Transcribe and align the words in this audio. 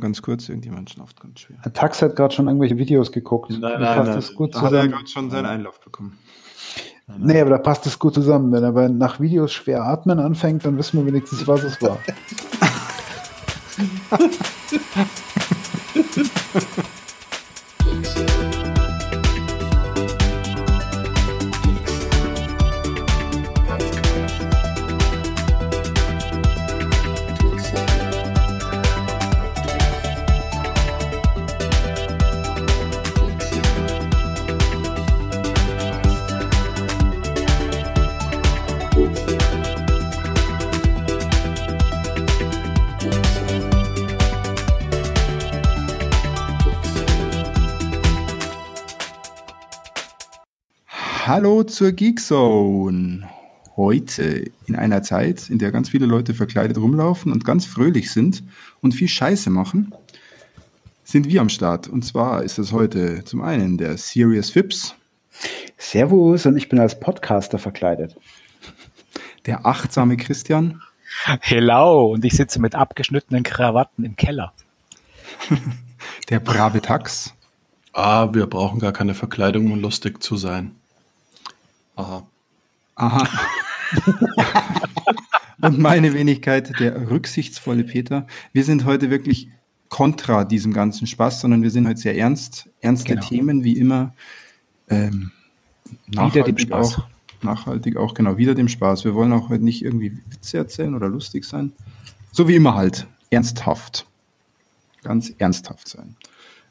Ganz 0.00 0.22
kurz, 0.22 0.48
irgendjemand 0.48 0.90
schnauft 0.90 1.20
ganz 1.20 1.40
schwer. 1.40 1.58
Tax 1.74 2.00
hat 2.02 2.16
gerade 2.16 2.34
schon 2.34 2.46
irgendwelche 2.46 2.78
Videos 2.78 3.12
geguckt. 3.12 3.50
Nein, 3.50 3.60
da 3.60 3.78
nein, 3.78 3.94
passt 3.96 4.06
nein. 4.08 4.16
das 4.16 4.34
gut 4.34 4.54
Da 4.54 4.62
hat 4.62 4.72
er 4.72 4.88
gerade 4.88 5.06
schon 5.06 5.30
seinen 5.30 5.46
Einlauf 5.46 5.80
bekommen. 5.80 6.18
Nee, 7.18 7.40
aber 7.40 7.50
da 7.50 7.58
passt 7.58 7.86
es 7.86 7.98
gut 7.98 8.14
zusammen. 8.14 8.52
Wenn 8.52 8.62
er 8.62 8.72
bei- 8.72 8.88
nach 8.88 9.20
Videos 9.20 9.52
schwer 9.52 9.84
atmen 9.84 10.20
anfängt, 10.20 10.64
dann 10.64 10.78
wissen 10.78 10.98
wir 10.98 11.06
wenigstens, 11.06 11.46
was 11.46 11.64
es 11.64 11.82
war. 11.82 11.98
Hallo 51.32 51.62
zur 51.62 51.92
Geekzone. 51.92 53.22
Heute 53.76 54.50
in 54.66 54.74
einer 54.74 55.04
Zeit, 55.04 55.48
in 55.48 55.60
der 55.60 55.70
ganz 55.70 55.88
viele 55.88 56.06
Leute 56.06 56.34
verkleidet 56.34 56.76
rumlaufen 56.76 57.30
und 57.30 57.44
ganz 57.44 57.66
fröhlich 57.66 58.10
sind 58.10 58.42
und 58.80 58.96
viel 58.96 59.06
Scheiße 59.06 59.48
machen, 59.48 59.94
sind 61.04 61.28
wir 61.28 61.40
am 61.40 61.48
Start. 61.48 61.86
Und 61.86 62.04
zwar 62.04 62.42
ist 62.42 62.58
das 62.58 62.72
heute 62.72 63.22
zum 63.22 63.42
einen 63.42 63.78
der 63.78 63.96
Serious 63.96 64.50
Fips, 64.50 64.96
Servus 65.76 66.46
und 66.46 66.56
ich 66.56 66.68
bin 66.68 66.80
als 66.80 66.98
Podcaster 66.98 67.60
verkleidet. 67.60 68.16
der 69.46 69.64
achtsame 69.64 70.16
Christian, 70.16 70.82
Hello, 71.42 72.10
und 72.12 72.24
ich 72.24 72.32
sitze 72.32 72.60
mit 72.60 72.74
abgeschnittenen 72.74 73.44
Krawatten 73.44 74.04
im 74.04 74.16
Keller. 74.16 74.52
der 76.28 76.40
brave 76.40 76.82
Tax 76.82 77.34
Ah, 77.92 78.34
wir 78.34 78.46
brauchen 78.46 78.80
gar 78.80 78.92
keine 78.92 79.14
Verkleidung, 79.14 79.70
um 79.70 79.80
lustig 79.80 80.22
zu 80.24 80.36
sein. 80.36 80.79
Aha. 82.00 82.26
Aha. 82.94 83.28
Und 85.62 85.78
meine 85.78 86.14
Wenigkeit, 86.14 86.78
der 86.80 87.10
rücksichtsvolle 87.10 87.84
Peter. 87.84 88.26
Wir 88.52 88.64
sind 88.64 88.86
heute 88.86 89.10
wirklich 89.10 89.48
kontra 89.90 90.44
diesem 90.44 90.72
ganzen 90.72 91.06
Spaß, 91.06 91.42
sondern 91.42 91.62
wir 91.62 91.70
sind 91.70 91.86
heute 91.86 92.00
sehr 92.00 92.16
ernst. 92.16 92.70
Ernste 92.80 93.14
Genau. 93.14 93.26
Themen, 93.26 93.64
wie 93.64 93.76
immer. 93.76 94.14
Ähm, 94.88 95.32
Wieder 96.06 96.22
dem 96.22 96.54
nachhaltig 96.54 96.60
Spaß. 96.60 96.98
Auch, 96.98 97.04
nachhaltig 97.42 97.96
auch, 97.96 98.14
genau, 98.14 98.38
wieder 98.38 98.54
dem 98.54 98.68
Spaß. 98.68 99.04
Wir 99.04 99.14
wollen 99.14 99.32
auch 99.32 99.50
heute 99.50 99.64
nicht 99.64 99.84
irgendwie 99.84 100.16
Witze 100.28 100.56
erzählen 100.56 100.94
oder 100.94 101.08
lustig 101.08 101.44
sein. 101.44 101.72
So 102.32 102.48
wie 102.48 102.54
immer 102.54 102.74
halt. 102.74 103.06
Ernsthaft. 103.28 104.06
Ganz 105.02 105.32
ernsthaft 105.38 105.88
sein. 105.88 106.16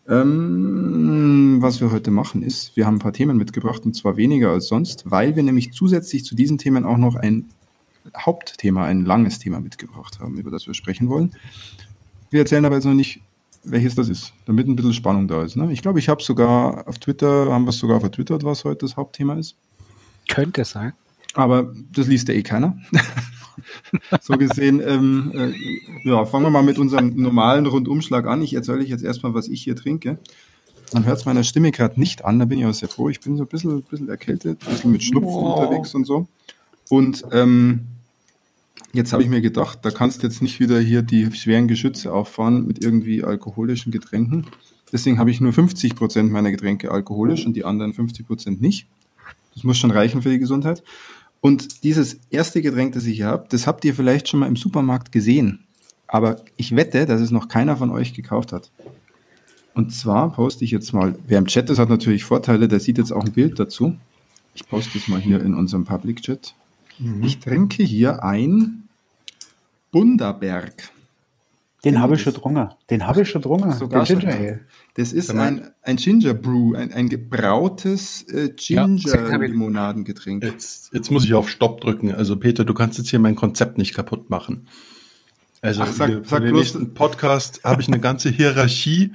Ähm, 0.09 1.57
was 1.59 1.81
wir 1.81 1.91
heute 1.91 2.09
machen 2.09 2.41
ist, 2.41 2.75
wir 2.75 2.87
haben 2.87 2.95
ein 2.95 2.99
paar 2.99 3.13
Themen 3.13 3.37
mitgebracht 3.37 3.85
und 3.85 3.95
zwar 3.95 4.17
weniger 4.17 4.49
als 4.49 4.67
sonst, 4.67 5.09
weil 5.09 5.35
wir 5.35 5.43
nämlich 5.43 5.71
zusätzlich 5.71 6.25
zu 6.25 6.35
diesen 6.35 6.57
Themen 6.57 6.83
auch 6.83 6.97
noch 6.97 7.15
ein 7.15 7.49
Hauptthema, 8.17 8.85
ein 8.85 9.05
langes 9.05 9.37
Thema 9.37 9.59
mitgebracht 9.59 10.19
haben, 10.19 10.37
über 10.37 10.49
das 10.49 10.65
wir 10.65 10.73
sprechen 10.73 11.09
wollen. 11.09 11.33
Wir 12.31 12.39
erzählen 12.39 12.65
aber 12.65 12.75
jetzt 12.75 12.85
noch 12.85 12.93
nicht, 12.93 13.21
welches 13.63 13.93
das 13.93 14.09
ist, 14.09 14.33
damit 14.45 14.67
ein 14.67 14.75
bisschen 14.75 14.93
Spannung 14.93 15.27
da 15.27 15.43
ist. 15.43 15.55
Ne? 15.55 15.71
Ich 15.71 15.81
glaube, 15.83 15.99
ich 15.99 16.09
habe 16.09 16.23
sogar 16.23 16.87
auf 16.87 16.97
Twitter, 16.97 17.51
haben 17.51 17.65
wir 17.65 17.69
es 17.69 17.77
sogar 17.77 17.99
vertwittert, 17.99 18.43
was 18.43 18.63
heute 18.63 18.85
das 18.85 18.97
Hauptthema 18.97 19.35
ist. 19.35 19.57
Könnte 20.27 20.65
sein. 20.65 20.93
Aber 21.33 21.71
das 21.91 22.07
liest 22.07 22.27
ja 22.29 22.33
eh 22.33 22.41
keiner. 22.41 22.77
so 24.21 24.33
gesehen, 24.37 24.81
ähm, 24.85 25.31
äh, 25.35 26.09
ja, 26.09 26.25
fangen 26.25 26.45
wir 26.45 26.49
mal 26.49 26.63
mit 26.63 26.79
unserem 26.79 27.15
normalen 27.15 27.65
Rundumschlag 27.65 28.27
an. 28.27 28.41
Ich 28.41 28.53
erzähle 28.53 28.79
euch 28.79 28.89
jetzt 28.89 29.03
erstmal, 29.03 29.33
was 29.33 29.47
ich 29.47 29.63
hier 29.63 29.75
trinke. 29.75 30.19
Man 30.93 31.05
hört 31.05 31.19
es 31.19 31.25
meiner 31.25 31.43
Stimme 31.43 31.71
gerade 31.71 31.99
nicht 31.99 32.25
an, 32.25 32.39
da 32.39 32.45
bin 32.45 32.59
ich 32.59 32.65
auch 32.65 32.73
sehr 32.73 32.89
froh. 32.89 33.09
Ich 33.09 33.19
bin 33.19 33.37
so 33.37 33.43
ein 33.43 33.47
bisschen, 33.47 33.81
bisschen 33.83 34.09
erkältet, 34.09 34.61
ein 34.65 34.71
bisschen 34.71 34.91
mit 34.91 35.03
Schnupfen 35.03 35.43
unterwegs 35.43 35.93
und 35.93 36.05
so. 36.05 36.27
Und 36.89 37.23
ähm, 37.31 37.81
jetzt 38.93 39.13
habe 39.13 39.21
ich 39.21 39.29
mir 39.29 39.41
gedacht, 39.41 39.79
da 39.83 39.91
kannst 39.91 40.23
du 40.23 40.27
jetzt 40.27 40.41
nicht 40.41 40.59
wieder 40.59 40.79
hier 40.79 41.03
die 41.03 41.31
schweren 41.31 41.67
Geschütze 41.67 42.11
auffahren 42.11 42.65
mit 42.65 42.83
irgendwie 42.83 43.23
alkoholischen 43.23 43.91
Getränken. 43.91 44.47
Deswegen 44.91 45.19
habe 45.19 45.29
ich 45.29 45.39
nur 45.39 45.53
50 45.53 45.95
Prozent 45.95 46.31
meiner 46.31 46.51
Getränke 46.51 46.91
alkoholisch 46.91 47.45
und 47.45 47.53
die 47.53 47.65
anderen 47.65 47.93
50 47.93 48.25
Prozent 48.25 48.61
nicht. 48.61 48.87
Das 49.53 49.63
muss 49.63 49.77
schon 49.77 49.91
reichen 49.91 50.21
für 50.21 50.29
die 50.29 50.39
Gesundheit. 50.39 50.83
Und 51.41 51.83
dieses 51.83 52.19
erste 52.29 52.61
Getränk, 52.61 52.93
das 52.93 53.05
ich 53.05 53.17
hier 53.17 53.27
habe, 53.27 53.45
das 53.49 53.65
habt 53.65 53.85
ihr 53.85 53.95
vielleicht 53.95 54.27
schon 54.27 54.41
mal 54.41 54.47
im 54.47 54.55
Supermarkt 54.55 55.11
gesehen. 55.11 55.65
Aber 56.07 56.41
ich 56.57 56.75
wette, 56.75 57.05
dass 57.05 57.21
es 57.21 57.31
noch 57.31 57.47
keiner 57.47 57.77
von 57.77 57.91
euch 57.91 58.13
gekauft 58.13 58.51
hat. 58.51 58.71
Und 59.73 59.93
zwar 59.93 60.33
poste 60.33 60.65
ich 60.65 60.71
jetzt 60.71 60.91
mal, 60.91 61.15
wer 61.27 61.37
im 61.37 61.45
Chat 61.45 61.69
ist, 61.69 61.79
hat 61.79 61.89
natürlich 61.89 62.23
Vorteile, 62.23 62.67
der 62.67 62.79
sieht 62.79 62.97
jetzt 62.97 63.11
auch 63.11 63.23
ein 63.23 63.31
Bild 63.31 63.59
dazu. 63.59 63.95
Ich 64.55 64.67
poste 64.67 64.97
es 64.97 65.07
mal 65.07 65.21
hier 65.21 65.39
in 65.41 65.53
unserem 65.53 65.85
Public 65.85 66.21
Chat. 66.21 66.55
Ich 67.21 67.39
trinke 67.39 67.83
hier 67.83 68.23
ein 68.25 68.83
Bunderberg. 69.91 70.91
Den 71.85 72.01
habe 72.01 72.15
ich 72.15 72.21
schon 72.21 72.33
drungen. 72.33 72.69
Den 72.89 73.07
habe 73.07 73.21
ich 73.21 73.29
schon 73.29 73.41
drungen. 73.41 73.71
Sogar 73.73 74.03
Den 74.03 74.19
schon. 74.21 74.29
Ginger 74.29 74.35
Ale. 74.35 74.59
Das 74.95 75.13
ist 75.13 75.31
ein, 75.31 75.69
ein 75.81 75.95
Ginger 75.95 76.33
Brew, 76.33 76.75
ein, 76.75 76.91
ein 76.91 77.07
gebrautes 77.07 78.23
äh, 78.23 78.49
Ja. 78.57 78.85
Ginger-Limonadengetränk. 78.85 80.43
Jetzt, 80.43 80.93
jetzt 80.93 81.09
muss 81.11 81.23
ich 81.23 81.33
auf 81.33 81.49
Stopp 81.49 81.81
drücken. 81.81 82.13
Also 82.13 82.35
Peter, 82.35 82.65
du 82.65 82.73
kannst 82.73 82.97
jetzt 82.97 83.09
hier 83.09 83.19
mein 83.19 83.35
Konzept 83.35 83.77
nicht 83.77 83.93
kaputt 83.93 84.29
machen. 84.29 84.67
Also 85.61 85.83
Ach, 85.83 85.91
sag 85.91 86.25
für 86.25 86.39
den 86.41 86.53
bloß- 86.53 86.57
nächsten 86.57 86.93
Podcast 86.93 87.61
habe 87.63 87.81
ich 87.81 87.87
eine 87.87 87.99
ganze 87.99 88.29
Hierarchie 88.29 89.11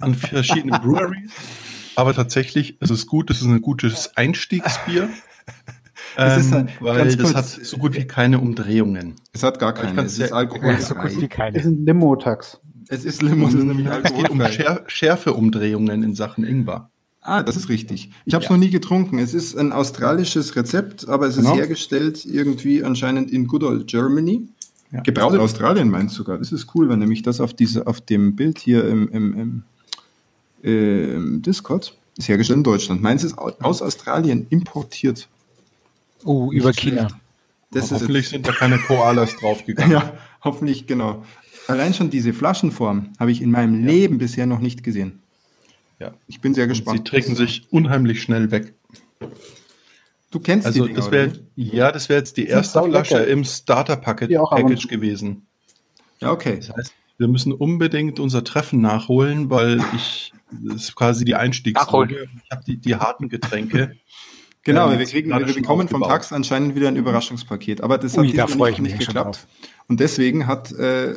an 0.00 0.14
verschiedenen 0.14 0.80
Breweries. 0.82 1.30
Aber 1.96 2.14
tatsächlich, 2.14 2.76
es 2.80 2.90
ist 2.90 3.06
gut, 3.06 3.30
es 3.30 3.38
ist 3.40 3.46
ein 3.46 3.60
gutes 3.60 4.16
Einstiegsbier. 4.16 5.08
Es 6.16 6.38
ist 6.46 6.52
ähm, 6.52 6.58
ein- 6.58 6.68
weil 6.80 7.04
das 7.04 7.18
kurz- 7.18 7.34
hat 7.34 7.46
so 7.46 7.76
gut 7.78 7.94
wie 7.94 8.04
keine 8.06 8.40
Umdrehungen. 8.40 9.14
Es 9.32 9.42
hat 9.42 9.58
gar 9.58 9.72
keine, 9.74 10.00
es 10.02 10.12
ist 10.12 10.16
sehr- 10.16 10.32
alkoholfrei. 10.34 10.80
so 10.80 10.94
gut 10.94 11.16
wie 11.16 11.20
Das 11.28 11.30
keine. 11.30 11.58
ist 11.58 11.64
ein 11.66 11.84
Limo-Tax. 11.84 12.60
Es 12.88 13.04
ist 13.04 13.20
Limo, 13.22 13.48
es 13.48 13.54
ist 13.54 13.64
nämlich 13.64 13.86
Es 13.86 14.02
geht 14.14 14.30
um 14.30 14.40
alkoholfrei. 14.40 14.52
Schär 14.52 14.84
Schärfeumdrehungen 14.86 16.02
in 16.02 16.14
Sachen 16.14 16.44
Ingwer. 16.44 16.90
Ah, 17.20 17.42
das 17.42 17.56
ist 17.56 17.68
richtig. 17.68 18.10
Ich 18.24 18.32
habe 18.34 18.42
es 18.44 18.50
noch 18.50 18.56
nie 18.56 18.70
getrunken. 18.70 19.18
Es 19.18 19.34
ist 19.34 19.56
ein 19.58 19.72
australisches 19.72 20.56
Rezept, 20.56 21.06
aber 21.08 21.26
es 21.26 21.36
ist 21.36 21.42
Genau. 21.44 21.56
hergestellt 21.56 22.24
irgendwie 22.24 22.82
anscheinend 22.82 23.30
in 23.30 23.46
good 23.46 23.62
old 23.64 23.86
Germany. 23.86 24.48
Ja. 24.90 25.00
Gebraut 25.02 25.34
in 25.34 25.40
Australien 25.40 25.90
meinst 25.90 26.14
du 26.14 26.18
sogar. 26.22 26.38
Das 26.38 26.50
ist 26.52 26.68
cool, 26.74 26.88
wenn 26.88 27.00
nämlich 27.00 27.20
das 27.22 27.42
auf 27.42 27.52
diese, 27.52 27.86
auf 27.86 28.00
dem 28.00 28.34
Bild 28.36 28.58
hier 28.58 28.88
im, 28.88 29.08
im, 29.10 29.38
im, 29.38 29.62
äh, 30.64 31.14
im 31.14 31.42
Discord 31.42 31.94
ist 32.16 32.28
hergestellt 32.28 32.56
in 32.58 32.64
Deutschland. 32.64 33.02
Meins 33.02 33.22
ist 33.22 33.36
au- 33.36 33.52
aus 33.60 33.82
Australien 33.82 34.46
importiert. 34.48 35.28
Oh, 36.24 36.50
über 36.52 36.72
China. 36.72 37.08
Das 37.70 37.86
ist 37.86 37.92
Hoffentlich 37.92 38.28
sind 38.28 38.46
da 38.46 38.52
keine 38.52 38.78
Koalas 38.78 39.36
draufgegangen. 39.36 39.92
ja, 39.92 40.12
hoffentlich 40.42 40.86
genau. 40.86 41.24
Allein 41.66 41.92
schon 41.92 42.08
diese 42.10 42.32
Flaschenform 42.32 43.12
habe 43.18 43.30
ich 43.30 43.42
in 43.42 43.50
meinem 43.50 43.84
Leben 43.84 44.18
bisher 44.18 44.46
noch 44.46 44.60
nicht 44.60 44.82
gesehen. 44.82 45.20
Ja. 45.98 46.14
Ich 46.26 46.40
bin 46.40 46.54
sehr 46.54 46.64
Sie 46.64 46.70
gespannt. 46.70 47.06
trinken 47.06 47.34
sich 47.36 47.66
unheimlich 47.70 48.22
schnell 48.22 48.50
weg. 48.50 48.72
Du 50.30 50.40
kennst 50.40 50.66
Also 50.66 50.82
die 50.82 50.88
Dinger, 50.88 51.00
das 51.00 51.10
wäre 51.10 51.28
oder? 51.28 51.38
ja, 51.56 51.92
das 51.92 52.08
wäre 52.08 52.18
jetzt 52.20 52.36
die 52.36 52.46
erste. 52.46 52.82
Flasche 52.82 53.18
im 53.18 53.44
Starter 53.44 53.96
Packet 53.96 54.30
Die 54.30 54.38
auch 54.38 54.52
ab 54.52 54.58
und 54.58 54.64
Package 54.66 54.82
zu. 54.82 54.88
gewesen. 54.88 55.46
Ja, 56.20 56.30
okay. 56.32 56.56
Das 56.56 56.74
heißt, 56.76 56.94
wir 57.18 57.28
müssen 57.28 57.52
unbedingt 57.52 58.20
unser 58.20 58.44
Treffen 58.44 58.80
nachholen, 58.80 59.50
weil 59.50 59.80
ich 59.94 60.32
das 60.50 60.82
ist 60.84 60.94
quasi 60.94 61.24
die 61.24 61.34
Einstiegsrunde. 61.34 62.28
Ich 62.44 62.50
habe 62.50 62.64
die, 62.64 62.78
die 62.78 62.96
harten 62.96 63.28
Getränke. 63.28 63.96
Genau, 64.64 64.90
Ja, 64.90 64.98
wir, 64.98 65.06
kriegen, 65.06 65.30
gerade 65.30 65.46
wir 65.46 65.54
bekommen 65.54 65.88
vom. 65.88 66.02
Tax 66.02 66.32
anscheinend 66.32 66.74
wieder 66.74 66.88
ein 66.88 66.96
Überraschungspaket. 66.96 67.80
Aber 67.80 67.98
das 67.98 68.16
Ui, 68.18 68.28
hat 68.28 68.38
da 68.38 68.46
diesmal 68.46 68.72
freu 68.72 68.82
nicht, 68.82 68.96
nicht 68.98 69.06
geklappt. 69.06 69.46
Und 69.88 70.00
deswegen 70.00 70.46
hat, 70.46 70.72
äh, 70.72 71.14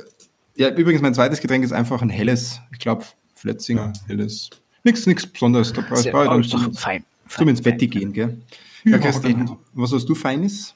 ja, 0.55 0.69
übrigens 0.69 1.01
mein 1.01 1.13
zweites 1.13 1.41
Getränk 1.41 1.63
ist 1.63 1.73
einfach 1.73 2.01
ein 2.01 2.09
helles. 2.09 2.61
Ich 2.71 2.79
glaube, 2.79 3.05
Fletzinger, 3.35 3.93
helles. 4.07 4.49
Nix, 4.83 5.05
nix 5.05 5.25
Besonderes. 5.25 5.73
Da 5.73 5.81
brauchst 5.81 6.05
du 6.05 6.41
zum, 6.57 6.73
fein. 6.73 7.03
zum 7.27 7.47
ins 7.47 7.61
fein, 7.61 7.77
Bett 7.77 7.81
fein. 7.81 7.89
gehen, 7.89 8.13
gell? 8.13 8.38
Ja, 8.83 8.91
Ja, 8.93 8.97
Christian, 8.97 9.57
was 9.73 9.91
hast 9.91 10.05
du 10.05 10.15
Feines? 10.15 10.75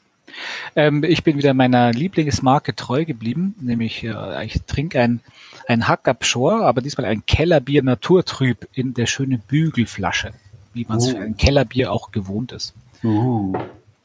Ähm, 0.75 1.03
ich 1.03 1.23
bin 1.23 1.37
wieder 1.37 1.53
meiner 1.53 1.91
Lieblingsmarke 1.91 2.75
treu 2.75 3.05
geblieben, 3.05 3.55
nämlich 3.61 4.03
äh, 4.03 4.45
ich 4.45 4.61
trinke 4.63 4.99
ein, 4.99 5.21
ein 5.67 5.87
Hack 5.87 6.07
up 6.07 6.25
Shore, 6.25 6.65
aber 6.65 6.81
diesmal 6.81 7.05
ein 7.05 7.25
Kellerbier 7.25 7.83
Naturtrüb 7.83 8.67
in 8.73 8.93
der 8.93 9.05
schönen 9.05 9.39
Bügelflasche, 9.39 10.33
wie 10.75 10.85
man 10.87 10.99
es 10.99 11.07
Oh. 11.07 11.11
für 11.11 11.17
ein 11.19 11.35
Kellerbier 11.37 11.91
auch 11.91 12.11
gewohnt 12.11 12.51
ist. 12.51 12.73
Uh. 13.03 13.53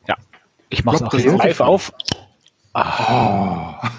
Ja, 0.09 0.17
ich 0.71 0.85
mache 0.85 0.97
es 0.97 1.03
auch 1.03 1.11
das 1.11 1.23
jetzt 1.25 1.35
auf? 1.35 1.43
live 1.45 1.61
auf. 1.61 1.93
Ah. 2.73 3.91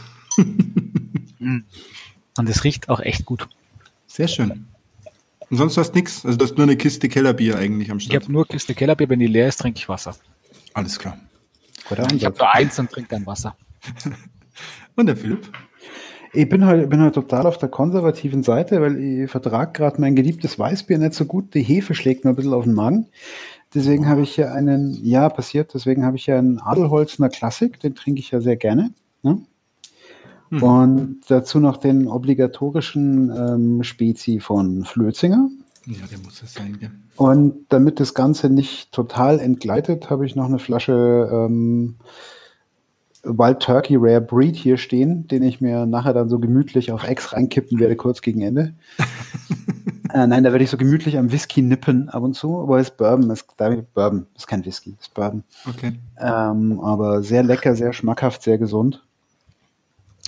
Mm. 1.39 1.59
Und 2.37 2.49
es 2.49 2.63
riecht 2.63 2.89
auch 2.89 2.99
echt 3.01 3.25
gut. 3.25 3.47
Sehr 4.07 4.27
schön. 4.27 4.65
Und 5.49 5.57
sonst 5.57 5.75
hast 5.77 5.91
du 5.91 5.99
nichts? 5.99 6.25
Also 6.25 6.37
du 6.37 6.45
hast 6.45 6.55
nur 6.57 6.63
eine 6.65 6.77
Kiste 6.77 7.09
Kellerbier 7.09 7.57
eigentlich 7.57 7.91
am 7.91 7.97
Ich 7.97 8.05
Start. 8.05 8.23
habe 8.23 8.31
nur 8.31 8.47
Kiste 8.47 8.73
Kellerbier, 8.73 9.09
wenn 9.09 9.19
die 9.19 9.27
leer 9.27 9.47
ist, 9.49 9.57
trinke 9.57 9.77
ich 9.79 9.89
Wasser. 9.89 10.15
Alles 10.73 10.97
klar. 10.97 11.17
Guter 11.89 12.07
Ich 12.13 12.23
habe 12.23 12.37
nur 12.37 12.53
eins 12.53 12.79
und 12.79 12.89
trinke 12.89 13.09
dann 13.09 13.25
Wasser. 13.25 13.55
Und 14.95 15.05
der 15.07 15.17
Philipp? 15.17 15.49
Ich 16.33 16.47
bin 16.47 16.65
halt, 16.65 16.89
bin 16.89 17.01
halt 17.01 17.15
total 17.15 17.45
auf 17.45 17.57
der 17.57 17.69
konservativen 17.69 18.41
Seite, 18.43 18.81
weil 18.81 18.97
ich 18.97 19.29
vertrag 19.29 19.73
gerade 19.73 19.99
mein 19.99 20.15
geliebtes 20.15 20.57
Weißbier 20.57 20.97
nicht 20.97 21.13
so 21.13 21.25
gut. 21.25 21.53
Die 21.53 21.61
Hefe 21.61 21.93
schlägt 21.93 22.23
mir 22.23 22.31
ein 22.31 22.35
bisschen 22.35 22.53
auf 22.53 22.63
den 22.63 22.73
Magen. 22.73 23.07
Deswegen 23.73 24.07
habe 24.07 24.21
ich 24.21 24.35
hier 24.35 24.53
einen, 24.53 24.93
ja, 25.03 25.29
passiert, 25.29 25.73
deswegen 25.73 26.05
habe 26.05 26.17
ich 26.17 26.25
hier 26.25 26.37
einen 26.37 26.59
Adelholzner 26.59 27.29
Klassik, 27.29 27.79
den 27.79 27.95
trinke 27.95 28.19
ich 28.19 28.31
ja 28.31 28.41
sehr 28.41 28.57
gerne. 28.57 28.93
Ne? 29.23 29.41
Mhm. 30.49 30.63
Und 30.63 31.21
dazu 31.29 31.59
noch 31.59 31.77
den 31.77 32.07
obligatorischen 32.07 33.29
ähm, 33.29 33.83
Spezi 33.83 34.39
von 34.39 34.83
Flötzinger. 34.83 35.49
Ja, 35.85 36.05
der 36.11 36.19
muss 36.19 36.43
es 36.43 36.53
sein, 36.53 36.77
gell? 36.79 36.91
Und 37.15 37.65
damit 37.69 37.99
das 37.99 38.13
Ganze 38.13 38.49
nicht 38.49 38.91
total 38.91 39.39
entgleitet, 39.39 40.09
habe 40.09 40.25
ich 40.25 40.35
noch 40.35 40.45
eine 40.45 40.59
Flasche 40.59 41.29
ähm, 41.31 41.95
Wild 43.23 43.59
Turkey 43.59 43.95
Rare 43.97 44.21
Breed 44.21 44.55
hier 44.55 44.77
stehen, 44.77 45.27
den 45.27 45.43
ich 45.43 45.61
mir 45.61 45.85
nachher 45.85 46.13
dann 46.13 46.29
so 46.29 46.39
gemütlich 46.39 46.91
auf 46.91 47.03
Ex 47.07 47.33
reinkippen 47.33 47.79
werde, 47.79 47.95
kurz 47.95 48.21
gegen 48.21 48.41
Ende. 48.41 48.73
äh, 50.13 50.25
nein, 50.27 50.43
da 50.43 50.51
werde 50.51 50.63
ich 50.63 50.69
so 50.69 50.77
gemütlich 50.77 51.17
am 51.17 51.31
Whisky 51.31 51.61
nippen 51.61 52.09
ab 52.09 52.23
und 52.23 52.33
zu, 52.33 52.59
aber 52.59 52.79
es 52.79 52.89
ist 52.89 52.97
Bourbon, 52.97 53.29
es 53.29 53.41
ist 53.41 53.57
Bourbon, 53.93 54.25
ist 54.35 54.47
kein 54.47 54.65
Whisky, 54.65 54.95
es 54.99 55.07
ist 55.07 55.13
Bourbon. 55.13 55.43
Okay. 55.69 55.93
Ähm, 56.19 56.79
aber 56.79 57.21
sehr 57.21 57.43
lecker, 57.43 57.75
sehr 57.75 57.93
schmackhaft, 57.93 58.41
sehr 58.41 58.57
gesund. 58.57 59.03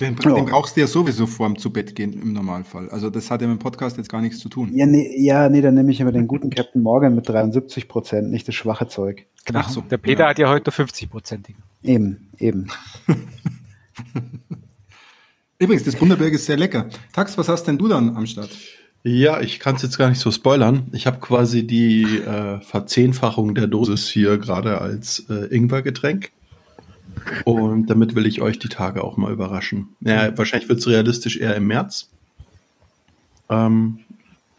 Den, 0.00 0.16
den 0.16 0.46
brauchst 0.46 0.76
du 0.76 0.80
ja 0.80 0.88
sowieso 0.88 1.26
vorm 1.26 1.56
zu 1.56 1.72
Bett 1.72 1.94
gehen 1.94 2.12
im 2.20 2.32
Normalfall. 2.32 2.88
Also 2.90 3.10
das 3.10 3.30
hat 3.30 3.42
ja 3.42 3.46
mit 3.46 3.60
dem 3.60 3.62
Podcast 3.62 3.96
jetzt 3.96 4.08
gar 4.08 4.20
nichts 4.20 4.40
zu 4.40 4.48
tun. 4.48 4.70
Ja, 4.74 4.86
nee, 4.86 5.14
ja, 5.16 5.48
nee 5.48 5.60
dann 5.60 5.74
nehme 5.74 5.92
ich 5.92 6.00
immer 6.00 6.10
den 6.10 6.26
guten 6.26 6.50
Captain 6.50 6.82
Morgan 6.82 7.14
mit 7.14 7.28
73 7.28 7.86
Prozent, 7.86 8.30
nicht 8.30 8.48
das 8.48 8.56
schwache 8.56 8.88
Zeug. 8.88 9.26
Genau. 9.44 9.62
So, 9.68 9.82
der 9.82 9.98
Peter 9.98 10.24
ja. 10.24 10.28
hat 10.30 10.38
ja 10.38 10.48
heute 10.48 10.70
50-prozentigen. 10.70 11.62
Eben, 11.82 12.28
eben. 12.38 12.68
Übrigens, 15.58 15.84
das 15.84 15.96
Bunderberg 15.96 16.32
ist 16.32 16.46
sehr 16.46 16.56
lecker. 16.56 16.88
Tax, 17.12 17.36
was 17.38 17.48
hast 17.48 17.64
denn 17.64 17.78
du 17.78 17.88
dann 17.88 18.16
am 18.16 18.26
Start? 18.26 18.50
Ja, 19.02 19.40
ich 19.40 19.60
kann 19.60 19.76
es 19.76 19.82
jetzt 19.82 19.98
gar 19.98 20.08
nicht 20.08 20.18
so 20.18 20.30
spoilern. 20.30 20.88
Ich 20.92 21.06
habe 21.06 21.18
quasi 21.20 21.66
die 21.66 22.04
äh, 22.04 22.60
Verzehnfachung 22.62 23.54
der 23.54 23.66
Dosis 23.66 24.08
hier 24.08 24.38
gerade 24.38 24.80
als 24.80 25.26
äh, 25.28 25.54
Ingwergetränk. 25.54 26.32
Und 27.44 27.90
damit 27.90 28.14
will 28.14 28.26
ich 28.26 28.40
euch 28.40 28.58
die 28.58 28.68
Tage 28.68 29.04
auch 29.04 29.18
mal 29.18 29.30
überraschen. 29.30 29.94
Ja, 30.00 30.36
wahrscheinlich 30.36 30.68
wird 30.68 30.80
es 30.80 30.86
realistisch 30.86 31.36
eher 31.36 31.54
im 31.54 31.66
März. 31.66 32.10
Ähm, 33.50 34.00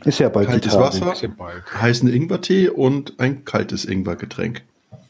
Ist 0.03 0.19
ja 0.19 0.29
bald 0.29 0.47
kaltes 0.47 0.73
die 0.73 0.77
Tage. 0.77 1.01
Wasser, 1.01 1.33
heißen 1.81 2.07
Ingwertee 2.07 2.69
und 2.69 3.19
ein 3.19 3.45
kaltes 3.45 3.83
Ingwergetränk. 3.83 4.63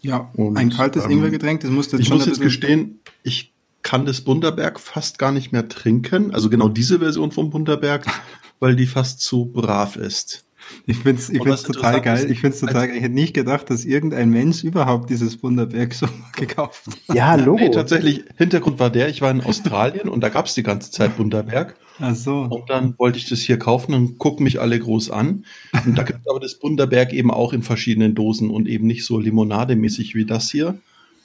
Ja, 0.06 0.30
Und, 0.34 0.58
ein 0.58 0.70
kaltes 0.70 1.06
ähm, 1.06 1.12
Ingwergetränk, 1.12 1.62
das 1.62 1.72
musst 1.72 1.94
du 1.94 1.98
Ich 1.98 2.08
schon 2.08 2.18
muss 2.18 2.26
jetzt 2.26 2.42
gestehen, 2.42 3.00
ich 3.24 3.54
kann 3.82 4.06
das 4.06 4.22
Bunderberg 4.22 4.80
fast 4.80 5.20
gar 5.20 5.32
nicht 5.32 5.52
mehr 5.52 5.68
trinken. 5.68 6.34
Also 6.34 6.50
genau 6.50 6.70
diese 6.70 7.00
Version 7.00 7.32
vom 7.32 7.50
Bunderberg, 7.50 8.06
weil 8.60 8.76
die 8.76 8.88
fast 8.88 9.22
zu 9.22 9.46
brav 9.46 9.96
ist. 9.96 10.46
Ich 10.88 10.98
finde 10.98 11.22
es 11.22 11.30
ich 11.30 11.44
find's 11.44 11.64
total 11.64 12.02
geil. 12.02 12.32
Ich 12.32 12.40
finde 12.40 12.56
es 12.56 12.60
total 12.60 12.88
geil. 12.88 12.98
Ich 12.98 13.04
hätte 13.04 13.14
nicht 13.14 13.36
gedacht, 13.36 13.70
dass 13.70 13.86
irgendein 13.86 14.32
Mensch 14.32 14.64
überhaupt 14.64 15.12
dieses 15.12 15.38
Bunderberg 15.38 15.94
so 15.94 16.08
gekauft 16.36 16.88
hat. 16.88 17.16
Ja, 17.16 17.36
Logo. 17.36 17.60
Nee, 17.60 17.70
tatsächlich, 17.70 18.24
Hintergrund 18.38 18.80
war 18.80 18.90
der, 18.90 19.10
ich 19.10 19.22
war 19.22 19.30
in 19.30 19.42
Australien 19.42 20.10
und 20.10 20.22
da 20.22 20.30
gab 20.30 20.48
es 20.48 20.56
die 20.56 20.64
ganze 20.64 20.90
Zeit 20.92 21.18
Bunderberg. 21.18 21.76
Ach 22.00 22.16
so. 22.16 22.42
Und 22.42 22.70
dann 22.70 22.98
wollte 22.98 23.18
ich 23.18 23.30
das 23.30 23.40
hier 23.40 23.58
kaufen 23.58 23.94
und 23.94 24.18
gucken 24.18 24.44
mich 24.44 24.60
alle 24.60 24.80
groß 24.80 25.12
an. 25.12 25.46
Und 25.86 25.98
da 25.98 26.04
gibt 26.04 26.20
es 26.22 26.28
aber 26.28 26.40
das 26.40 26.56
Bunderberg 26.56 27.14
eben 27.14 27.32
auch 27.32 27.54
in 27.54 27.64
verschiedenen 27.64 28.16
Dosen 28.16 28.50
und 28.50 28.68
eben 28.68 28.88
nicht 28.88 29.06
so 29.06 29.20
limonademäßig 29.20 30.16
wie 30.16 30.26
das 30.26 30.52
hier. 30.52 30.78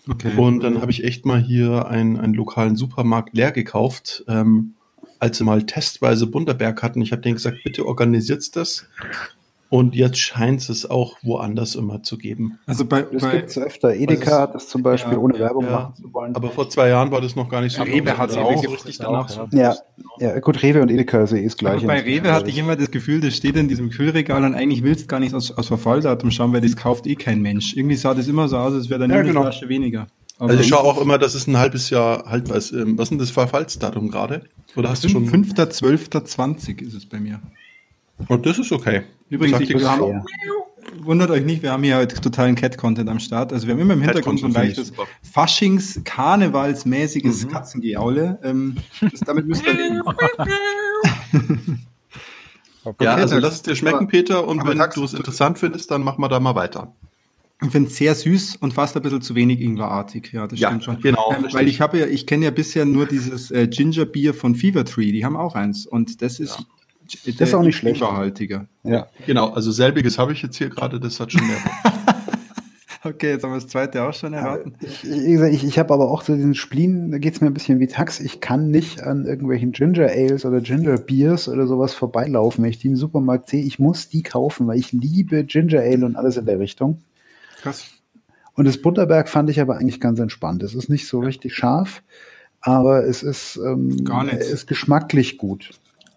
Okay. 0.08 0.32
Und 0.36 0.60
dann 0.60 0.80
habe 0.80 0.90
ich 0.90 1.04
echt 1.04 1.26
mal 1.26 1.42
hier 1.42 1.88
einen, 1.88 2.16
einen 2.16 2.34
lokalen 2.34 2.76
Supermarkt 2.76 3.34
leer 3.34 3.52
gekauft, 3.52 4.24
ähm, 4.28 4.74
als 5.18 5.38
sie 5.38 5.44
mal 5.44 5.64
testweise 5.66 6.26
Bunderberg 6.26 6.82
hatten. 6.82 7.02
Ich 7.02 7.12
habe 7.12 7.22
denen 7.22 7.34
gesagt, 7.34 7.58
bitte 7.64 7.86
organisiert's 7.86 8.50
das. 8.50 8.86
Und 9.70 9.94
jetzt 9.94 10.18
scheint 10.18 10.68
es 10.68 10.90
auch 10.90 11.16
woanders 11.22 11.76
immer 11.76 12.02
zu 12.02 12.18
geben. 12.18 12.58
Also 12.66 12.84
bei, 12.84 13.02
Das 13.02 13.22
bei 13.22 13.36
gibt 13.36 13.50
es 13.50 13.58
öfter. 13.58 13.94
Edeka 13.94 14.40
hat 14.40 14.54
das 14.56 14.68
zum 14.68 14.82
Beispiel, 14.82 15.12
Ja, 15.12 15.18
ohne 15.20 15.38
Werbung 15.38 15.64
ja. 15.64 15.70
machen 15.70 15.94
zu 15.94 16.12
wollen. 16.12 16.34
Aber 16.34 16.50
vor 16.50 16.68
zwei 16.68 16.88
Jahren 16.88 17.12
war 17.12 17.20
das 17.20 17.36
noch 17.36 17.48
gar 17.48 17.60
nicht 17.60 17.76
so. 17.76 17.84
Ja, 17.84 17.92
Rewe 17.94 18.18
hat 18.18 18.30
Also 18.30 18.40
Rewe 18.40 18.68
auch 18.68 18.72
richtig 18.72 18.98
danach. 18.98 19.28
so. 19.28 19.46
ja, 19.52 19.76
ja, 20.18 20.40
gut, 20.40 20.60
Rewe 20.64 20.82
und 20.82 20.90
Edeka 20.90 21.22
ist 21.22 21.32
eh 21.32 21.44
das 21.44 21.52
aber 21.60 21.70
gleiche. 21.78 21.86
bei 21.86 22.00
Rewe 22.00 22.32
hatte 22.32 22.50
ich 22.50 22.58
immer 22.58 22.74
das 22.74 22.90
Gefühl, 22.90 23.20
das 23.20 23.36
steht 23.36 23.54
in 23.56 23.68
diesem 23.68 23.90
Kühlregal 23.90 24.42
und 24.44 24.54
eigentlich 24.56 24.82
willst 24.82 25.02
du 25.04 25.06
gar 25.06 25.20
nicht 25.20 25.34
aus, 25.34 25.52
aus 25.52 25.68
Verfalldatum 25.68 26.32
schauen, 26.32 26.52
weil 26.52 26.62
das 26.62 26.74
kauft 26.74 27.06
eh 27.06 27.14
kein 27.14 27.40
Mensch. 27.40 27.76
Irgendwie 27.76 27.94
sah 27.96 28.12
das 28.12 28.26
immer 28.26 28.48
so 28.48 28.56
aus, 28.58 28.74
als 28.74 28.90
wäre 28.90 28.98
da 28.98 29.06
nur 29.06 29.14
Ja, 29.18 29.20
eine 29.20 29.28
genau. 29.28 29.42
Flasche 29.42 29.68
weniger. 29.68 30.08
Aber 30.40 30.50
Also 30.50 30.62
ich 30.62 30.68
schaue 30.68 30.80
auch 30.82 31.00
immer, 31.00 31.16
dass 31.18 31.34
es 31.36 31.46
ein 31.46 31.56
halbes 31.58 31.90
Jahr 31.90 32.24
haltbar 32.28 32.56
ist. 32.56 32.72
Ähm, 32.72 32.98
Was 32.98 33.04
ist 33.04 33.10
denn 33.10 33.18
das 33.18 33.30
Verfallsdatum 33.30 34.10
gerade? 34.10 34.42
Oder 34.74 34.88
hast 34.88 35.04
du 35.04 35.08
schon? 35.08 35.28
5.12.20 35.30 36.82
ist 36.82 36.94
es 36.94 37.06
bei 37.06 37.20
mir. 37.20 37.40
Und 38.28 38.46
das 38.46 38.58
ist 38.58 38.72
okay. 38.72 39.02
Übrigens, 39.28 39.60
ich, 39.60 39.68
wir 39.70 39.90
haben, 39.90 40.06
Ja. 40.08 40.22
wundert 41.02 41.30
euch 41.30 41.44
nicht, 41.44 41.62
wir 41.62 41.72
haben 41.72 41.82
hier 41.82 41.96
heute 41.96 42.20
totalen 42.20 42.54
Cat-Content 42.54 43.08
am 43.08 43.18
Start. 43.20 43.52
Also 43.52 43.66
wir 43.66 43.74
haben 43.74 43.80
immer 43.80 43.94
im 43.94 44.02
Hintergrund 44.02 44.40
so 44.40 44.46
ein 44.46 44.52
leichtes. 44.52 44.92
Faschings-Karnevalsmäßiges 45.22 47.46
Mhm. 47.46 47.50
Katzengeaule. 47.50 48.38
Ähm, 48.42 48.76
das, 49.00 49.20
damit 49.20 49.46
müsst 49.46 49.64
ihr 49.66 49.74
leben. 49.78 50.02
Ja, 52.82 52.82
Okay, 52.82 53.06
also 53.08 53.34
Tax. 53.34 53.42
lass 53.42 53.54
es 53.56 53.62
dir 53.62 53.76
schmecken, 53.76 53.96
Aber- 53.98 54.06
Peter. 54.06 54.48
Und 54.48 54.66
wenn 54.66 54.78
du 54.78 55.04
es 55.04 55.12
interessant 55.12 55.58
findest, 55.58 55.90
dann 55.90 56.02
machen 56.02 56.22
wir 56.22 56.28
da 56.28 56.40
mal 56.40 56.54
weiter. 56.54 56.94
Ich 57.62 57.70
finde 57.70 57.90
es 57.90 57.96
sehr 57.96 58.14
süß 58.14 58.56
und 58.56 58.72
fast 58.72 58.96
ein 58.96 59.02
bisschen 59.02 59.20
zu 59.20 59.34
wenig 59.34 59.60
Ingwerartig. 59.60 60.32
Ja, 60.32 60.46
das 60.46 60.58
Ja, 60.58 60.68
stimmt 60.70 60.84
schon. 60.84 60.98
genau, 61.00 61.30
Ähm, 61.36 61.44
weil 61.52 61.68
ich 61.68 61.82
habe 61.82 61.98
ja, 61.98 62.06
ich 62.06 62.26
kenne 62.26 62.46
ja 62.46 62.50
bisher 62.50 62.86
nur 62.86 63.04
dieses 63.04 63.50
äh, 63.50 63.68
Ginger 63.68 64.06
Beer 64.06 64.32
von 64.32 64.54
Fever 64.54 64.82
Tree. 64.86 65.12
Die 65.12 65.26
haben 65.26 65.36
auch 65.36 65.54
eins 65.54 65.84
und 65.86 66.22
das 66.22 66.40
ist, 66.40 66.64
Das 67.38 67.48
ist 67.48 67.54
auch 67.54 67.62
nicht 67.62 67.76
schlecht. 67.76 68.00
Ingwerhaltiger. 68.00 68.66
Ja. 68.84 69.08
Genau, 69.26 69.50
also 69.50 69.70
selbiges 69.70 70.18
habe 70.18 70.32
ich 70.32 70.42
jetzt 70.42 70.56
hier 70.56 70.68
gerade, 70.68 71.00
das 71.00 71.20
hat 71.20 71.32
schon 71.32 71.46
mehr. 71.46 71.56
Okay, 73.02 73.30
jetzt 73.30 73.44
haben 73.44 73.52
wir 73.52 73.60
das 73.60 73.66
zweite 73.66 74.02
auch 74.02 74.12
schon 74.12 74.34
erraten. 74.34 74.74
Ich, 74.82 75.04
ich, 75.04 75.64
ich 75.64 75.78
habe 75.78 75.94
aber 75.94 76.10
auch 76.10 76.20
so 76.22 76.34
diesen 76.34 76.54
Spleen, 76.54 77.10
da 77.10 77.18
geht 77.18 77.34
es 77.34 77.40
mir 77.40 77.46
ein 77.46 77.54
bisschen 77.54 77.80
wie 77.80 77.86
Tax. 77.86 78.20
Ich 78.20 78.42
kann 78.42 78.70
nicht 78.70 79.02
an 79.02 79.24
irgendwelchen 79.24 79.72
Ginger 79.72 80.08
Ales 80.10 80.44
oder 80.44 80.60
Ginger 80.60 80.98
Beers 80.98 81.48
oder 81.48 81.66
sowas 81.66 81.94
vorbeilaufen, 81.94 82.62
wenn 82.62 82.70
ich 82.70 82.78
die 82.78 82.88
im 82.88 82.96
Supermarkt 82.96 83.48
sehe. 83.48 83.64
Ich 83.64 83.78
muss 83.78 84.10
die 84.10 84.22
kaufen, 84.22 84.66
weil 84.66 84.78
ich 84.78 84.92
liebe 84.92 85.44
Ginger 85.44 85.80
Ale 85.80 86.04
und 86.04 86.16
alles 86.16 86.36
in 86.36 86.44
der 86.44 86.58
Richtung. 86.58 87.00
Krass. 87.62 87.86
Und 88.52 88.66
das 88.66 88.76
Butterberg 88.82 89.30
fand 89.30 89.48
ich 89.48 89.62
aber 89.62 89.78
eigentlich 89.78 90.00
ganz 90.00 90.18
entspannt. 90.18 90.62
Es 90.62 90.74
ist 90.74 90.90
nicht 90.90 91.08
so 91.08 91.20
richtig 91.20 91.54
scharf, 91.54 92.02
aber 92.60 93.06
es 93.06 93.22
ist, 93.22 93.58
ähm, 93.64 94.04
Gar 94.04 94.24
nicht. 94.24 94.36
ist 94.36 94.66
geschmacklich 94.66 95.38
gut. 95.38 95.70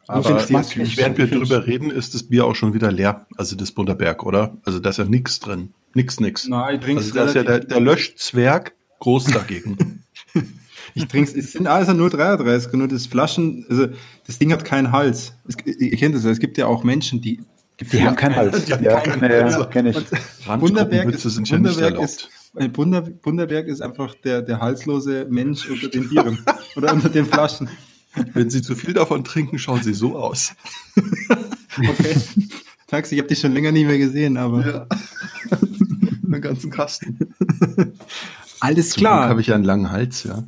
Aber 0.07 0.39
süß. 0.39 0.97
während 0.97 1.17
wir 1.17 1.27
drüber 1.27 1.65
reden, 1.65 1.89
ist 1.89 2.13
das 2.13 2.23
Bier 2.23 2.45
auch 2.45 2.55
schon 2.55 2.73
wieder 2.73 2.91
leer. 2.91 3.25
Also 3.37 3.55
das 3.55 3.71
Bunderberg, 3.71 4.23
oder? 4.25 4.57
Also 4.65 4.79
da 4.79 4.89
ist 4.89 4.97
ja 4.97 5.05
nichts 5.05 5.39
drin. 5.39 5.73
Nix, 5.93 6.19
nix. 6.19 6.47
Nein, 6.47 6.75
ich 6.75 6.81
trinke 6.81 7.01
Also 7.01 7.13
da 7.13 7.25
ist 7.25 7.35
ja 7.35 7.43
der, 7.43 7.59
der 7.59 7.79
Löschzwerg 7.79 8.73
groß 8.99 9.25
dagegen. 9.25 10.03
Ich 10.95 11.07
trinke 11.07 11.39
es 11.39 11.53
sind 11.53 11.65
also 11.65 11.91
0,33, 11.93 12.75
nur 12.75 12.87
das 12.87 13.07
Flaschen, 13.07 13.65
also 13.67 13.87
das 14.27 14.37
Ding 14.37 14.51
hat 14.51 14.63
keinen 14.63 14.91
Hals. 14.91 15.33
Es, 15.47 15.55
ihr 15.65 15.97
kennt 15.97 16.13
das, 16.13 16.23
ja, 16.23 16.29
es 16.29 16.39
gibt 16.39 16.57
ja 16.57 16.67
auch 16.67 16.83
Menschen, 16.83 17.19
die 17.19 17.41
Die 17.79 18.03
haben 18.03 18.15
keinen 18.15 18.35
Hals. 18.35 18.65
Die 18.65 18.73
haben 18.73 18.83
ja, 18.83 18.99
keinen 18.99 19.31
ja, 19.31 19.43
Hals. 19.43 19.55
ja, 19.55 19.65
kenne 19.65 19.89
ich. 19.89 19.97
Bunderberg 20.59 21.09
ist, 21.09 21.23
sind 21.23 21.49
ja 21.49 21.57
nicht 21.57 21.73
Bunderberg 21.73 22.03
ist, 22.03 22.29
Bunder, 22.73 23.01
Bunderberg 23.01 23.67
ist 23.67 23.81
einfach 23.81 24.13
der, 24.23 24.43
der 24.43 24.59
halslose 24.59 25.25
Mensch 25.29 25.67
unter 25.67 25.87
den 25.87 26.09
Bieren 26.09 26.45
oder 26.75 26.93
unter 26.93 27.09
den 27.09 27.25
Flaschen. 27.25 27.69
Wenn 28.33 28.49
Sie 28.49 28.61
zu 28.61 28.75
viel 28.75 28.93
davon 28.93 29.23
trinken, 29.23 29.57
schauen 29.59 29.81
Sie 29.83 29.93
so 29.93 30.17
aus. 30.17 30.53
Okay. 31.75 32.15
Taxi, 32.85 33.15
ich 33.15 33.19
habe 33.21 33.29
dich 33.29 33.39
schon 33.39 33.51
länger 33.53 33.71
nicht 33.71 33.87
mehr 33.87 33.97
gesehen, 33.97 34.37
aber 34.37 34.63
Ja. 34.65 34.85
Den 36.21 36.39
ganzen 36.41 36.69
Kasten. 36.69 37.17
alles 38.59 38.89
Zum 38.91 38.99
Glück 39.01 39.09
klar. 39.09 39.27
habe 39.29 39.41
ich 39.41 39.47
ja 39.47 39.55
einen 39.55 39.63
langen 39.63 39.89
Hals, 39.91 40.23
ja. 40.23 40.43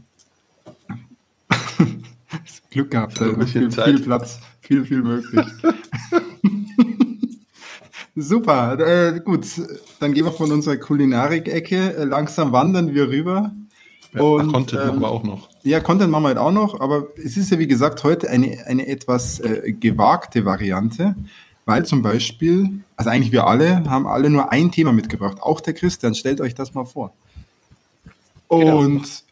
Glück 2.69 2.91
gehabt, 2.91 3.19
Ein 3.21 3.29
also 3.29 3.37
bisschen 3.39 3.61
viel, 3.61 3.69
Zeit. 3.71 3.85
viel 3.85 3.99
Platz, 4.01 4.39
viel, 4.61 4.85
viel 4.85 5.01
möglich. 5.01 5.45
Super, 8.15 8.79
äh, 8.79 9.19
gut, 9.19 9.45
dann 9.99 10.13
gehen 10.13 10.25
wir 10.25 10.31
von 10.31 10.51
unserer 10.51 10.77
Kulinarik-Ecke, 10.77 11.95
äh, 11.97 12.03
langsam 12.05 12.51
wandern 12.51 12.93
wir 12.93 13.09
rüber. 13.09 13.51
ja 14.13 14.21
Und, 14.21 14.51
Content 14.53 14.81
ähm, 14.81 14.87
machen 14.89 15.01
wir 15.01 15.09
auch 15.09 15.23
noch. 15.23 15.49
Ja, 15.65 15.79
Content 15.79 16.11
machen 16.11 16.23
wir 16.23 16.27
halt 16.27 16.37
auch 16.37 16.51
noch, 16.51 16.79
aber 16.79 17.07
es 17.17 17.37
ist 17.37 17.49
ja 17.49 17.57
wie 17.57 17.65
gesagt 17.65 18.03
heute 18.03 18.29
eine, 18.29 18.65
eine 18.67 18.85
etwas 18.85 19.39
äh, 19.39 19.73
gewagte 19.73 20.45
Variante, 20.45 21.15
weil 21.65 21.83
zum 21.87 22.03
Beispiel, 22.03 22.83
also 22.95 23.09
eigentlich 23.09 23.31
wir 23.31 23.47
alle 23.47 23.83
haben 23.89 24.05
alle 24.05 24.29
nur 24.29 24.51
ein 24.51 24.71
Thema 24.71 24.93
mitgebracht, 24.93 25.41
auch 25.41 25.61
der 25.61 25.73
Christian, 25.73 26.13
stellt 26.13 26.39
euch 26.39 26.53
das 26.53 26.75
mal 26.75 26.85
vor. 26.85 27.13
Genau. 28.47 28.77
Und 28.77 29.23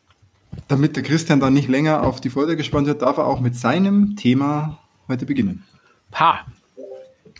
damit 0.67 0.95
der 0.95 1.03
Christian 1.03 1.39
dann 1.39 1.53
nicht 1.53 1.69
länger 1.69 2.01
auf 2.01 2.19
die 2.19 2.31
Folter 2.31 2.55
gespannt 2.55 2.87
wird, 2.87 3.03
darf 3.03 3.17
er 3.17 3.27
auch 3.27 3.39
mit 3.39 3.55
seinem 3.55 4.15
Thema 4.15 4.79
heute 5.07 5.27
beginnen. 5.27 5.63
Ha. 6.15 6.39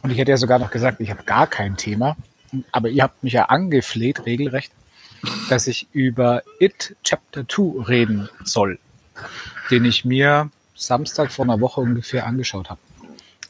Und 0.04 0.12
ich 0.12 0.20
hätte 0.20 0.30
ja 0.30 0.38
sogar 0.38 0.60
noch 0.60 0.70
gesagt, 0.70 1.02
ich 1.02 1.10
habe 1.10 1.24
gar 1.24 1.48
kein 1.48 1.78
Thema. 1.78 2.16
Aber 2.72 2.90
ihr 2.90 3.02
habt 3.02 3.24
mich 3.24 3.34
ja 3.34 3.46
angefleht, 3.46 4.28
regelrecht, 4.28 4.72
dass 5.50 5.66
ich 5.66 5.88
über 5.94 6.44
It 6.60 6.96
Chapter 7.04 7.48
2 7.48 7.84
reden 7.86 8.30
soll, 8.44 8.78
den 9.72 9.86
ich 9.86 10.06
mir 10.06 10.50
Samstag 10.76 11.32
vor 11.32 11.46
einer 11.46 11.60
Woche 11.62 11.82
ungefähr 11.82 12.26
angeschaut 12.26 12.70
habe. 12.70 12.80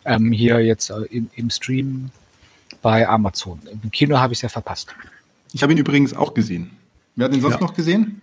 Ähm, 0.05 0.31
hier 0.31 0.59
jetzt 0.59 0.89
äh, 0.89 1.01
im, 1.09 1.29
im 1.35 1.49
Stream 1.49 2.11
bei 2.81 3.07
Amazon. 3.07 3.59
Im 3.83 3.91
Kino 3.91 4.17
habe 4.19 4.33
ich 4.33 4.39
es 4.39 4.43
ja 4.43 4.49
verpasst. 4.49 4.93
Ich 5.53 5.63
habe 5.63 5.71
ihn 5.71 5.77
übrigens 5.79 6.13
auch 6.13 6.33
gesehen. 6.33 6.71
Wer 7.15 7.25
hat 7.27 7.33
ihn 7.33 7.41
sonst 7.41 7.55
Ja. 7.55 7.61
noch 7.61 7.73
gesehen? 7.73 8.21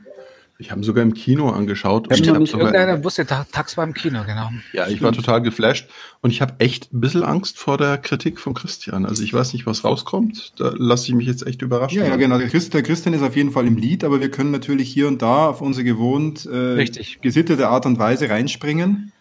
Ich 0.60 0.70
habe 0.70 0.80
ihn 0.80 0.84
sogar 0.84 1.02
im 1.02 1.14
Kino 1.14 1.48
angeschaut. 1.48 2.08
Ich 2.12 2.20
und 2.20 2.28
hab 2.28 2.34
hab 2.34 2.40
Nicht 2.42 2.50
sogar, 2.52 2.66
irgendeiner 2.74 3.02
wusste, 3.02 3.24
Ta- 3.26 3.46
tags 3.50 3.76
war 3.76 3.84
im 3.84 3.94
Kino, 3.94 4.20
genau. 4.26 4.50
ja, 4.74 4.86
ich 4.88 5.00
war 5.02 5.12
total 5.12 5.40
geflasht 5.40 5.88
und 6.20 6.30
ich 6.30 6.42
habe 6.42 6.54
echt 6.58 6.92
ein 6.92 7.00
bisschen 7.00 7.22
Angst 7.22 7.58
vor 7.58 7.78
der 7.78 7.96
Kritik 7.96 8.38
von 8.38 8.52
Christian. 8.54 9.06
Also 9.06 9.22
ich 9.22 9.32
weiß 9.32 9.54
nicht, 9.54 9.64
was 9.66 9.84
rauskommt. 9.84 10.52
Da 10.60 10.72
lasse 10.76 11.08
ich 11.08 11.14
mich 11.14 11.26
jetzt 11.26 11.46
echt 11.46 11.62
überraschen. 11.62 11.98
Ja, 11.98 12.06
ja, 12.06 12.16
genau. 12.16 12.36
Der, 12.38 12.48
Christ, 12.48 12.74
der 12.74 12.82
Christian 12.82 13.14
ist 13.14 13.22
auf 13.22 13.36
jeden 13.36 13.50
Fall 13.52 13.66
im 13.66 13.76
Lied, 13.76 14.04
aber 14.04 14.20
wir 14.20 14.30
können 14.30 14.50
natürlich 14.50 14.90
hier 14.92 15.08
und 15.08 15.22
da 15.22 15.46
auf 15.48 15.62
unsere 15.62 15.84
gewohnt 15.84 16.44
äh, 16.46 16.84
gesittete 17.22 17.68
Art 17.68 17.86
und 17.86 17.98
Weise 17.98 18.28
reinspringen 18.28 19.12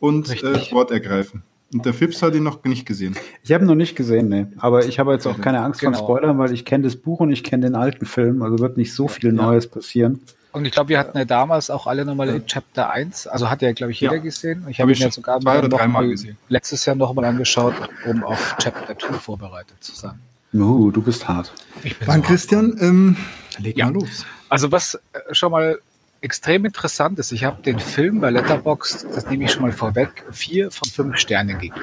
und 0.00 0.30
äh, 0.42 0.72
Wort 0.72 0.90
ergreifen. 0.90 1.42
Und 1.74 1.84
der 1.84 1.94
Fips 1.94 2.22
hat 2.22 2.34
ihn 2.34 2.44
noch 2.44 2.62
nicht 2.64 2.86
gesehen. 2.86 3.16
Ich 3.42 3.52
habe 3.52 3.64
ihn 3.64 3.66
noch 3.66 3.74
nicht 3.74 3.96
gesehen, 3.96 4.28
ne. 4.28 4.52
Aber 4.58 4.86
ich 4.86 4.98
habe 5.00 5.12
jetzt 5.12 5.26
auch 5.26 5.38
keine 5.40 5.60
Angst 5.62 5.80
Genau. 5.80 5.98
vor 5.98 6.18
Spoilern, 6.18 6.38
weil 6.38 6.52
ich 6.52 6.64
kenne 6.64 6.84
das 6.84 6.96
Buch 6.96 7.18
und 7.20 7.32
ich 7.32 7.42
kenne 7.42 7.66
den 7.66 7.74
alten 7.74 8.06
Film. 8.06 8.40
Also 8.42 8.60
wird 8.60 8.76
nicht 8.76 8.94
so 8.94 9.08
viel 9.08 9.32
Neues 9.32 9.66
passieren. 9.66 10.20
Und 10.56 10.64
ich 10.64 10.72
glaube, 10.72 10.88
wir 10.88 10.98
hatten 10.98 11.18
ja 11.18 11.26
damals 11.26 11.68
auch 11.68 11.86
alle 11.86 12.06
nochmal 12.06 12.30
in 12.30 12.46
Chapter 12.46 12.88
1, 12.88 13.26
also 13.26 13.50
hat 13.50 13.60
ja, 13.60 13.72
glaube 13.72 13.92
ich, 13.92 14.00
jeder 14.00 14.14
Ja. 14.16 14.22
gesehen. 14.22 14.64
Ich 14.70 14.78
Hab 14.78 14.84
habe 14.84 14.92
ich 14.92 15.00
ihn 15.00 15.04
ja 15.04 15.10
sogar 15.10 15.38
zwei 15.38 15.58
oder 15.58 15.68
noch 15.68 15.76
dreimal 15.76 16.04
mal 16.04 16.08
gesehen. 16.10 16.38
letztes 16.48 16.86
Jahr 16.86 16.96
nochmal 16.96 17.26
angeschaut, 17.26 17.74
um 18.06 18.24
auf 18.24 18.56
Chapter 18.58 18.98
2 18.98 19.12
vorbereitet 19.18 19.76
zu 19.84 19.94
sein. 19.94 20.18
Uh, 20.54 20.90
du 20.90 21.02
bist 21.02 21.28
hart. 21.28 21.52
Ich 21.82 21.98
bin 21.98 22.06
Dann 22.06 22.22
so 22.22 22.28
Christian, 22.28 22.74
ähm, 22.80 23.16
leg 23.58 23.76
Ja. 23.76 23.84
mal 23.84 23.92
los. 24.00 24.24
Also 24.48 24.72
was 24.72 24.94
äh, 24.94 25.34
schon 25.34 25.52
mal 25.52 25.78
extrem 26.22 26.64
interessant 26.64 27.18
ist, 27.18 27.32
ich 27.32 27.44
habe 27.44 27.60
den 27.62 27.78
Film 27.78 28.22
bei 28.22 28.30
Letterboxd, 28.30 29.08
das 29.14 29.26
nehme 29.28 29.44
ich 29.44 29.52
schon 29.52 29.60
mal 29.60 29.72
vorweg, 29.72 30.24
vier 30.32 30.70
von 30.70 30.88
fünf 30.88 31.18
Sternen 31.18 31.58
gegeben. 31.58 31.82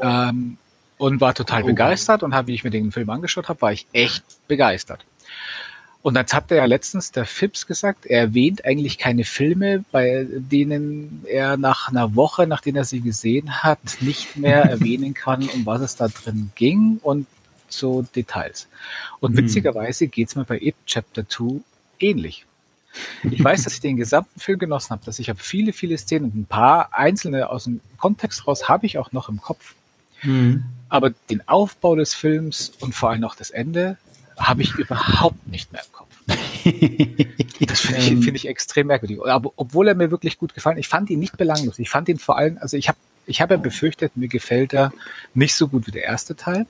Ähm, 0.00 0.58
und 0.98 1.20
war 1.20 1.32
total 1.32 1.62
Oh. 1.62 1.66
begeistert 1.66 2.24
und 2.24 2.34
habe, 2.34 2.48
wie 2.48 2.54
ich 2.54 2.64
mir 2.64 2.70
den 2.70 2.90
Film 2.90 3.08
angeschaut 3.10 3.48
habe, 3.48 3.62
war 3.62 3.70
ich 3.72 3.86
echt 3.92 4.24
begeistert. 4.48 5.04
Und 6.04 6.16
jetzt 6.16 6.34
hat 6.34 6.50
er 6.50 6.58
ja 6.58 6.64
letztens 6.66 7.12
der 7.12 7.24
Fips 7.24 7.66
gesagt, 7.66 8.04
er 8.04 8.20
erwähnt 8.20 8.66
eigentlich 8.66 8.98
keine 8.98 9.24
Filme, 9.24 9.86
bei 9.90 10.26
denen 10.28 11.24
er 11.26 11.56
nach 11.56 11.88
einer 11.88 12.14
Woche, 12.14 12.46
nachdem 12.46 12.76
er 12.76 12.84
sie 12.84 13.00
gesehen 13.00 13.62
hat, 13.62 13.78
nicht 14.00 14.36
mehr 14.36 14.64
erwähnen 14.70 15.14
kann, 15.14 15.48
um 15.48 15.64
was 15.64 15.80
es 15.80 15.96
da 15.96 16.08
drin 16.08 16.50
ging 16.56 16.98
und 17.02 17.26
so 17.68 18.02
Details. 18.02 18.68
Und 19.20 19.30
Hm. 19.30 19.44
witzigerweise 19.44 20.06
geht's 20.08 20.36
mir 20.36 20.44
bei 20.44 20.58
It 20.60 20.74
Chapter 20.84 21.26
2 21.26 21.62
ähnlich. 21.98 22.44
Ich 23.30 23.42
weiß, 23.42 23.62
dass 23.64 23.72
ich 23.72 23.80
den 23.80 23.96
gesamten 23.96 24.38
Film 24.38 24.58
genossen 24.58 24.90
habe, 24.90 25.06
dass 25.06 25.18
ich 25.18 25.30
habe 25.30 25.38
viele, 25.42 25.72
viele 25.72 25.96
Szenen 25.96 26.26
und 26.26 26.36
ein 26.36 26.44
paar 26.44 26.90
einzelne 26.92 27.48
aus 27.48 27.64
dem 27.64 27.80
Kontext 27.96 28.46
raus 28.46 28.68
habe 28.68 28.84
ich 28.84 28.98
auch 28.98 29.12
noch 29.12 29.30
im 29.30 29.40
Kopf. 29.40 29.72
Aber 30.90 31.10
den 31.30 31.48
Aufbau 31.48 31.96
des 31.96 32.12
Films 32.12 32.72
und 32.80 32.94
vor 32.94 33.08
allem 33.08 33.24
auch 33.24 33.34
das 33.36 33.48
Ende 33.50 33.96
habe 34.38 34.62
ich 34.62 34.74
überhaupt 34.74 35.46
nicht 35.46 35.72
mehr 35.72 35.82
im 35.82 35.92
Kopf. 35.92 36.14
Das 37.66 37.80
finde 37.80 38.00
ich, 38.00 38.06
finde 38.06 38.36
ich 38.36 38.48
extrem 38.48 38.86
merkwürdig. 38.88 39.18
Aber 39.24 39.52
obwohl 39.56 39.88
er 39.88 39.94
mir 39.94 40.10
wirklich 40.10 40.38
gut 40.38 40.54
gefallen, 40.54 40.78
ich 40.78 40.88
fand 40.88 41.10
ihn 41.10 41.18
nicht 41.18 41.36
belanglos. 41.36 41.78
Ich 41.78 41.90
fand 41.90 42.08
ihn 42.08 42.18
vor 42.18 42.36
allem, 42.36 42.58
also 42.60 42.76
ich 42.76 42.88
habe 42.88 42.98
ich 43.26 43.40
habe 43.40 43.54
ja 43.54 43.60
befürchtet, 43.60 44.16
mir 44.16 44.28
gefällt 44.28 44.72
er 44.74 44.92
nicht 45.34 45.54
so 45.54 45.68
gut 45.68 45.86
wie 45.86 45.92
der 45.92 46.04
erste 46.04 46.36
Teil, 46.36 46.66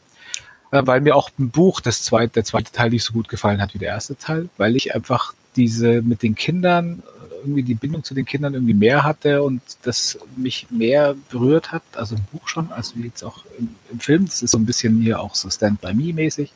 äh, 0.70 0.82
weil 0.84 1.00
mir 1.00 1.16
auch 1.16 1.30
im 1.38 1.50
Buch 1.50 1.80
das 1.80 2.02
zweite, 2.02 2.34
der 2.34 2.44
zweite 2.44 2.72
Teil 2.72 2.90
nicht 2.90 3.04
so 3.04 3.12
gut 3.12 3.28
gefallen 3.28 3.60
hat 3.60 3.74
wie 3.74 3.78
der 3.78 3.88
erste 3.88 4.16
Teil, 4.16 4.48
weil 4.56 4.76
ich 4.76 4.94
einfach 4.94 5.34
diese 5.56 6.02
mit 6.02 6.22
den 6.22 6.34
Kindern 6.34 7.02
irgendwie 7.42 7.62
die 7.62 7.74
Bindung 7.74 8.02
zu 8.02 8.14
den 8.14 8.24
Kindern 8.24 8.54
irgendwie 8.54 8.74
mehr 8.74 9.02
hatte 9.02 9.42
und 9.42 9.60
das 9.82 10.18
mich 10.36 10.66
mehr 10.70 11.14
berührt 11.30 11.72
hat, 11.72 11.82
also 11.92 12.16
im 12.16 12.22
Buch 12.32 12.48
schon, 12.48 12.72
als 12.72 12.96
wie 12.96 13.02
jetzt 13.02 13.22
auch 13.22 13.44
im, 13.58 13.74
im 13.90 14.00
Film. 14.00 14.24
Das 14.26 14.42
ist 14.42 14.52
so 14.52 14.58
ein 14.58 14.64
bisschen 14.64 15.00
hier 15.00 15.20
auch 15.20 15.34
so 15.34 15.50
Stand 15.50 15.80
by 15.80 15.92
Me 15.92 16.12
mäßig 16.14 16.52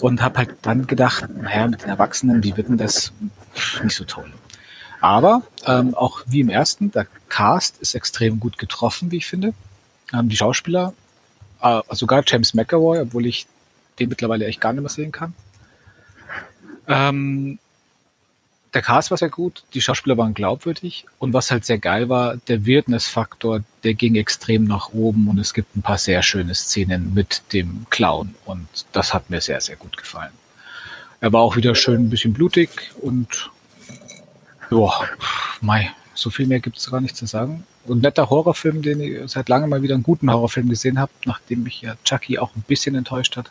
und 0.00 0.22
habe 0.22 0.38
halt 0.38 0.50
dann 0.62 0.86
gedacht, 0.86 1.28
naja, 1.28 1.66
mit 1.66 1.82
den 1.82 1.88
Erwachsenen, 1.88 2.42
wie 2.42 2.56
wird 2.56 2.68
denn 2.68 2.78
das 2.78 3.12
nicht 3.82 3.96
so 3.96 4.04
toll. 4.04 4.30
Aber 5.00 5.42
ähm, 5.66 5.94
auch 5.94 6.22
wie 6.26 6.40
im 6.40 6.48
ersten, 6.48 6.90
der 6.90 7.06
Cast 7.28 7.78
ist 7.82 7.94
extrem 7.94 8.40
gut 8.40 8.56
getroffen, 8.58 9.10
wie 9.10 9.18
ich 9.18 9.26
finde. 9.26 9.52
Ähm, 10.12 10.28
die 10.28 10.36
Schauspieler, 10.36 10.94
äh, 11.60 11.80
sogar 11.90 12.22
James 12.26 12.54
McAvoy, 12.54 13.00
obwohl 13.00 13.26
ich 13.26 13.46
den 13.98 14.08
mittlerweile 14.08 14.46
echt 14.46 14.60
gar 14.60 14.72
nicht 14.72 14.82
mehr 14.82 14.90
sehen 14.90 15.12
kann. 15.12 15.34
Ähm, 16.86 17.58
der 18.74 18.82
Cast 18.82 19.10
war 19.10 19.18
sehr 19.18 19.30
gut, 19.30 19.62
die 19.72 19.80
Schauspieler 19.80 20.18
waren 20.18 20.34
glaubwürdig 20.34 21.06
und 21.18 21.32
was 21.32 21.50
halt 21.50 21.64
sehr 21.64 21.78
geil 21.78 22.08
war, 22.08 22.36
der 22.48 22.66
Weirdness-Faktor, 22.66 23.60
der 23.84 23.94
ging 23.94 24.16
extrem 24.16 24.64
nach 24.64 24.92
oben 24.92 25.28
und 25.28 25.38
es 25.38 25.54
gibt 25.54 25.76
ein 25.76 25.82
paar 25.82 25.98
sehr 25.98 26.22
schöne 26.22 26.54
Szenen 26.54 27.14
mit 27.14 27.42
dem 27.52 27.86
Clown 27.90 28.34
und 28.44 28.66
das 28.92 29.14
hat 29.14 29.30
mir 29.30 29.40
sehr, 29.40 29.60
sehr 29.60 29.76
gut 29.76 29.96
gefallen. 29.96 30.32
Er 31.20 31.32
war 31.32 31.42
auch 31.42 31.56
wieder 31.56 31.74
schön 31.74 32.06
ein 32.06 32.10
bisschen 32.10 32.32
blutig 32.32 32.92
und 33.00 33.50
ja, 34.70 34.90
mei, 35.60 35.92
so 36.14 36.30
viel 36.30 36.46
mehr 36.46 36.60
gibt 36.60 36.76
es 36.76 36.90
gar 36.90 37.00
nicht 37.00 37.16
zu 37.16 37.26
sagen. 37.26 37.64
Und 37.86 38.02
netter 38.02 38.28
Horrorfilm, 38.30 38.82
den 38.82 39.00
ich 39.00 39.30
seit 39.30 39.48
langem 39.48 39.70
mal 39.70 39.82
wieder 39.82 39.94
einen 39.94 40.02
guten 40.02 40.30
Horrorfilm 40.30 40.68
gesehen 40.68 40.98
habe, 40.98 41.12
nachdem 41.26 41.62
mich 41.62 41.82
ja 41.82 41.94
Chucky 42.02 42.38
auch 42.38 42.56
ein 42.56 42.64
bisschen 42.66 42.94
enttäuscht 42.94 43.36
hat. 43.36 43.50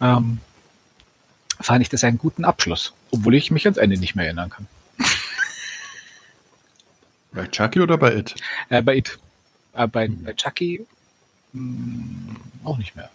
Ähm, 0.00 0.38
fand 1.60 1.82
ich 1.82 1.88
das 1.88 2.04
einen 2.04 2.18
guten 2.18 2.44
Abschluss, 2.44 2.94
obwohl 3.10 3.34
ich 3.34 3.50
mich 3.50 3.66
ans 3.66 3.78
Ende 3.78 3.98
nicht 3.98 4.14
mehr 4.14 4.26
erinnern 4.26 4.50
kann. 4.50 4.66
Bei 7.32 7.46
Chucky 7.46 7.80
oder 7.80 7.96
bei 7.96 8.16
It? 8.16 8.34
Äh, 8.70 8.82
bei 8.82 8.96
It. 8.96 9.18
Äh, 9.72 9.86
bei, 9.86 10.08
bei 10.08 10.32
Chucky 10.32 10.84
mh, 11.52 12.34
auch 12.64 12.76
nicht 12.76 12.96
mehr. 12.96 13.08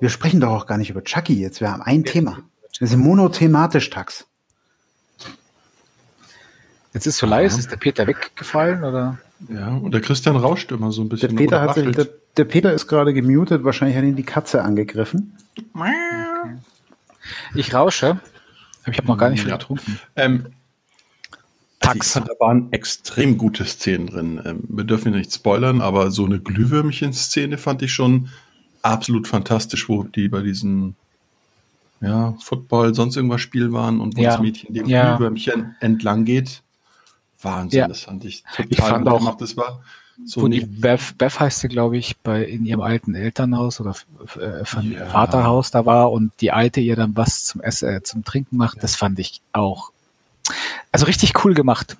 Wir 0.00 0.08
sprechen 0.08 0.40
doch 0.40 0.50
auch 0.50 0.66
gar 0.66 0.78
nicht 0.78 0.90
über 0.90 1.04
Chucky 1.04 1.40
jetzt. 1.40 1.60
Wir 1.60 1.70
haben 1.70 1.82
ein 1.82 2.04
Thema. 2.04 2.40
Wir 2.78 2.88
sind 2.88 3.00
monothematisch, 3.00 3.88
Tax. 3.90 4.26
Jetzt 6.92 7.06
ist 7.06 7.18
so 7.18 7.26
leise, 7.26 7.58
ist 7.60 7.70
der 7.70 7.76
Peter 7.76 8.06
weggefallen 8.06 8.82
oder? 8.82 9.18
Ja, 9.48 9.68
und 9.68 9.92
der 9.92 10.00
Christian 10.00 10.36
rauscht 10.36 10.72
immer 10.72 10.90
so 10.90 11.02
ein 11.02 11.08
Der 11.08 11.16
bisschen. 11.16 11.36
Peter, 11.36 11.62
oder 11.62 11.68
hat 11.68 11.74
sich, 11.76 11.94
der. 11.94 12.08
Der 12.36 12.44
Peter 12.44 12.72
ist 12.72 12.86
gerade 12.86 13.12
gemutet. 13.14 13.64
Wahrscheinlich 13.64 13.96
hat 13.96 14.04
ihn 14.04 14.16
die 14.16 14.22
Katze 14.22 14.62
angegriffen. 14.62 15.36
Ich 17.54 17.74
rausche. 17.74 18.20
Ich 18.90 18.96
habe 18.98 19.08
noch 19.08 19.18
gar 19.18 19.30
nicht 19.30 19.40
viel 19.40 19.50
Ja. 19.50 19.56
getrunken. 19.56 19.98
Ähm, 20.16 20.46
also 21.80 21.94
Tax. 21.98 22.12
fand, 22.12 22.28
da 22.28 22.32
waren 22.40 22.72
extrem 22.72 23.38
gute 23.38 23.64
Szenen 23.64 24.06
drin. 24.06 24.40
Ähm, 24.44 24.60
wir 24.68 24.84
dürfen 24.84 25.12
nicht 25.12 25.32
spoilern, 25.32 25.80
aber 25.80 26.10
so 26.10 26.24
eine 26.24 26.40
Glühwürmchen-Szene 26.40 27.58
fand 27.58 27.82
ich 27.82 27.92
schon 27.92 28.28
absolut 28.82 29.26
fantastisch, 29.28 29.88
wo 29.88 30.04
die 30.04 30.28
bei 30.28 30.40
diesen 30.42 30.96
ja, 32.00 32.34
Football, 32.42 32.94
sonst 32.94 33.16
irgendwas 33.16 33.42
Spiel 33.42 33.72
waren 33.72 34.00
und 34.00 34.16
wo 34.16 34.22
Ja. 34.22 34.30
das 34.32 34.40
Mädchen 34.40 34.72
dem 34.74 34.86
Ja. 34.86 35.16
Glühwürmchen 35.16 35.76
entlang 35.80 36.24
geht. 36.24 36.62
Wahnsinn, 37.42 37.78
Ja. 37.80 37.88
das 37.88 38.02
fand 38.02 38.24
ich 38.24 38.42
total 38.54 38.66
Ich 38.70 38.78
fand 38.78 39.04
gut 39.04 39.12
auch- 39.14 39.18
gemacht. 39.18 39.40
Das 39.40 39.56
war 39.56 39.82
so 40.24 40.42
die 40.48 40.60
nicht, 40.60 40.80
Beth, 40.80 41.16
Beth 41.18 41.40
heißt 41.40 41.60
sie, 41.60 41.68
glaube 41.68 41.96
ich, 41.96 42.16
bei 42.18 42.44
in 42.44 42.64
ihrem 42.64 42.80
alten 42.80 43.14
Elternhaus 43.14 43.80
oder 43.80 43.94
äh, 44.38 44.64
von 44.64 44.92
Ja. 44.92 45.06
Vaterhaus 45.06 45.70
da 45.70 45.86
war 45.86 46.12
und 46.12 46.32
die 46.40 46.52
Alte 46.52 46.80
ihr 46.80 46.96
dann 46.96 47.16
was 47.16 47.44
zum 47.44 47.60
Essen, 47.60 47.88
äh, 47.88 48.02
zum 48.02 48.24
Trinken 48.24 48.56
macht, 48.56 48.82
das 48.82 48.96
fand 48.96 49.18
ich 49.18 49.40
auch. 49.52 49.92
Also 50.92 51.06
richtig 51.06 51.44
cool 51.44 51.54
gemacht. 51.54 51.96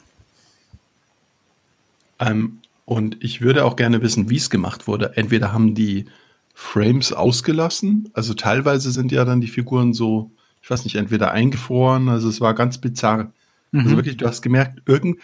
Ähm, 2.18 2.60
und 2.84 3.22
ich 3.22 3.40
würde 3.40 3.64
auch 3.64 3.76
gerne 3.76 4.02
wissen, 4.02 4.30
wie 4.30 4.36
es 4.36 4.50
gemacht 4.50 4.86
wurde. 4.86 5.16
Entweder 5.16 5.52
haben 5.52 5.74
die 5.74 6.06
Frames 6.54 7.12
ausgelassen, 7.12 8.10
also 8.12 8.34
teilweise 8.34 8.90
sind 8.90 9.12
ja 9.12 9.24
dann 9.24 9.40
die 9.40 9.48
Figuren 9.48 9.94
so, 9.94 10.30
ich 10.62 10.70
weiß 10.70 10.84
nicht, 10.84 10.96
entweder 10.96 11.30
eingefroren, 11.30 12.08
also 12.08 12.28
es 12.28 12.40
war 12.40 12.54
ganz 12.54 12.78
bizarr. 12.78 13.32
Also 13.72 13.90
Mhm. 13.90 13.96
wirklich, 13.96 14.16
du 14.16 14.26
hast 14.26 14.42
gemerkt, 14.42 14.82
irgend, 14.86 15.20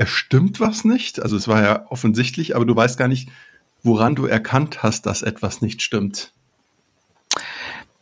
es 0.00 0.08
stimmt 0.08 0.60
was 0.60 0.84
nicht. 0.84 1.20
Also 1.20 1.36
es 1.36 1.46
war 1.46 1.62
ja 1.62 1.86
offensichtlich, 1.90 2.56
aber 2.56 2.64
du 2.64 2.74
weißt 2.74 2.98
gar 2.98 3.06
nicht, 3.08 3.28
woran 3.82 4.14
du 4.14 4.24
erkannt 4.24 4.82
hast, 4.82 5.04
dass 5.04 5.20
etwas 5.20 5.60
nicht 5.60 5.82
stimmt. 5.82 6.32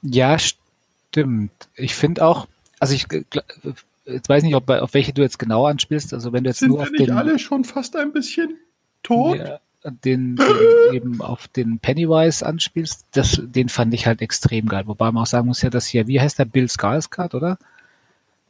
Ja, 0.03 0.37
stimmt. 0.39 1.51
Ich 1.75 1.97
finde 1.97 2.25
auch, 2.25 2.47
also 2.79 2.95
ich 2.95 3.07
gl- 3.07 3.43
jetzt 4.07 4.29
weiß 4.29 4.45
nicht, 4.45 4.55
ob, 4.55 4.71
auf 4.71 4.95
welche 4.95 5.13
du 5.13 5.23
jetzt 5.23 5.41
genau 5.41 5.67
anspielst. 5.67 6.15
Also 6.15 6.33
wenn 6.33 6.45
du 6.45 6.51
jetzt 6.51 6.61
Sind 6.61 6.69
nur 6.69 6.83
auf 6.83 6.91
nicht 6.91 7.09
den, 7.09 7.17
alle 7.17 7.39
schon 7.41 7.65
fast 7.65 7.97
ein 7.97 8.13
bisschen 8.13 8.57
tot? 9.03 9.37
Ja, 9.39 9.59
den, 10.05 10.37
den 10.91 10.95
eben 10.95 11.21
auf 11.21 11.49
den 11.49 11.81
Pennywise 11.81 12.47
anspielst, 12.47 13.07
das, 13.11 13.41
den 13.43 13.69
fand 13.69 13.93
ich 13.93 14.07
halt 14.07 14.23
extrem 14.23 14.67
geil. 14.67 14.87
Wobei 14.87 15.11
man 15.11 15.25
auch 15.25 15.27
sagen 15.27 15.49
muss 15.49 15.63
ja, 15.63 15.71
dass 15.71 15.87
hier, 15.87 16.07
wie 16.07 16.21
heißt 16.21 16.39
der 16.39 16.45
Bill 16.45 16.67
Skarsgård, 16.67 17.35
oder? 17.35 17.59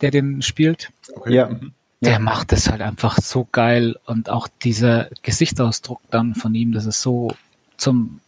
Der 0.03 0.11
den 0.11 0.43
spielt. 0.43 0.93
Okay. 1.15 1.35
Ja. 1.35 1.49
Mhm. 1.49 1.73
Der 2.01 2.13
Ja. 2.13 2.19
macht 2.21 2.53
es 2.53 2.69
halt 2.71 2.81
einfach 2.81 3.19
so 3.19 3.49
geil 3.51 3.97
und 4.07 4.31
auch 4.31 4.49
dieser 4.63 5.09
Gesichtsausdruck 5.23 6.01
dann 6.11 6.35
von 6.35 6.55
ihm, 6.55 6.73
das 6.73 6.87
ist 6.87 7.03
so 7.03 7.33
zum 7.77 8.21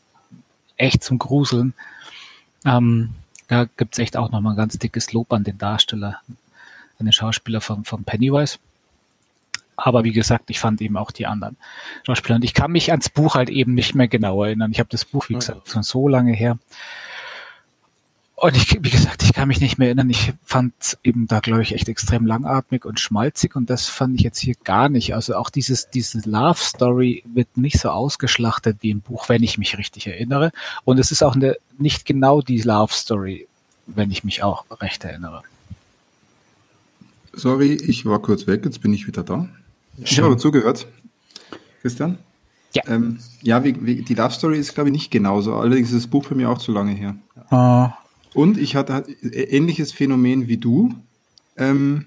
echt 0.77 1.05
zum 1.05 1.19
Gruseln. 1.19 1.75
Ähm, 2.65 3.11
da 3.49 3.67
gibt's 3.77 3.99
echt 3.99 4.17
auch 4.17 4.31
nochmal 4.31 4.55
ein 4.55 4.57
ganz 4.57 4.79
dickes 4.79 5.13
Lob 5.13 5.33
an 5.33 5.45
den 5.45 5.59
Darsteller, 5.59 6.21
an 6.99 7.07
den 7.07 7.13
Schauspieler 7.13 7.61
von, 7.61 7.85
von 7.85 8.05
Pennywise. 8.05 8.59
Aber 9.77 10.05
wie 10.05 10.13
gesagt, 10.13 10.51
ich 10.51 10.61
fand 10.61 10.81
eben 10.83 10.97
auch 10.97 11.11
die 11.11 11.27
anderen 11.27 11.57
Schauspieler. 12.05 12.37
Und 12.37 12.45
ich 12.45 12.55
kann 12.55 12.71
mich 12.73 12.91
ans 12.91 13.09
Buch 13.09 13.35
halt 13.35 13.49
eben 13.51 13.75
nicht 13.75 13.95
mehr 13.95 14.09
genau 14.09 14.43
erinnern. 14.45 14.73
Ich 14.73 14.79
habe 14.79 14.91
das 14.91 15.05
Buch, 15.05 15.29
wie 15.29 15.35
gesagt, 15.35 15.71
schon 15.71 15.83
so 15.83 16.07
lange 16.07 16.33
her. 16.33 16.59
Und 18.41 18.57
ich, 18.57 18.75
wie 18.83 18.89
gesagt, 18.89 19.23
ich 19.23 19.35
kann 19.35 19.49
mich 19.49 19.61
nicht 19.61 19.77
mehr 19.77 19.89
erinnern. 19.89 20.09
Ich 20.09 20.33
fand 20.47 20.73
eben 21.05 21.27
da, 21.27 21.41
glaube 21.41 21.61
ich, 21.61 21.75
echt 21.75 21.91
extrem 21.91 22.25
langatmig 22.25 22.87
und 22.87 22.99
schmalzig 22.99 23.55
und 23.55 23.69
das 23.69 23.89
fand 23.89 24.15
ich 24.15 24.23
jetzt 24.23 24.39
hier 24.39 24.55
gar 24.65 24.89
nicht. 24.89 25.15
Also 25.15 25.37
auch 25.37 25.51
dieses, 25.51 25.91
diese 25.91 26.23
Love 26.25 26.59
Story 26.59 27.23
wird 27.35 27.55
nicht 27.59 27.79
so 27.79 27.91
ausgeschlachtet 27.91 28.79
wie 28.81 28.93
im 28.93 29.03
Buch, 29.03 29.29
wenn 29.29 29.43
ich 29.43 29.59
mich 29.59 29.77
richtig 29.77 30.07
erinnere. 30.07 30.53
Und 30.85 30.99
es 30.99 31.13
ist 31.13 31.23
auch 31.23 31.35
eine, 31.35 31.59
nicht 31.77 32.07
genau 32.07 32.41
die 32.41 32.63
Love 32.63 32.95
Story, 32.95 33.47
wenn 33.87 34.11
ich 34.11 34.25
mich 34.25 34.43
auch 34.43 34.65
recht 34.81 35.05
erinnere. 35.05 35.43
Sorry, 37.35 37.75
ich 37.75 38.07
war 38.07 38.21
kurz 38.21 38.47
weg, 38.47 38.65
jetzt 38.65 38.81
bin 38.81 38.95
ich 38.95 39.07
wieder 39.07 39.23
da. 39.23 39.51
Ich 39.99 40.19
habe 40.19 40.39
zugehört. 40.39 40.87
Christian? 41.83 42.17
Ja. 42.73 42.85
Ähm, 42.87 43.19
ja, 43.43 43.63
wie, 43.65 43.77
wie, 43.85 44.01
die 44.01 44.15
Love 44.15 44.33
Story 44.33 44.59
ist, 44.59 44.75
glaube 44.75 44.89
ich, 44.89 44.95
nicht 44.95 45.11
genauso. 45.11 45.57
Allerdings 45.57 45.93
ist 45.93 46.05
das 46.05 46.11
Buch 46.11 46.25
für 46.25 46.35
mich 46.35 46.47
auch 46.47 46.59
zu 46.59 46.73
lange 46.73 46.93
her. 46.93 47.17
Ah. 47.51 48.00
Und 48.35 48.59
ich 48.59 48.77
hatte 48.77 49.05
ähnliches 49.23 49.93
Phänomen 49.93 50.49
wie 50.49 50.57
du. 50.57 50.95
Ähm, 51.57 52.07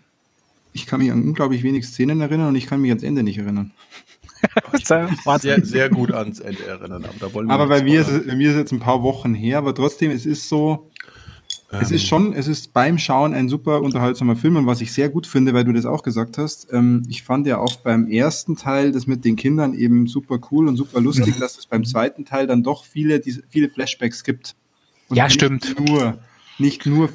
ich 0.72 0.86
kann 0.86 1.00
mich 1.00 1.12
an 1.12 1.24
unglaublich 1.24 1.64
wenig 1.64 1.86
Szenen 1.86 2.22
erinnern 2.22 2.50
und 2.50 2.56
ich 2.56 2.68
kann 2.68 2.82
mich 2.82 2.92
ans 2.92 3.04
Ende 3.04 3.24
nicht 3.24 3.38
erinnern. 3.38 3.72
Sehr, 5.42 5.64
sehr 5.64 5.90
gut 5.90 6.12
ans 6.12 6.42
Ende 6.42 6.66
erinnern. 6.66 7.06
Aber, 7.06 7.14
da 7.18 7.34
wollen 7.34 7.48
wir 7.48 7.54
Aber 7.54 7.68
bei 7.68 7.82
nicht 7.82 7.94
mir, 7.94 8.02
ist, 8.02 8.28
bei 8.28 8.36
mir 8.36 8.50
ist 8.50 8.56
es 8.56 8.60
jetzt 8.60 8.72
ein 8.74 8.80
paar 8.80 9.02
Wochen 9.02 9.34
her, 9.34 9.58
aber 9.58 9.74
trotzdem, 9.74 10.12
es 10.12 10.26
ist 10.26 10.50
so, 10.50 10.90
es 11.72 11.92
ist 11.92 12.06
schon, 12.06 12.34
es 12.34 12.48
ist 12.48 12.74
beim 12.74 12.98
Schauen 12.98 13.34
ein 13.34 13.50
super 13.50 13.82
unterhaltsamer 13.82 14.36
Film 14.36 14.58
und 14.58 14.68
was 14.68 14.82
ich 14.82 14.92
sehr 14.92 15.10
gut 15.10 15.26
finde, 15.26 15.54
weil 15.54 15.64
du 15.64 15.74
das 15.74 15.86
auch 15.86 16.04
gesagt 16.04 16.38
hast, 16.38 16.68
ähm, 16.72 17.04
ich 17.10 17.24
fand 17.24 17.48
ja 17.48 17.58
auch 17.58 17.78
beim 17.78 18.08
ersten 18.08 18.56
Teil 18.56 18.92
das 18.92 19.08
mit 19.08 19.26
den 19.26 19.36
Kindern 19.36 19.74
eben 19.74 20.08
super 20.08 20.40
cool 20.52 20.68
und 20.68 20.78
super 20.78 21.02
lustig, 21.02 21.38
dass 21.40 21.58
es 21.58 21.66
beim 21.66 21.84
zweiten 21.86 22.26
Teil 22.26 22.46
dann 22.46 22.64
doch 22.64 22.84
viele, 22.84 23.20
diese, 23.20 23.44
viele 23.50 23.70
Flashbacks 23.70 24.24
gibt. 24.24 24.56
Und 25.14 25.18
Ja, 25.18 25.30
stimmt. 25.30 25.76
Nur, 25.80 26.18
nicht 26.58 26.86
nur 26.86 27.10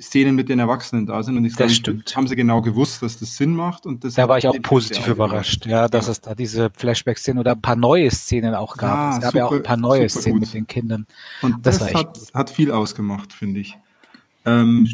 Szenen 0.00 0.34
mit 0.34 0.48
den 0.48 0.58
Erwachsenen 0.58 1.06
da 1.06 1.22
sind 1.22 1.36
und 1.36 1.44
ich 1.44 1.52
Das 1.52 1.58
glaub, 1.58 1.70
stimmt. 1.70 2.16
haben 2.16 2.26
sie 2.26 2.34
genau 2.34 2.60
gewusst, 2.60 3.02
dass 3.02 3.18
das 3.20 3.36
Sinn 3.36 3.54
macht 3.54 3.86
und 3.86 4.02
das 4.02 4.14
Da 4.14 4.28
war 4.28 4.36
ich 4.38 4.48
auch 4.48 4.60
positiv 4.62 5.06
überrascht, 5.06 5.64
ja, 5.66 5.86
dass 5.86 6.08
es 6.08 6.20
da 6.20 6.34
diese 6.34 6.70
Flashback-Szenen 6.76 7.38
oder 7.38 7.52
ein 7.52 7.60
paar 7.62 7.76
neue 7.76 8.10
Szenen 8.10 8.54
auch 8.54 8.76
gab. 8.76 8.96
Ja, 8.96 9.16
es 9.18 9.22
gab 9.22 9.34
ja 9.34 9.44
auch 9.46 9.50
super- 9.52 9.60
ein 9.60 9.62
paar 9.64 9.76
neue 9.76 10.08
super 10.08 10.20
Szenen 10.22 10.34
gut. 10.38 10.40
mit 10.48 10.54
den 10.54 10.66
Kindern. 10.66 11.06
Und 11.42 11.64
Das 11.64 11.78
das, 11.78 11.94
hat, 11.94 12.18
hat 12.34 12.50
viel 12.50 12.72
ausgemacht, 12.72 13.32
finde 13.32 13.60
ich. 13.60 13.78
Ähm, 14.44 14.88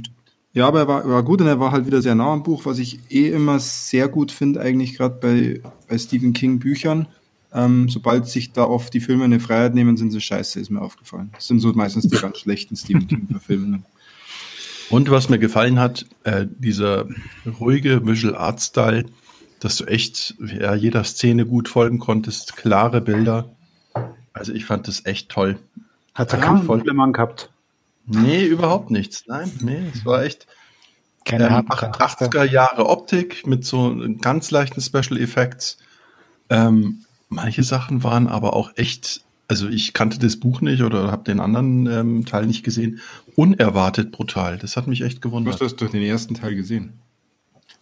ja, 0.52 0.66
aber 0.66 0.80
er 0.80 0.88
war, 0.88 1.08
war 1.08 1.22
gut 1.22 1.40
und 1.40 1.46
er 1.46 1.58
war 1.60 1.72
halt 1.72 1.86
wieder 1.86 2.02
sehr 2.02 2.14
nah 2.14 2.32
am 2.32 2.42
Buch, 2.42 2.66
was 2.66 2.78
ich 2.78 2.98
eh 3.10 3.28
immer 3.30 3.58
sehr 3.60 4.08
gut 4.08 4.30
finde, 4.32 4.60
eigentlich 4.60 4.96
gerade 4.96 5.14
bei, 5.20 5.62
bei 5.88 5.96
Stephen 5.96 6.32
King 6.34 6.58
Büchern. 6.58 7.06
Ähm, 7.52 7.88
sobald 7.88 8.26
sich 8.26 8.52
da 8.52 8.64
oft 8.64 8.92
die 8.92 9.00
Filme 9.00 9.24
eine 9.24 9.40
Freiheit 9.40 9.74
nehmen, 9.74 9.96
sind 9.96 10.10
sie 10.10 10.20
scheiße, 10.20 10.60
ist 10.60 10.70
mir 10.70 10.82
aufgefallen. 10.82 11.30
Das 11.34 11.46
sind 11.46 11.60
so 11.60 11.72
meistens 11.72 12.08
die 12.08 12.16
ganz 12.20 12.38
schlechten 12.38 12.76
Stephen 12.76 13.06
King-Verfilmungen. 13.06 13.84
Und 14.90 15.10
was 15.10 15.28
mir 15.28 15.38
gefallen 15.38 15.78
hat, 15.78 16.06
äh, 16.24 16.46
dieser 16.58 17.06
ruhige 17.60 18.06
Visual 18.06 18.36
Art 18.36 18.60
Style, 18.60 19.06
dass 19.60 19.76
du 19.76 19.84
echt 19.84 20.34
ja, 20.40 20.74
jeder 20.74 21.04
Szene 21.04 21.46
gut 21.46 21.68
folgen 21.68 21.98
konntest, 21.98 22.56
klare 22.56 23.00
Bilder. 23.00 23.50
Also 24.32 24.52
ich 24.52 24.64
fand 24.64 24.88
das 24.88 25.04
echt 25.04 25.30
toll. 25.30 25.58
Hat 26.14 26.32
er 26.32 26.38
keinen 26.38 26.62
voll. 26.62 26.78
Komplement 26.78 27.14
gehabt. 27.14 27.50
Nee, 28.06 28.44
überhaupt 28.46 28.90
nichts. 28.90 29.24
Nein, 29.26 29.50
nee, 29.60 29.82
es 29.92 30.06
war 30.06 30.22
echt 30.22 30.46
Keine 31.24 31.46
ähm, 31.46 31.68
harten 31.68 31.70
80er 31.70 32.44
Jahre 32.44 32.86
Optik 32.86 33.46
mit 33.46 33.64
so 33.64 33.94
ganz 34.20 34.50
leichten 34.50 34.80
Special 34.80 35.18
Effects. 35.18 35.78
Ähm, 36.48 37.04
manche 37.28 37.62
Sachen 37.62 38.02
waren 38.04 38.26
aber 38.26 38.54
auch 38.54 38.72
echt, 38.76 39.22
also 39.48 39.68
ich 39.68 39.92
kannte 39.94 40.18
das 40.18 40.36
Buch 40.36 40.60
nicht 40.60 40.82
oder 40.82 41.10
habe 41.10 41.24
den 41.24 41.40
anderen 41.40 41.86
ähm, 41.86 42.24
Teil 42.26 42.46
nicht 42.46 42.64
gesehen, 42.64 43.00
unerwartet 43.36 44.10
brutal. 44.12 44.58
Das 44.58 44.76
hat 44.76 44.86
mich 44.86 45.00
echt 45.02 45.16
Du 45.24 45.28
hast 45.28 45.30
gewundert. 45.30 45.60
das 45.60 45.76
durch 45.76 45.90
den 45.90 46.02
ersten 46.02 46.34
Teil 46.34 46.54
gesehen. 46.54 46.94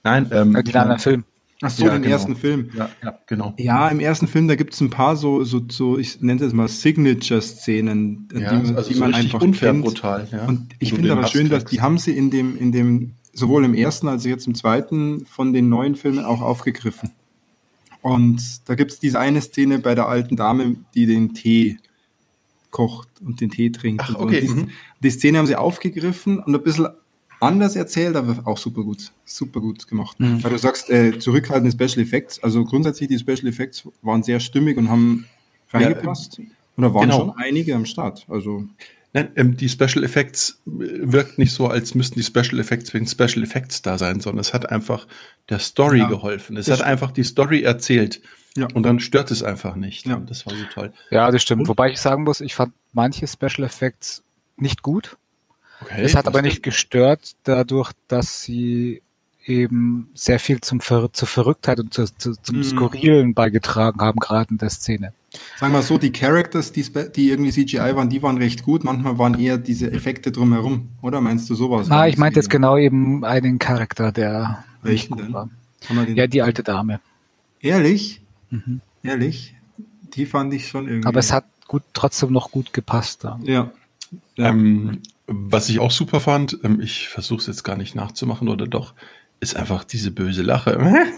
Nein, 0.04 0.26
ähm, 0.30 0.54
Äh, 0.54 0.62
Den 0.62 0.76
anderen 0.76 1.00
Film. 1.00 1.24
Ach 1.62 1.70
so, 1.70 1.86
Ja, 1.86 1.92
den 1.94 2.02
genau. 2.02 2.12
ersten 2.14 2.36
Film. 2.36 2.68
Ja, 2.76 2.90
ja, 3.02 3.18
genau. 3.26 3.54
Ja, 3.56 3.88
im 3.88 3.98
ersten 3.98 4.26
Film, 4.28 4.46
da 4.46 4.56
gibt 4.56 4.74
es 4.74 4.80
ein 4.82 4.90
paar 4.90 5.16
so, 5.16 5.42
so, 5.42 5.62
so 5.70 5.96
ich 5.98 6.20
nenne 6.20 6.44
es 6.44 6.52
mal 6.52 6.68
Signature-Szenen, 6.68 8.28
Ja, 8.34 8.38
die, 8.50 8.66
man- 8.66 8.76
also 8.76 8.88
die 8.88 8.94
so 8.94 9.00
man 9.00 9.14
einfach 9.14 9.40
unfair 9.40 9.72
kennt. 9.72 9.84
brutal. 9.84 10.28
Ja. 10.30 10.44
Und 10.46 10.68
ich 10.78 10.92
finde 10.92 11.12
aber 11.12 11.22
Hass 11.22 11.30
schön, 11.32 11.48
dass 11.48 11.64
die 11.64 11.80
haben 11.80 11.98
sie 11.98 12.16
in 12.16 12.30
dem, 12.30 12.56
in 12.58 12.72
dem, 12.72 13.12
sowohl 13.32 13.64
im 13.64 13.74
ersten 13.74 14.08
als 14.08 14.22
auch 14.24 14.28
jetzt 14.28 14.46
im 14.46 14.54
zweiten 14.54 15.24
von 15.26 15.52
den 15.52 15.68
neuen 15.68 15.94
Filmen 15.96 16.24
auch 16.24 16.42
aufgegriffen. 16.42 17.10
Und 18.06 18.68
da 18.68 18.76
gibt 18.76 18.92
es 18.92 19.00
diese 19.00 19.18
eine 19.18 19.40
Szene 19.40 19.80
bei 19.80 19.96
der 19.96 20.06
alten 20.06 20.36
Dame, 20.36 20.76
die 20.94 21.06
den 21.06 21.34
Tee 21.34 21.78
kocht 22.70 23.08
und 23.20 23.40
den 23.40 23.50
Tee 23.50 23.70
trinkt. 23.70 24.00
Ach, 24.04 24.10
so. 24.10 24.20
okay, 24.20 24.42
Und 24.42 24.48
die, 24.48 24.62
mhm. 24.62 24.70
die 25.00 25.10
Szene 25.10 25.38
haben 25.38 25.46
sie 25.48 25.56
aufgegriffen 25.56 26.38
und 26.38 26.54
ein 26.54 26.62
bisschen 26.62 26.86
anders 27.40 27.74
erzählt, 27.74 28.14
aber 28.14 28.46
auch 28.46 28.58
super 28.58 28.84
gut. 28.84 29.10
Super 29.24 29.60
gut 29.60 29.88
gemacht. 29.88 30.20
Mhm. 30.20 30.44
Weil 30.44 30.52
du 30.52 30.58
sagst, 30.58 30.88
äh, 30.88 31.18
zurückhaltende 31.18 31.72
Special 31.72 32.00
Effects. 32.06 32.40
Also 32.44 32.64
grundsätzlich 32.64 33.08
die 33.08 33.18
Special 33.18 33.48
Effects 33.48 33.88
waren 34.02 34.22
sehr 34.22 34.38
stimmig 34.38 34.76
und 34.76 34.88
haben 34.88 35.26
reingepasst. 35.72 36.38
und 36.38 36.82
da 36.82 36.94
waren 36.94 37.08
genau. 37.08 37.18
schon 37.18 37.30
einige 37.38 37.74
am 37.74 37.86
Start. 37.86 38.24
Also 38.28 38.68
Nein, 39.16 39.30
ähm, 39.36 39.56
die 39.56 39.68
Special 39.70 40.04
Effects 40.04 40.60
äh, 40.66 40.70
wirkt 40.70 41.38
nicht 41.38 41.52
so, 41.52 41.68
als 41.68 41.94
müssten 41.94 42.16
die 42.18 42.22
Special 42.22 42.58
Effects 42.60 42.92
wegen 42.92 43.06
Special 43.06 43.42
Effects 43.42 43.80
da 43.80 43.96
sein, 43.96 44.20
sondern 44.20 44.40
es 44.40 44.52
hat 44.52 44.68
einfach 44.70 45.06
der 45.48 45.58
Story 45.58 46.00
Ja, 46.00 46.08
geholfen. 46.08 46.56
Es 46.58 46.68
hat 46.68 46.76
stimmt. 46.76 46.90
einfach 46.90 47.12
die 47.12 47.24
Story 47.24 47.62
erzählt. 47.62 48.20
Ja. 48.58 48.68
Und 48.74 48.82
dann 48.84 49.00
stört 49.00 49.30
es 49.30 49.42
einfach 49.42 49.74
nicht. 49.74 50.06
Ja. 50.06 50.16
Und 50.16 50.28
das 50.28 50.44
war 50.44 50.54
so 50.54 50.64
toll. 50.72 50.92
Ja, 51.10 51.30
das 51.30 51.40
stimmt. 51.42 51.62
Und- 51.62 51.68
Wobei 51.68 51.90
ich 51.90 51.98
sagen 52.00 52.24
muss, 52.24 52.42
ich 52.42 52.54
fand 52.54 52.74
manche 52.92 53.26
Special 53.26 53.64
Effects 53.64 54.22
nicht 54.58 54.82
gut. 54.82 55.16
Okay, 55.80 56.02
Es 56.02 56.14
hat 56.14 56.26
aber 56.26 56.42
nicht 56.42 56.62
gestört, 56.62 57.36
dadurch, 57.44 57.92
dass 58.08 58.42
sie 58.42 59.02
eben 59.46 60.10
sehr 60.14 60.38
viel 60.40 60.60
zum 60.60 60.80
Ver 60.80 61.12
zur 61.12 61.28
Verrücktheit 61.28 61.78
und 61.80 61.94
zu, 61.94 62.04
zu, 62.16 62.34
zum 62.34 62.56
Mhm. 62.58 62.64
Skurrilen 62.64 63.34
beigetragen 63.34 64.00
haben, 64.00 64.18
gerade 64.18 64.50
in 64.50 64.58
der 64.58 64.70
Szene. 64.70 65.12
Sagen 65.58 65.72
wir 65.72 65.82
so, 65.82 65.98
die 65.98 66.12
Characters, 66.12 66.72
die, 66.72 66.84
die 67.14 67.30
irgendwie 67.30 67.50
CGI 67.52 67.94
waren, 67.94 68.08
die 68.08 68.22
waren 68.22 68.38
recht 68.38 68.62
gut. 68.62 68.84
Manchmal 68.84 69.18
waren 69.18 69.38
eher 69.38 69.58
diese 69.58 69.90
Effekte 69.92 70.32
drumherum. 70.32 70.88
Oder 71.02 71.20
meinst 71.20 71.48
du 71.50 71.54
sowas? 71.54 71.90
Ah, 71.90 72.06
ich 72.08 72.16
meinte 72.16 72.38
jetzt 72.40 72.48
genau 72.50 72.76
eben 72.78 73.24
einen 73.24 73.58
Charakter, 73.58 74.12
der 74.12 74.64
Welchen 74.82 75.14
nicht 75.14 75.24
denn? 75.26 75.32
gut 75.32 75.34
war. 75.34 76.06
Ja, 76.14 76.26
die 76.26 76.42
alte 76.42 76.62
Dame. 76.62 77.00
Ehrlich? 77.60 78.22
Mhm. 78.50 78.80
Ehrlich? 79.02 79.54
Die 80.14 80.26
fand 80.26 80.54
ich 80.54 80.68
schon 80.68 80.88
irgendwie. 80.88 81.06
Aber 81.06 81.20
es 81.20 81.32
hat 81.32 81.44
gut, 81.68 81.82
trotzdem 81.92 82.32
noch 82.32 82.50
gut 82.50 82.72
gepasst 82.72 83.22
da. 83.24 83.38
Ja. 83.42 83.70
ja. 84.36 84.48
Ähm, 84.48 85.00
was 85.26 85.68
ich 85.68 85.80
auch 85.80 85.90
super 85.90 86.20
fand, 86.20 86.58
ähm, 86.64 86.80
ich 86.80 87.08
versuche 87.08 87.40
es 87.40 87.46
jetzt 87.46 87.62
gar 87.64 87.76
nicht 87.76 87.94
nachzumachen 87.94 88.48
oder 88.48 88.66
doch, 88.66 88.94
ist 89.40 89.56
einfach 89.56 89.84
diese 89.84 90.10
böse 90.10 90.42
Lache. 90.42 90.78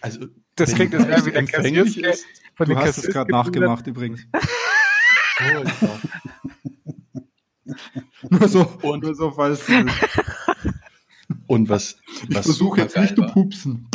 also, 0.00 0.26
Das 0.56 0.74
klingt, 0.74 0.94
als 0.94 1.06
wäre 1.08 1.26
wieder 1.26 1.42
Cassius 1.44 1.96
ist. 1.96 2.26
Von 2.54 2.68
du 2.68 2.76
hast 2.76 2.88
es 2.88 2.96
Cassius 2.96 3.12
gerade 3.14 3.32
nachgemacht 3.32 3.86
übrigens. 3.86 4.26
Nur 8.28 8.48
so, 8.48 8.62
Und- 8.82 9.02
nur 9.02 9.14
so 9.14 9.30
falls. 9.30 9.64
du- 9.64 9.86
Und 11.46 11.68
was, 11.68 11.96
Ich 12.28 12.34
was 12.34 12.44
versuche 12.44 12.82
jetzt 12.82 12.96
nicht 12.96 13.16
zu 13.16 13.22
pupsen. 13.22 13.88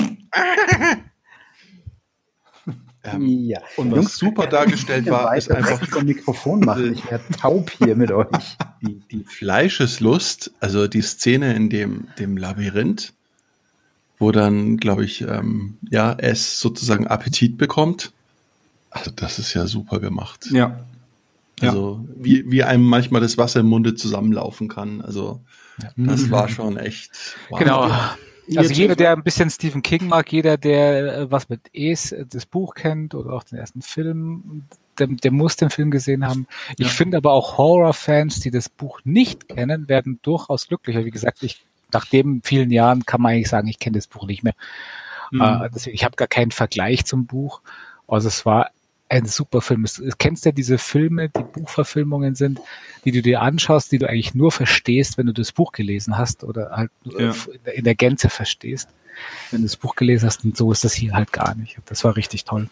Ähm, 3.13 3.27
ja. 3.27 3.59
und 3.77 3.91
was 3.91 4.17
super 4.17 4.47
dargestellt 4.47 5.05
war, 5.09 5.35
ist 5.35 5.51
einfach 5.51 5.79
das 5.79 6.03
Mikrofon 6.03 6.61
machen. 6.61 6.93
Ich 6.93 7.09
werde 7.09 7.23
taub 7.39 7.71
hier 7.71 7.95
mit 7.95 8.11
euch. 8.11 8.27
die, 8.81 9.01
die 9.11 9.23
Fleischeslust, 9.23 10.51
also 10.59 10.87
die 10.87 11.01
Szene 11.01 11.55
in 11.55 11.69
dem, 11.69 12.07
dem 12.19 12.37
Labyrinth, 12.37 13.13
wo 14.17 14.31
dann, 14.31 14.77
glaube 14.77 15.05
ich, 15.05 15.21
ähm, 15.21 15.77
ja, 15.89 16.15
es 16.17 16.59
sozusagen 16.59 17.07
Appetit 17.07 17.57
bekommt. 17.57 18.11
Also 18.89 19.11
das 19.11 19.39
ist 19.39 19.53
ja 19.53 19.67
super 19.67 19.99
gemacht. 19.99 20.47
Ja. 20.51 20.79
Ja. 21.61 21.69
Also 21.69 22.05
wie, 22.15 22.49
wie 22.51 22.63
einem 22.63 22.83
manchmal 22.83 23.21
das 23.21 23.37
Wasser 23.37 23.61
im 23.61 23.67
Munde 23.67 23.95
zusammenlaufen 23.95 24.67
kann. 24.67 25.01
Also 25.01 25.41
das 25.97 26.31
war 26.31 26.49
schon 26.49 26.77
echt. 26.77 27.11
wow. 27.49 27.59
Genau. 27.59 27.91
Also 28.55 28.73
jeder, 28.73 28.95
der 28.95 29.13
ein 29.13 29.23
bisschen 29.23 29.49
Stephen 29.49 29.81
King 29.81 30.07
mag, 30.07 30.31
jeder, 30.31 30.57
der 30.57 31.17
äh, 31.17 31.31
was 31.31 31.49
mit 31.49 31.61
Es, 31.73 32.11
äh, 32.11 32.25
das 32.25 32.45
Buch 32.45 32.75
kennt 32.75 33.15
oder 33.15 33.33
auch 33.33 33.43
den 33.43 33.57
ersten 33.57 33.81
Film, 33.81 34.63
der, 34.99 35.07
der 35.07 35.31
muss 35.31 35.55
den 35.55 35.69
Film 35.69 35.91
gesehen 35.91 36.25
haben. 36.27 36.47
Ich 36.77 36.87
Ja. 36.87 36.91
finde 36.91 37.17
aber 37.17 37.31
auch 37.33 37.57
Horror-Fans, 37.57 38.39
die 38.39 38.51
das 38.51 38.69
Buch 38.69 38.99
nicht 39.03 39.49
kennen, 39.49 39.89
werden 39.89 40.19
durchaus 40.21 40.67
glücklicher. 40.67 41.05
Wie 41.05 41.11
gesagt, 41.11 41.43
ich 41.43 41.65
nach 41.91 42.05
dem 42.05 42.41
vielen 42.43 42.71
Jahren 42.71 43.05
kann 43.05 43.21
man 43.21 43.33
eigentlich 43.33 43.49
sagen, 43.49 43.67
ich 43.67 43.79
kenne 43.79 43.97
das 43.97 44.07
Buch 44.07 44.27
nicht 44.27 44.43
mehr. 44.43 44.55
Mhm. 45.31 45.41
Äh, 45.41 45.69
deswegen, 45.73 45.95
ich 45.95 46.03
habe 46.03 46.15
gar 46.15 46.27
keinen 46.27 46.51
Vergleich 46.51 47.05
zum 47.05 47.25
Buch. 47.25 47.61
Also 48.07 48.27
es 48.27 48.45
war 48.45 48.69
ein 49.15 49.25
super 49.25 49.61
Film. 49.61 49.83
Es, 49.83 50.01
kennst 50.17 50.45
ja 50.45 50.51
diese 50.51 50.77
Filme, 50.77 51.29
die 51.29 51.43
Buchverfilmungen 51.43 52.35
sind, 52.35 52.59
die 53.03 53.11
du 53.11 53.21
dir 53.21 53.41
anschaust, 53.41 53.91
die 53.91 53.97
du 53.97 54.09
eigentlich 54.09 54.35
nur 54.35 54.51
verstehst, 54.51 55.17
wenn 55.17 55.27
du 55.27 55.33
das 55.33 55.51
Buch 55.51 55.71
gelesen 55.71 56.17
hast 56.17 56.43
oder 56.43 56.71
halt 56.71 56.91
ja. 57.03 57.33
in 57.73 57.83
der 57.83 57.95
Gänze 57.95 58.29
verstehst, 58.29 58.89
wenn 59.51 59.61
du 59.61 59.67
das 59.67 59.77
Buch 59.77 59.95
gelesen 59.95 60.25
hast. 60.25 60.43
Und 60.43 60.57
so 60.57 60.71
ist 60.71 60.83
das 60.83 60.93
hier 60.93 61.13
halt 61.13 61.31
gar 61.31 61.55
nicht. 61.55 61.77
Das 61.85 62.03
war 62.03 62.15
richtig 62.15 62.45
toll. 62.45 62.69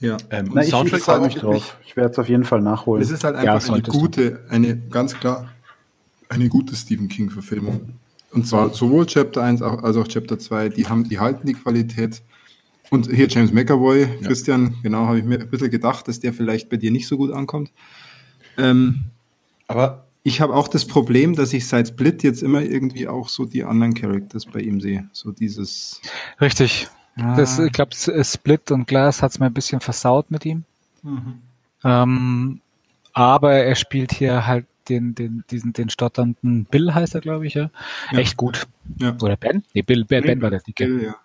Ja, 0.00 0.16
ähm, 0.30 0.50
Na, 0.52 0.62
ich, 0.62 0.70
Soundtrack 0.70 1.00
ich, 1.00 1.24
mich 1.24 1.34
drauf. 1.36 1.76
Ich 1.84 1.96
werde 1.96 2.10
es 2.10 2.18
auf 2.18 2.28
jeden 2.28 2.44
Fall 2.44 2.60
nachholen. 2.60 3.02
Es 3.02 3.10
ist 3.10 3.24
halt 3.24 3.36
einfach 3.36 3.66
ja, 3.66 3.74
eine 3.74 3.82
gute, 3.82 4.44
eine 4.50 4.76
ganz 4.76 5.18
klar 5.18 5.48
eine 6.28 6.48
gute 6.48 6.74
Stephen 6.76 7.08
King 7.08 7.30
Verfilmung. 7.30 7.94
Und 8.32 8.46
zwar 8.46 8.70
sowohl 8.70 9.06
Chapter 9.06 9.42
1 9.42 9.62
als 9.62 9.96
auch 9.96 10.08
Chapter 10.08 10.38
2, 10.38 10.70
die 10.70 10.86
haben, 10.88 11.08
die 11.08 11.20
halten 11.20 11.46
die 11.46 11.54
Qualität. 11.54 12.22
Und 12.94 13.10
hier 13.10 13.26
James 13.26 13.52
McAvoy, 13.52 14.02
ja. 14.02 14.26
Christian, 14.28 14.76
genau, 14.84 15.06
habe 15.06 15.18
ich 15.18 15.24
mir 15.24 15.40
ein 15.40 15.50
bisschen 15.50 15.68
gedacht, 15.70 16.06
dass 16.06 16.20
der 16.20 16.32
vielleicht 16.32 16.68
bei 16.68 16.76
dir 16.76 16.92
nicht 16.92 17.08
so 17.08 17.16
gut 17.16 17.32
ankommt. 17.32 17.72
Ähm, 18.56 19.06
aber 19.66 20.06
ich 20.22 20.40
habe 20.40 20.54
auch 20.54 20.68
das 20.68 20.86
Problem, 20.86 21.34
dass 21.34 21.52
ich 21.52 21.66
seit 21.66 21.88
Split 21.88 22.22
jetzt 22.22 22.40
immer 22.40 22.62
irgendwie 22.62 23.08
auch 23.08 23.28
so 23.28 23.46
die 23.46 23.64
anderen 23.64 23.94
Characters 23.94 24.46
bei 24.46 24.60
ihm 24.60 24.80
sehe. 24.80 25.08
So 25.12 25.32
dieses. 25.32 26.00
Richtig. 26.40 26.86
Ah. 27.16 27.34
Das, 27.34 27.58
ich 27.58 27.72
glaube, 27.72 27.90
Split 27.96 28.70
und 28.70 28.86
Glass 28.86 29.22
hat 29.22 29.32
es 29.32 29.40
mir 29.40 29.46
ein 29.46 29.54
bisschen 29.54 29.80
versaut 29.80 30.30
mit 30.30 30.46
ihm. 30.46 30.62
Mhm. 31.02 31.40
Ähm, 31.82 32.60
aber 33.12 33.54
er 33.54 33.74
spielt 33.74 34.12
hier 34.12 34.46
halt 34.46 34.66
den, 34.88 35.16
den, 35.16 35.42
diesen, 35.50 35.72
den 35.72 35.90
stotternden 35.90 36.64
Bill 36.66 36.94
heißt 36.94 37.16
er, 37.16 37.20
glaube 37.20 37.48
ich, 37.48 37.54
ja. 37.54 37.70
ja. 38.12 38.18
Echt 38.18 38.36
gut. 38.36 38.68
Ja. 39.00 39.16
Oder 39.20 39.36
Ben? 39.36 39.64
Nee, 39.74 39.82
Bill, 39.82 40.04
Ben, 40.04 40.22
ben 40.22 40.40
war 40.42 40.50
der 40.50 40.60
Dicke. 40.60 40.86
Bill, 40.86 41.02
ja. 41.04 41.16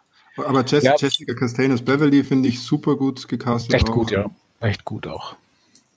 Aber 0.45 0.65
Jess, 0.65 0.83
ja. 0.83 0.95
Jessica 0.97 1.33
Castanes 1.33 1.81
Beverly 1.81 2.23
finde 2.23 2.49
ich 2.49 2.59
super 2.61 2.95
gut 2.95 3.27
gecastet. 3.27 3.73
Echt 3.73 3.89
auch. 3.89 3.93
gut, 3.93 4.11
ja. 4.11 4.29
Echt 4.59 4.85
gut 4.85 5.07
auch. 5.07 5.35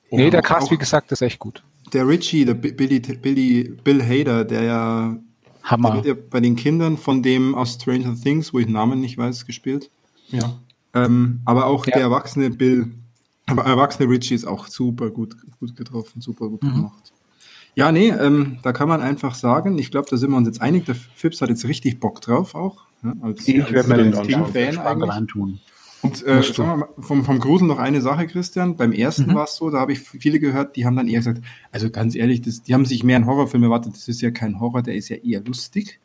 Und 0.09 0.19
nee, 0.19 0.29
der 0.29 0.41
Cast, 0.41 0.71
wie 0.71 0.77
gesagt, 0.77 1.11
ist 1.11 1.21
echt 1.21 1.39
gut. 1.39 1.63
Der 1.91 2.07
Richie, 2.07 2.45
der 2.45 2.53
Billy, 2.53 2.99
Billy, 2.99 3.77
Bill 3.83 4.03
Hader, 4.03 4.45
der 4.45 4.63
ja, 4.63 5.17
Hammer. 5.63 5.89
Der 5.89 5.95
wird 5.95 6.05
ja 6.05 6.23
bei 6.29 6.39
den 6.39 6.55
Kindern 6.55 6.97
von 6.97 7.23
dem 7.23 7.55
aus 7.55 7.73
Stranger 7.73 8.15
Things, 8.15 8.53
wo 8.53 8.59
ich 8.59 8.65
den 8.65 8.73
Namen 8.73 8.99
nicht 9.01 9.17
weiß, 9.17 9.45
gespielt. 9.45 9.89
Ja. 10.29 10.59
Ähm, 10.93 11.41
aber 11.45 11.65
auch 11.65 11.85
ja. 11.87 11.93
der 11.93 12.01
erwachsene 12.03 12.49
Bill, 12.51 12.91
aber 13.47 13.63
erwachsene 13.63 14.09
Richie 14.09 14.35
ist 14.35 14.45
auch 14.45 14.67
super 14.67 15.09
gut, 15.09 15.35
gut 15.59 15.75
getroffen, 15.75 16.21
super 16.21 16.47
gut 16.49 16.63
mhm. 16.63 16.75
gemacht. 16.75 17.13
Ja, 17.75 17.91
nee, 17.91 18.09
ähm, 18.09 18.59
da 18.61 18.71
kann 18.71 18.87
man 18.87 19.01
einfach 19.01 19.33
sagen, 19.33 19.79
ich 19.79 19.89
glaube, 19.89 20.07
da 20.09 20.17
sind 20.17 20.29
wir 20.29 20.37
uns 20.37 20.47
jetzt 20.47 20.61
einig, 20.61 20.85
der 20.85 20.95
Fips 20.95 21.41
hat 21.41 21.49
jetzt 21.49 21.65
richtig 21.65 21.99
Bock 21.99 22.21
drauf 22.21 22.53
auch. 22.53 22.83
Ne? 23.03 23.15
Als, 23.21 23.47
ich 23.47 23.71
werde 23.71 23.89
mir 23.89 23.97
den 23.97 24.21
King-Fan 24.21 24.77
eigentlich. 24.77 25.59
Und 26.01 26.25
äh, 26.27 26.43
sagen 26.43 26.69
wir 26.69 26.77
mal, 26.77 26.89
vom, 26.99 27.23
vom 27.23 27.39
Grusel 27.39 27.65
noch 27.65 27.79
eine 27.79 28.01
Sache, 28.01 28.27
Christian. 28.27 28.75
Beim 28.75 28.91
ersten 28.91 29.27
mhm. 29.27 29.35
war 29.35 29.45
es 29.45 29.55
so, 29.55 29.69
da 29.69 29.79
habe 29.79 29.93
ich 29.93 29.99
viele 29.99 30.39
gehört, 30.39 30.75
die 30.75 30.85
haben 30.85 30.97
dann 30.97 31.07
eher 31.07 31.19
gesagt, 31.19 31.41
also 31.71 31.89
ganz 31.89 32.15
ehrlich, 32.15 32.41
das, 32.41 32.61
die 32.61 32.73
haben 32.73 32.85
sich 32.85 33.05
mehr 33.05 33.15
einen 33.15 33.25
Horrorfilm 33.25 33.63
erwartet. 33.63 33.93
Das 33.95 34.09
ist 34.09 34.21
ja 34.21 34.31
kein 34.31 34.59
Horror, 34.59 34.81
der 34.81 34.95
ist 34.95 35.07
ja 35.07 35.15
eher 35.15 35.41
lustig. 35.41 36.01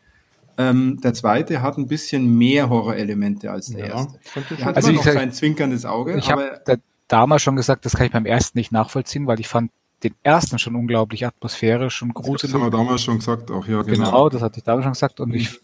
Ähm, 0.57 1.01
der 1.03 1.15
zweite 1.15 1.63
hat 1.63 1.79
ein 1.79 1.89
bisschen 1.89 2.37
mehr 2.37 2.71
Horrorelemente 2.71 3.51
als 3.51 3.69
der 3.69 3.89
ja, 3.89 3.95
erste. 3.95 4.19
Er 4.59 4.65
hat 4.67 4.77
also 4.77 4.91
immer 4.91 4.99
noch 4.99 5.05
sag, 5.05 5.15
sein 5.15 5.33
zwinkerndes 5.33 5.85
Auge. 5.85 6.17
Ich 6.17 6.31
habe 6.31 6.61
damals 7.09 7.43
schon 7.43 7.57
gesagt, 7.57 7.85
das 7.85 7.95
kann 7.95 8.07
ich 8.07 8.13
beim 8.13 8.27
ersten 8.27 8.59
nicht 8.59 8.71
nachvollziehen, 8.71 9.27
weil 9.27 9.41
ich 9.41 9.49
fand 9.49 9.73
den 10.05 10.15
ersten 10.23 10.61
schon 10.61 10.77
unglaublich 10.77 11.27
atmosphärisch 11.27 12.03
und 12.03 12.15
gruselig. 12.15 12.43
Das 12.43 12.55
haben 12.55 12.63
wir 12.63 12.71
damals 12.71 13.03
schon 13.03 13.19
gesagt, 13.19 13.51
auch 13.51 13.67
ja, 13.67 13.83
genau. 13.83 14.05
Genau, 14.05 14.29
das 14.29 14.43
hatte 14.43 14.59
ich 14.59 14.65
damals 14.65 14.85
schon 14.85 14.93
gesagt. 14.93 15.21
Und 15.21 15.35
ich 15.35 15.61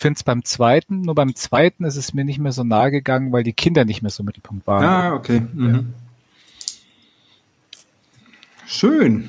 finde 0.00 0.16
es 0.16 0.24
beim 0.24 0.44
zweiten, 0.44 1.02
nur 1.02 1.14
beim 1.14 1.34
zweiten 1.34 1.84
ist 1.84 1.96
es 1.96 2.14
mir 2.14 2.24
nicht 2.24 2.38
mehr 2.38 2.52
so 2.52 2.64
nahe 2.64 2.90
gegangen, 2.90 3.32
weil 3.32 3.42
die 3.42 3.52
Kinder 3.52 3.84
nicht 3.84 4.02
mehr 4.02 4.10
so 4.10 4.22
Mittelpunkt 4.22 4.66
waren. 4.66 4.84
Ah, 4.84 5.14
okay. 5.14 5.42
Mhm. 5.52 5.94
Schön. 8.66 9.28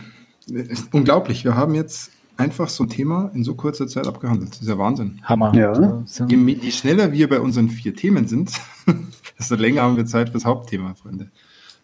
Unglaublich. 0.92 1.44
Wir 1.44 1.56
haben 1.56 1.76
jetzt 1.76 2.12
einfach 2.38 2.70
so 2.70 2.84
ein 2.84 2.90
Thema 2.90 3.32
in 3.34 3.44
so 3.44 3.56
kurzer 3.56 3.88
Zeit 3.88 4.08
abgehandelt. 4.08 4.52
Das 4.52 4.62
ist 4.62 4.68
ja 4.68 4.78
Wahnsinn. 4.78 5.20
Hammer. 5.24 5.54
Ja. 5.56 6.04
Je, 6.28 6.38
je 6.38 6.72
schneller 6.72 7.12
wir 7.12 7.28
bei 7.28 7.40
unseren 7.40 7.70
vier 7.70 7.96
Themen 7.96 8.28
sind, 8.28 8.52
desto 9.40 9.56
länger 9.56 9.84
haben 9.84 9.98
wir 9.98 10.06
Zeit 10.06 10.30
fürs 10.30 10.46
Hauptthema, 10.46 10.96
Freunde. 10.96 11.30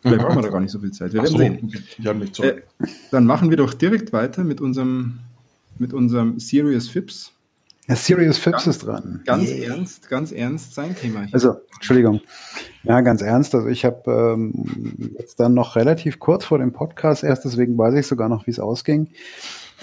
Vielleicht 0.02 0.22
brauchen 0.22 0.38
wir 0.38 0.44
da 0.44 0.50
gar 0.50 0.62
nicht 0.62 0.72
so 0.72 0.80
viel 0.80 0.92
Zeit. 0.92 1.14
Wir 1.14 1.24
werden 1.24 2.30
so, 2.32 2.44
sehen. 2.44 2.50
Äh, 2.50 2.62
dann 3.12 3.26
machen 3.26 3.50
wir 3.50 3.58
doch 3.58 3.74
direkt 3.74 4.14
weiter 4.14 4.44
mit 4.44 4.62
unserem, 4.62 5.20
mit 5.78 5.94
unserem 5.94 6.40
Serious 6.40 6.88
Fips. 6.88 7.34
Ja, 7.88 7.96
Serious 7.96 8.38
Fips 8.38 8.66
ganz, 8.66 8.68
ist 8.68 8.86
dran. 8.86 9.22
Ganz 9.26 9.50
yeah. 9.50 9.74
ernst, 9.74 10.10
ganz 10.10 10.32
ernst 10.34 10.76
sein 10.76 10.96
Thema. 10.96 11.22
Hier. 11.22 11.34
Also, 11.34 11.56
Entschuldigung. 11.76 12.20
Ja, 12.84 13.00
ganz 13.02 13.22
ernst. 13.22 13.56
Also 13.56 13.68
ich 13.68 13.86
habe 13.86 14.12
ähm, 14.12 15.14
jetzt 15.18 15.40
dann 15.40 15.54
noch 15.54 15.76
relativ 15.76 16.20
kurz 16.20 16.44
vor 16.44 16.60
dem 16.60 16.74
Podcast 16.74 17.24
erst, 17.24 17.46
deswegen 17.46 17.78
weiß 17.78 17.94
ich 17.96 18.06
sogar 18.06 18.28
noch, 18.28 18.46
wie 18.46 18.52
es 18.52 18.60
ausging. 18.60 19.10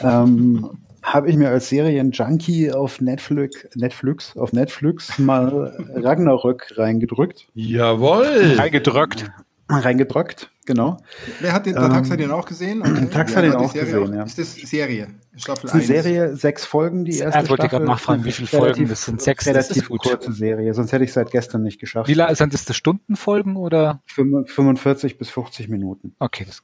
Ähm, 0.02 0.78
habe 1.02 1.30
ich 1.30 1.36
mir 1.36 1.50
als 1.50 1.68
Serien-Junkie 1.68 2.72
auf 2.72 3.00
Netflix, 3.00 3.66
Netflix, 3.74 4.36
auf 4.36 4.52
Netflix 4.52 5.18
mal 5.18 5.76
Ragnarök 5.94 6.72
reingedrückt. 6.76 7.46
Jawohl! 7.54 8.54
Reingedrückt 8.56 9.30
reingedrückt, 9.68 10.50
genau. 10.66 10.98
Wer 11.40 11.52
hat 11.52 11.66
den, 11.66 11.76
ähm, 11.76 11.90
Tax 11.90 12.10
hat 12.10 12.20
den 12.20 12.30
auch 12.30 12.46
gesehen? 12.46 12.82
Okay. 12.94 13.08
Tax 13.10 13.34
hat 13.34 13.44
den 13.44 13.54
auch 13.54 13.72
gesehen, 13.72 14.10
auch? 14.10 14.14
ja. 14.14 14.22
Ist 14.24 14.38
das 14.38 14.54
Serie? 14.54 15.08
Staffel 15.36 15.70
1? 15.70 15.86
Serie, 15.86 16.36
sechs 16.36 16.64
Folgen, 16.64 17.04
die 17.04 17.18
erste 17.18 17.42
Ich 17.42 17.50
wollte 17.50 17.68
gerade 17.68 17.84
nachfragen, 17.84 18.24
wie 18.24 18.32
viele 18.32 18.46
Folgen 18.46 18.88
das 18.88 19.04
sind. 19.04 19.20
Sechs, 19.20 19.46
relativ 19.46 19.68
das 19.68 19.76
ist 19.78 19.88
kurze 19.88 20.32
Serie, 20.32 20.72
sonst 20.74 20.92
hätte 20.92 21.04
ich 21.04 21.12
seit 21.12 21.30
gestern 21.30 21.62
nicht 21.62 21.80
geschafft. 21.80 22.08
Wie 22.08 22.14
lange 22.14 22.36
sind 22.36 22.54
das, 22.54 22.64
das 22.64 22.76
Stundenfolgen 22.76 23.56
oder? 23.56 24.02
45 24.06 25.18
bis 25.18 25.30
50 25.30 25.68
Minuten. 25.68 26.14
Okay. 26.18 26.44
Das 26.46 26.62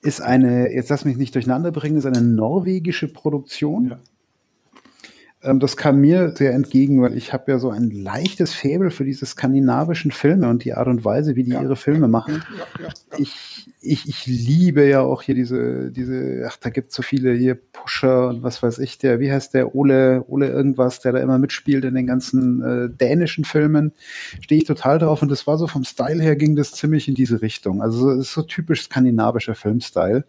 ist 0.00 0.20
eine, 0.20 0.72
jetzt 0.72 0.90
lass 0.90 1.04
mich 1.04 1.16
nicht 1.16 1.34
durcheinander 1.34 1.70
bringen, 1.70 1.96
ist 1.96 2.06
eine 2.06 2.22
norwegische 2.22 3.08
Produktion. 3.08 3.90
Ja. 3.90 3.98
Ähm, 5.42 5.58
das 5.58 5.76
kam 5.76 6.00
mir 6.00 6.34
sehr 6.36 6.52
entgegen, 6.52 7.00
weil 7.00 7.16
ich 7.16 7.32
habe 7.32 7.50
ja 7.52 7.58
so 7.58 7.70
ein 7.70 7.90
leichtes 7.90 8.52
Faible 8.52 8.90
für 8.90 9.04
diese 9.04 9.24
skandinavischen 9.24 10.10
Filme 10.10 10.48
und 10.48 10.64
die 10.64 10.74
Art 10.74 10.86
und 10.86 11.04
Weise, 11.04 11.34
wie 11.34 11.44
die 11.44 11.52
ja. 11.52 11.62
ihre 11.62 11.76
Filme 11.76 12.08
machen. 12.08 12.42
Ja, 12.78 12.84
ja, 12.84 12.92
ich, 13.16 13.66
ich, 13.80 14.06
ich 14.06 14.26
liebe 14.26 14.86
ja 14.86 15.00
auch 15.00 15.22
hier 15.22 15.34
diese, 15.34 15.90
diese, 15.90 16.46
ach, 16.46 16.58
da 16.58 16.68
gibt's 16.68 16.94
so 16.94 17.02
viele 17.02 17.32
hier 17.32 17.54
Pusher 17.54 18.28
und 18.28 18.42
was 18.42 18.62
weiß 18.62 18.78
ich, 18.80 18.98
der, 18.98 19.18
wie 19.18 19.32
heißt 19.32 19.54
der, 19.54 19.74
Ole, 19.74 20.24
Ole 20.28 20.48
irgendwas, 20.48 21.00
der 21.00 21.12
da 21.12 21.20
immer 21.20 21.38
mitspielt 21.38 21.86
in 21.86 21.94
den 21.94 22.06
ganzen 22.06 22.62
äh, 22.62 22.90
dänischen 22.90 23.44
Filmen. 23.46 23.92
Stehe 24.42 24.60
ich 24.60 24.66
total 24.66 24.98
drauf 24.98 25.22
und 25.22 25.30
das 25.30 25.46
war 25.46 25.56
so 25.56 25.66
vom 25.66 25.84
Style 25.84 26.22
her 26.22 26.36
ging 26.36 26.54
das 26.54 26.72
ziemlich 26.72 27.08
in 27.08 27.14
diese 27.14 27.40
Richtung. 27.40 27.80
Also 27.80 28.10
es 28.10 28.26
ist 28.26 28.34
so 28.34 28.42
typisch 28.42 28.82
skandinavischer 28.82 29.54
Filmstyle. 29.54 30.24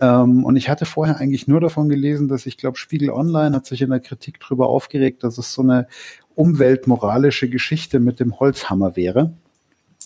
Ähm, 0.00 0.44
und 0.44 0.56
ich 0.56 0.68
hatte 0.68 0.86
vorher 0.86 1.18
eigentlich 1.18 1.48
nur 1.48 1.60
davon 1.60 1.88
gelesen, 1.88 2.28
dass 2.28 2.46
ich 2.46 2.56
glaube, 2.56 2.78
Spiegel 2.78 3.10
Online 3.10 3.54
hat 3.54 3.66
sich 3.66 3.82
in 3.82 3.90
der 3.90 4.00
Kritik 4.00 4.40
darüber 4.40 4.68
aufgeregt, 4.68 5.24
dass 5.24 5.38
es 5.38 5.52
so 5.52 5.62
eine 5.62 5.88
umweltmoralische 6.34 7.48
Geschichte 7.48 7.98
mit 7.98 8.20
dem 8.20 8.38
Holzhammer 8.38 8.96
wäre. 8.96 9.34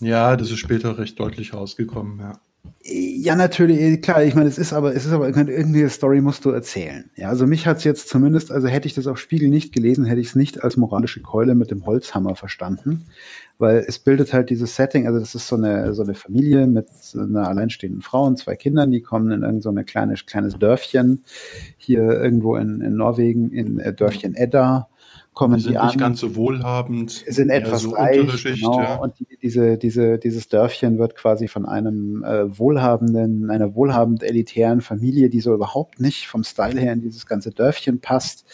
Ja, 0.00 0.36
das 0.36 0.50
ist 0.50 0.58
später 0.58 0.98
recht 0.98 1.20
deutlich 1.20 1.54
rausgekommen, 1.54 2.20
ja. 2.20 2.40
Ja, 2.84 3.36
natürlich, 3.36 4.02
klar, 4.02 4.24
ich 4.24 4.34
meine, 4.34 4.48
es 4.48 4.58
ist 4.58 4.72
aber, 4.72 4.94
es 4.94 5.04
ist 5.04 5.12
aber, 5.12 5.28
irgendwie 5.28 5.88
Story 5.88 6.20
musst 6.20 6.44
du 6.44 6.50
erzählen. 6.50 7.10
Ja, 7.16 7.28
also 7.28 7.46
mich 7.46 7.66
hat's 7.66 7.84
jetzt 7.84 8.08
zumindest, 8.08 8.50
also 8.50 8.68
hätte 8.68 8.86
ich 8.86 8.94
das 8.94 9.06
auf 9.06 9.18
Spiegel 9.18 9.48
nicht 9.48 9.72
gelesen, 9.72 10.04
hätte 10.04 10.20
ich 10.20 10.28
es 10.28 10.34
nicht 10.36 10.62
als 10.62 10.76
moralische 10.76 11.22
Keule 11.22 11.54
mit 11.54 11.70
dem 11.70 11.86
Holzhammer 11.86 12.34
verstanden 12.36 13.04
weil 13.62 13.84
es 13.86 14.00
bildet 14.00 14.32
halt 14.32 14.50
dieses 14.50 14.74
Setting, 14.74 15.06
also 15.06 15.20
das 15.20 15.36
ist 15.36 15.46
so 15.46 15.54
eine, 15.54 15.94
so 15.94 16.02
eine 16.02 16.14
Familie 16.14 16.66
mit 16.66 16.88
einer 17.14 17.48
alleinstehenden 17.48 18.02
Frau 18.02 18.24
und 18.24 18.36
zwei 18.36 18.56
Kindern, 18.56 18.90
die 18.90 19.02
kommen 19.02 19.30
in 19.30 19.42
irgendein 19.42 19.60
so 19.62 19.68
eine 19.68 19.84
kleine, 19.84 20.14
kleines 20.14 20.58
Dörfchen 20.58 21.22
hier 21.76 22.02
irgendwo 22.02 22.56
in, 22.56 22.80
in 22.80 22.96
Norwegen, 22.96 23.52
in 23.52 23.78
äh, 23.78 23.94
Dörfchen 23.94 24.34
Edda 24.34 24.88
kommen 25.34 25.56
die, 25.56 25.62
sind 25.62 25.72
die 25.72 25.78
an, 25.78 25.86
nicht 25.86 25.98
ganz 25.98 26.20
so 26.20 26.36
wohlhabend, 26.36 27.24
sind 27.26 27.48
etwas 27.48 27.82
so 27.82 27.90
reich, 27.90 28.42
genau, 28.42 28.80
ja. 28.80 28.96
und 28.96 29.18
die, 29.18 29.26
diese, 29.40 29.78
diese, 29.78 30.18
dieses 30.18 30.48
Dörfchen 30.48 30.98
wird 30.98 31.14
quasi 31.16 31.48
von 31.48 31.64
einem 31.64 32.22
äh, 32.22 32.58
wohlhabenden, 32.58 33.50
einer 33.50 33.74
wohlhabend 33.74 34.22
elitären 34.22 34.82
Familie, 34.82 35.30
die 35.30 35.40
so 35.40 35.54
überhaupt 35.54 36.00
nicht 36.00 36.28
vom 36.28 36.44
Style 36.44 36.78
her 36.78 36.92
in 36.92 37.00
dieses 37.00 37.26
ganze 37.26 37.50
Dörfchen 37.50 38.00
passt, 38.00 38.44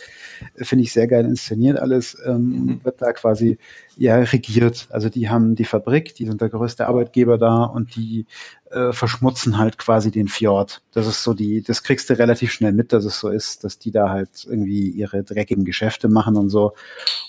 äh, 0.55 0.65
finde 0.65 0.85
ich 0.85 0.93
sehr 0.93 1.09
geil 1.09 1.25
inszeniert 1.25 1.79
alles, 1.79 2.17
ähm, 2.25 2.43
mhm. 2.43 2.81
wird 2.85 3.03
da 3.03 3.13
quasi 3.13 3.59
ja 3.97 4.17
regiert. 4.17 4.87
Also 4.91 5.09
die 5.09 5.29
haben 5.29 5.57
die 5.57 5.65
Fabrik, 5.65 6.15
die 6.15 6.27
sind 6.27 6.41
der 6.41 6.49
größte 6.49 6.87
Arbeitgeber 6.87 7.39
da 7.39 7.65
und 7.65 7.97
die 7.97 8.27
äh, 8.71 8.93
verschmutzen 8.93 9.59
halt 9.59 9.79
quasi 9.79 10.11
den 10.11 10.29
Fjord. 10.29 10.83
Das 10.93 11.07
ist 11.07 11.23
so 11.23 11.35
die, 11.35 11.63
das 11.63 11.83
kriegst 11.83 12.11
du 12.11 12.19
relativ 12.19 12.53
schnell 12.53 12.73
mit, 12.73 12.93
dass 12.93 13.05
es 13.05 13.19
so 13.19 13.29
ist, 13.29 13.65
dass 13.65 13.79
die 13.79 13.91
da 13.91 14.11
halt 14.11 14.47
irgendwie 14.49 14.89
ihre 14.91 15.23
dreckigen 15.23 15.65
Geschäfte 15.65 16.09
machen 16.09 16.37
und 16.37 16.49
so. 16.49 16.75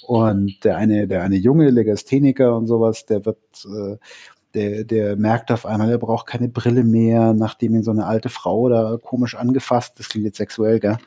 Und 0.06 0.64
der 0.64 0.78
eine, 0.78 1.08
der 1.08 1.24
eine 1.24 1.38
junge 1.38 1.70
Legastheniker 1.70 2.56
und 2.56 2.68
sowas, 2.68 3.06
der 3.06 3.26
wird, 3.26 3.38
äh, 3.66 3.98
der, 4.54 4.84
der 4.84 5.16
merkt 5.16 5.52
auf 5.52 5.66
einmal, 5.66 5.92
er 5.92 6.00
braucht 6.00 6.26
keine 6.26 6.50
Brille 6.50 6.84
mehr, 6.84 7.34
nachdem 7.34 7.76
ihn 7.76 7.84
so 7.84 7.92
eine 7.92 8.08
alte 8.08 8.30
Frau 8.30 8.68
da 8.68 8.98
komisch 9.02 9.36
angefasst, 9.36 10.00
das 10.00 10.10
klingt 10.10 10.26
jetzt 10.26 10.38
sexuell, 10.38 10.80
gell? 10.80 10.98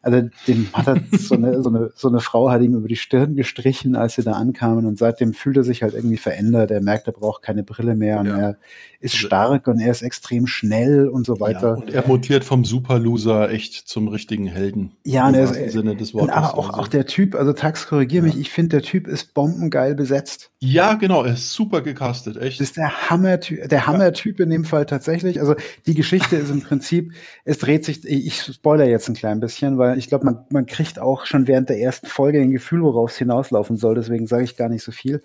Also 0.00 0.28
dem 0.46 0.68
hat 0.72 0.86
er 0.86 1.00
so 1.18 1.34
eine, 1.34 1.62
so, 1.62 1.70
eine, 1.70 1.90
so 1.96 2.08
eine 2.08 2.20
Frau 2.20 2.50
hat 2.50 2.62
ihm 2.62 2.74
über 2.74 2.88
die 2.88 2.96
Stirn 2.96 3.36
gestrichen, 3.36 3.96
als 3.96 4.14
sie 4.14 4.22
da 4.22 4.32
ankamen 4.32 4.86
und 4.86 4.98
seitdem 4.98 5.32
fühlt 5.32 5.56
er 5.56 5.64
sich 5.64 5.82
halt 5.82 5.94
irgendwie 5.94 6.18
verändert. 6.18 6.70
Er 6.70 6.82
merkt, 6.82 7.06
er 7.06 7.14
braucht 7.14 7.42
keine 7.42 7.64
Brille 7.64 7.94
mehr 7.96 8.20
und 8.20 8.26
ja. 8.26 8.38
er 8.38 8.58
ist 9.04 9.14
also, 9.14 9.26
stark 9.26 9.68
und 9.68 9.78
er 9.78 9.90
ist 9.90 10.00
extrem 10.00 10.46
schnell 10.46 11.08
und 11.08 11.26
so 11.26 11.38
weiter. 11.38 11.68
Ja, 11.68 11.74
und 11.74 11.90
er 11.90 12.06
mutiert 12.08 12.42
vom 12.42 12.64
Superloser 12.64 13.50
echt 13.50 13.74
zum 13.74 14.08
richtigen 14.08 14.46
Helden. 14.46 14.96
Ja, 15.04 15.30
er 15.30 15.44
ist, 15.44 15.72
Sinne 15.72 15.94
des 15.94 16.14
Wortes. 16.14 16.34
aber 16.34 16.56
auch, 16.56 16.70
also. 16.70 16.80
auch 16.80 16.88
der 16.88 17.04
Typ, 17.04 17.34
also 17.34 17.52
Tax, 17.52 17.86
korrigier 17.86 18.22
mich, 18.22 18.38
ich 18.38 18.50
finde, 18.50 18.78
der 18.78 18.82
Typ 18.82 19.06
ist 19.06 19.34
bombengeil 19.34 19.94
besetzt. 19.94 20.50
Ja, 20.60 20.94
genau, 20.94 21.22
er 21.22 21.34
ist 21.34 21.52
super 21.52 21.82
gecastet, 21.82 22.38
echt. 22.38 22.58
Das 22.58 22.68
ist 22.68 22.78
der 22.78 23.10
Hammer-Typ, 23.10 23.68
der 23.68 23.86
Hammer-Typ 23.86 24.40
in 24.40 24.48
dem 24.48 24.64
Fall 24.64 24.86
tatsächlich. 24.86 25.38
Also 25.38 25.54
die 25.86 25.94
Geschichte 25.94 26.36
ist 26.36 26.50
im 26.50 26.62
Prinzip, 26.62 27.12
es 27.44 27.58
dreht 27.58 27.84
sich, 27.84 28.06
ich 28.06 28.40
spoiler 28.40 28.86
jetzt 28.86 29.08
ein 29.08 29.14
klein 29.14 29.40
bisschen, 29.40 29.76
weil 29.76 29.98
ich 29.98 30.08
glaube, 30.08 30.24
man, 30.24 30.38
man 30.48 30.64
kriegt 30.64 30.98
auch 30.98 31.26
schon 31.26 31.46
während 31.46 31.68
der 31.68 31.78
ersten 31.78 32.06
Folge 32.06 32.40
ein 32.40 32.52
Gefühl, 32.52 32.82
worauf 32.82 33.10
es 33.10 33.18
hinauslaufen 33.18 33.76
soll. 33.76 33.96
Deswegen 33.96 34.26
sage 34.26 34.44
ich 34.44 34.56
gar 34.56 34.70
nicht 34.70 34.82
so 34.82 34.92
viel. 34.92 35.22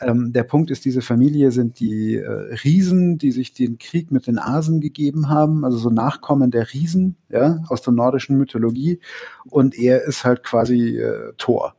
Ähm, 0.00 0.32
der 0.32 0.44
Punkt 0.44 0.70
ist, 0.70 0.84
diese 0.84 1.02
Familie 1.02 1.50
sind 1.50 1.80
die 1.80 2.16
äh, 2.16 2.28
Riesen, 2.64 3.18
die 3.18 3.32
sich 3.32 3.52
den 3.52 3.78
Krieg 3.78 4.12
mit 4.12 4.26
den 4.26 4.38
Asen 4.38 4.80
gegeben 4.80 5.28
haben, 5.28 5.64
also 5.64 5.76
so 5.76 5.90
Nachkommen 5.90 6.50
der 6.50 6.72
Riesen, 6.72 7.16
ja, 7.28 7.60
aus 7.68 7.82
der 7.82 7.92
nordischen 7.92 8.38
Mythologie. 8.38 9.00
Und 9.46 9.76
er 9.76 10.04
ist 10.04 10.24
halt 10.24 10.44
quasi 10.44 10.98
äh, 10.98 11.32
Thor. 11.36 11.74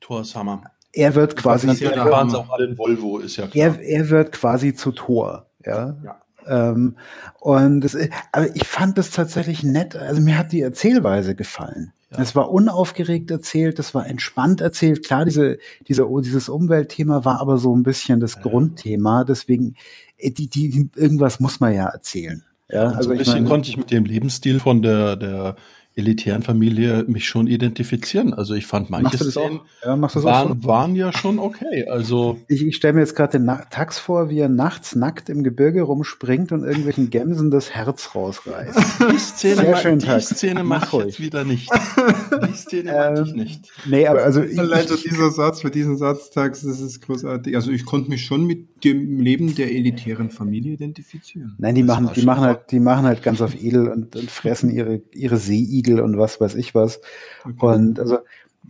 Thor 0.00 0.20
ist 0.20 0.36
Hammer. 0.36 0.62
Er 0.92 1.14
wird 1.14 1.36
quasi. 1.36 1.68
Ja, 1.68 1.90
da 1.90 2.10
waren 2.10 2.34
auch 2.34 2.50
alle 2.50 2.66
in 2.66 2.78
Volvo, 2.78 3.18
ist 3.18 3.36
ja 3.36 3.46
klar. 3.46 3.78
Er, 3.78 3.80
er 3.80 4.10
wird 4.10 4.32
quasi 4.32 4.74
zu 4.74 4.92
Thor, 4.92 5.46
ja. 5.64 5.96
ja. 6.04 6.22
Ähm, 6.46 6.96
und 7.38 7.82
das, 7.82 7.96
aber 8.32 8.54
ich 8.54 8.66
fand 8.66 8.98
das 8.98 9.10
tatsächlich 9.10 9.62
nett. 9.62 9.96
Also 9.96 10.20
mir 10.20 10.38
hat 10.38 10.52
die 10.52 10.62
Erzählweise 10.62 11.34
gefallen. 11.34 11.92
Es 12.18 12.34
war 12.34 12.50
unaufgeregt 12.50 13.30
erzählt, 13.30 13.78
das 13.78 13.94
war 13.94 14.06
entspannt 14.06 14.60
erzählt. 14.60 15.04
Klar, 15.04 15.24
diese, 15.24 15.58
diese, 15.86 16.08
dieses 16.24 16.48
Umweltthema 16.48 17.24
war 17.24 17.40
aber 17.40 17.56
so 17.58 17.74
ein 17.74 17.84
bisschen 17.84 18.18
das 18.18 18.34
ja. 18.34 18.42
Grundthema. 18.42 19.24
Deswegen, 19.24 19.76
äh, 20.16 20.30
die, 20.30 20.48
die, 20.48 20.90
irgendwas 20.96 21.38
muss 21.38 21.60
man 21.60 21.72
ja 21.72 21.86
erzählen. 21.86 22.44
Ja, 22.68 22.86
also 22.86 23.02
so 23.02 23.10
ein 23.12 23.18
bisschen 23.18 23.34
meine, 23.34 23.48
konnte 23.48 23.68
ich 23.68 23.76
mit 23.76 23.90
dem 23.90 24.04
Lebensstil 24.04 24.60
von 24.60 24.82
der, 24.82 25.16
der 25.16 25.56
elitären 26.00 26.42
Familie 26.42 27.04
mich 27.06 27.26
schon 27.26 27.46
identifizieren. 27.46 28.34
Also 28.34 28.54
ich 28.54 28.66
fand 28.66 28.90
manche 28.90 29.18
Szenen 29.18 29.60
ja, 29.84 30.00
waren, 30.00 30.64
waren, 30.64 30.96
ja 30.96 31.12
schon 31.12 31.38
okay. 31.38 31.86
Also 31.88 32.38
ich, 32.48 32.66
ich 32.66 32.76
stelle 32.76 32.94
mir 32.94 33.00
jetzt 33.00 33.14
gerade 33.14 33.32
den 33.32 33.44
Na 33.44 33.64
Tax 33.70 33.98
vor, 33.98 34.30
wie 34.30 34.38
er 34.38 34.48
nachts 34.48 34.96
nackt 34.96 35.28
im 35.28 35.42
Gebirge 35.42 35.82
rumspringt 35.82 36.52
und 36.52 36.64
irgendwelchen 36.64 37.10
Gämsen 37.10 37.50
das 37.50 37.70
Herz 37.70 38.14
rausreißt. 38.14 38.78
Die 39.12 39.18
Szene, 39.18 39.56
Sehr 39.56 39.76
schön, 39.76 39.98
die. 39.98 40.20
Szene 40.20 40.64
mache 40.64 40.98
ich 40.98 41.04
jetzt 41.04 41.20
wieder 41.20 41.44
nicht. 41.44 41.70
Die 42.48 42.56
Szene 42.56 42.90
ähm, 42.90 43.14
mag 43.14 43.26
ich 43.26 43.34
nicht. 43.34 43.72
Nee, 43.86 44.06
aber 44.06 44.22
also 44.22 44.42
ich, 44.42 44.58
Allein 44.58 44.86
ich, 44.92 45.02
dieser 45.02 45.30
Satz, 45.30 45.60
für 45.60 45.70
diesen 45.70 45.96
Satz, 45.96 46.30
Tax, 46.30 46.62
das 46.62 46.80
ist 46.80 47.02
großartig. 47.02 47.54
Also 47.54 47.70
ich 47.70 47.84
konnte 47.84 48.10
mich 48.10 48.24
schon 48.24 48.46
mit 48.46 48.84
dem 48.84 49.20
Leben 49.20 49.54
der 49.54 49.70
elitären 49.72 50.30
Familie 50.30 50.72
identifizieren. 50.72 51.54
Nein, 51.58 51.74
die 51.74 51.84
das 51.84 52.00
machen, 52.00 52.10
die 52.14 52.22
machen 52.22 52.44
halt, 52.44 52.70
die 52.70 52.80
machen 52.80 53.04
halt 53.04 53.22
ganz 53.22 53.40
auf 53.42 53.54
edel 53.54 53.88
und, 53.88 54.16
und 54.16 54.30
fressen 54.30 54.70
ihre 54.70 55.02
ihre 55.12 55.36
Seeigel 55.36 55.89
Spiegel 55.90 56.00
und 56.00 56.18
was 56.18 56.40
weiß 56.40 56.54
ich 56.54 56.74
was. 56.74 57.00
Okay. 57.44 57.54
Und 57.66 57.98
also, 57.98 58.16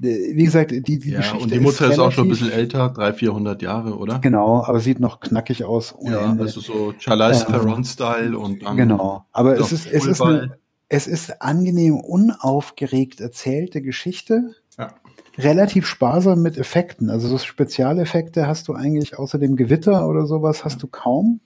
äh, 0.02 0.34
wie 0.34 0.44
gesagt, 0.44 0.70
die, 0.70 0.80
die 0.80 1.10
ja, 1.10 1.18
Geschichte 1.18 1.42
Und 1.42 1.52
die 1.52 1.60
Mutter 1.60 1.86
ist, 1.86 1.92
ist, 1.92 1.98
auch 1.98 2.12
schon 2.12 2.26
ein 2.26 2.30
bisschen 2.30 2.50
älter, 2.50 2.90
300, 2.90 3.16
400 3.16 3.62
Jahre, 3.62 3.96
oder? 3.96 4.18
Genau, 4.18 4.64
aber 4.64 4.80
sieht 4.80 5.00
noch 5.00 5.20
knackig 5.20 5.64
aus. 5.64 5.94
Ja, 6.02 6.30
Ende. 6.30 6.44
also 6.44 6.60
so 6.60 6.94
Charlize 6.98 7.46
ähm, 7.46 7.52
Theron-Style 7.52 8.38
und 8.38 8.62
dann 8.62 8.76
Genau, 8.76 9.24
aber 9.32 9.58
es 9.58 9.72
ist, 9.72 9.86
es 9.86 10.06
ist, 10.06 10.20
eine, 10.20 10.58
es 10.88 11.06
ist 11.06 11.42
angenehm 11.42 11.98
unaufgeregt 11.98 13.20
erzählte 13.20 13.82
Geschichte. 13.82 14.50
Ja. 14.78 14.94
Relativ 15.38 15.86
sparsam 15.86 16.42
mit 16.42 16.58
Effekten. 16.58 17.08
Also 17.08 17.28
so 17.28 17.38
Spezialeffekte 17.38 18.46
hast 18.46 18.68
du 18.68 18.74
eigentlich 18.74 19.18
außer 19.18 19.38
dem 19.38 19.56
Gewitter 19.56 20.08
oder 20.08 20.26
sowas 20.26 20.64
hast 20.64 20.82
du 20.82 20.88
kaum. 20.88 21.40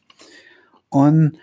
Und 0.89 1.39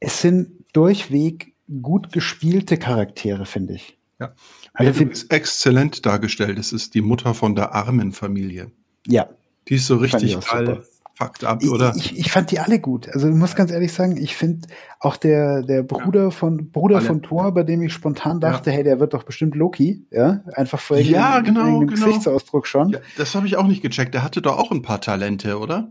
es 0.00 0.20
sind 0.20 0.64
durchweg 0.72 1.54
gut 1.82 2.12
gespielte 2.12 2.76
Charaktere, 2.76 3.46
finde 3.46 3.74
ich. 3.74 3.98
Ja. 4.20 4.32
Also 4.74 5.04
ist 5.04 5.32
exzellent 5.32 6.04
dargestellt. 6.06 6.58
Es 6.58 6.72
ist 6.72 6.94
die 6.94 7.02
Mutter 7.02 7.34
von 7.34 7.54
der 7.54 7.74
armen 7.74 8.12
Familie. 8.12 8.72
Ja. 9.06 9.28
Die 9.68 9.74
ist 9.74 9.86
so 9.86 9.96
richtig 9.96 10.38
geil. 10.40 10.82
Fucked 11.14 11.42
up, 11.42 11.64
oder? 11.64 11.94
Ich, 11.96 12.16
ich, 12.16 12.30
fand 12.30 12.52
die 12.52 12.60
alle 12.60 12.78
gut. 12.78 13.08
Also 13.12 13.28
ich 13.28 13.34
muss 13.34 13.56
ganz 13.56 13.72
ehrlich 13.72 13.92
sagen, 13.92 14.16
ich 14.16 14.36
finde 14.36 14.68
auch 15.00 15.16
der, 15.16 15.62
der 15.62 15.82
Bruder 15.82 16.24
ja. 16.24 16.30
von 16.30 16.70
Bruder 16.70 16.98
alle. 16.98 17.06
von 17.06 17.22
Thor, 17.22 17.52
bei 17.52 17.64
dem 17.64 17.82
ich 17.82 17.92
spontan 17.92 18.38
dachte, 18.38 18.70
ja. 18.70 18.76
hey, 18.76 18.84
der 18.84 19.00
wird 19.00 19.14
doch 19.14 19.24
bestimmt 19.24 19.56
Loki, 19.56 20.06
ja, 20.12 20.44
einfach 20.52 20.78
vor 20.78 20.96
ja, 20.96 21.40
genau, 21.40 21.80
genau. 21.80 21.86
Gesichtsausdruck 21.86 22.68
schon. 22.68 22.90
Ja, 22.90 23.00
das 23.16 23.34
habe 23.34 23.48
ich 23.48 23.56
auch 23.56 23.66
nicht 23.66 23.82
gecheckt. 23.82 24.14
Der 24.14 24.22
hatte 24.22 24.40
doch 24.40 24.58
auch 24.58 24.70
ein 24.70 24.82
paar 24.82 25.00
Talente, 25.00 25.58
oder? 25.58 25.90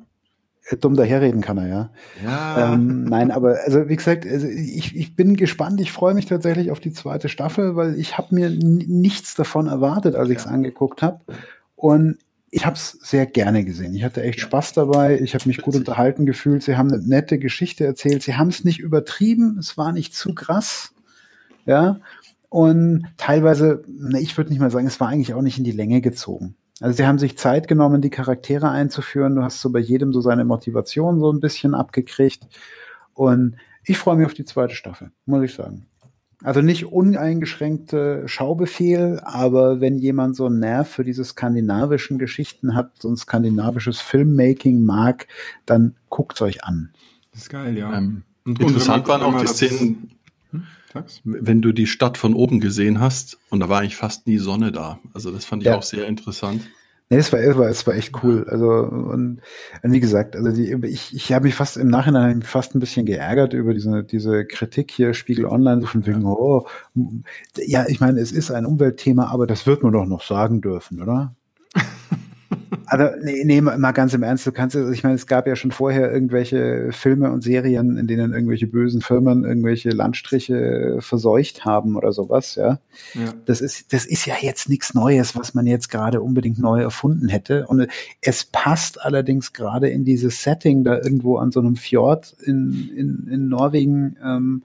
Dumm 0.76 0.96
daherreden 0.96 1.42
kann 1.42 1.58
er, 1.58 1.68
ja. 1.68 1.90
Ja. 2.24 2.74
Ähm, 2.74 3.06
nein, 3.06 3.32
aber 3.32 3.58
also 3.64 3.88
wie 3.88 3.96
gesagt, 3.96 4.26
also 4.26 4.48
ich, 4.48 4.96
ich 4.96 5.16
bin 5.16 5.36
gespannt. 5.36 5.80
Ich 5.80 5.92
freue 5.92 6.14
mich 6.14 6.26
tatsächlich 6.26 6.72
auf 6.72 6.80
die 6.80 6.92
zweite 6.92 7.30
Staffel, 7.30 7.76
weil 7.76 7.98
ich 8.00 8.18
habe 8.18 8.36
mir 8.36 8.50
nichts 8.50 9.36
davon 9.36 9.68
erwartet, 9.68 10.16
als 10.16 10.30
ich 10.30 10.40
es 10.40 10.46
ja. 10.46 10.52
angeguckt 10.52 11.02
habe. 11.02 11.22
Und 11.76 12.18
ich 12.50 12.66
habe 12.66 12.76
es 12.76 12.92
sehr 13.02 13.26
gerne 13.26 13.64
gesehen. 13.64 13.94
Ich 13.94 14.04
hatte 14.04 14.24
echt 14.24 14.40
Spaß 14.40 14.74
dabei. 14.74 15.20
Ich 15.20 15.36
habe 15.36 15.48
mich 15.48 15.62
gut 15.62 15.76
unterhalten 15.76 16.26
gefühlt. 16.26 16.64
Sie 16.64 16.78
haben 16.78 16.92
eine 16.92 17.06
nette 17.06 17.40
Geschichte 17.40 17.86
erzählt. 17.86 18.24
Sie 18.24 18.36
haben 18.36 18.48
es 18.50 18.64
nicht 18.64 18.80
übertrieben. 18.80 19.58
Es 19.60 19.78
war 19.78 19.92
nicht 19.92 20.16
zu 20.16 20.34
krass. 20.34 20.94
Ja. 21.66 22.00
Und 22.50 23.06
teilweise, 23.18 23.84
ich 24.18 24.38
würde 24.38 24.50
nicht 24.50 24.60
mal 24.60 24.72
sagen, 24.72 24.88
es 24.88 25.00
war 25.00 25.10
eigentlich 25.10 25.34
auch 25.34 25.42
nicht 25.42 25.58
in 25.58 25.66
die 25.66 25.72
Länge 25.72 26.02
gezogen. 26.02 26.56
Also 26.80 26.98
sie 26.98 27.08
haben 27.08 27.20
sich 27.20 27.38
Zeit 27.38 27.68
genommen, 27.68 28.02
die 28.02 28.10
Charaktere 28.10 28.70
einzuführen. 28.70 29.36
Du 29.36 29.44
hast 29.44 29.62
so 29.62 29.72
bei 29.72 29.80
jedem 29.80 30.14
so 30.14 30.22
seine 30.22 30.46
Motivation 30.46 31.20
so 31.20 31.32
ein 31.32 31.40
bisschen 31.40 31.74
abgekriegt. 31.74 32.48
Und 33.14 33.56
ich 33.84 33.98
freue 33.98 34.18
mich 34.18 34.26
auf 34.26 34.34
die 34.34 34.46
zweite 34.46 34.76
Staffel, 34.76 35.12
muss 35.26 35.44
ich 35.44 35.54
sagen. 35.54 35.88
Also 36.44 36.62
nicht 36.62 36.86
uneingeschränkte 36.86 38.28
Schaubefehl, 38.28 39.20
aber 39.24 39.82
wenn 39.82 39.98
jemand 39.98 40.36
so 40.36 40.46
einen 40.46 40.60
Nerv 40.60 40.88
für 40.88 41.04
diese 41.04 41.26
skandinavischen 41.26 42.20
Geschichten 42.20 42.76
hat, 42.76 42.92
so 43.00 43.10
ein 43.10 43.18
skandinavisches 43.18 44.00
Filmmaking 44.00 44.84
mag, 44.86 45.28
dann 45.66 45.96
guckt's 46.10 46.42
euch 46.44 46.64
an. 46.64 46.92
Das 47.32 47.42
ist 47.42 47.50
geil, 47.50 47.76
ja. 47.76 47.98
Ähm, 47.98 48.22
interessant 48.46 49.08
waren 49.08 49.24
auch 49.24 49.42
die 49.42 49.48
Szenen, 49.48 50.12
Tags? 50.92 51.22
Wenn 51.24 51.62
du 51.62 51.72
die 51.72 51.88
Stadt 51.88 52.18
von 52.18 52.34
oben 52.34 52.60
gesehen 52.60 53.00
hast 53.00 53.38
und 53.50 53.60
da 53.60 53.70
war 53.70 53.80
eigentlich 53.80 53.96
fast 53.96 54.28
nie 54.28 54.38
Sonne 54.38 54.72
da. 54.72 55.00
Also 55.14 55.32
das 55.32 55.46
fand 55.46 55.64
ich 55.64 55.68
ja. 55.68 55.76
auch 55.76 55.84
sehr 55.84 56.08
interessant. 56.08 56.62
Nee, 57.10 57.18
es 57.18 57.32
war, 57.32 57.40
es 57.40 57.58
war, 57.58 57.70
es 57.70 57.88
war 57.88 57.96
echt 57.96 58.22
cool. 58.22 58.46
Also, 58.50 58.68
und, 58.68 59.40
und 59.82 59.92
wie 59.94 60.02
gesagt, 60.02 60.36
also 60.36 60.52
die, 60.52 60.74
ich, 60.88 61.16
ich 61.16 61.32
habe 61.32 61.46
mich 61.46 61.56
fast 61.56 61.78
im 61.78 61.88
Nachhinein 61.88 62.42
fast 62.42 62.76
ein 62.76 62.82
bisschen 62.82 63.06
geärgert 63.06 63.54
über 63.54 63.74
diese, 63.74 64.04
diese 64.04 64.46
Kritik 64.46 64.92
hier, 64.92 65.14
Spiegel 65.14 65.46
Online, 65.46 65.80
so 65.80 65.88
von 65.88 66.06
wegen, 66.06 66.26
oh, 66.26 66.68
ja, 67.56 67.86
ich 67.88 68.02
meine, 68.02 68.20
es 68.20 68.34
ist 68.34 68.52
ein 68.52 68.66
Umweltthema, 68.66 69.28
aber 69.28 69.48
das 69.48 69.66
wird 69.66 69.84
man 69.84 69.94
doch 69.94 70.06
noch 70.06 70.22
sagen 70.22 70.60
dürfen, 70.60 71.02
oder? 71.02 71.34
Also, 72.86 73.10
nee, 73.22 73.44
nee, 73.44 73.60
mal 73.60 73.92
ganz 73.92 74.14
im 74.14 74.24
Ernst, 74.24 74.48
du 74.48 74.54
kannst, 74.54 74.76
also 74.76 74.92
ich 74.92 75.04
meine, 75.04 75.16
es 75.16 75.28
gab 75.28 75.46
ja 75.46 75.58
schon 75.58 75.72
vorher 75.72 76.12
irgendwelche 76.12 76.92
Filme 76.94 77.32
und 77.32 77.42
Serien, 77.42 77.98
in 77.98 78.08
denen 78.08 78.34
irgendwelche 78.34 78.68
bösen 78.68 79.02
Firmen 79.02 79.44
irgendwelche 79.44 79.90
Landstriche 79.90 80.98
verseucht 81.00 81.66
haben 81.66 81.98
oder 81.98 82.14
sowas, 82.14 82.56
ja. 82.56 82.80
ja. 83.14 83.34
Das 83.46 83.60
ist, 83.60 83.92
das 83.92 84.06
ist 84.06 84.26
ja 84.26 84.36
jetzt 84.40 84.70
nichts 84.70 84.94
Neues, 84.94 85.36
was 85.36 85.54
man 85.54 85.68
jetzt 85.68 85.90
gerade 85.90 86.22
unbedingt 86.22 86.60
neu 86.60 86.82
erfunden 86.82 87.28
hätte. 87.28 87.68
Und 87.68 87.88
es 88.22 88.46
passt 88.46 89.02
allerdings 89.02 89.52
gerade 89.52 89.90
in 89.90 90.06
dieses 90.06 90.42
Setting 90.44 90.86
da 90.86 90.96
irgendwo 90.96 91.38
an 91.38 91.52
so 91.52 91.60
einem 91.60 91.76
Fjord 91.76 92.36
in, 92.44 92.90
in, 92.96 93.28
in 93.30 93.50
Norwegen, 93.50 94.16
ähm, 94.24 94.64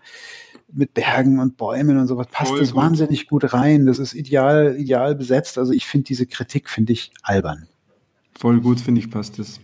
mit 0.73 0.95
Bergen 0.95 1.39
und 1.39 1.57
Bäumen 1.57 1.99
und 1.99 2.07
sowas 2.07 2.29
passt 2.31 2.51
Voll 2.51 2.61
das 2.61 2.73
gut. 2.73 2.83
wahnsinnig 2.83 3.29
gut 3.29 3.53
rein. 3.53 3.87
Das 3.87 3.99
ist 3.99 4.15
ideal, 4.15 4.77
ideal 4.79 5.15
besetzt. 5.15 5.59
Also 5.59 5.73
ich 5.73 5.87
finde 5.87 6.05
diese 6.05 6.27
Kritik 6.27 6.71
finde 6.71 6.95
ich 6.95 7.13
albern. 7.23 7.67
Voll 8.43 8.61
gut, 8.61 8.81
finde 8.81 8.99
ich, 8.99 9.09
passt 9.09 9.39
das. 9.39 9.61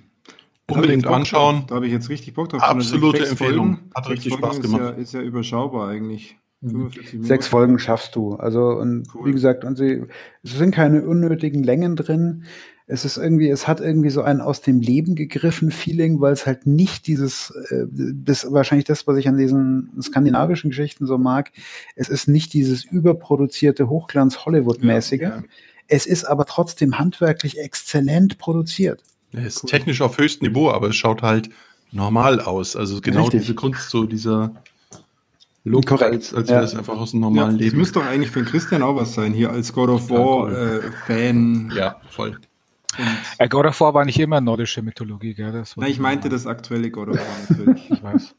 Unbedingt 0.71 1.05
da 1.05 1.11
anschauen. 1.11 1.65
Da 1.67 1.75
habe 1.75 1.89
ich 1.89 1.93
jetzt 1.93 2.11
richtig 2.11 2.35
Bock 2.35 2.49
drauf. 2.49 2.63
Absolute 2.63 3.27
Empfehlung. 3.27 3.75
Folgen, 3.75 3.91
Hat 3.93 4.09
richtig 4.09 4.35
Spaß 4.35 4.61
gemacht. 4.61 4.81
Ist 4.81 4.89
ja, 4.97 5.03
ist 5.03 5.15
ja 5.15 5.21
überschaubar 5.21 5.89
eigentlich. 5.89 6.37
Mhm. 6.61 6.89
Sechs 7.21 7.49
Folgen 7.49 7.81
schaffst 7.81 8.15
du. 8.15 8.35
Also, 8.35 8.69
und 8.69 9.09
cool. 9.17 9.27
wie 9.27 9.33
gesagt, 9.33 9.65
und 9.65 9.75
sie, 9.75 10.05
es 10.45 10.53
sind 10.53 10.73
keine 10.73 11.03
unnötigen 11.03 11.65
Längen 11.65 11.97
drin. 11.97 12.45
Es 12.87 13.05
ist 13.05 13.17
irgendwie, 13.17 13.49
es 13.49 13.67
hat 13.67 13.81
irgendwie 13.81 14.11
so 14.11 14.23
ein 14.23 14.41
aus 14.41 14.61
dem 14.61 14.79
Leben 14.79 15.17
gegriffen 15.17 15.73
Feeling, 15.73 16.21
weil 16.21 16.33
es 16.33 16.47
halt 16.47 16.69
nicht 16.69 17.09
dieses, 17.09 17.51
äh, 17.71 17.85
das 17.91 18.47
wahrscheinlich 18.53 18.87
das, 18.87 19.09
was 19.09 19.17
ich 19.17 19.27
an 19.27 19.39
diesen 19.39 19.91
skandinavischen 20.01 20.71
Geschichten 20.71 21.05
so 21.05 21.19
mag. 21.19 21.51
Es 21.97 22.09
ist 22.09 22.29
nicht 22.29 22.53
dieses 22.53 22.85
überproduzierte 22.85 23.89
Hochglanz-Hollywood-mäßige. 23.89 25.21
Ja, 25.21 25.29
ja. 25.31 25.43
Es 25.89 26.07
ist 26.07 26.25
aber 26.25 26.45
trotzdem 26.45 26.99
handwerklich 26.99 27.59
exzellent 27.59 28.39
produziert. 28.39 29.03
Es 29.33 29.57
ist 29.57 29.65
cool. 29.65 29.71
technisch 29.71 30.01
auf 30.01 30.19
höchstem 30.19 30.49
Niveau, 30.49 30.71
aber 30.71 30.89
es 30.89 30.97
schaut 30.97 31.23
halt 31.23 31.51
normal 31.93 32.41
aus. 32.41 32.77
Also 32.77 33.01
genau 33.01 33.23
Richtig. 33.25 33.41
diese 33.43 33.55
Kunst, 33.55 33.91
so 33.91 34.05
dieser 34.05 34.53
Look, 35.65 35.87
Korrekt. 35.87 36.15
als, 36.15 36.35
als 36.35 36.49
Ja. 36.49 36.57
wäre 36.57 36.65
es 36.65 36.75
einfach 36.75 36.97
aus 36.97 37.11
dem 37.11 37.21
Ja, 37.21 37.27
normalen 37.29 37.53
das 37.57 37.61
Leben. 37.61 37.79
müsste 37.79 37.99
doch 37.99 38.07
eigentlich 38.07 38.31
für 38.31 38.41
den 38.43 38.47
Christian 38.49 38.83
auch 38.83 38.97
was 38.97 39.15
sein, 39.15 39.33
hier 39.35 39.51
als 39.51 39.73
God 39.73 39.91
of 39.91 40.09
Ja, 40.09 40.17
War 40.17 40.45
cool. 40.45 40.83
äh, 40.85 40.93
Fan. 41.07 41.73
Ja, 41.75 41.97
voll. 42.11 42.39
Äh, 43.39 43.49
God 43.49 43.67
of 43.67 43.81
War 43.81 43.93
war 43.95 44.05
nicht 44.05 44.19
immer 44.19 44.41
nordische 44.41 44.81
Mythologie, 44.83 45.35
gell? 45.35 45.53
Das 45.53 45.77
Nein, 45.77 45.91
ich 45.91 45.99
meinte 45.99 46.29
das 46.29 46.47
aktuelle 46.47 46.91
God 46.91 47.09
of 47.09 47.17
War 47.19 47.25
natürlich. 47.51 47.91
Ich 47.91 48.03
weiß. 48.03 48.35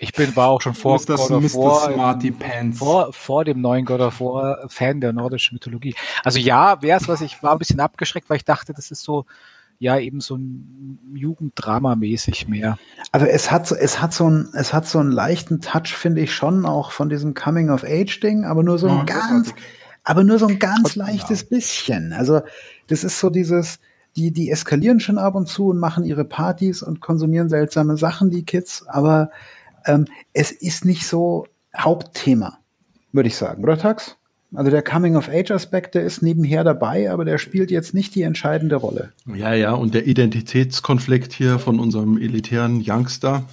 Ich 0.00 0.12
bin, 0.12 0.34
war 0.36 0.48
auch 0.48 0.60
schon 0.62 0.74
vor 0.74 0.94
Mr. 0.96 1.16
God 1.16 1.30
of 1.32 1.42
Mr. 1.42 1.58
War, 1.58 2.72
vor, 2.72 3.12
vor 3.12 3.44
dem 3.44 3.60
neuen 3.60 3.84
God 3.84 4.00
of 4.00 4.20
War 4.20 4.68
Fan 4.68 5.00
der 5.00 5.12
nordischen 5.12 5.56
Mythologie. 5.56 5.94
Also 6.24 6.38
ja, 6.38 6.80
wäre 6.82 7.00
es 7.00 7.08
was, 7.08 7.20
ich 7.20 7.42
war 7.42 7.52
ein 7.52 7.58
bisschen 7.58 7.80
abgeschreckt, 7.80 8.30
weil 8.30 8.36
ich 8.36 8.44
dachte, 8.44 8.72
das 8.72 8.92
ist 8.92 9.02
so, 9.02 9.26
ja, 9.80 9.98
eben 9.98 10.20
so 10.20 10.36
ein 10.36 10.98
Jugenddrama 11.14 11.96
mäßig 11.96 12.46
mehr. 12.48 12.78
Also 13.10 13.26
es 13.26 13.50
hat 13.50 13.66
so, 13.66 13.74
es 13.74 14.00
hat 14.00 14.12
so 14.14 14.26
einen, 14.26 14.48
es 14.54 14.72
hat 14.72 14.86
so 14.86 15.00
einen 15.00 15.10
leichten 15.10 15.60
Touch, 15.60 15.88
finde 15.96 16.20
ich 16.20 16.32
schon 16.32 16.64
auch 16.64 16.92
von 16.92 17.08
diesem 17.08 17.34
Coming 17.34 17.70
of 17.70 17.82
Age 17.84 18.20
Ding, 18.20 18.44
aber 18.44 18.62
nur 18.62 18.78
so 18.78 18.86
Ja, 18.86 19.00
ein 19.00 19.06
ganz, 19.06 19.48
großartig. 19.48 19.64
aber 20.04 20.22
nur 20.24 20.38
so 20.38 20.46
ein 20.46 20.58
ganz 20.60 20.94
leichtes 20.94 21.48
bisschen. 21.48 22.12
Also 22.12 22.40
das 22.86 23.02
ist 23.02 23.18
so 23.18 23.30
dieses, 23.30 23.80
die, 24.14 24.30
die 24.32 24.50
eskalieren 24.50 25.00
schon 25.00 25.18
ab 25.18 25.34
und 25.34 25.46
zu 25.48 25.68
und 25.68 25.78
machen 25.78 26.04
ihre 26.04 26.24
Partys 26.24 26.82
und 26.82 27.00
konsumieren 27.00 27.48
seltsame 27.48 27.96
Sachen, 27.96 28.30
die 28.30 28.44
Kids, 28.44 28.84
aber 28.88 29.30
ähm, 29.88 30.06
es 30.32 30.52
ist 30.52 30.84
nicht 30.84 31.06
so 31.06 31.46
Hauptthema, 31.76 32.58
würde 33.12 33.28
ich 33.28 33.36
sagen, 33.36 33.62
oder 33.64 33.78
Tax? 33.78 34.16
Also 34.54 34.70
der 34.70 34.82
Coming 34.82 35.16
of 35.16 35.28
Age 35.28 35.50
Aspekt, 35.50 35.94
der 35.94 36.04
ist 36.04 36.22
nebenher 36.22 36.64
dabei, 36.64 37.10
aber 37.10 37.26
der 37.26 37.36
spielt 37.36 37.70
jetzt 37.70 37.92
nicht 37.92 38.14
die 38.14 38.22
entscheidende 38.22 38.76
Rolle. 38.76 39.12
Ja, 39.26 39.52
ja, 39.52 39.72
und 39.74 39.92
der 39.94 40.06
Identitätskonflikt 40.06 41.34
hier 41.34 41.58
von 41.58 41.78
unserem 41.78 42.16
elitären 42.16 42.82
Youngster, 42.86 43.44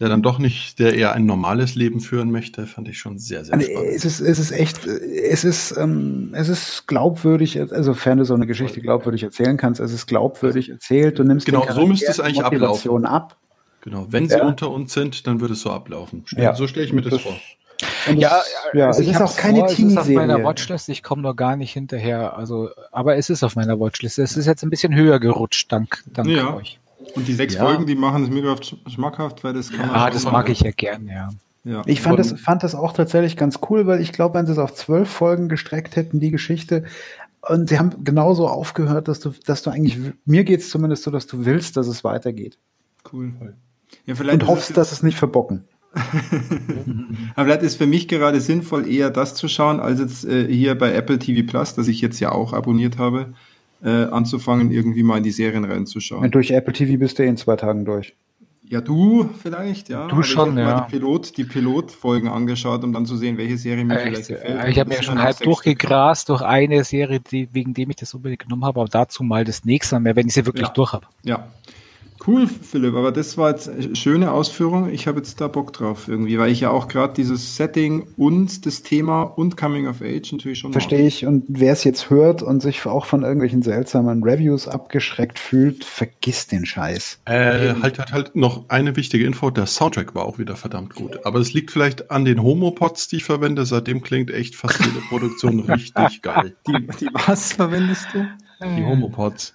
der 0.00 0.08
dann 0.08 0.22
doch 0.22 0.38
nicht, 0.38 0.78
der 0.78 0.94
eher 0.94 1.12
ein 1.12 1.26
normales 1.26 1.74
Leben 1.74 2.00
führen 2.00 2.30
möchte, 2.30 2.66
fand 2.66 2.88
ich 2.88 2.98
schon 2.98 3.18
sehr, 3.18 3.44
sehr 3.44 3.54
Also, 3.54 3.66
spannend. 3.70 3.90
es 3.94 4.04
ist, 4.06 4.20
es 4.20 4.38
ist 4.38 4.50
echt, 4.52 4.86
es 4.86 5.44
ist, 5.44 5.76
ähm, 5.76 6.30
es 6.32 6.48
ist 6.48 6.86
glaubwürdig, 6.86 7.60
also 7.60 7.82
sofern 7.82 8.16
du 8.16 8.24
so 8.24 8.34
eine 8.34 8.46
Geschichte 8.46 8.80
glaubwürdig 8.80 9.24
erzählen 9.24 9.58
kannst, 9.58 9.78
es 9.78 9.92
ist 9.92 10.06
glaubwürdig 10.06 10.70
erzählt, 10.70 11.18
du 11.18 11.24
nimmst 11.24 11.44
Genau, 11.44 11.70
so 11.70 11.86
müsste 11.86 12.10
es 12.10 12.18
eigentlich 12.18 12.42
Motivation 12.42 13.04
ab. 13.04 13.36
Genau, 13.84 14.06
wenn 14.08 14.28
sie 14.28 14.36
Ja. 14.38 14.44
unter 14.46 14.70
uns 14.70 14.94
sind, 14.94 15.26
dann 15.26 15.40
würde 15.40 15.52
es 15.52 15.60
so 15.60 15.70
ablaufen. 15.70 16.24
Ja. 16.30 16.54
So 16.54 16.66
stelle 16.66 16.86
ich 16.86 16.92
mir 16.94 17.02
das, 17.02 17.12
Das- 17.12 17.22
vor. 17.22 17.36
Und 18.08 18.18
Ja, 18.18 18.38
es, 18.38 18.54
ja, 18.78 18.86
also 18.86 19.02
es 19.02 19.08
ich 19.08 19.14
ist 19.14 19.20
auch 19.20 19.36
keine 19.36 19.58
vor, 19.58 19.68
es 19.68 19.78
ist 19.78 19.98
auf 19.98 20.08
meiner. 20.08 20.42
Watchlist, 20.42 20.88
ich 20.88 21.02
komme 21.02 21.20
noch 21.22 21.34
gar 21.36 21.56
nicht 21.56 21.72
hinterher. 21.72 22.34
Also, 22.36 22.70
aber 22.92 23.16
es 23.16 23.28
ist 23.28 23.42
auf 23.42 23.56
meiner 23.56 23.78
Watchlist. 23.78 24.18
Es 24.18 24.36
ist 24.38 24.46
jetzt 24.46 24.62
ein 24.62 24.70
bisschen 24.70 24.94
höher 24.94 25.20
gerutscht, 25.20 25.70
dank, 25.70 26.02
dank 26.12 26.28
Ja. 26.28 26.54
euch. 26.54 26.80
Und 27.14 27.28
die 27.28 27.34
sechs 27.34 27.54
Ja. 27.54 27.64
Folgen, 27.66 27.84
die 27.86 27.94
machen 27.94 28.22
es 28.24 28.30
mir 28.30 28.56
schmackhaft, 28.86 29.44
weil 29.44 29.52
das 29.52 29.70
kann 29.70 29.88
man 29.88 29.90
Ah, 29.96 30.08
das 30.08 30.24
mag 30.24 30.48
ich 30.48 30.60
ja 30.60 30.70
gern, 30.70 31.06
ja. 31.08 31.28
Ja. 31.64 31.82
Ich 31.86 32.00
fand 32.00 32.18
das, 32.18 32.32
fand 32.40 32.62
das 32.62 32.74
auch 32.74 32.92
tatsächlich 32.92 33.36
ganz 33.36 33.58
cool, 33.68 33.86
weil 33.86 34.00
ich 34.00 34.12
glaube, 34.12 34.38
wenn 34.38 34.46
sie 34.46 34.52
es 34.52 34.58
auf 34.58 34.72
zwölf 34.74 35.10
Folgen 35.10 35.48
gestreckt 35.48 35.96
hätten, 35.96 36.20
die 36.20 36.30
Geschichte, 36.30 36.84
und 37.42 37.68
sie 37.68 37.78
haben 37.78 38.04
genauso 38.04 38.48
aufgehört, 38.48 39.08
dass 39.08 39.20
du, 39.20 39.32
dass 39.46 39.62
du 39.62 39.70
eigentlich, 39.70 39.98
mir 40.24 40.44
geht's 40.44 40.70
zumindest 40.70 41.02
so, 41.02 41.10
dass 41.10 41.26
du 41.26 41.44
willst, 41.44 41.76
dass 41.76 41.86
es 41.86 42.04
weitergeht. 42.04 42.56
cool. 43.12 43.32
Ja, 44.06 44.14
vielleicht 44.14 44.42
Und 44.42 44.48
hoffst, 44.48 44.70
es- 44.70 44.76
dass 44.76 44.92
es 44.92 45.02
nicht 45.02 45.18
verbocken. 45.18 45.64
Aber 47.36 47.44
vielleicht 47.46 47.62
ist 47.62 47.76
für 47.76 47.86
mich 47.86 48.08
gerade 48.08 48.40
sinnvoll, 48.40 48.88
eher 48.90 49.10
das 49.10 49.34
zu 49.34 49.48
schauen, 49.48 49.80
als 49.80 50.00
jetzt 50.00 50.24
äh, 50.24 50.46
hier 50.52 50.74
bei 50.76 50.92
Apple 50.92 51.18
TV 51.18 51.46
Plus, 51.48 51.74
das 51.74 51.88
ich 51.88 52.00
jetzt 52.00 52.20
ja 52.20 52.32
auch 52.32 52.52
abonniert 52.52 52.98
habe, 52.98 53.34
äh, 53.82 53.88
anzufangen, 54.04 54.70
irgendwie 54.70 55.02
mal 55.02 55.18
in 55.18 55.22
die 55.24 55.30
Serien 55.30 55.64
reinzuschauen. 55.64 56.30
Durch 56.30 56.50
Apple 56.50 56.72
TV 56.72 56.98
bist 56.98 57.18
du 57.18 57.22
eh 57.22 57.28
in 57.28 57.36
zwei 57.36 57.56
Tagen 57.56 57.84
durch. 57.84 58.14
Ja, 58.66 58.80
du 58.80 59.28
vielleicht, 59.42 59.90
ja. 59.90 60.06
Du 60.08 60.14
Aber 60.14 60.22
schon, 60.24 60.52
ich 60.54 60.58
ja. 60.58 60.64
Mal 60.64 60.86
die, 60.90 60.96
Pilot, 60.98 61.36
die 61.36 61.44
Pilotfolgen 61.44 62.28
angeschaut, 62.30 62.82
um 62.82 62.94
dann 62.94 63.04
zu 63.04 63.16
sehen, 63.16 63.36
welche 63.36 63.58
Serie 63.58 63.84
mir 63.84 63.94
Echt, 63.94 64.02
vielleicht 64.04 64.28
gefällt. 64.28 64.64
äh, 64.64 64.70
ich 64.70 64.78
habe 64.78 64.88
mir 64.88 64.96
ist 64.96 65.04
schon 65.04 65.20
halb 65.22 65.38
durchgegrast 65.40 66.30
durch 66.30 66.40
eine 66.40 66.82
Serie, 66.82 67.20
die, 67.20 67.48
wegen 67.52 67.74
dem 67.74 67.90
ich 67.90 67.96
das 67.96 68.14
unbedingt 68.14 68.40
genommen 68.42 68.64
habe, 68.64 68.80
aber 68.80 68.88
dazu 68.88 69.22
mal 69.22 69.44
das 69.44 69.64
nächste 69.66 69.96
Mal 69.96 70.00
mehr, 70.00 70.16
wenn 70.16 70.26
ich 70.26 70.32
sie 70.34 70.46
wirklich 70.46 70.66
Ja. 70.66 70.72
durch 70.72 70.94
habe. 70.94 71.06
Stück. 71.20 71.28
Ja. 71.28 71.46
Cool, 72.26 72.46
Philipp, 72.46 72.94
aber 72.94 73.12
das 73.12 73.36
war 73.36 73.50
jetzt 73.50 73.68
eine 73.68 73.96
schöne 73.96 74.32
Ausführung. 74.32 74.88
Ich 74.88 75.06
habe 75.06 75.18
jetzt 75.18 75.40
da 75.40 75.48
Bock 75.48 75.72
drauf 75.72 76.08
irgendwie, 76.08 76.38
weil 76.38 76.50
ich 76.50 76.60
ja 76.60 76.70
auch 76.70 76.88
gerade 76.88 77.12
dieses 77.12 77.56
Setting 77.56 78.06
und 78.16 78.64
das 78.66 78.82
Thema 78.82 79.22
und 79.22 79.56
Coming 79.56 79.88
of 79.88 80.00
Age 80.00 80.32
natürlich 80.32 80.60
schon 80.60 80.72
Verstehe 80.72 81.06
ich. 81.06 81.26
Und 81.26 81.44
wer 81.48 81.72
es 81.72 81.84
jetzt 81.84 82.10
hört 82.10 82.42
und 82.42 82.62
sich 82.62 82.86
auch 82.86 83.04
von 83.04 83.22
irgendwelchen 83.22 83.62
seltsamen 83.62 84.22
Reviews 84.22 84.68
abgeschreckt 84.68 85.38
fühlt, 85.38 85.84
vergiss 85.84 86.46
den 86.46 86.64
Scheiß. 86.64 87.20
Äh, 87.26 87.74
halt, 87.82 87.98
halt, 87.98 88.12
halt 88.12 88.36
noch 88.36 88.68
eine 88.68 88.96
wichtige 88.96 89.26
Info, 89.26 89.50
der 89.50 89.66
Soundtrack 89.66 90.14
war 90.14 90.24
auch 90.24 90.38
wieder 90.38 90.56
verdammt 90.56 90.94
gut. 90.94 91.26
Aber 91.26 91.40
es 91.40 91.52
liegt 91.52 91.70
vielleicht 91.70 92.10
an 92.10 92.24
den 92.24 92.42
Homopods, 92.42 93.08
die 93.08 93.16
ich 93.16 93.24
verwende. 93.24 93.66
Seitdem 93.66 94.02
klingt 94.02 94.30
echt 94.30 94.54
fast 94.54 94.78
jede 94.78 95.00
Produktion 95.08 95.60
richtig 95.68 96.22
geil. 96.22 96.56
Die, 96.66 96.86
die 97.00 97.08
was 97.12 97.52
verwendest 97.52 98.06
du? 98.14 98.26
Die 98.62 98.84
Homopods. 98.84 99.54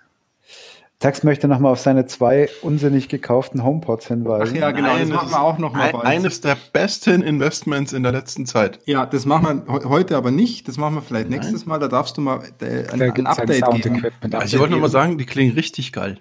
Tax 1.00 1.24
möchte 1.24 1.48
nochmal 1.48 1.72
auf 1.72 1.80
seine 1.80 2.08
zwei 2.08 2.50
unsinnig 2.62 3.08
gekauften 3.08 3.64
HomePods 3.64 4.06
Ach 4.06 4.10
hinweisen. 4.10 4.56
ja, 4.58 4.72
genau, 4.72 4.90
das 4.98 5.08
Nein, 5.08 5.10
machen 5.10 5.32
wir 5.32 5.42
auch 5.42 5.58
noch 5.58 5.72
mal 5.74 5.96
ein, 5.96 5.96
eines 5.96 6.42
der 6.42 6.58
besten 6.74 7.22
Investments 7.22 7.94
in 7.94 8.04
der 8.04 8.12
letzten 8.12 8.46
Zeit. 8.46 8.80
Ja, 8.86 9.06
das 9.06 9.26
machen 9.26 9.64
wir 9.66 9.80
he- 9.80 9.86
heute 9.86 10.18
aber 10.18 10.30
nicht. 10.32 10.68
Das 10.68 10.78
machen 10.78 10.96
wir 10.96 11.02
vielleicht 11.02 11.30
nächstes 11.30 11.66
Mal. 11.66 11.80
Da 11.80 11.88
darfst 11.88 12.18
du 12.18 12.22
mal 12.22 12.42
äh, 12.62 12.86
ein, 12.92 13.02
ein 13.02 13.28
Update 13.28 13.48
geben. 13.48 13.82
Sound-Equipment. 13.82 14.36
Also 14.36 14.56
ich 14.56 14.60
wollte 14.60 14.74
nur 14.74 14.82
mal 14.82 14.90
sagen, 14.90 15.18
die 15.18 15.26
klingen 15.26 15.54
richtig 15.56 15.94
geil. 15.94 16.20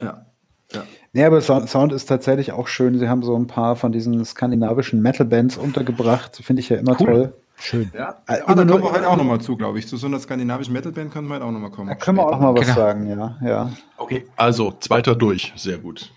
Ja. 0.00 0.24
ja. 0.72 0.82
Nee, 1.12 1.24
aber 1.24 1.40
Sound, 1.40 1.68
Sound 1.68 1.92
ist 1.92 2.06
tatsächlich 2.06 2.52
auch 2.52 2.68
schön. 2.68 2.96
Sie 2.96 3.08
haben 3.08 3.24
so 3.24 3.34
ein 3.36 3.48
paar 3.48 3.74
von 3.74 3.90
diesen 3.90 4.24
skandinavischen 4.24 5.02
Metal-Bands 5.02 5.56
untergebracht. 5.56 6.36
Finde 6.44 6.60
ich 6.60 6.68
ja 6.68 6.76
immer 6.76 6.92
Cool. 7.00 7.06
toll. 7.06 7.32
Schön. 7.60 7.90
ja. 7.94 8.22
Äh, 8.26 8.40
Ah, 8.46 8.54
da 8.54 8.64
kommen 8.64 8.82
wir 8.82 8.92
heute 8.92 9.08
auch 9.08 9.16
noch 9.16 9.24
mal 9.24 9.40
zu, 9.40 9.56
glaube 9.56 9.78
ich. 9.78 9.86
Zu 9.86 9.96
so 9.96 10.06
einer 10.06 10.18
skandinavischen 10.18 10.72
Metalband 10.72 11.12
können 11.12 11.28
wir 11.28 11.34
heute 11.36 11.44
auch 11.44 11.50
noch 11.50 11.60
mal 11.60 11.70
kommen. 11.70 11.88
Da 11.88 11.94
können 11.94 12.18
wir 12.18 12.24
auch 12.26 12.30
Später. 12.32 12.42
mal 12.42 12.54
was 12.54 12.66
Genau. 12.66 12.74
sagen, 12.76 13.06
ja. 13.08 13.38
ja. 13.42 13.70
Okay. 13.96 14.24
Also, 14.36 14.72
zweiter 14.80 15.14
durch. 15.14 15.52
Sehr 15.56 15.78
gut. 15.78 16.10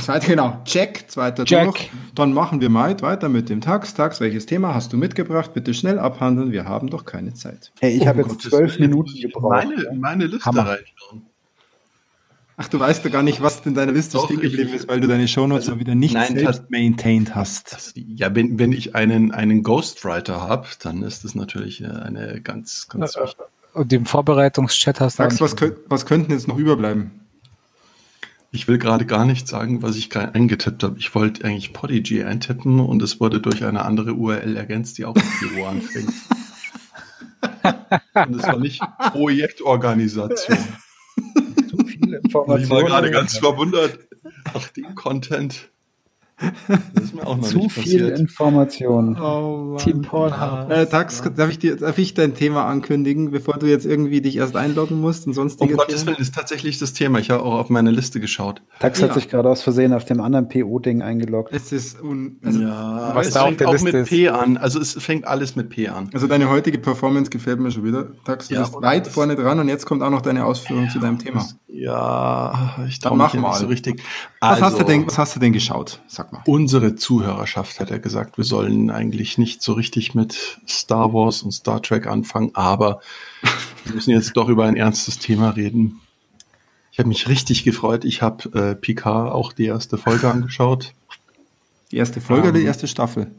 Zweiter, 0.00 0.26
genau. 0.26 0.60
Check, 0.64 1.04
zweiter 1.08 1.44
Check. 1.44 1.64
durch. 1.64 1.90
Dann 2.14 2.32
machen 2.32 2.60
wir 2.60 2.70
mal 2.70 3.00
weiter 3.02 3.28
mit 3.28 3.48
dem 3.48 3.60
Tax. 3.60 3.94
Tax, 3.94 4.20
welches 4.20 4.44
Thema 4.46 4.74
hast 4.74 4.92
du 4.92 4.96
mitgebracht? 4.96 5.54
Bitte 5.54 5.74
schnell 5.74 5.98
abhandeln. 6.00 6.50
Wir 6.50 6.64
haben 6.64 6.88
doch 6.90 7.04
keine 7.04 7.34
Zeit. 7.34 7.72
Hey, 7.80 7.92
ich 7.96 8.02
Oh, 8.02 8.06
habe 8.06 8.22
jetzt 8.22 8.40
zwölf 8.42 8.78
Minuten 8.80 9.12
gebraucht. 9.20 9.64
Meine, 9.64 9.96
meine 9.98 10.26
Liste 10.26 10.48
reinschauen. 10.48 11.26
Ach, 12.58 12.68
du 12.68 12.80
weißt 12.80 13.04
ja 13.04 13.10
gar 13.10 13.22
nicht, 13.22 13.42
was 13.42 13.60
in 13.66 13.74
deiner 13.74 13.92
Liste 13.92 14.16
Doch, 14.16 14.24
stehen 14.24 14.40
geblieben 14.40 14.72
ist, 14.72 14.88
weil 14.88 15.00
du 15.00 15.06
deine 15.08 15.28
Shownotes 15.28 15.68
mal 15.68 15.78
wieder 15.78 15.94
nicht 15.94 16.14
Nein, 16.14 16.38
selbst 16.38 16.70
maintained 16.70 17.34
hast. 17.34 17.72
Das, 17.74 17.92
ja, 17.94 18.34
wenn, 18.34 18.58
wenn 18.58 18.72
ich 18.72 18.94
einen, 18.94 19.30
einen 19.32 19.62
Ghostwriter 19.62 20.40
habe, 20.40 20.66
dann 20.80 21.02
ist 21.02 21.24
das 21.24 21.34
natürlich 21.34 21.82
äh, 21.82 21.86
eine 21.88 22.40
ganz, 22.40 22.88
ganz 22.88 23.14
wichtige. 23.16 23.44
Und 23.74 23.92
im 23.92 24.06
Vorbereitungschat 24.06 25.00
hast 25.00 25.18
du 25.18 25.24
nicht- 25.24 25.40
was, 25.40 25.54
könnt, 25.56 25.76
was 25.88 26.06
könnten 26.06 26.32
jetzt 26.32 26.48
noch 26.48 26.56
überbleiben? 26.56 27.10
Ich 28.52 28.68
will 28.68 28.78
gerade 28.78 29.04
gar 29.04 29.26
nicht 29.26 29.46
sagen, 29.48 29.82
was 29.82 29.96
ich 29.96 30.08
gerade 30.08 30.34
eingetippt 30.34 30.82
habe. 30.82 30.98
Ich 30.98 31.14
wollte 31.14 31.44
eigentlich 31.44 31.74
Podigy 31.74 32.24
eintippen 32.24 32.80
und 32.80 33.02
es 33.02 33.20
wurde 33.20 33.38
durch 33.40 33.64
eine 33.66 33.84
andere 33.84 34.14
URL 34.14 34.56
ergänzt, 34.56 34.96
die 34.96 35.04
auch 35.04 35.14
mit 35.14 35.24
Büro 35.40 35.66
anfängt. 35.66 36.10
und 38.14 38.34
es 38.34 38.42
war 38.44 38.58
nicht 38.58 38.80
Projektorganisation. 39.12 40.56
Und 42.22 42.62
ich 42.62 42.70
war 42.70 42.82
gerade 42.84 43.08
Informationen. 43.08 43.12
ganz 43.12 43.38
verwundert. 43.38 43.98
Ach, 44.54 44.68
den 44.68 44.94
Content. 44.94 45.70
Das 46.68 47.04
ist 47.04 47.14
mir 47.14 47.26
auch 47.26 47.38
noch 47.38 47.48
Zu 47.48 47.58
nicht 47.58 47.72
viel 47.72 47.82
passiert. 48.00 48.18
Informationen. 48.18 49.18
Oh, 49.18 49.76
Team 49.78 50.02
Pornhub. 50.02 50.70
Äh, 50.70 50.84
Tax, 50.84 51.22
darf 51.34 51.48
ich, 51.50 51.58
dir, 51.58 51.76
darf 51.76 51.96
ich 51.96 52.12
dein 52.12 52.34
Thema 52.34 52.66
ankündigen, 52.66 53.30
bevor 53.30 53.54
du 53.56 53.66
jetzt 53.66 53.86
irgendwie 53.86 54.20
dich 54.20 54.36
erst 54.36 54.54
einloggen 54.54 55.00
musst 55.00 55.24
und 55.26 55.30
Um 55.30 55.34
sonstige 55.34 55.74
Gottes? 55.76 56.04
Willen 56.04 56.18
ist 56.18 56.34
tatsächlich 56.34 56.78
das 56.78 56.92
Thema. 56.92 57.20
Ich 57.20 57.30
habe 57.30 57.42
auch 57.42 57.54
auf 57.54 57.70
meine 57.70 57.90
Liste 57.90 58.20
geschaut. 58.20 58.60
Tax 58.80 59.00
Ja. 59.00 59.06
hat 59.08 59.14
sich 59.14 59.30
gerade 59.30 59.48
aus 59.48 59.62
Versehen 59.62 59.94
auf 59.94 60.04
dem 60.04 60.20
anderen 60.20 60.48
PO-Ding 60.50 61.00
eingeloggt. 61.00 61.52
Es 61.54 61.72
ist 61.72 62.02
un 62.02 62.36
also, 62.44 62.60
Ja, 62.60 63.12
was 63.14 63.28
es 63.28 63.32
da 63.34 63.40
auf 63.40 63.46
fängt 63.46 63.60
der 63.60 63.68
auch 63.68 63.72
Liste 63.72 63.86
mit 63.86 63.94
ist. 63.94 64.08
P 64.10 64.28
an. 64.28 64.56
Also 64.58 64.78
es 64.78 64.92
fängt 64.92 65.26
alles 65.26 65.56
mit 65.56 65.70
P 65.70 65.88
an. 65.88 66.10
also 66.12 66.26
deine 66.26 66.50
heutige 66.50 66.78
Performance 66.78 67.30
gefällt 67.30 67.60
mir 67.60 67.70
schon 67.70 67.84
wieder. 67.84 68.08
Tax, 68.24 68.48
du 68.48 68.54
Ja, 68.54 68.60
bist 68.60 68.74
weit 68.82 69.06
vorne 69.08 69.36
dran 69.36 69.58
und 69.58 69.68
jetzt 69.68 69.86
kommt 69.86 70.02
auch 70.02 70.10
noch 70.10 70.20
deine 70.20 70.44
Ausführung 70.44 70.90
zu 70.90 70.98
deinem 70.98 71.18
Thema. 71.18 71.46
Ja, 71.68 72.74
ich 72.88 73.00
mich 73.02 73.12
mach 73.14 73.34
ja 73.34 73.40
mal. 73.40 73.48
nicht 73.50 73.58
so 73.60 73.66
richtig. 73.66 74.02
Was, 74.40 74.60
hast 74.60 74.74
du 74.74 74.78
Also, 74.80 74.84
denn, 74.84 75.06
was 75.06 75.18
hast 75.18 75.36
du 75.36 75.40
denn 75.40 75.52
geschaut? 75.52 76.02
Sag 76.06 76.25
mal. 76.32 76.42
Unsere 76.46 76.96
Zuhörerschaft 76.96 77.80
hat 77.80 77.90
ja 77.90 77.98
gesagt, 77.98 78.36
wir 78.38 78.44
sollen 78.44 78.90
eigentlich 78.90 79.38
nicht 79.38 79.62
so 79.62 79.72
richtig 79.72 80.14
mit 80.14 80.58
Star 80.68 81.12
Wars 81.12 81.42
und 81.42 81.52
Star 81.52 81.82
Trek 81.82 82.06
anfangen, 82.06 82.50
aber 82.54 83.00
wir 83.84 83.94
müssen 83.94 84.10
jetzt 84.10 84.36
doch 84.36 84.48
über 84.48 84.64
ein 84.64 84.76
ernstes 84.76 85.18
Thema 85.18 85.50
reden. 85.50 86.00
Ich 86.92 86.98
habe 86.98 87.08
mich 87.08 87.28
richtig 87.28 87.64
gefreut. 87.64 88.04
Ich 88.04 88.22
habe 88.22 88.58
äh, 88.58 88.74
Picard 88.74 89.32
auch 89.32 89.52
die 89.52 89.66
erste 89.66 89.98
Folge 89.98 90.30
angeschaut. 90.30 90.94
Die 91.92 91.98
erste 91.98 92.20
Folge 92.20 92.44
oder 92.44 92.52
die 92.52 92.60
Ähm, 92.60 92.66
erste 92.66 92.88
Staffel? 92.88 93.30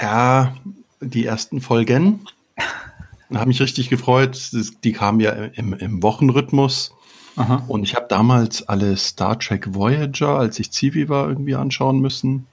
Ja, 0.00 0.56
die 1.00 1.26
ersten 1.26 1.60
Folgen. 1.60 2.20
Habe 3.34 3.48
mich 3.48 3.60
richtig 3.60 3.88
gefreut. 3.88 4.50
Die 4.84 4.92
kamen 4.92 5.20
ja 5.20 5.32
im, 5.32 5.72
im 5.74 6.02
Wochenrhythmus. 6.02 6.94
Aha. 7.36 7.62
Und 7.68 7.82
ich 7.82 7.94
habe 7.94 8.06
damals 8.08 8.68
alle 8.68 8.96
Star 8.96 9.38
Trek 9.38 9.74
Voyager, 9.74 10.38
als 10.38 10.58
ich 10.58 10.72
Zivi 10.72 11.08
war, 11.08 11.28
irgendwie 11.28 11.54
anschauen 11.54 12.00
müssen. 12.00 12.46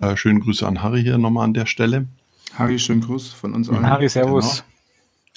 Äh, 0.00 0.16
schönen 0.16 0.40
Grüße 0.40 0.66
an 0.66 0.82
Harry 0.82 1.02
hier 1.02 1.18
nochmal 1.18 1.44
an 1.44 1.54
der 1.54 1.66
Stelle. 1.66 2.06
Harry, 2.56 2.78
schönen 2.78 3.00
Gruß 3.00 3.32
von 3.32 3.54
uns 3.54 3.68
allen. 3.68 3.86
Harry, 3.86 4.08
Servus. 4.08 4.64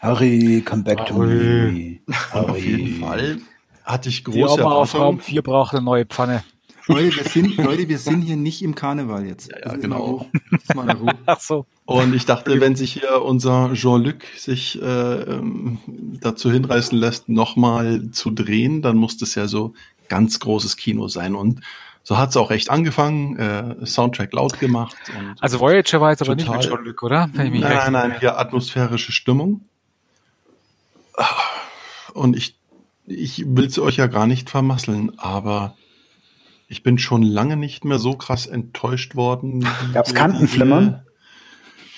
Harry, 0.01 0.61
come 0.63 0.83
back 0.83 1.05
to 1.07 1.15
me. 1.17 1.99
Auf 2.31 2.63
jeden 2.63 2.99
Fall 2.99 3.39
hatte 3.83 4.09
ich 4.09 4.23
Die 4.23 4.31
große 4.31 4.61
Oma 4.61 4.75
auf 4.75 4.93
Raum 4.93 5.01
Erwartungen. 5.01 5.21
4 5.21 5.41
braucht 5.41 5.73
eine 5.73 5.83
neue 5.83 6.05
Pfanne. 6.05 6.43
Leute, 6.87 7.15
wir 7.15 7.23
sind, 7.23 7.57
Leute, 7.57 7.87
wir 7.89 7.99
sind 7.99 8.21
hier 8.21 8.37
nicht 8.37 8.61
im 8.61 8.75
Karneval 8.75 9.25
jetzt. 9.25 9.51
Ja, 9.51 9.71
ja, 9.71 9.75
genau. 9.75 10.29
Ach 11.25 11.39
so. 11.39 11.65
Und 11.85 12.13
ich 12.15 12.25
dachte, 12.25 12.59
wenn 12.59 12.75
sich 12.75 12.93
hier 12.93 13.21
unser 13.21 13.71
Jean-Luc 13.73 14.23
sich 14.35 14.81
äh, 14.81 14.85
ähm, 14.85 15.79
dazu 16.21 16.51
hinreißen 16.51 16.97
lässt, 16.97 17.29
nochmal 17.29 18.09
zu 18.11 18.31
drehen, 18.31 18.81
dann 18.81 18.97
muss 18.97 19.17
das 19.17 19.35
ja 19.35 19.47
so 19.47 19.73
ganz 20.09 20.39
großes 20.39 20.77
Kino 20.77 21.07
sein. 21.07 21.35
Und 21.35 21.61
so 22.03 22.17
hat 22.17 22.29
es 22.29 22.37
auch 22.37 22.51
echt 22.51 22.69
angefangen, 22.69 23.37
äh, 23.37 23.85
Soundtrack 23.85 24.31
laut 24.33 24.59
gemacht. 24.59 24.95
Und 25.17 25.35
Also 25.41 25.59
Voyager 25.59 25.99
war 25.99 26.11
jetzt 26.11 26.21
aber 26.21 26.35
nicht 26.35 26.49
mit 26.49 26.61
Jean-Luc, 26.61 27.03
oder? 27.03 27.29
Nein, 27.33 27.59
nein, 27.59 27.91
nein, 27.91 28.19
hier 28.19 28.39
atmosphärische 28.39 29.11
Stimmung. 29.11 29.61
Und 32.13 32.37
ich, 32.37 32.55
ich 33.05 33.43
will 33.45 33.65
es 33.65 33.77
euch 33.77 33.97
ja 33.97 34.07
gar 34.07 34.27
nicht 34.27 34.49
vermasseln, 34.49 35.11
aber 35.17 35.75
ich 36.67 36.83
bin 36.83 36.97
schon 36.97 37.21
lange 37.23 37.57
nicht 37.57 37.85
mehr 37.85 37.99
so 37.99 38.13
krass 38.13 38.45
enttäuscht 38.45 39.15
worden. 39.15 39.65
Gab's 39.93 40.13
Kantenflimmern? 40.13 41.01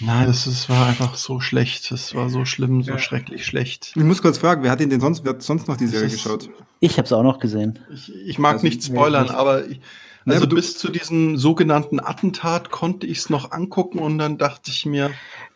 Nein, 0.01 0.27
das 0.27 0.47
ist, 0.47 0.69
war 0.69 0.87
einfach 0.87 1.15
so 1.15 1.41
schlecht. 1.41 1.91
Das 1.91 2.15
war 2.15 2.29
so 2.29 2.45
schlimm, 2.45 2.83
so 2.83 2.97
schrecklich 2.97 3.45
schlecht. 3.45 3.91
Ich 3.97 4.03
muss 4.03 4.21
kurz 4.21 4.37
fragen, 4.37 4.63
wer 4.63 4.71
hat 4.71 4.79
ihn 4.79 4.89
denn 4.89 5.01
sonst, 5.01 5.25
wer 5.25 5.33
hat 5.33 5.41
sonst 5.41 5.67
noch 5.67 5.75
die 5.75 5.87
Serie 5.87 6.05
Das 6.05 6.13
ist- 6.13 6.23
geschaut? 6.23 6.49
Ich 6.79 6.93
habe 6.97 7.05
es 7.05 7.11
auch 7.11 7.23
noch 7.23 7.39
gesehen. 7.39 7.79
Ich, 7.93 8.13
ich 8.15 8.39
mag 8.39 8.53
Also, 8.53 8.65
nicht 8.67 8.81
spoilern, 8.83 9.23
nee, 9.23 9.29
nicht. 9.29 9.37
aber 9.37 9.65
ich, 9.67 9.81
Nee, 10.25 10.35
also 10.35 10.45
du- 10.45 10.55
bis 10.55 10.77
zu 10.77 10.89
diesem 10.89 11.37
sogenannten 11.37 11.99
Attentat 11.99 12.71
konnte 12.71 13.07
ich 13.07 13.17
es 13.19 13.29
noch 13.29 13.51
angucken 13.51 13.99
und 13.99 14.17
dann 14.19 14.37
dachte 14.37 14.69
ich 14.71 14.85
mir, 14.85 15.11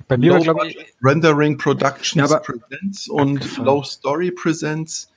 Bei 0.09 0.17
mir 0.17 0.33
war, 0.33 0.39
glaube 0.39 0.67
ich, 0.67 0.77
Rendering 1.01 1.57
Productions 1.57 2.29
Ja, 2.29 2.35
aber- 2.37 2.43
Presents 2.43 3.07
und. 3.07 3.57
Low 3.57 3.83
Story 3.83 4.31
Presents. 4.31 5.09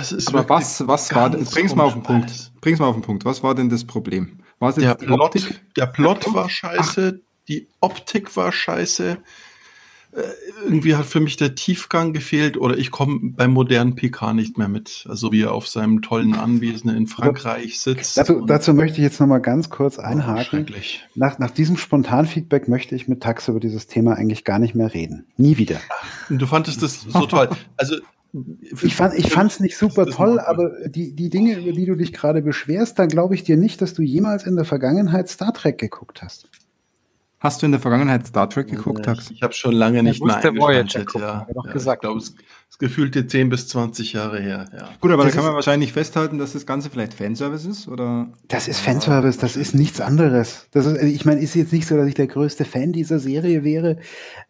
Es 0.00 0.12
ist 0.12 0.28
Aber 0.28 0.48
was, 0.48 0.86
was 0.86 1.14
war, 1.14 1.30
ganz 1.30 1.50
bring's 1.50 1.74
mal 1.74 1.84
auf 1.84 1.92
den 1.94 2.02
Punkt. 2.02 2.24
alles. 2.30 2.52
Bring's 2.60 2.78
mal 2.80 2.86
auf 2.86 2.96
den 2.96 3.02
Punkt. 3.02 3.24
Was 3.24 3.42
war 3.42 3.54
denn 3.54 3.68
das 3.68 3.84
Problem? 3.84 4.38
War 4.58 4.70
es 4.70 4.76
Der 4.76 4.90
jetzt 4.90 5.02
die 5.02 5.06
Plot, 5.06 5.20
Optik? 5.20 5.60
der 5.76 5.86
Plot 5.86 6.32
war 6.34 6.48
scheiße, 6.48 7.20
die 7.48 7.68
Optik 7.80 8.34
war 8.36 8.50
scheiße. 8.52 9.18
Äh, 10.12 10.20
Irgendwie 10.64 10.94
hat 10.94 11.04
für 11.06 11.18
mich 11.20 11.36
der 11.36 11.54
Tiefgang 11.56 12.12
gefehlt 12.12 12.56
oder 12.56 12.78
ich 12.78 12.90
komme 12.92 13.18
beim 13.36 13.52
modernen 13.52 13.96
PK 13.96 14.32
nicht 14.32 14.56
mehr 14.56 14.68
mit. 14.68 15.04
Also 15.08 15.32
wie 15.32 15.42
er 15.42 15.52
auf 15.52 15.66
seinem 15.68 16.00
tollen 16.02 16.34
Anwesen 16.34 16.88
in 16.96 17.06
Frankreich 17.08 17.80
sitzt. 17.80 18.16
Dazu, 18.16 18.46
dazu 18.46 18.72
möchte 18.72 18.98
ich 18.98 19.02
jetzt 19.02 19.20
noch 19.20 19.26
mal 19.26 19.40
ganz 19.40 19.68
kurz 19.70 19.98
Oh, 19.98 20.02
einhaken. 20.02 20.66
Nach, 21.16 21.38
nach 21.40 21.50
diesem 21.50 21.76
Spontanfeedback 21.76 22.68
möchte 22.68 22.94
ich 22.94 23.08
mit 23.08 23.22
Tax 23.22 23.48
über 23.48 23.60
dieses 23.60 23.86
Thema 23.88 24.14
eigentlich 24.14 24.44
gar 24.44 24.60
nicht 24.60 24.74
mehr 24.76 24.94
reden. 24.94 25.26
Nie 25.36 25.58
wieder. 25.58 25.80
Und 26.30 26.38
Du 26.40 26.46
fandest 26.46 26.80
das 26.82 27.02
so 27.02 27.26
toll. 27.26 27.50
Also 27.76 27.96
Ich 28.82 28.96
fand 28.96 29.14
ich 29.14 29.30
fand's 29.30 29.60
nicht 29.60 29.76
super 29.76 30.06
toll, 30.06 30.40
aber 30.40 30.88
die, 30.88 31.14
die 31.14 31.30
Dinge, 31.30 31.56
über 31.56 31.72
die 31.72 31.86
du 31.86 31.94
dich 31.94 32.12
gerade 32.12 32.42
beschwerst, 32.42 32.98
dann 32.98 33.08
glaube 33.08 33.34
ich 33.36 33.44
dir 33.44 33.56
nicht, 33.56 33.80
dass 33.80 33.94
du 33.94 34.02
jemals 34.02 34.44
in 34.44 34.56
der 34.56 34.64
Vergangenheit 34.64 35.28
Star 35.28 35.52
Trek 35.52 35.78
geguckt 35.78 36.20
hast. 36.20 36.48
Hast 37.44 37.60
du 37.60 37.66
in 37.66 37.72
der 37.72 37.80
Vergangenheit 37.80 38.26
Star 38.26 38.48
Trek 38.48 38.68
geguckt, 38.68 39.04
Tax? 39.04 39.30
Ich 39.30 39.42
habe 39.42 39.52
schon 39.52 39.72
lange 39.72 40.02
nicht 40.02 40.24
mehr 40.24 40.34
musste 40.36 40.56
Voyager 40.56 41.04
Ja. 41.20 41.46
ja, 41.54 41.72
gesagt. 41.72 42.02
Ich 42.02 42.06
glaube, 42.08 42.18
es 42.18 42.34
es 42.70 42.78
gefühlte 42.78 43.24
10 43.26 43.50
bis 43.50 43.68
20 43.68 44.14
Jahre 44.14 44.40
her. 44.40 44.64
Ja. 44.72 44.88
Gut, 45.00 45.12
aber 45.12 45.22
Das 45.24 45.32
da 45.32 45.36
kann 45.36 45.44
ist- 45.44 45.46
man 45.48 45.54
wahrscheinlich 45.54 45.92
festhalten, 45.92 46.38
dass 46.38 46.54
das 46.54 46.66
Ganze 46.66 46.88
vielleicht 46.90 47.14
Fanservice 47.14 47.66
ist, 47.68 47.86
oder? 47.86 48.28
Das 48.48 48.66
ist 48.66 48.80
Fanservice, 48.80 49.38
das 49.38 49.54
ist 49.56 49.74
nichts 49.74 50.00
anderes. 50.00 50.66
Das 50.72 50.86
ist, 50.86 51.00
ich 51.00 51.24
meine, 51.24 51.40
ist 51.40 51.54
jetzt 51.54 51.72
nicht 51.72 51.86
so, 51.86 51.96
dass 51.96 52.08
ich 52.08 52.14
der 52.14 52.26
größte 52.26 52.64
Fan 52.64 52.92
dieser 52.92 53.20
Serie 53.20 53.62
wäre, 53.62 53.98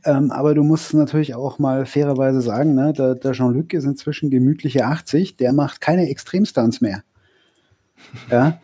ähm, 0.05 0.31
aber 0.31 0.55
du 0.55 0.63
musst 0.63 0.95
natürlich 0.95 1.35
auch 1.35 1.59
mal 1.59 1.85
fairerweise 1.85 2.41
sagen, 2.41 2.75
ne, 2.75 2.93
der, 2.95 3.15
der 3.17 3.33
Jean-Luc 3.33 3.75
ist 3.75 3.85
inzwischen 3.85 4.31
gemütliche 4.31 4.87
80, 4.87 5.37
der 5.37 5.53
macht 5.53 5.81
keine 5.83 6.09
Extremstunts 6.09 6.81
mehr. 6.81 7.03
Ja. 8.31 8.59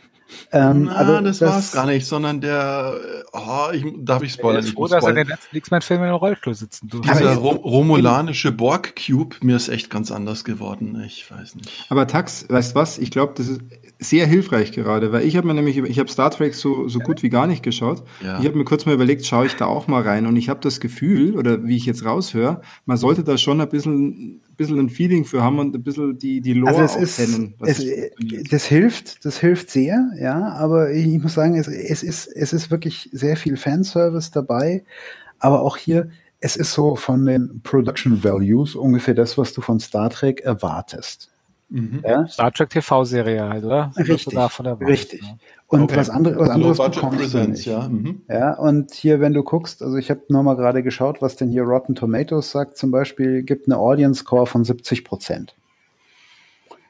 Ähm, 0.52 0.84
Na, 0.84 0.92
also 0.94 1.20
das, 1.20 1.40
war 1.40 1.58
es 1.58 1.72
gar 1.72 1.86
nicht, 1.86 2.06
sondern 2.06 2.40
der, 2.40 2.94
äh, 2.94 3.22
oh, 3.32 3.72
ich, 3.72 3.84
darf 3.98 4.22
ich 4.22 4.30
er 4.32 4.38
spoilern? 4.38 4.64
Ich 4.64 4.72
froh, 4.72 4.82
muss 4.82 4.90
dass 4.90 5.04
er 5.04 5.10
in 5.10 5.16
den 5.16 5.28
letzten 5.28 5.56
X-Men-Filmen 5.56 6.08
im 6.08 6.14
Rollstuhl 6.14 6.54
sitzen 6.54 6.88
durfte. 6.88 7.10
Aber 7.10 7.20
Dieser 7.20 7.32
ist- 7.32 7.38
Ro 7.40 7.50
romulanische 7.50 8.52
Borg-Cube, 8.52 9.36
mir 9.42 9.56
ist 9.56 9.68
echt 9.68 9.90
ganz 9.90 10.10
anders 10.10 10.44
geworden. 10.44 11.02
Ich 11.06 11.30
weiß 11.30 11.54
nicht. 11.56 11.86
Aber 11.88 12.06
Tax, 12.06 12.46
weißt 12.48 12.74
was? 12.74 12.98
Ich 12.98 13.10
glaube, 13.10 13.34
das 13.36 13.48
ist 13.48 13.60
sehr 13.98 14.26
hilfreich 14.26 14.72
gerade, 14.72 15.12
weil 15.12 15.24
ich 15.26 15.36
habe 15.36 15.46
mir 15.46 15.54
nämlich, 15.54 15.76
ich 15.76 15.98
habe 15.98 16.10
Star 16.10 16.30
Trek 16.30 16.54
so, 16.54 16.88
so 16.88 16.98
gut 17.00 17.22
wie 17.22 17.28
gar 17.28 17.46
nicht 17.46 17.62
geschaut. 17.62 18.02
Ja. 18.24 18.38
Ich 18.40 18.46
habe 18.46 18.56
mir 18.56 18.64
kurz 18.64 18.86
mal 18.86 18.94
überlegt, 18.94 19.26
schaue 19.26 19.46
ich 19.46 19.56
da 19.56 19.66
auch 19.66 19.86
mal 19.88 20.02
rein 20.02 20.26
und 20.26 20.36
ich 20.36 20.48
habe 20.48 20.60
das 20.60 20.80
Gefühl, 20.80 21.36
oder 21.36 21.64
wie 21.66 21.76
ich 21.76 21.84
jetzt 21.86 22.04
raushöre, 22.04 22.62
man 22.86 22.96
sollte 22.96 23.24
da 23.24 23.36
schon 23.36 23.60
ein 23.60 23.68
bisschen, 23.68 24.40
bisschen 24.60 24.78
ein 24.78 24.90
Feeling 24.90 25.24
für 25.24 25.42
haben 25.42 25.58
und 25.58 25.74
ein 25.74 25.82
bisschen 25.82 26.18
die, 26.18 26.42
die 26.42 26.52
Lore 26.52 26.76
Also 26.76 26.98
es 26.98 27.16
kennen. 27.16 27.54
es, 27.60 27.82
das 28.50 28.66
hilft, 28.66 29.24
das 29.24 29.38
hilft 29.38 29.70
sehr, 29.70 30.10
ja, 30.20 30.52
aber 30.52 30.92
ich 30.92 31.18
muss 31.18 31.32
sagen, 31.32 31.56
es, 31.56 31.66
es 31.66 32.02
ist, 32.02 32.26
es 32.26 32.52
ist 32.52 32.70
wirklich 32.70 33.08
sehr 33.10 33.38
viel 33.38 33.56
Fanservice 33.56 34.30
dabei, 34.30 34.84
aber 35.38 35.62
auch 35.62 35.78
hier, 35.78 36.10
es 36.40 36.56
ist 36.56 36.74
so 36.74 36.94
von 36.94 37.24
den 37.24 37.62
Production 37.62 38.22
Values 38.22 38.74
ungefähr 38.74 39.14
das, 39.14 39.38
was 39.38 39.54
du 39.54 39.62
von 39.62 39.80
Star 39.80 40.10
Trek 40.10 40.40
erwartest. 40.40 41.30
Ja? 42.04 42.26
Star 42.26 42.52
Trek 42.52 42.70
TV-Serie 42.70 43.48
halt, 43.48 43.64
oder? 43.64 43.92
Richtig, 43.96 44.34
du 44.80 44.84
richtig. 44.86 45.22
ne? 45.22 45.38
Und 45.68 45.82
Okay. 45.82 45.96
was, 45.96 46.10
andere, 46.10 46.36
was 46.38 46.48
Low 46.48 46.54
anderes 46.54 46.78
bekommst 46.78 47.16
du 47.16 47.18
Presents, 47.38 47.58
nicht. 47.58 47.66
ja. 47.66 47.88
Mhm. 47.88 48.22
Ja, 48.28 48.54
und 48.54 48.92
hier, 48.92 49.20
wenn 49.20 49.32
du 49.34 49.44
guckst, 49.44 49.82
also 49.82 49.96
ich 49.96 50.10
habe 50.10 50.20
nochmal 50.28 50.56
gerade 50.56 50.82
geschaut, 50.82 51.22
was 51.22 51.36
denn 51.36 51.48
hier 51.48 51.62
Rotten 51.62 51.94
Tomatoes 51.94 52.50
sagt, 52.50 52.76
zum 52.76 52.90
Beispiel 52.90 53.42
gibt 53.44 53.68
eine 53.68 53.78
Audience 53.78 54.20
Score 54.20 54.46
von 54.46 54.64
70 54.64 55.04
Prozent. 55.04 55.54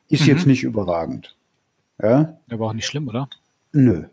Ist 0.08 0.22
Mhm. 0.22 0.26
jetzt 0.28 0.46
nicht 0.46 0.62
überragend. 0.62 1.36
Ja, 2.02 2.38
Aber 2.50 2.66
auch 2.68 2.72
nicht 2.72 2.86
schlimm, 2.86 3.06
oder? 3.08 3.28
nö. 3.72 4.04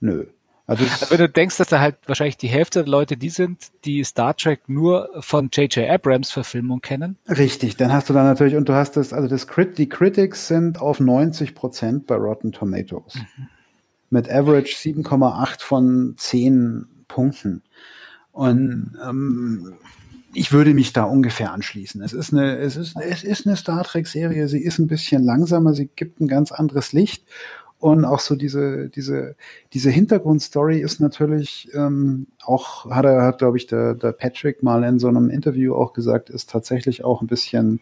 Nö. 0.00 0.26
Also, 0.68 0.84
Also 0.84 1.10
wenn 1.10 1.18
du 1.18 1.28
denkst, 1.30 1.56
dass 1.56 1.68
da 1.68 1.80
halt 1.80 1.96
wahrscheinlich 2.06 2.36
die 2.36 2.46
Hälfte 2.46 2.80
der 2.80 2.90
Leute 2.90 3.16
die 3.16 3.30
sind, 3.30 3.68
die 3.86 4.04
Star 4.04 4.36
Trek 4.36 4.68
nur 4.68 5.08
von 5.20 5.48
J.J. 5.50 5.88
Abrams 5.88 6.30
Verfilmung 6.30 6.82
kennen. 6.82 7.16
Richtig, 7.26 7.78
dann 7.78 7.90
hast 7.90 8.10
du 8.10 8.12
da 8.12 8.22
natürlich, 8.22 8.54
und 8.54 8.68
du 8.68 8.74
hast 8.74 8.96
das, 8.98 9.14
also 9.14 9.28
das 9.28 9.46
Crit, 9.48 9.78
die 9.78 9.88
Critics 9.88 10.46
sind 10.46 10.78
auf 10.78 11.00
90 11.00 11.54
Prozent 11.54 12.06
bei 12.06 12.16
Rotten 12.16 12.52
Tomatoes. 12.52 13.18
Mit 14.10 14.30
Average 14.30 14.76
7,8 14.76 15.62
von 15.62 16.14
10 16.18 16.86
Punkten. 17.08 17.62
Und 18.32 18.94
ähm, 19.08 19.72
ich 20.34 20.52
würde 20.52 20.74
mich 20.74 20.92
da 20.92 21.04
ungefähr 21.04 21.52
anschließen. 21.52 22.02
Es 22.02 22.12
ist 22.12 22.32
eine, 22.34 22.58
es 22.58 22.76
ist, 22.76 22.94
es 23.00 23.24
ist 23.24 23.46
eine 23.46 23.56
Star 23.56 23.84
Trek-Serie. 23.84 24.48
Sie 24.48 24.62
ist 24.62 24.78
ein 24.78 24.86
bisschen 24.86 25.24
langsamer, 25.24 25.72
sie 25.72 25.88
gibt 25.96 26.20
ein 26.20 26.28
ganz 26.28 26.52
anderes 26.52 26.92
Licht. 26.92 27.24
Und 27.80 28.04
auch 28.04 28.18
so 28.18 28.34
diese, 28.34 28.88
diese, 28.88 29.36
diese 29.72 29.90
Hintergrundstory 29.90 30.80
ist 30.80 31.00
natürlich 31.00 31.68
ähm, 31.74 32.26
auch, 32.44 32.90
hat 32.90 33.04
er, 33.04 33.22
hat, 33.22 33.38
glaube 33.38 33.56
ich, 33.56 33.68
der, 33.68 33.94
der 33.94 34.12
Patrick 34.12 34.64
mal 34.64 34.82
in 34.82 34.98
so 34.98 35.06
einem 35.06 35.30
Interview 35.30 35.74
auch 35.74 35.92
gesagt, 35.92 36.28
ist 36.28 36.50
tatsächlich 36.50 37.04
auch 37.04 37.20
ein 37.20 37.28
bisschen 37.28 37.80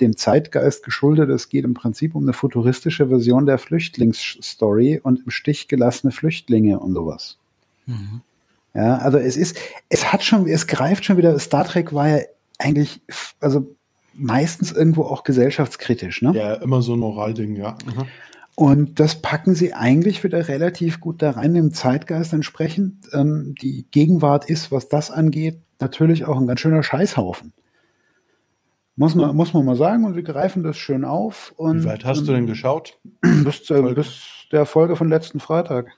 dem 0.00 0.16
Zeitgeist 0.16 0.82
geschuldet. 0.82 1.28
Es 1.28 1.50
geht 1.50 1.64
im 1.64 1.74
Prinzip 1.74 2.14
um 2.14 2.22
eine 2.22 2.32
futuristische 2.32 3.08
Version 3.08 3.44
der 3.44 3.58
Flüchtlingsstory 3.58 5.00
und 5.02 5.24
im 5.24 5.30
Stich 5.30 5.68
gelassene 5.68 6.10
Flüchtlinge 6.10 6.78
und 6.80 6.94
sowas. 6.94 7.36
Ja, 8.74 8.96
also 8.96 9.18
es 9.18 9.36
ist, 9.36 9.56
es 9.90 10.12
hat 10.12 10.24
schon, 10.24 10.48
es 10.48 10.66
greift 10.66 11.04
schon 11.04 11.16
wieder, 11.16 11.38
Star 11.38 11.64
Trek 11.64 11.92
war 11.92 12.08
ja 12.08 12.18
eigentlich, 12.58 13.02
also 13.40 13.76
meistens 14.14 14.72
irgendwo 14.72 15.02
auch 15.02 15.22
gesellschaftskritisch, 15.22 16.22
ne? 16.22 16.32
Ja, 16.34 16.54
immer 16.54 16.82
so 16.82 16.94
ein 16.94 16.98
Moralding, 16.98 17.56
ja. 17.56 17.76
Mhm. 17.84 18.06
Und 18.56 19.00
das 19.00 19.20
packen 19.20 19.54
sie 19.54 19.74
eigentlich 19.74 20.22
wieder 20.22 20.46
relativ 20.48 21.00
gut 21.00 21.22
da 21.22 21.32
rein, 21.32 21.54
dem 21.54 21.72
Zeitgeist 21.72 22.32
entsprechend. 22.32 23.08
Ähm, 23.12 23.54
die 23.60 23.84
Gegenwart 23.90 24.48
ist, 24.48 24.70
was 24.70 24.88
das 24.88 25.10
angeht, 25.10 25.58
natürlich 25.80 26.24
auch 26.24 26.38
ein 26.38 26.46
ganz 26.46 26.60
schöner 26.60 26.82
Scheißhaufen. 26.82 27.52
Muss 28.96 29.16
man, 29.16 29.34
muss 29.34 29.52
man 29.52 29.64
mal 29.64 29.74
sagen, 29.74 30.04
und 30.04 30.14
sie 30.14 30.22
greifen 30.22 30.62
das 30.62 30.76
schön 30.76 31.04
auf. 31.04 31.52
Und, 31.56 31.82
Wie 31.82 31.86
weit 31.86 32.04
hast 32.04 32.28
du 32.28 32.32
denn 32.32 32.46
geschaut? 32.46 32.96
bis, 33.22 33.68
äh, 33.70 33.82
bis 33.92 34.22
der 34.52 34.66
Folge 34.66 34.94
von 34.94 35.08
letzten 35.08 35.40
Freitag. 35.40 35.88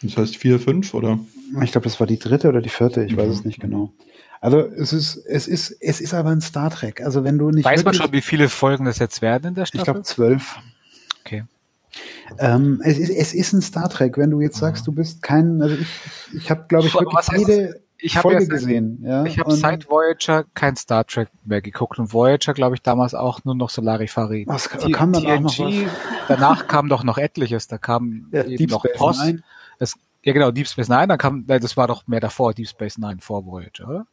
Das 0.00 0.16
heißt 0.16 0.36
vier, 0.38 0.58
fünf 0.58 0.94
oder? 0.94 1.18
Ich 1.62 1.72
glaube, 1.72 1.84
das 1.84 2.00
war 2.00 2.06
die 2.06 2.18
dritte 2.18 2.48
oder 2.48 2.62
die 2.62 2.70
vierte, 2.70 3.04
ich 3.04 3.14
weiß 3.14 3.28
es 3.28 3.44
nicht 3.44 3.60
genau. 3.60 3.92
Also 4.40 4.60
es 4.60 4.94
ist, 4.94 5.16
es 5.16 5.46
ist, 5.46 5.76
es 5.80 6.00
ist 6.00 6.14
aber 6.14 6.30
ein 6.30 6.40
Star 6.40 6.70
Trek. 6.70 7.02
Also 7.02 7.24
wenn 7.24 7.36
du 7.36 7.50
nicht 7.50 7.66
Weiß 7.66 7.84
man 7.84 7.92
schon, 7.92 8.10
wie 8.12 8.22
viele 8.22 8.48
Folgen 8.48 8.86
das 8.86 8.98
jetzt 8.98 9.20
werden 9.20 9.48
in 9.48 9.54
der 9.54 9.64
ich 9.64 9.68
Staffel? 9.68 9.84
glaube 9.84 10.02
zwölf. 10.02 10.58
Ähm, 12.38 12.80
es, 12.84 12.98
ist, 12.98 13.10
es 13.10 13.34
ist 13.34 13.52
ein 13.52 13.62
Star 13.62 13.88
Trek. 13.88 14.16
Wenn 14.18 14.30
du 14.30 14.40
jetzt 14.40 14.58
sagst, 14.58 14.86
du 14.86 14.92
bist 14.92 15.22
kein, 15.22 15.60
also 15.62 15.74
ich, 15.76 15.88
ich 16.34 16.50
habe, 16.50 16.64
glaube 16.68 16.86
ich, 16.86 16.94
wirklich 16.94 17.14
was 17.14 17.28
jede 17.36 17.80
Ich 17.98 18.16
Folge 18.18 18.42
ja 18.44 18.48
gesehen. 18.48 19.02
Ja, 19.04 19.24
Ich 19.24 19.38
habe 19.38 19.52
seit 19.52 19.88
Voyager 19.90 20.44
kein 20.54 20.76
Star 20.76 21.06
Trek 21.06 21.28
mehr 21.44 21.60
geguckt 21.60 21.98
und 21.98 22.12
Voyager, 22.12 22.54
glaube 22.54 22.74
ich, 22.76 22.82
damals 22.82 23.14
auch 23.14 23.44
nur 23.44 23.54
noch 23.54 23.70
Solarifari. 23.70 24.44
Was 24.46 24.68
T- 24.68 24.90
kam 24.92 25.12
danach 25.12 25.40
noch 25.40 25.54
TNG, 25.54 25.86
Danach 26.28 26.66
kam 26.66 26.88
doch 26.88 27.02
noch 27.04 27.18
etliches. 27.18 27.66
Da 27.66 27.78
kam 27.78 28.28
Ja, 28.32 28.44
eben 28.44 28.56
Deep 28.56 28.70
noch 28.70 28.84
Space 28.86 29.18
Nine. 29.24 29.42
Das, 29.78 29.94
ja 30.22 30.32
genau, 30.32 30.50
Deep 30.50 30.68
Space 30.68 30.88
Nine, 30.88 31.08
dann 31.08 31.18
kam, 31.18 31.44
nein, 31.46 31.60
das 31.60 31.76
war 31.76 31.88
doch 31.88 32.06
mehr 32.06 32.20
davor, 32.20 32.54
Deep 32.54 32.68
Space 32.68 32.98
Nine 32.98 33.18
vor 33.20 33.44
Voyager, 33.44 33.88
oder? 33.88 34.06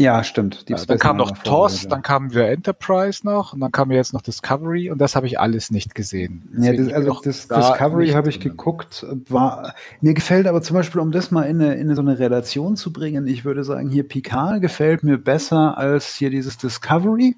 Ja, 0.00 0.24
stimmt. 0.24 0.66
Deep 0.66 0.78
ja, 0.78 0.84
dann 0.86 0.98
kam 0.98 1.18
noch 1.18 1.30
TOS, 1.30 1.86
dann 1.86 2.00
kam 2.00 2.30
wieder 2.30 2.48
Enterprise 2.48 3.20
noch 3.22 3.52
und 3.52 3.60
dann 3.60 3.70
kam 3.70 3.90
jetzt 3.90 4.14
noch 4.14 4.22
Discovery 4.22 4.90
und 4.90 4.98
das 4.98 5.14
habe 5.14 5.26
ich 5.26 5.38
alles 5.38 5.70
nicht 5.70 5.94
gesehen. 5.94 6.48
Ja, 6.58 6.72
das, 6.72 6.90
also 6.90 7.20
das 7.22 7.48
da 7.48 7.60
Discovery 7.60 8.08
habe 8.08 8.30
ich 8.30 8.40
geguckt, 8.40 9.04
war 9.28 9.74
mir 10.00 10.14
gefällt 10.14 10.46
aber 10.46 10.62
zum 10.62 10.76
Beispiel, 10.76 11.02
um 11.02 11.12
das 11.12 11.30
mal 11.30 11.42
in, 11.42 11.60
eine, 11.60 11.74
in 11.74 11.94
so 11.94 12.00
eine 12.00 12.18
Relation 12.18 12.76
zu 12.76 12.94
bringen, 12.94 13.26
ich 13.26 13.44
würde 13.44 13.62
sagen, 13.62 13.90
hier 13.90 14.08
Picard 14.08 14.62
gefällt 14.62 15.04
mir 15.04 15.18
besser 15.18 15.76
als 15.76 16.14
hier 16.14 16.30
dieses 16.30 16.56
Discovery. 16.56 17.36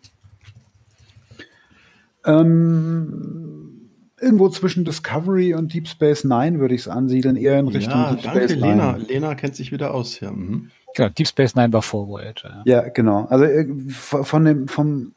Ähm, 2.24 3.90
irgendwo 4.20 4.48
zwischen 4.50 4.84
Discovery 4.84 5.54
und 5.54 5.74
Deep 5.74 5.88
Space 5.88 6.22
Nine 6.22 6.60
würde 6.60 6.76
ich 6.76 6.82
es 6.82 6.88
ansiedeln, 6.88 7.34
eher 7.34 7.58
in 7.58 7.66
Richtung 7.66 7.98
ja, 7.98 8.12
Deep 8.12 8.22
danke, 8.22 8.38
Space 8.38 8.60
Nine. 8.60 8.66
Lena. 8.66 8.96
Lena 9.08 9.34
kennt 9.34 9.56
sich 9.56 9.72
wieder 9.72 9.92
aus, 9.92 10.20
ja. 10.20 10.30
Mhm. 10.30 10.70
Genau, 10.94 11.08
Deep 11.08 11.28
Space 11.28 11.54
Nine 11.54 11.72
war 11.72 11.82
vor 11.82 12.08
Voyager. 12.08 12.62
Ja, 12.64 12.88
genau. 12.88 13.26
Also 13.26 13.44
äh, 13.44 13.66
von 13.88 14.44
dem, 14.44 14.68
vom, 14.68 15.12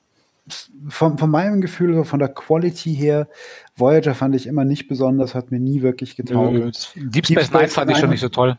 von, 0.90 1.18
von 1.18 1.30
meinem 1.30 1.62
Gefühl, 1.62 2.04
von 2.06 2.20
der 2.20 2.30
Quality 2.30 2.96
her, 2.96 3.28
Voyager 3.76 4.16
fand 4.16 4.36
ich 4.36 4.48
immer 4.48 4.66
nicht 4.66 4.88
besonders, 4.88 5.36
hat 5.36 5.52
mir 5.52 5.60
nie 5.60 5.82
wirklich 5.82 6.16
getaugt. 6.16 6.94
Deep 6.96 7.26
Space, 7.26 7.50
Deep 7.50 7.54
Nine 7.54 7.68
fand 7.68 7.92
ich 7.92 7.98
schon 7.98 8.10
nicht 8.10 8.22
so 8.22 8.30
toll. 8.30 8.58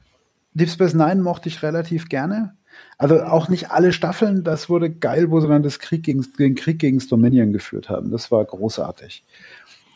Deep 0.55 0.71
Space 0.71 0.95
Nine 0.95 1.17
mochte 1.17 1.49
ich 1.49 1.63
relativ 1.63 2.09
gerne. 2.09 2.55
Also 2.99 3.23
auch 3.23 3.49
nicht 3.49 3.71
alle 3.71 3.93
Staffeln, 3.93 4.43
das 4.43 4.69
wurde 4.69 4.91
geil, 4.91 5.31
wo 5.31 5.41
sie 5.41 5.49
dann 5.49 5.63
das 5.63 5.79
Krieg 5.79 6.03
gegen, 6.03 6.27
den 6.39 6.55
Krieg 6.55 6.79
gegen 6.79 6.99
Dominion 6.99 7.53
geführt 7.53 7.89
haben. 7.89 8.11
Das 8.11 8.31
war 8.31 8.45
großartig. 8.45 9.25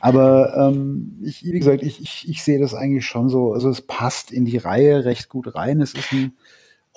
Aber 0.01 0.55
ähm, 0.57 1.19
ich, 1.23 1.45
wie 1.45 1.59
gesagt, 1.59 1.83
ich, 1.83 2.01
ich, 2.01 2.29
ich 2.29 2.43
sehe 2.43 2.59
das 2.59 2.75
eigentlich 2.75 3.05
schon 3.05 3.29
so. 3.29 3.53
Also 3.53 3.69
es 3.69 3.83
passt 3.83 4.33
in 4.33 4.47
die 4.47 4.57
Reihe 4.57 5.05
recht 5.05 5.29
gut 5.29 5.55
rein. 5.55 5.81
Es 5.81 5.93
ist 5.93 6.13
ein 6.13 6.33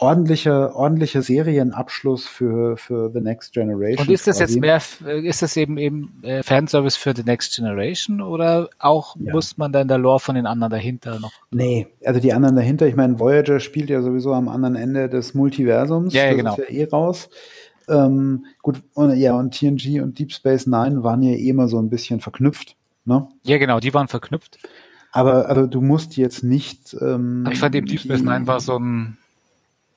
ordentlicher, 0.04 0.76
ordentlicher 0.76 1.22
Serienabschluss 1.22 2.28
für, 2.28 2.76
für 2.76 3.10
The 3.14 3.22
Next 3.22 3.54
Generation. 3.54 4.06
Und 4.06 4.14
ist 4.14 4.28
das 4.28 4.40
quasi. 4.40 4.60
jetzt 4.60 4.62
mehr, 4.62 5.24
ist 5.24 5.42
das 5.42 5.56
eben 5.56 5.78
eben 5.78 6.22
äh, 6.24 6.44
Fanservice 6.44 6.98
für 6.98 7.16
The 7.16 7.24
Next 7.24 7.56
Generation 7.56 8.22
oder 8.22 8.70
auch 8.80 9.16
ja. 9.18 9.32
muss 9.32 9.58
man 9.58 9.72
dann 9.72 9.88
der 9.88 9.98
Lore 9.98 10.20
von 10.20 10.36
den 10.36 10.46
anderen 10.46 10.72
dahinter 10.72 11.20
noch? 11.20 11.32
Nee, 11.52 11.88
also 12.04 12.20
die 12.20 12.34
anderen 12.34 12.56
dahinter, 12.56 12.86
ich 12.86 12.96
meine, 12.96 13.18
Voyager 13.18 13.60
spielt 13.60 13.90
ja 13.90 14.02
sowieso 14.02 14.34
am 14.34 14.50
anderen 14.50 14.76
Ende 14.76 15.08
des 15.08 15.34
Multiversums. 15.34 16.14
Ja, 16.14 16.26
ja 16.26 16.34
genau. 16.34 16.56
Ist 16.58 16.70
ja 16.70 16.76
eh 16.76 16.84
raus. 16.86 17.30
Ähm, 17.88 18.46
gut, 18.62 18.82
und, 18.94 19.16
ja, 19.16 19.36
und 19.36 19.58
TNG 19.58 20.02
und 20.02 20.20
Deep 20.20 20.34
Space 20.34 20.68
Nine 20.68 21.04
waren 21.04 21.22
ja 21.22 21.32
eh 21.32 21.50
immer 21.50 21.68
so 21.68 21.80
ein 21.80 21.90
bisschen 21.90 22.20
verknüpft. 22.20 22.76
Ne? 23.06 23.28
Ja, 23.44 23.58
genau, 23.58 23.80
die 23.80 23.94
waren 23.94 24.08
verknüpft. 24.08 24.60
Aber 25.12 25.48
also 25.48 25.68
du 25.68 25.82
musst 25.82 26.18
jetzt 26.18 26.44
nicht. 26.44 26.96
Ähm, 27.00 27.48
ich 27.52 27.60
fand 27.60 27.76
eben 27.76 27.86
Deep 27.86 28.00
Space 28.00 28.24
Nine 28.24 28.48
war 28.48 28.60
so 28.60 28.78
ein 28.78 29.18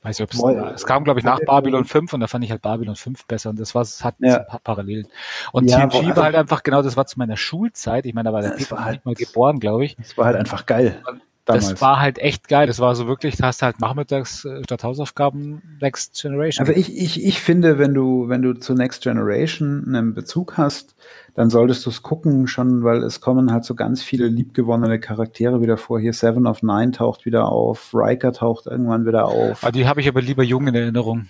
Weiß 0.06 0.20
ob's, 0.20 0.40
es 0.76 0.86
kam, 0.86 1.02
glaube 1.02 1.18
ich, 1.18 1.26
nach 1.26 1.40
Babylon 1.40 1.84
5 1.84 2.12
und 2.12 2.20
da 2.20 2.28
fand 2.28 2.44
ich 2.44 2.52
halt 2.52 2.62
Babylon 2.62 2.94
5 2.94 3.26
besser 3.26 3.50
und 3.50 3.58
das 3.58 3.74
war, 3.74 3.82
es 3.82 4.04
hat 4.04 4.14
ja. 4.20 4.38
ein 4.38 4.46
paar 4.46 4.60
Parallelen. 4.60 5.08
Und 5.50 5.68
ja, 5.68 5.84
TNG 5.84 6.14
war 6.14 6.24
halt 6.24 6.36
einfach 6.36 6.62
genau, 6.62 6.80
das 6.80 6.96
war 6.96 7.06
zu 7.06 7.18
meiner 7.18 7.36
Schulzeit. 7.36 8.06
Ich 8.06 8.14
meine, 8.14 8.28
da 8.28 8.32
war 8.32 8.40
der 8.40 8.50
Peter 8.50 8.84
halt, 8.84 9.04
nicht 9.04 9.04
mal 9.04 9.14
geboren, 9.16 9.58
glaube 9.58 9.84
ich. 9.84 9.96
Das 9.96 10.16
war 10.16 10.26
halt 10.26 10.36
einfach 10.36 10.64
geil. 10.64 11.02
Damals. 11.44 11.70
Das 11.70 11.80
war 11.80 12.00
halt 12.00 12.18
echt 12.18 12.48
geil. 12.48 12.68
Das 12.68 12.78
war 12.78 12.94
so 12.94 13.08
wirklich, 13.08 13.36
da 13.36 13.46
hast 13.46 13.62
du 13.62 13.66
halt 13.66 13.80
nachmittags 13.80 14.44
äh, 14.44 14.62
statt 14.64 14.84
Hausaufgaben 14.84 15.62
Next 15.80 16.20
Generation. 16.20 16.66
Also 16.66 16.78
ich, 16.78 16.96
ich, 16.96 17.24
ich 17.24 17.40
finde, 17.40 17.78
wenn 17.78 17.94
du, 17.94 18.28
wenn 18.28 18.42
du 18.42 18.54
zu 18.54 18.74
Next 18.74 19.02
Generation 19.02 19.84
einen 19.86 20.14
Bezug 20.14 20.56
hast, 20.56 20.94
dann 21.36 21.50
solltest 21.50 21.84
du 21.84 21.90
es 21.90 22.02
gucken 22.02 22.46
schon, 22.46 22.82
weil 22.82 23.02
es 23.02 23.20
kommen 23.20 23.52
halt 23.52 23.64
so 23.64 23.74
ganz 23.74 24.02
viele 24.02 24.26
liebgewonnene 24.26 24.98
Charaktere 24.98 25.60
wieder 25.60 25.76
vor. 25.76 26.00
Hier 26.00 26.14
Seven 26.14 26.46
of 26.46 26.62
Nine 26.62 26.92
taucht 26.92 27.26
wieder 27.26 27.52
auf, 27.52 27.90
Riker 27.92 28.32
taucht 28.32 28.66
irgendwann 28.66 29.06
wieder 29.06 29.26
auf. 29.26 29.62
Ah, 29.62 29.70
die 29.70 29.86
habe 29.86 30.00
ich 30.00 30.08
aber 30.08 30.22
lieber 30.22 30.42
jung 30.42 30.66
in 30.66 30.74
Erinnerung. 30.74 31.26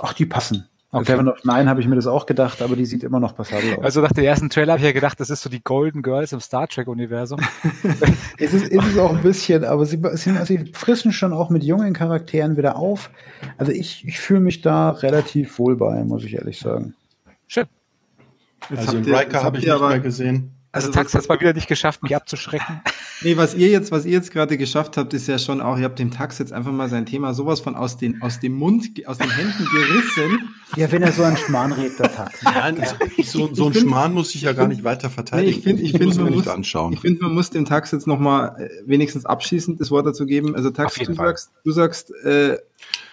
Ach, 0.00 0.14
die 0.14 0.24
passen. 0.24 0.68
Okay. 0.90 1.04
Seven 1.04 1.28
of 1.28 1.44
Nine 1.44 1.68
habe 1.68 1.82
ich 1.82 1.86
mir 1.86 1.96
das 1.96 2.06
auch 2.06 2.24
gedacht, 2.24 2.62
aber 2.62 2.76
die 2.76 2.86
sieht 2.86 3.04
immer 3.04 3.20
noch 3.20 3.36
passabel 3.36 3.76
aus. 3.76 3.84
Also 3.84 4.00
nach 4.00 4.12
der 4.12 4.24
ersten 4.24 4.48
Trailer 4.48 4.72
habe 4.72 4.80
ich 4.80 4.86
ja 4.86 4.92
gedacht, 4.92 5.20
das 5.20 5.28
ist 5.28 5.42
so 5.42 5.50
die 5.50 5.62
Golden 5.62 6.00
Girls 6.00 6.32
im 6.32 6.40
Star 6.40 6.66
Trek-Universum. 6.66 7.40
es 8.38 8.54
ist, 8.54 8.68
ist 8.68 8.86
es 8.86 8.96
auch 8.96 9.14
ein 9.14 9.20
bisschen, 9.20 9.64
aber 9.64 9.84
sie, 9.84 10.00
sie, 10.14 10.32
sie 10.46 10.72
frischen 10.72 11.12
schon 11.12 11.34
auch 11.34 11.50
mit 11.50 11.62
jungen 11.62 11.92
Charakteren 11.92 12.56
wieder 12.56 12.76
auf. 12.76 13.10
Also 13.58 13.70
ich, 13.70 14.08
ich 14.08 14.18
fühle 14.18 14.40
mich 14.40 14.62
da 14.62 14.92
relativ 14.92 15.58
wohl 15.58 15.76
bei, 15.76 16.02
muss 16.04 16.24
ich 16.24 16.32
ehrlich 16.32 16.58
sagen. 16.58 16.94
Schön. 17.48 17.66
Jetzt 18.70 18.88
also 18.88 18.98
Riker 18.98 19.42
habe 19.42 19.58
ich 19.58 19.66
nicht 19.66 19.80
mehr 19.80 20.00
gesehen. 20.00 20.58
Also, 20.70 20.88
also 20.88 20.98
Tax 20.98 21.14
hat 21.14 21.22
es 21.22 21.28
mal 21.28 21.40
wieder 21.40 21.54
nicht 21.54 21.68
geschafft, 21.68 22.02
mich 22.02 22.14
abzuschrecken. 22.14 22.82
Nee, 23.20 23.36
was 23.36 23.56
ihr 23.56 23.66
jetzt, 23.66 23.90
was 23.90 24.04
ihr 24.04 24.12
jetzt 24.12 24.30
gerade 24.30 24.56
geschafft 24.56 24.96
habt, 24.96 25.12
ist 25.12 25.26
ja 25.26 25.40
schon 25.40 25.60
auch, 25.60 25.76
ihr 25.76 25.86
habt 25.86 25.98
dem 25.98 26.12
Tax 26.12 26.38
jetzt 26.38 26.52
einfach 26.52 26.70
mal 26.70 26.88
sein 26.88 27.04
Thema 27.04 27.34
sowas 27.34 27.58
von 27.58 27.74
aus, 27.74 27.96
den, 27.96 28.22
aus 28.22 28.38
dem 28.38 28.52
Mund, 28.52 28.90
aus 29.06 29.18
den 29.18 29.28
Händen 29.28 29.66
gerissen. 29.72 30.54
Ja, 30.76 30.92
wenn 30.92 31.02
er 31.02 31.10
so 31.10 31.24
ein 31.24 31.36
Schmarrn 31.36 31.72
redet, 31.72 31.98
der 31.98 32.14
Tax. 32.14 32.40
Nein, 32.44 32.76
ja. 32.76 33.24
so, 33.24 33.52
so 33.52 33.66
ein 33.66 33.72
find, 33.72 33.88
Schmarrn 33.88 34.14
muss 34.14 34.32
ich 34.36 34.42
ja 34.42 34.52
gar 34.52 34.68
nicht 34.68 34.84
weiter 34.84 35.10
verteidigen. 35.10 35.50
Nee, 35.50 35.56
ich 35.56 35.64
finde, 35.64 35.82
ich 35.82 35.90
finde, 35.90 36.22
man 36.22 36.32
muss, 36.32 36.46
anschauen. 36.46 36.92
Ich 36.92 37.00
finde, 37.00 37.24
man 37.24 37.34
muss 37.34 37.50
dem 37.50 37.64
Tax 37.64 37.90
jetzt 37.90 38.06
nochmal 38.06 38.54
äh, 38.56 38.68
wenigstens 38.86 39.26
abschließend 39.26 39.80
das 39.80 39.90
Wort 39.90 40.06
dazu 40.06 40.24
geben. 40.24 40.54
Also 40.54 40.70
Tax, 40.70 40.94
du 40.94 41.06
Fall. 41.06 41.26
sagst, 41.26 41.50
du 41.64 41.72
sagst, 41.72 42.12
äh, 42.22 42.58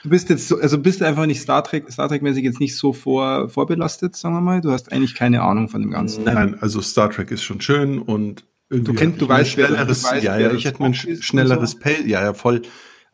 du 0.06 0.10
bist 0.12 0.30
jetzt 0.30 0.48
so, 0.48 0.60
also 0.60 0.78
bist 0.78 1.02
du 1.02 1.06
einfach 1.06 1.26
nicht 1.26 1.42
Star 1.42 1.64
Trek, 1.64 1.92
Star 1.92 2.08
Trek-mäßig 2.08 2.44
jetzt 2.44 2.60
nicht 2.60 2.78
so 2.78 2.94
vor, 2.94 3.50
vorbelastet, 3.50 4.16
sagen 4.16 4.36
wir 4.36 4.42
mal. 4.42 4.62
Du 4.62 4.72
hast 4.72 4.92
eigentlich 4.92 5.16
keine 5.16 5.42
Ahnung 5.42 5.68
von 5.68 5.82
dem 5.82 5.90
Ganzen. 5.92 6.26
Nein, 6.26 6.56
also 6.62 6.80
Star 6.80 7.10
Trek 7.10 7.32
ist 7.32 7.44
schon 7.44 7.60
schön 7.60 8.00
und 8.00 8.46
Du 8.70 8.94
kennst, 8.94 9.22
du 9.22 9.30
weißt, 9.30 9.52
schnelleres, 9.52 10.02
du 10.02 10.10
weißt, 10.10 10.24
ja, 10.24 10.40
ja, 10.40 10.52
ich 10.52 10.66
hätte 10.66 10.82
mir 10.82 10.88
ein 10.88 10.94
schnelleres 10.96 11.72
so. 11.72 11.80
Pace, 11.80 12.06
ja, 12.06 12.24
ja, 12.24 12.34
voll. 12.34 12.64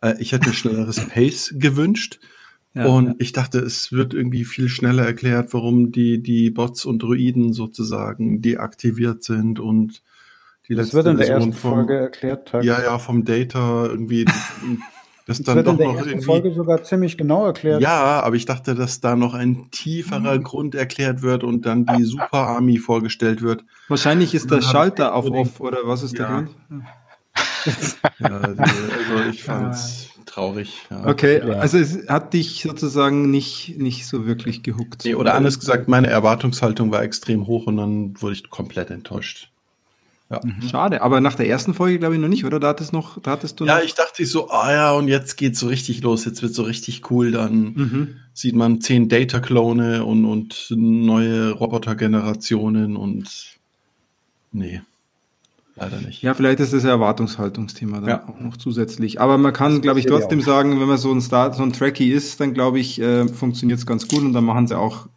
Äh, 0.01 0.15
ich 0.19 0.31
hätte 0.31 0.49
ein 0.49 0.53
schnelleres 0.53 1.05
Pace 1.09 1.53
gewünscht. 1.57 2.19
Ja, 2.73 2.85
und 2.85 3.07
ja. 3.07 3.13
ich 3.19 3.33
dachte, 3.33 3.59
es 3.59 3.91
wird 3.91 4.13
irgendwie 4.13 4.45
viel 4.45 4.69
schneller 4.69 5.05
erklärt, 5.05 5.53
warum 5.53 5.91
die, 5.91 6.23
die 6.23 6.51
Bots 6.51 6.85
und 6.85 7.03
Druiden 7.03 7.51
sozusagen 7.51 8.41
deaktiviert 8.41 9.23
sind 9.23 9.59
und 9.59 10.01
die 10.69 10.73
letzte 10.75 10.97
das 10.97 11.05
wird 11.05 11.13
in 11.13 11.17
der 11.17 11.29
ersten 11.29 11.53
vom, 11.53 11.73
Folge 11.73 11.95
erklärt. 11.95 12.47
Tag. 12.47 12.63
Ja, 12.63 12.81
ja, 12.81 12.97
vom 12.97 13.25
Data 13.25 13.87
irgendwie 13.87 14.25
Das, 15.27 15.41
dann 15.41 15.55
wird 15.57 15.67
doch 15.67 15.73
in 15.73 15.77
der 15.77 15.87
noch 15.87 15.95
ersten 15.97 16.21
Folge 16.21 16.53
sogar 16.53 16.83
ziemlich 16.83 17.17
genau 17.17 17.45
erklärt. 17.45 17.81
Ja, 17.81 18.21
aber 18.21 18.35
ich 18.35 18.45
dachte, 18.45 18.75
dass 18.75 19.01
da 19.01 19.15
noch 19.15 19.33
ein 19.33 19.69
tieferer 19.71 20.37
mhm. 20.37 20.43
Grund 20.43 20.75
erklärt 20.75 21.21
wird 21.21 21.43
und 21.43 21.65
dann 21.65 21.85
die 21.85 22.03
Super 22.03 22.47
Army 22.47 22.77
vorgestellt 22.77 23.41
wird. 23.41 23.63
Wahrscheinlich 23.87 24.33
ist 24.33 24.49
der 24.51 24.61
Schalter 24.61 25.13
auf 25.13 25.29
Off 25.29 25.59
oder 25.59 25.79
was 25.83 26.03
ist 26.03 26.17
ja. 26.17 26.27
der 26.27 26.35
Grund? 26.35 26.85
ja, 28.19 28.27
also 28.27 29.29
ich 29.29 29.43
fand's 29.43 30.09
traurig. 30.25 30.81
Ja. 30.89 31.07
Okay, 31.07 31.41
also 31.41 31.77
es 31.77 32.07
hat 32.07 32.33
dich 32.33 32.63
sozusagen 32.63 33.29
nicht, 33.29 33.77
nicht 33.77 34.07
so 34.07 34.25
wirklich 34.25 34.63
gehuckt. 34.63 35.05
Nee, 35.05 35.15
oder 35.15 35.35
anders 35.35 35.59
gesagt, 35.59 35.87
meine 35.87 36.07
Erwartungshaltung 36.07 36.91
war 36.91 37.03
extrem 37.03 37.47
hoch 37.47 37.67
und 37.67 37.77
dann 37.77 38.21
wurde 38.21 38.33
ich 38.33 38.49
komplett 38.49 38.89
enttäuscht. 38.89 39.50
Ja. 40.31 40.39
Mhm. 40.43 40.67
Schade, 40.69 41.01
aber 41.01 41.19
nach 41.19 41.35
der 41.35 41.49
ersten 41.49 41.73
Folge 41.73 41.99
glaube 41.99 42.15
ich 42.15 42.21
noch 42.21 42.29
nicht, 42.29 42.45
oder? 42.45 42.59
Da 42.59 42.69
hattest, 42.69 42.93
noch, 42.93 43.21
da 43.21 43.31
hattest 43.31 43.59
du 43.59 43.65
Ja, 43.65 43.81
ich 43.81 43.95
dachte 43.95 44.25
so, 44.25 44.49
ah 44.49 44.71
ja, 44.71 44.91
und 44.93 45.09
jetzt 45.09 45.35
geht's 45.35 45.59
so 45.59 45.67
richtig 45.67 46.01
los, 46.03 46.23
jetzt 46.23 46.41
wird 46.41 46.55
so 46.55 46.63
richtig 46.63 47.11
cool, 47.11 47.31
dann 47.31 47.73
mhm. 47.73 48.15
sieht 48.33 48.55
man 48.55 48.79
zehn 48.79 49.09
Data-Klone 49.09 50.05
und, 50.05 50.23
und 50.23 50.67
neue 50.69 51.51
Roboter-Generationen 51.51 52.95
und 52.95 53.59
nee, 54.53 54.81
leider 55.75 55.99
nicht. 55.99 56.21
Ja, 56.21 56.33
vielleicht 56.33 56.61
ist 56.61 56.71
das 56.71 56.83
ein 56.83 56.89
Erwartungshaltungsthema 56.89 57.99
dann 57.99 58.09
ja. 58.09 58.29
auch 58.29 58.39
noch 58.39 58.55
zusätzlich. 58.55 59.19
Aber 59.19 59.37
man 59.37 59.51
kann, 59.51 59.81
glaube 59.81 59.99
ich, 59.99 60.05
trotzdem 60.05 60.39
sagen, 60.39 60.79
wenn 60.79 60.87
man 60.87 60.97
so 60.97 61.11
ein 61.11 61.19
Star, 61.19 61.53
so 61.53 61.63
ein 61.63 61.73
Tracky 61.73 62.09
ist, 62.09 62.39
dann 62.39 62.53
glaube 62.53 62.79
ich, 62.79 63.01
äh, 63.01 63.27
funktioniert 63.27 63.79
es 63.79 63.85
ganz 63.85 64.07
gut 64.07 64.21
und 64.21 64.31
dann 64.31 64.45
machen 64.45 64.67
sie 64.67 64.77
auch 64.77 65.07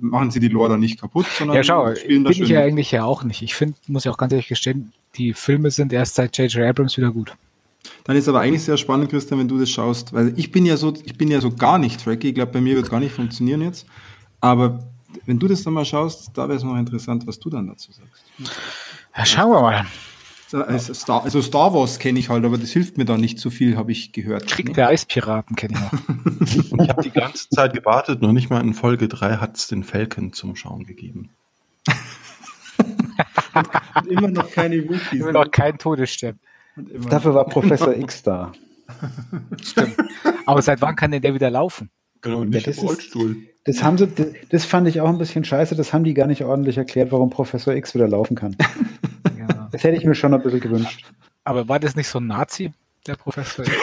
machen 0.00 0.30
sie 0.30 0.40
die 0.40 0.48
Lore 0.48 0.70
dann 0.70 0.80
nicht 0.80 1.00
kaputt, 1.00 1.26
sondern 1.38 1.56
ja, 1.56 1.64
schau, 1.64 1.94
spielen 1.94 2.24
das 2.24 2.36
bin 2.36 2.44
ich 2.44 2.50
ja 2.50 2.60
eigentlich 2.60 2.90
ja 2.90 3.04
auch 3.04 3.24
nicht. 3.24 3.42
Ich 3.42 3.54
finde, 3.54 3.76
muss 3.86 4.04
ich 4.04 4.10
auch 4.10 4.18
ganz 4.18 4.32
ehrlich 4.32 4.48
gestehen, 4.48 4.92
die 5.16 5.32
Filme 5.32 5.70
sind 5.70 5.92
erst 5.92 6.14
seit 6.14 6.36
J.J. 6.36 6.68
Abrams 6.68 6.96
wieder 6.96 7.10
gut. 7.10 7.32
Dann 8.04 8.16
ist 8.16 8.28
aber 8.28 8.40
eigentlich 8.40 8.62
sehr 8.62 8.76
spannend, 8.76 9.10
Christian, 9.10 9.40
wenn 9.40 9.48
du 9.48 9.58
das 9.58 9.70
schaust, 9.70 10.12
weil 10.12 10.32
ich 10.36 10.52
bin 10.52 10.66
ja 10.66 10.76
so, 10.76 10.92
ich 11.04 11.16
bin 11.16 11.28
ja 11.28 11.40
so 11.40 11.50
gar 11.50 11.78
nicht 11.78 12.02
tracky. 12.02 12.28
Ich 12.28 12.34
glaube, 12.34 12.52
bei 12.52 12.60
mir 12.60 12.74
wird 12.74 12.84
es 12.86 12.90
gar 12.90 13.00
nicht 13.00 13.12
funktionieren 13.12 13.62
jetzt. 13.62 13.86
Aber 14.40 14.84
wenn 15.24 15.38
du 15.38 15.48
das 15.48 15.62
dann 15.62 15.74
mal 15.74 15.84
schaust, 15.84 16.30
da 16.34 16.48
wäre 16.48 16.58
es 16.58 16.64
noch 16.64 16.76
interessant, 16.76 17.26
was 17.26 17.38
du 17.38 17.50
dann 17.50 17.66
dazu 17.66 17.90
sagst. 17.92 18.24
Ja, 19.16 19.24
schauen 19.24 19.50
wir 19.50 19.60
mal. 19.60 19.86
Also 20.52 20.94
Star, 20.94 21.24
also 21.24 21.42
Star 21.42 21.74
Wars 21.74 21.98
kenne 21.98 22.18
ich 22.18 22.28
halt, 22.28 22.44
aber 22.44 22.56
das 22.56 22.70
hilft 22.70 22.98
mir 22.98 23.04
da 23.04 23.16
nicht 23.16 23.40
so 23.40 23.50
viel, 23.50 23.76
habe 23.76 23.90
ich 23.90 24.12
gehört. 24.12 24.46
Krieg 24.46 24.68
ne? 24.68 24.74
der 24.74 24.88
Eispiraten 24.88 25.56
kenne 25.56 25.74
ich 25.74 25.80
noch. 25.80 26.80
ich 26.80 26.88
habe 26.88 27.02
die 27.02 27.10
ganze 27.10 27.48
Zeit 27.48 27.74
gewartet, 27.74 28.22
noch 28.22 28.32
nicht 28.32 28.48
mal 28.48 28.60
in 28.60 28.72
Folge 28.74 29.08
3 29.08 29.38
hat 29.38 29.56
es 29.56 29.66
den 29.66 29.82
Falcon 29.82 30.32
zum 30.32 30.54
Schauen 30.54 30.84
gegeben. 30.84 31.30
und 33.54 34.06
immer 34.06 34.28
noch 34.28 34.50
keine 34.50 34.84
Wookies. 34.84 35.20
Immer 35.20 35.32
noch 35.32 35.50
kein 35.50 35.78
Todesstern. 35.78 36.38
Dafür 36.76 37.34
war 37.34 37.46
Professor 37.46 37.96
X 37.96 38.22
da. 38.22 38.52
Stimmt. 39.62 39.96
Aber 40.44 40.62
seit 40.62 40.80
wann 40.80 40.94
kann 40.94 41.10
denn 41.10 41.22
der 41.22 41.34
wieder 41.34 41.50
laufen? 41.50 41.90
Genau, 42.20 42.44
nicht 42.44 42.66
ja, 42.66 42.72
im 42.72 42.78
Rollstuhl. 42.78 43.36
das, 43.64 43.82
haben 43.82 43.98
sie, 43.98 44.08
das 44.48 44.64
fand 44.64 44.88
ich 44.88 45.00
auch 45.00 45.08
ein 45.08 45.18
bisschen 45.18 45.44
scheiße. 45.44 45.74
Das 45.74 45.92
haben 45.92 46.04
die 46.04 46.14
gar 46.14 46.26
nicht 46.26 46.44
ordentlich 46.44 46.78
erklärt, 46.78 47.12
warum 47.12 47.30
Professor 47.30 47.74
X 47.74 47.94
wieder 47.94 48.08
laufen 48.08 48.36
kann. 48.36 48.56
Das 49.72 49.84
hätte 49.84 49.96
ich 49.96 50.04
mir 50.04 50.14
schon 50.14 50.34
ein 50.34 50.42
bisschen 50.42 50.60
gewünscht. 50.60 51.04
Aber 51.44 51.68
war 51.68 51.78
das 51.78 51.96
nicht 51.96 52.08
so 52.08 52.18
ein 52.18 52.26
Nazi, 52.26 52.72
der 53.06 53.16
Professor? 53.16 53.64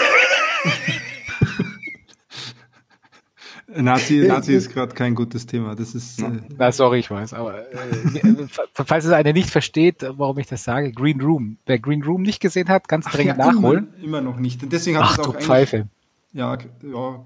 Nazi, 3.75 4.25
Nazi 4.27 4.53
ist 4.53 4.71
gerade 4.71 4.93
kein 4.93 5.15
gutes 5.15 5.45
Thema. 5.45 5.75
Das 5.75 5.95
ist. 5.95 6.21
Äh, 6.21 6.41
Na, 6.57 6.71
sorry, 6.71 6.99
ich 6.99 7.09
weiß, 7.09 7.33
aber 7.33 7.71
äh, 7.71 8.47
falls 8.73 9.05
es 9.05 9.11
einer 9.11 9.33
nicht 9.33 9.49
versteht, 9.49 10.05
warum 10.17 10.37
ich 10.37 10.47
das 10.47 10.63
sage, 10.63 10.91
Green 10.91 11.21
Room. 11.21 11.57
Wer 11.65 11.79
Green 11.79 12.03
Room 12.03 12.21
nicht 12.21 12.39
gesehen 12.39 12.69
hat, 12.69 12.87
ganz 12.87 13.05
dringend 13.05 13.39
ja, 13.39 13.51
nachholen. 13.51 13.93
Immer, 13.97 14.19
immer, 14.19 14.21
noch 14.21 14.37
nicht. 14.37 14.61
Deswegen 14.71 14.97
hat 14.97 15.05
Ach, 15.05 15.17
es 15.17 15.19
auch 15.19 15.35
du 15.35 15.41
Pfeife. 15.41 15.87
Ja, 16.33 16.49
ja 16.49 16.53
okay. 16.53 16.69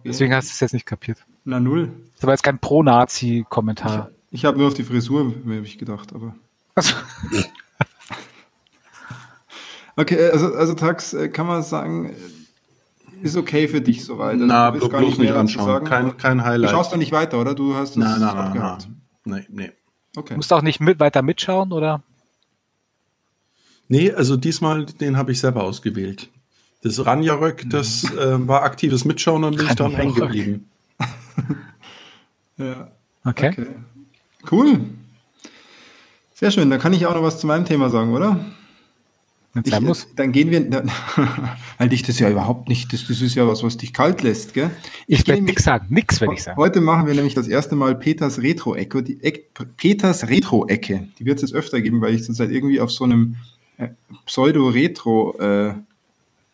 Deswegen 0.05 0.33
hast 0.33 0.49
du 0.49 0.53
es 0.53 0.59
jetzt 0.59 0.73
nicht 0.73 0.85
kapiert. 0.85 1.25
Na 1.43 1.59
null. 1.59 1.91
Das 2.15 2.23
war 2.23 2.33
jetzt 2.33 2.43
kein 2.43 2.59
Pro-Nazi-Kommentar. 2.59 4.11
Ich, 4.29 4.39
ich 4.39 4.45
habe 4.45 4.57
nur 4.57 4.67
auf 4.67 4.73
die 4.73 4.83
Frisur, 4.83 5.33
habe 5.43 5.55
ich 5.63 5.77
gedacht, 5.77 6.13
aber. 6.13 6.35
Also. 6.75 6.93
okay, 9.97 10.29
also, 10.31 10.53
also 10.53 10.73
Tax, 10.73 11.13
äh, 11.13 11.29
kann 11.29 11.47
man 11.47 11.63
sagen, 11.63 12.15
ist 13.21 13.35
okay 13.35 13.67
für 13.67 13.81
dich 13.81 14.05
soweit. 14.05 14.33
Also, 14.33 14.45
Na, 14.45 14.71
bloß 14.71 14.89
gar 14.89 15.01
nicht, 15.01 15.19
nicht 15.19 15.33
anschauen. 15.33 15.83
Kein, 15.83 16.17
kein 16.17 16.43
Highlight. 16.43 16.71
Du 16.71 16.75
schaust 16.75 16.93
da 16.93 16.97
nicht 16.97 17.11
weiter, 17.11 17.39
oder? 17.39 17.55
Du 17.55 17.75
hast 17.75 17.91
es 17.91 17.95
nein, 17.97 18.19
nein. 18.19 18.53
Nein, 18.55 18.77
nein, 19.25 19.45
nee. 19.49 19.71
Okay. 20.15 20.35
Musst 20.35 20.51
du 20.51 20.55
auch 20.55 20.61
nicht 20.61 20.79
mit, 20.79 20.99
weiter 20.99 21.21
mitschauen, 21.21 21.71
oder? 21.71 22.01
Nee, 23.87 24.11
also 24.11 24.37
diesmal, 24.37 24.85
den 24.85 25.17
habe 25.17 25.31
ich 25.31 25.39
selber 25.39 25.63
ausgewählt. 25.63 26.29
Das 26.83 27.05
Ranjarök, 27.05 27.69
das 27.69 28.03
äh, 28.03 28.47
war 28.47 28.63
aktives 28.63 29.05
Mitschauen 29.05 29.43
und 29.43 29.57
bin 29.57 29.65
ich 29.65 29.75
dann 29.75 29.91
hängen 29.91 30.13
geblieben. 30.13 30.69
ja. 32.57 32.91
Okay. 33.25 33.49
okay. 33.49 33.67
Cool. 34.49 34.81
Sehr 36.33 36.51
schön. 36.51 36.69
Dann 36.69 36.79
kann 36.79 36.93
ich 36.93 37.05
auch 37.05 37.15
noch 37.15 37.23
was 37.23 37.39
zu 37.39 37.47
meinem 37.47 37.65
Thema 37.65 37.89
sagen, 37.89 38.13
oder? 38.13 38.39
Ich. 39.65 40.15
Dann 40.15 40.31
gehen 40.31 40.51
wir, 40.51 40.69
weil 41.77 41.89
dich 41.89 42.03
das 42.03 42.19
ja 42.19 42.29
überhaupt 42.29 42.69
nicht, 42.69 42.93
das, 42.93 43.07
das 43.07 43.21
ist 43.21 43.35
ja 43.35 43.47
was, 43.47 43.63
was 43.63 43.77
dich 43.77 43.93
kalt 43.93 44.23
lässt, 44.23 44.53
gell? 44.53 44.71
Ich, 45.07 45.19
ich 45.19 45.27
werde 45.27 45.41
nichts 45.41 45.63
sagen, 45.63 45.87
nichts 45.89 46.21
werde 46.21 46.33
ich 46.33 46.43
sagen. 46.43 46.57
Heute 46.57 46.81
machen 46.81 47.07
wir 47.07 47.13
nämlich 47.13 47.33
das 47.33 47.47
erste 47.47 47.75
Mal 47.75 47.95
Peters 47.95 48.41
Retro-Ecke, 48.41 49.03
die 49.03 49.23
Eck, 49.23 49.53
Peters 49.77 50.27
Retro-Ecke. 50.27 51.07
Die 51.19 51.25
wird 51.25 51.37
es 51.37 51.49
jetzt 51.49 51.53
öfter 51.53 51.81
geben, 51.81 52.01
weil 52.01 52.13
ich 52.13 52.23
zurzeit 52.23 52.51
irgendwie 52.51 52.79
auf 52.79 52.91
so 52.91 53.03
einem 53.03 53.35
äh, 53.77 53.89
Pseudo-Retro 54.25 55.37
äh, 55.39 55.73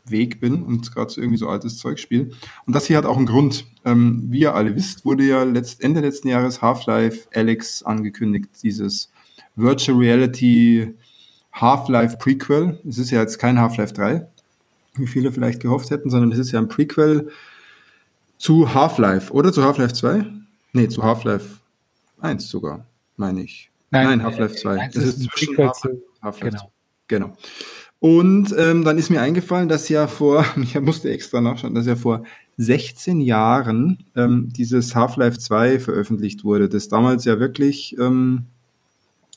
Weg 0.06 0.40
bin 0.40 0.64
und 0.64 0.94
gerade 0.94 1.12
so 1.12 1.22
irgendwie 1.22 1.38
so 1.38 1.48
altes 1.48 1.78
Zeug 1.78 2.00
spiele. 2.00 2.32
Und 2.66 2.76
das 2.76 2.88
hier 2.88 2.98
hat 2.98 3.06
auch 3.06 3.18
einen 3.18 3.26
Grund. 3.26 3.66
Ähm, 3.86 4.26
wie 4.30 4.40
ihr 4.42 4.56
alle 4.56 4.76
wisst, 4.76 5.06
wurde 5.06 5.24
ja 5.24 5.44
letzt, 5.44 5.82
Ende 5.84 6.02
letzten 6.02 6.28
Jahres 6.28 6.62
Half-Life 6.62 7.30
Alex 7.34 7.84
angekündigt, 7.84 8.50
dieses 8.64 9.12
Virtual 9.56 9.98
Reality 9.98 10.94
Half-Life 11.54 12.18
Prequel. 12.18 12.80
Es 12.88 12.98
ist 12.98 13.12
ja 13.12 13.22
jetzt 13.22 13.40
kein 13.40 13.60
Half-Life 13.60 13.94
3, 13.94 14.28
wie 14.96 15.08
viele 15.08 15.32
vielleicht 15.32 15.62
gehofft 15.62 15.92
hätten, 15.92 16.10
sondern 16.10 16.32
es 16.32 16.40
ist 16.40 16.52
ja 16.52 16.60
ein 16.60 16.68
Prequel 16.68 17.30
zu 18.38 18.74
Half-Life 18.74 19.32
oder 19.32 19.54
zu 19.54 19.64
Half-Life 19.64 19.94
2? 19.94 20.26
Nee, 20.74 20.88
zu 20.88 21.04
Half-Life 21.04 21.60
1 22.20 22.50
sogar, 22.50 22.86
meine 23.16 23.44
ich. 23.44 23.70
Nein, 23.92 24.08
Nein 24.08 24.24
Half-Life 24.24 24.56
2. 24.56 24.90
Das 24.94 25.04
ist, 25.04 25.20
ist 25.20 25.30
zwischen 25.32 25.58
Half-Life 25.58 26.02
Half 26.22 26.40
genau. 26.40 26.72
genau. 27.08 27.38
Und 28.00 28.54
ähm, 28.58 28.84
dann 28.84 28.98
ist 28.98 29.10
mir 29.10 29.22
eingefallen, 29.22 29.70
dass 29.70 29.88
ja 29.88 30.08
vor, 30.08 30.46
ich 30.62 30.80
musste 30.82 31.10
extra 31.10 31.40
nachschauen, 31.40 31.76
dass 31.76 31.86
ja 31.86 31.96
vor 31.96 32.24
16 32.58 33.22
Jahren 33.22 34.06
ähm, 34.16 34.50
dieses 34.52 34.96
Half-Life 34.96 35.40
2 35.40 35.80
veröffentlicht 35.80 36.44
wurde, 36.44 36.70
das 36.70 36.88
damals 36.88 37.26
ja 37.26 37.40
wirklich 37.40 37.98
ähm, 38.00 38.46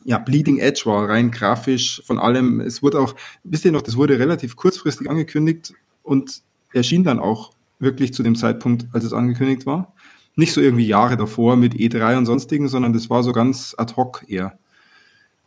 ja, 0.07 0.19
Bleeding 0.19 0.59
Edge 0.59 0.83
war, 0.85 1.09
rein 1.09 1.31
grafisch 1.31 2.01
von 2.07 2.19
allem. 2.19 2.61
Es 2.61 2.83
wurde 2.83 3.01
auch, 3.01 3.15
wisst 3.43 3.65
ihr 3.65 3.73
noch, 3.73 3.83
das 3.83 3.97
wurde 3.97 4.19
relativ 4.19 4.55
kurzfristig 4.55 5.11
angekündigt 5.11 5.75
und 6.03 6.43
erschien 6.73 7.03
dann 7.03 7.19
auch 7.19 7.53
wirklich 7.81 8.15
zu 8.15 8.23
dem 8.23 8.37
Zeitpunkt, 8.37 8.87
als 8.93 9.05
es 9.05 9.13
angekündigt 9.13 9.67
war. 9.67 9.95
Nicht 10.37 10.53
so 10.53 10.61
irgendwie 10.61 10.87
Jahre 10.87 11.17
davor 11.17 11.57
mit 11.57 11.75
E3 11.75 12.19
und 12.19 12.27
sonstigen, 12.27 12.69
sondern 12.69 12.93
das 12.93 13.11
war 13.11 13.23
so 13.25 13.33
ganz 13.33 13.75
ad 13.77 13.97
hoc 13.97 14.25
eher. 14.29 14.59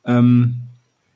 Ähm, 0.04 0.70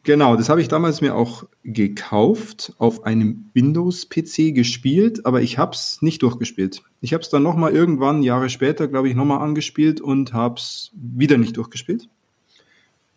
Genau, 0.05 0.35
das 0.35 0.49
habe 0.49 0.59
ich 0.59 0.67
damals 0.67 0.99
mir 0.99 1.15
auch 1.15 1.45
gekauft, 1.63 2.73
auf 2.77 3.05
einem 3.05 3.49
Windows-PC 3.53 4.53
gespielt, 4.53 5.25
aber 5.25 5.41
ich 5.41 5.57
habe 5.57 5.71
es 5.71 6.01
nicht 6.01 6.21
durchgespielt. 6.23 6.83
Ich 6.99 7.13
habe 7.13 7.23
es 7.23 7.29
dann 7.29 7.41
nochmal 7.41 7.73
irgendwann, 7.73 8.21
Jahre 8.21 8.49
später, 8.49 8.89
glaube 8.89 9.07
ich, 9.07 9.15
nochmal 9.15 9.39
angespielt 9.39 10.01
und 10.01 10.33
habe 10.33 10.55
es 10.55 10.91
wieder 10.93 11.37
nicht 11.37 11.55
durchgespielt. 11.55 12.09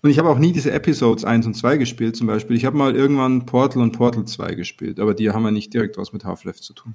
Und 0.02 0.10
ich 0.10 0.18
habe 0.18 0.28
auch 0.28 0.38
nie 0.38 0.52
diese 0.52 0.70
Episodes 0.70 1.24
1 1.24 1.46
und 1.46 1.54
2 1.54 1.78
gespielt 1.78 2.16
zum 2.16 2.26
Beispiel. 2.26 2.56
Ich 2.56 2.64
habe 2.64 2.76
mal 2.76 2.94
irgendwann 2.94 3.46
Portal 3.46 3.82
und 3.82 3.92
Portal 3.92 4.24
2 4.24 4.54
gespielt, 4.54 5.00
aber 5.00 5.14
die 5.14 5.30
haben 5.30 5.44
ja 5.44 5.50
nicht 5.50 5.74
direkt 5.74 5.96
was 5.98 6.12
mit 6.12 6.24
Half-Life 6.24 6.60
zu 6.60 6.74
tun. 6.74 6.94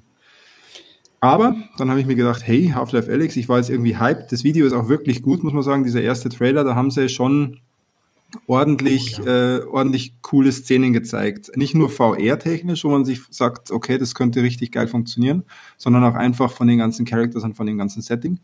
Aber 1.20 1.54
dann 1.78 1.88
habe 1.88 2.00
ich 2.00 2.06
mir 2.06 2.16
gedacht, 2.16 2.42
hey, 2.44 2.72
Half-Life 2.74 3.10
Alex, 3.10 3.36
ich 3.36 3.48
war 3.48 3.58
jetzt 3.58 3.70
irgendwie 3.70 3.96
hyped. 3.96 4.32
Das 4.32 4.42
Video 4.42 4.66
ist 4.66 4.72
auch 4.72 4.88
wirklich 4.88 5.22
gut, 5.22 5.44
muss 5.44 5.52
man 5.52 5.62
sagen. 5.62 5.84
Dieser 5.84 6.02
erste 6.02 6.28
Trailer, 6.28 6.64
da 6.64 6.74
haben 6.74 6.90
sie 6.90 7.08
schon 7.08 7.60
ordentlich, 8.46 9.20
oh, 9.20 9.26
ja. 9.26 9.58
äh, 9.58 9.62
ordentlich 9.62 10.14
coole 10.22 10.50
Szenen 10.50 10.92
gezeigt. 10.92 11.56
Nicht 11.56 11.74
nur 11.74 11.90
VR-technisch, 11.90 12.84
wo 12.84 12.90
man 12.90 13.04
sich 13.04 13.20
sagt, 13.30 13.70
okay, 13.70 13.98
das 13.98 14.14
könnte 14.14 14.42
richtig 14.42 14.72
geil 14.72 14.88
funktionieren, 14.88 15.44
sondern 15.76 16.04
auch 16.04 16.14
einfach 16.14 16.50
von 16.50 16.66
den 16.66 16.78
ganzen 16.78 17.04
Characters 17.04 17.44
und 17.44 17.54
von 17.54 17.66
dem 17.66 17.78
ganzen 17.78 18.02
Setting. 18.02 18.40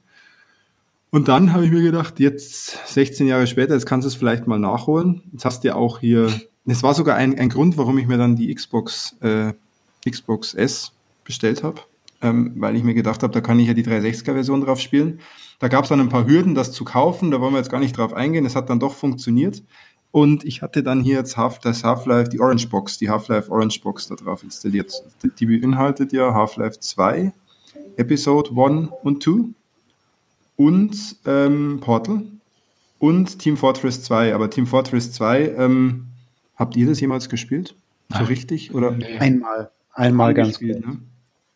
Und 1.10 1.28
dann 1.28 1.52
habe 1.52 1.64
ich 1.64 1.70
mir 1.70 1.82
gedacht, 1.82 2.20
jetzt 2.20 2.86
16 2.88 3.26
Jahre 3.26 3.46
später, 3.46 3.74
jetzt 3.74 3.86
kannst 3.86 4.04
du 4.04 4.08
es 4.08 4.14
vielleicht 4.14 4.46
mal 4.46 4.58
nachholen. 4.58 5.22
Jetzt 5.32 5.44
hast 5.44 5.64
du 5.64 5.68
ja 5.68 5.74
auch 5.74 6.00
hier, 6.00 6.30
das 6.66 6.82
war 6.82 6.94
sogar 6.94 7.16
ein, 7.16 7.38
ein 7.38 7.48
Grund, 7.48 7.78
warum 7.78 7.96
ich 7.96 8.06
mir 8.06 8.18
dann 8.18 8.36
die 8.36 8.54
Xbox, 8.54 9.16
äh, 9.20 9.54
Xbox 10.08 10.52
S 10.52 10.92
bestellt 11.24 11.62
habe, 11.62 11.80
ähm, 12.20 12.52
weil 12.56 12.76
ich 12.76 12.84
mir 12.84 12.94
gedacht 12.94 13.22
habe, 13.22 13.32
da 13.32 13.40
kann 13.40 13.58
ich 13.58 13.68
ja 13.68 13.74
die 13.74 13.84
360er-Version 13.84 14.60
drauf 14.60 14.80
spielen. 14.80 15.20
Da 15.60 15.68
gab 15.68 15.84
es 15.84 15.88
dann 15.88 16.00
ein 16.00 16.10
paar 16.10 16.26
Hürden, 16.26 16.54
das 16.54 16.72
zu 16.72 16.84
kaufen. 16.84 17.30
Da 17.30 17.40
wollen 17.40 17.54
wir 17.54 17.58
jetzt 17.58 17.70
gar 17.70 17.80
nicht 17.80 17.96
drauf 17.96 18.12
eingehen. 18.12 18.44
Es 18.44 18.54
hat 18.54 18.68
dann 18.68 18.78
doch 18.78 18.94
funktioniert. 18.94 19.62
Und 20.10 20.44
ich 20.44 20.62
hatte 20.62 20.82
dann 20.82 21.00
hier 21.00 21.16
jetzt 21.16 21.36
Half, 21.36 21.58
das 21.58 21.84
Half-Life, 21.84 22.30
die 22.30 22.40
Orange 22.40 22.68
Box, 22.68 22.98
die 22.98 23.10
Half-Life 23.10 23.50
Orange 23.50 23.80
Box 23.82 24.08
da 24.08 24.14
drauf 24.14 24.42
installiert. 24.42 24.92
Die 25.38 25.46
beinhaltet 25.46 26.12
ja 26.12 26.32
Half-Life 26.32 26.80
2, 26.80 27.32
Episode 27.96 28.50
1 28.50 28.88
und 29.02 29.22
2 29.22 29.57
und 30.58 31.16
ähm, 31.24 31.78
Portal 31.80 32.22
und 32.98 33.38
Team 33.38 33.56
Fortress 33.56 34.02
2. 34.02 34.34
Aber 34.34 34.50
Team 34.50 34.66
Fortress 34.66 35.12
2, 35.12 35.54
ähm, 35.56 36.08
habt 36.56 36.76
ihr 36.76 36.86
das 36.86 37.00
jemals 37.00 37.28
gespielt? 37.28 37.76
So 38.10 38.24
richtig? 38.24 38.74
Oder? 38.74 38.90
Nee. 38.90 39.18
Einmal. 39.18 39.70
Einmal 39.92 40.34
ganz 40.34 40.58
gut. 40.58 40.68
Ne? 40.68 40.98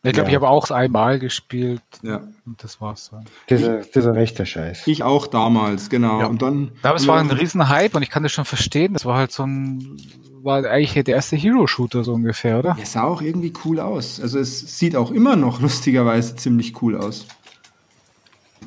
Ich 0.05 0.13
glaube, 0.13 0.27
ja. 0.27 0.29
ich 0.29 0.35
habe 0.35 0.49
auch 0.49 0.69
einmal 0.71 1.19
gespielt. 1.19 1.81
Ja. 2.01 2.21
Und 2.45 2.63
das 2.63 2.79
war's 2.81 3.09
dann. 3.11 3.25
Dieser, 3.49 3.81
dieser 3.81 4.15
rechte 4.15 4.45
Scheiß. 4.45 4.87
Ich 4.87 5.03
auch 5.03 5.27
damals, 5.27 5.89
genau. 5.89 6.21
Ja. 6.21 6.27
Und 6.27 6.41
dann. 6.41 6.71
Das 6.81 7.07
war 7.07 7.19
ein 7.19 7.29
Riesenhype 7.29 7.95
und 7.95 8.03
ich 8.03 8.09
kann 8.09 8.23
das 8.23 8.31
schon 8.31 8.45
verstehen. 8.45 8.93
Das 8.93 9.05
war 9.05 9.17
halt 9.17 9.31
so 9.31 9.43
ein, 9.43 9.97
war 10.43 10.63
eigentlich 10.65 10.93
der 10.93 11.15
erste 11.15 11.35
Hero-Shooter 11.35 12.03
so 12.03 12.13
ungefähr, 12.13 12.59
oder? 12.59 12.77
Es 12.81 12.93
sah 12.93 13.03
auch 13.03 13.21
irgendwie 13.21 13.53
cool 13.65 13.79
aus. 13.79 14.19
Also 14.21 14.39
es 14.39 14.77
sieht 14.77 14.95
auch 14.95 15.11
immer 15.11 15.35
noch 15.35 15.61
lustigerweise 15.61 16.35
ziemlich 16.35 16.81
cool 16.81 16.97
aus. 16.97 17.25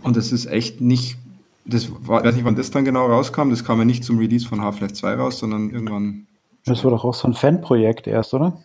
Und 0.03 0.16
es 0.16 0.32
ist 0.32 0.47
echt 0.47 0.80
nicht, 0.80 1.18
das 1.64 1.90
war, 2.07 2.24
weiß 2.24 2.34
nicht, 2.34 2.44
wann 2.44 2.57
das 2.57 2.70
dann 2.70 2.84
genau 2.84 3.07
rauskam. 3.07 3.51
Das 3.51 3.64
kam 3.64 3.78
ja 3.78 3.84
nicht 3.84 4.05
zum 4.05 4.18
Release 4.18 4.47
von 4.47 4.61
Half-Life 4.61 4.94
2 4.94 5.14
raus, 5.14 5.38
sondern 5.38 5.70
irgendwann. 5.70 6.26
Das 6.64 6.84
war 6.84 6.90
doch 6.90 7.05
auch 7.05 7.14
so 7.14 7.28
ein 7.28 7.34
Fanprojekt 7.34 8.07
erst, 8.07 8.34
oder? 8.34 8.59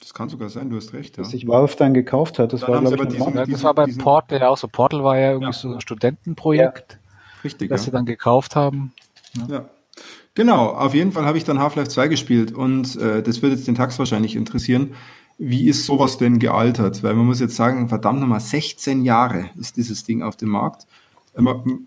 Das 0.00 0.12
kann 0.12 0.28
sogar 0.28 0.50
sein, 0.50 0.68
du 0.68 0.76
hast 0.76 0.92
recht. 0.92 1.16
Ja. 1.16 1.22
Dass 1.22 1.32
sich 1.32 1.48
Valve 1.48 1.76
dann 1.76 1.94
gekauft 1.94 2.38
hat. 2.38 2.52
Das 2.52 2.60
dann 2.60 2.70
war, 2.70 2.80
glaube 2.82 3.04
ich, 3.04 3.16
diesen, 3.16 3.34
ja, 3.34 3.46
das 3.46 3.62
war 3.62 3.74
bei 3.74 3.86
Portal 3.86 4.40
ja 4.40 4.48
auch 4.48 4.58
so. 4.58 4.68
Portal 4.68 5.02
war 5.02 5.18
ja 5.18 5.30
irgendwie 5.30 5.46
ja. 5.46 5.52
so 5.52 5.72
ein 5.72 5.80
Studentenprojekt, 5.80 6.92
ja. 6.92 6.98
Richtig, 7.42 7.70
das 7.70 7.84
sie 7.84 7.90
dann 7.90 8.04
gekauft 8.04 8.54
haben. 8.56 8.92
Ja. 9.48 9.64
Genau, 10.34 10.70
auf 10.70 10.94
jeden 10.94 11.12
Fall 11.12 11.24
habe 11.24 11.38
ich 11.38 11.44
dann 11.44 11.60
Half-Life 11.60 11.88
2 11.88 12.08
gespielt 12.08 12.52
und 12.52 12.96
äh, 12.96 13.22
das 13.22 13.40
wird 13.40 13.52
jetzt 13.52 13.68
den 13.68 13.76
Tax 13.76 13.98
wahrscheinlich 13.98 14.34
interessieren. 14.34 14.94
Wie 15.38 15.68
ist 15.68 15.84
sowas 15.84 16.18
denn 16.18 16.38
gealtert? 16.38 17.02
Weil 17.02 17.14
man 17.14 17.26
muss 17.26 17.40
jetzt 17.40 17.56
sagen, 17.56 17.88
verdammt 17.88 18.20
nochmal, 18.20 18.40
16 18.40 19.02
Jahre 19.02 19.50
ist 19.58 19.76
dieses 19.76 20.04
Ding 20.04 20.22
auf 20.22 20.36
dem 20.36 20.50
Markt. 20.50 20.86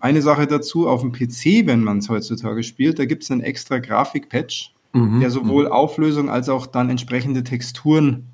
Eine 0.00 0.20
Sache 0.20 0.46
dazu, 0.46 0.88
auf 0.88 1.00
dem 1.00 1.12
PC, 1.12 1.66
wenn 1.66 1.82
man 1.82 1.98
es 1.98 2.10
heutzutage 2.10 2.62
spielt, 2.62 2.98
da 2.98 3.06
gibt 3.06 3.22
es 3.22 3.30
einen 3.30 3.40
extra 3.40 3.78
Grafik-Patch, 3.78 4.74
mhm. 4.92 5.20
der 5.20 5.30
sowohl 5.30 5.64
mhm. 5.64 5.72
Auflösung 5.72 6.28
als 6.28 6.50
auch 6.50 6.66
dann 6.66 6.90
entsprechende 6.90 7.42
Texturen 7.42 8.26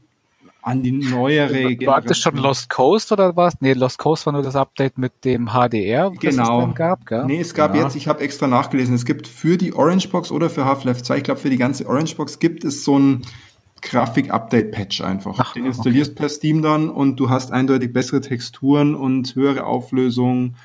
an 0.65 0.83
die 0.83 0.93
neuere 0.93 1.77
War 1.87 2.01
das 2.01 2.19
schon 2.19 2.37
Lost 2.37 2.71
Coast 2.71 3.13
oder 3.13 3.37
was? 3.37 3.61
Nee, 3.61 3.75
Lost 3.75 3.99
Coast 3.99 4.25
war 4.25 4.33
nur 4.33 4.43
das 4.43 4.57
Update 4.57 4.97
mit 4.97 5.13
dem 5.25 5.51
HDR, 5.51 6.11
das 6.11 6.19
genau. 6.19 6.59
es 6.59 6.65
dann 6.65 6.75
gab, 6.75 7.07
gell? 7.07 7.27
Nee, 7.27 7.41
es 7.41 7.55
gab 7.55 7.77
ja. 7.77 7.83
jetzt, 7.83 7.97
ich 7.97 8.09
habe 8.09 8.23
extra 8.23 8.47
nachgelesen, 8.47 8.95
es 8.95 9.05
gibt 9.05 9.29
für 9.29 9.59
die 9.59 9.75
Orange 9.75 10.09
Box 10.09 10.31
oder 10.31 10.49
für 10.49 10.65
Half-Life 10.65 11.03
2, 11.03 11.19
ich 11.19 11.23
glaube 11.23 11.41
für 11.41 11.51
die 11.51 11.59
ganze 11.59 11.87
Orange 11.87 12.17
Box 12.17 12.39
gibt 12.39 12.65
es 12.65 12.83
so 12.83 12.99
ein 12.99 13.23
Grafik-Update-Patch 13.85 15.01
einfach. 15.03 15.37
Ach, 15.39 15.53
Den 15.55 15.67
installierst 15.67 16.13
okay. 16.13 16.21
per 16.21 16.29
Steam 16.29 16.63
dann 16.63 16.89
und 16.89 17.17
du 17.17 17.31
hast 17.31 17.53
eindeutig 17.53 17.93
bessere 17.93 18.21
Texturen 18.21 18.95
und 18.95 19.35
höhere 19.35 19.65
Auflösung 19.65 20.57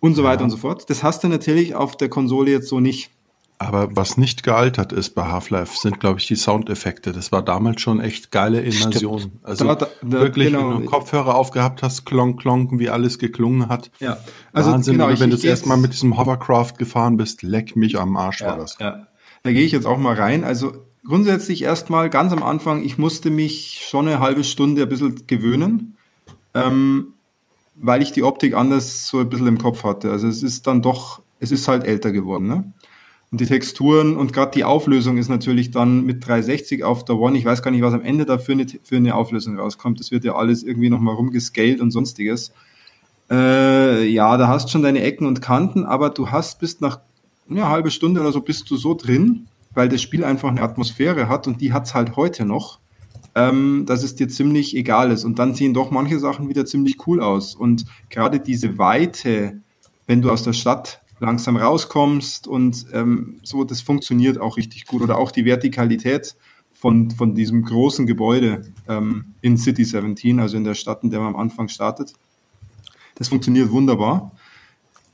und 0.00 0.14
so 0.14 0.24
weiter 0.24 0.40
ja. 0.40 0.44
und 0.44 0.50
so 0.50 0.56
fort. 0.56 0.88
Das 0.90 1.02
hast 1.02 1.22
du 1.24 1.28
natürlich 1.28 1.74
auf 1.74 1.96
der 1.96 2.08
Konsole 2.08 2.50
jetzt 2.50 2.68
so 2.68 2.80
nicht. 2.80 3.10
Aber 3.58 3.94
was 3.94 4.16
nicht 4.16 4.42
gealtert 4.42 4.90
ist 4.90 5.10
bei 5.10 5.26
Half-Life, 5.26 5.76
sind, 5.76 6.00
glaube 6.00 6.18
ich, 6.18 6.26
die 6.26 6.34
Soundeffekte. 6.34 7.12
Das 7.12 7.30
war 7.30 7.42
damals 7.42 7.82
schon 7.82 8.00
echt 8.00 8.30
geile 8.30 8.62
Immersion. 8.62 9.32
Also 9.42 9.66
Da- 9.66 9.74
da- 9.74 9.88
da- 10.00 10.20
wirklich, 10.20 10.46
genau. 10.46 10.60
wenn 10.60 10.70
du 10.70 10.76
einen 10.76 10.86
Kopfhörer 10.86 11.34
aufgehabt 11.34 11.82
hast, 11.82 12.06
klonk, 12.06 12.40
klonk, 12.40 12.70
wie 12.78 12.88
alles 12.88 13.18
geklungen 13.18 13.68
hat. 13.68 13.90
Ja, 14.00 14.16
also 14.54 14.72
Wahnsinn, 14.72 14.94
genau, 14.94 15.08
wenn 15.08 15.28
du 15.28 15.36
das 15.36 15.44
erste 15.44 15.68
Mal 15.68 15.76
mit 15.76 15.92
diesem 15.92 16.16
Hovercraft 16.16 16.78
gefahren 16.78 17.18
bist, 17.18 17.42
leck 17.42 17.76
mich 17.76 17.98
am 17.98 18.16
Arsch 18.16 18.40
war 18.40 18.56
das. 18.56 18.78
Ja. 18.80 19.06
Da 19.42 19.52
gehe 19.52 19.62
ich 19.62 19.72
jetzt 19.72 19.86
auch 19.86 19.98
mal 19.98 20.14
rein. 20.14 20.42
Also 20.42 20.72
grundsätzlich 21.04 21.62
erstmal 21.62 22.10
ganz 22.10 22.32
am 22.32 22.42
Anfang, 22.42 22.82
ich 22.82 22.98
musste 22.98 23.30
mich 23.30 23.86
schon 23.88 24.08
eine 24.08 24.20
halbe 24.20 24.44
Stunde 24.44 24.82
ein 24.82 24.88
bisschen 24.88 25.26
gewöhnen, 25.26 25.96
ähm, 26.54 27.14
weil 27.74 28.02
ich 28.02 28.12
die 28.12 28.22
Optik 28.22 28.54
anders 28.54 29.06
so 29.06 29.18
ein 29.18 29.28
bisschen 29.28 29.46
im 29.46 29.58
Kopf 29.58 29.84
hatte. 29.84 30.10
Also 30.10 30.28
es 30.28 30.42
ist 30.42 30.66
dann 30.66 30.82
doch, 30.82 31.22
es 31.38 31.50
ist 31.50 31.68
halt 31.68 31.84
älter 31.84 32.12
geworden. 32.12 32.46
Ne? 32.46 32.72
Und 33.30 33.40
die 33.40 33.46
Texturen 33.46 34.16
und 34.16 34.32
gerade 34.32 34.50
die 34.52 34.64
Auflösung 34.64 35.16
ist 35.16 35.28
natürlich 35.28 35.70
dann 35.70 36.04
mit 36.04 36.26
360 36.26 36.82
auf 36.82 37.04
der 37.04 37.16
One. 37.16 37.38
Ich 37.38 37.44
weiß 37.44 37.62
gar 37.62 37.70
nicht, 37.70 37.82
was 37.82 37.94
am 37.94 38.02
Ende 38.02 38.26
da 38.26 38.38
für 38.38 38.52
eine, 38.52 38.66
für 38.82 38.96
eine 38.96 39.14
Auflösung 39.14 39.58
rauskommt. 39.58 40.00
Das 40.00 40.10
wird 40.10 40.24
ja 40.24 40.34
alles 40.34 40.62
irgendwie 40.64 40.90
nochmal 40.90 41.14
rumgescaled 41.14 41.80
und 41.80 41.92
sonstiges. 41.92 42.52
Äh, 43.30 44.06
ja, 44.06 44.36
da 44.36 44.48
hast 44.48 44.70
schon 44.70 44.82
deine 44.82 45.02
Ecken 45.02 45.26
und 45.26 45.40
Kanten, 45.40 45.84
aber 45.84 46.10
du 46.10 46.30
hast 46.30 46.58
bis 46.58 46.80
nach 46.80 46.98
eine 47.48 47.68
halbe 47.68 47.92
Stunde 47.92 48.20
oder 48.20 48.32
so 48.32 48.40
bist 48.40 48.68
du 48.70 48.76
so 48.76 48.94
drin, 48.94 49.46
weil 49.74 49.88
das 49.88 50.02
Spiel 50.02 50.24
einfach 50.24 50.48
eine 50.48 50.62
Atmosphäre 50.62 51.28
hat 51.28 51.46
und 51.46 51.60
die 51.60 51.72
hat's 51.72 51.94
halt 51.94 52.16
heute 52.16 52.44
noch, 52.44 52.80
ähm, 53.34 53.84
dass 53.86 54.02
es 54.02 54.14
dir 54.14 54.28
ziemlich 54.28 54.76
egal 54.76 55.10
ist. 55.10 55.24
Und 55.24 55.38
dann 55.38 55.54
sehen 55.54 55.74
doch 55.74 55.90
manche 55.90 56.18
Sachen 56.18 56.48
wieder 56.48 56.66
ziemlich 56.66 57.06
cool 57.06 57.20
aus. 57.20 57.54
Und 57.54 57.84
gerade 58.08 58.40
diese 58.40 58.78
Weite, 58.78 59.60
wenn 60.06 60.22
du 60.22 60.30
aus 60.30 60.42
der 60.42 60.52
Stadt 60.52 61.00
langsam 61.20 61.56
rauskommst 61.56 62.48
und 62.48 62.86
ähm, 62.92 63.40
so, 63.42 63.64
das 63.64 63.82
funktioniert 63.82 64.38
auch 64.38 64.56
richtig 64.56 64.86
gut. 64.86 65.02
Oder 65.02 65.18
auch 65.18 65.30
die 65.30 65.44
Vertikalität 65.44 66.34
von, 66.72 67.10
von 67.10 67.34
diesem 67.34 67.62
großen 67.62 68.06
Gebäude 68.06 68.72
ähm, 68.88 69.34
in 69.42 69.58
City 69.58 69.84
17, 69.84 70.40
also 70.40 70.56
in 70.56 70.64
der 70.64 70.74
Stadt, 70.74 71.04
in 71.04 71.10
der 71.10 71.20
man 71.20 71.34
am 71.34 71.40
Anfang 71.40 71.68
startet. 71.68 72.14
Das 73.16 73.28
funktioniert 73.28 73.70
wunderbar. 73.70 74.32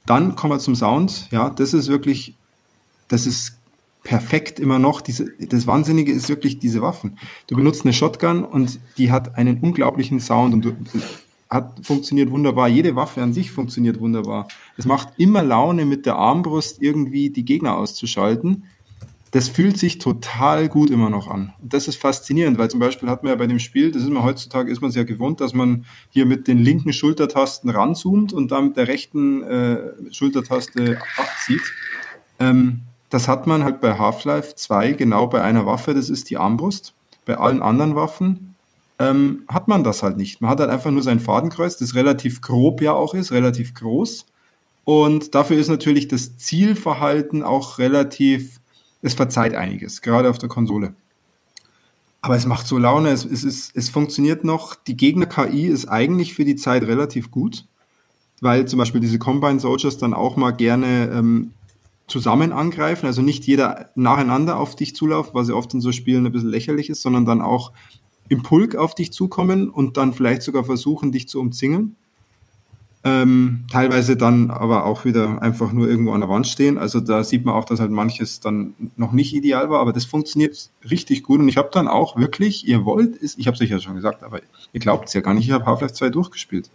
Dann 0.06 0.36
kommen 0.36 0.52
wir 0.52 0.60
zum 0.60 0.76
Sound. 0.76 1.28
Ja, 1.32 1.50
das 1.50 1.74
ist 1.74 1.88
wirklich, 1.88 2.36
das 3.08 3.26
ist 3.26 3.58
perfekt 4.06 4.60
immer 4.60 4.78
noch. 4.78 5.00
Diese, 5.00 5.32
das 5.40 5.66
Wahnsinnige 5.66 6.12
ist 6.12 6.28
wirklich 6.28 6.60
diese 6.60 6.80
Waffen. 6.80 7.18
Du 7.48 7.56
benutzt 7.56 7.84
eine 7.84 7.92
Shotgun 7.92 8.44
und 8.44 8.78
die 8.98 9.10
hat 9.10 9.34
einen 9.36 9.58
unglaublichen 9.58 10.20
Sound 10.20 10.54
und 10.54 10.64
du, 10.64 10.76
hat, 11.50 11.84
funktioniert 11.84 12.30
wunderbar. 12.30 12.68
Jede 12.68 12.94
Waffe 12.94 13.20
an 13.20 13.32
sich 13.32 13.50
funktioniert 13.50 13.98
wunderbar. 13.98 14.46
Es 14.76 14.84
macht 14.84 15.08
immer 15.16 15.42
Laune, 15.42 15.86
mit 15.86 16.06
der 16.06 16.14
Armbrust 16.14 16.80
irgendwie 16.80 17.30
die 17.30 17.44
Gegner 17.44 17.76
auszuschalten. 17.76 18.66
Das 19.32 19.48
fühlt 19.48 19.76
sich 19.76 19.98
total 19.98 20.68
gut 20.68 20.88
immer 20.90 21.10
noch 21.10 21.26
an. 21.26 21.52
Und 21.60 21.74
das 21.74 21.88
ist 21.88 21.96
faszinierend, 21.96 22.58
weil 22.58 22.70
zum 22.70 22.78
Beispiel 22.78 23.08
hat 23.08 23.24
man 23.24 23.30
ja 23.30 23.36
bei 23.36 23.48
dem 23.48 23.58
Spiel, 23.58 23.90
das 23.90 24.04
ist 24.04 24.10
man 24.10 24.22
heutzutage, 24.22 24.70
ist 24.70 24.80
man 24.82 24.90
es 24.90 24.96
ja 24.96 25.02
gewohnt, 25.02 25.40
dass 25.40 25.52
man 25.52 25.84
hier 26.10 26.26
mit 26.26 26.46
den 26.46 26.58
linken 26.58 26.92
Schultertasten 26.92 27.70
ranzoomt 27.70 28.32
und 28.32 28.52
dann 28.52 28.68
mit 28.68 28.76
der 28.76 28.86
rechten 28.86 29.42
äh, 29.42 29.78
Schultertaste 30.12 31.00
abzieht. 31.16 31.62
Ähm, 32.38 32.82
das 33.10 33.28
hat 33.28 33.46
man 33.46 33.64
halt 33.64 33.80
bei 33.80 33.98
Half-Life 33.98 34.54
2 34.54 34.92
genau 34.92 35.26
bei 35.26 35.42
einer 35.42 35.66
Waffe, 35.66 35.94
das 35.94 36.10
ist 36.10 36.30
die 36.30 36.36
Armbrust. 36.36 36.94
Bei 37.24 37.38
allen 37.38 37.62
anderen 37.62 37.94
Waffen 37.94 38.54
ähm, 38.98 39.44
hat 39.48 39.68
man 39.68 39.84
das 39.84 40.02
halt 40.02 40.16
nicht. 40.16 40.40
Man 40.40 40.50
hat 40.50 40.60
halt 40.60 40.70
einfach 40.70 40.90
nur 40.90 41.02
sein 41.02 41.20
Fadenkreuz, 41.20 41.76
das 41.76 41.94
relativ 41.94 42.40
grob 42.40 42.80
ja 42.80 42.92
auch 42.92 43.14
ist, 43.14 43.32
relativ 43.32 43.74
groß. 43.74 44.26
Und 44.84 45.34
dafür 45.34 45.58
ist 45.58 45.68
natürlich 45.68 46.08
das 46.08 46.36
Zielverhalten 46.36 47.42
auch 47.42 47.78
relativ, 47.78 48.60
es 49.02 49.14
verzeiht 49.14 49.54
einiges, 49.54 50.00
gerade 50.00 50.30
auf 50.30 50.38
der 50.38 50.48
Konsole. 50.48 50.94
Aber 52.22 52.36
es 52.36 52.46
macht 52.46 52.66
so 52.66 52.78
Laune, 52.78 53.10
es, 53.10 53.24
es, 53.24 53.44
ist, 53.44 53.76
es 53.76 53.88
funktioniert 53.88 54.44
noch. 54.44 54.74
Die 54.74 54.96
Gegner-KI 54.96 55.66
ist 55.66 55.86
eigentlich 55.86 56.34
für 56.34 56.44
die 56.44 56.56
Zeit 56.56 56.82
relativ 56.84 57.30
gut, 57.30 57.66
weil 58.40 58.66
zum 58.66 58.78
Beispiel 58.78 59.00
diese 59.00 59.18
Combine 59.18 59.60
Soldiers 59.60 59.98
dann 59.98 60.14
auch 60.14 60.36
mal 60.36 60.52
gerne 60.52 61.10
ähm, 61.12 61.52
zusammen 62.06 62.52
angreifen, 62.52 63.06
also 63.06 63.22
nicht 63.22 63.46
jeder 63.46 63.90
nacheinander 63.94 64.58
auf 64.58 64.76
dich 64.76 64.94
zulauft, 64.94 65.34
was 65.34 65.48
ja 65.48 65.54
oft 65.54 65.74
in 65.74 65.80
so 65.80 65.92
Spielen 65.92 66.26
ein 66.26 66.32
bisschen 66.32 66.50
lächerlich 66.50 66.88
ist, 66.88 67.02
sondern 67.02 67.24
dann 67.24 67.40
auch 67.40 67.72
im 68.28 68.42
Pulk 68.42 68.76
auf 68.76 68.94
dich 68.94 69.12
zukommen 69.12 69.68
und 69.68 69.96
dann 69.96 70.12
vielleicht 70.12 70.42
sogar 70.42 70.64
versuchen, 70.64 71.12
dich 71.12 71.28
zu 71.28 71.40
umzingeln. 71.40 71.96
Ähm, 73.04 73.66
teilweise 73.70 74.16
dann 74.16 74.50
aber 74.50 74.84
auch 74.84 75.04
wieder 75.04 75.40
einfach 75.40 75.72
nur 75.72 75.88
irgendwo 75.88 76.10
an 76.10 76.22
der 76.22 76.28
Wand 76.28 76.48
stehen. 76.48 76.76
Also 76.76 76.98
da 76.98 77.22
sieht 77.22 77.44
man 77.44 77.54
auch, 77.54 77.64
dass 77.64 77.78
halt 77.78 77.92
manches 77.92 78.40
dann 78.40 78.74
noch 78.96 79.12
nicht 79.12 79.32
ideal 79.32 79.70
war, 79.70 79.80
aber 79.80 79.92
das 79.92 80.04
funktioniert 80.04 80.70
richtig 80.90 81.22
gut. 81.22 81.38
Und 81.38 81.48
ich 81.48 81.56
habe 81.56 81.68
dann 81.72 81.86
auch 81.86 82.16
wirklich, 82.16 82.66
ihr 82.66 82.84
wollt, 82.84 83.14
ist, 83.14 83.38
ich 83.38 83.46
habe 83.46 83.54
es 83.54 83.60
euch 83.60 83.70
ja 83.70 83.78
schon 83.78 83.94
gesagt, 83.94 84.24
aber 84.24 84.40
ihr 84.72 84.80
glaubt 84.80 85.06
es 85.06 85.14
ja 85.14 85.20
gar 85.20 85.34
nicht, 85.34 85.46
ich 85.46 85.52
habe 85.52 85.66
Half-Life 85.66 85.94
2 85.94 86.10
durchgespielt. 86.10 86.68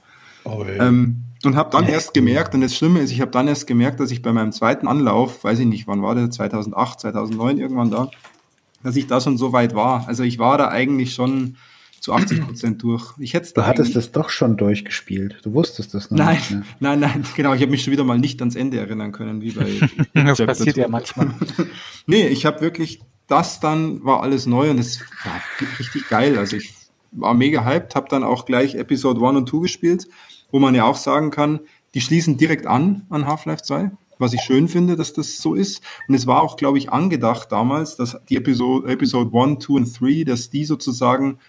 Oh, 0.44 0.64
ja. 0.66 0.88
Ähm, 0.88 1.24
und 1.44 1.56
habe 1.56 1.72
dann 1.72 1.88
erst 1.88 2.14
gemerkt, 2.14 2.54
und 2.54 2.62
das 2.62 2.76
Schlimme 2.76 3.00
ist, 3.00 3.12
ich 3.12 3.22
habe 3.22 3.32
dann 3.32 3.48
erst 3.48 3.66
gemerkt, 3.66 4.00
dass 4.00 4.12
ich 4.12 4.22
bei 4.22 4.32
meinem 4.32 4.52
zweiten 4.52 4.88
Anlauf, 4.88 5.44
weiß 5.44 5.60
ich 5.60 5.66
nicht, 5.66 5.88
wann 5.88 6.02
war 6.02 6.14
der, 6.14 6.30
2008, 6.30 7.00
2009 7.00 7.58
irgendwann 7.58 7.90
da, 7.90 8.12
dass 8.84 8.96
ich 8.96 9.08
da 9.08 9.20
schon 9.22 9.38
so 9.38 9.52
weit 9.54 9.74
war. 9.74 10.08
Also 10.08 10.24
ich 10.24 10.38
war 10.38 10.58
da 10.58 10.68
eigentlich 10.70 11.14
schon 11.14 11.58
zu 12.02 12.14
80 12.14 12.42
Prozent 12.42 12.84
durch. 12.84 13.14
Ich 13.20 13.36
hätte 13.36 13.54
Du 13.54 13.66
hattest 13.66 13.96
das 13.96 14.12
doch 14.12 14.30
schon 14.30 14.58
durchgespielt. 14.58 15.38
Du 15.44 15.54
wusstest 15.54 15.94
das 15.94 16.10
noch 16.10 16.18
Nein, 16.18 16.36
nicht. 16.36 16.52
Ne? 16.52 16.64
nein, 16.80 17.00
nein, 17.00 17.24
genau. 17.36 17.54
Ich 17.54 17.62
habe 17.62 17.70
mich 17.70 17.84
schon 17.84 17.94
wieder 17.94 18.04
mal 18.04 18.18
nicht 18.18 18.42
ans 18.42 18.56
Ende 18.56 18.80
erinnern 18.80 19.12
können, 19.12 19.42
wie 19.42 19.52
bei. 19.52 19.80
Das 20.14 20.38
Chapter 20.38 20.46
passiert 20.48 20.78
ja 20.78 20.88
manchmal. 20.88 21.34
Nee, 22.08 22.28
ich 22.28 22.48
habe 22.48 22.62
wirklich, 22.62 23.02
das 23.28 23.60
dann 23.60 24.04
war 24.04 24.24
alles 24.24 24.48
neu 24.48 24.72
und 24.72 24.80
es 24.80 25.02
war 25.24 25.42
richtig 25.80 26.10
geil. 26.10 26.40
Also 26.40 26.58
ich 26.58 26.74
war 27.12 27.36
mega 27.36 27.64
hyped, 27.64 27.96
habe 27.96 28.08
dann 28.10 28.24
auch 28.24 28.46
gleich 28.46 28.74
Episode 28.74 29.24
1 29.24 29.38
und 29.38 29.50
2 29.50 29.60
gespielt, 29.60 30.08
wo 30.52 30.60
man 30.60 30.76
ja 30.76 30.86
auch 30.86 30.98
sagen 30.98 31.32
kann, 31.32 31.60
die 31.94 32.02
schließen 32.02 32.38
direkt 32.38 32.68
an 32.68 33.06
an 33.10 33.26
Half-Life 33.28 33.64
2, 33.64 33.92
was 34.18 34.34
ich 34.34 34.42
schön 34.42 34.68
finde, 34.68 34.96
dass 34.96 35.14
das 35.14 35.38
so 35.42 35.56
ist. 35.56 35.82
Und 36.08 36.16
es 36.16 36.28
war 36.28 36.42
auch, 36.42 36.56
glaube 36.58 36.78
ich, 36.78 36.92
angedacht 36.92 37.52
damals, 37.52 37.96
dass 37.98 38.18
die 38.30 38.38
Episode, 38.38 38.92
Episode 38.92 39.30
1, 39.38 39.66
2 39.66 39.74
und 39.74 40.00
3, 40.02 40.24
dass 40.24 40.50
die 40.50 40.64
sozusagen 40.66 41.40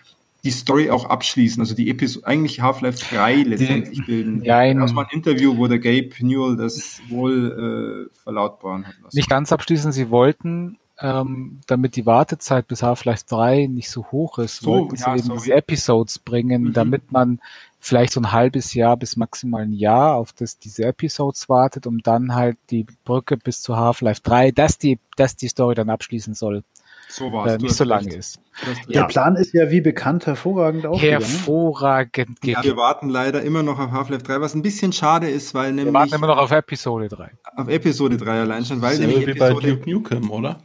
die 0.45 0.51
Story 0.51 0.91
auch 0.91 1.05
abschließen, 1.05 1.61
also 1.61 1.77
die 1.77 1.89
Episode, 1.89 2.27
eigentlich 2.27 2.61
Half-Life 2.61 2.99
3 3.15 3.43
letztendlich 3.45 4.05
bilden. 4.05 4.43
Ja, 4.43 4.61
in- 4.65 4.81
das 4.81 4.93
war 4.97 5.05
ein 5.05 5.11
Interview, 5.17 5.57
wo 5.57 5.69
der 5.69 5.79
Gabe 5.79 6.11
Newell 6.21 6.57
das 6.57 7.01
wohl 7.09 8.09
äh, 8.11 8.15
verlautbaren 8.25 8.85
hat 8.87 8.95
lassen. 9.05 9.17
Nicht 9.17 9.31
ganz 9.31 9.53
abschließen, 9.53 9.93
sie 9.93 10.11
wollten, 10.11 10.79
ähm, 10.99 11.61
damit 11.69 11.95
die 11.95 12.07
Wartezeit 12.07 12.67
bis 12.67 12.83
Half-Life 12.83 13.23
3 13.29 13.67
nicht 13.67 13.89
so 13.91 14.05
hoch 14.11 14.39
ist, 14.41 14.63
So, 14.63 14.71
wollten 14.73 14.97
sie 14.97 15.05
ja, 15.05 15.15
eben 15.15 15.23
sorry. 15.23 15.39
diese 15.39 15.55
Episodes 15.55 16.19
bringen, 16.19 16.63
Mhm. 16.65 16.73
damit 16.73 17.13
man 17.13 17.41
vielleicht 17.85 18.13
so 18.13 18.21
ein 18.21 18.31
halbes 18.31 18.75
Jahr 18.75 18.97
bis 18.97 19.17
maximal 19.17 19.63
ein 19.63 19.73
Jahr 19.73 20.15
auf 20.15 20.33
das, 20.33 20.57
diese 20.57 20.85
Episodes 20.85 21.49
wartet, 21.49 21.87
um 21.89 21.99
dann 21.99 22.33
halt 22.35 22.57
die 22.71 22.87
Brücke 23.05 23.37
bis 23.37 23.61
zu 23.61 23.77
Half-Life 23.77 24.21
3, 24.23 24.53
dass 24.53 24.79
die, 24.79 25.01
dass 25.17 25.35
die 25.35 25.49
Story 25.49 25.75
dann 25.75 25.91
abschließen 25.91 26.33
soll, 26.35 26.63
so 27.09 27.27
äh, 27.27 27.33
war's. 27.33 27.59
Du 27.59 27.65
nicht 27.65 27.75
so 27.75 27.83
lange 27.83 28.15
ist. 28.15 28.41
Der 28.89 29.03
Plan 29.05 29.35
ist 29.35 29.53
ja 29.53 29.69
wie 29.71 29.81
bekannt 29.81 30.27
hervorragend 30.27 30.87
aufgegangen. 30.87 31.23
Hervorragend 31.25 32.39
Ja, 32.45 32.63
wir 32.63 32.77
warten 32.77 33.09
leider 33.09 33.43
immer 33.43 33.65
noch 33.65 33.81
auf 33.81 33.91
Half-Life 33.91 34.23
3, 34.23 34.41
was 34.41 34.55
ein 34.55 34.63
bisschen 34.63 34.93
schade 34.93 35.29
ist, 35.29 35.53
weil 35.53 35.75
Wir 35.75 35.85
nämlich 35.85 35.95
warten 35.95 36.15
immer 36.15 36.29
noch 36.29 36.39
auf 36.39 36.53
Episode 36.53 37.09
3. 37.09 37.33
auf 37.57 37.69
Episode 37.69 38.17
3 38.17 38.43
allein 38.43 38.65
schon, 38.65 38.81
weil 38.81 38.95
So 38.95 39.03
nämlich 39.03 39.27
wie 39.27 39.35
bei 39.35 39.49
Episode, 39.49 39.77
Duke 39.77 39.91
Nukem, 39.91 40.31
oder? 40.31 40.63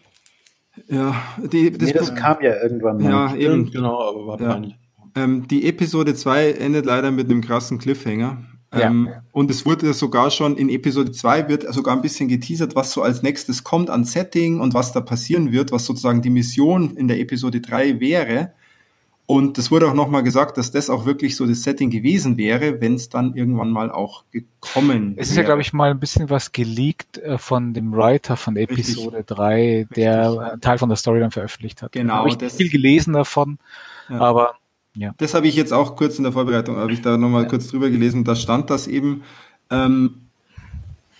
ja, 0.87 1.15
die, 1.51 1.71
das, 1.71 1.87
nee, 1.87 1.93
das 1.93 2.13
kam 2.13 2.37
ja 2.43 2.61
irgendwann 2.61 2.97
mal. 3.01 3.09
ja, 3.09 3.35
eben, 3.35 3.71
genau, 3.71 3.99
aber 4.07 4.27
war 4.27 4.39
Ja. 4.39 4.49
peinlich. 4.53 4.75
Ähm, 5.17 5.47
die 5.47 5.67
Episode 5.67 6.13
2 6.15 6.51
endet 6.51 6.85
leider 6.85 7.11
mit 7.11 7.29
einem 7.29 7.41
krassen 7.41 7.77
Cliffhanger. 7.79 8.37
Ja. 8.73 8.81
Ähm, 8.81 9.09
und 9.31 9.49
es 9.49 9.65
wurde 9.65 9.93
sogar 9.93 10.29
schon 10.29 10.57
in 10.57 10.69
Episode 10.69 11.11
2 11.11 11.47
wird 11.47 11.73
sogar 11.73 11.95
ein 11.95 12.01
bisschen 12.01 12.27
geteasert, 12.27 12.75
was 12.75 12.91
so 12.91 13.01
als 13.01 13.23
nächstes 13.23 13.63
kommt 13.63 13.89
an 13.89 14.03
Setting 14.03 14.59
und 14.59 14.73
was 14.73 14.91
da 14.91 14.99
passieren 15.01 15.51
wird, 15.53 15.71
was 15.71 15.85
sozusagen 15.85 16.21
die 16.21 16.29
Mission 16.29 16.95
in 16.97 17.07
der 17.07 17.19
Episode 17.19 17.61
3 17.61 17.99
wäre. 18.01 18.51
Und 19.25 19.57
es 19.57 19.71
wurde 19.71 19.87
auch 19.89 19.93
nochmal 19.93 20.23
gesagt, 20.23 20.57
dass 20.57 20.71
das 20.71 20.89
auch 20.89 21.05
wirklich 21.05 21.35
so 21.35 21.45
das 21.45 21.63
Setting 21.63 21.89
gewesen 21.89 22.37
wäre, 22.37 22.79
wenn 22.79 22.93
es 22.95 23.09
dann 23.09 23.33
irgendwann 23.35 23.71
mal 23.71 23.91
auch 23.91 24.23
gekommen 24.31 25.15
Es 25.17 25.27
ist 25.29 25.31
ja, 25.35 25.37
wäre. 25.39 25.45
glaube 25.47 25.61
ich, 25.61 25.73
mal 25.73 25.91
ein 25.91 25.99
bisschen 25.99 26.29
was 26.29 26.53
geleakt 26.53 27.17
äh, 27.17 27.37
von 27.37 27.73
dem 27.73 27.91
Writer 27.93 28.37
von 28.37 28.55
Episode 28.55 29.23
3, 29.25 29.87
der 29.95 30.29
Richtig. 30.31 30.39
einen 30.51 30.61
Teil 30.61 30.77
von 30.77 30.87
der 30.89 30.95
Story 30.97 31.19
dann 31.19 31.31
veröffentlicht 31.31 31.81
hat. 31.81 31.91
Genau, 31.91 32.13
Habe 32.15 32.29
ich 32.29 32.37
das- 32.37 32.55
viel 32.55 32.69
gelesen 32.69 33.13
davon, 33.13 33.59
Ja. 34.09 34.19
aber 34.19 34.55
ja. 34.97 35.13
Das 35.17 35.33
habe 35.33 35.47
ich 35.47 35.55
jetzt 35.55 35.71
auch 35.71 35.95
kurz 35.95 36.17
in 36.17 36.23
der 36.23 36.33
Vorbereitung, 36.33 36.77
habe 36.77 36.91
ich 36.91 37.01
da 37.01 37.17
nochmal 37.17 37.47
kurz 37.47 37.67
drüber 37.67 37.89
gelesen, 37.89 38.23
da 38.23 38.35
stand 38.35 38.69
das 38.69 38.87
eben. 38.87 39.23
Ähm, 39.69 40.15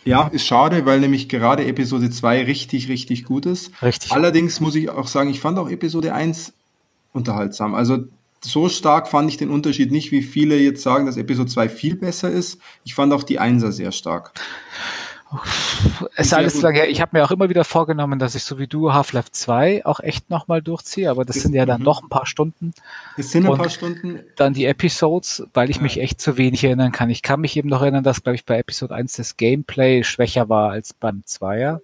ja, 0.03 0.27
ist 0.27 0.47
schade, 0.47 0.85
weil 0.85 0.99
nämlich 0.99 1.29
gerade 1.29 1.65
Episode 1.65 2.09
2 2.09 2.45
richtig, 2.45 2.89
richtig 2.89 3.25
gut 3.25 3.45
ist. 3.45 3.71
Richtig. 3.83 4.11
Allerdings 4.11 4.59
muss 4.59 4.75
ich 4.75 4.89
auch 4.89 5.07
sagen, 5.07 5.29
ich 5.29 5.39
fand 5.39 5.59
auch 5.59 5.69
Episode 5.69 6.13
1 6.13 6.53
unterhaltsam. 7.13 7.75
Also 7.75 8.05
so 8.41 8.69
stark 8.69 9.09
fand 9.09 9.29
ich 9.29 9.37
den 9.37 9.49
Unterschied 9.49 9.91
nicht, 9.91 10.11
wie 10.11 10.21
viele 10.21 10.57
jetzt 10.57 10.81
sagen, 10.81 11.05
dass 11.05 11.17
Episode 11.17 11.49
2 11.49 11.69
viel 11.69 11.95
besser 11.95 12.29
ist. 12.31 12.59
Ich 12.83 12.95
fand 12.95 13.13
auch 13.13 13.23
die 13.23 13.39
1er 13.39 13.71
sehr 13.71 13.91
stark. 13.91 14.33
Es 16.15 16.27
ist 16.27 16.33
alles 16.33 16.61
lange 16.61 16.79
her. 16.79 16.89
Ich 16.89 17.01
habe 17.01 17.17
mir 17.17 17.23
auch 17.25 17.31
immer 17.31 17.49
wieder 17.49 17.63
vorgenommen, 17.65 18.17
dass 18.17 18.33
ich 18.35 18.43
so 18.43 18.57
wie 18.59 18.67
du 18.67 18.93
Half-Life 18.93 19.31
2 19.31 19.85
auch 19.85 19.99
echt 19.99 20.29
nochmal 20.29 20.61
durchziehe, 20.61 21.09
aber 21.09 21.25
das 21.25 21.37
sind 21.37 21.53
ja 21.53 21.65
dann 21.65 21.79
Mhm. 21.81 21.85
noch 21.85 22.01
ein 22.03 22.09
paar 22.09 22.25
Stunden. 22.25 22.73
Es 23.17 23.31
sind 23.31 23.45
ein 23.45 23.57
paar 23.57 23.69
Stunden. 23.69 24.21
Dann 24.37 24.53
die 24.53 24.65
Episodes, 24.65 25.43
weil 25.53 25.69
ich 25.69 25.77
Ja. 25.77 25.81
mich 25.83 25.99
echt 25.99 26.21
zu 26.21 26.37
wenig 26.37 26.63
erinnern 26.63 26.91
kann. 26.91 27.09
Ich 27.09 27.21
kann 27.21 27.41
mich 27.41 27.57
eben 27.57 27.69
noch 27.69 27.81
erinnern, 27.81 28.03
dass, 28.03 28.23
glaube 28.23 28.35
ich, 28.35 28.45
bei 28.45 28.57
Episode 28.57 28.95
1 28.95 29.13
das 29.13 29.35
Gameplay 29.37 30.03
schwächer 30.03 30.47
war 30.49 30.71
als 30.71 30.93
beim 30.93 31.23
Zweier. 31.25 31.81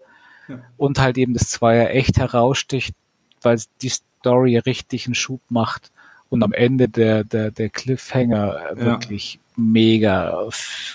Ja. 0.47 0.59
Und 0.77 0.99
halt 0.99 1.17
eben 1.17 1.33
das 1.33 1.49
Zweier 1.49 1.89
echt 1.91 2.17
heraussticht, 2.17 2.95
weil 3.41 3.59
die 3.81 3.89
Story 3.89 4.57
richtig 4.57 5.05
einen 5.05 5.15
Schub 5.15 5.41
macht 5.49 5.91
und 6.29 6.43
am 6.43 6.53
Ende 6.53 6.87
der, 6.89 7.23
der, 7.23 7.51
der 7.51 7.69
Cliffhanger 7.69 8.71
wirklich 8.75 9.39
mega, 9.55 10.47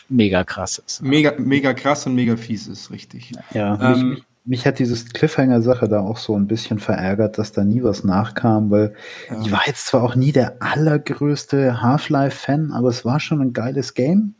mega 0.08 0.44
krass 0.44 0.82
ist. 0.84 1.02
Mega, 1.02 1.34
mega 1.38 1.72
krass 1.74 2.06
und 2.06 2.14
mega 2.14 2.36
fies 2.36 2.66
ist, 2.66 2.90
richtig. 2.90 3.32
Ja, 3.52 3.94
Ähm, 3.94 4.10
mich, 4.10 4.22
mich 4.44 4.66
hat 4.66 4.78
dieses 4.78 5.08
Cliffhanger-Sache 5.10 5.88
da 5.88 6.00
auch 6.00 6.16
so 6.16 6.34
ein 6.36 6.46
bisschen 6.46 6.78
verärgert, 6.78 7.38
dass 7.38 7.52
da 7.52 7.64
nie 7.64 7.82
was 7.82 8.04
nachkam, 8.04 8.70
weil 8.70 8.94
Ja. 9.30 9.40
ich 9.42 9.52
war 9.52 9.62
jetzt 9.66 9.86
zwar 9.86 10.02
auch 10.02 10.14
nie 10.14 10.32
der 10.32 10.56
allergrößte 10.62 11.82
Half-Life-Fan, 11.82 12.72
aber 12.72 12.88
es 12.88 13.04
war 13.04 13.20
schon 13.20 13.40
ein 13.40 13.52
geiles 13.52 13.94
Game. 13.94 14.34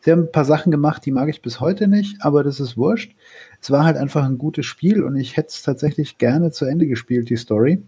Sie 0.00 0.12
haben 0.12 0.22
ein 0.24 0.32
paar 0.32 0.44
Sachen 0.44 0.70
gemacht, 0.70 1.04
die 1.06 1.10
mag 1.10 1.28
ich 1.28 1.42
bis 1.42 1.58
heute 1.60 1.88
nicht, 1.88 2.18
aber 2.24 2.44
das 2.44 2.60
ist 2.60 2.76
wurscht. 2.76 3.12
Es 3.60 3.70
war 3.72 3.84
halt 3.84 3.96
einfach 3.96 4.24
ein 4.24 4.38
gutes 4.38 4.64
Spiel 4.64 5.02
und 5.02 5.16
ich 5.16 5.36
hätte 5.36 5.48
es 5.48 5.62
tatsächlich 5.62 6.18
gerne 6.18 6.52
zu 6.52 6.64
Ende 6.66 6.86
gespielt, 6.86 7.30
die 7.30 7.36
Story. 7.36 7.82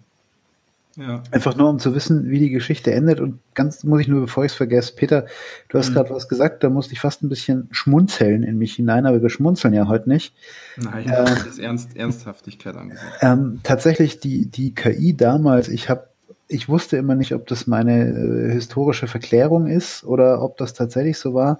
Ja. 0.97 1.23
Einfach 1.31 1.57
nur, 1.57 1.71
um 1.71 1.79
zu 1.79 1.95
wissen, 1.95 2.29
wie 2.31 2.41
die 2.41 2.51
Geschichte 2.51 2.93
endet. 2.93 3.21
Und 3.21 3.39
ganz 3.55 3.85
muss 3.85 4.01
ich 4.01 4.09
nur, 4.09 4.23
bevor 4.23 4.45
ich 4.45 4.53
es 4.53 4.57
vergesse, 4.57 4.95
Peter, 4.97 5.27
du 5.69 5.79
hast 5.79 5.91
Mhm. 5.91 5.95
gerade 5.95 6.11
was 6.11 6.29
gesagt, 6.29 6.65
da 6.65 6.69
musste 6.69 6.93
ich 6.93 7.01
fast 7.01 7.23
ein 7.23 7.29
bisschen 7.29 7.69
schmunzeln 7.71 8.43
in 8.43 8.59
mich 8.59 8.75
hinein, 8.75 9.07
aber 9.07 9.23
wir 9.23 9.31
schmunzeln 9.31 9.73
ja 9.73 9.87
heute 9.89 10.09
nicht. 10.09 10.35
Nein, 10.77 11.05
Ähm, 11.07 11.25
das 11.27 11.47
ist 11.47 11.59
Ernst, 11.61 11.97
Ernsthaftigkeit 11.97 12.77
angesagt. 12.77 13.19
Ähm, 13.21 13.61
tatsächlich 13.63 14.21
die, 14.21 14.47
die 14.47 14.75
KI 14.75 15.17
damals, 15.17 15.69
ich 15.69 15.89
habe, 15.89 16.09
ich 16.49 16.69
wusste 16.69 16.97
immer 16.97 17.15
nicht, 17.15 17.35
ob 17.35 17.47
das 17.47 17.69
meine 17.69 18.09
äh, 18.09 18.53
historische 18.53 19.07
Verklärung 19.07 19.69
ist 19.69 20.03
oder 20.05 20.43
ob 20.43 20.57
das 20.57 20.75
tatsächlich 20.75 21.19
so 21.19 21.35
war. 21.35 21.59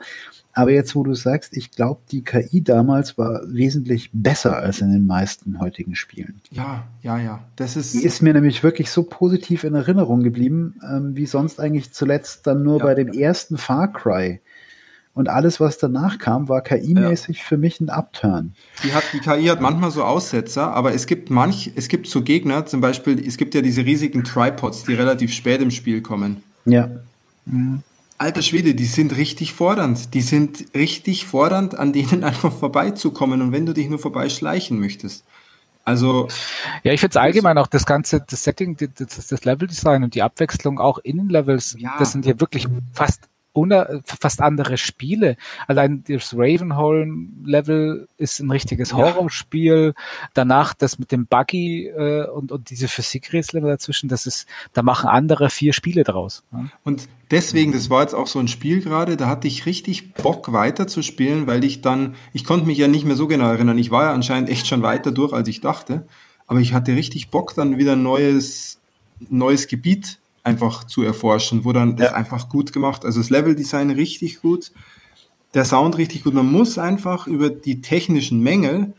Aber 0.53 0.73
jetzt, 0.73 0.97
wo 0.97 1.05
du 1.05 1.15
sagst, 1.15 1.57
ich 1.57 1.71
glaube, 1.71 2.01
die 2.11 2.25
KI 2.25 2.63
damals 2.63 3.17
war 3.17 3.41
wesentlich 3.47 4.11
besser 4.13 4.57
als 4.57 4.81
in 4.81 4.91
den 4.91 5.07
meisten 5.07 5.61
heutigen 5.61 5.95
Spielen. 5.95 6.41
Ja, 6.51 6.85
ja, 7.03 7.19
ja. 7.19 7.45
Das 7.57 7.77
ist. 7.77 7.95
Die 7.95 8.03
ist 8.05 8.21
mir 8.21 8.35
nämlich 8.35 8.63
wirklich 8.65 8.91
so 8.91 9.05
positiv 9.05 9.63
in 9.63 9.75
Erinnerung 9.75 10.23
geblieben, 10.25 10.81
ähm, 10.83 11.17
wie 11.17 11.27
sonst 11.27 11.61
eigentlich 11.61 11.93
zuletzt 11.93 12.47
dann 12.49 12.65
nur 12.65 12.79
Ja. 12.79 12.85
bei 12.85 12.95
dem 12.95 13.09
ersten 13.09 13.59
Far 13.59 13.93
Cry. 13.93 14.41
Und 15.13 15.29
alles, 15.29 15.59
was 15.61 15.77
danach 15.79 16.19
kam, 16.19 16.49
war 16.49 16.63
KI-mäßig 16.63 17.43
für 17.43 17.57
mich 17.57 17.81
ein 17.81 17.89
Upturn. 17.91 18.55
Die, 18.85 18.93
hat, 18.95 19.03
die 19.13 19.19
KI 19.19 19.47
hat 19.47 19.61
manchmal 19.61 19.91
so 19.91 20.05
Aussetzer, 20.05 20.73
aber 20.73 20.95
es 20.95 21.07
gibt 21.07 21.31
manch, 21.31 21.73
es 21.75 21.89
gibt 21.89 22.07
so 22.07 22.23
Gegner, 22.23 22.65
zum 22.65 22.81
Beispiel, 22.81 23.25
es 23.27 23.37
gibt 23.37 23.55
ja 23.55 23.61
diese 23.61 23.85
riesigen 23.85 24.23
Tripods, 24.25 24.85
die 24.85 24.95
relativ 24.95 25.33
spät 25.33 25.61
im 25.63 25.73
Spiel 25.73 26.01
kommen. 26.01 26.43
Ja. 26.65 26.89
Alter 28.21 28.43
Schwede, 28.43 28.75
die 28.75 28.85
sind 28.85 29.17
richtig 29.17 29.55
fordernd. 29.55 30.13
Die 30.13 30.21
sind 30.21 30.67
richtig 30.75 31.25
fordernd, 31.25 31.79
an 31.79 31.95
denen 31.95 32.23
einfach 32.31 32.53
vorbeizukommen 32.53 33.41
und 33.41 33.53
wenn 33.53 33.65
du 33.65 33.73
dich 33.73 33.89
nur 33.89 33.99
vorbeischleichen 33.99 34.79
möchtest. 34.79 35.25
Also, 35.85 36.29
Ja, 36.83 36.93
ich 36.93 37.01
finde 37.01 37.13
es 37.13 37.17
allgemein 37.17 37.57
auch 37.57 37.67
das 37.67 37.87
ganze, 37.87 38.21
das 38.29 38.45
Setting, 38.45 38.77
das, 38.77 39.27
das 39.27 39.45
Leveldesign 39.47 40.05
und 40.05 40.15
die 40.15 40.21
Abwechslung 40.23 40.79
auch 40.79 40.99
in 40.99 41.17
den 41.17 41.29
Levels, 41.31 41.75
Ja. 41.79 41.97
das 41.99 42.13
sind 42.13 42.27
ja 42.27 42.39
wirklich 42.39 42.69
fast 42.93 43.23
fast 44.05 44.41
andere 44.41 44.79
Spiele. 44.79 45.37
Allein 45.67 46.05
das 46.07 46.35
Ravenholm-Level 46.35 48.09
ist 48.17 48.41
ein 48.41 48.51
richtiges 48.51 48.91
Ja. 48.91 48.99
Horrorspiel. 48.99 49.95
Danach 50.35 50.75
das 50.75 50.99
mit 50.99 51.13
dem 51.13 51.27
Buggy 51.27 51.87
äh, 51.89 52.29
und, 52.29 52.53
und 52.53 52.71
diese 52.71 52.89
Physikrätsel 52.89 53.61
dazwischen, 53.61 54.09
das 54.09 54.27
ist, 54.27 54.47
da 54.73 54.83
machen 54.83 55.09
andere 55.09 55.51
vier 55.51 55.73
Spiele 55.73 56.05
draus. 56.05 56.45
Ja. 56.53 56.67
Und 56.85 57.09
deswegen, 57.31 57.73
das 57.73 57.91
war 57.91 58.03
jetzt 58.03 58.15
auch 58.15 58.29
so 58.29 58.39
ein 58.39 58.49
Spiel 58.49 58.83
gerade, 58.83 59.17
da 59.17 59.27
hatte 59.27 59.49
ich 59.49 59.67
richtig 59.67 60.15
Bock 60.15 60.53
weiterzuspielen, 60.53 61.47
weil 61.47 61.65
ich 61.65 61.81
dann, 61.81 62.15
ich 62.33 62.45
konnte 62.45 62.67
mich 62.67 62.79
ja 62.79 62.89
nicht 62.89 63.05
mehr 63.05 63.17
so 63.17 63.27
genau 63.27 63.49
erinnern. 63.51 63.79
Ich 63.79 63.91
war 63.91 64.05
ja 64.05 64.13
anscheinend 64.13 64.49
echt 64.49 64.67
schon 64.67 64.83
weiter 64.83 65.11
durch, 65.11 65.33
als 65.33 65.49
ich 65.49 65.61
dachte. 65.61 66.07
Aber 66.47 66.61
ich 66.61 66.73
hatte 66.73 66.95
richtig 66.97 67.31
Bock, 67.31 67.55
dann 67.55 67.79
wieder 67.79 67.93
ein 67.93 68.03
neues, 68.03 68.81
neues 69.29 69.69
Gebiet 69.69 70.20
einfach 70.43 70.85
zu 70.85 71.03
erforschen, 71.03 71.65
wo 71.65 71.73
dann 71.73 71.97
das 71.97 72.13
einfach 72.13 72.49
gut 72.49 72.73
gemacht. 72.73 73.05
Also 73.05 73.21
das 73.21 73.31
Leveldesign 73.31 73.91
richtig 73.91 74.41
gut, 74.41 74.73
der 75.55 75.65
Sound 75.65 75.99
richtig 75.99 76.25
gut. 76.25 76.35
Man 76.35 76.51
muss 76.51 76.79
einfach 76.79 77.27
über 77.27 77.51
die 77.51 77.81
technischen 77.81 78.41
Mängel 78.41 78.93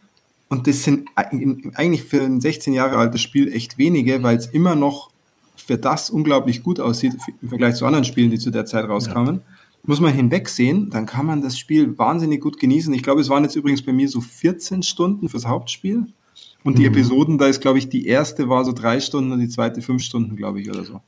und 0.50 0.68
das 0.68 0.84
sind 0.84 1.10
eig- 1.16 1.76
eigentlich 1.76 2.04
für 2.04 2.22
ein 2.22 2.42
16 2.42 2.74
Jahre 2.74 2.98
altes 2.98 3.22
Spiel 3.22 3.52
echt 3.54 3.78
wenige, 3.78 4.22
weil 4.22 4.38
es 4.38 4.48
immer 4.48 4.76
noch 4.76 5.10
für 5.56 5.78
das 5.78 6.10
unglaublich 6.10 6.64
gut 6.64 6.80
aussieht 6.80 7.14
im 7.42 7.50
Vergleich 7.50 7.76
zu 7.76 7.86
anderen 7.86 8.06
Spielen, 8.06 8.32
die 8.32 8.40
zu 8.40 8.52
der 8.52 8.66
Zeit 8.66 8.88
rauskamen. 8.88 9.42
Muss 9.84 10.00
man 10.00 10.14
hinwegsehen, 10.14 10.90
dann 10.92 11.08
kann 11.08 11.26
man 11.26 11.42
das 11.42 11.58
Spiel 11.58 11.98
wahnsinnig 11.98 12.42
gut 12.42 12.60
genießen. 12.60 12.94
Ich 12.94 13.02
glaube, 13.02 13.22
es 13.22 13.30
waren 13.30 13.44
jetzt 13.44 13.56
übrigens 13.56 13.82
bei 13.82 13.94
mir 13.94 14.08
so 14.10 14.22
14 14.22 14.84
Stunden 14.84 15.28
fürs 15.30 15.48
Hauptspiel. 15.48 16.06
Und 16.64 16.78
die 16.78 16.84
Episoden, 16.86 17.40
da 17.40 17.48
ist, 17.48 17.62
glaube 17.62 17.80
ich, 17.80 17.90
die 17.90 18.06
erste 18.06 18.48
war 18.48 18.64
so 18.64 18.74
drei 18.74 19.00
Stunden 19.00 19.32
und 19.32 19.40
die 19.40 19.50
zweite 19.50 19.82
fünf 19.82 20.04
Stunden, 20.04 20.36
glaube 20.36 20.62
ich, 20.62 20.70
oder 20.70 20.84
so. 20.84 21.02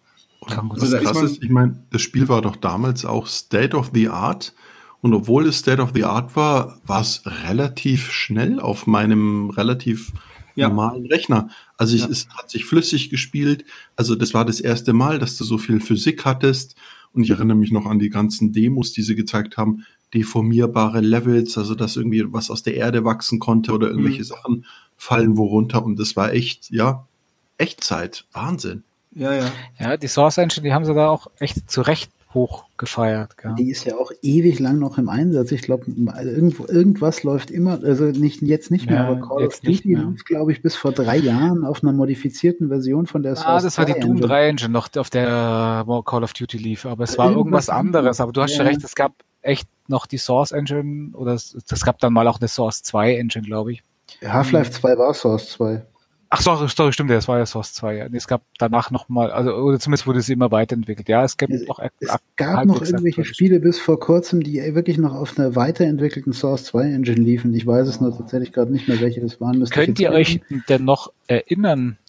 Also 0.47 0.91
Das 0.91 1.01
krass 1.03 1.21
ist, 1.21 1.43
ich 1.43 1.49
meine, 1.49 1.83
das 1.91 2.01
Spiel 2.01 2.27
war 2.29 2.41
doch 2.41 2.55
damals 2.55 3.05
auch 3.05 3.27
State 3.27 3.75
of 3.75 3.91
the 3.93 4.09
Art. 4.09 4.53
Und 5.01 5.13
obwohl 5.13 5.47
es 5.47 5.59
State 5.59 5.81
of 5.81 5.91
the 5.93 6.05
Art 6.05 6.35
war, 6.35 6.79
war 6.85 7.01
es 7.01 7.21
relativ 7.25 8.11
schnell 8.11 8.59
auf 8.59 8.87
meinem 8.87 9.49
relativ 9.49 10.13
Ja. 10.55 10.69
normalen 10.69 11.05
Rechner. 11.07 11.49
Also 11.77 11.95
Ja. 11.97 12.05
es, 12.05 12.09
es 12.25 12.27
hat 12.29 12.49
sich 12.49 12.65
flüssig 12.65 13.09
gespielt. 13.09 13.65
Also 13.95 14.15
das 14.15 14.33
war 14.33 14.45
das 14.45 14.59
erste 14.61 14.93
Mal, 14.93 15.19
dass 15.19 15.35
du 15.37 15.43
so 15.43 15.57
viel 15.57 15.79
Physik 15.81 16.25
hattest. 16.25 16.75
Und 17.11 17.23
ich 17.23 17.29
erinnere 17.31 17.57
mich 17.57 17.71
noch 17.71 17.85
an 17.85 17.99
die 17.99 18.09
ganzen 18.09 18.51
Demos, 18.53 18.91
die 18.93 19.01
sie 19.03 19.15
gezeigt 19.15 19.57
haben. 19.57 19.83
Deformierbare 20.13 21.01
Levels, 21.01 21.57
also 21.57 21.75
dass 21.75 21.95
irgendwie 21.95 22.23
was 22.31 22.49
aus 22.51 22.63
der 22.63 22.75
Erde 22.75 23.03
wachsen 23.03 23.39
konnte 23.39 23.73
oder 23.73 23.89
irgendwelche 23.89 24.19
Mhm. 24.21 24.25
Sachen 24.25 24.65
fallen 24.95 25.37
wo 25.37 25.45
runter. 25.45 25.83
Und 25.83 25.99
das 25.99 26.15
war 26.15 26.31
echt, 26.33 26.69
ja, 26.69 27.07
Echtzeit. 27.57 28.25
Wahnsinn. 28.31 28.83
Ja, 29.15 29.33
ja. 29.33 29.51
Ja, 29.79 29.97
die 29.97 30.07
Source 30.07 30.37
Engine, 30.37 30.63
die 30.63 30.73
haben 30.73 30.85
sie 30.85 30.93
da 30.93 31.09
auch 31.09 31.27
echt 31.39 31.69
zu 31.69 31.81
Recht 31.81 32.11
hoch 32.33 32.65
gefeiert. 32.77 33.37
Gell? 33.37 33.53
Die 33.55 33.69
ist 33.69 33.85
ja 33.85 33.95
auch 33.95 34.11
ewig 34.21 34.59
lang 34.59 34.79
noch 34.79 34.97
im 34.97 35.07
Einsatz. 35.07 35.51
Ich 35.51 35.61
glaube, 35.61 35.85
irgendwo, 35.87 36.65
irgendwas 36.65 37.23
läuft 37.23 37.51
immer, 37.51 37.79
also 37.83 38.05
nicht 38.05 38.41
jetzt 38.41 38.71
nicht 38.71 38.89
mehr, 38.89 39.01
Ja, 39.03 39.07
aber 39.07 39.21
Call 39.21 39.45
of 39.45 39.59
Duty 39.59 39.95
lief, 39.95 40.25
glaube 40.25 40.51
ich, 40.51 40.61
bis 40.61 40.75
vor 40.75 40.91
drei 40.91 41.17
Jahren 41.17 41.63
auf 41.63 41.83
einer 41.83 41.91
modifizierten 41.91 42.69
Version 42.69 43.05
von 43.05 43.21
der 43.21 43.37
Ah, 43.45 43.59
das 43.59 43.77
war 43.77 43.85
die 43.85 43.93
2 43.93 43.99
Doom 43.99 44.11
Engine. 44.13 44.27
3 44.27 44.47
Engine 44.47 44.69
noch, 44.69 44.89
auf 44.97 45.09
der 45.11 45.85
Call 46.05 46.23
of 46.23 46.33
Duty 46.33 46.57
lief, 46.57 46.85
aber 46.85 47.03
es 47.03 47.17
war 47.17 47.27
Irgendwas 47.27 47.67
irgendwas 47.67 47.69
anderes. 47.69 48.19
Aber 48.19 48.31
du 48.31 48.41
hast 48.41 48.55
schon 48.55 48.65
ja. 48.65 48.71
recht, 48.71 48.83
es 48.83 48.95
gab 48.95 49.13
echt 49.41 49.67
noch 49.87 50.07
die 50.07 50.17
Source 50.17 50.51
Engine 50.51 51.11
oder 51.13 51.33
es, 51.33 51.55
es 51.69 51.85
gab 51.85 51.99
dann 51.99 52.13
mal 52.13 52.27
auch 52.27 52.39
eine 52.39 52.47
Source 52.47 52.81
2 52.81 53.15
Engine, 53.15 53.45
glaube 53.45 53.73
ich. 53.73 53.83
Half-Life 54.25 54.71
2 54.71 54.97
war 54.97 55.13
Source 55.13 55.51
2. 55.51 55.83
Ach 56.35 56.41
sorry, 56.41 56.67
sorry, 56.67 56.91
stimmt, 56.91 57.11
das 57.11 57.27
war 57.27 57.37
ja 57.37 57.45
Source 57.45 57.73
2. 57.73 57.95
Ja. 57.95 58.07
Es 58.11 58.27
gab 58.27 58.41
danach 58.57 58.89
noch 58.89 59.07
mal, 59.07 59.29
also 59.31 59.53
oder 59.53 59.79
zumindest 59.79 60.07
wurde 60.07 60.19
sie 60.23 60.33
immer 60.33 60.49
weiterentwickelt. 60.49 61.07
Ja, 61.07 61.23
es 61.23 61.35
Es, 61.39 61.67
noch 61.67 61.77
es 61.99 62.17
gab 62.37 62.65
noch 62.65 62.81
irgendwelche 62.81 63.23
Spiele 63.23 63.59
bis 63.59 63.79
vor 63.79 63.99
kurzem, 63.99 64.41
die 64.41 64.55
wirklich 64.73 64.97
noch 64.97 65.13
auf 65.13 65.37
einer 65.37 65.55
weiterentwickelten 65.55 66.33
Source 66.33 66.63
2 66.63 66.85
Engine 66.85 67.21
liefen. 67.21 67.53
Ich 67.53 67.67
weiß 67.67 67.87
es 67.87 68.01
nur 68.01 68.17
tatsächlich 68.17 68.51
gerade 68.51 68.71
nicht 68.71 68.87
mehr, 68.87 68.99
welche 68.99 69.21
das 69.21 69.39
waren. 69.39 69.59
Müsste 69.59 69.75
Könnt 69.75 69.99
ihr 69.99 70.09
euch 70.09 70.41
denn 70.69 70.85
noch 70.85 71.13
erinnern? 71.27 71.99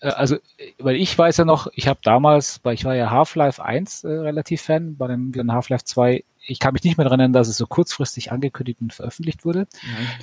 Äh, 0.00 0.08
Also, 0.08 0.38
weil 0.80 0.96
ich 0.96 1.16
weiß 1.16 1.36
ja 1.36 1.44
noch, 1.44 1.68
ich 1.72 1.86
habe 1.86 2.00
damals, 2.02 2.58
weil 2.64 2.74
ich 2.74 2.84
war 2.84 2.96
ja 2.96 3.12
Half-Life 3.12 3.64
1 3.64 4.02
äh, 4.02 4.08
relativ 4.08 4.62
Fan, 4.62 4.96
bei 4.96 5.06
dem 5.06 5.32
Half-Life 5.52 5.84
2, 5.84 6.24
ich 6.46 6.58
kann 6.58 6.72
mich 6.72 6.84
nicht 6.84 6.96
mehr 6.98 7.04
daran 7.04 7.20
erinnern, 7.20 7.32
dass 7.32 7.48
es 7.48 7.56
so 7.56 7.66
kurzfristig 7.66 8.32
angekündigt 8.32 8.80
und 8.80 8.92
veröffentlicht 8.92 9.44
wurde. 9.44 9.66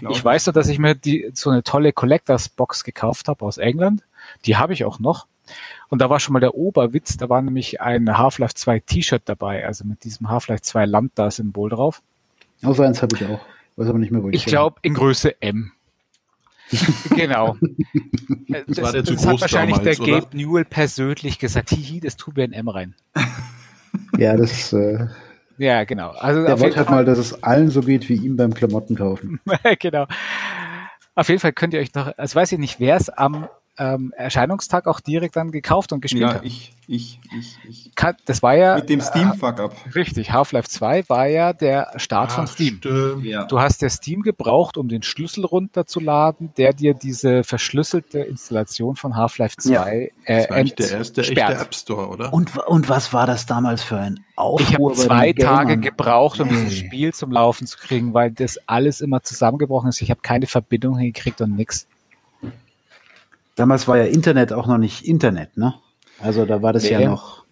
ja 0.01 0.09
ich. 0.09 0.17
Ich 0.17 0.25
weiß 0.25 0.45
nur, 0.47 0.53
dass 0.53 0.67
ich 0.67 0.79
mir 0.79 0.95
die, 0.95 1.31
so 1.33 1.49
eine 1.49 1.63
tolle 1.63 1.93
Collectors 1.93 2.49
Box 2.49 2.83
gekauft 2.83 3.27
habe 3.27 3.43
aus 3.45 3.57
England. 3.57 4.03
Die 4.45 4.57
habe 4.57 4.73
ich 4.73 4.85
auch 4.85 4.99
noch. 4.99 5.27
Und 5.89 6.01
da 6.01 6.09
war 6.09 6.19
schon 6.19 6.33
mal 6.33 6.39
der 6.39 6.55
Oberwitz, 6.55 7.17
da 7.17 7.29
war 7.29 7.41
nämlich 7.41 7.81
ein 7.81 8.17
Half-Life 8.17 8.53
2 8.53 8.79
T-Shirt 8.79 9.23
dabei, 9.25 9.65
also 9.65 9.83
mit 9.83 10.03
diesem 10.03 10.29
Half-Life 10.29 10.61
2 10.61 10.85
Lambda-Symbol 10.85 11.69
drauf. 11.69 12.01
Auch 12.63 12.75
so 12.75 12.83
eins 12.83 13.01
habe 13.01 13.15
ich 13.15 13.25
auch. 13.25 13.41
Weiß 13.75 13.89
aber 13.89 13.99
nicht 13.99 14.11
mehr, 14.11 14.23
wo 14.23 14.29
Ich 14.29 14.45
glaube 14.45 14.77
in 14.83 14.93
Größe 14.93 15.41
M. 15.41 15.71
genau. 17.15 17.57
Äh, 17.61 18.63
Das, 18.67 18.81
war 18.81 18.91
der 18.91 19.03
zu 19.03 19.13
das 19.13 19.25
hat 19.25 19.31
groß 19.31 19.41
wahrscheinlich 19.41 19.77
damals, 19.77 19.97
der 19.97 20.07
oder? 20.07 20.21
Gabe 20.21 20.37
Newell 20.37 20.65
persönlich 20.65 21.39
gesagt, 21.39 21.69
hihi, 21.69 22.01
das 22.01 22.17
tun 22.17 22.35
wir 22.35 22.43
in 22.43 22.51
M 22.51 22.67
rein. 22.67 22.95
Ja, 24.17 24.35
das, 24.35 24.73
äh, 24.73 25.07
Ja, 25.61 25.83
genau. 25.83 26.09
Also 26.17 26.43
der 26.43 26.59
wollte 26.59 26.77
halt 26.77 26.89
mal, 26.89 27.05
dass 27.05 27.19
es 27.19 27.43
allen 27.43 27.69
so 27.69 27.81
geht 27.81 28.09
wie 28.09 28.15
ihm 28.15 28.35
beim 28.35 28.51
Klamotten 28.51 28.95
kaufen. 28.95 29.39
genau. 29.79 30.07
Auf 31.13 31.29
jeden 31.29 31.39
Fall 31.39 31.53
könnt 31.53 31.75
ihr 31.75 31.79
euch 31.79 31.93
noch, 31.93 32.17
also 32.17 32.35
weiß 32.35 32.51
ich 32.53 32.57
nicht, 32.57 32.79
wer 32.79 32.95
es 32.95 33.09
am, 33.09 33.47
ähm, 33.81 34.13
Erscheinungstag 34.15 34.85
auch 34.85 34.99
direkt 34.99 35.35
dann 35.35 35.49
gekauft 35.51 35.91
und 35.91 36.01
gespielt 36.01 36.21
Ja, 36.21 36.33
habe. 36.35 36.45
ich, 36.45 36.71
ich, 36.87 37.19
ich, 37.35 37.57
ich. 37.67 37.91
Das 38.25 38.43
war 38.43 38.55
ja 38.55 38.75
Mit 38.75 38.89
dem 38.89 39.01
Steam-Fuck-Up. 39.01 39.73
äh, 39.87 39.89
richtig. 39.97 40.31
Half-Life 40.31 40.69
2 40.69 41.09
war 41.09 41.25
ja 41.25 41.51
der 41.53 41.91
Start 41.95 42.31
von 42.31 42.43
Ach, 42.45 42.51
Steam. 42.51 42.77
stimmt. 42.77 43.25
Ja. 43.25 43.45
Du 43.45 43.59
hast 43.59 43.81
ja 43.81 43.89
Steam 43.89 44.21
gebraucht, 44.21 44.77
um 44.77 44.87
den 44.87 45.01
Schlüssel 45.01 45.45
runterzuladen, 45.45 46.51
der 46.57 46.73
dir 46.73 46.93
diese 46.93 47.43
verschlüsselte 47.43 48.19
Installation 48.19 48.95
von 48.95 49.15
Half-Life 49.15 49.55
2 49.57 49.71
Ja. 49.73 49.85
äh, 49.87 50.09
Das 50.27 50.49
war 50.49 50.57
eigentlich 50.57 50.75
der 50.75 50.91
erste 50.91 51.21
echte. 51.21 51.41
App 51.41 51.73
Store, 51.73 52.07
oder? 52.09 52.31
Und, 52.33 52.55
und 52.57 52.87
was 52.87 53.13
war 53.13 53.25
das 53.25 53.47
damals 53.47 53.81
für 53.81 53.97
ein 53.97 54.19
Aufruhr? 54.35 54.61
Ich 54.61 54.73
habe 54.75 54.93
zwei 54.93 55.33
Tage 55.33 55.67
Gamern? 55.69 55.81
gebraucht, 55.81 56.39
um 56.39 56.49
Nee. 56.49 56.53
dieses 56.55 56.77
Spiel 56.77 57.13
zum 57.13 57.31
Laufen 57.31 57.65
zu 57.65 57.77
kriegen, 57.79 58.13
weil 58.13 58.29
das 58.31 58.59
alles 58.67 59.01
immer 59.01 59.23
zusammengebrochen 59.23 59.89
ist. 59.89 60.01
Ich 60.01 60.11
habe 60.11 60.21
keine 60.21 60.45
Verbindung 60.45 60.97
hingekriegt 60.97 61.41
und 61.41 61.55
nix. 61.55 61.87
Damals 63.61 63.87
war 63.87 63.95
ja 63.95 64.05
Internet 64.05 64.53
auch 64.53 64.65
noch 64.65 64.79
nicht 64.79 65.05
Internet, 65.05 65.55
ne? 65.55 65.75
Also 66.17 66.45
da 66.45 66.63
war 66.63 66.73
das 66.73 66.89
ja 66.89 66.97
Nee. 66.97 67.05
noch 67.05 67.45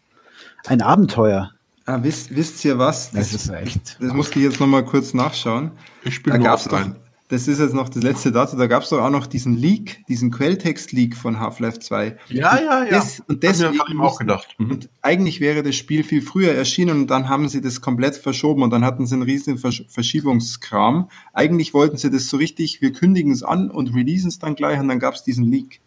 ein 0.66 0.82
Abenteuer. 0.82 1.52
Ah, 1.86 2.00
wisst, 2.02 2.36
wisst 2.36 2.66
ihr 2.66 2.80
was? 2.80 3.12
Das 3.12 3.32
ist 3.32 3.48
echt. 3.52 3.98
Das 4.02 4.12
musste 4.12 4.40
ich 4.40 4.46
jetzt 4.46 4.60
nochmal 4.60 4.84
kurz 4.84 5.14
nachschauen. 5.14 5.70
Ich 6.04 6.16
spiele 6.16 6.40
Da 6.40 6.44
gab's 6.44 6.64
doch, 6.64 6.84
das 7.28 7.48
ist 7.48 7.60
jetzt 7.60 7.76
noch 7.76 7.90
das 7.90 8.02
letzte 8.02 8.32
dazu, 8.32 8.58
da 8.58 8.66
gab 8.66 8.82
es 8.82 8.90
doch 8.90 9.02
auch 9.04 9.12
noch 9.12 9.28
diesen 9.28 9.56
Leak, 9.56 10.04
diesen 10.08 10.32
Quelltext-Leak 10.32 11.16
von 11.16 11.40
Half-Life 11.40 11.78
2. 11.78 12.18
Ja, 12.30 12.60
ja, 12.60 12.86
ja. 12.86 12.90
Das, 12.90 13.22
und 13.28 13.44
deswegen 13.44 13.78
Hab 13.78 13.88
ich 13.88 13.94
mir 13.94 14.04
auch 14.04 14.18
gedacht. 14.18 14.56
Mhm. 14.58 14.72
Und 14.72 14.90
eigentlich 15.04 15.40
wäre 15.42 15.62
das 15.62 15.76
Spiel 15.76 16.04
viel 16.04 16.24
früher 16.24 16.54
erschienen 16.54 17.02
und 17.02 17.08
dann 17.12 17.30
haben 17.30 17.48
sie 17.50 17.62
das 17.62 17.82
komplett 17.82 18.16
verschoben 18.16 18.64
und 18.64 18.72
dann 18.72 18.84
hatten 18.84 19.06
sie 19.06 19.14
einen 19.14 19.22
riesigen 19.22 19.60
Versch 19.60 19.84
Verschiebungskram. 19.90 21.08
Eigentlich 21.34 21.76
wollten 21.76 21.98
sie 21.98 22.10
das 22.10 22.30
so 22.30 22.38
richtig, 22.38 22.82
wir 22.82 22.94
kündigen 22.94 23.32
es 23.32 23.44
an 23.44 23.70
und 23.70 23.94
releasen 23.94 24.30
es 24.30 24.40
dann 24.40 24.56
gleich 24.56 24.80
und 24.80 24.88
dann 24.88 24.98
gab 24.98 25.14
es 25.14 25.22
diesen 25.24 25.46
Leak. 25.46 25.82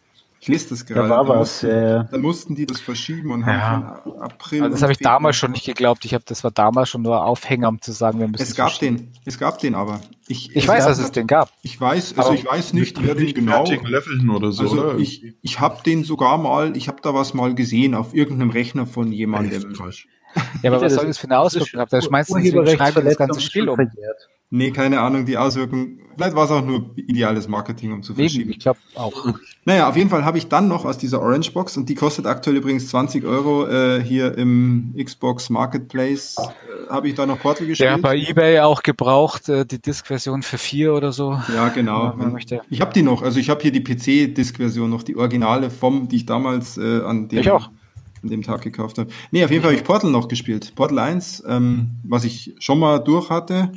Ich 0.45 0.49
lese 0.49 0.71
das 0.71 0.85
gerade. 0.85 1.03
Da 1.09 1.09
war 1.09 1.19
Dann 1.25 1.29
was. 1.29 1.63
mussten- 1.63 1.67
Äh, 1.71 2.05
Dann 2.11 2.21
mussten 2.21 2.55
die 2.57 2.67
das 2.67 2.81
verschieben 2.81 3.31
und 3.31 3.43
Ja. 3.43 3.61
haben 3.61 4.03
von 4.03 4.21
April. 4.23 4.63
Also 4.65 4.73
das 4.75 4.83
habe 4.83 4.91
ich 4.91 4.99
Februar- 4.99 5.15
damals 5.15 5.37
schon 5.37 5.53
nicht 5.53 5.65
geglaubt. 5.65 6.05
Ich 6.05 6.15
habe, 6.15 6.25
das 6.27 6.43
war 6.43 6.51
damals 6.51 6.89
schon 6.89 7.03
nur 7.03 7.25
Aufhänger, 7.25 7.69
um 7.69 7.81
zu 7.81 7.93
sagen, 7.93 8.19
wir 8.19 8.27
müssen. 8.27 8.43
Es 8.43 8.57
gab 8.57 8.71
verschieben. 8.71 8.97
den, 8.97 9.13
es 9.25 9.39
gab 9.39 9.61
den 9.61 9.77
aber. 9.77 10.01
Ich, 10.27 10.55
Ich 10.57 10.67
weiß, 10.67 10.85
dass 10.87 10.99
es 10.99 11.13
den 11.13 11.29
gab. 11.29 11.49
Ich 11.63 11.81
weiß, 11.81 12.19
also 12.19 12.31
Aber 12.31 12.37
ich 12.37 12.45
weiß 12.45 12.73
nicht, 12.73 13.01
wer 13.07 13.15
den 13.15 13.33
genau. 13.33 13.65
Leveln 13.65 14.31
oder 14.31 14.51
so, 14.51 14.65
Also 14.65 14.83
oder? 14.85 14.99
ich, 14.99 15.25
ich 15.43 15.61
habe 15.61 15.81
den 15.85 16.03
sogar 16.03 16.39
mal, 16.39 16.77
ich 16.77 16.89
habe 16.89 16.99
da 17.03 17.15
was 17.15 17.35
mal 17.35 17.55
gesehen 17.55 17.95
auf 17.95 18.13
irgendeinem 18.13 18.51
Rechner 18.51 18.85
von 18.87 19.13
jemandem. 19.13 19.73
Ja, 20.63 20.73
aber 20.73 20.81
was 20.81 20.95
soll 20.95 21.07
das 21.07 21.19
für 21.19 21.29
eine 21.29 21.39
Auswirkung 21.39 21.79
haben? 21.79 21.89
Da 21.89 22.03
schmeißt 22.03 22.31
du 22.31 23.01
das 23.03 23.17
ganze 23.17 23.41
Spiel 23.41 23.69
um. 23.69 23.77
verjährt. 23.77 24.29
Nee, 24.55 24.71
keine 24.71 25.01
Ahnung, 25.01 25.25
die 25.25 25.39
Auswirkung. 25.39 25.99
Vielleicht 26.15 26.37
war 26.37 26.45
es 26.45 26.51
auch 26.51 26.63
nur 26.63 26.91
ideales 26.97 27.49
Marketing, 27.49 27.91
um 27.91 28.03
zu 28.03 28.13
Eben, 28.13 28.21
verschieben. 28.21 28.51
ich 28.51 28.59
glaube 28.59 28.79
auch. 28.95 29.13
Naja, 29.65 29.89
auf 29.89 29.97
jeden 29.97 30.11
Fall 30.11 30.25
habe 30.25 30.37
ich 30.39 30.49
dann 30.49 30.67
noch 30.67 30.85
aus 30.85 30.99
dieser 30.99 31.23
Orange 31.23 31.53
Box 31.53 31.77
und 31.77 31.89
die 31.89 31.95
kostet 31.95 32.27
aktuell 32.27 32.57
übrigens 32.57 32.89
20 32.89 33.25
Euro 33.25 33.67
äh, 33.69 34.03
hier 34.03 34.37
im 34.37 34.93
Xbox 35.03 35.49
Marketplace. 35.51 36.35
Äh, 36.37 36.91
habe 36.93 37.09
ich 37.09 37.15
da 37.15 37.25
noch 37.27 37.39
Portal 37.39 37.67
gespielt? 37.69 37.93
hat 37.93 38.03
bei 38.03 38.17
eBay 38.17 38.59
auch 38.61 38.83
gebraucht, 38.83 39.49
äh, 39.49 39.65
die 39.65 39.81
Disk-Version 39.81 40.43
für 40.43 40.59
vier 40.59 40.93
oder 40.95 41.13
so. 41.13 41.41
Ja, 41.55 41.69
genau. 41.69 42.07
Ja, 42.07 42.15
man 42.15 42.33
möchte. 42.33 42.61
Ich 42.69 42.81
habe 42.81 42.93
die 42.93 43.03
noch. 43.03 43.23
Also 43.23 43.39
ich 43.39 43.49
habe 43.49 43.63
hier 43.63 43.71
die 43.73 43.83
PC-Disk-Version 43.85 44.91
noch, 44.91 45.05
die 45.05 45.17
Originale 45.17 45.71
vom, 45.71 46.09
die 46.09 46.17
ich 46.17 46.27
damals 46.27 46.77
äh, 46.77 47.01
an, 47.03 47.29
dem, 47.29 47.39
Ich 47.39 47.51
auch. 47.51 47.71
an 48.23 48.29
dem 48.29 48.43
Tag 48.43 48.63
gekauft 48.63 48.99
habe. 48.99 49.09
Nee, 49.31 49.45
auf 49.45 49.51
jeden 49.51 49.63
Fall 49.63 49.71
habe 49.71 49.81
ich 49.81 49.87
Portal 49.87 50.11
noch 50.11 50.27
gespielt. 50.29 50.75
Portal 50.75 50.99
1, 50.99 51.45
ähm, 51.47 51.93
was 52.03 52.25
ich 52.25 52.55
schon 52.59 52.81
mal 52.81 52.99
durch 52.99 53.31
hatte. 53.31 53.71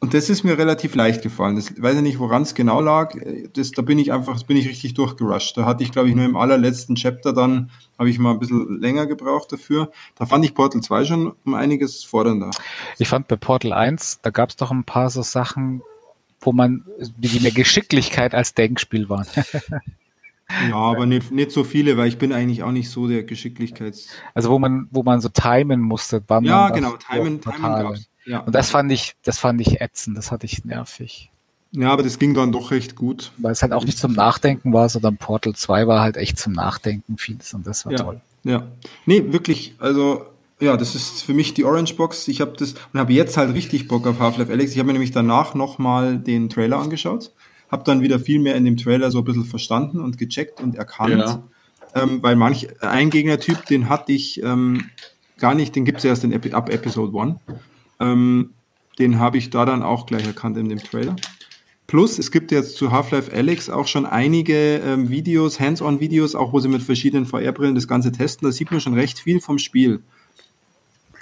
Und 0.00 0.14
das 0.14 0.30
ist 0.30 0.44
mir 0.44 0.56
relativ 0.56 0.94
leicht 0.94 1.22
gefallen. 1.22 1.56
Das 1.56 1.80
weiß 1.82 1.96
ich 1.96 2.02
nicht, 2.02 2.20
woran 2.20 2.42
es 2.42 2.54
genau 2.54 2.80
lag. 2.80 3.16
Das, 3.54 3.72
da 3.72 3.82
bin 3.82 3.98
ich 3.98 4.12
einfach, 4.12 4.34
das 4.34 4.44
bin 4.44 4.56
ich 4.56 4.68
richtig 4.68 4.94
durchgerusht. 4.94 5.56
Da 5.56 5.64
hatte 5.64 5.82
ich, 5.82 5.90
glaube 5.90 6.08
ich, 6.08 6.14
nur 6.14 6.24
im 6.24 6.36
allerletzten 6.36 6.94
Chapter 6.94 7.32
dann, 7.32 7.70
habe 7.98 8.08
ich 8.08 8.20
mal 8.20 8.30
ein 8.32 8.38
bisschen 8.38 8.80
länger 8.80 9.06
gebraucht 9.06 9.50
dafür. 9.50 9.90
Da 10.14 10.26
fand 10.26 10.44
ich 10.44 10.54
Portal 10.54 10.82
2 10.82 11.04
schon 11.04 11.32
um 11.44 11.54
einiges 11.54 12.04
fordernder. 12.04 12.52
Ich 12.98 13.08
fand 13.08 13.26
bei 13.26 13.34
Portal 13.34 13.72
1, 13.72 14.20
da 14.22 14.30
gab 14.30 14.50
es 14.50 14.56
doch 14.56 14.70
ein 14.70 14.84
paar 14.84 15.10
so 15.10 15.22
Sachen, 15.22 15.82
wo 16.40 16.52
man, 16.52 16.84
die 17.16 17.40
mehr 17.40 17.50
Geschicklichkeit 17.50 18.34
als 18.34 18.54
Denkspiel 18.54 19.08
waren. 19.08 19.26
Ja, 20.70 20.76
aber 20.76 21.04
nicht, 21.06 21.30
nicht 21.30 21.50
so 21.50 21.62
viele, 21.62 21.98
weil 21.98 22.08
ich 22.08 22.18
bin 22.18 22.32
eigentlich 22.32 22.62
auch 22.62 22.72
nicht 22.72 22.88
so 22.88 23.06
der 23.06 23.24
Geschicklichkeits... 23.24 24.08
Also 24.32 24.50
wo 24.50 24.58
man, 24.58 24.88
wo 24.90 25.02
man 25.02 25.20
so 25.20 25.28
timen 25.28 25.80
musste, 25.80 26.22
wann 26.26 26.44
Ja, 26.44 26.68
man 26.68 26.72
genau, 26.72 26.96
Timen, 26.96 27.40
Timen 27.40 27.62
gab's. 27.62 28.08
Ja. 28.28 28.40
Und 28.40 28.54
das 28.54 28.70
fand 28.70 28.92
ich, 28.92 29.14
das 29.24 29.38
fand 29.38 29.60
ich 29.60 29.80
ätzend, 29.80 30.16
das 30.18 30.30
hatte 30.30 30.46
ich 30.46 30.64
nervig. 30.64 31.30
ja, 31.72 31.90
aber 31.90 32.02
das 32.02 32.18
ging 32.18 32.34
dann 32.34 32.52
doch 32.52 32.70
recht 32.70 32.94
gut. 32.94 33.32
Weil 33.38 33.52
es 33.52 33.62
halt 33.62 33.72
auch 33.72 33.84
nicht 33.84 33.98
zum 33.98 34.12
Nachdenken 34.12 34.72
war, 34.72 34.88
sondern 34.88 35.16
Portal 35.16 35.54
2 35.54 35.86
war 35.86 36.00
halt 36.00 36.16
echt 36.16 36.38
zum 36.38 36.52
Nachdenken 36.52 37.16
vieles 37.18 37.54
und 37.54 37.66
das 37.66 37.84
war 37.86 37.92
Ja. 37.92 37.98
toll. 37.98 38.20
Ja. 38.44 38.66
Nee, 39.06 39.32
wirklich, 39.32 39.74
also 39.78 40.24
ja, 40.60 40.76
das 40.76 40.94
ist 40.94 41.22
für 41.22 41.34
mich 41.34 41.54
die 41.54 41.64
Orange 41.64 41.94
Box. 41.94 42.26
Ich 42.28 42.40
habe 42.40 42.52
das 42.58 42.74
und 42.92 42.98
habe 43.00 43.12
jetzt 43.12 43.36
halt 43.36 43.54
richtig 43.54 43.86
Bock 43.88 44.06
auf 44.06 44.18
Half-Life 44.18 44.50
Alex. 44.52 44.72
Ich 44.72 44.78
habe 44.78 44.86
mir 44.88 44.92
nämlich 44.94 45.12
danach 45.12 45.54
nochmal 45.54 46.18
den 46.18 46.48
Trailer 46.48 46.78
angeschaut. 46.78 47.32
Habe 47.70 47.84
dann 47.84 48.00
wieder 48.02 48.18
viel 48.18 48.40
mehr 48.40 48.56
in 48.56 48.64
dem 48.64 48.76
Trailer 48.76 49.10
so 49.10 49.18
ein 49.18 49.24
bisschen 49.24 49.44
verstanden 49.44 50.00
und 50.00 50.18
gecheckt 50.18 50.60
und 50.60 50.74
erkannt. 50.76 51.10
Ja. 51.18 51.42
Ähm, 51.94 52.22
weil 52.22 52.34
manch 52.36 52.68
ein 52.82 53.10
Gegnertyp, 53.10 53.66
den 53.66 53.88
hatte 53.88 54.12
ich 54.12 54.42
ähm, 54.42 54.90
gar 55.38 55.54
nicht, 55.54 55.76
den 55.76 55.84
gibt's 55.84 56.04
erst 56.04 56.24
in 56.24 56.32
Epi 56.32 56.52
ab 56.52 56.70
Episode 56.70 57.16
1. 57.18 57.36
Ähm, 58.00 58.50
den 58.98 59.18
habe 59.18 59.38
ich 59.38 59.50
da 59.50 59.64
dann 59.64 59.82
auch 59.82 60.06
gleich 60.06 60.26
erkannt 60.26 60.56
in 60.56 60.68
dem 60.68 60.78
Trailer. 60.78 61.16
Plus, 61.86 62.18
es 62.18 62.30
gibt 62.30 62.52
jetzt 62.52 62.76
zu 62.76 62.92
Half-Life 62.92 63.32
Alex 63.32 63.70
auch 63.70 63.86
schon 63.86 64.04
einige 64.04 64.76
ähm, 64.76 65.08
Videos, 65.08 65.58
Hands-on-Videos, 65.58 66.34
auch 66.34 66.52
wo 66.52 66.60
sie 66.60 66.68
mit 66.68 66.82
verschiedenen 66.82 67.24
VR-Brillen 67.24 67.74
das 67.74 67.88
Ganze 67.88 68.12
testen. 68.12 68.46
Da 68.46 68.52
sieht 68.52 68.70
man 68.70 68.80
schon 68.80 68.92
recht 68.92 69.18
viel 69.18 69.40
vom 69.40 69.58
Spiel. 69.58 70.02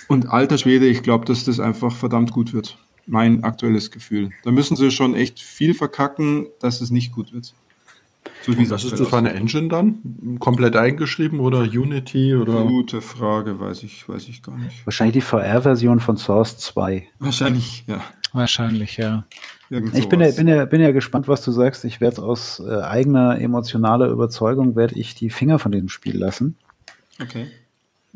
Und 0.09 0.29
alter 0.29 0.59
Schwede, 0.59 0.87
ich 0.87 1.03
glaube, 1.03 1.25
dass 1.25 1.45
das 1.45 1.61
einfach 1.61 1.95
verdammt 1.95 2.33
gut 2.33 2.53
wird. 2.53 2.79
Mein 3.07 3.45
aktuelles 3.45 3.93
Gefühl. 3.93 4.31
Da 4.43 4.51
müssen 4.51 4.77
sie 4.77 4.91
schon 4.91 5.15
echt 5.15 5.39
viel 5.39 5.73
verkacken, 5.73 6.47
dass 6.59 6.81
es 6.81 6.91
nicht 6.91 7.13
gut 7.13 7.33
wird. 7.33 7.55
So 8.43 8.57
wie 8.57 8.71
was 8.71 8.85
ist 8.85 8.99
das 8.99 9.09
für 9.09 9.17
eine 9.17 9.33
Engine 9.33 9.69
dann? 9.69 10.39
Komplett 10.39 10.77
eingeschrieben 10.77 11.41
oder 11.41 11.61
Unity 11.61 12.35
oder? 12.35 12.65
Gute 12.65 13.01
Frage, 13.01 13.59
weiß 13.59 13.83
ich, 13.83 14.09
weiß 14.09 14.29
ich 14.29 14.43
gar 14.43 14.57
nicht. 14.57 14.87
Wahrscheinlich 14.87 15.15
die 15.15 15.21
VR-Version 15.21 16.01
von 16.01 16.17
Source 16.17 16.59
2. 16.59 17.07
Wahrscheinlich, 17.19 17.85
ja. 17.87 18.03
Wahrscheinlich, 18.33 18.97
ja. 18.99 19.25
Irgend 19.69 19.97
Ich 19.97 20.09
bin 20.09 20.21
ja, 20.21 20.31
bin, 20.31 20.47
ja, 20.47 20.65
bin 20.65 20.81
ja 20.81 20.93
gespannt, 20.93 21.27
was 21.27 21.43
du 21.43 21.51
sagst. 21.51 21.85
Ich 21.85 22.01
werde 22.01 22.23
aus 22.23 22.61
äh, 22.61 22.83
eigener 22.83 23.41
emotionaler 23.41 24.09
Überzeugung, 24.09 24.77
werde 24.77 24.95
ich 24.95 25.15
die 25.15 25.31
Finger 25.31 25.59
von 25.59 25.73
dem 25.73 25.89
Spiel 25.89 26.17
lassen. 26.17 26.57
Okay. 27.21 27.49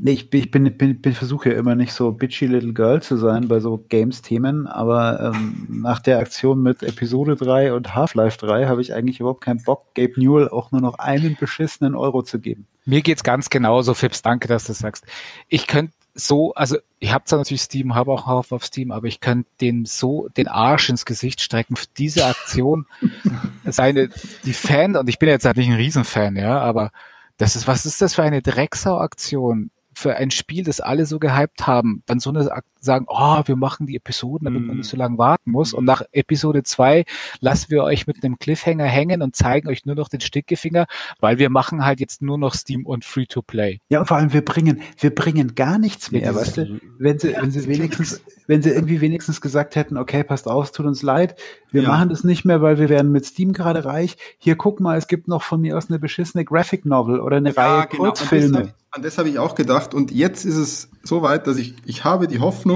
Nee, 0.02 0.12
ich, 0.12 0.30
bin, 0.30 0.40
ich 0.40 0.50
bin, 0.50 0.78
bin, 0.78 1.00
bin 1.02 1.12
versuche 1.12 1.50
ja 1.50 1.58
immer 1.58 1.74
nicht 1.74 1.92
so 1.92 2.10
bitchy 2.10 2.46
little 2.46 2.72
girl 2.72 3.02
zu 3.02 3.18
sein 3.18 3.48
bei 3.48 3.60
so 3.60 3.84
Games-Themen, 3.90 4.66
aber 4.66 5.34
ähm, 5.34 5.66
nach 5.68 6.00
der 6.00 6.20
Aktion 6.20 6.62
mit 6.62 6.82
Episode 6.82 7.36
3 7.36 7.74
und 7.74 7.94
Half-Life 7.94 8.38
3 8.38 8.66
habe 8.66 8.80
ich 8.80 8.94
eigentlich 8.94 9.20
überhaupt 9.20 9.42
keinen 9.42 9.62
Bock, 9.62 9.94
Gabe 9.94 10.14
Newell 10.16 10.48
auch 10.48 10.72
nur 10.72 10.80
noch 10.80 10.98
einen 10.98 11.36
beschissenen 11.38 11.94
Euro 11.94 12.22
zu 12.22 12.38
geben. 12.38 12.66
Mir 12.86 13.02
geht's 13.02 13.22
ganz 13.22 13.50
genauso, 13.50 13.92
Fips. 13.92 14.22
Danke, 14.22 14.48
dass 14.48 14.64
du 14.64 14.68
das 14.68 14.78
sagst. 14.78 15.04
Ich 15.48 15.66
könnte 15.66 15.92
so, 16.14 16.54
also 16.54 16.78
ich 16.98 17.12
habe 17.12 17.26
zwar 17.26 17.38
natürlich 17.38 17.60
Steam, 17.60 17.94
habe 17.94 18.10
auch 18.10 18.26
auf, 18.26 18.52
auf 18.52 18.64
Steam, 18.64 18.92
aber 18.92 19.06
ich 19.06 19.20
könnte 19.20 19.50
den 19.60 19.84
so 19.84 20.28
den 20.34 20.48
Arsch 20.48 20.88
ins 20.88 21.04
Gesicht 21.04 21.42
strecken 21.42 21.76
für 21.76 21.86
diese 21.98 22.24
Aktion. 22.24 22.86
Seine 23.64 24.08
die 24.44 24.54
Fan 24.54 24.96
und 24.96 25.10
ich 25.10 25.18
bin 25.18 25.28
jetzt 25.28 25.44
halt 25.44 25.58
nicht 25.58 25.68
ein 25.68 25.76
Riesenfan, 25.76 26.36
ja, 26.36 26.58
aber 26.58 26.90
das 27.36 27.54
ist 27.54 27.66
was 27.66 27.84
ist 27.84 28.00
das 28.00 28.14
für 28.14 28.22
eine 28.22 28.40
Drecksau-Aktion? 28.40 29.70
Für 30.00 30.16
ein 30.16 30.30
Spiel, 30.30 30.64
das 30.64 30.80
alle 30.80 31.04
so 31.04 31.18
gehypt 31.18 31.66
haben, 31.66 32.02
dann 32.06 32.20
so 32.20 32.30
eine 32.30 32.50
sagen, 32.82 33.06
oh, 33.08 33.42
wir 33.44 33.56
machen 33.56 33.86
die 33.86 33.96
Episoden, 33.96 34.44
damit 34.46 34.62
man 34.62 34.70
Mhm. 34.72 34.78
nicht 34.78 34.88
so 34.90 34.96
lange 34.96 35.18
warten 35.18 35.50
muss. 35.50 35.72
Und 35.72 35.84
nach 35.84 36.02
Episode 36.12 36.62
2 36.62 37.04
lassen 37.40 37.70
wir 37.70 37.84
euch 37.84 38.06
mit 38.06 38.22
einem 38.24 38.38
Cliffhanger 38.38 38.84
hängen 38.84 39.22
und 39.22 39.36
zeigen 39.36 39.68
euch 39.68 39.84
nur 39.84 39.94
noch 39.94 40.08
den 40.08 40.20
Stickefinger, 40.20 40.86
weil 41.20 41.38
wir 41.38 41.50
machen 41.50 41.84
halt 41.84 42.00
jetzt 42.00 42.22
nur 42.22 42.38
noch 42.38 42.54
Steam 42.54 42.86
und 42.86 43.04
Free-to-Play. 43.04 43.80
Ja, 43.88 44.00
und 44.00 44.06
vor 44.06 44.16
allem 44.16 44.32
wir 44.32 44.44
bringen, 44.44 44.80
wir 44.98 45.14
bringen 45.14 45.54
gar 45.54 45.78
nichts 45.78 46.10
mehr, 46.10 46.22
Ja, 46.22 46.34
weißt 46.34 46.56
du? 46.58 46.80
Wenn 46.98 47.18
sie, 47.18 47.34
wenn 47.38 47.50
sie 47.50 47.66
wenigstens, 47.68 48.22
wenn 48.46 48.62
sie 48.62 48.70
irgendwie 48.70 49.00
wenigstens 49.00 49.40
gesagt 49.40 49.76
hätten, 49.76 49.96
okay, 49.96 50.24
passt 50.24 50.48
auf, 50.48 50.66
es 50.66 50.72
tut 50.72 50.86
uns 50.86 51.02
leid, 51.02 51.38
wir 51.70 51.82
Ja. 51.82 51.88
machen 51.88 52.08
das 52.08 52.24
nicht 52.24 52.44
mehr, 52.44 52.62
weil 52.62 52.78
wir 52.78 52.88
werden 52.88 53.12
mit 53.12 53.24
Steam 53.26 53.52
gerade 53.52 53.84
reich. 53.84 54.16
Hier 54.38 54.56
guck 54.56 54.80
mal, 54.80 54.96
es 54.98 55.06
gibt 55.06 55.28
noch 55.28 55.42
von 55.42 55.60
mir 55.60 55.76
aus 55.76 55.88
eine 55.88 55.98
beschissene 55.98 56.44
Graphic 56.44 56.84
Novel 56.84 57.20
oder 57.20 57.36
eine 57.36 57.56
Reihe 57.56 57.86
genau. 57.88 58.04
An 58.04 58.10
das 58.10 58.18
Kurzfilme. 58.20 58.58
hab- 58.58 58.74
An 58.92 59.02
das 59.02 59.18
habe 59.18 59.28
ich 59.28 59.38
auch 59.38 59.54
gedacht. 59.54 59.94
Und 59.94 60.10
jetzt 60.10 60.44
ist 60.44 60.56
es 60.56 60.90
so 61.04 61.22
weit, 61.22 61.46
dass 61.46 61.58
ich, 61.58 61.74
ich 61.84 62.02
habe 62.04 62.26
die 62.26 62.40
Hoffnung, 62.40 62.69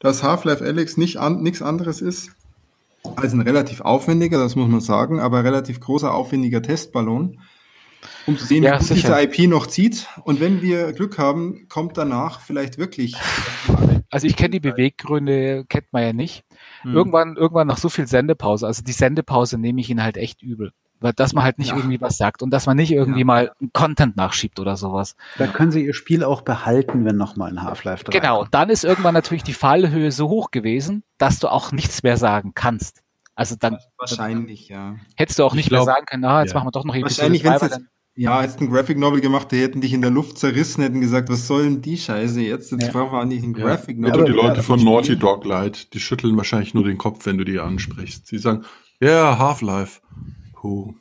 dass 0.00 0.22
Half-Life 0.22 0.64
Alex 0.64 0.96
nicht 0.96 1.16
an, 1.16 1.42
nichts 1.42 1.62
anderes 1.62 2.00
ist 2.00 2.30
als 3.16 3.32
ein 3.32 3.40
relativ 3.40 3.80
aufwendiger, 3.80 4.38
das 4.38 4.56
muss 4.56 4.68
man 4.68 4.80
sagen, 4.80 5.20
aber 5.20 5.44
relativ 5.44 5.80
großer, 5.80 6.12
aufwendiger 6.12 6.62
Testballon, 6.62 7.40
um 8.26 8.36
zu 8.36 8.44
sehen, 8.44 8.62
Ja, 8.62 8.80
wie 8.80 8.94
diese 8.94 9.20
IP 9.20 9.48
noch 9.48 9.66
zieht. 9.66 10.06
Und 10.24 10.40
wenn 10.40 10.62
wir 10.62 10.92
Glück 10.92 11.18
haben, 11.18 11.66
kommt 11.68 11.96
danach 11.96 12.40
vielleicht 12.40 12.78
wirklich. 12.78 13.16
Also 14.10 14.26
ich 14.26 14.36
kenne 14.36 14.52
die 14.52 14.60
Beweggründe, 14.60 15.66
kennt 15.68 15.92
man 15.92 16.02
ja 16.02 16.12
nicht. 16.14 16.42
Hm. 16.80 16.94
Irgendwann, 16.94 17.36
irgendwann 17.36 17.66
nach 17.66 17.76
so 17.76 17.90
viel 17.90 18.06
Sendepause, 18.06 18.66
also 18.66 18.82
die 18.82 18.92
Sendepause 18.92 19.58
nehme 19.58 19.82
ich 19.82 19.90
ihn 19.90 20.02
halt 20.02 20.16
echt 20.16 20.40
übel. 20.42 20.72
Weil, 21.00 21.12
dass 21.12 21.32
man 21.32 21.44
halt 21.44 21.58
nicht 21.58 21.68
Ja. 21.70 21.76
irgendwie 21.76 22.00
was 22.00 22.16
sagt 22.16 22.42
und 22.42 22.50
dass 22.50 22.66
man 22.66 22.76
nicht 22.76 22.90
irgendwie 22.90 23.20
Ja. 23.20 23.24
mal 23.26 23.52
einen 23.60 23.72
Content 23.72 24.16
nachschiebt 24.16 24.58
oder 24.58 24.76
sowas. 24.76 25.14
Da 25.38 25.46
können 25.46 25.70
sie 25.70 25.84
ihr 25.84 25.94
Spiel 25.94 26.24
auch 26.24 26.40
behalten, 26.42 27.04
wenn 27.04 27.16
nochmal 27.16 27.50
ein 27.50 27.62
Half-Life 27.62 28.04
3 28.04 28.18
Genau, 28.18 28.36
kommt. 28.38 28.46
und 28.46 28.54
dann 28.54 28.68
ist 28.70 28.84
irgendwann 28.84 29.14
natürlich 29.14 29.42
die 29.44 29.52
Fallhöhe 29.52 30.10
so 30.10 30.28
hoch 30.28 30.50
gewesen, 30.50 31.04
dass 31.18 31.38
du 31.38 31.48
auch 31.48 31.70
nichts 31.72 32.02
mehr 32.02 32.16
sagen 32.16 32.52
kannst. 32.54 33.02
Also 33.36 33.54
dann 33.58 33.78
Wahrscheinlich, 33.98 34.68
ja. 34.68 34.96
hättest 35.14 35.38
du 35.38 35.44
auch 35.44 35.52
Ich 35.52 35.58
nicht 35.58 35.68
glaub, 35.68 35.86
mehr 35.86 35.94
sagen 35.94 36.06
können, 36.06 36.24
ah, 36.24 36.40
jetzt 36.42 36.50
ja. 36.52 36.58
machen 36.58 36.66
wir 36.66 36.72
doch 36.72 36.84
noch 36.84 36.94
Episode 36.96 37.16
Wahrscheinlich, 37.32 37.44
wenn 37.44 37.52
jetzt, 37.52 37.80
ja, 38.16 38.42
jetzt 38.42 38.60
ein 38.60 38.68
Graphic 38.68 38.98
Novel 38.98 39.20
gemacht, 39.20 39.52
die 39.52 39.60
hätten 39.62 39.80
dich 39.80 39.92
in 39.92 40.00
der 40.02 40.10
Luft 40.10 40.38
zerrissen, 40.38 40.82
hätten 40.82 41.00
gesagt, 41.00 41.28
was 41.28 41.46
soll 41.46 41.62
denn 41.62 41.80
die 41.80 41.96
Scheiße 41.96 42.40
jetzt? 42.40 42.72
Jetzt 42.72 42.82
Ja. 42.86 42.90
brauchen 42.90 43.12
wir 43.16 43.24
nicht 43.26 43.44
ein 43.44 43.54
Ja. 43.54 43.64
Graphic 43.66 43.96
Ja, 43.96 44.08
Novel. 44.08 44.18
du, 44.18 44.24
die 44.24 44.32
Leute 44.32 44.56
ja, 44.56 44.62
von. 44.62 44.82
Naughty 44.82 45.16
Dog 45.16 45.44
leid, 45.44 45.94
die 45.94 46.00
schütteln 46.00 46.36
wahrscheinlich 46.36 46.74
nur 46.74 46.82
den 46.82 46.98
Kopf, 46.98 47.24
wenn 47.26 47.38
du 47.38 47.44
die 47.44 47.60
ansprichst. 47.60 48.26
Sie 48.26 48.38
sagen, 48.38 48.64
ja, 49.00 49.08
yeah, 49.08 49.38
Half-Life. 49.38 50.00
Puh. 50.60 50.94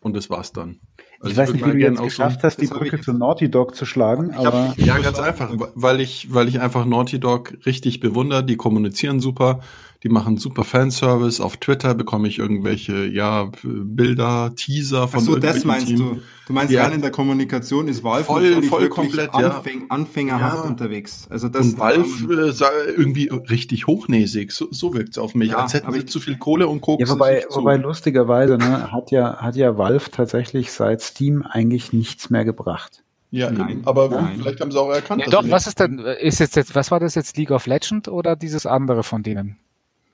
Und 0.00 0.14
das 0.14 0.28
war's 0.28 0.52
dann. 0.52 0.80
Also 1.20 1.32
Ich 1.32 1.36
weiß 1.38 1.52
nicht, 1.54 1.64
wie 1.66 1.70
du 1.72 1.78
jetzt 1.78 1.94
auch 1.98 2.02
so 2.02 2.04
geschafft 2.04 2.44
hast, 2.44 2.60
die 2.60 2.68
hab 2.68 2.78
Brücke 2.78 3.00
zu 3.00 3.14
Naughty 3.14 3.50
Dog 3.50 3.74
zu 3.74 3.86
schlagen, 3.86 4.30
Ich 4.30 4.36
hab- 4.36 4.46
aber 4.46 4.74
ich- 4.76 4.84
Ja, 4.84 4.98
ganz 4.98 5.18
einfach, 5.18 5.50
weil 5.74 6.00
ich, 6.00 6.32
weil 6.32 6.46
ich 6.48 6.60
einfach 6.60 6.84
Naughty 6.84 7.18
Dog 7.18 7.54
richtig 7.64 8.00
bewundere. 8.00 8.44
Die 8.44 8.56
kommunizieren 8.56 9.20
super, 9.20 9.60
die 10.04 10.08
machen 10.10 10.36
super 10.36 10.64
Fanservice. 10.64 11.40
Auf 11.42 11.56
Twitter 11.56 11.94
bekomme 11.94 12.28
ich 12.28 12.38
irgendwelche, 12.38 13.06
ja, 13.06 13.50
Bilder, 13.62 14.52
Teaser 14.54 15.04
Ach 15.04 15.08
von 15.08 15.20
so, 15.20 15.36
das 15.36 15.64
meinst 15.64 15.86
Teams. 15.88 15.98
du. 16.00 16.20
Du 16.46 16.52
meinst 16.52 16.72
Ja. 16.74 16.84
rein 16.84 16.92
in 16.92 17.00
der 17.00 17.10
Kommunikation 17.10 17.88
ist 17.88 18.04
Valve 18.04 18.24
Voll- 18.24 18.62
voll 18.64 18.88
komplett, 18.90 19.30
ja. 19.32 19.48
Anfäng, 19.56 19.86
anfängerhaft 19.88 20.64
Ja. 20.64 20.68
unterwegs. 20.70 21.26
Also 21.30 21.48
das, 21.48 21.68
Und 21.68 21.78
Valve 21.78 22.52
äh, 22.52 22.90
irgendwie 22.90 23.28
richtig 23.28 23.86
hochnäsig. 23.86 24.52
So, 24.52 24.68
so 24.70 24.92
wirkt 24.92 25.10
es 25.12 25.18
auf 25.18 25.34
mich. 25.34 25.52
Ja, 25.52 25.56
als 25.60 25.72
hätten 25.72 25.90
sie 25.92 26.00
ich- 26.00 26.08
zu 26.08 26.20
viel 26.20 26.36
Kohle 26.36 26.68
und 26.68 26.82
Koks. 26.82 27.00
Ja, 27.00 27.08
wobei, 27.08 27.46
wobei 27.50 27.76
lustigerweise 27.78 28.58
ne, 28.58 28.92
hat 28.92 29.10
ja 29.10 29.38
hat 29.38 29.56
ja 29.56 29.78
Valve 29.78 30.10
tatsächlich 30.10 30.70
seit 30.70 31.00
Steam 31.00 31.42
eigentlich 31.42 31.94
nichts 31.94 32.28
mehr 32.28 32.44
gebracht. 32.44 33.02
ja, 33.30 33.50
Nein. 33.50 33.80
aber 33.86 34.10
Nein. 34.10 34.36
vielleicht 34.38 34.60
haben 34.60 34.70
sie 34.70 34.78
auch 34.78 34.90
erkannt. 34.92 35.22
Ja, 35.22 35.30
dass 35.30 35.40
doch, 35.44 35.50
was 35.50 35.66
ist 35.66 35.80
denn, 35.80 35.98
ist 35.98 36.38
jetzt, 36.40 36.54
jetzt, 36.56 36.74
was 36.74 36.90
war 36.90 37.00
das 37.00 37.14
jetzt, 37.16 37.36
League 37.38 37.50
of 37.50 37.66
Legend 37.66 38.06
oder 38.08 38.36
dieses 38.36 38.64
andere 38.66 39.02
von 39.02 39.22
denen? 39.24 39.56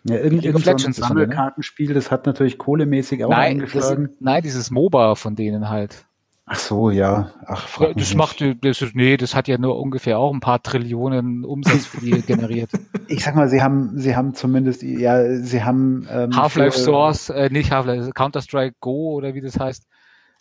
Ja, 0.05 0.17
irgend, 0.17 0.43
League 0.43 0.55
of 0.55 0.65
irgend 0.65 0.65
so 0.65 0.71
ein 0.71 0.77
Legends 0.79 0.99
das, 0.99 1.09
ne? 1.09 1.15
Sammelkartenspiel, 1.15 1.95
das 1.95 2.11
hat 2.11 2.27
natürlich 2.27 2.59
kohlemäßig 2.59 3.25
auch 3.25 3.31
Nein, 3.31 3.59
das, 3.61 3.75
eingeschlagen. 3.75 4.09
nein, 4.21 4.43
dieses 4.43 4.71
MOBA 4.71 5.15
von 5.15 5.37
denen 5.37 5.69
halt. 5.69 6.07
Ach 6.53 6.59
so, 6.59 6.91
ja. 6.91 7.31
Ach, 7.47 7.69
frag 7.69 7.97
das 7.97 8.13
macht, 8.15 8.41
das 8.63 8.83
ist, 8.83 8.97
nee, 8.97 9.17
das 9.17 9.37
hat 9.37 9.47
ja 9.47 9.57
nur 9.57 9.79
ungefähr 9.79 10.19
auch 10.19 10.33
ein 10.35 10.41
paar 10.41 10.61
Trillionen 10.61 11.45
Umsatz 11.45 11.87
für 11.87 12.01
die 12.01 12.11
generiert. 12.27 12.71
Ich 13.07 13.23
sag 13.23 13.37
mal, 13.37 13.49
sie 13.49 13.63
haben, 13.63 13.93
sie 13.97 14.17
haben 14.17 14.35
zumindest, 14.35 14.83
ja, 14.83 15.37
sie 15.37 15.63
haben 15.63 16.09
ähm, 16.11 16.35
Half-Life 16.35 16.77
Source, 16.77 17.31
äh, 17.31 17.51
nicht 17.51 17.71
Half-Life, 17.71 18.11
Counter-Strike 18.15 18.77
Go 18.81 19.13
oder 19.13 19.35
wie 19.35 19.41
das 19.41 19.61
heißt. 19.61 19.87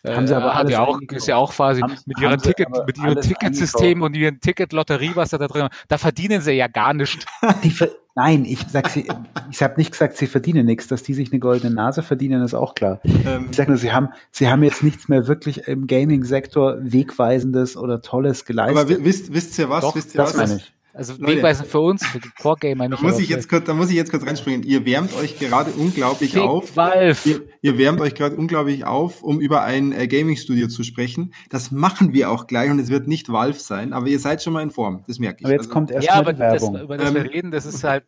Äh, 0.02 0.14
Haben 0.16 0.26
sie 0.26 0.34
aber 0.34 0.54
hat 0.54 0.60
alles 0.60 0.72
ja 0.72 0.84
auch, 0.84 0.98
ist 1.00 1.28
ja 1.28 1.36
auch 1.36 1.52
quasi 1.52 1.82
Haben- 1.82 1.94
mit 2.06 2.18
ihrem 2.18 2.40
Ticket, 2.40 2.68
mit 2.86 2.96
ihrem 2.98 3.20
Ticketsystem 3.20 4.00
und 4.02 4.16
ihren 4.16 4.40
Ticketlotterie, 4.40 5.12
was 5.14 5.30
da 5.30 5.38
da 5.38 5.46
drin, 5.46 5.68
da 5.88 5.98
verdienen 5.98 6.40
sie 6.40 6.52
ja 6.52 6.68
gar 6.68 6.94
nicht. 6.94 7.26
Die 7.62 7.70
ver 7.70 7.88
Nein, 8.16 8.44
ich 8.44 8.58
sag 8.70 8.88
sie, 8.88 9.08
ich 9.50 9.62
habe 9.62 9.74
nicht 9.76 9.92
gesagt, 9.92 10.16
sie 10.16 10.26
verdienen 10.26 10.66
nichts. 10.66 10.88
Dass 10.88 11.02
die 11.02 11.14
sich 11.14 11.30
eine 11.30 11.38
goldene 11.40 11.74
Nase 11.74 12.02
verdienen, 12.02 12.42
ist 12.42 12.54
auch 12.54 12.74
klar. 12.74 13.00
Ähm, 13.04 13.46
Ich 13.50 13.56
sag 13.56 13.68
nur, 13.68 13.76
sie 13.76 13.92
haben, 13.92 14.08
sie 14.32 14.48
haben 14.48 14.62
jetzt 14.62 14.82
nichts 14.82 15.08
mehr 15.08 15.26
wirklich 15.28 15.68
im 15.68 15.86
Gaming-Sektor 15.86 16.78
wegweisendes 16.80 17.76
oder 17.76 18.02
Tolles 18.02 18.44
geleistet. 18.44 18.78
aber 18.78 18.88
wi- 18.88 19.04
wisst, 19.04 19.32
wisst 19.32 19.58
ihr 19.58 19.70
was? 19.70 19.82
Doch, 19.82 19.94
wisst 19.94 20.14
ihr 20.14 20.18
das 20.18 20.30
was? 20.30 20.36
meine 20.48 20.56
ich. 20.60 20.72
Also 20.92 21.14
Leute. 21.18 21.36
wegweisend 21.36 21.68
für 21.68 21.80
uns, 21.80 22.04
für 22.06 22.18
die 22.18 22.28
Core-Gamer 22.40 22.84
Da 22.84 22.90
nicht. 22.90 23.02
muss 23.02 23.12
aber 23.14 23.22
ich 23.22 23.28
jetzt 23.28 23.48
kurz, 23.48 23.64
da 23.64 23.74
muss 23.74 23.90
ich 23.90 23.96
jetzt 23.96 24.10
kurz 24.10 24.26
reinspringen. 24.26 24.62
Ihr 24.64 24.84
wärmt 24.84 25.14
euch 25.16 25.38
gerade 25.38 25.70
unglaublich 25.72 26.32
Fick 26.32 26.42
auf. 26.42 26.76
Valve. 26.76 27.16
Ihr, 27.28 27.42
ihr 27.62 27.78
wärmt 27.78 28.00
euch 28.00 28.14
gerade 28.14 28.36
unglaublich 28.36 28.84
auf, 28.84 29.22
um 29.22 29.40
über 29.40 29.62
ein 29.62 29.92
äh, 29.92 30.08
Gaming-Studio 30.08 30.68
zu 30.68 30.82
sprechen. 30.82 31.32
Das 31.48 31.70
machen 31.70 32.12
wir 32.12 32.30
auch 32.30 32.46
gleich 32.46 32.70
und 32.70 32.78
es 32.80 32.88
wird 32.90 33.06
nicht 33.08 33.30
Valve 33.30 33.58
sein, 33.58 33.92
aber 33.92 34.08
ihr 34.08 34.18
seid 34.18 34.42
schon 34.42 34.52
mal 34.52 34.62
in 34.62 34.70
Form. 34.70 35.04
Das 35.06 35.18
merke 35.18 35.38
ich. 35.40 35.44
Aber 35.46 35.52
jetzt 35.52 35.62
Also, 35.62 35.72
kommt 35.72 35.90
Ja, 35.90 35.96
erstmal 35.96 36.18
aber 36.18 36.32
das, 36.32 36.62
über 36.82 36.96
das 36.96 37.14
wir 37.14 37.20
Ähm, 37.24 37.26
reden, 37.28 37.50
das 37.50 37.66
ist 37.66 37.84
halt 37.84 38.04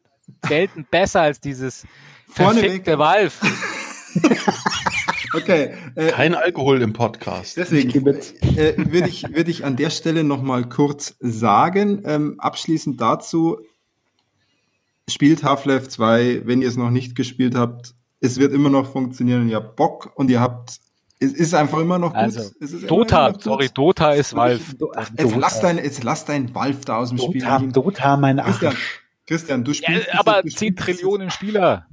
Welten 0.49 0.87
besser 0.91 1.21
als 1.23 1.41
dieses 1.41 1.85
Vorneweg- 2.29 2.61
verfickte 2.61 2.99
Valve. 2.99 3.33
Okay, 5.35 5.75
äh, 5.95 6.09
Kein 6.11 6.35
Alkohol 6.35 6.83
im 6.83 6.93
Podcast. 6.93 7.57
deswegen 7.57 7.91
äh, 7.91 8.75
würde 8.77 9.09
ich, 9.09 9.23
würde 9.35 9.51
ich 9.51 9.65
an 9.65 9.77
der 9.77 9.91
Stelle 9.91 10.25
noch 10.25 10.43
mal 10.43 10.69
kurz 10.69 11.17
sagen. 11.21 12.03
Ähm, 12.05 12.39
abschließend 12.39 13.01
dazu, 13.01 13.59
spielt 15.09 15.43
Half-Life 15.43 15.89
2, 15.89 16.43
wenn 16.45 16.63
ihr 16.63 16.69
es 16.69 16.77
noch 16.77 16.91
nicht 16.91 17.15
gespielt 17.17 17.55
habt. 17.55 17.95
Es 18.21 18.39
wird 18.39 18.53
immer 18.53 18.71
noch 18.71 18.91
funktionieren 18.93 19.49
ihr 19.49 19.57
habt 19.57 19.75
Bock 19.77 20.13
und 20.15 20.31
ihr 20.31 20.41
habt, 20.41 20.79
es 21.19 21.33
ist 21.33 21.55
einfach 21.55 21.79
immer 21.79 21.99
noch 21.99 22.11
gut. 22.11 22.19
Also, 22.23 22.41
es 22.61 22.73
ist 22.73 22.73
immer 22.81 22.87
Dota, 22.89 23.27
noch 23.29 23.33
gut. 23.35 23.43
sorry, 23.43 23.69
Dota 23.73 24.13
ist 24.13 24.35
Valve. 24.35 24.63
Ach, 24.95 25.11
Jetzt 25.19 25.37
lass 25.37 25.55
Dota, 25.61 25.67
dein, 25.75 25.85
jetzt 25.85 26.05
lass 26.05 26.25
dein 26.25 26.55
Valve 26.55 26.85
da 26.85 26.97
aus 26.99 27.09
dem 27.09 27.19
Spiel. 27.19 27.41
Dota, 27.41 27.59
Dota, 27.59 28.17
mein 28.17 28.39
Christian, 28.39 28.73
Arsch. 28.73 29.01
Christian, 29.27 29.65
du 29.65 29.73
Ja, 29.73 29.77
spielst. 29.77 30.09
das 30.09 30.19
aber 30.19 30.43
du 30.43 30.49
10 30.49 30.57
spielst 30.57 30.79
das 30.79 30.85
Trillionen 30.97 31.31
Spieler. 31.31 31.87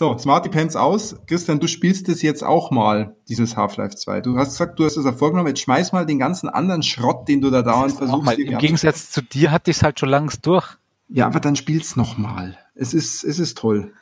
So, 0.00 0.16
Smarty 0.16 0.48
Pants 0.48 0.76
aus. 0.76 1.14
Christian, 1.26 1.60
du 1.60 1.66
spielst 1.66 2.08
es 2.08 2.22
jetzt 2.22 2.42
auch 2.42 2.70
mal, 2.70 3.16
dieses 3.28 3.54
Half-Life 3.54 3.96
2. 3.96 4.22
Du 4.22 4.38
hast 4.38 4.52
gesagt, 4.52 4.78
du 4.78 4.86
hast 4.86 4.96
es 4.96 5.04
vorgenommen, 5.14 5.48
jetzt 5.48 5.60
schmeiß 5.60 5.92
mal 5.92 6.06
den 6.06 6.18
ganzen 6.18 6.48
anderen 6.48 6.82
Schrott, 6.82 7.28
den 7.28 7.42
du 7.42 7.50
da 7.50 7.60
dauernd 7.60 7.92
versuchst. 7.92 8.24
mal, 8.24 8.40
Im 8.40 8.56
Gegensatz 8.56 9.10
zu 9.10 9.20
dir 9.20 9.50
hatte 9.50 9.70
ich 9.70 9.76
es 9.76 9.82
halt 9.82 10.00
schon 10.00 10.08
längst 10.08 10.46
durch. 10.46 10.66
Ja, 11.10 11.26
aber 11.26 11.38
dann 11.38 11.54
spiel's 11.54 11.96
noch 11.96 12.16
mal. 12.16 12.56
Es 12.74 12.94
ist, 12.94 13.24
es 13.24 13.38
ist 13.38 13.58
toll. 13.58 13.92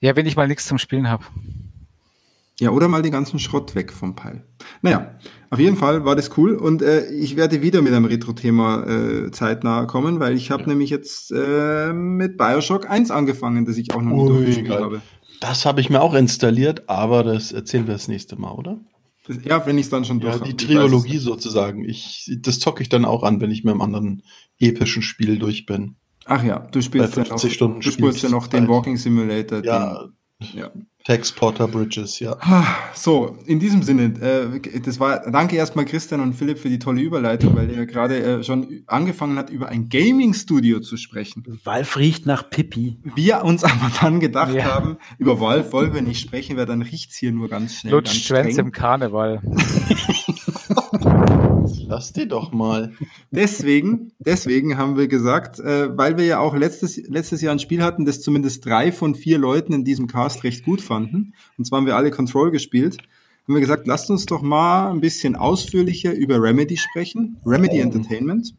Ja, 0.00 0.16
wenn 0.16 0.26
ich 0.26 0.34
mal 0.34 0.48
nichts 0.48 0.66
zum 0.66 0.78
Spielen 0.78 1.08
habe. 1.08 1.24
Ja, 2.58 2.70
oder 2.70 2.88
mal 2.88 3.02
den 3.02 3.12
ganzen 3.12 3.38
Schrott 3.38 3.76
weg 3.76 3.92
vom 3.92 4.16
Peil. 4.16 4.42
Naja, 4.82 5.12
auf 5.50 5.60
jeden 5.60 5.76
Fall 5.76 6.04
war 6.04 6.16
das 6.16 6.36
cool 6.36 6.56
und 6.56 6.82
äh, 6.82 7.06
ich 7.10 7.36
werde 7.36 7.62
wieder 7.62 7.82
mit 7.82 7.92
einem 7.92 8.06
Retro-Thema 8.06 8.84
äh, 8.84 9.30
zeitnah 9.30 9.84
kommen, 9.84 10.18
weil 10.18 10.34
ich 10.34 10.50
habe 10.50 10.64
nämlich 10.64 10.90
jetzt 10.90 11.30
äh, 11.30 11.92
mit 11.92 12.36
Bioshock 12.36 12.90
1 12.90 13.12
angefangen, 13.12 13.64
das 13.64 13.76
ich 13.76 13.94
auch 13.94 14.02
noch 14.02 14.10
nicht 14.10 14.22
Ui, 14.22 14.28
durchgespielt 14.28 14.70
habe. 14.70 15.02
Das 15.40 15.66
habe 15.66 15.80
ich 15.80 15.90
mir 15.90 16.00
auch 16.00 16.14
installiert, 16.14 16.88
aber 16.88 17.22
das 17.24 17.52
erzählen 17.52 17.86
wir 17.86 17.94
das 17.94 18.08
nächste 18.08 18.36
Mal, 18.36 18.52
oder? 18.52 18.78
Ja, 19.44 19.66
wenn 19.66 19.76
ich 19.76 19.86
es 19.86 19.90
dann 19.90 20.04
schon 20.04 20.20
durch 20.20 20.34
Ja, 20.34 20.40
habe. 20.40 20.52
die 20.52 20.56
Trilogie 20.56 21.18
sozusagen. 21.18 21.84
Ich, 21.84 22.30
das 22.40 22.60
zocke 22.60 22.82
ich 22.82 22.88
dann 22.88 23.04
auch 23.04 23.22
an, 23.24 23.40
wenn 23.40 23.50
ich 23.50 23.64
mit 23.64 23.72
einem 23.72 23.80
anderen 23.82 24.22
epischen 24.58 25.02
Spiel 25.02 25.38
durch 25.38 25.66
bin. 25.66 25.96
Ach 26.26 26.42
ja, 26.42 26.60
du 26.60 26.80
spielst 26.80 27.16
ja 27.16 27.22
noch, 27.22 27.28
50 27.30 27.52
Stunden 27.52 27.80
du 27.80 27.90
spielst 27.90 28.22
ja 28.22 28.28
noch 28.28 28.46
den. 28.46 28.68
Walking 28.68 28.96
Simulator. 28.96 29.64
Ja, 29.64 30.00
Den, 30.04 30.12
ja. 30.40 30.70
Tex 31.04 31.30
Porter 31.30 31.68
Bridges, 31.68 32.18
ja. 32.18 32.36
So, 32.92 33.38
in 33.46 33.60
diesem 33.60 33.82
Sinne, 33.84 34.06
äh, 34.20 34.80
das 34.80 34.98
war, 34.98 35.30
danke 35.30 35.54
erstmal 35.54 35.84
Christian 35.84 36.20
und 36.20 36.32
Philipp 36.34 36.58
für 36.58 36.68
die 36.68 36.80
tolle 36.80 37.00
Überleitung, 37.00 37.54
weil 37.54 37.70
ihr 37.70 37.86
gerade 37.86 38.18
äh, 38.20 38.42
schon 38.42 38.82
angefangen 38.88 39.38
hat, 39.38 39.48
über 39.48 39.68
ein 39.68 39.88
Gaming-Studio 39.88 40.80
zu 40.80 40.96
sprechen. 40.96 41.44
Valve 41.62 42.00
riecht 42.00 42.26
nach 42.26 42.50
Pipi. 42.50 42.96
Wir 43.14 43.44
uns 43.44 43.62
aber 43.62 43.92
dann 44.00 44.18
gedacht 44.18 44.52
Ja. 44.52 44.64
haben, 44.64 44.96
über 45.18 45.38
Valve 45.40 45.70
wollen 45.72 45.94
wir 45.94 46.02
nicht 46.02 46.20
sprechen, 46.20 46.56
weil 46.56 46.66
dann 46.66 46.82
riecht's 46.82 47.16
hier 47.16 47.30
nur 47.30 47.48
ganz 47.48 47.76
schnell. 47.76 47.92
Lutsch 47.92 48.06
ganz 48.06 48.16
Schwänze 48.22 48.60
im 48.62 48.72
Karneval. 48.72 49.42
Lass 51.88 52.12
die 52.12 52.26
doch 52.26 52.52
mal. 52.52 52.92
Deswegen, 53.30 54.12
deswegen 54.18 54.76
haben 54.76 54.96
wir 54.96 55.06
gesagt, 55.06 55.60
äh, 55.60 55.96
weil 55.96 56.18
wir 56.18 56.24
ja 56.24 56.40
auch 56.40 56.56
letztes, 56.56 56.96
letztes 56.96 57.42
Jahr 57.42 57.52
ein 57.52 57.60
Spiel 57.60 57.82
hatten, 57.82 58.04
das 58.04 58.20
zumindest 58.20 58.66
drei 58.66 58.90
von 58.90 59.14
vier 59.14 59.38
Leuten 59.38 59.72
in 59.72 59.84
diesem 59.84 60.08
Cast 60.08 60.42
recht 60.42 60.64
gut 60.64 60.80
fanden, 60.80 61.34
und 61.56 61.64
zwar 61.64 61.78
haben 61.78 61.86
wir 61.86 61.96
alle 61.96 62.10
Control 62.10 62.50
gespielt, 62.50 62.98
haben 63.46 63.54
wir 63.54 63.60
gesagt, 63.60 63.86
lasst 63.86 64.10
uns 64.10 64.26
doch 64.26 64.42
mal 64.42 64.90
ein 64.90 65.00
bisschen 65.00 65.36
ausführlicher 65.36 66.12
über 66.12 66.42
Remedy 66.42 66.76
sprechen, 66.76 67.40
Remedy 67.46 67.78
Entertainment. 67.78 68.54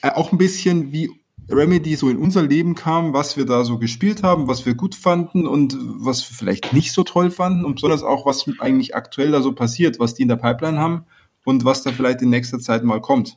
Äh, 0.00 0.12
auch 0.12 0.32
ein 0.32 0.38
bisschen, 0.38 0.92
wie 0.92 1.10
Remedy 1.50 1.96
so 1.96 2.08
in 2.08 2.16
unser 2.16 2.42
Leben 2.42 2.74
kam, 2.74 3.12
was 3.12 3.36
wir 3.36 3.44
da 3.44 3.64
so 3.64 3.78
gespielt 3.78 4.22
haben, 4.22 4.48
was 4.48 4.64
wir 4.64 4.74
gut 4.74 4.94
fanden 4.94 5.46
und 5.46 5.76
was 5.78 6.30
wir 6.30 6.36
vielleicht 6.36 6.72
nicht 6.72 6.92
so 6.92 7.02
toll 7.02 7.30
fanden 7.30 7.64
und 7.64 7.74
besonders 7.74 8.02
auch, 8.02 8.24
was 8.24 8.46
eigentlich 8.60 8.94
aktuell 8.94 9.32
da 9.32 9.42
so 9.42 9.52
passiert, 9.52 9.98
was 9.98 10.14
die 10.14 10.22
in 10.22 10.28
der 10.28 10.36
Pipeline 10.36 10.78
haben 10.78 11.04
und 11.44 11.64
was 11.64 11.82
da 11.82 11.92
vielleicht 11.92 12.22
in 12.22 12.30
nächster 12.30 12.58
Zeit 12.58 12.84
mal 12.84 13.00
kommt. 13.00 13.36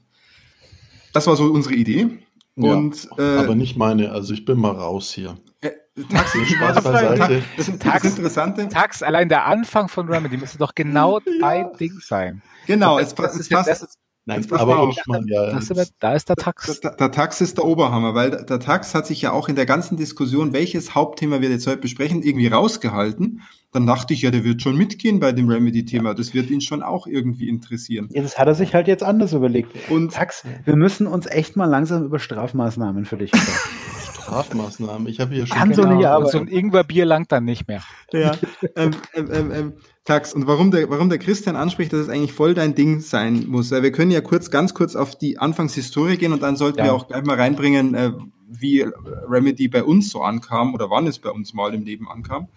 Das 1.13 1.27
war 1.27 1.35
so 1.35 1.45
unsere 1.45 1.75
Idee. 1.75 2.19
Ja, 2.55 2.73
Und 2.73 3.07
äh, 3.17 3.37
aber 3.37 3.55
nicht 3.55 3.77
meine, 3.77 4.11
also 4.11 4.33
ich 4.33 4.45
bin 4.45 4.59
mal 4.59 4.71
raus 4.71 5.11
hier. 5.11 5.37
äh, 5.61 5.71
Taxi, 6.11 6.45
Spaß 6.45 6.83
beiseite. 6.83 7.43
Das, 7.57 7.79
Tax- 7.79 8.03
Interessante. 8.05 8.69
Tax, 8.69 9.01
allein 9.01 9.27
der 9.29 9.45
Anfang 9.45 9.87
von 9.87 10.07
Remedy 10.07 10.37
müsste 10.37 10.57
doch 10.59 10.75
genau 10.75 11.19
dein 11.41 11.73
Ding 11.79 11.93
sein. 11.99 12.41
Genau, 12.67 12.99
Das- 12.99 13.07
es, 13.09 13.15
das 13.15 13.33
es 13.35 13.39
ist 13.41 13.51
ja- 13.51 13.57
passt. 13.57 13.69
das 13.69 13.81
ist- 13.83 13.97
Nein, 14.25 14.39
Jetzt 14.39 14.49
pass 14.49 14.59
mal 14.59 14.71
aber 14.71 14.79
auf. 14.79 14.95
ich 14.97 15.05
meine, 15.05 15.25
ja, 15.27 15.51
Das 15.51 15.69
ist, 15.69 15.93
da 15.99 16.13
ist 16.13 16.29
der 16.29 16.37
Tax. 16.37 16.79
Der, 16.79 16.91
der 16.91 17.11
Tax 17.11 17.41
ist 17.41 17.57
der 17.57 17.65
Oberhammer, 17.65 18.15
weil 18.15 18.31
der, 18.31 18.43
der 18.43 18.59
Tax 18.59 18.95
hat 18.95 19.05
sich 19.05 19.21
ja 19.21 19.33
auch 19.33 19.49
in 19.49 19.57
der 19.57 19.65
ganzen 19.65 19.97
Diskussion, 19.97 20.53
welches 20.53 20.95
Hauptthema 20.95 21.41
wir 21.41 21.49
jetzt 21.49 21.67
heute 21.67 21.77
besprechen, 21.79 22.23
irgendwie 22.23 22.47
rausgehalten. 22.47 23.41
Dann 23.73 23.85
dachte 23.85 24.13
ich, 24.13 24.21
ja, 24.21 24.31
der 24.31 24.45
wird 24.45 24.61
schon 24.61 24.77
mitgehen 24.77 25.19
bei 25.19 25.33
dem 25.33 25.49
Remedy-Thema. 25.49 26.13
Das 26.13 26.33
wird 26.33 26.49
ihn 26.51 26.61
schon 26.61 26.83
auch 26.83 27.05
irgendwie 27.05 27.49
interessieren. 27.49 28.07
Ja, 28.11 28.21
das 28.21 28.37
hat 28.37 28.47
er 28.47 28.55
sich 28.55 28.73
halt 28.73 28.87
jetzt 28.87 29.03
anders 29.03 29.33
überlegt. 29.33 29.71
Und 29.89 30.13
Tax, 30.13 30.45
wir 30.63 30.75
müssen 30.77 31.05
uns 31.05 31.25
echt 31.25 31.57
mal 31.57 31.65
langsam 31.65 32.05
über 32.05 32.19
Strafmaßnahmen 32.19 33.03
für 33.03 33.17
dich 33.17 33.29
sprechen. 33.35 33.92
Strafmaßnahmen. 34.23 35.07
Ich 35.07 35.19
habe 35.19 35.33
hier 35.33 35.45
schon. 35.45 35.57
Kann 35.57 35.73
so 35.73 35.83
nicht 35.83 36.05
arbeiten. 36.05 36.31
so 36.31 36.39
ein 36.39 36.47
Ingwerbier 36.47 37.05
langt 37.05 37.31
dann 37.31 37.45
nicht 37.45 37.67
mehr. 37.67 37.83
Ja, 38.11 38.33
ähm, 38.75 38.91
ähm, 39.13 39.29
ähm, 39.31 39.51
ähm, 39.51 39.73
Tax. 40.05 40.33
Und 40.33 40.47
warum 40.47 40.71
der, 40.71 40.89
warum 40.89 41.09
der 41.09 41.19
Christian 41.19 41.55
anspricht, 41.55 41.93
dass 41.93 42.01
es 42.01 42.09
eigentlich 42.09 42.33
voll 42.33 42.53
dein 42.53 42.75
Ding 42.75 42.99
sein 42.99 43.45
muss. 43.47 43.71
Wir 43.71 43.91
können 43.91 44.11
ja 44.11 44.21
kurz, 44.21 44.51
ganz 44.51 44.73
kurz 44.73 44.95
auf 44.95 45.17
die 45.17 45.37
Anfangshistorie 45.37 46.17
gehen 46.17 46.33
und 46.33 46.41
dann 46.43 46.55
sollten 46.55 46.79
Ja. 46.79 46.85
wir 46.85 46.93
auch 46.93 47.07
gleich 47.07 47.23
mal 47.23 47.37
reinbringen, 47.37 47.95
äh, 47.95 48.11
wie 48.49 48.85
Remedy 49.27 49.67
bei 49.67 49.83
uns 49.83 50.09
so 50.09 50.21
ankam 50.21 50.73
oder 50.73 50.89
wann 50.89 51.07
es 51.07 51.19
bei 51.19 51.29
uns 51.29 51.53
mal 51.53 51.73
im 51.73 51.83
Leben 51.83 52.09
ankam. 52.09 52.49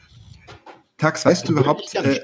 Tax, 0.99 1.27
weißt 1.27 1.47
du 1.47 1.53
überhaupt, 1.53 1.95
äh, 1.95 2.21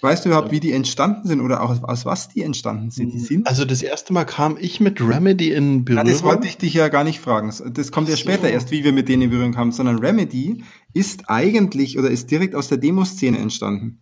weißt 0.00 0.24
du 0.24 0.30
überhaupt, 0.30 0.50
wie 0.50 0.58
die 0.58 0.72
entstanden 0.72 1.28
sind 1.28 1.40
oder 1.40 1.62
auch 1.62 1.80
aus 1.84 2.04
was 2.04 2.28
die 2.28 2.42
entstanden 2.42 2.90
sind? 2.90 3.12
Die 3.12 3.20
sind 3.20 3.46
Also 3.46 3.64
das 3.64 3.80
erste 3.80 4.12
Mal 4.12 4.24
kam 4.24 4.56
ich 4.60 4.80
mit 4.80 5.00
Remedy 5.00 5.52
in 5.52 5.78
Ja, 5.78 5.82
Berührung. 5.84 6.06
das 6.06 6.22
wollte 6.24 6.48
ich 6.48 6.56
dich 6.58 6.74
ja 6.74 6.88
gar 6.88 7.04
nicht 7.04 7.20
fragen. 7.20 7.52
Das 7.72 7.92
kommt 7.92 8.08
ja 8.08 8.16
so. 8.16 8.20
später 8.22 8.50
erst, 8.50 8.72
wie 8.72 8.82
wir 8.82 8.92
mit 8.92 9.08
denen 9.08 9.22
in 9.22 9.30
Berührung 9.30 9.52
kamen, 9.52 9.70
sondern 9.70 10.00
Remedy 10.00 10.64
ist 10.94 11.28
eigentlich 11.30 11.96
oder 11.96 12.10
ist 12.10 12.28
direkt 12.30 12.56
aus 12.56 12.66
der 12.68 12.78
Demoszene 12.78 13.38
entstanden. 13.38 14.00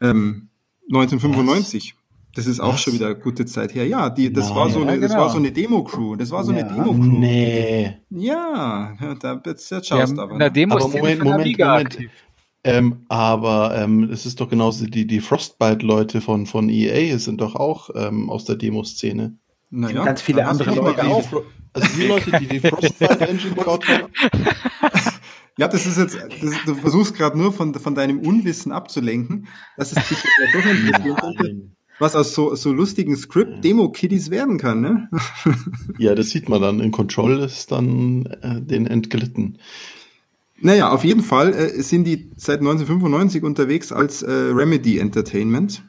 Ähm, 0.00 0.48
1995. 0.88 1.94
Das 2.34 2.46
ist 2.46 2.60
auch 2.60 2.74
Was? 2.74 2.82
schon 2.82 2.92
wieder 2.92 3.06
eine 3.06 3.16
gute 3.16 3.46
Zeit 3.46 3.74
her. 3.74 3.86
Ja, 3.86 4.10
die, 4.10 4.30
das 4.30 4.48
Nein. 4.48 4.56
war 4.56 4.68
so 4.70 4.80
Ja, 4.82 4.88
eine, 4.88 5.00
das 5.00 5.10
genau. 5.12 5.22
war 5.22 5.30
so 5.30 5.38
eine 5.38 5.52
Demo-Crew. 5.52 6.16
Das 6.16 6.30
war 6.32 6.44
so 6.44 6.52
Ja. 6.52 6.58
eine 6.66 6.68
Demo-Crew. 6.68 7.18
Nee. 7.18 7.96
Ja, 8.10 8.94
ja, 9.00 9.14
da 9.14 9.40
jetzt, 9.46 9.68
schaust 9.86 10.16
du 10.16 10.20
aber. 10.20 10.32
in 10.34 10.38
der? 10.40 10.50
Demo 10.50 10.74
Aber 10.74 10.88
Moment, 10.88 11.24
Moment, 11.24 11.58
Moment. 11.58 11.98
Ähm, 12.66 13.04
aber 13.08 13.76
ähm, 13.76 14.10
es 14.10 14.26
ist 14.26 14.40
doch 14.40 14.48
genauso, 14.48 14.86
die, 14.86 15.06
die 15.06 15.20
Frostbite-Leute 15.20 16.20
von, 16.20 16.46
von 16.46 16.68
EA 16.68 17.16
sind 17.18 17.40
doch 17.40 17.54
auch 17.54 17.90
ähm, 17.94 18.28
aus 18.28 18.44
der 18.44 18.56
Demoszene. 18.56 19.38
Naja, 19.70 20.04
ganz 20.04 20.20
viele 20.22 20.46
andere 20.46 20.74
Leute 20.74 20.98
recht. 20.98 21.10
auch. 21.10 21.42
Also 21.72 21.88
die 21.96 22.06
Leute, 22.06 22.30
die 22.40 22.46
die 22.46 22.60
Frostbite-Engine 22.60 23.54
gebaut 23.54 23.86
haben. 23.88 24.12
Ja, 25.58 25.68
das 25.68 25.86
ist 25.86 25.96
jetzt, 25.96 26.16
das, 26.16 26.54
du 26.66 26.74
versuchst 26.74 27.14
gerade 27.14 27.38
nur 27.38 27.52
von, 27.52 27.74
von 27.74 27.94
deinem 27.94 28.20
Unwissen 28.20 28.72
abzulenken, 28.72 29.46
dass 29.76 29.92
es 29.92 30.08
dich 30.08 30.18
ja 30.18 30.52
doch 30.52 30.66
interessieren 30.66 31.16
könnte, 31.16 31.70
was 31.98 32.14
aus 32.14 32.34
so, 32.34 32.54
so 32.54 32.72
lustigen 32.72 33.16
Script-Demo-Kiddies 33.16 34.30
werden 34.30 34.58
kann, 34.58 34.80
ne? 34.80 35.08
Ja, 35.98 36.14
das 36.14 36.30
sieht 36.30 36.48
man 36.48 36.60
dann. 36.60 36.80
In 36.80 36.92
Control 36.92 37.38
ist 37.40 37.72
dann 37.72 38.26
äh, 38.42 38.60
den 38.60 38.86
entglitten. 38.86 39.58
Naja, 40.60 40.90
auf 40.90 41.04
jeden 41.04 41.22
Fall 41.22 41.52
äh, 41.52 41.82
sind 41.82 42.04
die 42.04 42.30
seit 42.36 42.60
1995 42.60 43.42
unterwegs 43.42 43.92
als 43.92 44.22
äh, 44.22 44.30
Remedy 44.30 44.98
Entertainment. 44.98 45.82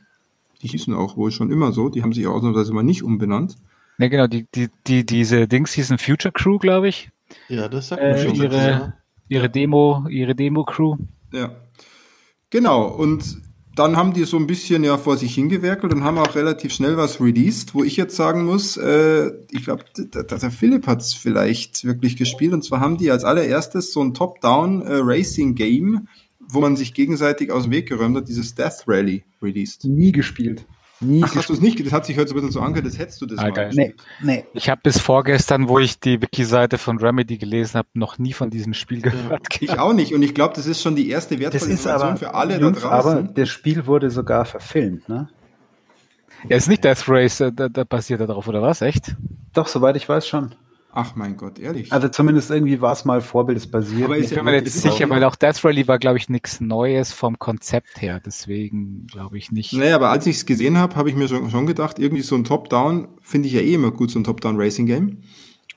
Die 0.61 0.67
hießen 0.67 0.93
auch 0.93 1.15
wohl 1.17 1.31
schon 1.31 1.51
immer 1.51 1.71
so, 1.71 1.89
die 1.89 2.03
haben 2.03 2.13
sich 2.13 2.27
auch 2.27 2.33
ausnahmsweise 2.33 2.73
mal 2.73 2.83
nicht 2.83 3.03
umbenannt. 3.03 3.55
Ja, 3.99 4.07
genau, 4.09 4.27
die, 4.27 4.45
die, 4.53 4.67
die, 4.87 5.05
diese 5.05 5.47
Dings 5.47 5.71
hießen 5.73 5.97
Future 5.97 6.31
Crew, 6.31 6.57
glaube 6.57 6.87
ich. 6.89 7.09
Ja, 7.49 7.67
das 7.67 7.89
sagt 7.89 8.01
Äh, 8.01 8.13
mir 8.13 8.19
schon. 8.29 8.35
ihre- 8.35 8.93
Ihre 9.29 9.49
Demo, 9.49 10.05
ihre 10.09 10.35
Demo-Crew. 10.35 10.95
Ja. 11.33 11.51
Genau, 12.49 12.87
und 12.87 13.37
dann 13.77 13.95
haben 13.95 14.13
die 14.13 14.23
so 14.23 14.37
ein 14.37 14.47
bisschen 14.47 14.83
ja 14.83 14.97
vor 14.97 15.17
sich 15.17 15.35
hingewerkelt 15.35 15.93
und 15.93 16.03
haben 16.03 16.17
auch 16.17 16.35
relativ 16.35 16.73
schnell 16.73 16.97
was 16.97 17.21
released, 17.21 17.75
wo 17.75 17.83
ich 17.83 17.95
jetzt 17.95 18.15
sagen 18.15 18.45
muss, 18.45 18.75
äh, 18.77 19.31
ich 19.51 19.63
glaube, 19.63 19.83
der, 19.97 20.23
der 20.23 20.51
Philipp 20.51 20.87
hat 20.87 21.01
es 21.01 21.13
vielleicht 21.13 21.83
wirklich 21.85 22.17
gespielt. 22.17 22.53
Und 22.53 22.63
zwar 22.63 22.79
haben 22.79 22.97
die 22.97 23.11
als 23.11 23.23
allererstes 23.23 23.93
so 23.93 24.01
ein 24.01 24.13
Top-Down 24.13 24.81
äh, 24.81 24.95
wo 26.49 26.61
man 26.61 26.75
sich 26.75 26.93
gegenseitig 26.93 27.51
aus 27.51 27.63
dem 27.63 27.71
Weg 27.71 27.87
geräumt 27.87 28.17
hat, 28.17 28.27
dieses 28.27 28.55
Death 28.55 28.85
Rally 28.87 29.23
released. 29.41 29.85
Nie 29.85 30.11
gespielt. 30.11 30.65
Nie 30.99 31.23
Ach, 31.23 31.35
hast 31.35 31.49
du 31.49 31.53
es 31.53 31.61
nicht? 31.61 31.83
Das 31.85 31.93
hat 31.93 32.05
sich 32.07 32.17
heute 32.17 32.29
so 32.29 32.33
ein 32.33 32.37
bisschen 32.37 32.51
so 32.51 32.59
angehört, 32.61 32.85
als 32.85 32.97
hättest 32.97 33.21
du 33.21 33.25
das 33.27 33.37
Ah, 33.39 33.49
mal. 33.49 33.69
Nee, 33.73 33.93
nee. 34.21 34.45
Ich 34.53 34.69
habe 34.69 34.81
bis 34.83 34.99
vorgestern, 34.99 35.67
wo 35.69 35.77
ich 35.77 35.99
die 35.99 36.21
Wiki-Seite 36.21 36.77
von 36.79 36.97
Remedy 36.97 37.37
gelesen 37.37 37.77
habe, 37.77 37.87
noch 37.93 38.17
nie 38.17 38.33
von 38.33 38.49
diesem 38.49 38.73
Spiel 38.73 39.01
gehört. 39.01 39.47
Ich 39.61 39.77
auch 39.77 39.93
nicht. 39.93 40.13
Und 40.13 40.23
ich 40.23 40.33
glaube, 40.33 40.55
das 40.55 40.65
ist 40.65 40.81
schon 40.81 40.95
die 40.95 41.09
erste 41.09 41.35
Das 41.35 41.41
wertvolle 41.53 41.71
ist 41.73 41.79
Information 41.85 42.09
aber, 42.09 42.17
für 42.17 42.33
alle 42.33 42.59
Jungs, 42.59 42.81
da 42.81 42.89
aber 42.89 43.13
draußen. 43.15 43.33
das 43.35 43.49
Spiel 43.49 43.85
wurde 43.85 44.09
sogar 44.09 44.45
verfilmt, 44.45 45.07
ne? 45.07 45.29
Ja, 46.49 46.57
ist 46.57 46.67
nicht 46.67 46.83
Death 46.83 47.03
Race, 47.07 47.41
äh, 47.41 47.51
da, 47.51 47.67
da 47.69 47.83
basiert 47.83 48.19
er 48.21 48.27
drauf, 48.27 48.47
oder 48.47 48.61
was? 48.61 48.81
Echt? 48.81 49.15
Doch, 49.53 49.67
soweit 49.67 49.95
ich 49.97 50.07
weiß 50.07 50.27
schon. 50.27 50.53
Ach 50.99 51.15
mein 51.15 51.37
Gott, 51.37 51.59
ehrlich. 51.59 51.93
Also 51.93 52.07
zumindest 52.07 52.49
irgendwie 52.49 52.81
war 52.81 52.91
es 52.91 53.05
mal 53.05 53.21
vorbildesbasiert. 53.21 54.05
Aber 54.05 54.17
ist 54.17 54.31
Ich 54.31 54.35
bin 54.35 54.45
mir 54.45 54.55
jetzt 54.55 54.75
ist 54.75 54.81
sicher, 54.81 55.07
weil 55.11 55.23
auch 55.25 55.35
Death 55.35 55.63
Rally 55.63 55.87
war, 55.87 55.99
glaube 55.99 56.17
ich, 56.17 56.27
nichts 56.27 56.59
Neues 56.59 57.11
vom 57.11 57.37
Konzept 57.37 58.01
her. 58.01 58.19
Deswegen 58.25 59.05
glaube 59.05 59.37
ich 59.37 59.51
nicht. 59.51 59.73
Naja, 59.73 59.93
aber 59.93 60.09
als 60.09 60.25
ich 60.25 60.37
es 60.37 60.47
gesehen 60.47 60.75
habe, 60.79 60.95
habe 60.95 61.11
ich 61.11 61.15
mir 61.15 61.27
schon, 61.27 61.51
schon 61.51 61.67
gedacht, 61.67 61.99
irgendwie 61.99 62.23
so 62.23 62.33
ein 62.33 62.45
Top-Down 62.45 63.09
finde 63.21 63.47
ich 63.47 63.53
ja 63.53 63.61
eh 63.61 63.75
immer 63.75 63.91
gut, 63.91 64.09
so 64.09 64.17
ein 64.17 64.23
Top-Down-Racing-Game. 64.23 65.19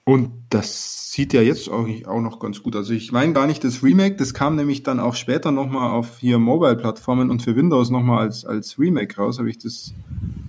Und 0.05 0.30
das 0.48 1.12
sieht 1.12 1.34
ja 1.34 1.42
jetzt 1.42 1.68
auch, 1.68 1.86
auch 2.06 2.20
noch 2.22 2.40
ganz 2.40 2.62
gut. 2.62 2.74
Also 2.74 2.94
ich 2.94 3.12
meine 3.12 3.34
gar 3.34 3.47
nicht 3.47 3.62
das 3.62 3.82
Remake, 3.82 4.16
das 4.16 4.32
kam 4.32 4.56
nämlich 4.56 4.84
dann 4.84 5.01
auch 5.01 5.16
später 5.16 5.52
nochmal 5.52 5.90
auf 5.90 6.16
hier 6.20 6.38
Mobile-Plattformen 6.38 7.28
und 7.28 7.42
für 7.42 7.55
Windows 7.56 7.90
nochmal 7.90 8.20
als, 8.20 8.47
als 8.47 8.78
Remake 8.78 9.16
raus. 9.18 9.38
Habe 9.38 9.51
ich 9.51 9.59
das 9.59 9.92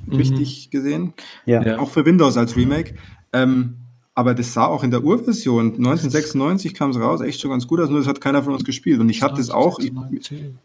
Mhm. 0.06 0.15
richtig 0.15 0.69
gesehen? 0.72 1.14
ja. 1.45 1.61
Ja. 1.61 1.80
Auch 1.80 1.89
für 1.89 2.06
Windows 2.06 2.38
als 2.38 2.56
Remake. 2.56 2.95
Ähm, 3.34 3.76
aber 4.22 4.35
das 4.35 4.53
sah 4.53 4.68
auch 4.68 4.84
in 4.84 4.91
der 4.91 5.03
Urversion, 5.03 5.73
1996 5.73 6.76
kam 6.76 6.91
es 6.91 6.99
raus, 6.99 7.22
echt 7.22 7.41
schon 7.41 7.49
ganz 7.49 7.65
gut 7.65 7.80
aus, 7.80 7.89
nur 7.89 7.98
das 7.98 8.07
hat 8.07 8.22
keiner 8.22 8.43
von 8.43 8.53
uns 8.53 8.64
gespielt. 8.64 8.99
Und 8.99 9.10
ich 9.10 9.23
hatte 9.23 9.38
das 9.38 9.49
auch, 9.49 9.80
ich, 9.80 9.91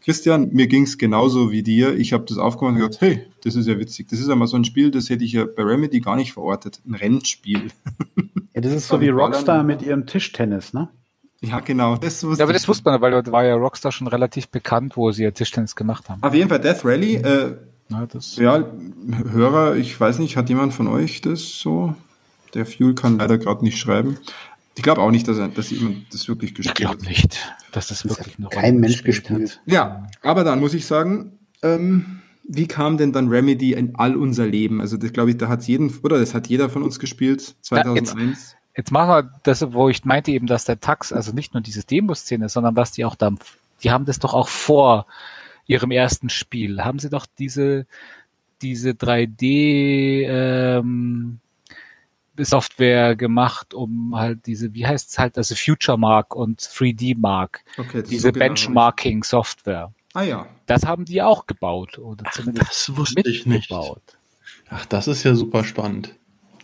Christian, 0.01 0.49
mir 0.53 0.67
ging 0.67 0.83
es 0.83 0.99
genauso 0.99 1.51
wie 1.51 1.63
dir. 1.63 1.97
Ich 1.97 2.13
habe 2.13 2.23
das 2.25 2.37
aufgemacht 2.37 2.75
und 2.75 2.81
gedacht, 2.81 3.01
hey, 3.01 3.25
das 3.43 3.55
ist 3.55 3.67
ja 3.67 3.79
witzig. 3.79 4.09
Das 4.09 4.19
ist 4.19 4.29
ja 4.29 4.35
mal 4.35 4.45
so 4.45 4.57
ein 4.57 4.63
Spiel, 4.63 4.91
das 4.91 5.09
hätte 5.09 5.23
ich 5.23 5.31
ja 5.31 5.45
bei 5.45 5.63
Remedy 5.63 6.01
gar 6.01 6.15
nicht 6.15 6.33
verortet. 6.33 6.79
Ein 6.87 6.93
Rennspiel. 6.93 7.71
ja, 8.53 8.61
das 8.61 8.73
ist 8.73 8.87
so 8.89 9.01
wie 9.01 9.09
Rockstar 9.09 9.63
mit 9.63 9.81
ihrem 9.81 10.05
Tischtennis, 10.05 10.73
ne? 10.73 10.89
Ja, 11.41 11.59
genau. 11.59 11.97
Das 11.97 12.21
Ja, 12.21 12.43
aber 12.43 12.53
das 12.53 12.67
wusste 12.67 12.91
man, 12.91 13.01
weil 13.01 13.23
da 13.23 13.31
war 13.31 13.43
ja 13.43 13.55
Rockstar 13.55 13.91
schon 13.91 14.05
relativ 14.05 14.49
bekannt, 14.49 14.97
wo 14.97 15.11
sie 15.11 15.23
ja 15.23 15.31
Tischtennis 15.31 15.75
gemacht 15.75 16.09
haben. 16.09 16.21
Auf 16.21 16.35
jeden 16.35 16.49
Fall 16.49 16.59
Death 16.59 16.85
Rally. 16.85 17.15
Äh, 17.15 17.55
Ja, 17.89 18.05
das, 18.05 18.35
ja, 18.35 18.65
Hörer, 19.31 19.77
ich 19.77 19.99
weiß 19.99 20.19
nicht, 20.19 20.37
hat 20.37 20.49
jemand 20.49 20.73
von 20.73 20.87
euch 20.87 21.21
das 21.21 21.59
so? 21.59 21.95
Der 22.57 22.65
Fuel 22.65 22.95
kann 22.95 23.19
leider 23.19 23.37
gerade 23.37 23.63
nicht 23.63 23.77
schreiben. 23.77 24.17
Ich 24.75 24.83
glaube 24.83 25.01
auch 25.01 25.11
nicht, 25.11 25.27
dass, 25.27 25.37
er, 25.37 25.47
dass 25.47 25.69
jemand 25.69 26.13
das 26.13 26.27
wirklich 26.27 26.51
ich 26.51 26.57
gespielt 26.57 26.75
glaube 26.75 26.97
hat. 26.97 27.07
nicht, 27.07 27.55
dass 27.71 27.87
das 27.87 28.07
wirklich 28.07 28.37
eine 28.37 28.49
Kein 28.49 28.77
Mensch 28.77 29.03
gespielt 29.03 29.39
gespielt. 29.39 29.61
Ja, 29.65 30.07
aber 30.23 30.43
dann 30.43 30.59
muss 30.59 30.73
ich 30.73 30.85
sagen, 30.85 31.37
ähm, 31.61 32.21
wie 32.47 32.67
kam 32.67 32.97
denn 32.97 33.13
dann 33.13 33.27
Remedy 33.27 33.73
in 33.73 33.95
all 33.95 34.15
unser 34.15 34.47
Leben? 34.47 34.81
Also 34.81 34.97
das 34.97 35.13
glaube 35.13 35.31
ich, 35.31 35.37
da 35.37 35.49
hat 35.49 35.63
jeden, 35.63 35.95
oder 36.03 36.19
das 36.19 36.33
hat 36.33 36.47
jeder 36.47 36.69
von 36.69 36.81
uns 36.81 36.97
gespielt, 36.97 37.55
2001. 37.61 38.55
Jetzt 38.75 38.91
machen 38.91 39.09
wir 39.09 39.31
das, 39.43 39.73
wo 39.73 39.89
ich 39.89 40.05
meinte 40.05 40.31
eben, 40.31 40.47
dass 40.47 40.65
der 40.65 40.79
Tax, 40.79 41.11
also 41.11 41.31
nicht 41.31 41.53
nur 41.53 41.61
diese 41.61 41.83
Demo-Szene, 41.83 42.47
sondern 42.49 42.75
dass 42.75 42.91
die 42.91 43.05
auch 43.05 43.15
da, 43.15 43.31
die 43.83 43.91
haben 43.91 44.05
das 44.05 44.19
doch 44.19 44.33
auch 44.33 44.47
vor 44.47 45.05
ihrem 45.65 45.91
ersten 45.91 46.29
Spiel, 46.29 46.83
haben 46.83 46.99
sie 46.99 47.09
doch 47.09 47.25
diese, 47.37 47.85
diese 48.61 48.91
3D, 48.91 50.25
ähm, 50.27 51.39
Software 52.45 53.15
gemacht, 53.15 53.73
um 53.73 54.15
halt 54.15 54.45
diese, 54.45 54.73
wie 54.73 54.85
heißt 54.85 55.09
es 55.11 55.19
halt, 55.19 55.37
also 55.37 55.55
Future 55.55 55.97
Mark 55.97 56.35
und 56.35 56.61
3D 56.61 57.15
Mark, 57.17 57.63
Okay, 57.77 58.01
das 58.01 58.09
diese 58.09 58.21
so 58.27 58.31
genau 58.31 58.45
Benchmarking 58.45 59.23
Software. 59.23 59.93
Ah 60.13 60.23
ja. 60.23 60.47
Das 60.65 60.85
haben 60.85 61.05
die 61.05 61.21
auch 61.21 61.45
gebaut 61.45 61.97
oder 61.99 62.25
zumindest 62.31 62.69
Das 62.69 62.95
wusste 62.97 63.21
ich 63.21 63.45
nicht. 63.45 63.69
mitgebaut. 63.69 64.01
Ach, 64.69 64.85
das 64.85 65.07
ist 65.07 65.23
ja 65.23 65.33
super 65.35 65.63
spannend. 65.63 66.13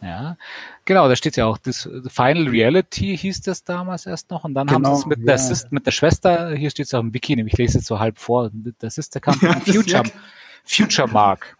Ja, 0.02 0.36
genau, 0.84 1.08
da 1.08 1.16
steht 1.16 1.38
ja 1.38 1.46
auch, 1.46 1.58
das 1.58 1.88
Final 2.08 2.50
Reality 2.50 3.18
hieß 3.18 3.42
das 3.42 3.64
damals 3.64 4.06
erst 4.06 4.32
noch 4.32 4.44
und 4.44 4.54
dann 4.54 4.70
haben 4.70 4.84
Genau, 4.84 4.96
sie 4.96 5.02
es 5.02 5.06
mit, 5.06 5.20
ja. 5.20 5.38
der 5.38 5.58
mit 5.70 5.86
der 5.86 5.92
Schwester, 5.92 6.52
hier 6.56 6.70
steht 6.72 6.88
es 6.88 6.94
auch 6.94 7.00
im 7.00 7.14
Wiki, 7.14 7.38
nämlich 7.38 7.54
ich 7.54 7.58
lese 7.60 7.78
jetzt 7.78 7.88
so 7.88 8.00
halb 8.00 8.18
vor, 8.20 8.50
der 8.54 8.90
Sister 8.90 9.22
Company 9.22 9.54
Ja, 9.54 9.60
das 9.66 9.76
Future, 9.76 10.04
Future 10.66 11.08
Mark. 11.08 11.56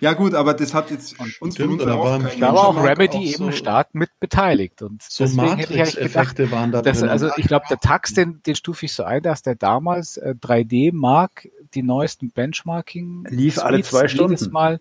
Ja 0.00 0.12
gut, 0.12 0.34
aber 0.34 0.54
das 0.54 0.74
hat 0.74 0.90
jetzt 0.90 1.14
uns 1.40 1.54
Stimmt, 1.54 1.80
von 1.80 1.88
da 1.88 1.98
war 1.98 2.18
kein 2.20 2.32
im 2.34 2.40
Da 2.40 2.52
war 2.54 2.68
auch 2.68 2.82
Remedy 2.82 3.16
auch 3.16 3.22
eben 3.22 3.44
so- 3.46 3.52
stark 3.52 3.94
mit 3.94 4.10
beteiligt 4.20 4.82
und 4.82 5.02
So 5.02 5.24
deswegen 5.24 5.56
hätte 5.56 5.72
ich 5.74 5.80
eigentlich 5.80 6.12
gedacht, 6.12 6.50
waren 6.50 6.72
da 6.72 6.82
dass, 6.82 7.00
drin. 7.00 7.08
also 7.08 7.30
ich 7.36 7.46
glaube, 7.46 7.66
der 7.70 7.78
Tax, 7.80 8.12
den, 8.14 8.42
den 8.46 8.54
stufe 8.54 8.86
ich 8.86 8.92
so 8.92 9.04
ein, 9.04 9.22
dass 9.22 9.42
der 9.42 9.54
damals 9.54 10.16
äh, 10.16 10.34
3D 10.40 10.90
Mark 10.92 11.48
die 11.74 11.82
neuesten 11.82 12.30
Benchmarking 12.30 13.26
Lief 13.30 13.58
alle 13.58 13.82
zwei 13.82 14.02
jedes 14.06 14.12
Stunden. 14.12 14.52
Mal 14.52 14.80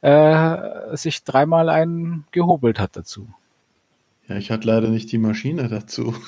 äh, 0.00 0.96
sich 0.96 1.24
dreimal 1.24 1.68
einen 1.68 2.24
gehobelt 2.30 2.78
hat 2.78 2.96
dazu. 2.96 3.28
ja, 4.28 4.36
ich 4.36 4.50
hatte 4.50 4.66
leider 4.68 4.88
nicht 4.88 5.10
die 5.12 5.18
Maschine 5.18 5.68
dazu. 5.68 6.14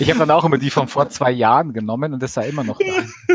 Ich 0.00 0.08
habe 0.10 0.20
dann 0.20 0.30
auch 0.30 0.44
immer 0.44 0.58
die 0.58 0.70
von 0.70 0.86
vor 0.86 1.08
zwei 1.08 1.32
Jahren 1.32 1.72
genommen 1.72 2.14
und 2.14 2.22
das 2.22 2.34
sah 2.34 2.42
immer 2.42 2.62
noch 2.62 2.78
da. 2.78 3.34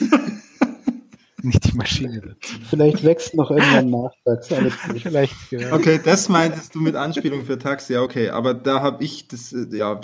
Nicht 1.42 1.72
die 1.72 1.76
Maschine 1.76 2.20
dazu. 2.20 2.54
Vielleicht 2.68 3.02
wächst 3.02 3.34
noch 3.34 3.50
irgendwann 3.50 3.88
nach. 3.88 4.10
Sag's 4.26 4.52
alles 4.52 4.74
gut. 4.82 5.00
Vielleicht, 5.02 5.34
ja. 5.50 5.72
Okay, 5.72 5.98
das 6.04 6.28
meintest 6.28 6.74
du 6.74 6.80
mit 6.80 6.96
Anspielung 6.96 7.46
für 7.46 7.58
Taxi, 7.58 7.94
ja, 7.94 8.02
okay. 8.02 8.28
Aber 8.28 8.52
da 8.52 8.82
habe 8.82 9.02
ich 9.02 9.26
das, 9.28 9.52
äh, 9.54 9.66
ja, 9.74 10.00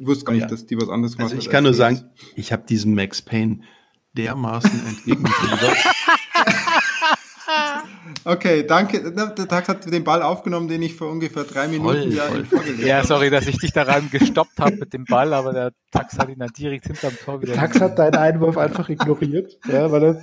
wusste 0.00 0.24
gar 0.24 0.32
nicht, 0.32 0.42
Ja. 0.42 0.48
dass 0.48 0.66
die 0.66 0.76
was 0.76 0.88
anderes 0.88 1.16
gemacht 1.16 1.30
Also 1.32 1.40
ich 1.40 1.46
hat 1.46 1.52
kann 1.52 1.64
nur 1.64 1.74
sagen, 1.74 2.02
ich 2.34 2.52
habe 2.52 2.64
diesem 2.68 2.94
Max 2.94 3.22
Payne 3.22 3.60
dermaßen 4.14 4.86
entgegengefiebert. 4.88 5.76
Okay, 8.24 8.64
danke. 8.66 9.12
Der 9.12 9.48
Tax 9.48 9.68
hat 9.68 9.90
den 9.90 10.04
Ball 10.04 10.22
aufgenommen, 10.22 10.68
den 10.68 10.82
ich 10.82 10.94
vor 10.94 11.10
ungefähr 11.10 11.44
drei 11.44 11.68
Minuten 11.68 12.12
ja 12.12 12.24
voll. 12.24 12.44
vorgelegt 12.44 12.86
Ja, 12.86 13.04
sorry, 13.04 13.30
dass 13.30 13.46
ich 13.46 13.58
dich 13.58 13.72
daran 13.72 14.10
gestoppt 14.10 14.58
habe 14.58 14.76
mit 14.76 14.92
dem 14.92 15.04
Ball, 15.04 15.32
aber 15.32 15.52
der 15.52 15.72
Tax 15.90 16.18
hat 16.18 16.28
ihn 16.28 16.38
dann 16.38 16.50
direkt 16.50 16.86
hinterm 16.86 17.14
Tor 17.24 17.40
wieder. 17.40 17.54
Tax 17.54 17.80
hat 17.80 17.98
deinen 17.98 18.16
Einwurf 18.16 18.58
einfach 18.58 18.88
ignoriert, 18.88 19.58
ja, 19.70 19.90
weil 19.90 20.02
er, 20.02 20.14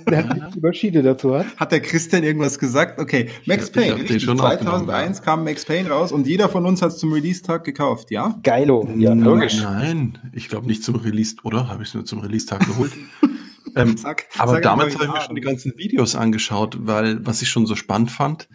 die 0.54 0.60
Maschine 0.60 1.02
dazu 1.02 1.34
hat. 1.34 1.46
Hat 1.56 1.72
der 1.72 1.80
Christian 1.80 2.22
irgendwas 2.22 2.58
gesagt? 2.58 3.00
Okay, 3.00 3.30
Max 3.46 3.70
Payne. 3.70 3.96
Richtig, 3.96 4.24
2001 4.24 5.22
kam 5.22 5.44
Max 5.44 5.64
Payne 5.64 5.88
raus 5.88 6.12
und 6.12 6.26
jeder 6.26 6.48
von 6.48 6.66
uns 6.66 6.82
hat 6.82 6.92
es 6.92 6.98
zum 6.98 7.12
Release-Tag 7.12 7.64
gekauft, 7.64 8.10
ja? 8.10 8.38
Geilo. 8.42 8.88
Ja, 8.96 9.12
logisch. 9.12 9.60
Nein, 9.60 10.18
ich 10.32 10.48
glaube 10.48 10.66
nicht 10.66 10.84
zum 10.84 10.96
Release, 10.96 11.36
oder? 11.42 11.68
Habe 11.68 11.82
ich 11.82 11.88
es 11.88 11.94
nur 11.94 12.04
zum 12.04 12.20
Release-Tag 12.20 12.66
geholt? 12.66 12.92
Ähm, 13.76 13.96
sag, 13.98 14.26
aber 14.38 14.52
sag 14.52 14.62
damals 14.62 14.94
habe 14.94 15.04
ich 15.04 15.10
mir 15.10 15.20
schon 15.20 15.34
die 15.34 15.40
ganzen 15.40 15.76
Videos 15.76 16.14
angeschaut, 16.14 16.78
weil 16.80 17.24
was 17.26 17.42
ich 17.42 17.48
schon 17.48 17.66
so 17.66 17.76
spannend 17.76 18.10
fand, 18.10 18.48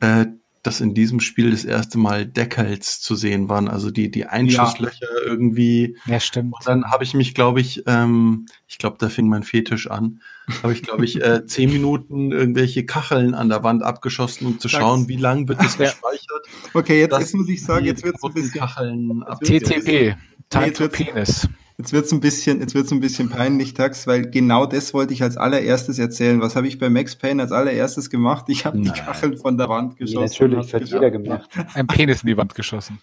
äh, 0.00 0.26
dass 0.62 0.80
in 0.80 0.94
diesem 0.94 1.18
Spiel 1.18 1.50
das 1.50 1.64
erste 1.64 1.98
Mal 1.98 2.24
Decals 2.24 3.00
zu 3.00 3.16
sehen 3.16 3.48
waren, 3.48 3.68
also 3.68 3.90
die, 3.90 4.10
die 4.10 4.26
Einschusslöcher 4.26 5.08
ja. 5.12 5.26
irgendwie. 5.26 5.96
Ja, 6.06 6.20
stimmt. 6.20 6.54
Und 6.54 6.66
dann 6.66 6.84
habe 6.84 7.02
ich 7.02 7.14
mich, 7.14 7.34
glaube 7.34 7.60
ich, 7.60 7.82
ähm, 7.86 8.46
ich 8.68 8.78
glaube, 8.78 8.96
da 9.00 9.08
fing 9.08 9.28
mein 9.28 9.42
Fetisch 9.42 9.90
an, 9.90 10.20
habe 10.62 10.72
ich, 10.72 10.82
glaube 10.82 11.04
ich, 11.04 11.20
äh, 11.20 11.44
zehn 11.46 11.72
Minuten 11.72 12.30
irgendwelche 12.30 12.86
Kacheln 12.86 13.34
an 13.34 13.48
der 13.48 13.64
Wand 13.64 13.82
abgeschossen, 13.82 14.46
um 14.46 14.60
zu 14.60 14.68
schauen, 14.68 15.08
wie 15.08 15.16
lang 15.16 15.48
wird 15.48 15.58
das 15.58 15.76
gespeichert. 15.78 16.46
Okay, 16.74 17.00
jetzt, 17.00 17.18
jetzt 17.18 17.34
muss 17.34 17.48
ich 17.48 17.64
sagen, 17.64 17.84
jetzt 17.84 18.04
wird 18.04 18.16
es 18.16 18.22
ein 18.22 18.32
bisschen 18.32 18.52
Kacheln 18.52 19.24
TTP, 19.42 20.16
Time 20.48 20.72
to 20.72 20.88
Penis. 20.88 21.48
Jetzt 21.78 21.92
wird's 21.92 22.12
ein 22.12 22.20
bisschen, 22.20 22.60
jetzt 22.60 22.74
wird's 22.74 22.92
ein 22.92 23.00
bisschen 23.00 23.28
peinlich, 23.28 23.74
Tax, 23.74 24.06
weil 24.06 24.30
genau 24.30 24.66
das 24.66 24.92
wollte 24.94 25.12
ich 25.14 25.22
als 25.22 25.36
allererstes 25.36 25.98
erzählen. 25.98 26.40
Was 26.40 26.54
habe 26.54 26.68
ich 26.68 26.78
bei 26.78 26.90
Max 26.90 27.16
Payne 27.16 27.42
als 27.42 27.52
allererstes 27.52 28.10
gemacht? 28.10 28.44
Ich 28.48 28.66
habe 28.66 28.78
die 28.80 28.90
Kacheln 28.90 29.36
von 29.36 29.56
der 29.56 29.68
Wand 29.68 29.96
geschossen. 29.96 30.42
Ja, 30.42 30.48
natürlich, 30.48 30.70
das 30.70 30.82
hat 30.82 30.88
jeder 30.88 31.10
gemacht. 31.10 31.50
Ein 31.74 31.86
Penis 31.86 32.22
in 32.22 32.28
die 32.28 32.36
Wand 32.36 32.54
geschossen. 32.54 32.98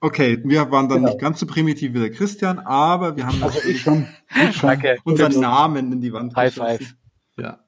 Okay, 0.00 0.38
wir 0.44 0.70
waren 0.70 0.88
dann 0.88 0.98
genau. 0.98 1.08
nicht 1.10 1.20
ganz 1.20 1.40
so 1.40 1.46
primitiv 1.46 1.92
wie 1.92 2.00
der 2.00 2.10
Christian, 2.10 2.58
aber 2.58 3.16
wir 3.16 3.26
haben 3.26 3.42
also 3.42 3.60
ich 3.68 3.82
schon, 3.82 4.06
ich 4.48 4.56
schon. 4.56 4.78
unseren 5.04 5.40
Namen 5.40 5.92
in 5.92 6.00
die 6.00 6.12
Wand 6.12 6.34
High 6.34 6.54
geschossen. 6.54 6.78
Five. 6.78 6.94
Ja. 7.36 7.58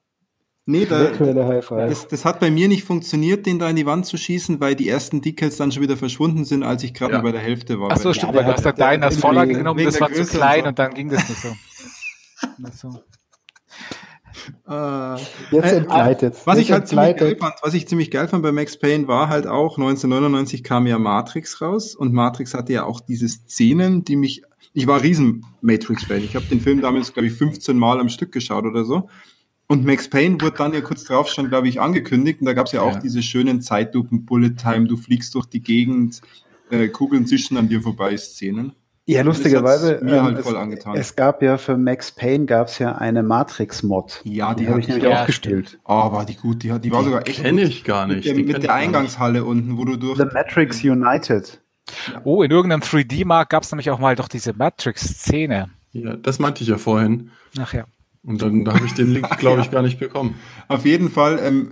Nee, 0.65 0.85
da, 0.85 1.09
das, 1.09 2.07
das, 2.07 2.23
hat 2.23 2.39
bei 2.39 2.49
mir 2.49 2.69
nicht 2.69 2.85
funktioniert, 2.85 3.45
den 3.45 3.59
da 3.59 3.69
in 3.69 3.75
die 3.75 3.85
Wand 3.85 4.05
zu 4.05 4.15
schießen, 4.15 4.61
weil 4.61 4.75
die 4.75 4.87
ersten 4.87 5.21
Decals 5.21 5.57
dann 5.57 5.73
schon 5.73 5.83
wieder 5.83 5.97
verschwunden 5.97 6.45
sind, 6.45 6.63
als 6.63 6.83
ich 6.83 6.93
gerade 6.93 7.15
ja. 7.15 7.21
bei 7.21 7.33
der 7.33 7.41
Hälfte 7.41 7.81
war. 7.81 7.89
Ach 7.91 7.97
so, 7.97 8.13
stimmt, 8.13 8.33
weil 8.33 8.45
du 8.45 8.53
hast 8.53 8.65
da 8.65 8.71
deinen 8.71 9.03
als 9.03 9.17
Vorlage 9.17 9.55
genommen, 9.55 9.83
das 9.83 9.99
war 9.99 10.09
zu 10.13 10.23
klein 10.23 10.59
und, 10.59 10.63
so. 10.63 10.69
und, 10.69 10.79
dann 10.79 10.93
ging 10.93 11.09
das 11.09 11.27
nicht 11.27 11.41
so. 11.41 11.49
so. 12.89 13.03
Uh, 14.65 15.17
Jetzt 15.51 15.71
äh, 15.71 15.77
entgleitet. 15.77 16.35
Was 16.45 16.57
ich 16.57 16.71
halt 16.71 16.87
ziemlich 16.87 17.17
geil 17.17 17.35
fand, 17.37 17.55
was 17.61 17.73
ich 17.73 17.87
ziemlich 17.87 18.09
geil 18.09 18.29
fand 18.29 18.43
bei 18.43 18.53
Max 18.53 18.79
Payne 18.79 19.07
war 19.07 19.27
halt 19.27 19.47
auch 19.47 19.77
1999 19.77 20.63
kam 20.63 20.87
ja 20.87 20.97
Matrix 20.97 21.61
raus 21.61 21.93
und 21.93 22.13
Matrix 22.13 22.53
hatte 22.53 22.71
ja 22.71 22.85
auch 22.85 23.01
diese 23.01 23.27
Szenen, 23.27 24.05
die 24.05 24.15
mich 24.15 24.43
ich 24.73 24.87
war 24.87 25.03
riesen 25.03 25.45
Matrix 25.61 26.05
Fan. 26.05 26.23
Ich 26.23 26.35
habe 26.35 26.45
den 26.45 26.61
Film 26.61 26.81
damals 26.81 27.13
glaube 27.13 27.27
ich 27.27 27.33
15 27.33 27.77
Mal 27.77 27.99
am 27.99 28.09
Stück 28.09 28.31
geschaut 28.31 28.65
oder 28.65 28.85
so 28.85 29.09
und 29.73 29.85
Max 29.85 30.07
Payne 30.07 30.39
wurde 30.39 30.55
dann 30.57 30.71
ja 30.71 30.81
kurz 30.81 31.03
drauf 31.03 31.27
schon, 31.29 31.49
glaube 31.49 31.67
ich, 31.67 31.81
angekündigt. 31.81 32.41
Und 32.41 32.45
da 32.45 32.53
gab 32.53 32.67
es 32.67 32.73
ja 32.73 32.81
auch 32.81 32.93
ja. 32.93 32.99
diese 32.99 33.23
schönen 33.23 33.59
Zeitlupen, 33.59 34.23
Bullet 34.23 34.51
Time, 34.51 34.85
du 34.85 34.97
fliegst 34.97 35.33
durch 35.33 35.47
die 35.47 35.61
Gegend, 35.61 36.21
äh, 36.69 36.89
Kugeln 36.89 37.25
zischen 37.25 37.57
an 37.57 37.69
dir 37.69 37.81
vorbei 37.81 38.15
Szenen. 38.15 38.73
Ja, 39.05 39.23
lustigerweise. 39.23 39.99
Mir 40.03 40.21
halt 40.23 40.37
ähm, 40.37 40.43
voll 40.43 40.57
angetan. 40.57 40.95
Es, 40.95 41.15
gab 41.15 41.41
ja 41.41 41.57
für 41.57 41.75
Max 41.75 42.11
Payne 42.11 42.45
gab 42.45 42.67
es 42.67 42.77
ja 42.77 42.93
eine 42.93 43.23
Matrix-Mod. 43.23 44.21
Ja, 44.25 44.53
die, 44.53 44.63
die 44.63 44.69
habe 44.69 44.79
ich 44.79 44.87
nämlich 44.87 45.07
auch 45.07 45.25
gespielt. 45.25 45.79
Oh, 45.85 46.11
war 46.11 46.23
die 46.23 46.35
gut. 46.35 46.61
Die, 46.61 46.79
die 46.79 46.91
war 46.91 47.03
sogar 47.03 47.27
echt. 47.27 47.41
Kenne 47.41 47.63
ich 47.63 47.83
gar 47.83 48.05
nicht. 48.05 48.27
Mit 48.27 48.37
der, 48.37 48.45
mit 48.45 48.63
der 48.63 48.73
Eingangshalle 48.75 49.43
unten, 49.43 49.79
wo 49.79 49.85
du 49.85 49.97
durch. 49.97 50.19
The 50.19 50.25
Matrix 50.25 50.83
United. 50.83 51.59
Oh, 52.23 52.43
in 52.43 52.51
irgendeinem 52.51 52.81
3D-Markt 52.81 53.49
gab 53.49 53.63
es 53.63 53.71
nämlich 53.71 53.89
auch 53.89 53.99
mal 53.99 54.15
doch 54.15 54.27
diese 54.27 54.53
Matrix-Szene. 54.53 55.71
Ja, 55.93 56.15
das 56.15 56.37
meinte 56.37 56.61
ich 56.61 56.69
ja 56.69 56.77
vorhin. 56.77 57.31
Ach 57.59 57.73
ja. 57.73 57.85
Und 58.25 58.41
dann 58.41 58.63
da 58.63 58.73
habe 58.73 58.85
ich 58.85 58.93
den 58.93 59.11
Link, 59.11 59.37
glaube 59.37 59.61
ich, 59.61 59.71
gar 59.71 59.81
nicht 59.81 59.99
bekommen. 59.99 60.35
Auf 60.67 60.85
jeden 60.85 61.09
Fall, 61.09 61.39
ähm, 61.43 61.71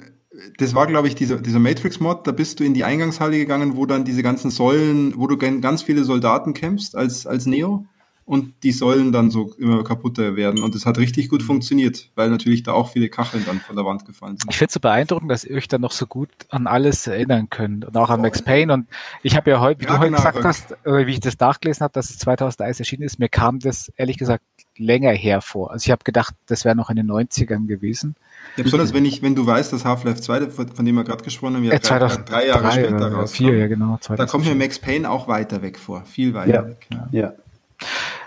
das 0.58 0.76
war, 0.76 0.88
glaube 0.88 1.08
ich, 1.08 1.16
dieser, 1.16 1.38
dieser 1.38 1.60
Matrix-Mod, 1.60 2.28
da 2.28 2.32
bist 2.32 2.60
du 2.60 2.64
in 2.64 2.74
die 2.74 2.84
Eingangshalle 2.84 3.38
gegangen, 3.38 3.76
wo 3.76 3.86
dann 3.86 4.06
diese 4.06 4.24
ganzen 4.24 4.50
Säulen, 4.50 5.14
wo 5.18 5.28
du 5.28 5.38
ganz 5.38 5.82
viele 5.82 6.04
Soldaten 6.04 6.54
kämpfst 6.54 6.96
als, 6.96 7.26
als 7.26 7.46
Neo 7.46 7.86
und 8.32 8.64
die 8.64 8.72
Säulen 8.72 9.12
dann 9.12 9.30
so 9.30 9.54
immer 9.58 9.84
kaputter 9.84 10.36
werden. 10.36 10.64
Und 10.64 10.76
das 10.76 10.86
hat 10.86 10.98
richtig 10.98 11.28
gut 11.28 11.44
funktioniert, 11.44 12.12
weil 12.16 12.30
natürlich 12.30 12.64
da 12.64 12.72
auch 12.72 12.90
viele 12.90 13.10
Kacheln 13.10 13.44
dann 13.46 13.60
von 13.60 13.76
der 13.76 13.84
Wand 13.84 14.06
gefallen 14.06 14.38
sind. 14.38 14.50
Ich 14.50 14.58
finde 14.58 14.70
es 14.70 14.74
so 14.74 14.80
beeindruckend, 14.80 15.30
dass 15.30 15.44
ihr 15.44 15.58
euch 15.58 15.68
dann 15.68 15.82
noch 15.82 15.92
so 15.92 16.08
gut 16.08 16.30
an 16.50 16.66
alles 16.66 17.08
erinnern 17.08 17.50
könnt 17.50 17.84
und 17.84 17.98
auch 17.98 18.10
an 18.10 18.22
Max 18.22 18.42
Payne. 18.42 18.74
Und 18.74 18.88
ich 19.22 19.36
habe 19.36 19.50
ja 19.50 19.60
heute, 19.60 19.82
wie 19.82 19.86
ja, 19.86 19.92
du 19.92 20.00
heute 20.00 20.12
genau. 20.12 20.24
gesagt 20.24 20.46
hast, 20.46 20.72
äh, 20.86 21.08
wie 21.08 21.12
ich 21.12 21.20
das 21.20 21.38
nachgelesen 21.40 21.84
habe, 21.84 21.94
dass 21.94 22.10
es 22.10 22.20
2001 22.20 22.80
erschienen 22.80 23.04
ist, 23.04 23.20
mir 23.20 23.28
kam 23.28 23.60
das 23.60 23.92
ehrlich 23.98 24.18
gesagt 24.18 24.44
länger 24.82 25.12
hervor. 25.12 25.72
Also 25.72 25.86
ich 25.86 25.92
habe 25.92 26.04
gedacht, 26.04 26.34
das 26.48 26.66
wäre 26.66 26.76
noch 26.76 26.90
in 26.90 26.96
den 26.96 27.10
90ern 27.10 27.68
gewesen. 27.68 28.16
Ja, 28.58 28.64
besonders 28.64 28.94
wenn 28.94 29.06
ich, 29.06 29.22
wenn 29.22 29.36
du 29.36 29.46
weißt, 29.46 29.72
dass 29.72 29.86
Half-Life 29.86 30.22
2, 30.22 30.50
von 30.50 30.86
dem 30.86 30.96
wir 30.96 31.04
gerade 31.04 31.24
gesprochen 31.24 31.56
haben, 31.56 31.64
ja, 31.64 31.74
äh, 31.74 31.80
drei, 31.80 32.00
drei, 32.00 32.48
Jahre 32.48 32.62
drei 32.62 32.72
später 32.72 32.96
oder 32.96 33.14
raus. 33.14 33.32
Vier, 33.32 33.58
ja 33.58 33.68
genau. 33.68 34.00
Da 34.16 34.26
kommt 34.26 34.46
mir 34.46 34.56
Max 34.56 34.80
Payne 34.80 35.10
auch 35.10 35.28
weiter 35.28 35.62
weg 35.62 35.80
vor, 35.80 36.04
viel 36.06 36.34
weiter 36.34 36.54
ja, 36.54 36.68
weg. 36.68 36.88
Ja. 36.92 37.08
ja. 37.12 37.34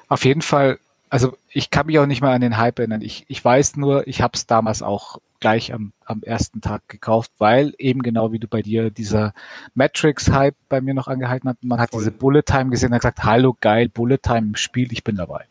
Auf 0.09 0.25
jeden 0.25 0.43
Fall, 0.43 0.79
also 1.11 1.37
ich 1.51 1.71
kann 1.71 1.87
mich 1.87 1.99
auch 1.99 2.07
nicht 2.07 2.23
mal 2.23 2.35
an 2.35 2.41
den 2.41 2.57
Hype 2.57 2.79
erinnern. 2.79 3.03
Ich, 3.03 3.25
ich 3.29 3.45
weiß 3.45 3.77
nur, 3.77 4.07
ich 4.07 4.23
habe 4.23 4.33
es 4.35 4.47
damals 4.47 4.83
auch 4.83 5.19
gleich 5.41 5.75
am, 5.75 5.93
am 6.07 6.23
ersten 6.23 6.63
Tag 6.63 6.89
gekauft, 6.89 7.31
weil 7.37 7.75
eben 7.77 8.03
genau 8.03 8.33
wie 8.33 8.39
du 8.39 8.49
bei 8.49 8.63
dir 8.63 8.91
dieser 8.91 9.35
Matrix-Hype 9.75 10.57
bei 10.71 10.81
mir 10.81 10.95
noch 10.95 11.07
angehalten 11.07 11.51
hat. 11.51 11.59
Man 11.63 11.81
hat 11.81 11.91
Voll. 11.91 12.01
diese 12.01 12.13
Bullet 12.13 12.43
Time 12.43 12.71
gesehen 12.71 12.89
und 12.89 12.95
hat 12.95 13.03
gesagt, 13.03 13.25
hallo 13.25 13.55
geil, 13.61 13.91
Bullet 13.91 14.17
Time 14.23 14.39
im 14.39 14.57
Spiel, 14.57 14.91
ich 14.91 15.05
bin 15.05 15.17
dabei. 15.17 15.45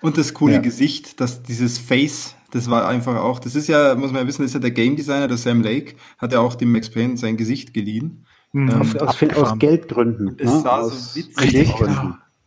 Und 0.00 0.16
das 0.16 0.34
coole 0.34 0.54
ja. 0.54 0.60
Gesicht, 0.60 1.20
dass 1.20 1.42
dieses 1.42 1.78
Face, 1.78 2.36
das 2.50 2.70
war 2.70 2.86
einfach 2.86 3.16
auch, 3.16 3.40
das 3.40 3.54
ist 3.54 3.66
ja, 3.66 3.94
muss 3.94 4.12
man 4.12 4.22
ja 4.22 4.28
wissen, 4.28 4.42
das 4.42 4.50
ist 4.50 4.54
ja 4.54 4.60
der 4.60 4.70
Game 4.70 4.96
Designer, 4.96 5.28
der 5.28 5.36
Sam 5.36 5.62
Lake, 5.62 5.94
hat 6.18 6.32
ja 6.32 6.40
auch 6.40 6.54
dem 6.54 6.72
Max 6.72 6.90
Payne 6.90 7.16
sein 7.16 7.36
Gesicht 7.36 7.74
geliehen. 7.74 8.24
Mhm. 8.52 8.70
Ähm, 8.70 8.80
aus, 8.80 8.96
aus, 8.96 9.22
aus, 9.36 9.58
Geldgründen. 9.58 10.36
Es 10.38 10.52
ne? 10.52 10.60
sah 10.60 10.78
aus 10.78 11.14
so 11.14 11.20
witzig 11.20 11.74
aus. 11.74 11.90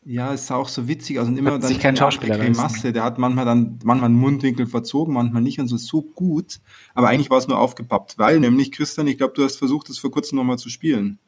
Ja, 0.03 0.33
es 0.33 0.47
sah 0.47 0.55
auch 0.55 0.67
so 0.67 0.87
witzig 0.87 1.19
aus 1.19 1.27
und 1.27 1.37
immer 1.37 1.51
hat 1.51 1.61
dann 1.61 1.67
sich 1.67 1.79
kein 1.79 1.95
Schauspieler 1.95 2.37
Masse. 2.49 2.91
Der 2.91 3.03
hat 3.03 3.19
manchmal 3.19 3.45
dann 3.45 3.77
manchmal 3.83 4.09
einen 4.09 4.19
Mundwinkel 4.19 4.65
verzogen, 4.65 5.13
manchmal 5.13 5.43
nicht 5.43 5.59
und 5.59 5.67
so 5.67 5.77
so 5.77 6.01
gut. 6.01 6.59
Aber 6.95 7.09
eigentlich 7.09 7.29
war 7.29 7.37
es 7.37 7.47
nur 7.47 7.59
aufgepappt, 7.59 8.17
weil 8.17 8.39
nämlich 8.39 8.71
Christian, 8.71 9.05
ich 9.05 9.19
glaube, 9.19 9.33
du 9.35 9.43
hast 9.43 9.57
versucht, 9.57 9.89
das 9.89 9.99
vor 9.99 10.09
kurzem 10.09 10.37
nochmal 10.37 10.57
zu 10.57 10.69
spielen. 10.69 11.19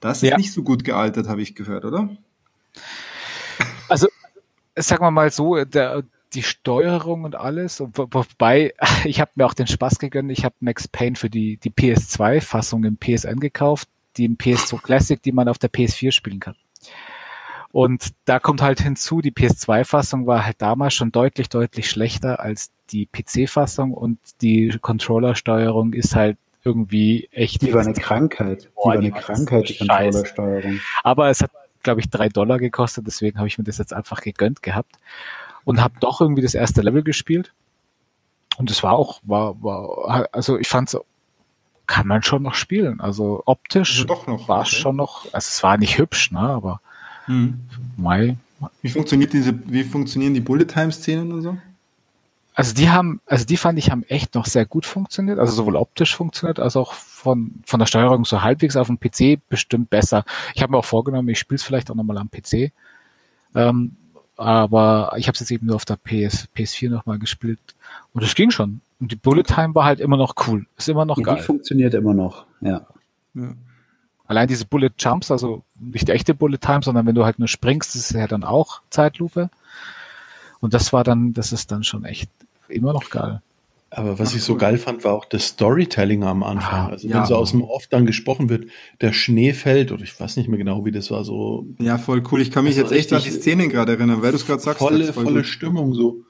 Das 0.00 0.22
ist 0.22 0.30
ja. 0.30 0.38
nicht 0.38 0.52
so 0.52 0.62
gut 0.62 0.82
gealtert, 0.82 1.28
habe 1.28 1.42
ich 1.42 1.54
gehört, 1.54 1.84
oder? 1.84 2.08
Also 2.08 2.16
sagen 4.76 5.04
wir 5.04 5.10
mal 5.10 5.30
so, 5.30 5.64
der, 5.64 6.02
die 6.34 6.42
Steuerung 6.42 7.24
und 7.24 7.36
alles, 7.36 7.80
wobei 7.80 8.72
ich 9.04 9.20
habe 9.20 9.32
mir 9.34 9.46
auch 9.46 9.54
den 9.54 9.66
Spaß 9.66 9.98
gegönnt, 9.98 10.30
ich 10.30 10.44
habe 10.44 10.54
Max 10.60 10.88
Payne 10.88 11.16
für 11.16 11.30
die, 11.30 11.58
die 11.58 11.70
PS2-Fassung 11.70 12.84
im 12.84 12.96
PSN 12.96 13.40
gekauft, 13.40 13.88
die 14.16 14.24
im 14.24 14.36
PS2 14.36 14.80
Classic, 14.82 15.22
die 15.22 15.32
man 15.32 15.48
auf 15.48 15.58
der 15.58 15.70
PS4 15.70 16.12
spielen 16.12 16.40
kann. 16.40 16.56
Und 17.70 18.10
da 18.26 18.38
kommt 18.38 18.60
halt 18.60 18.82
hinzu, 18.82 19.22
die 19.22 19.32
PS2-Fassung 19.32 20.26
war 20.26 20.44
halt 20.44 20.60
damals 20.60 20.92
schon 20.92 21.10
deutlich, 21.10 21.48
deutlich 21.48 21.88
schlechter 21.88 22.40
als 22.40 22.70
die 22.90 23.06
PC-Fassung 23.06 23.94
und 23.94 24.18
die 24.42 24.76
Controller-Steuerung 24.78 25.94
ist 25.94 26.14
halt 26.14 26.36
irgendwie 26.64 27.28
echt. 27.32 27.62
Die 27.62 27.72
war 27.72 27.80
eine 27.80 27.94
Krankheit. 27.94 28.64
Die 28.64 28.76
war 28.76 28.92
eine 28.92 29.10
Krankheit, 29.10 29.70
die 29.70 29.78
Controller-Steuerung. 29.78 30.80
Aber 31.02 31.30
es 31.30 31.40
hat 31.40 31.50
glaube 31.82 32.00
ich, 32.00 32.10
drei 32.10 32.28
Dollar 32.28 32.58
gekostet, 32.58 33.06
deswegen 33.06 33.38
habe 33.38 33.48
ich 33.48 33.58
mir 33.58 33.64
das 33.64 33.78
jetzt 33.78 33.92
einfach 33.92 34.20
gegönnt 34.20 34.62
gehabt 34.62 34.96
und 35.64 35.80
habe 35.80 35.94
doch 36.00 36.20
irgendwie 36.20 36.42
das 36.42 36.54
erste 36.54 36.82
Level 36.82 37.02
gespielt. 37.02 37.52
Und 38.58 38.70
es 38.70 38.82
war 38.82 38.92
auch, 38.92 39.20
war, 39.24 39.62
war, 39.62 40.28
also 40.32 40.58
ich 40.58 40.68
fand 40.68 40.92
es, 40.92 41.00
kann 41.86 42.06
man 42.06 42.22
schon 42.22 42.42
noch 42.42 42.54
spielen. 42.54 43.00
Also 43.00 43.42
optisch 43.46 44.06
also 44.08 44.48
war 44.48 44.62
es 44.62 44.68
okay. 44.68 44.76
schon 44.76 44.96
noch, 44.96 45.24
also 45.32 45.48
es 45.48 45.62
war 45.62 45.78
nicht 45.78 45.98
hübsch, 45.98 46.30
ne, 46.30 46.40
aber 46.40 46.80
mhm. 47.26 47.60
Mai. 47.96 48.36
Wie 48.80 48.90
funktioniert 48.90 49.32
diese, 49.32 49.54
wie 49.66 49.84
funktionieren 49.84 50.34
die 50.34 50.40
Bullet 50.40 50.66
Time 50.66 50.92
Szenen 50.92 51.32
und 51.32 51.42
so? 51.42 51.56
Also 52.54 52.74
die 52.74 52.90
haben, 52.90 53.20
also 53.26 53.44
die 53.44 53.56
fand 53.56 53.78
ich 53.78 53.90
haben 53.90 54.04
echt 54.04 54.34
noch 54.34 54.46
sehr 54.46 54.66
gut 54.66 54.84
funktioniert, 54.84 55.38
also 55.38 55.52
sowohl 55.52 55.76
optisch 55.76 56.14
funktioniert, 56.14 56.60
als 56.60 56.76
auch 56.76 56.94
von, 57.22 57.62
von 57.64 57.78
der 57.78 57.86
Steuerung 57.86 58.24
so 58.24 58.42
halbwegs 58.42 58.76
auf 58.76 58.88
dem 58.88 58.98
PC 58.98 59.40
bestimmt 59.48 59.90
besser. 59.90 60.24
Ich 60.54 60.62
habe 60.62 60.72
mir 60.72 60.78
auch 60.78 60.84
vorgenommen, 60.84 61.28
ich 61.28 61.38
spiele 61.38 61.56
es 61.56 61.62
vielleicht 61.62 61.90
auch 61.90 61.94
nochmal 61.94 62.18
am 62.18 62.30
PC. 62.30 62.72
Ähm, 63.54 63.96
aber 64.36 65.12
ich 65.16 65.28
habe 65.28 65.34
es 65.34 65.40
jetzt 65.40 65.52
eben 65.52 65.66
nur 65.66 65.76
auf 65.76 65.84
der 65.84 65.96
PS, 65.96 66.48
PS4 66.56 66.90
nochmal 66.90 67.18
gespielt. 67.18 67.60
Und 68.12 68.24
es 68.24 68.34
ging 68.34 68.50
schon. 68.50 68.80
Und 68.98 69.12
die 69.12 69.16
Bullet 69.16 69.44
Time 69.44 69.74
war 69.74 69.84
halt 69.84 70.00
immer 70.00 70.16
noch 70.16 70.34
cool. 70.46 70.66
Ist 70.76 70.88
immer 70.88 71.04
noch 71.04 71.18
ja, 71.18 71.24
geil. 71.24 71.36
Die 71.36 71.42
funktioniert 71.42 71.94
immer 71.94 72.14
noch, 72.14 72.46
ja. 72.60 72.86
ja. 73.34 73.54
Allein 74.26 74.48
diese 74.48 74.66
Bullet 74.66 74.90
Jumps, 74.98 75.30
also 75.30 75.62
nicht 75.78 76.08
die 76.08 76.12
echte 76.12 76.34
Bullet 76.34 76.58
Time, 76.58 76.82
sondern 76.82 77.06
wenn 77.06 77.14
du 77.14 77.24
halt 77.24 77.38
nur 77.38 77.48
springst, 77.48 77.94
ist 77.94 78.10
es 78.10 78.16
ja 78.16 78.26
dann 78.26 78.44
auch 78.44 78.80
Zeitlupe. 78.90 79.50
Und 80.60 80.74
das 80.74 80.92
war 80.92 81.04
dann, 81.04 81.34
das 81.34 81.52
ist 81.52 81.70
dann 81.70 81.84
schon 81.84 82.04
echt 82.04 82.30
immer 82.68 82.92
noch 82.92 83.10
geil. 83.10 83.42
Aber 83.94 84.18
was 84.18 84.30
Ach, 84.30 84.36
ich 84.36 84.42
so 84.42 84.54
cool. 84.54 84.58
geil 84.58 84.78
fand, 84.78 85.04
war 85.04 85.12
auch 85.12 85.26
das 85.26 85.48
Storytelling 85.48 86.22
am 86.24 86.42
Anfang. 86.42 86.86
Ah, 86.86 86.88
also 86.88 87.06
ja. 87.06 87.18
wenn 87.20 87.26
so 87.26 87.36
aus 87.36 87.50
dem 87.50 87.62
Off 87.62 87.88
dann 87.88 88.06
gesprochen 88.06 88.48
wird, 88.48 88.64
der 89.02 89.12
Schnee 89.12 89.52
fällt, 89.52 89.92
oder 89.92 90.02
ich 90.02 90.18
weiß 90.18 90.36
nicht 90.38 90.48
mehr 90.48 90.56
genau, 90.58 90.84
wie 90.86 90.92
das 90.92 91.10
war, 91.10 91.24
so 91.24 91.66
Ja, 91.78 91.98
voll 91.98 92.22
cool. 92.32 92.40
Ich 92.40 92.50
kann 92.50 92.64
mich 92.64 92.78
Also 92.78 92.92
jetzt 92.94 92.98
echt 92.98 93.12
an 93.12 93.22
die 93.22 93.30
Szenen 93.30 93.68
gerade 93.68 93.92
erinnern, 93.92 94.22
weil 94.22 94.30
du 94.30 94.36
es 94.36 94.46
gerade 94.46 94.62
sagst. 94.62 94.78
volle, 94.78 95.12
volle 95.12 95.32
gut. 95.42 95.46
Stimmung, 95.46 95.92
so 95.92 96.22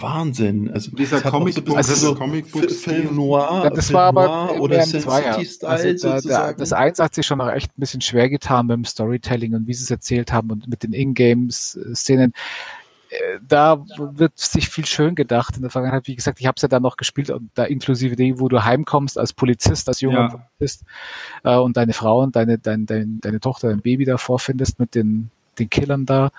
Wahnsinn. 0.00 0.70
Also 0.70 0.90
Dieser 0.92 1.18
auch 1.18 1.22
Comic- 1.30 1.54
so 1.54 1.62
bisschen 1.62 1.76
also 1.76 1.94
so 1.94 2.14
Comic-Book- 2.14 2.70
Film 2.70 3.14
Noir, 3.14 3.62
Ja, 3.64 3.70
das 3.70 3.86
Film 3.86 3.94
war 3.96 4.04
aber 4.04 4.60
oder. 4.60 4.82
City 4.82 5.00
Style 5.46 5.96
Also 5.98 6.28
da, 6.28 6.52
das 6.52 6.72
Eins 6.72 6.98
hat 6.98 7.14
sich 7.14 7.26
schon 7.26 7.38
noch 7.38 7.50
echt 7.50 7.70
ein 7.76 7.80
bisschen 7.80 8.00
schwer 8.00 8.28
getan 8.28 8.66
beim 8.66 8.84
Storytelling 8.84 9.54
und 9.54 9.66
wie 9.66 9.74
sie 9.74 9.84
es 9.84 9.90
erzählt 9.90 10.32
haben 10.32 10.50
und 10.50 10.68
mit 10.68 10.82
den 10.82 10.92
Ingame-Szenen. 10.92 12.30
Äh, 12.30 12.83
Da 13.46 13.84
wird 13.98 14.38
sich 14.38 14.68
viel 14.68 14.86
schön 14.86 15.14
gedacht 15.14 15.56
in 15.56 15.62
der 15.62 15.70
Vergangenheit. 15.70 16.06
Wie 16.06 16.16
gesagt, 16.16 16.40
ich 16.40 16.46
habe 16.46 16.56
es 16.56 16.62
ja 16.62 16.68
dann 16.68 16.82
noch 16.82 16.96
gespielt 16.96 17.30
und 17.30 17.50
da 17.54 17.64
inklusive 17.64 18.16
dem, 18.16 18.40
wo 18.40 18.48
du 18.48 18.64
heimkommst 18.64 19.18
als 19.18 19.32
Polizist, 19.32 19.88
als 19.88 20.00
junger 20.00 20.20
Ja. 20.20 20.28
Polizist 20.58 20.84
äh, 21.44 21.56
und 21.56 21.76
deine 21.76 21.92
Frau 21.92 22.22
und 22.22 22.34
deine, 22.36 22.58
dein, 22.58 22.86
dein, 22.86 23.20
deine 23.20 23.40
Tochter, 23.40 23.68
dein 23.68 23.80
Baby 23.80 24.04
da 24.04 24.16
vorfindest 24.18 24.78
mit 24.80 24.94
den, 24.94 25.30
den 25.58 25.68
Killern 25.70 26.06
da. 26.06 26.30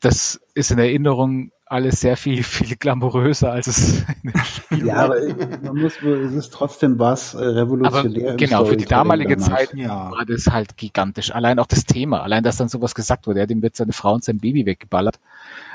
Das 0.00 0.40
ist 0.54 0.70
in 0.70 0.78
Erinnerung 0.78 1.50
alles 1.66 2.00
sehr 2.00 2.16
viel, 2.16 2.42
viel 2.44 2.76
glamouröser, 2.76 3.52
als 3.52 3.66
es 3.66 3.98
in 4.22 4.30
dem 4.32 4.40
Spiel 4.44 4.86
Ja, 4.86 5.04
aber 5.04 5.16
man 5.62 5.76
muss, 5.76 6.00
es 6.00 6.32
ist 6.32 6.52
trotzdem 6.52 6.98
was 6.98 7.34
äh, 7.34 7.38
Aber 7.38 7.56
revolutionär. 7.56 8.30
im 8.30 8.36
genau, 8.38 8.64
für 8.64 8.76
die 8.76 8.86
damalige. 8.86 9.36
Zeit 9.36 9.74
Ja. 9.74 10.10
war 10.10 10.24
das 10.24 10.46
halt 10.46 10.76
gigantisch. 10.78 11.30
Allein 11.34 11.58
auch 11.58 11.66
das 11.66 11.84
Thema, 11.84 12.22
allein, 12.22 12.42
dass 12.42 12.56
dann 12.56 12.68
sowas 12.68 12.94
gesagt 12.94 13.26
wurde, 13.26 13.40
ja, 13.40 13.46
dem 13.46 13.60
wird 13.60 13.76
seine 13.76 13.92
Frau 13.92 14.14
und 14.14 14.24
sein 14.24 14.38
Baby 14.38 14.64
weggeballert. 14.64 15.18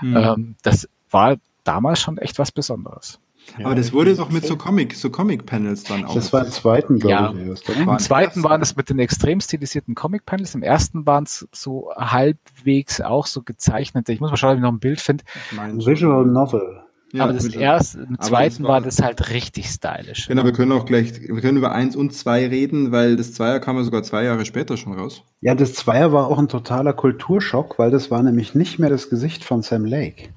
Mhm. 0.04 0.18
Ähm, 0.18 0.56
das 0.64 0.88
war 1.10 1.38
damals 1.64 2.02
schon 2.02 2.18
echt 2.18 2.40
was 2.40 2.52
Besonderes. 2.52 3.20
Ja, 3.58 3.66
Aber 3.66 3.76
das 3.76 3.92
wurde 3.92 4.16
doch 4.16 4.30
mit 4.30 4.46
so 4.46 4.56
Comic, 4.56 4.96
so 4.96 5.10
Comic-Panels 5.10 5.84
dann 5.84 6.06
auch. 6.06 6.14
Das 6.16 6.32
war 6.32 6.46
im 6.46 6.52
zweiten, 6.52 7.00
glaube 7.00 7.12
Ja. 7.12 7.54
ich? 7.54 7.78
Im 7.78 8.00
zweiten 8.00 8.42
waren 8.44 8.62
es 8.62 8.78
mit 8.78 8.90
den 8.90 9.00
extrem 9.00 9.42
stilisierten 9.42 9.96
Comic-Panels, 9.96 10.56
im 10.56 10.64
ersten 10.64 11.06
waren 11.06 11.26
es 11.26 11.46
so 11.52 11.92
halbwegs 11.98 13.02
auch 13.02 13.26
so 13.26 13.42
gezeichnete. 13.42 14.14
Ich 14.14 14.22
muss 14.22 14.30
mal 14.32 14.38
schauen, 14.38 14.52
ob 14.52 14.58
ich 14.58 14.62
noch 14.62 14.72
ein 14.72 14.80
Bild 14.80 15.02
finde. 15.02 15.26
Visual 15.52 16.26
Novel. 16.26 16.83
Ja, 17.14 17.26
aber 17.26 17.34
das 17.34 17.46
erste, 17.48 18.00
im 18.02 18.18
das 18.18 18.28
zweiten 18.28 18.64
war- 18.64 18.72
war 18.72 18.82
das 18.82 19.00
halt 19.02 19.30
richtig 19.30 19.68
stylisch. 19.68 20.28
Genau, 20.28 20.44
wir 20.44 20.52
können 20.52 20.72
auch 20.72 20.86
gleich, 20.86 21.22
wir 21.22 21.42
können 21.42 21.58
über 21.60 21.72
eins 21.72 21.96
und 21.96 22.12
zwei 22.14 22.48
reden, 22.48 22.92
weil 22.92 23.16
das 23.18 23.34
Zweier 23.34 23.60
kam 23.60 23.78
ja 23.78 23.84
sogar 23.84 24.02
zwei 24.04 24.24
Jahre 24.24 24.46
später 24.46 24.78
schon 24.78 24.94
raus. 24.94 25.24
Ja, 25.40 25.54
das 25.54 25.74
Zweier 25.76 26.12
war 26.12 26.28
auch 26.28 26.40
ein 26.40 26.48
totaler 26.50 26.94
Kulturschock, 26.94 27.78
weil 27.78 27.92
das 27.92 28.10
war 28.10 28.24
nämlich 28.24 28.56
nicht 28.56 28.80
mehr 28.80 28.90
das 28.90 29.10
Gesicht 29.12 29.44
von 29.44 29.62
Sam 29.62 29.86
Lake. 29.86 30.30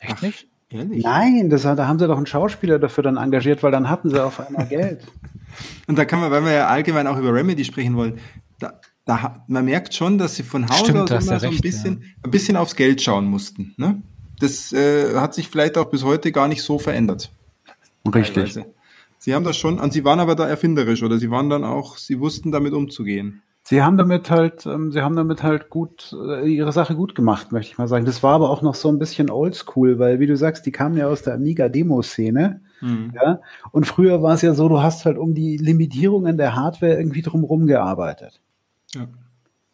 Echt 0.00 0.22
nicht? 0.22 0.48
Ehrlich? 0.68 1.04
Nein, 1.04 1.48
das, 1.48 1.62
da 1.62 1.86
haben 1.86 1.98
sie 1.98 2.08
doch 2.08 2.16
einen 2.16 2.26
Schauspieler 2.26 2.78
dafür 2.80 3.04
dann 3.04 3.16
engagiert, 3.16 3.62
weil 3.62 3.70
dann 3.70 3.88
hatten 3.88 4.10
sie 4.10 4.22
auf 4.22 4.40
einmal 4.40 4.66
Geld. 4.66 5.06
Und 5.86 5.96
da 5.96 6.04
kann 6.04 6.18
man, 6.20 6.30
weil 6.32 6.44
wir 6.44 6.52
ja 6.52 6.66
allgemein 6.66 7.06
auch 7.06 7.16
über 7.18 7.32
Remedy 7.32 7.64
sprechen 7.64 7.94
wollen, 7.96 8.18
da, 8.58 8.80
da, 9.04 9.44
man 9.46 9.64
merkt 9.64 9.94
schon, 9.94 10.18
dass 10.18 10.34
sie 10.34 10.42
von 10.42 10.68
Haus 10.68 10.80
Stimmt, 10.80 11.12
aus 11.12 11.24
immer 11.24 11.38
so 11.38 11.46
ein 11.46 11.50
recht, 11.52 11.62
bisschen, 11.62 12.02
ein 12.24 12.30
bisschen 12.32 12.56
aufs 12.56 12.74
Geld 12.74 13.00
schauen 13.00 13.26
mussten. 13.26 13.74
Ne? 13.76 14.02
Das 14.40 14.72
äh, 14.72 15.14
hat 15.14 15.34
sich 15.34 15.48
vielleicht 15.48 15.78
auch 15.78 15.86
bis 15.86 16.04
heute 16.04 16.32
gar 16.32 16.48
nicht 16.48 16.62
so 16.62 16.78
verändert. 16.78 17.30
teilweise. 18.54 18.66
Sie 19.18 19.34
haben 19.34 19.44
das 19.44 19.56
schon, 19.56 19.80
und 19.80 19.92
sie 19.92 20.04
waren 20.04 20.20
aber 20.20 20.34
da 20.34 20.46
erfinderisch 20.46 21.02
oder 21.02 21.18
sie 21.18 21.30
waren 21.30 21.50
dann 21.50 21.64
auch, 21.64 21.96
sie 21.96 22.20
wussten 22.20 22.52
damit 22.52 22.72
umzugehen. 22.72 23.42
Sie 23.68 23.82
haben 23.82 23.96
damit 23.96 24.30
halt, 24.30 24.64
ähm, 24.66 24.92
sie 24.92 25.02
haben 25.02 25.16
damit 25.16 25.42
halt 25.42 25.70
gut 25.70 26.14
äh, 26.16 26.48
ihre 26.48 26.70
Sache 26.70 26.94
gut 26.94 27.16
gemacht, 27.16 27.50
möchte 27.50 27.72
ich 27.72 27.78
mal 27.78 27.88
sagen. 27.88 28.04
Das 28.04 28.22
war 28.22 28.34
aber 28.34 28.50
auch 28.50 28.62
noch 28.62 28.76
so 28.76 28.88
ein 28.88 29.00
bisschen 29.00 29.28
oldschool, 29.28 29.98
weil 29.98 30.20
wie 30.20 30.28
du 30.28 30.36
sagst, 30.36 30.66
die 30.66 30.70
kamen 30.70 30.96
ja 30.96 31.08
aus 31.08 31.22
der 31.22 31.34
Amiga-Demo-Szene. 31.34 32.60
Ja, 33.12 33.40
und 33.72 33.86
früher 33.88 34.22
war 34.22 34.34
es 34.34 34.42
ja 34.42 34.54
so, 34.54 34.68
du 34.68 34.80
hast 34.80 35.04
halt 35.04 35.18
um 35.18 35.34
die 35.34 35.56
Limitierungen 35.56 36.36
der 36.36 36.54
Hardware 36.54 36.96
irgendwie 36.96 37.22
drumherum 37.22 37.66
gearbeitet. 37.66 38.40
Ja. 38.94 39.08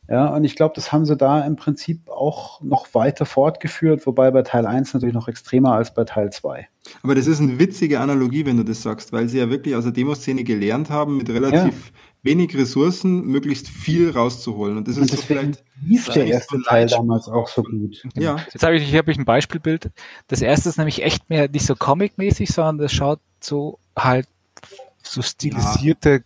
Ja, 0.08 0.34
und 0.34 0.44
ich 0.44 0.56
glaube, 0.56 0.74
das 0.74 0.90
haben 0.92 1.06
sie 1.06 1.16
da 1.16 1.46
im 1.46 1.56
Prinzip 1.56 2.08
auch 2.10 2.60
noch 2.60 2.92
weiter 2.92 3.24
fortgeführt, 3.24 4.04
wobei 4.06 4.30
bei 4.30 4.42
Teil 4.42 4.66
1 4.66 4.94
natürlich 4.94 5.14
noch 5.14 5.28
extremer 5.28 5.74
als 5.74 5.94
bei 5.94 6.04
Teil 6.04 6.30
2. 6.30 6.68
Aber 7.02 7.14
das 7.14 7.26
ist 7.28 7.40
eine 7.40 7.58
witzige 7.58 8.00
Analogie, 8.00 8.44
wenn 8.44 8.56
du 8.56 8.64
das 8.64 8.82
sagst, 8.82 9.12
weil 9.12 9.28
sie 9.28 9.38
ja 9.38 9.48
wirklich 9.48 9.76
aus 9.76 9.84
der 9.84 9.92
Demoszene 9.92 10.42
gelernt 10.42 10.90
haben, 10.90 11.16
mit 11.18 11.30
relativ 11.30 11.92
wenig 12.24 12.56
Ressourcen 12.56 13.26
möglichst 13.26 13.68
viel 13.68 14.10
rauszuholen. 14.10 14.76
Und 14.76 14.88
das 14.88 14.96
ist 14.96 15.02
Und 15.02 15.10
so 15.10 15.16
deswegen 15.16 15.40
vielleicht. 15.40 15.64
lief 15.84 16.08
der 16.08 16.26
erste 16.26 16.56
so 16.56 16.62
Teil 16.62 16.86
damals 16.86 17.28
auch 17.28 17.48
so 17.48 17.62
gut. 17.62 18.02
Ja, 18.14 18.36
Jetzt 18.52 18.62
habe 18.64 18.76
ich, 18.76 18.84
hier 18.88 18.98
habe 18.98 19.10
ich 19.12 19.18
ein 19.18 19.24
Beispielbild. 19.24 19.90
Das 20.28 20.42
erste 20.42 20.68
ist 20.68 20.78
nämlich 20.78 21.02
echt 21.02 21.30
mehr 21.30 21.48
nicht 21.48 21.66
so 21.66 21.74
comic-mäßig, 21.74 22.52
sondern 22.52 22.78
das 22.78 22.92
schaut 22.92 23.20
so 23.40 23.78
halt 23.96 24.26
so 25.02 25.22
stilisierte 25.22 26.22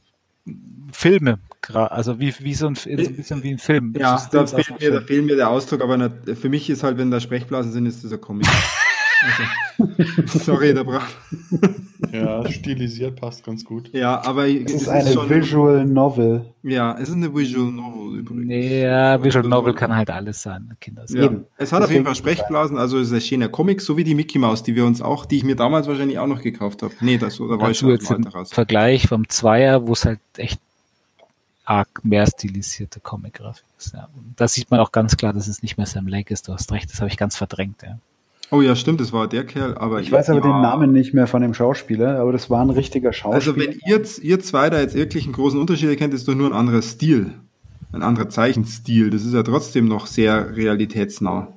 Filme, 0.93 1.39
also 1.75 2.19
wie, 2.21 2.35
wie 2.41 2.55
so 2.55 2.67
ein, 2.69 2.75
so 2.75 2.91
ein 2.91 3.17
bisschen 3.17 3.43
wie 3.43 3.51
ein 3.51 3.59
Film. 3.59 3.95
ja 3.99 4.19
So 4.19 4.29
da, 4.31 4.47
fehlt 4.47 4.69
einem 4.71 4.79
mir, 4.81 4.91
da 4.91 4.97
Film. 4.97 5.07
fehlt 5.07 5.25
mir 5.27 5.37
der 5.37 5.51
Ausdruck, 5.51 5.83
aber 5.83 5.97
nicht, 5.97 6.39
für 6.41 6.49
mich 6.49 6.71
ist 6.71 6.83
halt, 6.83 6.99
wenn 6.99 7.11
da 7.11 7.21
Sprechblasen 7.21 7.73
sind, 7.73 7.87
ist 7.87 8.05
das 8.05 8.13
ein 8.13 8.21
Comic. 8.21 8.47
Also, 9.23 10.39
sorry, 10.41 10.75
da 10.75 10.83
braucht. 10.83 11.17
Ja, 12.13 12.49
stilisiert 12.51 13.17
passt 13.17 13.45
ganz 13.45 13.65
gut. 13.65 13.91
Ja, 13.93 14.23
aber 14.25 14.47
Es 14.47 14.73
ist 14.73 14.89
eine 14.89 15.29
Visual 15.29 15.85
Novel. 15.87 16.45
Ja, 16.63 16.97
es 17.01 17.09
ist 17.09 17.15
eine 17.15 17.35
Visual 17.35 17.73
Novel 17.73 18.19
übrigens. 18.19 18.53
Ja, 18.53 19.23
Visual 19.23 19.47
Novel 19.47 19.75
kann 19.75 19.95
halt 19.95 20.11
alles 20.11 20.43
sein, 20.43 20.77
Kinder. 20.81 21.05
Ja. 21.09 21.31
Es 21.57 21.73
hat 21.73 21.83
auf 21.83 21.91
jeden 21.91 22.05
Fall 22.05 22.15
Sprechblasen, 22.15 22.77
also 22.77 22.99
es 22.99 23.09
ist 23.09 23.15
ein 23.15 23.21
schöner 23.21 23.49
Comic, 23.49 23.81
so 23.81 23.97
wie 23.97 24.05
die 24.05 24.15
Mickey 24.15 24.39
Mouse, 24.39 24.63
die 24.63 24.75
wir 24.75 24.85
uns 24.85 25.01
auch, 25.01 25.25
die 25.25 25.39
ich 25.39 25.45
mir 25.45 25.57
damals 25.57 25.89
wahrscheinlich 25.89 26.19
auch 26.19 26.27
noch 26.27 26.43
gekauft 26.43 26.83
habe. 26.83 26.93
Nee, 27.01 27.19
das 27.19 27.39
da 27.39 27.45
war 27.49 27.71
ich 27.71 27.79
schon 27.79 27.91
Alter 27.91 28.31
raus. 28.31 28.51
Vergleich 28.53 29.09
vom 29.09 29.29
Zweier, 29.29 29.87
wo 29.87 29.93
es 29.93 30.05
halt 30.05 30.21
echt 30.37 30.61
arg 31.67 32.05
mehr 32.05 32.27
stilisierte 32.27 33.01
Comic-Grafik 33.01 33.65
ist. 33.79 33.93
Ja. 33.93 34.09
Und 34.15 34.35
Da 34.37 34.49
sieht 34.49 34.71
man 34.71 34.81
auch 34.81 34.93
ganz 34.93 35.17
klar, 35.17 35.33
dass 35.33 35.49
es 35.49 35.63
nicht 35.63 35.77
mehr 35.77 35.87
Sam 35.87 36.07
Lake 36.07 36.33
ist. 36.33 36.49
Du 36.49 36.53
hast 36.53 36.73
recht, 36.73 36.91
das 36.91 37.01
habe 37.01 37.11
ich 37.11 37.17
ganz 37.17 37.37
verdrängt. 37.37 37.83
Ja. 37.83 37.99
Oh 38.51 38.63
ja, 38.63 38.77
stimmt, 38.77 39.01
das 39.01 39.13
war 39.13 39.27
der 39.29 39.45
Kerl, 39.45 39.77
aber 39.77 40.01
Ich 40.01 40.13
weiß 40.13 40.31
aber 40.31 40.39
ja. 40.39 40.47
den 40.53 40.63
Namen 40.63 40.93
nicht 40.93 41.13
mehr 41.13 41.27
von 41.27 41.43
dem 41.43 41.53
Schauspieler, 41.53 42.21
aber 42.21 42.33
das 42.33 42.49
war 42.49 42.63
ein 42.63 42.71
richtiger 42.71 43.13
Schauspieler. 43.13 43.35
Also 43.35 43.57
wenn 43.57 43.81
ihr, 43.85 44.03
ihr 44.23 44.41
zwei 44.41 44.71
da 44.71 44.81
jetzt 44.81 44.95
wirklich 44.95 45.25
einen 45.25 45.33
großen 45.33 45.61
Unterschied 45.61 45.89
erkennt, 45.89 46.15
ist 46.15 46.29
doch 46.29 46.35
nur 46.35 46.49
ein 46.49 46.57
anderer 46.57 46.83
Stil. 46.83 47.33
Ein 47.93 48.03
anderer 48.03 48.29
Zeichenstil. 48.29 49.11
Das 49.11 49.25
ist 49.25 49.35
ja 49.35 49.43
trotzdem 49.43 49.89
noch 49.89 50.07
sehr 50.07 50.57
realitätsnah. 50.57 51.49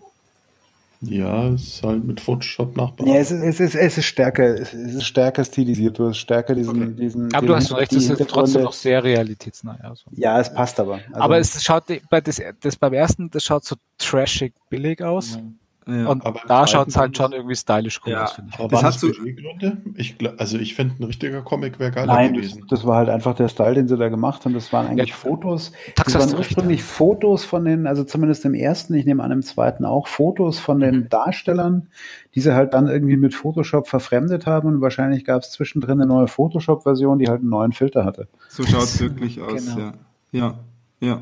Ja, 1.01 1.47
es 1.49 1.61
ist 1.63 1.83
halt 1.83 2.03
mit 2.03 2.19
Photoshop 2.19 2.75
nachbauen. 2.75 3.07
Ja, 3.09 3.15
es 3.19 3.31
ist, 3.31 3.41
es 3.41 3.59
ist, 3.61 3.75
es 3.75 3.97
ist 3.97 4.05
stärker, 4.05 4.55
es 4.59 4.73
ist 4.73 5.05
stärker 5.05 5.45
stilisiert. 5.45 5.97
Du 5.97 6.09
hast 6.09 6.17
stärker 6.17 6.53
diesen, 6.55 6.83
Okay. 6.83 6.93
diesen. 6.93 7.33
Aber 7.33 7.47
du 7.47 7.55
hast 7.55 7.73
recht, 7.73 7.95
das 7.95 8.03
ist 8.09 8.29
trotzdem 8.29 8.63
noch 8.63 8.73
sehr 8.73 9.01
realitätsnah. 9.01 9.79
Ja, 9.81 9.95
so. 9.95 10.09
Ja, 10.11 10.39
es 10.41 10.53
passt 10.53 10.77
aber. 10.79 10.95
Also, 10.95 11.13
aber 11.13 11.37
es 11.39 11.63
schaut 11.63 11.85
bei 12.09 12.19
das, 12.19 12.41
das 12.59 12.75
beim 12.75 12.93
ersten, 12.93 13.29
das 13.29 13.45
schaut 13.45 13.63
so 13.63 13.77
trashig 13.97 14.53
billig 14.69 15.01
aus. 15.01 15.35
Ja. 15.35 15.41
Und 16.07 16.25
aber 16.25 16.41
im 16.41 16.47
da 16.47 16.67
schaut 16.67 16.87
es 16.87 16.97
halt 16.97 17.15
schon 17.17 17.31
irgendwie 17.31 17.55
stylisch 17.55 17.99
cool 18.05 18.13
Ja. 18.13 18.23
aus, 18.25 18.33
finde 18.33 18.51
ich. 18.53 18.59
Aber 18.59 18.67
Das 18.69 18.81
das 18.81 18.99
so- 19.01 19.07
Budgetgründe? 19.07 19.77
Ich, 19.95 20.15
also 20.37 20.57
ich 20.57 20.75
finde, 20.75 20.95
ein 20.99 21.03
richtiger 21.05 21.41
Comic 21.41 21.79
wäre 21.79 21.91
geiler 21.91 22.13
Nein, 22.13 22.33
das, 22.33 22.41
gewesen. 22.43 22.65
das 22.69 22.85
war 22.85 22.97
halt 22.97 23.09
einfach 23.09 23.35
der 23.35 23.47
Style, 23.47 23.73
den 23.75 23.87
sie 23.87 23.97
da 23.97 24.09
gemacht 24.09 24.45
haben. 24.45 24.53
Das 24.53 24.71
waren 24.73 24.87
eigentlich 24.87 25.09
Ja. 25.09 25.15
Fotos. 25.15 25.71
Das 25.95 26.07
hast 26.15 26.19
waren 26.19 26.31
du 26.31 26.37
ursprünglich 26.37 26.83
Fotos 26.83 27.45
von 27.45 27.65
den, 27.65 27.87
also 27.87 28.03
zumindest 28.03 28.45
im 28.45 28.53
ersten, 28.53 28.93
ich 28.93 29.05
nehme 29.05 29.23
an, 29.23 29.31
im 29.31 29.41
zweiten 29.41 29.85
auch, 29.85 30.07
Fotos 30.07 30.59
von 30.59 30.79
den 30.79 30.95
Mhm. 30.95 31.09
Darstellern, 31.09 31.87
die 32.35 32.41
sie 32.41 32.53
halt 32.53 32.73
dann 32.73 32.87
irgendwie 32.87 33.17
mit 33.17 33.33
Photoshop 33.33 33.87
verfremdet 33.87 34.45
haben 34.45 34.67
und 34.67 34.81
wahrscheinlich 34.81 35.25
gab 35.25 35.41
es 35.41 35.51
zwischendrin 35.51 35.99
eine 36.01 36.05
neue 36.05 36.27
Photoshop-Version, 36.27 37.19
die 37.19 37.27
halt 37.27 37.41
einen 37.41 37.49
neuen 37.49 37.71
Filter 37.71 38.05
hatte. 38.05 38.27
So 38.49 38.63
schaut 38.63 38.83
es 38.83 38.99
wirklich 39.01 39.41
aus, 39.41 39.65
Genau. 39.65 39.79
ja. 39.79 39.93
Ja, 40.31 40.53
ja. 40.99 41.19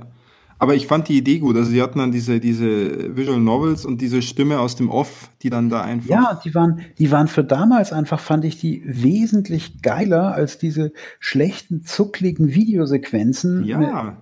Aber 0.59 0.73
ich 0.75 0.87
fand 0.87 1.07
die 1.07 1.17
Idee 1.17 1.39
gut. 1.39 1.55
Also 1.55 1.69
sie 1.69 1.81
hatten 1.81 1.99
dann 1.99 2.11
diese, 2.11 2.39
diese 2.39 3.15
Visual 3.15 3.39
Novels 3.39 3.85
und 3.85 4.01
diese 4.01 4.21
Stimme 4.23 4.59
aus 4.59 4.75
dem 4.75 4.89
Off, 4.89 5.29
die 5.43 5.49
dann 5.51 5.69
da 5.69 5.81
einfach. 5.83 6.09
Ja, 6.09 6.41
die 6.43 6.55
waren, 6.55 6.81
die 6.97 7.11
waren 7.11 7.27
für 7.27 7.43
damals 7.43 7.93
einfach, 7.93 8.19
fand 8.19 8.43
ich 8.43 8.57
die 8.59 8.81
wesentlich 8.85 9.81
geiler 9.83 10.33
als 10.33 10.57
diese 10.57 10.91
schlechten, 11.19 11.83
zuckligen 11.83 12.53
Videosequenzen. 12.55 13.65
Ja. 13.65 14.17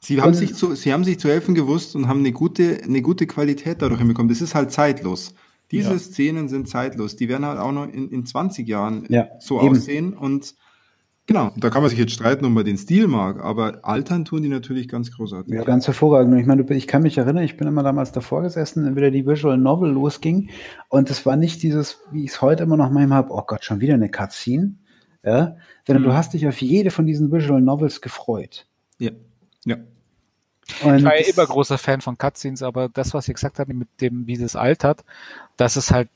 Sie 0.00 0.20
haben, 0.20 0.34
sich 0.34 0.54
zu, 0.54 0.74
sie 0.74 0.92
haben 0.92 1.04
sich 1.04 1.18
zu 1.18 1.28
helfen 1.28 1.54
gewusst 1.54 1.96
und 1.96 2.06
haben 2.06 2.20
eine 2.20 2.32
gute, 2.32 2.80
eine 2.84 3.02
gute 3.02 3.26
Qualität 3.26 3.82
dadurch 3.82 3.98
hinbekommen. 3.98 4.28
Das 4.28 4.40
ist 4.40 4.54
halt 4.54 4.70
zeitlos. 4.70 5.34
Diese 5.70 5.92
Ja. 5.92 5.98
Szenen 5.98 6.48
sind 6.48 6.68
zeitlos. 6.68 7.16
Die 7.16 7.28
werden 7.28 7.44
halt 7.44 7.58
auch 7.58 7.72
noch 7.72 7.84
in, 7.84 8.08
in 8.10 8.24
20 8.24 8.66
Jahren 8.68 9.04
Ja, 9.08 9.26
so 9.40 9.60
eben. 9.60 9.70
aussehen. 9.76 10.12
Und 10.12 10.54
genau, 11.28 11.52
da 11.56 11.70
kann 11.70 11.82
man 11.82 11.90
sich 11.90 11.98
jetzt 12.00 12.12
streiten, 12.12 12.44
ob 12.44 12.50
man 12.50 12.64
den 12.64 12.76
Stil 12.76 13.06
mag, 13.06 13.40
aber 13.40 13.84
altern 13.84 14.24
tun 14.24 14.42
die 14.42 14.48
natürlich 14.48 14.88
ganz 14.88 15.12
großartig. 15.12 15.54
Ja, 15.54 15.62
ganz 15.62 15.86
hervorragend. 15.86 16.36
Ich 16.40 16.46
meine, 16.46 16.64
ich 16.70 16.88
kann 16.88 17.02
mich 17.02 17.16
erinnern, 17.16 17.44
ich 17.44 17.56
bin 17.56 17.68
immer 17.68 17.84
damals 17.84 18.10
davor 18.10 18.42
gesessen, 18.42 18.84
wenn 18.84 18.96
wieder 18.96 19.12
die 19.12 19.24
Visual 19.24 19.56
Novel 19.56 19.92
losging. 19.92 20.50
Und 20.88 21.08
es 21.10 21.24
war 21.24 21.36
nicht 21.36 21.62
dieses, 21.62 22.00
wie 22.10 22.24
ich 22.24 22.30
es 22.30 22.42
heute 22.42 22.64
immer 22.64 22.76
noch 22.76 22.90
manchmal 22.90 23.18
habe, 23.18 23.32
oh 23.32 23.42
Gott, 23.46 23.64
schon 23.64 23.80
wieder 23.80 23.94
eine 23.94 24.10
Cutscene. 24.10 24.74
Ja, 25.24 25.56
sondern 25.86 26.02
Mhm. 26.02 26.06
du 26.08 26.14
hast 26.14 26.32
dich 26.32 26.46
auf 26.46 26.60
jede 26.60 26.90
von 26.90 27.04
diesen 27.04 27.30
Visual 27.30 27.60
Novels 27.60 28.00
gefreut. 28.00 28.66
Ja. 28.98 29.10
ja. 29.64 29.76
Und 30.82 30.98
Ich 30.98 31.04
war 31.04 31.18
ja 31.18 31.26
immer 31.26 31.46
großer 31.46 31.76
Fan 31.76 32.00
von 32.00 32.16
Cutscenes, 32.16 32.62
aber 32.62 32.88
das, 32.88 33.14
was 33.14 33.26
ihr 33.28 33.34
gesagt 33.34 33.58
habt 33.58 33.72
mit 33.72 33.88
dem, 34.00 34.26
wie 34.26 34.36
das 34.36 34.54
altert, 34.54 35.04
das 35.56 35.76
ist 35.76 35.90
halt 35.90 36.08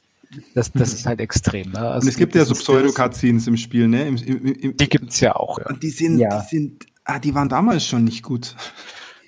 Das, 0.54 0.72
das 0.72 0.94
ist 0.94 1.06
halt 1.06 1.20
extrem. 1.20 1.72
Ne? 1.72 1.78
Also 1.78 2.04
und 2.04 2.09
es 2.09 2.16
gibt 2.16 2.34
ja 2.34 2.44
so 2.44 2.54
Pseudo-Cutscenes 2.54 3.46
im 3.46 3.56
Spiel, 3.56 3.88
ne? 3.88 4.06
Im, 4.09 4.16
im, 4.16 4.46
im, 4.46 4.76
die 4.76 4.88
gibt's 4.88 5.20
ja 5.20 5.36
auch. 5.36 5.59
Ja. 5.59 5.66
Und 5.66 5.82
die 5.82 5.90
sind, 5.90 6.18
ja. 6.18 6.40
die 6.40 6.56
sind, 6.56 6.86
ah, 7.04 7.18
die 7.18 7.34
waren 7.34 7.48
damals 7.48 7.86
schon 7.86 8.04
nicht 8.04 8.22
gut. 8.22 8.56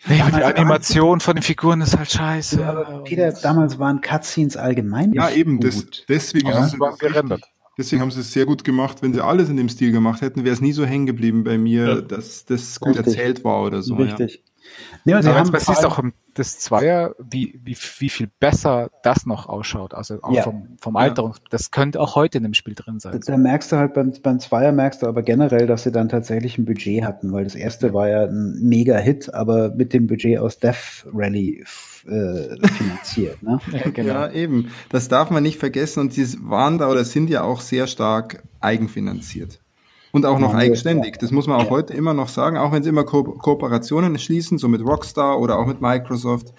Nee, 0.07 0.23
die 0.35 0.43
Animation 0.43 1.21
von 1.21 1.37
den 1.37 1.43
Figuren 1.43 1.81
ist 1.81 1.97
halt 1.97 2.11
scheiße. 2.11 2.61
Ja, 2.61 2.73
Peter, 3.05 3.33
damals 3.33 3.79
waren 3.79 4.03
Cutscenes 4.03 4.57
allgemein 4.57 5.15
Ja, 5.15 5.31
eben, 5.31 5.61
das, 5.61 5.87
deswegen 6.09 6.49
ja, 6.49 6.55
haben 6.57 6.69
sie 6.69 6.79
waren 6.79 6.97
gerendert. 6.99 7.43
Deswegen 7.77 8.03
haben 8.03 8.11
sie 8.11 8.21
es 8.21 8.33
sehr 8.33 8.47
gut 8.47 8.63
gemacht. 8.65 9.03
Wenn 9.03 9.15
sie 9.15 9.25
alles 9.25 9.49
in 9.49 9.57
dem 9.57 9.69
Stil 9.69 9.93
gemacht 9.93 10.21
hätten, 10.21 10.45
wäre 10.45 10.55
es 10.55 10.61
nie 10.61 10.73
so 10.73 10.85
hängen 10.85 11.07
geblieben 11.07 11.43
bei 11.43 11.59
mir, 11.59 11.87
ja. 11.87 12.01
dass 12.01 12.45
das 12.45 12.79
gut 12.79 12.97
Richtig. 12.97 13.17
erzählt 13.17 13.45
war 13.45 13.63
oder 13.63 13.83
so. 13.83 13.97
Richtig. 13.97 14.35
Ja. 14.35 14.54
Nee, 15.05 15.21
sie 15.21 15.35
haben, 15.35 15.55
es 15.55 15.69
ist 15.69 15.85
auch 15.85 16.03
das 16.35 16.59
Zweier, 16.59 17.15
wie, 17.19 17.61
wie, 17.63 17.77
wie 17.99 18.09
viel 18.09 18.29
besser 18.41 18.91
das 19.03 19.27
noch 19.27 19.49
ausschaut. 19.49 19.95
Also 19.95 20.19
auch 20.23 20.33
ja. 20.33 20.43
vom, 20.43 20.77
vom 20.81 20.97
Alterung. 20.97 21.33
Ja. 21.33 21.39
Das 21.51 21.71
könnte 21.71 22.01
auch 22.01 22.17
heute 22.17 22.39
in 22.39 22.45
dem 22.45 22.55
Spiel 22.55 22.75
drin 22.75 22.99
sein. 22.99 23.13
Da, 23.13 23.33
da 23.33 23.37
merkst 23.37 23.73
du 23.73 23.77
halt 23.77 23.95
beim, 23.95 24.13
beim 24.23 24.41
Zweier 24.41 24.73
merkst 24.73 25.03
du 25.03 25.07
aber 25.07 25.23
generell, 25.23 25.67
dass 25.67 25.85
sie 25.85 25.93
dann 25.93 26.09
tatsächlich 26.09 26.59
ein 26.59 26.65
Budget 26.65 27.05
hatten, 27.05 27.33
weil 27.33 27.45
das 27.45 27.55
erste 27.55 27.93
war 27.93 28.09
ja 28.09 28.25
ein 28.25 28.59
Mega-Hit, 28.63 29.33
aber 29.33 29.75
mit 29.75 29.93
dem 29.93 30.07
Budget 30.07 30.39
aus 30.39 30.59
Death 30.59 31.07
Rally 31.13 31.65
äh, 32.07 32.69
finanziert. 32.69 33.43
Ne? 33.43 33.61
ja, 33.73 33.91
genau. 33.91 34.13
ja, 34.13 34.31
eben. 34.31 34.71
Das 34.91 35.09
darf 35.09 35.31
man 35.31 35.43
nicht 35.43 35.59
vergessen 35.59 36.01
und 36.01 36.13
sie 36.13 36.27
waren 36.43 36.79
da 36.79 36.91
oder 36.91 37.05
sind 37.05 37.31
ja 37.31 37.43
auch 37.43 37.61
sehr 37.61 37.87
stark 37.87 38.43
eigenfinanziert. 38.61 39.61
Und 40.15 40.27
auch 40.27 40.39
noch 40.39 40.55
eigenständig. 40.55 41.19
Das 41.19 41.33
muss 41.33 41.49
man 41.49 41.61
auch 41.61 41.71
heute 41.71 41.93
immer 41.93 42.15
noch 42.15 42.29
sagen, 42.29 42.57
auch 42.57 42.71
wenn 42.71 42.85
sie 42.85 42.89
immer 42.89 43.03
Ko 43.03 43.25
Kooperationen 43.25 44.17
schließen, 44.17 44.59
so 44.59 44.69
mit 44.69 44.81
Rockstar 44.81 45.41
oder 45.41 45.59
auch 45.59 45.67
mit 45.67 45.81
Microsoft. 45.81 46.55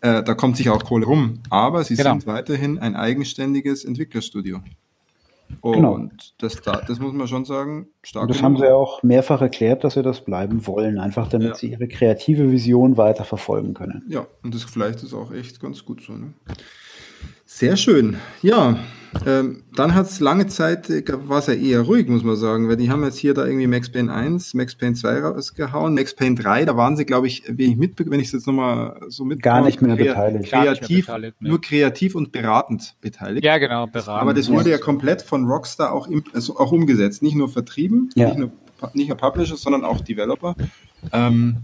Äh, 0.00 0.22
da 0.22 0.34
kommt 0.34 0.56
sich 0.56 0.70
auch 0.70 0.84
Kohle 0.84 1.04
rum. 1.04 1.40
Aber 1.50 1.82
sie 1.82 1.96
genau. 1.96 2.12
sind 2.12 2.28
weiterhin 2.28 2.78
ein 2.78 2.94
eigenständiges 2.94 3.84
Entwicklerstudio. 3.84 4.60
Genau. 5.60 5.94
Und 5.94 6.08
genau. 6.08 6.22
das, 6.38 6.60
das 6.86 7.00
muss 7.00 7.12
man 7.12 7.26
schon 7.26 7.44
sagen, 7.44 7.88
stark. 8.04 8.22
Und 8.22 8.30
das 8.30 8.44
haben 8.44 8.56
sie 8.56 8.64
ja 8.64 8.74
auch 8.74 9.02
mehrfach 9.02 9.40
erklärt, 9.40 9.82
dass 9.82 9.94
sie 9.94 10.02
das 10.02 10.20
bleiben 10.24 10.64
wollen, 10.68 11.00
einfach 11.00 11.28
damit 11.28 11.48
ja. 11.48 11.54
sie 11.56 11.72
ihre 11.72 11.88
kreative 11.88 12.52
Vision 12.52 12.96
weiter 12.96 13.24
verfolgen 13.24 13.74
können. 13.74 14.04
Ja, 14.08 14.24
und 14.44 14.54
das 14.54 14.62
vielleicht 14.62 15.02
ist 15.02 15.14
auch 15.14 15.32
echt 15.32 15.58
ganz 15.58 15.84
gut 15.84 16.00
so. 16.00 16.12
Ne? 16.12 16.34
Sehr 17.56 17.76
schön. 17.76 18.16
Ja, 18.42 18.76
ähm, 19.24 19.62
dann 19.76 19.94
hat 19.94 20.06
es 20.06 20.18
lange 20.18 20.48
Zeit, 20.48 20.90
äh, 20.90 21.04
war 21.28 21.38
es 21.38 21.46
ja 21.46 21.54
eher 21.54 21.82
ruhig, 21.82 22.08
muss 22.08 22.24
man 22.24 22.34
sagen, 22.34 22.68
weil 22.68 22.76
die 22.76 22.90
haben 22.90 23.04
jetzt 23.04 23.16
hier 23.16 23.32
da 23.32 23.46
irgendwie 23.46 23.68
Max 23.68 23.92
Payne 23.92 24.12
1, 24.12 24.54
Max 24.54 24.74
Payne 24.74 24.94
2 24.96 25.20
rausgehauen, 25.20 25.94
Max 25.94 26.16
Payne 26.16 26.34
3, 26.34 26.64
da 26.64 26.76
waren 26.76 26.96
sie, 26.96 27.04
glaube 27.04 27.28
ich, 27.28 27.44
wenn 27.46 27.70
ich 27.70 27.76
mit, 27.76 28.10
wenn 28.10 28.18
ich 28.18 28.26
es 28.26 28.32
jetzt 28.32 28.48
nochmal 28.48 28.98
so 29.06 29.24
mit 29.24 29.40
gar 29.40 29.62
nicht 29.62 29.80
mehr 29.80 29.94
beteiligt. 29.94 30.50
Kreativ, 30.50 31.06
mehr 31.06 31.16
beteiligt, 31.16 31.36
nur 31.42 31.60
kreativ 31.60 32.16
und 32.16 32.32
beratend 32.32 32.96
beteiligt. 33.00 33.44
Ja, 33.44 33.58
genau, 33.58 33.86
beratend. 33.86 34.20
Aber 34.20 34.34
das 34.34 34.50
wurde 34.50 34.70
ja 34.70 34.78
komplett 34.78 35.22
von 35.22 35.46
Rockstar 35.46 35.92
auch, 35.92 36.08
im, 36.08 36.24
also 36.32 36.58
auch 36.58 36.72
umgesetzt, 36.72 37.22
nicht 37.22 37.36
nur 37.36 37.48
vertrieben, 37.48 38.10
ja. 38.16 38.30
nicht, 38.30 38.38
nur, 38.38 38.50
nicht 38.94 39.08
nur 39.10 39.16
Publisher, 39.16 39.56
sondern 39.56 39.84
auch 39.84 40.00
Developer. 40.00 40.56
Ähm, 41.12 41.58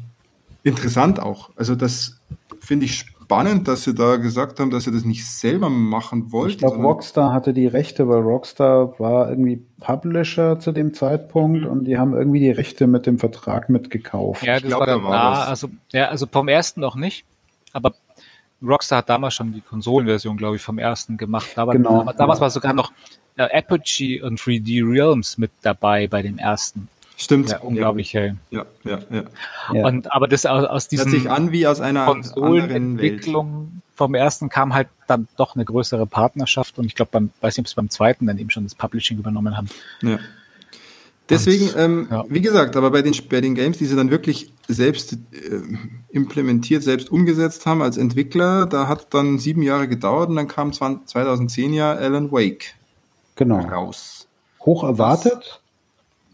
interessant 0.62 1.18
auch. 1.18 1.50
Also 1.56 1.74
das 1.74 2.20
finde 2.60 2.86
ich 2.86 2.94
spannend 2.94 3.19
spannend, 3.30 3.68
dass 3.68 3.84
sie 3.84 3.94
da 3.94 4.16
gesagt 4.16 4.58
haben, 4.58 4.70
dass 4.70 4.84
sie 4.84 4.90
das 4.90 5.04
nicht 5.04 5.24
selber 5.24 5.70
machen 5.70 6.32
wollten. 6.32 6.50
Ich 6.50 6.58
glaube, 6.58 6.82
Rockstar 6.82 7.32
hatte 7.32 7.52
die 7.52 7.68
Rechte, 7.68 8.08
weil 8.08 8.20
Rockstar 8.20 8.98
war 8.98 9.30
irgendwie 9.30 9.62
Publisher 9.78 10.58
zu 10.58 10.72
dem 10.72 10.94
Zeitpunkt 10.94 11.64
und 11.64 11.84
die 11.84 11.96
haben 11.96 12.12
irgendwie 12.12 12.40
die 12.40 12.50
Rechte 12.50 12.88
mit 12.88 13.06
dem 13.06 13.20
Vertrag 13.20 13.68
mitgekauft. 13.68 14.42
Ja, 14.42 14.54
das 14.54 14.64
glaub, 14.64 14.80
war, 14.80 14.86
da 14.86 15.02
war 15.02 15.30
das. 15.30 15.48
Also, 15.48 15.70
ja, 15.92 16.08
also 16.08 16.26
vom 16.26 16.48
ersten 16.48 16.80
noch 16.80 16.96
nicht, 16.96 17.24
aber 17.72 17.94
Rockstar 18.60 18.98
hat 18.98 19.08
damals 19.08 19.34
schon 19.34 19.52
die 19.52 19.60
Konsolenversion, 19.60 20.36
glaube 20.36 20.56
ich, 20.56 20.62
vom 20.62 20.78
ersten 20.78 21.16
gemacht. 21.16 21.56
Aber 21.56 21.72
genau. 21.72 22.12
damals 22.12 22.40
war 22.40 22.50
sogar 22.50 22.72
noch 22.72 22.92
äh, 23.36 23.42
Apogee 23.56 24.20
und 24.20 24.40
3D 24.40 24.82
Realms 24.84 25.38
mit 25.38 25.52
dabei 25.62 26.08
bei 26.08 26.22
dem 26.22 26.38
ersten. 26.38 26.88
Stimmt. 27.20 27.50
Ja, 27.50 27.58
unglaublich 27.58 28.14
hell. 28.14 28.36
Ja, 28.50 28.64
ja, 28.82 28.98
ja. 29.10 29.86
Und, 29.86 30.10
aber 30.10 30.26
das 30.26 30.46
aus, 30.46 30.64
aus 30.64 30.88
diesem. 30.88 31.12
Hört 31.12 31.20
sich 31.20 31.30
an 31.30 31.52
wie 31.52 31.66
aus 31.66 31.80
einer 31.82 32.06
Welt. 32.06 33.28
vom 33.94 34.14
ersten 34.14 34.48
kam 34.48 34.72
halt 34.72 34.88
dann 35.06 35.28
doch 35.36 35.54
eine 35.54 35.66
größere 35.66 36.06
Partnerschaft 36.06 36.78
und 36.78 36.86
ich 36.86 36.94
glaube, 36.94 37.10
beim, 37.12 37.30
weiß 37.42 37.58
nicht, 37.58 37.64
ob 37.64 37.66
es 37.66 37.74
beim 37.74 37.90
zweiten 37.90 38.26
dann 38.26 38.38
eben 38.38 38.48
schon 38.48 38.64
das 38.64 38.74
Publishing 38.74 39.18
übernommen 39.18 39.54
haben. 39.54 39.68
Ja. 40.00 40.18
Deswegen, 41.28 41.68
ähm, 41.76 42.08
ja. 42.10 42.24
wie 42.28 42.40
gesagt, 42.40 42.74
aber 42.74 42.90
bei 42.90 43.02
den, 43.02 43.14
bei 43.28 43.42
den 43.42 43.54
Games, 43.54 43.76
die 43.76 43.84
sie 43.84 43.96
dann 43.96 44.10
wirklich 44.10 44.50
selbst 44.66 45.12
äh, 45.12 45.18
implementiert, 46.08 46.82
selbst 46.82 47.12
umgesetzt 47.12 47.66
haben 47.66 47.82
als 47.82 47.98
Entwickler, 47.98 48.64
da 48.64 48.88
hat 48.88 49.12
dann 49.12 49.38
sieben 49.38 49.60
Jahre 49.60 49.88
gedauert 49.88 50.30
und 50.30 50.36
dann 50.36 50.48
kam 50.48 50.72
2010 50.72 51.74
ja 51.74 51.92
Alan 51.92 52.32
Wake 52.32 52.74
genau. 53.36 53.58
raus. 53.58 54.26
Hoch 54.60 54.84
erwartet, 54.84 55.60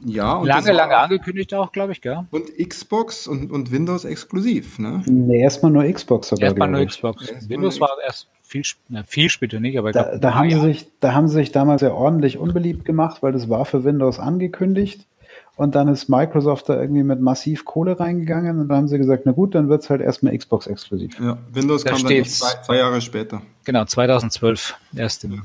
ja, 0.04 0.34
und 0.34 0.46
lange, 0.46 0.72
lange 0.72 0.96
angekündigt 0.96 1.54
auch, 1.54 1.72
glaube 1.72 1.92
ich, 1.92 2.00
gell? 2.00 2.26
Und 2.30 2.50
Xbox 2.56 3.26
und, 3.26 3.50
und 3.50 3.72
Windows 3.72 4.04
exklusiv, 4.04 4.78
ne? 4.78 5.02
Nee, 5.06 5.40
erstmal 5.40 5.72
nur 5.72 5.84
Xbox 5.90 6.28
sogar. 6.28 6.48
Erstmal 6.48 6.68
nur 6.68 6.84
Xbox. 6.84 7.30
Erst 7.30 7.48
Windows 7.48 7.80
war 7.80 7.90
erst 8.04 8.28
viel, 8.42 8.62
na, 8.88 9.02
viel 9.04 9.30
später 9.30 9.58
nicht, 9.58 9.78
aber 9.78 9.92
da, 9.92 10.02
glaub, 10.02 10.20
da 10.20 10.34
haben 10.34 10.50
sie 10.50 10.60
sich, 10.60 10.88
da 11.00 11.14
haben 11.14 11.28
sie 11.28 11.34
sich 11.34 11.52
damals 11.52 11.82
ja 11.82 11.92
ordentlich 11.92 12.38
unbeliebt 12.38 12.84
gemacht, 12.84 13.22
weil 13.22 13.32
das 13.32 13.48
war 13.48 13.64
für 13.64 13.84
Windows 13.84 14.18
angekündigt. 14.18 15.06
Und 15.56 15.74
dann 15.74 15.88
ist 15.88 16.10
Microsoft 16.10 16.68
da 16.68 16.78
irgendwie 16.78 17.02
mit 17.02 17.20
massiv 17.20 17.64
Kohle 17.64 17.98
reingegangen 17.98 18.60
und 18.60 18.68
dann 18.68 18.76
haben 18.76 18.88
sie 18.88 18.98
gesagt, 18.98 19.22
na 19.24 19.32
gut, 19.32 19.54
dann 19.54 19.70
wird 19.70 19.82
es 19.82 19.88
halt 19.88 20.02
erstmal 20.02 20.36
Xbox 20.36 20.66
exklusiv. 20.66 21.18
Ja, 21.18 21.38
Windows 21.50 21.82
da 21.82 21.92
kam 21.92 22.02
dann 22.02 22.24
zwei, 22.26 22.62
zwei 22.62 22.76
Jahre 22.76 23.00
später. 23.00 23.40
Genau, 23.64 23.86
2012 23.86 24.74
erst 24.94 25.24
im 25.24 25.32
ja. 25.32 25.38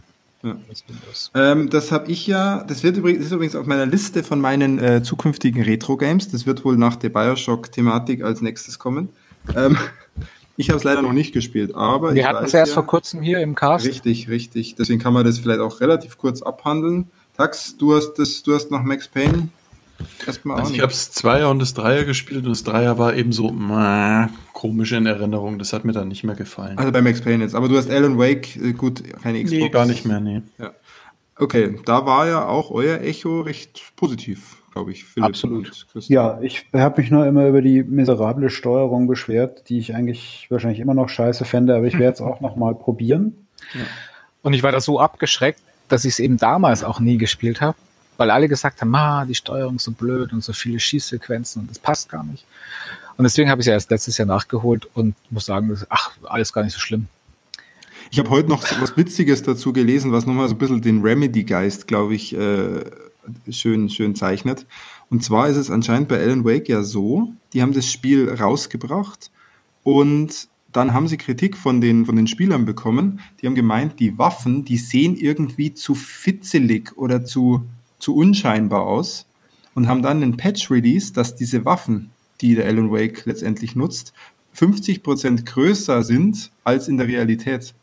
Ähm, 1.35 1.69
das 1.69 1.91
habe 1.91 2.11
ich 2.11 2.27
ja, 2.27 2.63
das 2.63 2.83
wird 2.83 2.97
übrigens, 2.97 3.19
das 3.19 3.27
ist 3.27 3.33
übrigens 3.33 3.55
auf 3.55 3.65
meiner 3.65 3.85
Liste 3.85 4.23
von 4.23 4.41
meinen 4.41 4.79
äh, 4.79 5.03
zukünftigen 5.03 5.63
Retro-Games. 5.63 6.29
Das 6.29 6.45
wird 6.45 6.65
wohl 6.65 6.77
nach 6.77 6.95
der 6.95 7.09
Bioshock-Thematik 7.09 8.23
als 8.23 8.41
nächstes 8.41 8.79
kommen. 8.79 9.09
Ähm, 9.55 9.77
ich 10.57 10.69
habe 10.69 10.77
es 10.77 10.83
leider 10.83 11.01
noch 11.01 11.13
nicht 11.13 11.33
gespielt, 11.33 11.75
aber 11.75 12.15
wir 12.15 12.27
hatten 12.27 12.45
es 12.45 12.53
erst 12.53 12.71
ja, 12.71 12.73
vor 12.75 12.85
kurzem 12.85 13.21
hier 13.21 13.39
im 13.39 13.55
Cast. 13.55 13.85
Richtig, 13.85 14.29
richtig. 14.29 14.75
Deswegen 14.75 14.99
kann 14.99 15.13
man 15.13 15.25
das 15.25 15.39
vielleicht 15.39 15.59
auch 15.59 15.79
relativ 15.81 16.17
kurz 16.17 16.41
abhandeln. 16.41 17.09
Tax, 17.37 17.77
du 17.77 17.95
hast 17.95 18.15
das, 18.15 18.43
du 18.43 18.53
hast 18.53 18.71
noch 18.71 18.83
Max 18.83 19.07
Payne 19.07 19.49
also 20.25 20.73
ich 20.73 20.81
habe 20.81 20.91
das 20.91 21.11
Zweier 21.11 21.49
und 21.49 21.59
das 21.59 21.73
Dreier 21.73 22.03
gespielt 22.03 22.45
und 22.45 22.51
das 22.51 22.63
Dreier 22.63 22.97
war 22.97 23.15
eben 23.15 23.31
so 23.31 23.51
meh, 23.51 24.27
komisch 24.53 24.91
in 24.91 25.05
Erinnerung. 25.05 25.59
Das 25.59 25.73
hat 25.73 25.85
mir 25.85 25.91
dann 25.91 26.07
nicht 26.07 26.23
mehr 26.23 26.35
gefallen. 26.35 26.77
Also 26.77 26.91
bei 26.91 27.01
Max 27.01 27.21
Payne 27.21 27.43
jetzt. 27.43 27.55
Aber 27.55 27.67
du 27.67 27.77
hast 27.77 27.89
Alan 27.89 28.17
Wake, 28.17 28.55
äh, 28.57 28.73
gut, 28.73 29.03
keine 29.21 29.43
Xbox. 29.43 29.61
Nee, 29.61 29.69
gar 29.69 29.85
nicht 29.85 30.05
mehr, 30.05 30.19
nee. 30.19 30.41
Ja. 30.57 30.71
Okay, 31.37 31.79
da 31.85 32.05
war 32.05 32.27
ja 32.27 32.45
auch 32.45 32.69
euer 32.71 33.01
Echo 33.01 33.41
recht 33.41 33.93
positiv, 33.95 34.57
glaube 34.73 34.91
ich. 34.91 35.05
Philipp 35.05 35.29
Absolut. 35.29 35.87
Ja, 35.95 36.39
ich 36.41 36.67
habe 36.73 37.01
mich 37.01 37.09
nur 37.09 37.25
immer 37.25 37.47
über 37.47 37.61
die 37.61 37.81
miserable 37.83 38.49
Steuerung 38.49 39.07
beschwert, 39.07 39.67
die 39.69 39.79
ich 39.79 39.95
eigentlich 39.95 40.45
wahrscheinlich 40.49 40.79
immer 40.79 40.93
noch 40.93 41.09
scheiße 41.09 41.45
fände, 41.45 41.75
aber 41.75 41.87
ich 41.87 41.97
werde 41.97 42.13
es 42.13 42.21
auch 42.21 42.41
noch 42.41 42.55
mal 42.55 42.75
probieren. 42.75 43.47
Ja. 43.73 43.81
Und 44.43 44.53
ich 44.53 44.61
war 44.61 44.71
da 44.71 44.79
so 44.79 44.99
abgeschreckt, 44.99 45.61
dass 45.87 46.05
ich 46.05 46.13
es 46.13 46.19
eben 46.19 46.37
damals 46.37 46.83
auch 46.83 46.99
nie 46.99 47.17
gespielt 47.17 47.61
habe 47.61 47.75
weil 48.21 48.29
alle 48.29 48.47
gesagt 48.47 48.81
haben, 48.81 48.93
ah, 48.93 49.25
die 49.25 49.33
Steuerung 49.33 49.77
ist 49.77 49.85
so 49.85 49.91
blöd 49.93 50.31
und 50.31 50.43
so 50.43 50.53
viele 50.53 50.79
Schießsequenzen 50.79 51.63
und 51.63 51.71
das 51.71 51.79
passt 51.79 52.07
gar 52.07 52.23
nicht. 52.23 52.45
Und 53.17 53.23
deswegen 53.23 53.49
habe 53.49 53.61
ich 53.61 53.63
es 53.63 53.69
ja 53.69 53.73
erst 53.73 53.89
letztes 53.89 54.15
Jahr 54.19 54.27
nachgeholt 54.27 54.87
und 54.93 55.15
muss 55.31 55.47
sagen, 55.47 55.69
das, 55.69 55.87
ach, 55.89 56.11
alles 56.29 56.53
gar 56.53 56.63
nicht 56.63 56.73
so 56.73 56.79
schlimm. 56.79 57.07
Ich 58.11 58.19
habe 58.19 58.29
heute 58.29 58.47
noch 58.47 58.63
was 58.79 58.95
Witziges 58.95 59.41
dazu 59.41 59.73
gelesen, 59.73 60.11
was 60.11 60.27
nochmal 60.27 60.47
so 60.49 60.53
ein 60.53 60.59
bisschen 60.59 60.83
den 60.83 61.01
Remedy-Geist, 61.01 61.87
glaube 61.87 62.13
ich, 62.13 62.37
äh, 62.37 62.83
schön, 63.49 63.89
schön 63.89 64.13
zeichnet. 64.13 64.67
Und 65.09 65.23
zwar 65.23 65.49
ist 65.49 65.57
es 65.57 65.71
anscheinend 65.71 66.07
bei 66.07 66.21
Alan 66.21 66.45
Wake 66.45 66.69
ja 66.69 66.83
so, 66.83 67.33
die 67.53 67.63
haben 67.63 67.73
das 67.73 67.91
Spiel 67.91 68.29
rausgebracht 68.29 69.31
und 69.81 70.47
dann 70.71 70.93
haben 70.93 71.07
sie 71.07 71.17
Kritik 71.17 71.57
von 71.57 71.81
den, 71.81 72.05
von 72.05 72.15
den 72.15 72.27
Spielern 72.27 72.65
bekommen. 72.65 73.19
Die 73.41 73.47
haben 73.47 73.55
gemeint, 73.55 73.99
die 73.99 74.19
Waffen, 74.19 74.63
die 74.63 74.77
sehen 74.77 75.15
irgendwie 75.15 75.73
zu 75.73 75.95
fitzelig 75.95 76.95
oder 76.97 77.25
zu, 77.25 77.65
zu 78.01 78.15
unscheinbar 78.15 78.81
aus 78.81 79.25
und 79.73 79.87
haben 79.87 80.01
dann 80.01 80.21
einen 80.21 80.37
Patch 80.37 80.69
release, 80.69 81.13
dass 81.13 81.35
diese 81.35 81.65
Waffen, 81.65 82.11
die 82.41 82.55
der 82.55 82.65
Alan 82.65 82.91
Wake 82.91 83.23
letztendlich 83.25 83.75
nutzt, 83.75 84.13
50% 84.55 85.45
größer 85.45 86.03
sind 86.03 86.51
als 86.63 86.87
in 86.87 86.97
der 86.97 87.07
Realität. 87.07 87.73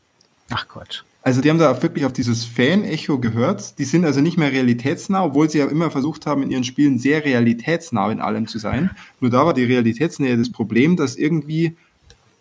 Ach 0.50 0.68
Quatsch. 0.68 1.02
Also 1.22 1.40
die 1.40 1.50
haben 1.50 1.58
da 1.58 1.82
wirklich 1.82 2.04
auf 2.04 2.12
dieses 2.12 2.44
Fan-Echo 2.44 3.18
gehört. 3.18 3.78
Die 3.78 3.84
sind 3.84 4.04
also 4.04 4.20
nicht 4.20 4.38
mehr 4.38 4.52
realitätsnah, 4.52 5.24
obwohl 5.24 5.50
sie 5.50 5.58
ja 5.58 5.66
immer 5.66 5.90
versucht 5.90 6.26
haben, 6.26 6.42
in 6.42 6.50
ihren 6.50 6.64
Spielen 6.64 6.98
sehr 6.98 7.24
realitätsnah 7.24 8.10
in 8.10 8.20
allem 8.20 8.46
zu 8.46 8.58
sein. 8.58 8.90
Nur 9.20 9.30
da 9.30 9.44
war 9.44 9.52
die 9.52 9.64
Realitätsnähe 9.64 10.36
das 10.38 10.50
Problem, 10.50 10.96
dass 10.96 11.16
irgendwie 11.16 11.76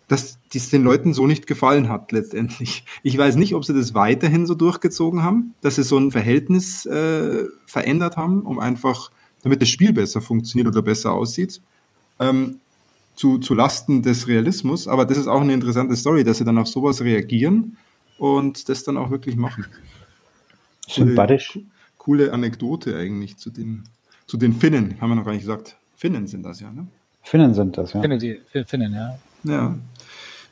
dass 0.08 0.38
dies 0.52 0.70
den 0.70 0.82
Leuten 0.82 1.12
so 1.12 1.26
nicht 1.26 1.46
gefallen 1.46 1.88
hat 1.90 2.12
letztendlich. 2.12 2.84
Ich 3.02 3.16
weiß 3.16 3.36
nicht, 3.36 3.54
ob 3.54 3.64
sie 3.64 3.74
das 3.74 3.94
weiterhin 3.94 4.46
so 4.46 4.54
durchgezogen 4.54 5.22
haben, 5.22 5.54
dass 5.60 5.76
sie 5.76 5.84
so 5.84 5.98
ein 5.98 6.10
Verhältnis 6.10 6.86
äh, 6.86 7.44
verändert 7.66 8.16
haben, 8.16 8.42
um 8.42 8.58
einfach, 8.58 9.10
damit 9.42 9.60
das 9.60 9.68
Spiel 9.68 9.92
besser 9.92 10.20
funktioniert 10.22 10.66
oder 10.66 10.82
besser 10.82 11.12
aussieht, 11.12 11.60
ähm, 12.18 12.58
zu, 13.14 13.38
zu 13.38 13.54
Lasten 13.54 14.02
des 14.02 14.26
Realismus. 14.26 14.88
Aber 14.88 15.04
das 15.04 15.18
ist 15.18 15.26
auch 15.26 15.42
eine 15.42 15.52
interessante 15.52 15.94
Story, 15.94 16.24
dass 16.24 16.38
sie 16.38 16.44
dann 16.44 16.56
auf 16.56 16.68
sowas 16.68 17.02
reagieren 17.02 17.76
und 18.16 18.68
das 18.70 18.84
dann 18.84 18.96
auch 18.96 19.10
wirklich 19.10 19.36
machen. 19.36 19.66
Sympathisch. 20.88 21.58
Coole 21.98 22.32
Anekdote 22.32 22.96
eigentlich 22.96 23.36
zu 23.36 23.50
den, 23.50 23.84
zu 24.26 24.38
den 24.38 24.54
Finnen, 24.54 24.98
haben 25.00 25.10
wir 25.10 25.16
noch 25.16 25.24
gar 25.26 25.32
nicht 25.32 25.42
gesagt. 25.42 25.76
Finnen 25.96 26.26
sind 26.26 26.44
das 26.44 26.60
ja, 26.60 26.70
ne? 26.70 26.86
Finnen 27.22 27.52
sind 27.52 27.76
das, 27.76 27.92
ja. 27.92 28.00
Finnen, 28.00 28.18
die, 28.18 28.40
Finnen, 28.64 28.94
ja. 28.94 29.18
Ja. 29.44 29.76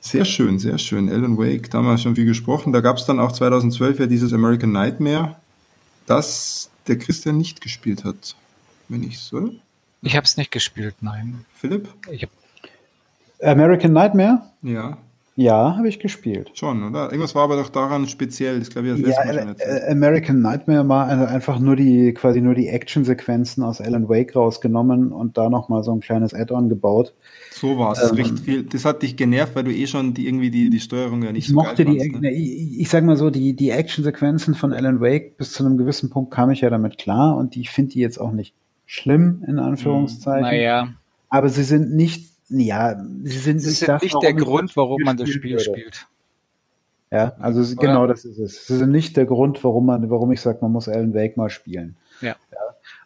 Sehr 0.07 0.25
schön, 0.25 0.61
sehr 0.61 0.79
schön. 0.79 1.09
Alan 1.09 1.37
Wake, 1.37 1.69
damals 1.69 2.03
schon 2.03 2.15
viel 2.15 2.27
gesprochen. 2.27 2.73
Da 2.73 2.81
gab 2.81 2.97
es 2.97 3.07
dann 3.07 3.19
auch 3.19 3.33
2012 3.33 3.99
ja 3.99 4.07
dieses 4.07 4.33
American 4.33 4.71
Nightmare, 4.71 5.35
das 6.07 6.71
der 6.87 6.97
Christian 6.97 7.37
nicht 7.37 7.61
gespielt 7.61 8.05
hat. 8.05 8.37
Wenn 8.89 9.03
ich 9.03 9.19
so. 9.19 9.53
Ich 10.03 10.15
habe 10.15 10.25
es 10.25 10.37
nicht 10.37 10.53
gespielt, 10.53 10.95
nein. 11.01 11.45
Philipp? 11.57 11.89
Ich 12.09 12.23
hab, 12.23 12.31
American 13.43 13.93
Nightmare? 13.93 14.43
Ja, 14.63 14.97
Ja, 15.37 15.77
habe 15.77 15.89
ich 15.89 15.99
gespielt. 16.01 16.51
schon, 16.55 16.83
oder? 16.83 17.05
Irgendwas 17.13 17.35
war 17.35 17.45
aber 17.45 17.57
doch 17.57 17.69
daran 17.69 18.09
speziell. 18.09 18.59
Das 18.59 18.71
glaube 18.71 18.89
ich, 18.89 18.93
das 18.95 19.01
Ja, 19.03 19.09
letzte 19.09 19.25
Mal 19.25 19.35
schon 19.35 19.47
äh, 19.47 19.49
erzählt. 19.49 19.83
American 19.89 20.41
Nightmare 20.41 20.89
war 20.89 21.09
einfach 21.09 21.59
nur 21.59 21.77
die 21.77 22.15
quasi 22.15 22.41
nur 22.41 22.55
die 22.55 22.69
Actionsequenzen 22.69 23.63
aus 23.63 23.81
Alan 23.81 24.09
Wake 24.09 24.35
rausgenommen 24.35 25.13
und 25.13 25.37
da 25.37 25.51
noch 25.51 25.69
mal 25.69 25.83
so 25.85 25.93
ein 25.93 26.01
kleines 26.01 26.33
Add-on 26.35 26.69
gebaut. 26.71 27.15
So 27.51 27.79
war 27.79 27.93
es. 27.93 28.13
ähm. 28.13 28.67
Das 28.71 28.85
hat 28.85 29.03
dich 29.03 29.17
genervt, 29.17 29.55
weil 29.57 29.65
du 29.65 29.73
eh 29.73 29.87
schon 29.87 30.15
die, 30.15 30.27
irgendwie 30.27 30.51
die, 30.51 30.71
die 30.71 30.81
Steuerung 30.81 31.23
ja 31.23 31.33
nicht 31.33 31.49
Ich 31.49 31.49
so 31.49 31.55
mochte 31.55 31.85
geil 31.85 31.95
die, 31.95 31.99
fandst, 32.01 32.13
ne? 32.15 32.21
ne, 32.21 32.33
ich, 32.33 32.81
ich 32.81 32.89
sag 32.89 33.05
mal 33.05 33.17
so, 33.17 33.31
die, 33.31 33.55
die 33.55 33.71
Actionsequenzen 33.71 34.55
von 34.55 34.73
Alan 34.73 35.01
Wake 35.01 35.37
bis 35.37 35.53
zu 35.53 35.65
einem 35.65 35.77
gewissen 35.77 36.11
Punkt 36.11 36.33
kam 36.33 36.51
ich 36.51 36.61
ja 36.63 36.71
damit 36.71 36.99
klar 36.99 37.37
und 37.37 37.57
ich 37.57 37.71
finde 37.71 37.93
die 37.93 38.01
jetzt 38.01 38.19
auch 38.19 38.33
nicht 38.33 38.55
schlimm, 38.87 39.43
in 39.47 39.59
Anführungszeichen. 39.59 40.43
naja, 40.43 40.89
Aber 41.29 41.49
sie 41.49 41.65
sind 41.65 41.95
nicht, 41.95 42.36
ja, 42.49 42.99
sie 43.25 43.39
sind, 43.39 43.57
das 43.59 43.67
ich 43.67 43.81
ist 43.83 43.89
das, 43.89 44.03
nicht 44.03 44.23
der 44.23 44.35
Grund, 44.35 44.77
warum 44.77 45.03
man 45.03 45.17
das 45.17 45.29
Spiel 45.29 45.53
würde. 45.53 45.65
spielt. 45.65 46.07
Ja, 47.11 47.35
also 47.39 47.63
sie- 47.63 47.77
Oder? 47.77 47.87
genau 47.87 48.07
das 48.07 48.25
ist 48.25 48.39
es. 48.39 48.67
Sie 48.67 48.77
sind 48.77 48.91
nicht 48.91 49.17
der 49.17 49.27
Grund, 49.27 49.63
warum 49.63 49.87
man, 49.87 50.11
warum 50.11 50.33
ich 50.33 50.41
sage, 50.41 50.59
man 50.61 50.73
muss 50.73 50.89
Alan 50.89 51.15
Wake 51.15 51.37
mal 51.37 51.51
spielen. 51.51 51.97
Ja. 52.21 52.35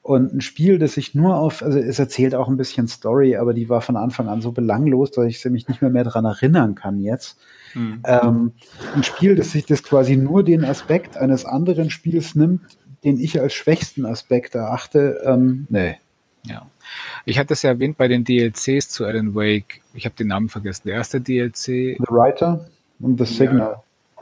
Und 0.03 0.33
ein 0.33 0.41
Spiel, 0.41 0.79
das 0.79 0.95
sich 0.95 1.15
nur 1.15 1.37
auf, 1.37 1.63
also 1.63 1.79
es 1.79 1.99
erzählt 1.99 2.35
auch 2.35 2.49
ein 2.49 2.57
bisschen 2.57 2.89
Story, 2.89 3.37
aber 3.37 3.53
die 3.53 3.69
war 3.69 3.83
von 3.83 3.97
Anfang 3.97 4.29
an 4.29 4.41
so 4.41 4.53
belanglos, 4.53 5.11
dass 5.11 5.27
ich 5.27 5.45
mich 5.47 5.69
nicht 5.69 5.83
mehr 5.83 5.91
mehr 5.91 6.05
daran 6.05 6.25
erinnern 6.25 6.75
kann 6.75 7.01
jetzt. 7.01 7.39
Hm. 7.73 8.03
Ähm, 8.07 8.53
ein 8.95 9.05
Spiel, 9.05 9.37
das 9.37 9.53
sich 9.53 9.67
das 9.67 9.83
quasi 9.83 10.17
nur 10.17 10.43
den 10.43 10.65
Aspekt 10.65 11.19
eines 11.19 11.45
anderen 11.45 11.91
Spiels 11.91 12.35
nimmt, 12.35 12.63
den 13.05 13.19
ich 13.19 13.41
als 13.41 13.53
schwächsten 13.53 14.07
Aspekt 14.07 14.55
erachte, 14.55 15.21
ähm, 15.25 15.67
nee. 15.69 15.97
Ja. 16.47 16.67
Ich 17.25 17.39
hatte 17.39 17.55
es 17.55 17.63
ja 17.63 17.71
erwähnt 17.71 17.97
bei 17.97 18.09
den 18.09 18.25
DLCs 18.25 18.89
zu 18.89 19.05
Alan 19.05 19.35
Wake. 19.35 19.81
Ich 19.95 20.05
habe 20.05 20.15
den 20.17 20.29
Namen 20.29 20.49
vergessen. 20.49 20.83
Der 20.87 20.97
erste 20.97 21.21
DLC. 21.21 21.65
The 21.65 21.97
Writer 22.09 22.67
und 23.01 23.19
The 23.19 23.27
Signal. 23.27 23.77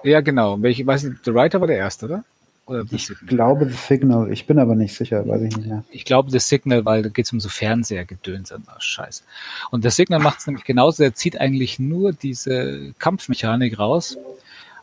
Ja, 0.05 0.20
genau. 0.20 0.61
Welche, 0.62 0.86
weiß 0.86 1.05
nicht, 1.05 1.24
The 1.24 1.35
Writer 1.35 1.61
war 1.61 1.66
der 1.66 1.78
erste, 1.78 2.07
oder? 2.07 2.24
Oder 2.66 2.85
Ich 2.90 3.07
Signal? 3.07 3.27
glaube 3.28 3.69
The 3.70 3.77
Signal, 3.77 4.31
ich 4.31 4.47
bin 4.47 4.59
aber 4.59 4.74
nicht 4.74 4.95
sicher, 4.95 5.27
weiß 5.27 5.40
ich 5.43 5.57
nicht 5.57 5.66
mehr. 5.69 5.85
Ich 5.90 6.05
glaube, 6.05 6.31
The 6.31 6.39
Signal, 6.39 6.85
weil 6.85 7.03
da 7.03 7.09
geht 7.09 7.24
es 7.24 7.32
um 7.32 7.40
so 7.40 7.49
Fernsehergedöns 7.49 8.53
an 8.53 8.62
oh, 8.69 8.73
Scheiß. 8.78 9.24
Und 9.70 9.82
The 9.82 9.90
Signal 9.90 10.20
macht 10.20 10.40
es 10.40 10.47
nämlich 10.47 10.65
genauso. 10.65 11.03
Der 11.03 11.15
zieht 11.15 11.40
eigentlich 11.40 11.78
nur 11.78 12.12
diese 12.12 12.93
Kampfmechanik 12.99 13.78
raus 13.78 14.19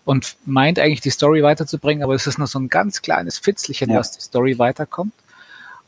und 0.03 0.35
meint 0.45 0.79
eigentlich 0.79 1.01
die 1.01 1.11
Story 1.11 1.43
weiterzubringen, 1.43 2.03
aber 2.03 2.15
es 2.15 2.25
ist 2.27 2.37
nur 2.39 2.47
so 2.47 2.59
ein 2.59 2.69
ganz 2.69 3.01
kleines 3.01 3.37
Fitzelchen, 3.37 3.91
Ja. 3.91 3.99
was 3.99 4.11
die 4.11 4.21
Story 4.21 4.57
weiterkommt 4.57 5.13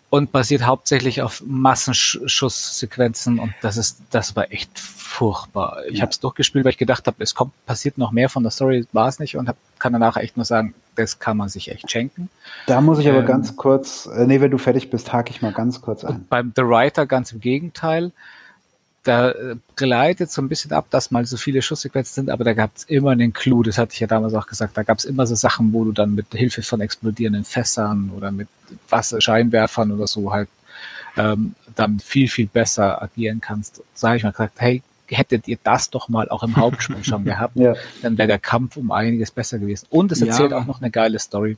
und 0.10 0.32
basiert 0.32 0.66
hauptsächlich 0.66 1.22
auf 1.22 1.44
Massenschusssequenzen 1.46 3.40
und 3.40 3.54
das 3.62 3.78
ist, 3.78 4.00
das 4.12 4.36
war 4.36 4.52
echt 4.52 4.80
furchtbar. 4.80 5.80
Ich 5.90 5.96
Ja. 5.98 6.02
habe 6.04 6.12
es 6.12 6.20
durchgespielt, 6.20 6.66
weil 6.66 6.72
ich 6.72 6.78
gedacht 6.78 7.08
habe, 7.08 7.24
es 7.24 7.34
kommt, 7.36 7.54
passiert 7.66 7.98
noch 7.98 8.12
mehr 8.12 8.30
von 8.30 8.44
der 8.44 8.52
Story, 8.52 8.86
war 8.94 9.08
es 9.08 9.20
nicht 9.20 9.36
und 9.38 9.48
hab, 9.48 9.58
kann 9.80 9.94
danach 9.94 10.18
echt 10.18 10.38
nur 10.38 10.46
sagen, 10.46 10.74
das 10.96 11.20
kann 11.20 11.38
man 11.38 11.50
sich 11.50 11.70
echt 11.72 11.90
schenken. 11.92 12.30
Da 12.66 12.82
muss 12.82 13.00
ich 13.00 13.08
aber 13.08 13.20
Ähm, 13.20 13.26
ganz 13.26 13.56
kurz, 13.56 14.08
äh, 14.08 14.26
nee, 14.26 14.42
wenn 14.42 14.52
du 14.52 14.58
fertig 14.58 14.90
bist, 14.90 15.14
hake 15.14 15.30
ich 15.32 15.42
mal 15.42 15.52
ganz 15.54 15.82
kurz 15.82 16.04
ein. 16.04 16.16
Und 16.16 16.30
beim 16.30 16.54
The 16.56 16.64
Writer 16.64 17.06
ganz 17.06 17.32
im 17.32 17.40
Gegenteil. 17.40 18.12
Da 19.08 19.32
äh, 19.32 19.56
gleitet 19.78 20.32
so 20.32 20.42
ein 20.42 20.50
bisschen 20.50 20.72
ab, 20.74 20.88
dass 20.90 21.12
mal 21.12 21.26
so 21.26 21.38
viele 21.38 21.62
Schusssequenzen 21.62 22.14
sind, 22.14 22.30
aber 22.30 22.44
da 22.44 22.54
gab 22.54 22.72
es 22.76 22.84
immer 22.84 23.12
einen 23.12 23.32
Clou, 23.32 23.64
das 23.64 23.78
hatte 23.78 23.94
ich 23.94 24.00
ja 24.02 24.08
damals 24.08 24.34
auch 24.34 24.48
gesagt, 24.48 24.76
da 24.76 24.84
gab 24.84 24.98
es 24.98 25.06
immer 25.06 25.26
so 25.26 25.36
Sachen, 25.36 25.72
wo 25.72 25.86
du 25.86 25.94
dann 25.94 26.14
mit 26.14 26.26
Hilfe 26.34 26.62
von 26.62 26.82
explodierenden 26.82 27.46
Fässern 27.46 28.12
oder 28.16 28.32
mit 28.32 28.50
Wasser, 28.90 29.22
Scheinwerfern 29.22 29.92
oder 29.92 30.08
so 30.08 30.32
halt 30.34 30.50
ähm, 31.16 31.56
dann 31.76 32.00
viel, 32.00 32.28
viel 32.28 32.48
besser 32.48 33.02
agieren 33.02 33.40
kannst. 33.40 33.82
Da 34.02 34.08
habe 34.10 34.18
ich 34.18 34.24
mal 34.24 34.32
gesagt, 34.32 34.56
hey, 34.58 34.82
hättet 35.08 35.48
ihr 35.48 35.58
das 35.64 35.90
doch 35.90 36.10
mal 36.10 36.28
auch 36.30 36.44
im 36.44 36.58
Hauptspiel 36.58 37.04
schon 37.04 37.24
gehabt, 37.32 37.56
Ja, 37.56 37.76
dann 38.02 38.18
wäre 38.18 38.28
der 38.28 38.40
Kampf 38.40 38.76
um 38.76 38.92
einiges 38.92 39.32
besser 39.32 39.58
gewesen. 39.58 39.88
Und 39.90 40.12
es 40.12 40.20
Ja, 40.20 40.28
erzählt 40.28 40.52
aber- 40.52 40.62
auch 40.64 40.68
noch 40.68 40.82
eine 40.82 40.92
geile 40.92 41.18
Story. 41.20 41.58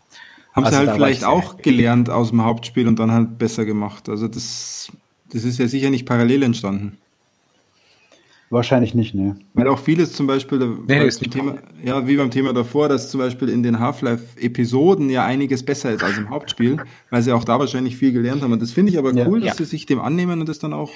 Haben 0.54 0.66
Also 0.66 0.80
sie 0.80 0.86
halt 0.88 0.96
vielleicht 0.96 1.24
auch 1.24 1.58
gelernt 1.58 2.10
aus 2.12 2.30
dem 2.30 2.44
Hauptspiel 2.44 2.88
und 2.88 3.00
dann 3.00 3.12
halt 3.12 3.38
besser 3.40 3.66
gemacht. 3.66 4.08
Also 4.08 4.28
das, 4.28 4.92
das 5.32 5.44
ist 5.44 5.58
ja 5.60 5.68
sicher 5.68 5.90
nicht 5.90 6.06
parallel 6.06 6.44
entstanden. 6.44 6.98
Wahrscheinlich 8.50 8.94
nicht, 8.96 9.14
ne. 9.16 9.36
Weil 9.54 9.68
auch 9.68 9.80
vieles 9.80 10.14
zum 10.14 10.28
Beispiel, 10.28 10.60
nee, 10.88 11.06
ist 11.06 11.22
nicht 11.22 11.34
Thema, 11.34 11.56
ja, 11.84 12.08
wie 12.08 12.18
beim 12.18 12.32
Thema 12.32 12.54
davor, 12.54 12.90
dass 12.90 13.10
zum 13.12 13.20
Beispiel 13.20 13.50
in 13.50 13.64
den 13.64 13.80
Half-Life-Episoden 13.80 15.10
ja 15.10 15.26
einiges 15.26 15.64
besser 15.64 15.92
ist 15.92 16.04
als 16.04 16.18
im 16.18 16.30
Hauptspiel, 16.30 16.80
weil 17.10 17.22
sie 17.22 17.32
auch 17.32 17.44
da 17.44 17.60
wahrscheinlich 17.60 17.96
viel 17.98 18.12
gelernt 18.12 18.42
haben. 18.42 18.52
Und 18.54 18.62
das 18.62 18.72
finde 18.72 18.92
ich 18.92 18.98
aber 18.98 19.14
Ja. 19.14 19.28
cool, 19.28 19.40
dass 19.40 19.50
Ja. 19.50 19.56
sie 19.56 19.66
sich 19.66 19.86
dem 19.86 20.00
annehmen 20.00 20.40
und 20.42 20.50
das 20.50 20.60
dann 20.60 20.74
auch, 20.74 20.90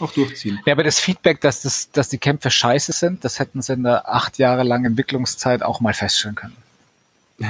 auch 0.00 0.12
durchziehen. 0.12 0.58
Ja, 0.66 0.72
aber 0.72 0.82
das 0.82 0.98
Feedback, 0.98 1.40
dass, 1.40 1.62
das, 1.62 1.90
dass 1.90 2.08
die 2.08 2.18
Kämpfe 2.18 2.50
scheiße 2.50 2.92
sind, 2.92 3.24
das 3.24 3.38
hätten 3.38 3.62
sie 3.62 3.72
in 3.74 3.82
der 3.84 4.08
acht 4.12 4.38
Jahre 4.38 4.62
langen 4.62 4.86
Entwicklungszeit 4.86 5.62
auch 5.62 5.80
mal 5.80 5.94
feststellen 5.94 6.34
können. 6.36 6.56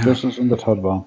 Das 0.05 0.23
ist 0.23 0.39
in 0.39 0.49
der 0.49 0.59
Tat 0.59 0.83
wahr. 0.83 1.07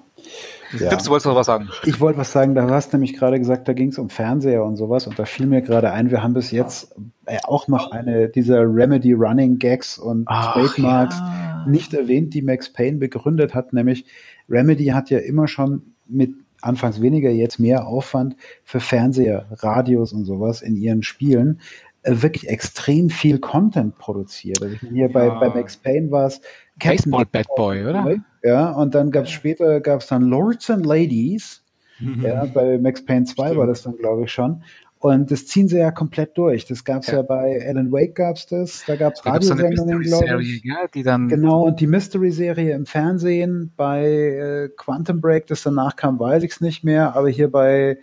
Ja. 0.78 0.88
Tipps, 0.90 1.04
du 1.04 1.10
wolltest 1.10 1.26
noch 1.26 1.36
was 1.36 1.46
sagen? 1.46 1.68
Ich 1.84 2.00
wollte 2.00 2.18
was 2.18 2.32
sagen, 2.32 2.54
da 2.54 2.68
hast 2.68 2.92
du 2.92 2.96
nämlich 2.96 3.14
gerade 3.14 3.38
gesagt, 3.38 3.68
da 3.68 3.72
ging 3.72 3.90
es 3.90 3.98
um 3.98 4.08
Fernseher 4.10 4.64
und 4.64 4.76
sowas 4.76 5.06
und 5.06 5.18
da 5.18 5.24
fiel 5.24 5.46
mir 5.46 5.62
gerade 5.62 5.92
ein, 5.92 6.10
wir 6.10 6.22
haben 6.22 6.34
bis 6.34 6.50
jetzt 6.50 6.94
äh, 7.26 7.38
auch 7.44 7.68
noch 7.68 7.92
eine 7.92 8.28
dieser 8.28 8.60
Remedy 8.62 9.12
Running 9.12 9.58
Gags 9.58 9.98
und 9.98 10.24
Ach, 10.26 10.54
Trademarks 10.54 11.16
ja. 11.18 11.64
nicht 11.68 11.94
erwähnt, 11.94 12.34
die 12.34 12.42
Max 12.42 12.72
Payne 12.72 12.98
begründet 12.98 13.54
hat, 13.54 13.72
nämlich 13.72 14.04
Remedy 14.48 14.86
hat 14.86 15.10
ja 15.10 15.18
immer 15.18 15.46
schon 15.46 15.94
mit 16.06 16.34
anfangs 16.60 17.00
weniger, 17.00 17.30
jetzt 17.30 17.58
mehr 17.58 17.86
Aufwand 17.86 18.36
für 18.64 18.80
Fernseher, 18.80 19.46
Radios 19.50 20.12
und 20.12 20.24
sowas 20.24 20.62
in 20.62 20.76
ihren 20.76 21.02
Spielen 21.02 21.60
äh, 22.02 22.22
wirklich 22.22 22.48
extrem 22.48 23.10
viel 23.10 23.38
Content 23.38 23.98
produziert. 23.98 24.62
Also 24.62 24.76
hier 24.90 25.10
bei, 25.12 25.26
Ja. 25.26 25.38
bei 25.38 25.48
Max 25.50 25.76
Payne 25.76 26.10
war 26.10 26.26
es 26.26 26.40
Baseball 26.78 27.24
Bad 27.30 27.46
Boy, 27.56 27.84
oder? 27.84 28.16
Ja, 28.42 28.70
und 28.72 28.94
dann 28.94 29.10
gab 29.10 29.24
es 29.24 29.30
später 29.30 29.80
gab's 29.80 30.06
dann 30.08 30.22
Lords 30.22 30.70
and 30.70 30.84
Ladies. 30.86 31.62
Mhm. 32.00 32.20
Ja, 32.24 32.44
bei 32.52 32.78
Max 32.78 33.04
Payne 33.04 33.24
2 33.24 33.56
war 33.56 33.66
das 33.66 33.82
dann, 33.82 33.96
glaube 33.96 34.24
ich, 34.24 34.32
schon. 34.32 34.62
Und 34.98 35.30
das 35.30 35.46
ziehen 35.46 35.68
sie 35.68 35.78
ja 35.78 35.90
komplett 35.90 36.36
durch. 36.36 36.64
Das 36.64 36.82
gab 36.82 37.02
es 37.02 37.08
ja. 37.08 37.16
Ja. 37.16 37.22
bei 37.22 37.62
Alan 37.68 37.92
Wake 37.92 38.14
gab's 38.14 38.46
das, 38.46 38.84
da 38.86 38.96
gab 38.96 39.12
es 39.14 39.24
Radiosendungen, 39.24 40.00
glaube 40.00 40.42
ich. 40.42 40.62
ja, 40.64 40.86
die 40.92 41.02
dann 41.02 41.28
Genau, 41.28 41.62
und 41.62 41.78
die 41.80 41.86
Mystery-Serie 41.86 42.74
im 42.74 42.86
Fernsehen 42.86 43.70
bei 43.76 44.06
äh, 44.06 44.68
Quantum 44.76 45.20
Break, 45.20 45.46
das 45.46 45.62
danach 45.62 45.96
kam, 45.96 46.18
weiß 46.18 46.42
ich 46.42 46.52
es 46.52 46.60
nicht 46.62 46.84
mehr, 46.84 47.14
aber 47.14 47.28
hier 47.28 47.50
bei, 47.50 47.98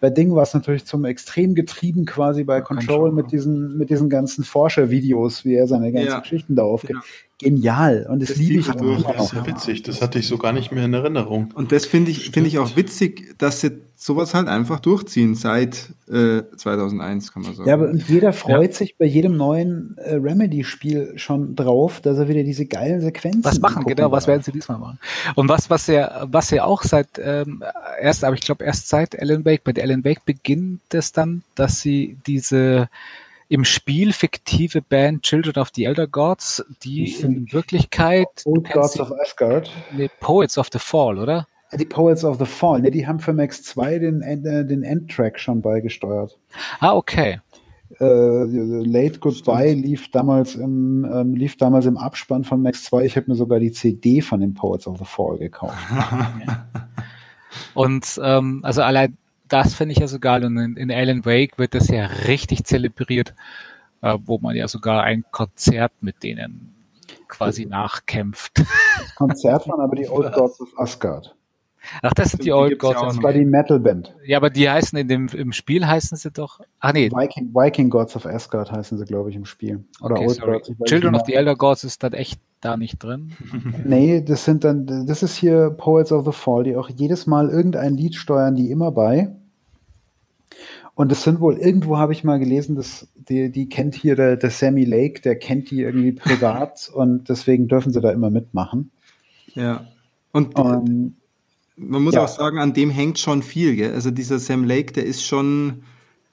bei 0.00 0.08
Ding 0.08 0.34
war 0.34 0.44
es 0.44 0.54
natürlich 0.54 0.86
zum 0.86 1.04
Extrem 1.04 1.54
getrieben, 1.54 2.06
quasi 2.06 2.42
bei 2.42 2.62
Control, 2.62 3.10
Control. 3.10 3.12
mit 3.12 3.32
diesen, 3.32 3.76
mit 3.76 3.90
diesen 3.90 4.08
ganzen 4.08 4.42
Forschervideos, 4.42 5.44
wie 5.44 5.54
er 5.56 5.66
seine 5.66 5.92
ganzen 5.92 6.08
Ja. 6.08 6.20
Geschichten 6.20 6.56
da 6.56 6.62
aufgibt. 6.62 7.00
Ja. 7.42 7.48
Genial. 7.50 8.06
Und 8.08 8.20
das, 8.20 8.30
Das 8.30 8.38
liebe 8.38 8.60
ich 8.60 8.66
sich 8.66 8.74
auch 8.74 9.12
Das 9.12 9.26
ist 9.26 9.32
ja 9.34 9.46
witzig, 9.46 9.82
das 9.82 10.00
hatte 10.00 10.18
ich 10.18 10.26
so 10.26 10.38
gar 10.38 10.52
nicht 10.52 10.72
mehr 10.72 10.84
in 10.84 10.94
Erinnerung. 10.94 11.52
Und 11.54 11.70
das 11.70 11.84
finde 11.84 12.10
ich, 12.10 12.30
finde 12.30 12.48
ich 12.48 12.58
auch 12.58 12.76
witzig, 12.76 13.34
dass 13.38 13.60
sie 13.60 13.72
sowas 13.94 14.34
halt 14.34 14.48
einfach 14.48 14.80
durchziehen 14.80 15.34
seit 15.34 15.90
äh, 16.08 16.42
2001, 16.56 17.32
kann 17.32 17.42
man 17.42 17.54
sagen. 17.54 17.68
Ja, 17.68 17.74
aber 17.74 17.88
und 17.88 18.08
jeder 18.08 18.32
freut 18.32 18.74
sich 18.74 18.96
bei 18.96 19.06
jedem 19.06 19.36
neuen 19.36 19.96
äh, 19.98 20.14
Remedy-Spiel 20.14 21.14
schon 21.16 21.56
drauf, 21.56 22.00
dass 22.00 22.18
er 22.18 22.28
wieder 22.28 22.42
diese 22.42 22.66
geilen 22.66 23.00
Sequenzen 23.00 23.44
was 23.44 23.60
machen, 23.60 23.84
genau, 23.84 24.12
was 24.12 24.26
werden 24.26 24.42
sie 24.42 24.52
diesmal 24.52 24.78
machen? 24.78 24.98
Und 25.34 25.48
was, 25.48 25.68
was 25.70 25.86
ja, 25.86 26.26
was 26.30 26.50
ja 26.50 26.64
auch 26.64 26.82
seit 26.82 27.08
ähm, 27.18 27.62
erst, 28.00 28.24
aber 28.24 28.34
ich 28.34 28.42
glaube 28.42 28.64
erst 28.64 28.88
seit 28.88 29.18
Alan 29.18 29.44
Wake, 29.44 29.64
bei 29.64 29.72
der 29.72 29.84
Alan 29.84 30.04
Wake 30.04 30.24
beginnt 30.24 30.80
es 30.94 31.12
dann, 31.12 31.42
dass 31.54 31.80
sie 31.80 32.18
diese 32.26 32.88
im 33.48 33.64
Spiel 33.64 34.12
fiktive 34.12 34.82
Band 34.82 35.22
Children 35.22 35.58
of 35.58 35.70
the 35.74 35.84
Elder 35.84 36.06
Gods, 36.06 36.64
die 36.82 37.12
in 37.20 37.52
Wirklichkeit 37.52 38.26
Old 38.44 38.70
Gods 38.70 38.98
of 38.98 39.12
Asgard. 39.20 39.70
nee, 39.92 40.10
Poets 40.20 40.58
of 40.58 40.68
the 40.72 40.78
Fall, 40.78 41.18
oder? 41.18 41.46
Die 41.72 41.84
Poets 41.84 42.24
of 42.24 42.38
the 42.38 42.46
Fall, 42.46 42.80
ne, 42.80 42.90
die 42.90 43.06
haben 43.06 43.18
für 43.18 43.32
Max 43.32 43.62
2 43.64 43.98
den, 43.98 44.22
äh, 44.22 44.64
den 44.64 44.82
Endtrack 44.82 45.38
schon 45.38 45.62
beigesteuert. 45.62 46.38
Ah, 46.80 46.94
okay. 46.94 47.40
Äh, 48.00 48.04
Late 48.04 49.20
Goodbye 49.20 49.72
lief 49.72 50.10
damals 50.10 50.56
im 50.56 51.04
ähm, 51.04 51.34
lief 51.34 51.56
damals 51.56 51.86
im 51.86 51.96
Abspann 51.96 52.44
von 52.44 52.60
Max 52.60 52.84
2. 52.84 53.04
Ich 53.04 53.16
habe 53.16 53.30
mir 53.30 53.36
sogar 53.36 53.60
die 53.60 53.70
CD 53.70 54.20
von 54.20 54.40
den 54.40 54.54
Poets 54.54 54.86
of 54.86 54.98
the 54.98 55.04
Fall 55.04 55.38
gekauft. 55.38 55.74
Und 57.74 58.20
ähm, 58.22 58.60
also 58.64 58.82
allein 58.82 59.16
das 59.48 59.74
finde 59.74 59.92
ich 59.92 59.98
ja 59.98 60.08
so 60.08 60.18
geil. 60.18 60.44
Und 60.44 60.56
in, 60.56 60.76
in 60.76 60.90
Alan 60.90 61.24
Wake 61.24 61.58
wird 61.58 61.74
das 61.74 61.88
ja 61.88 62.06
richtig 62.26 62.64
zelebriert, 62.64 63.34
äh, 64.02 64.18
wo 64.24 64.38
man 64.38 64.56
ja 64.56 64.68
sogar 64.68 65.02
ein 65.02 65.24
Konzert 65.30 65.92
mit 66.00 66.22
denen 66.22 66.74
quasi 67.28 67.66
nachkämpft. 67.66 68.58
Das 68.58 69.14
Konzert 69.14 69.68
waren 69.68 69.80
aber 69.80 69.96
die 69.96 70.08
Old 70.08 70.32
Gods 70.34 70.60
of 70.60 70.68
Asgard. 70.78 71.35
Ach, 72.02 72.12
das 72.14 72.30
sind 72.30 72.44
die, 72.44 72.52
Old 72.52 72.78
Gods. 72.78 73.00
Das 73.00 73.22
war 73.22 73.32
die 73.32 73.44
Metal 73.44 73.78
Band. 73.80 74.14
Ja, 74.24 74.38
aber 74.38 74.50
die 74.50 74.68
heißen 74.68 74.98
in 74.98 75.08
dem 75.08 75.28
im 75.28 75.52
Spiel 75.52 75.86
heißen 75.86 76.16
sie 76.16 76.30
doch. 76.30 76.60
Ah 76.80 76.92
nee. 76.92 77.10
Viking, 77.10 77.54
Viking 77.54 77.90
Gods 77.90 78.16
of 78.16 78.26
Asgard 78.26 78.70
heißen 78.72 78.98
sie, 78.98 79.04
glaube 79.04 79.30
ich, 79.30 79.36
im 79.36 79.44
Spiel. 79.44 79.84
Oder 80.00 80.16
okay, 80.16 80.26
Old 80.26 80.36
sorry. 80.36 80.52
Gods. 80.52 80.72
Children 80.84 81.14
of 81.14 81.22
the 81.26 81.34
Elder 81.34 81.56
Gods 81.56 81.84
ist 81.84 82.02
dann 82.02 82.12
echt 82.12 82.40
da 82.60 82.76
nicht 82.76 83.02
drin. 83.02 83.32
nee, 83.84 84.20
das 84.20 84.44
sind 84.44 84.64
dann, 84.64 85.06
das 85.06 85.22
ist 85.22 85.36
hier 85.36 85.70
Poets 85.70 86.12
of 86.12 86.24
the 86.24 86.32
Fall, 86.32 86.64
die 86.64 86.76
auch 86.76 86.88
jedes 86.88 87.26
Mal 87.26 87.48
irgendein 87.48 87.96
Lied 87.96 88.14
steuern, 88.14 88.54
die 88.54 88.70
immer 88.70 88.90
bei. 88.90 89.34
Und 90.94 91.12
das 91.12 91.22
sind 91.22 91.40
wohl, 91.40 91.58
irgendwo 91.58 91.98
habe 91.98 92.14
ich 92.14 92.24
mal 92.24 92.38
gelesen, 92.38 92.74
dass 92.74 93.06
die, 93.14 93.52
die 93.52 93.68
kennt 93.68 93.94
hier 93.94 94.16
der, 94.16 94.36
der 94.36 94.50
Sammy 94.50 94.84
Lake, 94.84 95.20
der 95.20 95.36
kennt 95.36 95.70
die 95.70 95.82
irgendwie 95.82 96.12
privat 96.12 96.90
und 96.94 97.28
deswegen 97.28 97.68
dürfen 97.68 97.92
sie 97.92 98.00
da 98.00 98.10
immer 98.10 98.30
mitmachen. 98.30 98.90
Ja. 99.52 99.86
Und, 100.32 100.58
und 100.58 101.16
man 101.76 102.02
muss 102.02 102.14
ja. 102.14 102.24
auch 102.24 102.28
sagen, 102.28 102.58
an 102.58 102.72
dem 102.72 102.90
hängt 102.90 103.18
schon 103.18 103.42
viel. 103.42 103.76
Gell? 103.76 103.92
Also 103.92 104.10
dieser 104.10 104.38
Sam 104.38 104.64
Lake, 104.64 104.92
der 104.92 105.04
ist 105.04 105.24
schon 105.24 105.82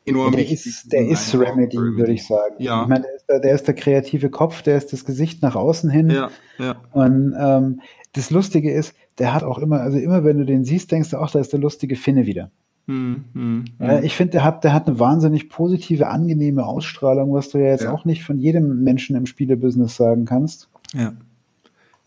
enorm 0.05 0.31
der 0.31 0.41
wichtig. 0.41 0.65
Ist, 0.65 0.91
der 0.91 1.07
ist 1.07 1.33
Remedy, 1.35 1.77
würde 1.77 2.13
ich 2.13 2.25
sagen. 2.25 2.55
Ja. 2.59 2.83
Ich 2.83 2.87
meine, 2.87 3.03
der 3.03 3.15
ist, 3.15 3.25
der, 3.29 3.39
der 3.39 3.55
ist, 3.55 3.67
der, 3.67 3.75
kreative 3.75 4.29
Kopf, 4.29 4.61
der 4.61 4.77
ist 4.77 4.93
das 4.93 5.05
Gesicht 5.05 5.41
nach 5.41 5.55
außen 5.55 5.89
hin. 5.89 6.09
Ja, 6.09 6.29
ja. 6.57 6.75
Und 6.91 7.35
ähm, 7.37 7.81
das 8.13 8.31
Lustige 8.31 8.71
ist, 8.71 8.95
der 9.17 9.33
hat 9.33 9.43
auch 9.43 9.59
immer, 9.59 9.81
also 9.81 9.97
immer 9.97 10.23
wenn 10.23 10.37
du 10.37 10.45
den 10.45 10.63
siehst, 10.65 10.91
denkst 10.91 11.11
du 11.11 11.17
auch, 11.17 11.29
da 11.29 11.39
ist 11.39 11.53
der 11.53 11.59
lustige 11.59 11.95
Finne 11.95 12.25
wieder. 12.25 12.51
Hm, 12.87 13.23
hm, 13.33 13.65
hm. 13.79 14.03
Ich 14.03 14.15
finde, 14.15 14.31
der 14.31 14.43
hat, 14.43 14.63
der 14.63 14.73
hat 14.73 14.87
eine 14.87 14.99
wahnsinnig 14.99 15.49
positive, 15.49 16.07
angenehme 16.07 16.65
Ausstrahlung, 16.65 17.33
was 17.33 17.49
du 17.49 17.57
ja 17.57 17.67
jetzt 17.67 17.85
ja. 17.85 17.93
auch 17.93 18.03
nicht 18.03 18.23
von 18.23 18.39
jedem 18.39 18.83
Menschen 18.83 19.15
im 19.15 19.25
Spielebusiness 19.25 19.95
sagen 19.95 20.25
kannst. 20.25 20.69
Ja. 20.93 21.13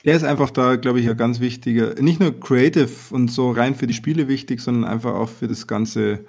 Der 0.07 0.17
ist 0.17 0.25
einfach 0.25 0.51
da, 0.51 0.77
glaube 0.77 1.01
ich, 1.01 1.11
ein 1.11 1.17
ganz 1.17 1.41
wichtiger, 1.41 2.01
nicht 2.01 2.21
nur 2.21 2.39
creative 2.39 2.89
und 3.11 3.31
so 3.31 3.51
rein 3.51 3.75
für 3.75 3.87
die 3.87 3.93
Spiele 3.93 4.29
wichtig, 4.29 4.61
sondern 4.61 4.91
einfach 4.91 5.15
auch 5.15 5.29
für 5.29 5.49
das 5.49 5.67
ganze 5.67 6.21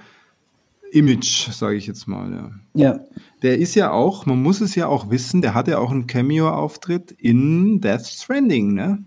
Image, 0.91 1.49
sage 1.51 1.77
ich 1.77 1.87
jetzt 1.87 2.07
mal. 2.07 2.51
Ja. 2.73 2.89
ja. 2.89 2.99
Der 3.43 3.57
ist 3.57 3.75
ja 3.75 3.91
auch, 3.91 4.25
man 4.25 4.41
muss 4.41 4.59
es 4.59 4.75
ja 4.75 4.87
auch 4.87 5.09
wissen, 5.09 5.41
der 5.41 5.53
hatte 5.53 5.79
auch 5.79 5.91
einen 5.91 6.07
Cameo-Auftritt 6.07 7.11
in 7.11 7.79
Death 7.79 8.07
Stranding, 8.07 8.73
ne? 8.73 9.03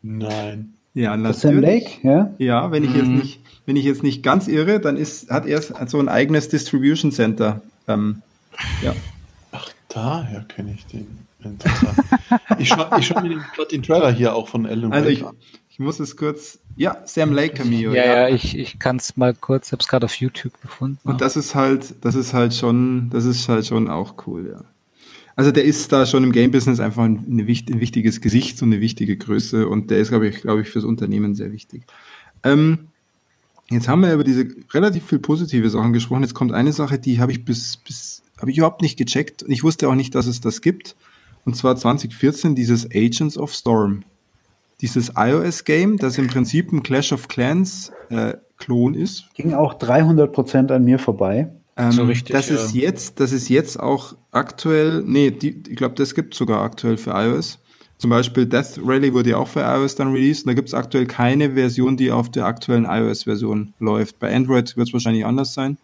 Nein. 0.00 0.74
Ja, 0.94 1.16
natürlich. 1.16 1.40
Sam 1.40 1.60
Lake, 1.60 1.90
ja? 2.02 2.34
Ja, 2.38 2.70
wenn 2.70 2.84
ich 2.84 2.94
jetzt 2.94 3.08
mhm. 3.08 3.16
nicht 3.16 3.40
wenn 3.68 3.76
ich 3.76 3.84
jetzt 3.84 4.02
nicht 4.02 4.22
ganz 4.22 4.48
irre, 4.48 4.80
dann 4.80 4.96
ist, 4.96 5.28
hat 5.28 5.44
er 5.44 5.60
so 5.60 6.00
ein 6.00 6.08
eigenes 6.08 6.48
Distribution 6.48 7.12
Center. 7.12 7.60
Ähm, 7.86 8.22
ja. 8.82 8.94
Ach, 9.52 9.68
daher 9.90 10.40
kenne 10.44 10.72
ich 10.74 10.86
den. 10.86 11.27
Ich 12.58 12.68
schaue 12.68 13.02
schau 13.02 13.20
mir 13.20 13.36
gerade 13.54 13.68
den 13.70 13.82
Trailer 13.82 14.12
hier 14.12 14.34
auch 14.34 14.48
von 14.48 14.66
Alan 14.66 14.92
Also 14.92 15.08
ich, 15.08 15.24
ich 15.68 15.78
muss 15.78 16.00
es 16.00 16.16
kurz. 16.16 16.58
Ja, 16.76 17.02
Sam 17.06 17.32
Lake 17.32 17.54
Cameo. 17.54 17.92
Ja, 17.92 18.04
ja, 18.04 18.28
ich, 18.28 18.56
ich 18.56 18.78
kann 18.78 18.96
es 18.96 19.16
mal 19.16 19.34
kurz, 19.34 19.72
habe 19.72 19.80
es 19.80 19.88
gerade 19.88 20.06
auf 20.06 20.14
YouTube 20.14 20.60
gefunden. 20.60 20.98
Und 21.04 21.20
das 21.20 21.36
ist 21.36 21.54
halt, 21.54 21.94
das 22.02 22.14
ist 22.14 22.34
halt 22.34 22.54
schon, 22.54 23.10
das 23.10 23.24
ist 23.24 23.48
halt 23.48 23.66
schon 23.66 23.88
auch 23.88 24.14
cool, 24.26 24.50
ja. 24.52 24.64
Also 25.36 25.52
der 25.52 25.64
ist 25.64 25.92
da 25.92 26.04
schon 26.04 26.24
im 26.24 26.32
Game-Business 26.32 26.80
einfach 26.80 27.04
ein, 27.04 27.24
ein, 27.28 27.46
wichtiges 27.46 28.20
Gesicht 28.20 28.60
und 28.60 28.72
eine 28.72 28.80
wichtige 28.80 29.16
Größe 29.16 29.68
und 29.68 29.90
der 29.90 29.98
ist, 29.98 30.08
glaube 30.08 30.26
ich, 30.26 30.40
glaube 30.40 30.62
ich, 30.62 30.68
fürs 30.68 30.84
Unternehmen 30.84 31.36
sehr 31.36 31.52
wichtig. 31.52 31.84
Ähm, 32.42 32.88
Jetzt 33.70 33.86
haben 33.86 34.00
wir 34.00 34.12
über 34.12 34.24
diese 34.24 34.48
relativ 34.72 35.04
viel 35.04 35.18
positive 35.18 35.68
Sachen 35.68 35.92
gesprochen. 35.92 36.22
Jetzt 36.22 36.34
kommt 36.34 36.52
eine 36.52 36.72
Sache, 36.72 36.98
die 36.98 37.20
habe 37.20 37.32
ich 37.32 37.44
bis, 37.44 37.76
bis 37.76 38.22
habe 38.40 38.50
ich 38.50 38.56
überhaupt 38.56 38.80
nicht 38.80 38.96
gecheckt. 38.96 39.44
Ich 39.46 39.62
wusste 39.62 39.88
auch 39.88 39.94
nicht, 39.94 40.14
dass 40.14 40.26
es 40.26 40.40
das 40.40 40.62
gibt. 40.62 40.96
Und 41.48 41.54
zwar 41.54 41.76
2014 41.76 42.54
dieses 42.54 42.86
Agents 42.94 43.38
of 43.38 43.54
Storm. 43.54 44.02
Dieses 44.82 45.12
iOS-Game, 45.16 45.96
das 45.96 46.18
im 46.18 46.26
Prinzip 46.26 46.70
ein 46.70 46.82
Clash 46.82 47.10
of 47.10 47.26
Clans 47.26 47.90
äh, 48.10 48.34
Klon 48.58 48.92
ist. 48.92 49.32
Ging 49.32 49.54
auch 49.54 49.72
300 49.72 50.30
Prozent 50.30 50.70
an 50.70 50.84
mir 50.84 50.98
vorbei. 50.98 51.48
Ähm, 51.78 51.92
so 51.92 52.04
richtig, 52.04 52.36
das 52.36 52.50
ja. 52.50 52.56
ist 52.56 52.74
jetzt, 52.74 53.18
das 53.18 53.32
ist 53.32 53.48
jetzt 53.48 53.80
auch 53.80 54.14
aktuell, 54.30 55.02
nee, 55.06 55.30
die, 55.30 55.62
ich 55.66 55.76
glaube, 55.76 55.94
das 55.94 56.14
gibt 56.14 56.34
sogar 56.34 56.60
aktuell 56.60 56.98
für 56.98 57.12
iOS. 57.12 57.60
Zum 57.96 58.10
Beispiel 58.10 58.44
Death 58.44 58.78
Rally 58.84 59.14
wurde 59.14 59.30
ja 59.30 59.38
auch 59.38 59.48
für 59.48 59.60
iOS 59.60 59.94
dann 59.94 60.12
released 60.12 60.44
und 60.44 60.48
da 60.48 60.52
gibt 60.54 60.68
es 60.68 60.74
aktuell 60.74 61.06
keine 61.06 61.54
Version, 61.54 61.96
die 61.96 62.12
auf 62.12 62.30
der 62.30 62.44
aktuellen 62.44 62.84
iOS-Version 62.84 63.72
läuft. 63.78 64.18
Bei 64.18 64.36
Android 64.36 64.76
wird 64.76 64.88
es 64.88 64.92
wahrscheinlich 64.92 65.24
anders 65.24 65.54
sein. 65.54 65.78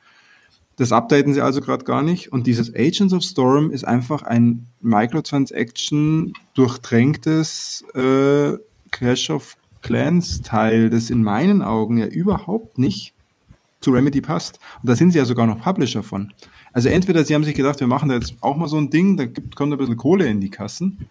Das 0.77 0.91
updaten 0.91 1.35
sie 1.35 1.41
also 1.41 1.61
gerade 1.61 1.85
gar 1.85 2.03
nicht. 2.03 2.33
Und 2.33 2.47
dieses 2.47 2.75
Agents 2.75 3.13
of 3.13 3.23
Storm 3.23 3.71
ist 3.71 3.85
einfach 3.85 4.23
ein 4.23 4.67
Microtransaction 4.81 6.33
durchtränktes 6.55 7.85
äh, 7.95 8.59
Clash 8.91 9.31
of 9.31 9.57
Clans 9.83 10.43
Teil, 10.43 10.91
das 10.91 11.11
in 11.11 11.23
meinen 11.23 11.63
Augen 11.63 11.99
ja 11.99 12.07
überhaupt 12.07 12.79
nicht 12.79 13.15
zu 13.81 13.93
Remedy 13.93 14.21
passt. 14.21 14.59
Und 14.83 14.89
da 14.89 14.97
sind 14.97 15.13
sie 15.13 15.19
ja 15.19 15.25
sogar 15.25 15.47
noch 15.47 15.61
Publisher 15.61 16.03
von. 16.03 16.33
Also 16.73 16.89
entweder 16.89 17.25
sie 17.25 17.35
haben 17.35 17.45
sich 17.45 17.55
gedacht, 17.55 17.79
wir 17.79 17.87
machen 17.87 18.09
da 18.09 18.17
jetzt 18.17 18.35
auch 18.41 18.57
mal 18.57 18.67
so 18.67 18.79
ein 18.79 18.91
Ding, 18.91 19.17
da 19.17 19.27
gibt, 19.27 19.55
kommt 19.55 19.73
ein 19.73 19.79
bisschen 19.79 19.97
Kohle 19.97 20.27
in 20.27 20.41
die 20.41 20.51
Kassen. 20.51 21.07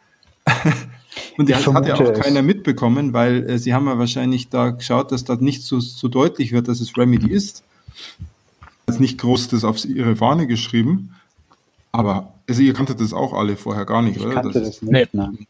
Und 1.37 1.49
das 1.49 1.65
hat 1.67 1.87
ja 1.87 1.95
auch 1.95 2.01
es. 2.01 2.19
keiner 2.19 2.41
mitbekommen, 2.41 3.13
weil 3.13 3.49
äh, 3.49 3.57
sie 3.59 3.73
haben 3.73 3.85
ja 3.85 3.97
wahrscheinlich 3.97 4.49
da 4.49 4.71
geschaut, 4.71 5.11
dass 5.11 5.23
das 5.23 5.39
nicht 5.39 5.61
so, 5.63 5.79
so 5.79 6.07
deutlich 6.07 6.51
wird, 6.51 6.67
dass 6.67 6.81
es 6.81 6.97
Remedy 6.97 7.31
ist. 7.31 7.63
Als 8.85 8.99
nicht 8.99 9.19
groß 9.19 9.47
das 9.49 9.63
auf 9.63 9.83
ihre 9.85 10.15
Fahne 10.15 10.47
geschrieben. 10.47 11.15
Aber 11.91 12.33
also 12.49 12.61
ihr 12.61 12.73
kanntet 12.73 12.99
das 12.99 13.13
auch 13.13 13.33
alle 13.33 13.55
vorher 13.55 13.85
gar 13.85 14.01
nicht, 14.01 14.17
ich 14.17 14.25
oder? 14.25 14.35
Kannte 14.35 14.59
das, 14.59 14.79
das 14.79 14.81
nicht, 14.81 15.13
nee. 15.13 15.47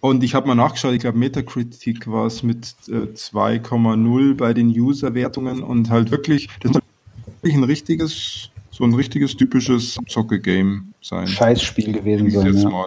Und 0.00 0.22
ich 0.22 0.34
habe 0.34 0.46
mal 0.46 0.54
nachgeschaut, 0.54 0.94
ich 0.94 1.00
glaube 1.00 1.18
Metacritic 1.18 2.10
war 2.10 2.26
es 2.26 2.42
mit 2.42 2.74
äh, 2.88 3.12
2,0 3.12 4.34
bei 4.34 4.54
den 4.54 4.68
User-Wertungen 4.68 5.62
und 5.62 5.90
halt 5.90 6.10
wirklich, 6.10 6.48
das 6.60 6.72
ist 6.72 6.82
wirklich 7.26 7.54
ein 7.54 7.64
richtiges, 7.64 8.50
so 8.70 8.84
ein 8.84 8.94
richtiges 8.94 9.36
typisches 9.36 9.98
Zocke-Game 10.08 10.94
sein. 11.02 11.26
Scheißspiel 11.26 11.92
gewesen 11.92 12.30
sein. 12.30 12.56
Ja. 12.56 12.68
Mal. 12.70 12.86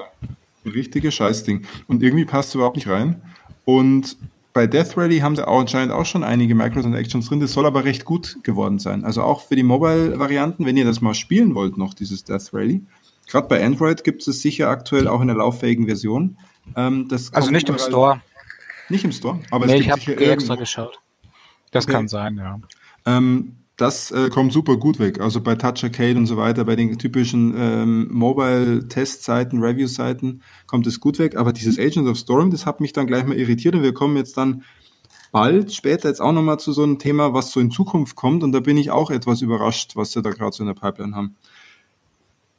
Ein 0.65 0.71
richtiges 0.71 1.13
Scheißding. 1.13 1.65
Und 1.87 2.01
irgendwie 2.01 2.25
passt 2.25 2.49
es 2.49 2.55
überhaupt 2.55 2.77
nicht 2.77 2.87
rein. 2.87 3.21
Und 3.63 4.17
bei 4.57 4.65
Death 4.65 4.97
Rally 4.97 5.19
haben 5.19 5.35
sie 5.35 5.47
auch 5.47 5.59
anscheinend 5.59 5.93
auch 5.93 6.07
schon 6.07 6.23
einige 6.23 6.55
Microtransactions 6.55 7.27
drin. 7.27 7.39
Das 7.39 7.53
soll 7.53 7.67
aber 7.67 7.84
recht 7.84 8.05
gut 8.05 8.39
geworden 8.41 8.79
sein. 8.79 9.05
Also 9.05 9.21
auch 9.21 9.41
für 9.41 9.55
die 9.55 9.61
Mobile-Varianten, 9.61 10.65
wenn 10.65 10.75
ihr 10.75 10.84
das 10.84 10.99
mal 10.99 11.13
spielen 11.13 11.53
wollt, 11.53 11.77
noch 11.77 11.93
dieses 11.93 12.23
Death 12.23 12.51
Rally. 12.53 12.84
Gerade 13.27 13.47
bei 13.47 13.63
Android 13.63 14.03
gibt 14.03 14.27
es 14.27 14.41
sicher 14.41 14.69
aktuell 14.69 15.07
auch 15.07 15.21
in 15.21 15.27
der 15.27 15.35
lauffähigen 15.38 15.85
Version. 15.85 16.39
Ähm, 16.75 17.07
also 17.34 17.51
nicht 17.51 17.69
im 17.69 17.77
Store. 17.77 18.23
Nicht 18.89 19.05
im 19.05 19.11
Store, 19.11 19.39
aber 19.51 19.67
nee, 19.67 19.73
es 19.73 19.85
gibt 19.85 19.97
ich 19.97 20.07
habe 20.07 20.25
extra 20.25 20.55
geschaut. 20.55 20.99
Das 21.69 21.85
okay. 21.85 21.93
kann 21.93 22.07
sein, 22.07 22.38
ja. 22.38 22.59
Ähm, 23.05 23.57
das 23.77 24.09
äh, 24.09 24.29
kommt 24.29 24.51
super 24.51 24.77
gut 24.77 24.97
weg. 24.99 25.21
Also 25.21 25.39
bei 25.39 25.55
Touch 25.55 25.83
Arcade 25.83 26.17
und 26.17 26.25
so 26.25 26.35
weiter, 26.35 26.65
bei 26.65 26.75
den 26.75 26.97
typischen 26.97 27.53
ähm, 27.55 28.07
Mobile-Testseiten, 28.11 29.63
Review-Seiten 29.63 30.41
kommt 30.65 30.87
es 30.87 30.99
gut 30.99 31.19
weg. 31.19 31.37
Aber 31.37 31.53
dieses 31.53 31.77
Agents 31.77 32.09
of 32.09 32.17
Storm, 32.17 32.49
das 32.49 32.65
hat 32.65 32.81
mich 32.81 32.91
dann 32.91 33.05
gleich 33.05 33.25
mal 33.25 33.37
irritiert 33.37 33.75
und 33.75 33.83
wir 33.83 33.93
kommen 33.93 34.17
jetzt 34.17 34.35
dann 34.35 34.63
bald 35.31 35.71
später 35.73 36.09
jetzt 36.09 36.21
auch 36.21 36.31
nochmal 36.31 36.59
zu 36.59 36.71
so 36.71 36.81
einem 36.81 36.97
Thema, 36.97 37.33
was 37.33 37.51
so 37.51 37.59
in 37.59 37.69
Zukunft 37.69 38.15
kommt 38.15 38.43
und 38.43 38.51
da 38.51 38.59
bin 38.59 38.77
ich 38.77 38.89
auch 38.89 39.11
etwas 39.11 39.41
überrascht, 39.41 39.95
was 39.95 40.11
sie 40.11 40.21
da 40.23 40.31
gerade 40.31 40.55
so 40.55 40.63
in 40.63 40.67
der 40.67 40.73
Pipeline 40.73 41.15
haben. 41.15 41.35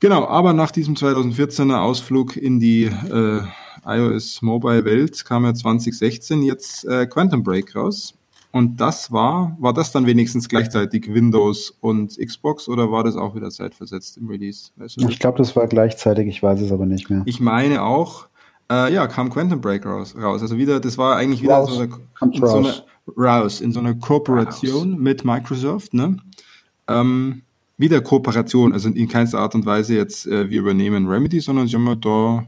Genau, 0.01 0.27
aber 0.29 0.53
nach 0.53 0.71
diesem 0.71 0.95
2014er 0.95 1.81
Ausflug 1.81 2.37
in 2.37 2.61
die 2.61 2.85
äh, 2.85 3.41
iOS 3.85 4.43
Mobile 4.43 4.85
Welt 4.85 5.25
kam 5.25 5.45
ja 5.45 5.55
2016 5.55 6.43
jetzt 6.43 6.85
äh, 6.85 7.07
Quantum 7.07 7.43
Break 7.43 7.75
raus. 7.75 8.18
Und 8.51 8.81
das 8.81 9.13
war, 9.13 9.57
war 9.61 9.75
das 9.75 9.93
dann 9.93 10.07
wenigstens 10.07 10.49
gleichzeitig 10.49 11.13
Windows 11.13 11.77
und 11.81 12.17
Xbox 12.17 12.69
oder 12.69 12.91
war 12.91 13.05
das 13.05 13.15
auch 13.15 13.35
wieder 13.35 13.51
zeitversetzt 13.51 14.17
im 14.17 14.29
Release? 14.29 14.71
Weißt 14.77 14.97
du 14.97 15.09
ich 15.09 15.19
glaube, 15.19 15.39
das 15.39 15.55
war 15.55 15.67
gleichzeitig, 15.67 16.27
ich 16.29 16.43
weiß 16.43 16.61
es 16.63 16.73
aber 16.73 16.87
nicht 16.87 17.11
mehr. 17.11 17.23
Ich 17.27 17.41
meine 17.41 17.83
auch, 17.83 18.29
äh, 18.71 18.93
ja, 18.93 19.07
kam 19.07 19.31
Quantum 19.31 19.61
Break 19.61 19.85
raus, 19.85 20.15
raus. 20.17 20.41
Also 20.41 20.57
wieder, 20.57 20.81
das 20.81 20.97
war 20.97 21.17
eigentlich 21.17 21.43
wieder 21.43 21.57
raus. 21.57 21.75
so 21.75 21.81
eine, 21.81 21.91
in 22.33 22.47
so 22.47 22.57
eine 22.57 22.75
raus, 23.17 23.61
in 23.61 23.73
so 23.73 23.81
einer 23.81 23.95
Kooperation 23.95 24.93
raus. 24.93 25.01
mit 25.01 25.25
Microsoft, 25.25 25.95
ne? 25.95 26.17
Ähm, 26.89 27.43
wieder 27.77 28.01
Kooperation, 28.01 28.73
also 28.73 28.89
in 28.89 29.09
keinster 29.09 29.39
Art 29.39 29.55
und 29.55 29.67
Weise 29.67 29.95
jetzt, 29.95 30.27
äh, 30.27 30.51
wir 30.51 30.61
übernehmen 30.61 31.07
Remedy, 31.07 31.41
sondern 31.41 31.69
sie 31.69 31.77
haben 31.77 32.01
da 32.01 32.47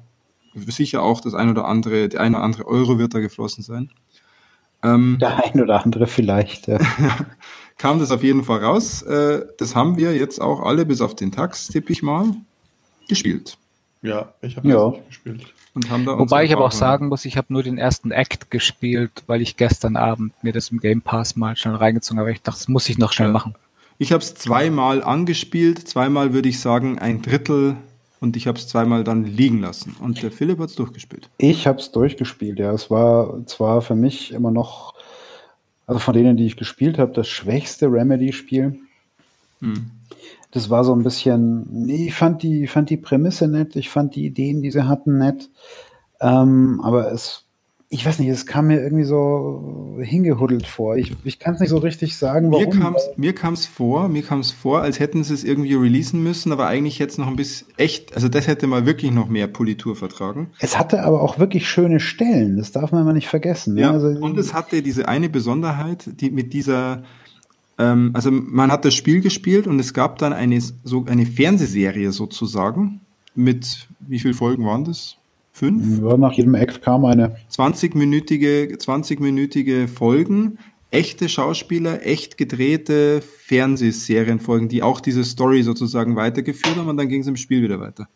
sicher 0.54 1.02
auch 1.02 1.20
das 1.20 1.34
ein 1.34 1.50
oder 1.50 1.66
andere, 1.66 2.08
der 2.08 2.20
ein 2.20 2.34
oder 2.34 2.42
andere 2.42 2.66
Euro 2.66 2.98
wird 2.98 3.14
da 3.14 3.20
geflossen 3.20 3.62
sein. 3.62 3.90
Ähm, 4.82 5.18
Der 5.20 5.44
ein 5.44 5.60
oder 5.60 5.84
andere 5.84 6.06
vielleicht. 6.06 6.68
Ja. 6.68 6.78
kam 7.80 7.98
das 7.98 8.10
auf 8.10 8.22
jeden 8.22 8.44
Fall 8.44 8.62
raus. 8.62 9.02
Äh, 9.02 9.46
das 9.58 9.74
haben 9.74 9.96
wir 9.96 10.14
jetzt 10.14 10.40
auch 10.40 10.60
alle, 10.60 10.84
bis 10.84 11.00
auf 11.00 11.16
den 11.16 11.32
Tax, 11.32 11.68
tippe 11.68 11.92
ich 11.92 12.02
mal, 12.02 12.26
gespielt. 13.08 13.56
Ja, 14.02 14.32
ich 14.42 14.56
habe 14.56 14.68
ja. 14.68 14.90
das 14.90 15.06
gespielt. 15.08 15.54
Wobei 15.74 16.44
ich 16.44 16.52
aber 16.52 16.64
auch 16.64 16.72
sagen 16.72 17.08
muss, 17.08 17.24
ich 17.24 17.36
habe 17.36 17.52
nur 17.52 17.62
den 17.62 17.78
ersten 17.78 18.10
Act 18.10 18.50
gespielt, 18.50 19.22
weil 19.26 19.40
ich 19.40 19.56
gestern 19.56 19.96
Abend 19.96 20.32
mir 20.42 20.52
das 20.52 20.70
im 20.70 20.80
Game 20.80 21.00
Pass 21.00 21.36
mal 21.36 21.56
schnell 21.56 21.76
reingezogen 21.76 22.18
habe. 22.18 22.32
Ich 22.32 22.42
dachte, 22.42 22.58
das 22.58 22.68
muss 22.68 22.88
ich 22.88 22.98
noch 22.98 23.12
schnell 23.12 23.28
ja. 23.28 23.32
machen. 23.32 23.54
Ich 23.96 24.12
habe 24.12 24.22
es 24.22 24.34
zweimal 24.34 25.02
angespielt. 25.02 25.86
Zweimal 25.86 26.32
würde 26.32 26.48
ich 26.48 26.60
sagen, 26.60 26.98
ein 26.98 27.22
Drittel 27.22 27.76
und 28.20 28.36
ich 28.36 28.46
habe 28.46 28.58
es 28.58 28.68
zweimal 28.68 29.04
dann 29.04 29.24
liegen 29.24 29.60
lassen. 29.60 29.96
Und 30.00 30.22
der 30.22 30.30
Philipp 30.30 30.58
hat 30.58 30.70
es 30.70 30.76
durchgespielt. 30.76 31.30
Ich 31.38 31.66
habe 31.66 31.78
es 31.78 31.90
durchgespielt, 31.90 32.58
ja. 32.58 32.72
Es 32.72 32.90
war 32.90 33.44
zwar 33.46 33.82
für 33.82 33.94
mich 33.94 34.32
immer 34.32 34.50
noch 34.50 34.94
also 35.90 35.98
von 35.98 36.14
denen, 36.14 36.36
die 36.36 36.46
ich 36.46 36.56
gespielt 36.56 36.98
habe, 36.98 37.10
das 37.12 37.26
schwächste 37.26 37.86
Remedy-Spiel. 37.86 38.78
Hm. 39.58 39.90
Das 40.52 40.70
war 40.70 40.84
so 40.84 40.94
ein 40.94 41.02
bisschen, 41.02 41.66
nee, 41.68 42.06
ich 42.06 42.14
fand 42.14 42.44
die, 42.44 42.68
fand 42.68 42.90
die 42.90 42.96
Prämisse 42.96 43.48
nett, 43.48 43.74
ich 43.74 43.90
fand 43.90 44.14
die 44.14 44.24
Ideen, 44.24 44.62
die 44.62 44.70
sie 44.70 44.86
hatten, 44.86 45.18
nett. 45.18 45.50
Ähm, 46.20 46.80
aber 46.84 47.10
es 47.10 47.44
ich 47.92 48.06
weiß 48.06 48.20
nicht, 48.20 48.28
es 48.28 48.46
kam 48.46 48.68
mir 48.68 48.80
irgendwie 48.80 49.02
so 49.02 49.98
hingehuddelt 50.00 50.64
vor. 50.64 50.96
Ich, 50.96 51.12
ich 51.24 51.40
kann 51.40 51.54
es 51.54 51.60
nicht 51.60 51.70
so 51.70 51.78
richtig 51.78 52.16
sagen, 52.16 52.52
warum. 52.52 52.96
Mir 53.16 53.34
kam 53.34 53.54
es 53.54 53.66
vor, 53.66 54.08
mir 54.08 54.22
kam 54.22 54.38
es 54.38 54.52
vor, 54.52 54.80
als 54.80 55.00
hätten 55.00 55.24
sie 55.24 55.34
es 55.34 55.42
irgendwie 55.42 55.74
releasen 55.74 56.22
müssen, 56.22 56.52
aber 56.52 56.68
eigentlich 56.68 57.00
jetzt 57.00 57.18
noch 57.18 57.26
ein 57.26 57.34
bisschen 57.34 57.66
echt, 57.78 58.14
also 58.14 58.28
das 58.28 58.46
hätte 58.46 58.68
mal 58.68 58.86
wirklich 58.86 59.10
noch 59.10 59.28
mehr 59.28 59.48
Politur 59.48 59.96
vertragen. 59.96 60.50
Es 60.60 60.78
hatte 60.78 61.02
aber 61.02 61.20
auch 61.20 61.40
wirklich 61.40 61.68
schöne 61.68 61.98
Stellen, 61.98 62.58
das 62.58 62.70
darf 62.70 62.92
man 62.92 63.04
mal 63.04 63.12
nicht 63.12 63.26
vergessen. 63.26 63.74
Ne? 63.74 63.80
Ja, 63.80 63.90
also, 63.90 64.06
und 64.06 64.38
es 64.38 64.54
hatte 64.54 64.82
diese 64.82 65.08
eine 65.08 65.28
Besonderheit, 65.28 66.08
die 66.20 66.30
mit 66.30 66.52
dieser, 66.52 67.02
ähm, 67.76 68.12
also 68.14 68.30
man 68.30 68.70
hat 68.70 68.84
das 68.84 68.94
Spiel 68.94 69.20
gespielt 69.20 69.66
und 69.66 69.80
es 69.80 69.94
gab 69.94 70.18
dann 70.18 70.32
eine, 70.32 70.60
so 70.60 71.06
eine 71.06 71.26
Fernsehserie 71.26 72.12
sozusagen 72.12 73.00
mit, 73.34 73.88
wie 73.98 74.20
viele 74.20 74.34
Folgen 74.34 74.64
waren 74.64 74.84
das? 74.84 75.16
Fünf? 75.60 76.00
Ja, 76.00 76.16
nach 76.16 76.32
jedem 76.32 76.54
Act 76.54 76.80
kam 76.80 77.04
eine. 77.04 77.36
20-minütige 77.52 78.78
20 78.78 79.90
Folgen, 79.90 80.56
echte 80.90 81.28
Schauspieler, 81.28 82.06
echt 82.06 82.38
gedrehte 82.38 83.20
Fernsehserienfolgen, 83.20 84.70
die 84.70 84.82
auch 84.82 85.00
diese 85.00 85.22
Story 85.22 85.62
sozusagen 85.62 86.16
weitergeführt 86.16 86.76
haben 86.76 86.88
und 86.88 86.96
dann 86.96 87.10
ging 87.10 87.20
es 87.20 87.26
im 87.26 87.36
Spiel 87.36 87.62
wieder 87.62 87.78
weiter. 87.78 88.08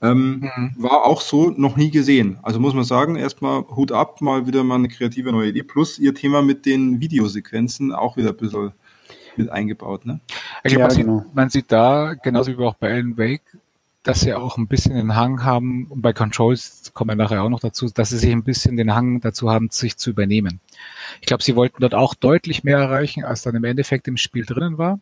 Ähm, 0.00 0.48
mhm. 0.56 0.74
War 0.78 1.04
auch 1.04 1.20
so 1.20 1.50
noch 1.50 1.76
nie 1.76 1.90
gesehen. 1.90 2.38
Also 2.42 2.58
muss 2.58 2.72
man 2.72 2.84
sagen, 2.84 3.16
erstmal 3.16 3.60
Hut 3.76 3.92
ab, 3.92 4.22
mal 4.22 4.46
wieder 4.46 4.64
mal 4.64 4.76
eine 4.76 4.88
kreative 4.88 5.32
neue 5.32 5.50
Idee. 5.50 5.62
Plus 5.62 5.98
ihr 5.98 6.14
Thema 6.14 6.40
mit 6.40 6.64
den 6.64 6.98
Videosequenzen 6.98 7.92
auch 7.92 8.16
wieder 8.16 8.30
ein 8.30 8.36
bisschen 8.38 8.72
mit 9.36 9.50
eingebaut. 9.50 10.06
Ne? 10.06 10.20
Ich 10.64 10.74
glaube, 10.74 10.94
ja, 10.94 10.96
man, 10.96 10.96
genau. 10.96 11.18
sieht, 11.18 11.34
man 11.34 11.50
sieht 11.50 11.72
da, 11.72 12.14
genauso 12.14 12.56
wie 12.56 12.64
auch 12.64 12.76
bei 12.76 12.90
Alan 12.90 13.18
Wake, 13.18 13.58
dass 14.02 14.20
sie 14.20 14.34
auch 14.34 14.56
ein 14.56 14.66
bisschen 14.66 14.94
den 14.94 15.14
Hang 15.14 15.44
haben, 15.44 15.86
und 15.86 16.00
bei 16.00 16.12
Controls 16.12 16.92
kommen 16.94 17.10
wir 17.10 17.16
nachher 17.16 17.42
auch 17.42 17.48
noch 17.50 17.60
dazu, 17.60 17.88
dass 17.88 18.10
sie 18.10 18.18
sich 18.18 18.32
ein 18.32 18.44
bisschen 18.44 18.76
den 18.76 18.94
Hang 18.94 19.20
dazu 19.20 19.50
haben, 19.50 19.68
sich 19.70 19.96
zu 19.96 20.10
übernehmen. 20.10 20.60
Ich 21.20 21.26
glaube, 21.26 21.42
sie 21.42 21.56
wollten 21.56 21.80
dort 21.80 21.94
auch 21.94 22.14
deutlich 22.14 22.64
mehr 22.64 22.78
erreichen, 22.78 23.24
als 23.24 23.42
dann 23.42 23.54
im 23.54 23.64
Endeffekt 23.64 24.08
im 24.08 24.16
Spiel 24.16 24.46
drinnen 24.46 24.78
war. 24.78 25.00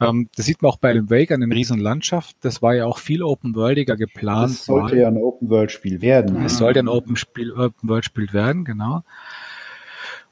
Ähm, 0.00 0.28
das 0.36 0.46
sieht 0.46 0.62
man 0.62 0.70
auch 0.70 0.78
bei 0.78 0.92
dem 0.92 1.10
Wake 1.10 1.32
an 1.32 1.40
den 1.40 1.52
riesen 1.52 1.78
Landschaft. 1.78 2.36
Das 2.40 2.62
war 2.62 2.74
ja 2.74 2.86
auch 2.86 2.98
viel 2.98 3.22
Open-Worldiger 3.22 3.96
geplant. 3.96 4.52
Es 4.52 4.64
sollte 4.64 4.96
ja 4.96 5.08
ein 5.08 5.16
Open-World-Spiel 5.16 6.00
werden. 6.00 6.44
Es 6.44 6.58
sollte 6.58 6.80
ein 6.80 6.88
Open-World-Spiel 6.88 8.32
werden, 8.32 8.64
genau 8.64 9.04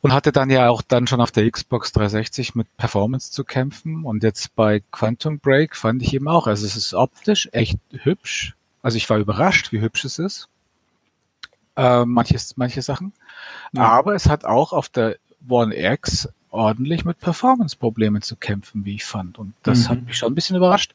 und 0.07 0.13
hatte 0.13 0.31
dann 0.31 0.51
ja 0.51 0.69
auch 0.69 0.83
dann 0.83 1.09
schon 1.09 1.21
auf 1.21 1.33
der 1.33 1.51
Xbox 1.51 1.91
360 1.91 2.55
mit 2.55 2.69
Performance 2.77 3.33
zu 3.33 3.43
kämpfen 3.43 4.05
und 4.05 4.23
jetzt 4.23 4.55
bei 4.55 4.81
Quantum 4.93 5.41
Break 5.41 5.75
fand 5.75 6.01
ich 6.01 6.15
eben 6.15 6.29
auch, 6.29 6.47
also 6.47 6.65
es 6.65 6.77
ist 6.77 6.95
optisch 6.95 7.49
echt 7.51 7.81
hübsch. 7.91 8.55
Also 8.85 8.99
ich 8.99 9.11
war 9.11 9.19
überrascht, 9.19 9.73
wie 9.73 9.81
hübsch 9.81 10.05
es 10.05 10.21
ist. 10.21 10.49
Äh, 11.75 12.05
manches, 12.05 12.57
manche 12.57 12.83
Sachen. 12.83 13.15
Ja. 13.73 13.83
Aber 13.83 14.15
es 14.15 14.29
hat 14.29 14.45
auch 14.45 14.73
auf 14.73 14.89
der 14.89 15.17
One 15.49 15.77
X 15.77 16.29
ordentlich 16.51 17.05
mit 17.05 17.19
Performance-Problemen 17.19 18.23
zu 18.23 18.37
kämpfen, 18.37 18.85
wie 18.85 18.95
ich 18.95 19.05
fand. 19.05 19.41
Und 19.41 19.55
das 19.65 19.81
mhm. 19.81 19.89
hat 19.89 20.03
mich 20.05 20.17
schon 20.17 20.31
ein 20.31 20.37
bisschen 20.37 20.57
überrascht. 20.57 20.95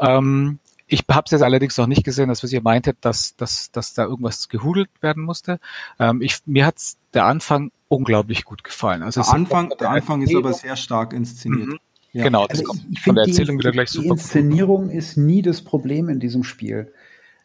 Ähm, 0.00 0.58
ich 0.92 1.04
habe 1.10 1.22
es 1.24 1.30
jetzt 1.30 1.42
allerdings 1.42 1.78
noch 1.78 1.86
nicht 1.86 2.04
gesehen, 2.04 2.28
dass 2.28 2.44
was 2.44 2.52
ihr 2.52 2.60
meintet, 2.60 2.98
dass, 3.00 3.34
dass, 3.36 3.70
dass 3.70 3.94
da 3.94 4.04
irgendwas 4.04 4.50
gehudelt 4.50 4.90
werden 5.00 5.22
musste. 5.22 5.58
Ähm, 5.98 6.20
ich, 6.20 6.40
mir 6.44 6.66
hat's 6.66 6.98
der 7.14 7.24
Anfang 7.24 7.72
unglaublich 7.88 8.44
gut 8.44 8.62
gefallen. 8.62 9.02
Also 9.02 9.22
der 9.22 9.32
Anfang, 9.32 9.72
der 9.80 9.90
Anfang 9.90 10.20
ist 10.20 10.34
aber 10.34 10.52
sehr 10.52 10.76
stark 10.76 11.14
inszeniert. 11.14 11.68
Mhm. 11.68 11.78
Ja. 12.12 12.24
Genau, 12.24 12.46
das 12.46 12.58
also 12.58 12.72
kommt 12.72 12.84
ich, 12.90 12.98
ich 12.98 13.02
von 13.02 13.14
der 13.14 13.24
Erzählung 13.24 13.56
die, 13.56 13.64
wieder 13.64 13.72
gleich 13.72 13.88
super. 13.88 14.04
Die 14.04 14.10
Inszenierung 14.10 14.88
gut. 14.88 14.94
ist 14.94 15.16
nie 15.16 15.40
das 15.40 15.62
Problem 15.62 16.10
in 16.10 16.20
diesem 16.20 16.44
Spiel. 16.44 16.92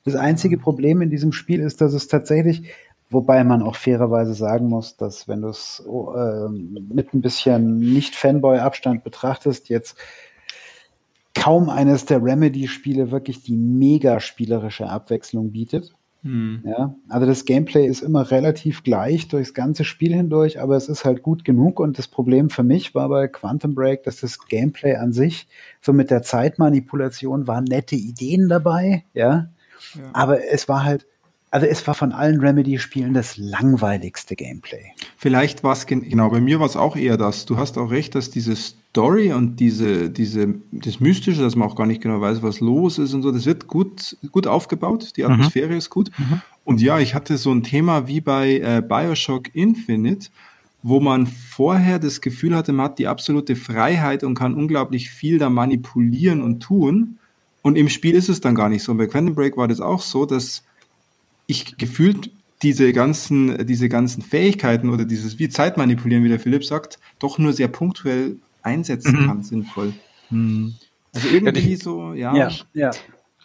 Das 0.04 0.16
einzige 0.16 0.58
Problem 0.58 1.02
in 1.02 1.10
diesem 1.10 1.32
Spiel 1.32 1.62
ist, 1.62 1.80
dass 1.80 1.94
es 1.94 2.10
tatsächlich, 2.10 2.64
wobei 3.10 3.46
man 3.46 3.62
auch 3.62 3.78
fairerweise 3.78 4.34
sagen 4.34 4.68
muss, 4.68 4.98
dass 4.98 5.30
wenn 5.30 5.42
du 5.42 5.48
es 5.48 5.82
äh, 5.88 6.50
mit 6.50 7.14
ein 7.14 7.22
bisschen 7.22 7.80
Nicht-Fanboy-Abstand 7.80 9.06
betrachtest, 9.06 9.70
jetzt 9.70 9.98
kaum 11.48 11.70
eines 11.70 12.04
der 12.04 12.22
Remedy-Spiele 12.22 13.10
wirklich 13.10 13.42
die 13.42 13.56
mega 13.56 14.20
spielerische 14.20 14.90
Abwechslung 14.90 15.54
bietet. 15.54 15.96
Hm. 16.24 16.62
Ja, 16.66 16.94
also 17.08 17.26
das 17.26 17.46
Gameplay 17.46 17.88
ist 17.88 18.02
immer 18.02 18.32
relativ 18.32 18.84
gleich 18.84 19.30
durchs 19.30 19.54
ganze 19.54 19.86
Spiel 19.86 20.14
hindurch, 20.14 20.60
aber 20.60 20.76
es 20.76 20.90
ist 20.90 21.06
halt 21.06 21.24
gut 21.24 21.46
genug. 21.46 21.80
Und 21.80 21.98
das 21.98 22.10
Problem 22.10 22.50
für 22.50 22.64
mich 22.64 22.94
war 22.96 23.08
bei 23.08 23.30
Quantum 23.30 23.76
Break, 23.76 24.04
dass 24.04 24.20
das 24.20 24.46
Gameplay 24.46 24.96
an 24.96 25.14
sich, 25.14 25.48
so 25.80 25.94
mit 25.94 26.12
der 26.12 26.22
Zeitmanipulation, 26.22 27.48
waren 27.48 27.64
nette 27.64 27.96
Ideen 27.96 28.50
dabei, 28.50 29.06
ja. 29.14 29.48
ja. 29.96 30.02
Aber 30.12 30.46
es 30.52 30.68
war 30.68 30.84
halt, 30.84 31.08
also 31.58 31.66
es 31.66 31.88
war 31.88 31.96
von 31.96 32.12
allen 32.12 32.40
Remedy-Spielen 32.40 33.16
das 33.16 33.36
langweiligste 33.36 34.36
Gameplay. 34.36 34.92
Vielleicht 35.18 35.64
war 35.64 35.74
es, 35.74 35.88
genau, 35.88 36.30
bei 36.30 36.40
mir 36.40 36.60
war 36.60 36.68
es 36.68 36.78
auch 36.78 36.96
eher 36.96 37.18
das. 37.18 37.48
Du 37.48 37.58
hast 37.58 37.80
auch 37.80 37.90
recht, 37.90 38.14
dass 38.14 38.30
diese 38.30 38.56
Story 38.56 39.34
und 39.34 39.60
diese, 39.60 40.12
diese, 40.12 40.54
das 40.72 41.00
Mystische, 41.00 41.42
dass 41.42 41.56
man 41.56 41.68
auch 41.68 41.76
gar 41.76 41.88
nicht 41.88 42.00
genau 42.00 42.22
weiß, 42.22 42.44
was 42.44 42.60
los 42.60 43.00
ist 43.00 43.16
und 43.16 43.24
so, 43.24 43.32
das 43.32 43.48
wird 43.48 43.66
gut, 43.66 44.18
gut 44.32 44.46
aufgebaut. 44.46 45.18
Die 45.18 45.24
mhm. 45.24 45.32
Atmosphäre 45.32 45.72
mhm. 45.72 45.78
ist 45.78 45.90
gut. 45.90 46.12
Mhm. 46.20 46.42
Und 46.64 46.80
ja, 46.80 47.00
ich 47.00 47.16
hatte 47.16 47.38
so 47.38 47.52
ein 47.52 47.64
Thema 47.64 48.08
wie 48.08 48.22
bei 48.22 48.60
äh, 48.60 48.84
Bioshock 48.88 49.56
Infinite, 49.56 50.30
wo 50.84 51.00
man 51.00 51.26
vorher 51.26 51.98
das 51.98 52.22
Gefühl 52.22 52.56
hatte, 52.56 52.72
man 52.72 52.86
hat 52.86 53.00
die 53.00 53.08
absolute 53.08 53.56
Freiheit 53.56 54.24
und 54.24 54.36
kann 54.36 54.54
unglaublich 54.54 55.10
viel 55.10 55.40
da 55.40 55.50
manipulieren 55.50 56.44
und 56.44 56.60
tun. 56.60 57.18
Und 57.64 57.80
im 57.80 57.90
Spiel 57.90 58.14
ist 58.14 58.30
es 58.30 58.42
dann 58.42 58.54
gar 58.54 58.70
nicht 58.70 58.84
so. 58.84 58.92
Und 58.92 59.00
bei 59.00 59.08
Quantum 59.08 59.34
Break 59.34 59.58
war 59.58 59.68
das 59.68 59.82
auch 59.82 60.02
so, 60.02 60.28
dass 60.28 60.64
ich 61.48 61.78
gefühlt 61.78 62.30
diese 62.62 62.92
ganzen, 62.94 63.66
diese 63.66 63.90
ganzen 63.90 64.22
Fähigkeiten 64.22 64.90
oder 64.90 65.06
dieses 65.06 65.40
wie 65.40 65.50
Zeitmanipulieren, 65.50 66.24
wie 66.24 66.30
der 66.30 66.40
Philipp 66.40 66.66
sagt, 66.66 67.00
doch 67.20 67.38
nur 67.38 67.54
sehr 67.54 67.68
punktuell 67.68 68.38
einsetzen 68.64 69.22
mhm. 69.22 69.28
kann, 69.28 69.44
sinnvoll. 69.44 69.94
Mhm. 70.30 70.76
Also 71.14 71.30
irgendwie 71.30 71.72
ja, 71.72 71.78
so, 71.78 72.14
ja. 72.14 72.36
ja, 72.36 72.52
ja. 72.74 72.92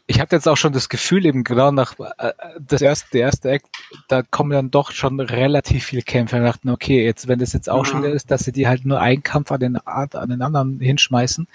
Ich 0.09 0.21
hatte 0.21 0.37
jetzt 0.37 0.49
auch 0.49 0.57
schon 0.57 0.73
das 0.73 0.89
Gefühl, 0.89 1.25
eben 1.25 1.45
genau 1.45 1.71
nach 1.71 1.95
äh, 2.19 2.33
das 2.59 2.83
erste, 2.83 3.09
der 3.13 3.21
erste 3.21 3.51
Act, 3.51 3.67
da 4.09 4.23
kommen 4.23 4.51
dann 4.51 4.71
doch 4.71 4.91
schon 4.91 5.21
relativ 5.21 5.85
viele 5.85 6.03
Kämpfe. 6.03 6.37
Wir 6.37 6.43
dachten, 6.43 6.71
okay, 6.71 7.05
jetzt, 7.05 7.29
wenn 7.29 7.39
das 7.39 7.53
jetzt 7.53 7.71
auch 7.71 7.87
schon 7.87 8.03
ist, 8.05 8.31
dass 8.31 8.45
sie 8.45 8.53
die 8.53 8.67
halt 8.67 8.85
nur 8.85 9.01
einen 9.01 9.23
Kampf 9.23 9.53
an 9.53 9.61
den, 9.61 9.77
an 9.77 10.29
den 10.29 10.43
anderen 10.43 10.81
hinschmeißen, 10.81 11.47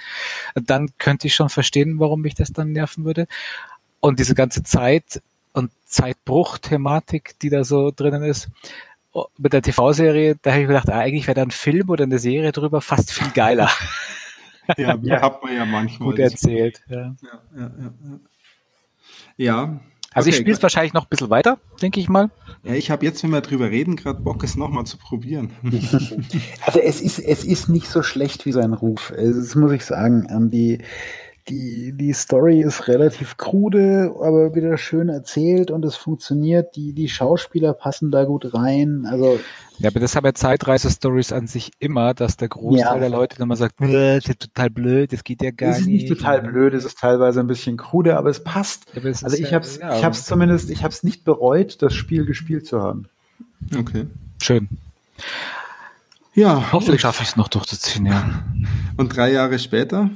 dann 0.55 0.89
könnte 0.97 1.27
ich 1.27 1.35
schon 1.35 1.49
verstehen, 1.49 1.99
warum 1.99 2.21
mich 2.21 2.35
das 2.35 2.53
dann 2.53 2.71
nerven 2.71 3.03
würde. 3.03 3.27
Und 3.99 4.19
diese 4.19 4.33
ganze 4.33 4.63
Zeit, 4.63 5.21
und 5.57 5.71
Zeitbruch-Thematik, 5.85 7.39
die 7.41 7.49
da 7.49 7.63
so 7.63 7.91
drinnen 7.91 8.23
ist. 8.23 8.49
Oh, 9.11 9.25
mit 9.37 9.53
der 9.53 9.63
TV-Serie, 9.63 10.35
da 10.41 10.51
habe 10.51 10.61
ich 10.61 10.67
gedacht, 10.67 10.89
ah, 10.89 10.99
eigentlich 10.99 11.27
wäre 11.27 11.35
da 11.35 11.41
ein 11.41 11.51
Film 11.51 11.89
oder 11.89 12.03
eine 12.03 12.19
Serie 12.19 12.51
drüber 12.51 12.81
fast 12.81 13.11
viel 13.11 13.31
geiler. 13.31 13.69
ja, 14.77 14.95
ja. 15.01 15.21
hat 15.21 15.43
man 15.43 15.55
ja 15.55 15.65
manchmal. 15.65 16.09
Gut 16.09 16.19
erzählt. 16.19 16.81
Ja, 16.87 17.15
ja, 17.21 17.41
ja. 17.55 17.71
ja. 17.79 18.19
ja. 19.37 19.79
Also 20.13 20.29
okay, 20.29 20.35
ich 20.35 20.41
spiele 20.41 20.55
es 20.55 20.63
wahrscheinlich 20.63 20.93
noch 20.93 21.03
ein 21.05 21.09
bisschen 21.09 21.29
weiter, 21.29 21.59
denke 21.81 21.99
ich 21.99 22.09
mal. 22.09 22.29
Ja, 22.63 22.73
ich 22.73 22.89
habe 22.89 23.05
jetzt, 23.05 23.23
wenn 23.23 23.31
wir 23.31 23.41
drüber 23.41 23.69
reden, 23.69 23.95
gerade 23.95 24.19
Bock, 24.19 24.43
es 24.43 24.55
nochmal 24.55 24.85
zu 24.85 24.97
probieren. 24.97 25.51
also 26.65 26.79
es 26.79 27.01
ist, 27.01 27.19
es 27.19 27.43
ist 27.43 27.69
nicht 27.69 27.87
so 27.87 28.03
schlecht 28.03 28.45
wie 28.45 28.51
sein 28.51 28.73
Ruf. 28.73 29.13
Das 29.15 29.55
muss 29.55 29.71
ich 29.71 29.85
sagen. 29.85 30.27
Ähm, 30.29 30.49
die, 30.49 30.79
die, 31.49 31.93
die 31.93 32.13
Story 32.13 32.61
ist 32.61 32.87
relativ 32.87 33.37
krude, 33.37 34.13
aber 34.21 34.53
wieder 34.55 34.77
schön 34.77 35.09
erzählt 35.09 35.71
und 35.71 35.85
es 35.85 35.95
funktioniert. 35.95 36.75
Die, 36.75 36.93
die 36.93 37.07
Schauspieler 37.07 37.73
passen 37.73 38.11
da 38.11 38.25
gut 38.25 38.53
rein. 38.53 39.05
Also 39.09 39.39
ja, 39.79 39.89
aber 39.89 39.99
das 39.99 40.15
haben 40.15 40.25
ja 40.25 40.33
Zeitreise-Stories 40.33 41.31
an 41.31 41.47
sich 41.47 41.71
immer, 41.79 42.13
dass 42.13 42.35
der 42.35 42.47
Großteil 42.47 42.95
ja. 42.95 42.99
der 42.99 43.09
Leute 43.09 43.37
dann 43.37 43.47
mal 43.47 43.55
sagt, 43.55 43.75
das 43.79 44.25
ist 44.25 44.39
total 44.39 44.69
blöd, 44.69 45.13
das 45.13 45.23
geht 45.23 45.41
ja 45.41 45.51
gar 45.51 45.67
nicht. 45.67 45.75
Es 45.75 45.81
ist 45.81 45.87
nicht 45.87 46.07
total 46.07 46.41
blöd, 46.41 46.73
es 46.73 46.83
ist 46.83 46.97
teilweise 46.97 47.39
ein 47.39 47.47
bisschen 47.47 47.77
krude, 47.77 48.17
aber 48.17 48.29
es 48.29 48.43
passt. 48.43 48.85
Aber 48.95 49.05
es 49.05 49.23
also 49.23 49.37
ich 49.37 49.53
habe 49.53 49.63
es 49.63 49.77
ja, 49.77 49.95
ich 49.95 50.03
hab's 50.03 50.25
zumindest, 50.25 50.69
ich 50.71 50.83
habe 50.83 50.93
es 50.93 51.03
nicht 51.03 51.23
bereut, 51.23 51.81
das 51.81 51.93
Spiel 51.93 52.25
gespielt 52.25 52.65
zu 52.65 52.81
haben. 52.81 53.07
Okay. 53.77 54.07
Schön. 54.41 54.67
Ja. 56.33 56.71
Hoffentlich 56.71 57.01
schaffe 57.01 57.23
ich 57.23 57.29
es 57.29 57.35
noch 57.35 57.47
durchzuziehen, 57.47 58.05
ja. 58.05 58.43
Und 58.97 59.15
drei 59.15 59.31
Jahre 59.31 59.59
später 59.59 60.09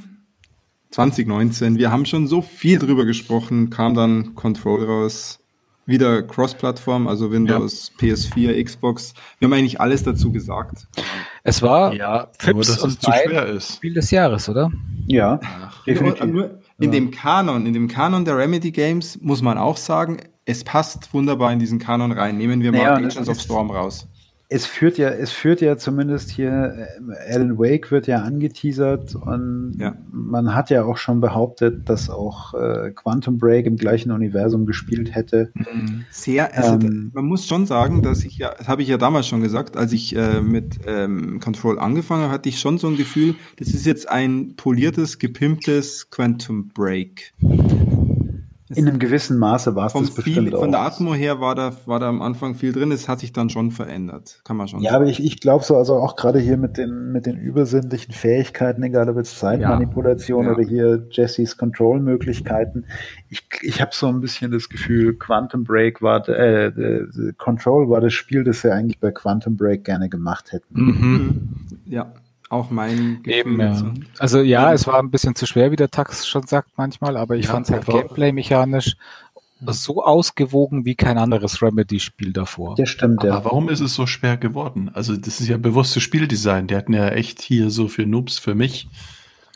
2019. 0.92 1.78
Wir 1.78 1.90
haben 1.90 2.06
schon 2.06 2.26
so 2.26 2.42
viel 2.42 2.78
drüber 2.78 3.04
gesprochen, 3.04 3.70
kam 3.70 3.94
dann 3.94 4.34
Control 4.34 4.84
raus. 4.84 5.38
Wieder 5.84 6.22
Cross-Plattform, 6.22 7.08
also 7.08 7.32
Windows, 7.32 7.90
ja. 8.00 8.08
PS4, 8.14 8.62
Xbox. 8.62 9.14
Wir 9.40 9.46
haben 9.46 9.52
eigentlich 9.52 9.80
alles 9.80 10.04
dazu 10.04 10.30
gesagt. 10.30 10.86
Es 11.42 11.60
war 11.60 11.92
ja, 11.92 12.28
nur, 12.46 12.58
dass 12.62 12.84
es 12.84 13.00
zu 13.00 13.10
schwer 13.10 13.46
ist. 13.46 13.76
Spiel 13.76 13.94
des 13.94 14.12
Jahres, 14.12 14.48
oder? 14.48 14.70
Ja, 15.08 15.40
Ach, 15.42 15.84
definitiv. 15.84 16.26
Nur 16.26 16.60
in 16.78 16.84
ja. 16.84 16.90
dem 16.90 17.10
Kanon, 17.10 17.66
in 17.66 17.72
dem 17.72 17.88
Kanon 17.88 18.24
der 18.24 18.38
Remedy 18.38 18.70
Games 18.70 19.18
muss 19.20 19.42
man 19.42 19.58
auch 19.58 19.76
sagen, 19.76 20.18
es 20.44 20.62
passt 20.62 21.12
wunderbar 21.12 21.52
in 21.52 21.58
diesen 21.58 21.80
Kanon 21.80 22.12
rein. 22.12 22.38
Nehmen 22.38 22.62
wir 22.62 22.70
mal 22.70 22.78
naja, 22.78 22.94
Agents 22.94 23.28
of 23.28 23.40
Storm 23.40 23.72
raus 23.72 24.06
es 24.52 24.66
führt 24.66 24.98
ja, 24.98 25.08
es 25.08 25.32
führt 25.32 25.60
ja 25.60 25.76
zumindest 25.76 26.30
hier, 26.30 26.88
äh, 27.08 27.32
Alan 27.32 27.58
Wake 27.58 27.90
wird 27.90 28.06
ja 28.06 28.18
angeteasert 28.18 29.14
und 29.14 29.76
ja. 29.78 29.96
man 30.10 30.54
hat 30.54 30.70
ja 30.70 30.84
auch 30.84 30.98
schon 30.98 31.20
behauptet, 31.20 31.88
dass 31.88 32.10
auch 32.10 32.54
äh, 32.54 32.90
Quantum 32.90 33.38
Break 33.38 33.66
im 33.66 33.76
gleichen 33.76 34.12
Universum 34.12 34.66
gespielt 34.66 35.14
hätte. 35.14 35.50
Mhm. 35.54 36.04
Sehr, 36.10 36.56
also 36.56 36.74
ähm, 36.74 37.10
man 37.14 37.24
muss 37.24 37.46
schon 37.46 37.66
sagen, 37.66 38.02
dass 38.02 38.24
ich 38.24 38.38
ja, 38.38 38.54
das 38.56 38.68
habe 38.68 38.82
ich 38.82 38.88
ja 38.88 38.98
damals 38.98 39.26
schon 39.26 39.40
gesagt, 39.40 39.76
als 39.76 39.92
ich 39.92 40.14
äh, 40.14 40.40
mit 40.40 40.80
ähm, 40.86 41.40
Control 41.40 41.78
angefangen 41.78 42.24
habe, 42.24 42.32
hatte 42.32 42.48
ich 42.48 42.60
schon 42.60 42.78
so 42.78 42.88
ein 42.88 42.96
Gefühl, 42.96 43.34
das 43.56 43.68
ist 43.68 43.86
jetzt 43.86 44.08
ein 44.08 44.54
poliertes, 44.56 45.18
gepimptes 45.18 46.10
Quantum 46.10 46.68
Break. 46.68 47.32
In 48.76 48.88
einem 48.88 48.98
gewissen 48.98 49.38
Maße 49.38 49.74
war 49.74 49.86
es 49.86 49.92
das 49.92 50.14
bestimmt 50.14 50.48
viel, 50.48 50.50
Von 50.56 50.70
der 50.70 50.80
Atmo 50.80 51.14
her 51.14 51.40
war 51.40 51.54
da, 51.54 51.72
war 51.86 52.00
da 52.00 52.08
am 52.08 52.22
Anfang 52.22 52.54
viel 52.54 52.72
drin. 52.72 52.92
Es 52.92 53.08
hat 53.08 53.20
sich 53.20 53.32
dann 53.32 53.50
schon 53.50 53.70
verändert. 53.70 54.40
Kann 54.44 54.56
man 54.56 54.68
schon 54.68 54.80
Ja, 54.80 54.92
sagen. 54.92 55.02
aber 55.02 55.10
ich, 55.10 55.22
ich 55.22 55.40
glaube 55.40 55.64
so, 55.64 55.76
also 55.76 55.96
auch 55.96 56.16
gerade 56.16 56.38
hier 56.38 56.56
mit 56.56 56.76
den, 56.78 57.12
mit 57.12 57.26
den 57.26 57.36
übersinnlichen 57.36 58.12
Fähigkeiten, 58.12 58.82
egal 58.82 59.08
ob 59.08 59.16
jetzt 59.16 59.38
Zeitmanipulation 59.38 60.46
ja. 60.46 60.52
oder 60.52 60.62
hier 60.62 61.06
Jessys 61.10 61.56
Control-Möglichkeiten. 61.56 62.86
Ich, 63.28 63.48
ich 63.62 63.80
habe 63.80 63.92
so 63.94 64.06
ein 64.08 64.20
bisschen 64.20 64.50
das 64.50 64.68
Gefühl, 64.68 65.14
Quantum 65.14 65.64
Break 65.64 66.02
war, 66.02 66.28
äh, 66.28 66.72
Control 67.38 67.88
war 67.88 68.00
das 68.00 68.12
Spiel, 68.12 68.44
das 68.44 68.62
wir 68.64 68.74
eigentlich 68.74 69.00
bei 69.00 69.10
Quantum 69.10 69.56
Break 69.56 69.84
gerne 69.84 70.08
gemacht 70.08 70.52
hätten. 70.52 70.74
Mhm. 70.74 71.66
Ja 71.86 72.12
auch 72.52 72.70
mein 72.70 73.22
Gefühl. 73.22 73.40
Eben, 73.40 73.60
ja. 73.60 73.94
Also 74.18 74.40
ja, 74.40 74.72
es 74.72 74.86
war 74.86 74.98
ein 74.98 75.10
bisschen 75.10 75.34
zu 75.34 75.46
schwer, 75.46 75.70
wie 75.70 75.76
der 75.76 75.90
Tax 75.90 76.26
schon 76.26 76.46
sagt 76.46 76.70
manchmal, 76.76 77.16
aber 77.16 77.36
ich 77.36 77.46
ja, 77.46 77.52
fand 77.52 77.66
es 77.66 77.72
halt 77.72 77.86
Gameplay-mechanisch 77.86 78.96
so 79.68 80.02
ausgewogen 80.02 80.84
wie 80.84 80.96
kein 80.96 81.18
anderes 81.18 81.62
Remedy-Spiel 81.62 82.32
davor. 82.32 82.74
Ja, 82.78 82.86
stimmt, 82.86 83.22
ja. 83.22 83.34
Aber 83.34 83.44
warum 83.46 83.68
ist 83.68 83.80
es 83.80 83.94
so 83.94 84.06
schwer 84.06 84.36
geworden? 84.36 84.90
Also 84.92 85.16
das 85.16 85.40
ist 85.40 85.48
ja 85.48 85.56
bewusstes 85.56 86.02
Spieldesign. 86.02 86.66
Die 86.66 86.74
hatten 86.74 86.92
ja 86.92 87.08
echt 87.10 87.40
hier 87.40 87.70
so 87.70 87.88
für 87.88 88.04
Noobs 88.04 88.38
für 88.38 88.54
mich. 88.54 88.88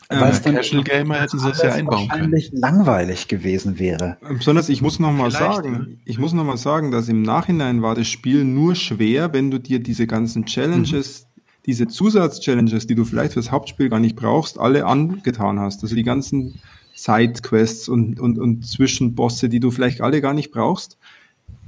Äh, 0.09 0.21
Weil 0.21 0.31
Casual 0.31 0.83
Gamer 0.83 1.15
hätten 1.15 1.37
sie 1.37 1.49
das 1.49 1.61
ja 1.61 1.73
einbauen 1.73 2.07
wahrscheinlich 2.07 2.51
können. 2.51 2.61
langweilig 2.61 3.27
gewesen 3.27 3.77
wäre. 3.77 4.17
Besonders, 4.21 4.69
ich 4.69 4.81
muss 4.81 4.99
noch 4.99 5.11
mal 5.11 5.31
sagen, 5.31 5.71
ne? 5.71 5.97
ich 6.05 6.17
muss 6.17 6.31
noch 6.31 6.45
mal 6.45 6.55
sagen, 6.55 6.91
dass 6.91 7.09
im 7.09 7.23
Nachhinein 7.23 7.81
war 7.81 7.93
das 7.93 8.07
Spiel 8.07 8.45
nur 8.45 8.75
schwer, 8.75 9.33
wenn 9.33 9.51
du 9.51 9.59
dir 9.59 9.79
diese 9.79 10.07
ganzen 10.07 10.45
Challenges, 10.45 11.23
mhm 11.23 11.26
diese 11.67 11.87
Zusatz-Challenges, 11.87 12.87
die 12.87 12.95
du 12.95 13.05
vielleicht 13.05 13.33
fürs 13.33 13.51
Hauptspiel 13.51 13.89
gar 13.89 13.99
nicht 13.99 14.15
brauchst, 14.15 14.57
alle 14.57 14.85
angetan 14.85 15.59
hast. 15.59 15.83
Also 15.83 15.95
die 15.95 16.03
ganzen 16.03 16.59
Side-Quests 16.95 17.89
und, 17.89 18.19
und, 18.19 18.39
und 18.39 18.65
Zwischenbosse, 18.65 19.49
die 19.49 19.59
du 19.59 19.69
vielleicht 19.69 20.01
alle 20.01 20.21
gar 20.21 20.33
nicht 20.33 20.51
brauchst. 20.51 20.97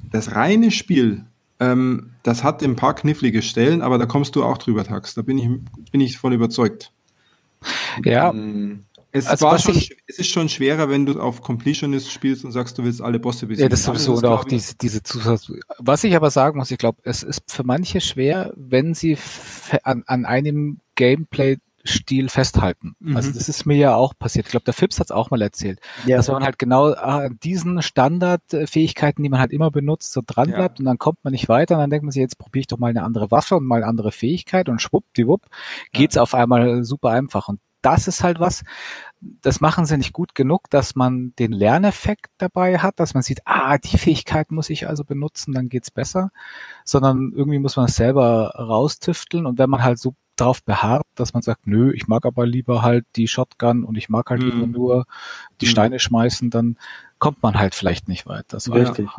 Das 0.09 0.35
reine 0.35 0.71
Spiel, 0.71 1.25
ähm, 1.59 2.11
das 2.23 2.43
hat 2.43 2.63
ein 2.63 2.77
paar 2.77 2.95
knifflige 2.95 3.41
Stellen, 3.41 3.81
aber 3.81 3.97
da 3.97 4.05
kommst 4.05 4.35
du 4.35 4.43
auch 4.43 4.57
drüber, 4.57 4.85
Tax. 4.85 5.13
Da 5.13 5.21
bin 5.21 5.37
ich, 5.37 5.49
bin 5.91 6.01
ich 6.01 6.17
voll 6.17 6.33
überzeugt. 6.33 6.91
Ja. 8.05 8.31
Ähm, 8.31 8.85
es, 9.11 9.27
also 9.27 9.47
war 9.47 9.57
schon, 9.57 9.75
ich, 9.75 9.97
es 10.07 10.19
ist 10.19 10.29
schon 10.29 10.49
schwerer, 10.49 10.89
wenn 10.89 11.05
du 11.05 11.19
auf 11.19 11.41
Completionist 11.41 12.11
spielst 12.11 12.45
und 12.45 12.51
sagst, 12.51 12.77
du 12.77 12.83
willst 12.83 13.01
alle 13.01 13.19
Bosse 13.19 13.47
besiegen. 13.47 13.63
Ja, 13.63 13.69
das 13.69 13.83
sowieso. 13.83 14.15
Oder 14.15 14.31
auch 14.31 14.43
diese, 14.43 14.75
diese 14.75 15.01
Zusatz. 15.01 15.51
Was 15.79 16.03
ich 16.03 16.15
aber 16.15 16.29
sagen 16.29 16.59
muss, 16.59 16.69
ich 16.69 16.77
glaube, 16.77 16.99
es 17.03 17.23
ist 17.23 17.43
für 17.47 17.63
manche 17.63 18.01
schwer, 18.01 18.53
wenn 18.55 18.93
sie 18.93 19.17
an, 19.83 20.03
an 20.05 20.25
einem 20.25 20.79
Gameplay 20.95 21.57
Stil 21.85 22.29
festhalten. 22.29 22.95
Mhm. 22.99 23.15
Also 23.15 23.31
das 23.31 23.49
ist 23.49 23.65
mir 23.65 23.77
ja 23.77 23.95
auch 23.95 24.13
passiert. 24.17 24.45
Ich 24.45 24.51
glaube, 24.51 24.65
der 24.65 24.73
Fips 24.73 24.99
hat 24.99 25.07
es 25.07 25.11
auch 25.11 25.31
mal 25.31 25.41
erzählt. 25.41 25.79
Ja. 26.05 26.17
Dass 26.17 26.27
man 26.27 26.43
halt 26.43 26.59
genau 26.59 26.91
an 26.91 27.39
diesen 27.41 27.81
Standardfähigkeiten, 27.81 29.23
die 29.23 29.29
man 29.29 29.39
halt 29.39 29.51
immer 29.51 29.71
benutzt, 29.71 30.11
so 30.11 30.21
dran 30.25 30.49
bleibt 30.49 30.77
ja. 30.77 30.81
und 30.81 30.85
dann 30.85 30.97
kommt 30.97 31.23
man 31.23 31.31
nicht 31.31 31.47
weiter 31.49 31.75
und 31.75 31.81
dann 31.81 31.89
denkt 31.89 32.03
man 32.03 32.11
sich, 32.11 32.21
jetzt 32.21 32.37
probiere 32.37 32.61
ich 32.61 32.67
doch 32.67 32.77
mal 32.77 32.89
eine 32.89 33.03
andere 33.03 33.31
Waffe 33.31 33.55
und 33.55 33.65
mal 33.65 33.77
eine 33.77 33.87
andere 33.87 34.11
Fähigkeit 34.11 34.69
und 34.69 34.81
schwuppdiwupp 34.81 35.45
geht's 35.93 36.15
ja. 36.15 36.21
auf 36.21 36.33
einmal 36.33 36.83
super 36.83 37.11
einfach. 37.11 37.47
Und 37.47 37.59
das 37.81 38.07
ist 38.07 38.23
halt 38.23 38.39
was, 38.39 38.63
das 39.21 39.61
machen 39.61 39.85
sie 39.85 39.97
nicht 39.97 40.13
gut 40.13 40.35
genug, 40.35 40.69
dass 40.69 40.95
man 40.95 41.33
den 41.39 41.51
Lerneffekt 41.51 42.31
dabei 42.37 42.79
hat, 42.79 42.99
dass 42.99 43.13
man 43.13 43.23
sieht, 43.23 43.41
ah, 43.45 43.77
die 43.77 43.97
Fähigkeit 43.97 44.51
muss 44.51 44.69
ich 44.69 44.87
also 44.87 45.03
benutzen, 45.03 45.53
dann 45.53 45.69
geht's 45.69 45.91
besser, 45.91 46.31
sondern 46.85 47.31
irgendwie 47.35 47.59
muss 47.59 47.75
man 47.75 47.85
es 47.85 47.95
selber 47.95 48.53
raustüfteln 48.57 49.45
und 49.45 49.57
wenn 49.57 49.69
man 49.69 49.83
halt 49.83 49.99
so 49.99 50.15
drauf 50.39 50.63
beharrt, 50.63 51.05
dass 51.15 51.33
man 51.33 51.41
sagt, 51.41 51.67
nö, 51.67 51.91
ich 51.93 52.07
mag 52.07 52.25
aber 52.25 52.45
lieber 52.45 52.81
halt 52.81 53.05
die 53.15 53.27
Shotgun 53.27 53.83
und 53.83 53.97
ich 53.97 54.09
mag 54.09 54.29
halt 54.29 54.41
mhm. 54.41 54.49
lieber 54.49 54.67
nur 54.67 55.05
die 55.61 55.65
mhm. 55.65 55.69
Steine 55.69 55.99
schmeißen, 55.99 56.49
dann 56.49 56.77
kommt 57.17 57.43
man 57.43 57.59
halt 57.59 57.75
vielleicht 57.75 58.07
nicht 58.07 58.25
weit. 58.25 58.45
Das 58.49 58.69
war 58.69 58.77
richtig. 58.77 59.09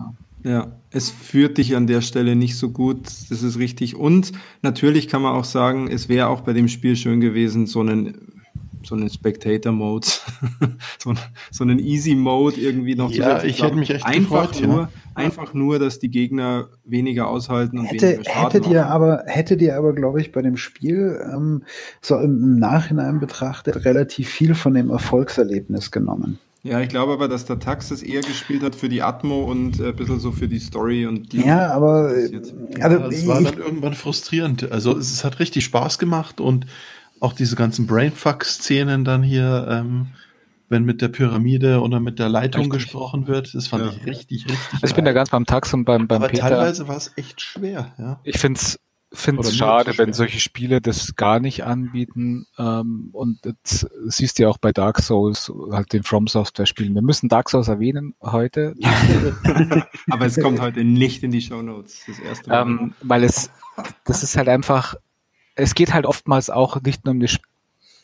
Ja, 0.43 0.73
es 0.91 1.11
führt 1.11 1.59
dich 1.59 1.77
an 1.77 1.87
der 1.87 2.01
Stelle 2.01 2.35
nicht 2.35 2.57
so 2.57 2.71
gut, 2.71 3.05
das 3.05 3.43
ist 3.43 3.59
richtig. 3.59 3.95
Und 3.95 4.33
natürlich 4.63 5.09
kann 5.09 5.21
man 5.21 5.35
auch 5.35 5.45
sagen, 5.45 5.89
es 5.89 6.09
wäre 6.09 6.29
auch 6.29 6.41
bei 6.41 6.55
dem 6.55 6.69
Spiel 6.69 6.97
schön 6.97 7.21
gewesen, 7.21 7.67
so 7.67 7.81
einen 7.81 8.40
so 8.83 8.95
einen 8.95 9.11
Spectator-Mode, 9.11 10.07
so, 10.99 11.15
so, 11.51 11.65
einen 11.65 11.79
Easy-Mode 11.79 12.61
irgendwie 12.61 12.95
noch 12.95 13.11
Ja, 13.11 13.43
ich 13.43 13.63
hätte 13.63 13.77
mich 13.77 13.91
echt 13.91 14.05
einfach 14.05 14.53
gefreut, 14.53 14.69
nur, 14.69 14.81
ja. 14.81 14.91
Einfach 15.15 15.55
nur, 15.55 15.79
dass 15.79 15.99
die 15.99 16.11
Gegner 16.11 16.69
weniger 16.85 17.29
aushalten 17.29 17.79
und 17.79 17.87
hätte, 17.87 18.07
weniger 18.07 18.25
Schaden 18.25 18.43
hättet 18.43 18.67
ihr 18.69 18.87
aber 18.87 19.25
Hättet 19.27 19.63
ihr 19.63 19.77
aber, 19.77 19.93
glaube 19.93 20.21
ich, 20.21 20.33
bei 20.33 20.43
dem 20.43 20.57
Spiel 20.57 21.21
ähm, 21.33 21.63
so 22.01 22.17
im 22.17 22.59
Nachhinein 22.59 23.21
betrachtet 23.21 23.85
relativ 23.85 24.29
viel 24.29 24.55
von 24.55 24.75
dem 24.75 24.91
Erfolgserlebnis 24.91 25.91
genommen. 25.91 26.39
Ja, 26.63 26.81
ich 26.81 26.91
glaube 26.91 27.15
aber, 27.15 27.27
dass 27.27 27.47
der 27.47 27.59
Taxis 27.59 28.03
eher 28.03 28.21
gespielt 28.21 28.63
hat 28.63 28.75
für 28.75 28.91
die 28.91 29.01
Atmo 29.01 29.45
und 29.45 29.81
äh, 29.81 29.89
ein 29.89 29.97
bisschen 29.97 30.21
so 30.21 30.31
für 30.31 30.47
die 30.47 30.59
Story 30.59 31.07
und 31.07 31.33
die 31.33 31.41
Ja, 31.41 31.71
aber 31.73 32.09
also, 32.09 32.35
ja, 32.77 33.09
es 33.09 33.27
war 33.27 33.43
dann 33.43 33.57
irgendwann 33.57 33.95
frustrierend. 33.95 34.71
Also 34.71 34.97
es, 34.97 35.11
es, 35.11 35.25
hat 35.25 35.39
richtig 35.41 35.65
Spaß 35.65 35.99
gemacht 35.99 36.39
und 36.39 36.67
auch 37.21 37.33
diese 37.33 37.57
ganzen 37.57 37.87
Brainfuck-Szenen 37.87 39.05
dann 39.05 39.23
hier, 39.23 39.67
ähm, 39.71 40.09
wenn 40.69 40.85
mit 40.85 41.03
der 41.03 41.09
Pyramide 41.09 41.81
oder 41.81 42.01
mit 42.01 42.19
der 42.19 42.29
Leitung 42.29 42.63
richtig. 42.63 42.85
gesprochen 42.85 43.27
wird, 43.27 43.55
das 43.55 43.67
fand 43.67 43.85
ja. 43.85 43.91
ich 43.91 44.07
richtig, 44.07 44.45
richtig. 44.45 44.73
Also 44.75 44.87
ich 44.87 44.95
bin 44.95 45.05
da 45.05 45.13
ganz 45.13 45.31
beim 45.31 45.45
Tax 45.45 45.75
und 45.75 45.85
beim, 45.85 46.09
beim 46.09 46.23
Aber 46.23 46.31
Peter. 46.31 46.49
teilweise 46.49 46.89
war 46.89 46.97
es 46.97 47.13
echt 47.17 47.41
schwer, 47.41 47.93
ja. 47.99 48.21
Ich 48.25 48.39
finde 48.39 48.59
es 48.61 48.79
finde 49.13 49.43
es 49.43 49.57
schade, 49.57 49.97
wenn 49.99 50.13
solche 50.13 50.41
Spiele 50.41 50.81
das 50.81 51.17
gar 51.17 51.41
nicht 51.41 51.65
anbieten. 51.65 52.47
Ähm, 52.59 53.11
und 53.13 53.41
das 53.43 53.87
siehst 54.07 54.39
du 54.39 54.45
ja 54.45 54.49
auch 54.49 54.59
bei 54.59 54.73
Dark 54.73 55.01
Souls, 55.01 55.53
halt 55.71 55.93
den 55.93 56.03
From 56.03 56.27
Software 56.27 56.67
Spielen. 56.67 56.95
Wir 56.95 57.03
müssen 57.03 57.29
Dark 57.29 57.51
Souls 57.51 57.69
erwähnen 57.69 58.15
heute. 58.21 58.75
Aber 60.11 60.27
es 60.27 60.41
kommt 60.41 60.61
heute 60.61 60.85
nicht 60.85 61.23
in 61.23 61.31
die 61.31 61.41
Show 61.41 61.63
Notes. 61.63 62.05
Das 62.07 62.19
erste 62.19 62.51
Mal. 62.51 62.63
Ähm, 62.63 62.95
weil 63.03 63.25
es, 63.25 63.51
das 64.05 64.23
ist 64.23 64.37
halt 64.37 64.49
einfach, 64.49 64.95
es 65.55 65.75
geht 65.75 65.93
halt 65.93 66.07
oftmals 66.07 66.51
auch 66.51 66.81
nicht 66.83 67.05
nur 67.05 67.15
um 67.15 67.21
das 67.21 67.39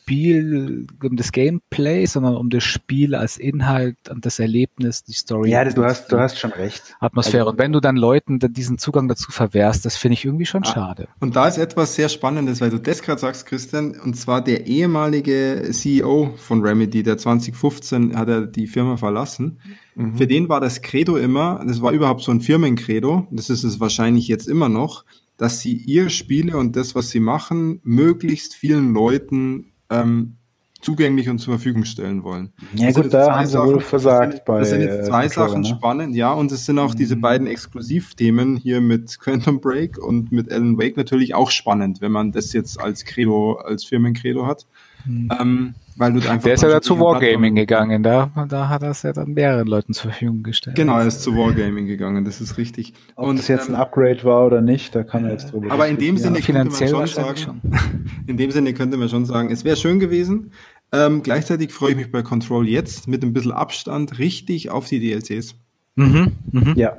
Spiel, 0.06 0.86
um 1.02 1.16
das 1.16 1.32
Gameplay, 1.32 2.06
sondern 2.06 2.36
um 2.36 2.48
das 2.48 2.62
Spiel 2.62 3.16
als 3.16 3.38
Inhalt 3.38 3.96
und 4.08 4.24
das 4.24 4.38
Erlebnis, 4.38 5.02
die 5.02 5.12
Story. 5.12 5.50
Ja, 5.50 5.64
du 5.64 5.82
hast, 5.82 6.12
du 6.12 6.18
hast 6.20 6.38
schon 6.38 6.52
recht. 6.52 6.94
Atmosphäre. 7.00 7.40
Also, 7.40 7.50
und 7.50 7.58
wenn 7.58 7.72
du 7.72 7.80
dann 7.80 7.96
Leuten 7.96 8.38
diesen 8.38 8.78
Zugang 8.78 9.08
dazu 9.08 9.32
verwehrst, 9.32 9.84
das 9.84 9.96
finde 9.96 10.14
ich 10.14 10.24
irgendwie 10.24 10.46
schon 10.46 10.62
ah, 10.62 10.72
schade. 10.72 11.08
Und 11.18 11.34
da 11.34 11.48
ist 11.48 11.58
etwas 11.58 11.96
sehr 11.96 12.08
Spannendes, 12.08 12.60
weil 12.60 12.70
du 12.70 12.78
das 12.78 13.02
gerade 13.02 13.20
sagst, 13.20 13.46
Christian, 13.46 13.98
und 13.98 14.14
zwar 14.14 14.44
der 14.44 14.68
ehemalige 14.68 15.70
CEO 15.72 16.34
von 16.36 16.62
Remedy, 16.62 17.02
der 17.02 17.18
2015 17.18 18.16
hat 18.16 18.28
er 18.28 18.46
die 18.46 18.68
Firma 18.68 18.96
verlassen. 18.96 19.58
Mhm. 19.96 20.16
Für 20.16 20.28
den 20.28 20.48
war 20.48 20.60
das 20.60 20.82
Credo 20.82 21.16
immer, 21.16 21.64
das 21.66 21.82
war 21.82 21.90
überhaupt 21.90 22.22
so 22.22 22.30
ein 22.30 22.40
Firmencredo, 22.40 23.26
das 23.32 23.50
ist 23.50 23.64
es 23.64 23.80
wahrscheinlich 23.80 24.28
jetzt 24.28 24.46
immer 24.46 24.68
noch, 24.68 25.04
dass 25.36 25.60
sie 25.60 25.74
ihre 25.74 26.10
Spiele 26.10 26.56
und 26.56 26.76
das, 26.76 26.94
was 26.94 27.10
sie 27.10 27.20
machen, 27.20 27.80
möglichst 27.82 28.54
vielen 28.54 28.94
Leuten 28.94 29.72
ähm, 29.90 30.36
zugänglich 30.80 31.28
und 31.28 31.38
zur 31.38 31.54
Verfügung 31.54 31.84
stellen 31.84 32.22
wollen. 32.22 32.52
Ja 32.74 32.92
gut, 32.92 33.12
da 33.12 33.36
haben 33.36 33.46
sie 33.46 33.58
wohl 33.58 33.80
versagt 33.80 34.26
das 34.26 34.34
sind, 34.34 34.44
bei. 34.44 34.58
Das 34.60 34.70
sind 34.70 34.80
jetzt 34.82 35.06
zwei 35.06 35.24
äh, 35.26 35.28
Sachen 35.28 35.62
ne? 35.62 35.68
spannend, 35.68 36.14
ja, 36.14 36.32
und 36.32 36.52
es 36.52 36.64
sind 36.64 36.78
auch 36.78 36.94
mhm. 36.94 36.98
diese 36.98 37.16
beiden 37.16 37.46
Exklusivthemen 37.46 38.56
hier 38.56 38.80
mit 38.80 39.18
Quantum 39.18 39.60
Break 39.60 39.98
und 39.98 40.32
mit 40.32 40.50
Alan 40.52 40.78
Wake 40.78 40.96
natürlich 40.96 41.34
auch 41.34 41.50
spannend, 41.50 42.00
wenn 42.00 42.12
man 42.12 42.32
das 42.32 42.52
jetzt 42.52 42.80
als 42.80 43.04
Credo, 43.04 43.54
als 43.54 43.84
Firmencredo 43.84 44.46
hat. 44.46 44.66
Mhm. 45.04 45.28
Ähm, 45.40 45.74
weil 45.96 46.12
du 46.12 46.18
einfach 46.18 46.44
Der 46.44 46.54
ist 46.54 46.62
ja 46.62 46.68
da 46.68 46.80
zu 46.80 47.00
Wargaming 47.00 47.54
gegangen, 47.54 48.02
da, 48.02 48.30
da 48.48 48.68
hat 48.68 48.82
er 48.82 48.90
es 48.90 49.02
ja 49.02 49.12
dann 49.12 49.32
mehreren 49.32 49.66
Leuten 49.66 49.94
zur 49.94 50.10
Verfügung 50.10 50.42
gestellt. 50.42 50.76
Genau, 50.76 50.98
er 50.98 51.06
ist 51.06 51.22
zu 51.22 51.34
Wargaming 51.34 51.86
gegangen, 51.86 52.24
das 52.24 52.40
ist 52.40 52.58
richtig. 52.58 52.92
Ob 53.14 53.28
und 53.28 53.38
das 53.38 53.48
jetzt 53.48 53.68
ähm, 53.68 53.74
ein 53.74 53.80
Upgrade 53.80 54.22
war 54.24 54.46
oder 54.46 54.60
nicht, 54.60 54.94
da 54.94 55.04
kann 55.04 55.24
er 55.24 55.32
jetzt 55.32 55.52
drüber 55.52 55.72
Aber 55.72 55.88
in 55.88 55.96
dem 55.96 56.18
Sinne 56.18 56.38
ja, 56.38 56.44
könnte 56.44 56.70
man 56.70 56.88
schon 56.88 57.06
sagen, 57.06 57.36
schon. 57.36 57.60
in 58.26 58.36
dem 58.36 58.50
Sinne 58.50 58.74
könnte 58.74 58.96
man 58.96 59.08
schon 59.08 59.24
sagen, 59.24 59.50
es 59.50 59.64
wäre 59.64 59.76
schön 59.76 59.98
gewesen. 59.98 60.52
Ähm, 60.92 61.22
gleichzeitig 61.22 61.72
freue 61.72 61.92
ich 61.92 61.96
mich 61.96 62.12
bei 62.12 62.22
Control 62.22 62.68
jetzt 62.68 63.08
mit 63.08 63.22
ein 63.22 63.32
bisschen 63.32 63.52
Abstand 63.52 64.18
richtig 64.18 64.70
auf 64.70 64.86
die 64.88 65.00
DLCs. 65.00 65.56
Mhm, 65.96 66.32
mh. 66.52 66.72
Ja. 66.76 66.96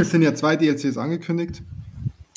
Es 0.00 0.10
sind 0.10 0.22
ja 0.22 0.34
zwei 0.34 0.56
DLCs 0.56 0.98
angekündigt. 0.98 1.62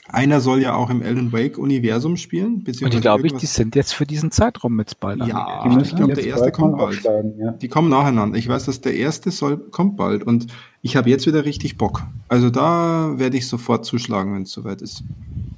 Einer 0.10 0.40
soll 0.40 0.62
ja 0.62 0.76
auch 0.76 0.90
im 0.90 1.02
Alan 1.02 1.34
Wake 1.34 1.58
Universum 1.58 2.16
spielen. 2.16 2.64
Und 2.82 2.94
die 2.94 3.00
glaube 3.02 3.28
ich, 3.28 3.34
die 3.34 3.46
sind 3.46 3.76
jetzt 3.76 3.94
für 3.94 4.06
diesen 4.06 4.32
Zeitraum 4.32 4.76
mit 4.76 4.92
Spoilern. 4.92 5.28
Ja, 5.28 5.68
die 5.68 5.82
ich 5.82 5.96
glaube, 5.96 6.14
der 6.14 6.26
erste 6.26 6.52
kommt 6.52 6.78
bald. 6.78 7.04
Ja. 7.04 7.52
Die 7.52 7.68
kommen 7.68 7.90
nacheinander. 7.90 8.38
Ich 8.38 8.48
weiß, 8.48 8.66
dass 8.66 8.82
der 8.82 8.96
erste 8.96 9.32
soll, 9.32 9.58
kommt 9.58 9.98
bald 9.98 10.24
und 10.24 10.48
ich 10.82 10.96
habe 10.96 11.10
jetzt 11.10 11.28
wieder 11.28 11.44
richtig 11.44 11.78
Bock. 11.78 12.04
Also 12.30 12.50
da 12.50 13.14
werde 13.18 13.38
ich 13.38 13.48
sofort 13.48 13.86
zuschlagen, 13.86 14.34
wenn 14.34 14.44
es 14.44 14.52
soweit 14.52 14.82
ist. 14.82 15.04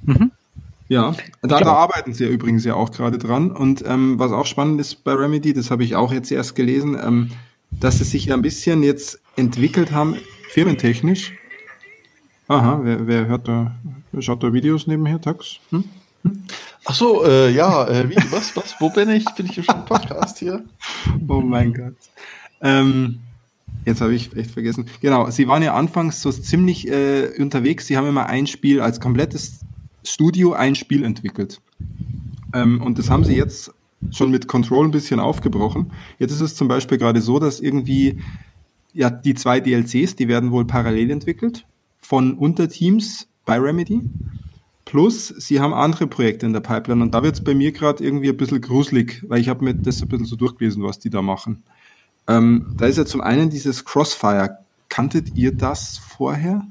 Mhm. 0.02 0.32
Ja, 0.88 1.14
da, 1.42 1.60
da 1.60 1.72
arbeiten 1.72 2.12
sie 2.14 2.24
ja 2.24 2.30
übrigens 2.30 2.64
ja 2.64 2.74
auch 2.74 2.90
gerade 2.90 3.16
dran. 3.16 3.52
Und 3.52 3.84
ähm, 3.86 4.18
was 4.18 4.32
auch 4.32 4.46
spannend 4.46 4.80
ist 4.80 5.04
bei 5.04 5.12
Remedy, 5.12 5.52
das 5.52 5.70
habe 5.70 5.84
ich 5.84 5.94
auch 5.94 6.12
jetzt 6.12 6.32
erst 6.32 6.56
gelesen, 6.56 6.98
ähm, 7.00 7.30
dass 7.70 7.98
sie 7.98 8.04
sich 8.04 8.26
ja 8.26 8.34
ein 8.34 8.42
bisschen 8.42 8.82
jetzt 8.82 9.20
entwickelt 9.36 9.92
haben, 9.92 10.16
firmentechnisch. 10.48 11.32
Aha, 12.48 12.80
wer, 12.82 13.06
wer 13.06 13.26
hört 13.28 13.46
da, 13.46 13.76
schaut 14.18 14.42
da 14.42 14.52
Videos 14.52 14.86
nebenher, 14.86 15.20
Tax? 15.20 15.60
Hm? 15.70 15.84
Ach 16.84 16.94
so, 16.94 17.24
äh, 17.24 17.50
ja, 17.50 17.88
äh, 17.88 18.08
wie, 18.08 18.16
was, 18.30 18.56
was, 18.56 18.74
wo 18.78 18.90
bin 18.90 19.08
ich? 19.10 19.24
Bin 19.36 19.46
ich 19.46 19.58
im 19.58 19.64
Podcast 19.64 20.38
hier? 20.38 20.64
Oh 21.28 21.40
mein 21.40 21.72
Gott. 21.72 21.94
Ähm, 22.60 23.20
jetzt 23.84 24.00
habe 24.00 24.14
ich 24.14 24.34
echt 24.36 24.50
vergessen. 24.50 24.86
Genau, 25.00 25.30
sie 25.30 25.48
waren 25.48 25.62
ja 25.62 25.74
anfangs 25.74 26.20
so 26.20 26.30
ziemlich 26.32 26.88
äh, 26.88 27.30
unterwegs. 27.38 27.86
Sie 27.86 27.96
haben 27.96 28.08
immer 28.08 28.26
ein 28.26 28.46
Spiel 28.46 28.80
als 28.80 29.00
komplettes 29.00 29.60
Studio 30.04 30.52
ein 30.52 30.74
Spiel 30.74 31.04
entwickelt. 31.04 31.60
Ähm, 32.52 32.82
und 32.82 32.98
das 32.98 33.10
haben 33.10 33.24
sie 33.24 33.36
jetzt 33.36 33.72
schon 34.10 34.30
mit 34.30 34.48
Control 34.48 34.86
ein 34.86 34.90
bisschen 34.90 35.20
aufgebrochen. 35.20 35.92
Jetzt 36.18 36.32
ist 36.32 36.40
es 36.40 36.56
zum 36.56 36.68
Beispiel 36.68 36.98
gerade 36.98 37.20
so, 37.20 37.38
dass 37.38 37.60
irgendwie 37.60 38.20
ja 38.92 39.10
die 39.10 39.34
zwei 39.34 39.60
DLCs, 39.60 40.16
die 40.16 40.28
werden 40.28 40.50
wohl 40.50 40.66
parallel 40.66 41.10
entwickelt 41.10 41.66
von 41.98 42.34
Unterteams 42.34 43.28
bei 43.44 43.58
Remedy. 43.58 44.02
Plus, 44.84 45.28
sie 45.28 45.60
haben 45.60 45.72
andere 45.72 46.06
Projekte 46.06 46.46
in 46.46 46.52
der 46.52 46.60
Pipeline 46.60 47.02
und 47.02 47.14
da 47.14 47.22
wird 47.22 47.34
es 47.34 47.44
bei 47.44 47.54
mir 47.54 47.70
gerade 47.70 48.02
irgendwie 48.02 48.28
ein 48.28 48.36
bisschen 48.36 48.60
gruselig, 48.60 49.22
weil 49.28 49.40
ich 49.40 49.48
habe 49.48 49.64
mir 49.64 49.74
das 49.74 50.02
ein 50.02 50.08
bisschen 50.08 50.26
so 50.26 50.36
durchgelesen, 50.36 50.82
was 50.82 50.98
die 50.98 51.10
da 51.10 51.22
machen. 51.22 51.62
Ähm, 52.26 52.74
da 52.76 52.86
ist 52.86 52.98
ja 52.98 53.04
zum 53.04 53.20
einen 53.20 53.50
dieses 53.50 53.84
Crossfire. 53.84 54.58
Kanntet 54.88 55.36
ihr 55.36 55.52
das 55.52 55.98
vorher? 55.98 56.66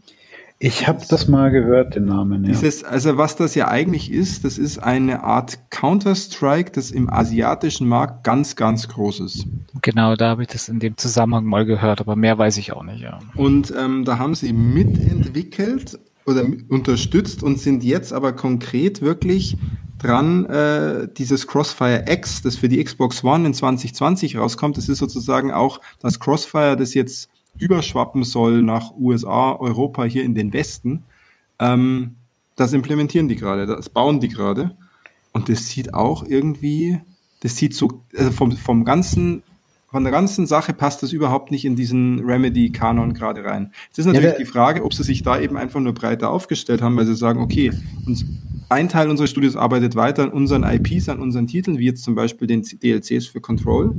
Ich 0.62 0.90
habe 0.90 1.02
das 1.08 1.30
mal 1.30 1.52
gehört, 1.52 1.96
den 1.96 2.06
Namen. 2.06 2.44
Ja. 2.44 2.50
Dieses, 2.50 2.84
also 2.84 3.16
was 3.16 3.38
das 3.38 3.56
ja 3.56 3.70
eigentlich 3.70 4.12
ist, 4.12 4.44
das 4.44 4.58
ist 4.58 4.78
eine 4.78 5.24
Art 5.24 5.58
Counter-Strike, 5.70 6.72
das 6.72 6.91
im 6.91 7.10
asiatischen 7.10 7.88
Markt 7.88 8.26
ganz, 8.26 8.58
ganz 8.58 8.90
groß 8.90 9.22
ist. 9.22 9.48
Genau, 9.82 10.16
da 10.16 10.28
habe 10.32 10.41
ich 10.41 10.50
das 10.50 10.68
in 10.68 10.82
dem 10.82 10.98
Zusammenhang 10.98 11.46
mal 11.46 11.66
gehört, 11.66 12.02
aber 12.02 12.18
mehr 12.18 12.38
weiß 12.38 12.58
ich 12.58 12.74
auch 12.74 12.84
nicht. 12.84 13.00
Ja. 13.00 13.20
Und 13.36 13.74
ähm, 13.78 14.04
da 14.04 14.20
haben 14.20 14.36
sie 14.36 14.52
mitentwickelt 14.52 15.98
oder 16.26 16.46
unterstützt 16.70 17.44
und 17.44 17.60
sind 17.60 17.84
jetzt 17.84 18.14
aber 18.14 18.34
konkret 18.34 19.02
wirklich 19.02 19.58
dran, 19.98 20.46
äh, 20.46 21.08
dieses 21.18 21.48
Crossfire 21.48 22.06
X, 22.08 22.41
das 22.41 22.56
für 22.56 22.70
die 22.70 22.84
Xbox 22.84 23.24
One 23.24 23.48
in 23.48 23.54
2020 23.54 24.38
rauskommt. 24.38 24.78
Das 24.78 24.90
ist 24.90 25.00
sozusagen 25.00 25.52
auch 25.52 25.82
das 26.02 26.20
Crossfire, 26.20 26.78
das 26.78 26.94
jetzt 26.94 27.30
überschwappen 27.58 28.24
soll 28.24 28.62
nach 28.62 28.94
USA, 28.98 29.54
Europa, 29.54 30.06
hier 30.06 30.24
in 30.24 30.36
den 30.36 30.54
Westen. 30.54 31.04
Ähm, 31.60 32.16
das 32.56 32.74
implementieren 32.74 33.28
die 33.28 33.36
gerade, 33.36 33.66
das 33.66 33.90
bauen 33.90 34.20
die 34.20 34.30
gerade. 34.30 34.76
Und 35.32 35.50
das 35.50 35.68
sieht 35.68 35.94
auch 35.94 36.24
irgendwie, 36.24 37.00
das 37.41 37.58
sieht 37.58 37.76
so, 37.76 38.04
also 38.18 38.32
vom, 38.32 38.52
vom 38.54 38.84
ganzen, 38.84 39.44
von 39.91 40.03
der 40.03 40.11
ganzen 40.11 40.45
Sache 40.45 40.74
passt 40.74 41.02
das 41.02 41.11
überhaupt 41.14 41.49
nicht 41.52 41.66
in 41.66 41.76
diesen 41.76 42.20
Remedy-Kanon 42.24 43.14
gerade 43.14 43.44
rein. 43.44 43.72
Es 43.91 43.98
ist 43.98 44.06
natürlich 44.06 44.32
ja, 44.32 44.38
die 44.38 44.45
Frage, 44.45 44.84
ob 44.84 44.94
sie 44.94 45.03
sich 45.03 45.24
da 45.24 45.40
eben 45.40 45.57
einfach 45.57 45.80
nur 45.80 45.94
breiter 45.94 46.30
aufgestellt 46.30 46.82
haben, 46.82 46.95
weil 46.95 47.06
sie 47.06 47.16
sagen, 47.16 47.41
okay, 47.41 47.72
uns, 48.06 48.26
ein 48.70 48.88
Teil 48.88 49.10
unseres 49.10 49.32
Studios 49.32 49.56
arbeitet 49.56 49.95
weiter 49.95 50.24
an 50.24 50.30
unseren 50.30 50.64
IPs, 50.64 51.10
an 51.10 51.20
unseren 51.20 51.48
Titeln, 51.48 51.80
wie 51.80 51.86
jetzt 51.86 52.03
zum 52.03 52.14
Beispiel 52.14 52.48
den 52.48 52.61
DLCs 52.61 53.28
für 53.28 53.41
Control. 53.41 53.95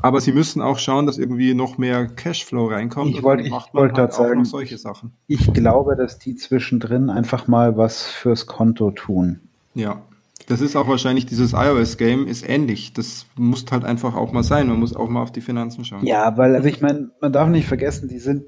Aber 0.00 0.20
sie 0.20 0.30
müssen 0.30 0.62
auch 0.62 0.78
schauen, 0.78 1.06
dass 1.06 1.18
irgendwie 1.18 1.54
noch 1.54 1.78
mehr 1.78 2.06
Cashflow 2.06 2.66
reinkommt. 2.66 3.10
Ich 3.10 3.22
wollte 3.24 3.50
wollt 3.72 3.98
halt 3.98 4.12
sagen, 4.12 4.44
solche 4.44 4.78
Sachen. 4.78 5.12
Ich 5.26 5.52
glaube, 5.52 5.96
dass 5.96 6.20
die 6.20 6.36
zwischendrin 6.36 7.10
einfach 7.10 7.48
mal 7.48 7.76
was 7.76 8.06
fürs 8.06 8.46
Konto 8.46 8.92
tun. 8.92 9.40
Ja. 9.74 10.02
Das 10.46 10.60
ist 10.60 10.76
auch 10.76 10.86
wahrscheinlich 10.86 11.26
dieses 11.26 11.52
iOS-Game 11.52 12.26
ist 12.26 12.48
ähnlich. 12.48 12.92
Das 12.92 13.26
muss 13.36 13.64
halt 13.70 13.84
einfach 13.84 14.14
auch 14.14 14.32
mal 14.32 14.44
sein. 14.44 14.68
Man 14.68 14.78
muss 14.78 14.94
auch 14.94 15.08
mal 15.08 15.22
auf 15.22 15.32
die 15.32 15.40
Finanzen 15.40 15.84
schauen. 15.84 16.06
Ja, 16.06 16.36
weil, 16.36 16.54
also 16.54 16.68
ich 16.68 16.80
meine, 16.80 17.10
man 17.20 17.32
darf 17.32 17.48
nicht 17.48 17.66
vergessen, 17.66 18.08
die 18.08 18.20
sind 18.20 18.44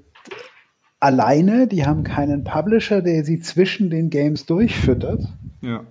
alleine, 1.01 1.67
die 1.67 1.87
haben 1.87 2.05
keinen 2.05 2.45
Publisher, 2.45 3.03
der 3.03 3.25
sie 3.25 3.41
zwischen 3.41 3.91
den 3.91 4.11
Games 4.11 4.47
durchfüttert. 4.47 5.25
Ja. 5.61 5.85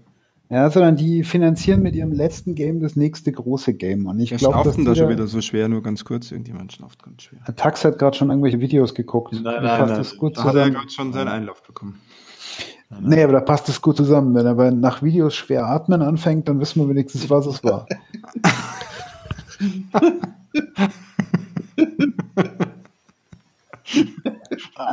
Ja, 0.50 0.70
sondern 0.70 0.96
die 0.96 1.26
finanzieren 1.26 1.82
mit 1.82 1.94
ihrem 1.94 2.14
letzten 2.14 2.56
Game 2.56 2.80
das 2.80 2.96
nächste 2.96 3.34
große 3.34 3.74
Game. 3.74 4.06
Und 4.06 4.18
ich 4.22 4.34
glaube, 4.34 4.62
das 4.64 4.78
da 4.78 4.96
schon 4.96 5.10
wieder 5.10 5.28
so 5.28 5.42
schwer, 5.42 5.68
nur 5.68 5.84
ganz 5.84 6.06
kurz. 6.06 6.32
Irgendjemand 6.32 6.72
schnauft 6.72 7.04
ganz 7.04 7.24
schwer. 7.24 7.40
Tax 7.58 7.84
hat 7.84 8.00
gerade 8.00 8.16
schon 8.16 8.30
irgendwelche 8.30 8.62
Videos 8.62 8.96
geguckt. 8.96 9.34
Nein, 9.34 9.44
nein, 9.44 9.64
nein. 9.64 9.90
Das 9.90 10.16
gut 10.16 10.38
da 10.38 10.46
hat 10.46 10.56
er 10.56 10.72
gerade 10.72 10.90
schon 10.90 11.12
seinen 11.12 11.28
Einlauf 11.28 11.64
bekommen. 11.64 12.00
Nee, 12.90 13.24
aber 13.24 13.34
da 13.34 13.42
passt 13.42 13.68
es 13.70 13.82
gut 13.82 13.98
zusammen. 13.98 14.34
Wenn 14.34 14.46
er 14.46 14.52
aber 14.52 14.72
nach 14.72 15.04
Videos 15.04 15.36
schwer 15.36 15.66
atmen 15.66 16.02
anfängt, 16.02 16.48
dann 16.48 16.60
wissen 16.60 16.82
wir 16.82 16.90
wenigstens, 16.90 17.30
was 17.30 17.46
es 17.46 17.64
war. 17.64 17.86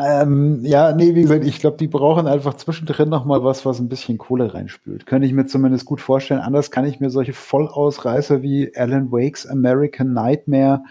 ähm, 0.05 0.65
ja, 0.65 0.93
nee, 0.93 1.15
wie 1.15 1.23
gesagt, 1.23 1.45
ich 1.45 1.61
glaube, 1.61 1.77
die 1.77 1.87
brauchen 1.87 2.27
einfach 2.27 2.55
zwischendrin 2.55 3.09
noch 3.09 3.25
mal 3.25 3.45
was, 3.45 3.65
was 3.65 3.79
ein 3.79 3.89
bisschen 3.89 4.19
Kohle 4.19 4.53
reinspült. 4.53 5.07
Könnte 5.07 5.27
ich 5.27 5.33
mir 5.33 5.47
zumindest 5.47 5.85
gut 5.85 6.01
vorstellen. 6.01 6.41
Anders 6.41 6.73
kann 6.73 6.87
ich 6.87 6.99
mir 6.99 7.11
solche 7.11 7.33
Vollausreißer 7.33 8.43
wie 8.43 8.73
Alan 8.77 9.13
Wakes 9.13 9.47
American 9.47 10.13
Nightmare 10.13 10.83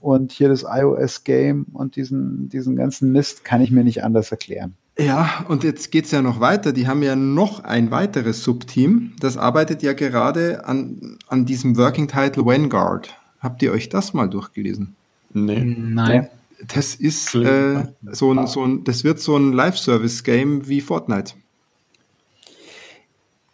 und 0.00 0.32
hier 0.32 0.48
das 0.48 0.64
iOS-Game 0.68 1.66
und 1.72 1.96
diesen, 1.96 2.48
diesen 2.48 2.76
ganzen 2.76 3.12
Mist 3.12 3.44
kann 3.44 3.60
ich 3.60 3.70
mir 3.70 3.84
nicht 3.84 4.04
anders 4.04 4.30
erklären. 4.30 4.76
Ja, 4.98 5.44
und 5.48 5.62
jetzt 5.62 5.90
geht's 5.90 6.10
ja 6.10 6.22
noch 6.22 6.40
weiter. 6.40 6.72
Die 6.72 6.88
haben 6.88 7.02
ja 7.02 7.16
noch 7.16 7.60
ein 7.60 7.90
weiteres 7.90 8.42
Subteam. 8.42 9.12
Das 9.20 9.36
arbeitet 9.36 9.82
ja 9.82 9.92
gerade 9.92 10.66
an, 10.66 11.18
an 11.28 11.44
diesem 11.44 11.76
Working 11.76 12.08
Title 12.08 12.46
Vanguard. 12.46 13.14
Habt 13.40 13.62
ihr 13.62 13.72
euch 13.72 13.90
das 13.90 14.14
mal 14.14 14.28
durchgelesen? 14.28 14.96
Nee. 15.32 15.62
Nein. 15.64 16.28
Das 16.66 16.94
ist 16.94 17.34
äh, 17.34 17.84
so 18.10 18.32
ein, 18.32 18.46
so 18.46 18.64
ein, 18.64 18.84
das 18.84 19.04
wird 19.04 19.20
so 19.20 19.36
ein 19.36 19.52
Live-Service-Game 19.52 20.66
wie 20.66 20.80
Fortnite. 20.80 21.34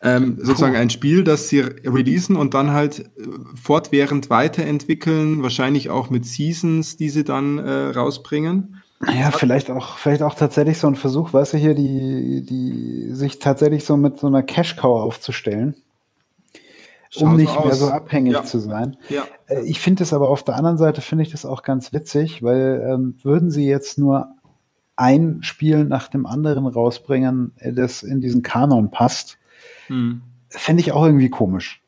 Ähm, 0.01 0.39
sozusagen 0.40 0.77
ein 0.77 0.90
Spiel, 0.90 1.24
das 1.24 1.48
sie 1.48 1.60
releasen 1.60 2.36
und 2.36 2.55
dann 2.55 2.70
halt 2.70 3.01
äh, 3.01 3.05
fortwährend 3.60 4.31
weiterentwickeln, 4.31 5.43
wahrscheinlich 5.43 5.90
auch 5.90 6.10
mit 6.10 6.24
Seasons, 6.27 6.97
die 6.97 7.09
sie 7.09 7.24
dann 7.24 7.59
äh, 7.59 7.70
rausbringen. 7.70 8.81
Ja, 9.06 9.30
vielleicht 9.32 9.70
auch, 9.70 9.98
vielleicht 9.98 10.22
auch 10.22 10.34
tatsächlich 10.34 10.78
so 10.78 10.86
ein 10.86 10.94
Versuch, 10.94 11.32
weißt 11.32 11.54
du, 11.54 11.58
hier 11.58 11.74
die, 11.74 12.44
die, 12.44 13.08
sich 13.12 13.38
tatsächlich 13.40 13.84
so 13.84 13.96
mit 13.96 14.18
so 14.18 14.28
einer 14.28 14.42
Cash-Cow 14.42 15.02
aufzustellen 15.02 15.74
um 17.20 17.36
nicht 17.36 17.56
aus. 17.56 17.64
mehr 17.64 17.74
so 17.74 17.88
abhängig 17.88 18.32
ja. 18.32 18.44
zu 18.44 18.58
sein. 18.58 18.96
Ja. 19.08 19.26
Äh, 19.46 19.62
ich 19.64 19.80
finde 19.80 20.02
es 20.02 20.12
aber 20.12 20.28
auf 20.30 20.42
der 20.42 20.56
anderen 20.56 20.78
Seite 20.78 21.00
finde 21.00 21.22
ich 21.22 21.30
das 21.30 21.44
auch 21.44 21.62
ganz 21.62 21.92
witzig, 21.92 22.42
weil 22.42 22.82
ähm, 22.88 23.16
würden 23.22 23.50
sie 23.50 23.66
jetzt 23.66 23.98
nur 23.98 24.28
ein 24.96 25.42
Spiel 25.42 25.84
nach 25.84 26.08
dem 26.08 26.26
anderen 26.26 26.66
rausbringen, 26.66 27.52
äh, 27.58 27.72
das 27.72 28.02
in 28.02 28.20
diesen 28.20 28.42
Kanon 28.42 28.90
passt, 28.90 29.38
hm. 29.88 30.22
fände 30.48 30.80
ich 30.80 30.92
auch 30.92 31.04
irgendwie 31.04 31.30
komisch. 31.30 31.81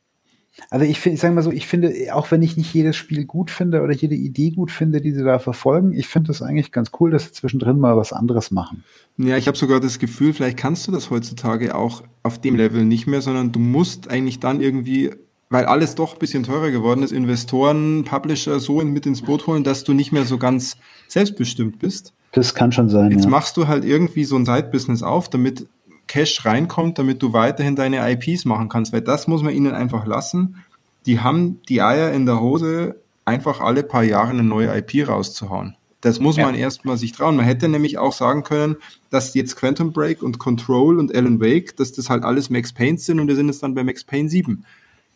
Also 0.70 0.86
ich, 0.86 1.04
ich 1.04 1.20
sage 1.20 1.34
mal 1.34 1.42
so, 1.42 1.50
ich 1.50 1.66
finde, 1.66 1.92
auch 2.12 2.30
wenn 2.30 2.42
ich 2.42 2.56
nicht 2.56 2.72
jedes 2.72 2.96
Spiel 2.96 3.24
gut 3.24 3.50
finde 3.50 3.82
oder 3.82 3.92
jede 3.92 4.14
Idee 4.14 4.50
gut 4.50 4.70
finde, 4.70 5.00
die 5.00 5.12
sie 5.12 5.24
da 5.24 5.38
verfolgen, 5.38 5.92
ich 5.92 6.06
finde 6.06 6.30
es 6.30 6.42
eigentlich 6.42 6.70
ganz 6.70 6.92
cool, 7.00 7.10
dass 7.10 7.24
sie 7.24 7.32
zwischendrin 7.32 7.78
mal 7.78 7.96
was 7.96 8.12
anderes 8.12 8.50
machen. 8.50 8.84
Ja, 9.16 9.36
ich 9.36 9.48
habe 9.48 9.58
sogar 9.58 9.80
das 9.80 9.98
Gefühl, 9.98 10.32
vielleicht 10.32 10.56
kannst 10.56 10.86
du 10.86 10.92
das 10.92 11.10
heutzutage 11.10 11.74
auch 11.74 12.02
auf 12.22 12.40
dem 12.40 12.54
Level 12.54 12.84
nicht 12.84 13.06
mehr, 13.06 13.20
sondern 13.20 13.50
du 13.50 13.58
musst 13.58 14.08
eigentlich 14.08 14.38
dann 14.38 14.60
irgendwie, 14.60 15.10
weil 15.50 15.64
alles 15.64 15.96
doch 15.96 16.14
ein 16.14 16.18
bisschen 16.20 16.44
teurer 16.44 16.70
geworden 16.70 17.02
ist, 17.02 17.12
Investoren, 17.12 18.04
Publisher 18.04 18.60
so 18.60 18.80
mit 18.82 19.06
ins 19.06 19.22
Boot 19.22 19.48
holen, 19.48 19.64
dass 19.64 19.82
du 19.82 19.92
nicht 19.92 20.12
mehr 20.12 20.24
so 20.24 20.38
ganz 20.38 20.76
selbstbestimmt 21.08 21.80
bist. 21.80 22.12
Das 22.30 22.54
kann 22.54 22.72
schon 22.72 22.88
sein. 22.88 23.10
Jetzt 23.10 23.24
ja. 23.24 23.30
machst 23.30 23.56
du 23.56 23.66
halt 23.68 23.84
irgendwie 23.84 24.24
so 24.24 24.36
ein 24.36 24.44
Side-Business 24.44 25.02
auf, 25.02 25.30
damit 25.30 25.66
Cash 26.14 26.44
reinkommt, 26.44 26.96
damit 26.96 27.20
du 27.24 27.32
weiterhin 27.32 27.74
deine 27.74 28.08
IPs 28.08 28.44
machen 28.44 28.68
kannst, 28.68 28.92
weil 28.92 29.00
das 29.00 29.26
muss 29.26 29.42
man 29.42 29.52
ihnen 29.52 29.74
einfach 29.74 30.06
lassen. 30.06 30.62
Die 31.06 31.18
haben 31.18 31.60
die 31.68 31.82
Eier 31.82 32.12
in 32.12 32.24
der 32.24 32.40
Hose, 32.40 33.00
einfach 33.24 33.60
alle 33.60 33.82
paar 33.82 34.04
Jahre 34.04 34.30
eine 34.30 34.44
neue 34.44 34.68
IP 34.78 35.08
rauszuhauen. 35.08 35.74
Das 36.02 36.20
muss 36.20 36.36
ja. 36.36 36.46
man 36.46 36.54
erstmal 36.54 36.98
sich 36.98 37.10
trauen. 37.10 37.34
Man 37.34 37.44
hätte 37.44 37.68
nämlich 37.68 37.98
auch 37.98 38.12
sagen 38.12 38.44
können, 38.44 38.76
dass 39.10 39.34
jetzt 39.34 39.56
Quantum 39.56 39.92
Break 39.92 40.22
und 40.22 40.38
Control 40.38 41.00
und 41.00 41.12
Alan 41.12 41.40
Wake, 41.40 41.76
dass 41.78 41.90
das 41.90 42.08
halt 42.10 42.22
alles 42.22 42.48
Max 42.48 42.72
Payne 42.72 42.96
sind 42.96 43.18
und 43.18 43.26
wir 43.26 43.34
sind 43.34 43.48
jetzt 43.48 43.64
dann 43.64 43.74
bei 43.74 43.82
Max 43.82 44.04
Payne 44.04 44.28
7. 44.28 44.64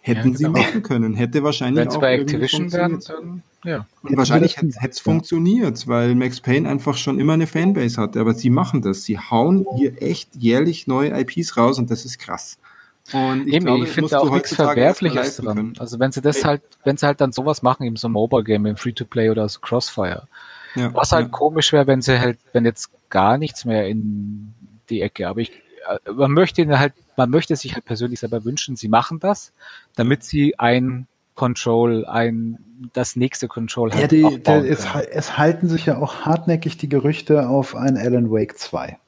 Hätten 0.00 0.18
ja, 0.18 0.24
genau. 0.24 0.36
sie 0.36 0.48
machen 0.48 0.82
können, 0.82 1.14
hätte 1.14 1.44
wahrscheinlich 1.44 1.84
Wenn's 1.84 1.94
auch 1.94 2.00
bei 2.00 2.14
Activision 2.14 2.72
werden, 2.72 2.98
dann, 3.06 3.42
ja. 3.64 3.86
Und 4.02 4.16
wahrscheinlich 4.16 4.56
hätte 4.56 4.88
es 4.88 5.00
funktioniert, 5.00 5.88
weil 5.88 6.14
Max 6.14 6.40
Payne 6.40 6.68
einfach 6.68 6.96
schon 6.96 7.18
immer 7.18 7.32
eine 7.32 7.46
Fanbase 7.46 8.00
hatte. 8.00 8.20
Aber 8.20 8.34
sie 8.34 8.50
machen 8.50 8.82
das. 8.82 9.02
Sie 9.04 9.18
hauen 9.18 9.66
hier 9.76 10.00
echt 10.00 10.36
jährlich 10.36 10.86
neue 10.86 11.18
IPs 11.20 11.56
raus 11.56 11.78
und 11.78 11.90
das 11.90 12.04
ist 12.04 12.18
krass. 12.18 12.58
Und 13.12 13.48
ich, 13.48 13.54
eben, 13.54 13.66
glaube, 13.66 13.84
ich 13.84 13.90
finde 13.90 14.20
auch 14.20 14.30
nichts 14.30 14.54
Verwerfliches 14.54 15.38
dran. 15.38 15.56
Können. 15.56 15.74
Also 15.78 15.98
wenn 15.98 16.12
sie 16.12 16.20
das 16.20 16.44
halt, 16.44 16.62
wenn 16.84 16.96
sie 16.96 17.06
halt 17.06 17.20
dann 17.20 17.32
sowas 17.32 17.62
machen, 17.62 17.84
eben 17.84 17.96
so 17.96 18.08
ein 18.08 18.12
Mobile-Game, 18.12 18.66
im 18.66 18.76
Free-to-Play 18.76 19.30
oder 19.30 19.48
so 19.48 19.60
Crossfire. 19.60 20.28
Ja, 20.74 20.92
was 20.94 21.12
halt 21.12 21.26
ja. 21.26 21.30
komisch 21.30 21.72
wäre, 21.72 21.86
wenn 21.86 22.02
sie 22.02 22.20
halt, 22.20 22.38
wenn 22.52 22.64
jetzt 22.64 22.90
gar 23.08 23.38
nichts 23.38 23.64
mehr 23.64 23.88
in 23.88 24.52
die 24.90 25.00
Ecke, 25.00 25.26
aber 25.26 25.40
ich 25.40 25.52
äh, 25.88 26.12
man 26.12 26.32
möchte 26.32 26.78
halt, 26.78 26.92
man 27.16 27.30
möchte 27.30 27.56
sich 27.56 27.74
halt 27.74 27.84
persönlich 27.84 28.20
selber 28.20 28.44
wünschen, 28.44 28.76
sie 28.76 28.88
machen 28.88 29.18
das, 29.18 29.52
damit 29.96 30.22
sie 30.22 30.58
ein 30.58 31.06
Control, 31.38 32.04
ein 32.04 32.58
das 32.92 33.14
nächste 33.14 33.46
Control 33.46 33.92
halt 33.92 34.12
ja, 34.12 34.30
die, 34.30 34.42
der, 34.42 34.68
es, 34.68 34.86
es, 35.10 35.38
halten 35.38 35.68
sich 35.68 35.86
ja 35.86 35.98
auch 35.98 36.22
hartnäckig 36.26 36.78
die 36.78 36.88
Gerüchte 36.88 37.48
auf 37.48 37.76
ein 37.76 37.96
Alan 37.96 38.30
Wake 38.30 38.58
2. 38.58 38.98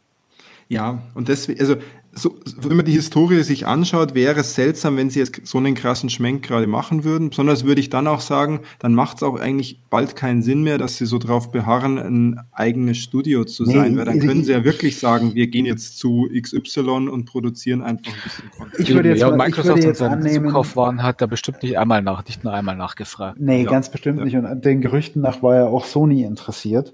Ja, 0.68 1.02
und 1.14 1.28
deswegen, 1.28 1.60
also 1.60 1.76
so, 2.12 2.36
wenn 2.60 2.76
man 2.76 2.84
die 2.84 2.92
Historie 2.92 3.42
sich 3.42 3.66
anschaut, 3.66 4.14
wäre 4.14 4.40
es 4.40 4.54
seltsam, 4.56 4.96
wenn 4.96 5.10
sie 5.10 5.20
jetzt 5.20 5.46
so 5.46 5.58
einen 5.58 5.74
krassen 5.74 6.10
Schmenk 6.10 6.42
gerade 6.42 6.66
machen 6.66 7.04
würden. 7.04 7.30
Besonders 7.30 7.64
würde 7.64 7.80
ich 7.80 7.88
dann 7.88 8.08
auch 8.08 8.20
sagen, 8.20 8.60
dann 8.80 8.94
macht 8.94 9.18
es 9.18 9.22
auch 9.22 9.38
eigentlich 9.38 9.80
bald 9.90 10.16
keinen 10.16 10.42
Sinn 10.42 10.62
mehr, 10.62 10.76
dass 10.76 10.96
sie 10.96 11.06
so 11.06 11.18
drauf 11.18 11.52
beharren, 11.52 11.98
ein 11.98 12.40
eigenes 12.50 12.98
Studio 12.98 13.44
zu 13.44 13.64
nee, 13.64 13.74
sein, 13.74 13.96
weil 13.96 14.06
dann 14.06 14.18
können 14.18 14.42
sie 14.42 14.50
ja 14.50 14.64
wirklich 14.64 14.98
sagen, 14.98 15.34
wir 15.34 15.46
gehen 15.46 15.66
jetzt 15.66 15.98
zu 15.98 16.28
XY 16.34 17.08
und 17.10 17.26
produzieren 17.26 17.82
einfach 17.82 18.12
ein 18.12 18.22
bisschen 18.24 18.50
Content. 18.50 18.80
Ich 18.80 18.94
würde 18.94 19.08
jetzt, 19.10 19.20
ja, 19.20 19.30
mal, 19.30 19.46
Microsoft 19.46 19.78
ich 19.78 19.84
würde 19.84 19.88
jetzt 19.88 20.02
annehmen, 20.02 20.46
Zukaufwaren 20.48 21.02
hat 21.04 21.22
da 21.22 21.26
bestimmt 21.26 21.62
nicht 21.62 21.78
einmal 21.78 22.02
nach, 22.02 22.24
nicht 22.26 22.42
nur 22.42 22.52
einmal 22.52 22.76
nachgefragt. 22.76 23.38
Nee, 23.40 23.62
ja. 23.62 23.70
ganz 23.70 23.88
bestimmt 23.88 24.18
ja. 24.18 24.24
nicht. 24.24 24.36
Und 24.36 24.64
den 24.64 24.80
Gerüchten 24.80 25.22
nach 25.22 25.42
war 25.42 25.54
ja 25.54 25.66
auch 25.66 25.84
Sony 25.84 26.24
interessiert. 26.24 26.92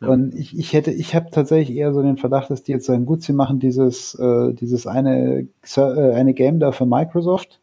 Und 0.00 0.34
ich, 0.34 0.58
ich 0.58 0.72
hätte, 0.72 0.90
ich 0.90 1.14
habe 1.14 1.30
tatsächlich 1.30 1.76
eher 1.76 1.92
so 1.92 2.02
den 2.02 2.16
Verdacht, 2.16 2.50
dass 2.50 2.62
die 2.62 2.72
jetzt 2.72 2.86
sagen, 2.86 3.04
gut, 3.04 3.22
sie 3.22 3.34
machen 3.34 3.58
dieses, 3.58 4.14
äh, 4.14 4.54
dieses 4.54 4.86
eine, 4.86 5.46
äh, 5.76 6.12
eine 6.14 6.32
Game 6.32 6.58
da 6.58 6.72
für 6.72 6.86
Microsoft. 6.86 7.60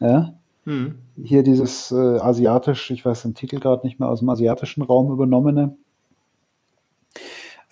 Ja. 0.00 0.32
Hm. 0.64 0.94
Hier 1.22 1.42
dieses 1.42 1.92
äh, 1.92 2.18
asiatisch, 2.18 2.90
ich 2.90 3.04
weiß 3.04 3.22
den 3.22 3.34
Titel 3.34 3.60
gerade 3.60 3.86
nicht 3.86 4.00
mehr, 4.00 4.08
aus 4.08 4.20
dem 4.20 4.28
asiatischen 4.30 4.82
Raum 4.82 5.12
übernommene. 5.12 5.76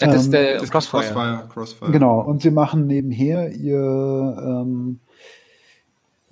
Ja, 0.01 0.09
das 0.09 0.17
ist 0.17 0.27
ähm, 0.27 0.33
der 0.33 0.59
das 0.59 0.71
Crossfire. 0.71 1.03
Crossfire. 1.03 1.49
Crossfire. 1.49 1.91
Genau, 1.91 2.21
und 2.21 2.43
sie 2.43 2.51
machen 2.51 2.87
nebenher 2.87 3.53
ihr, 3.53 4.37
ähm, 4.39 5.01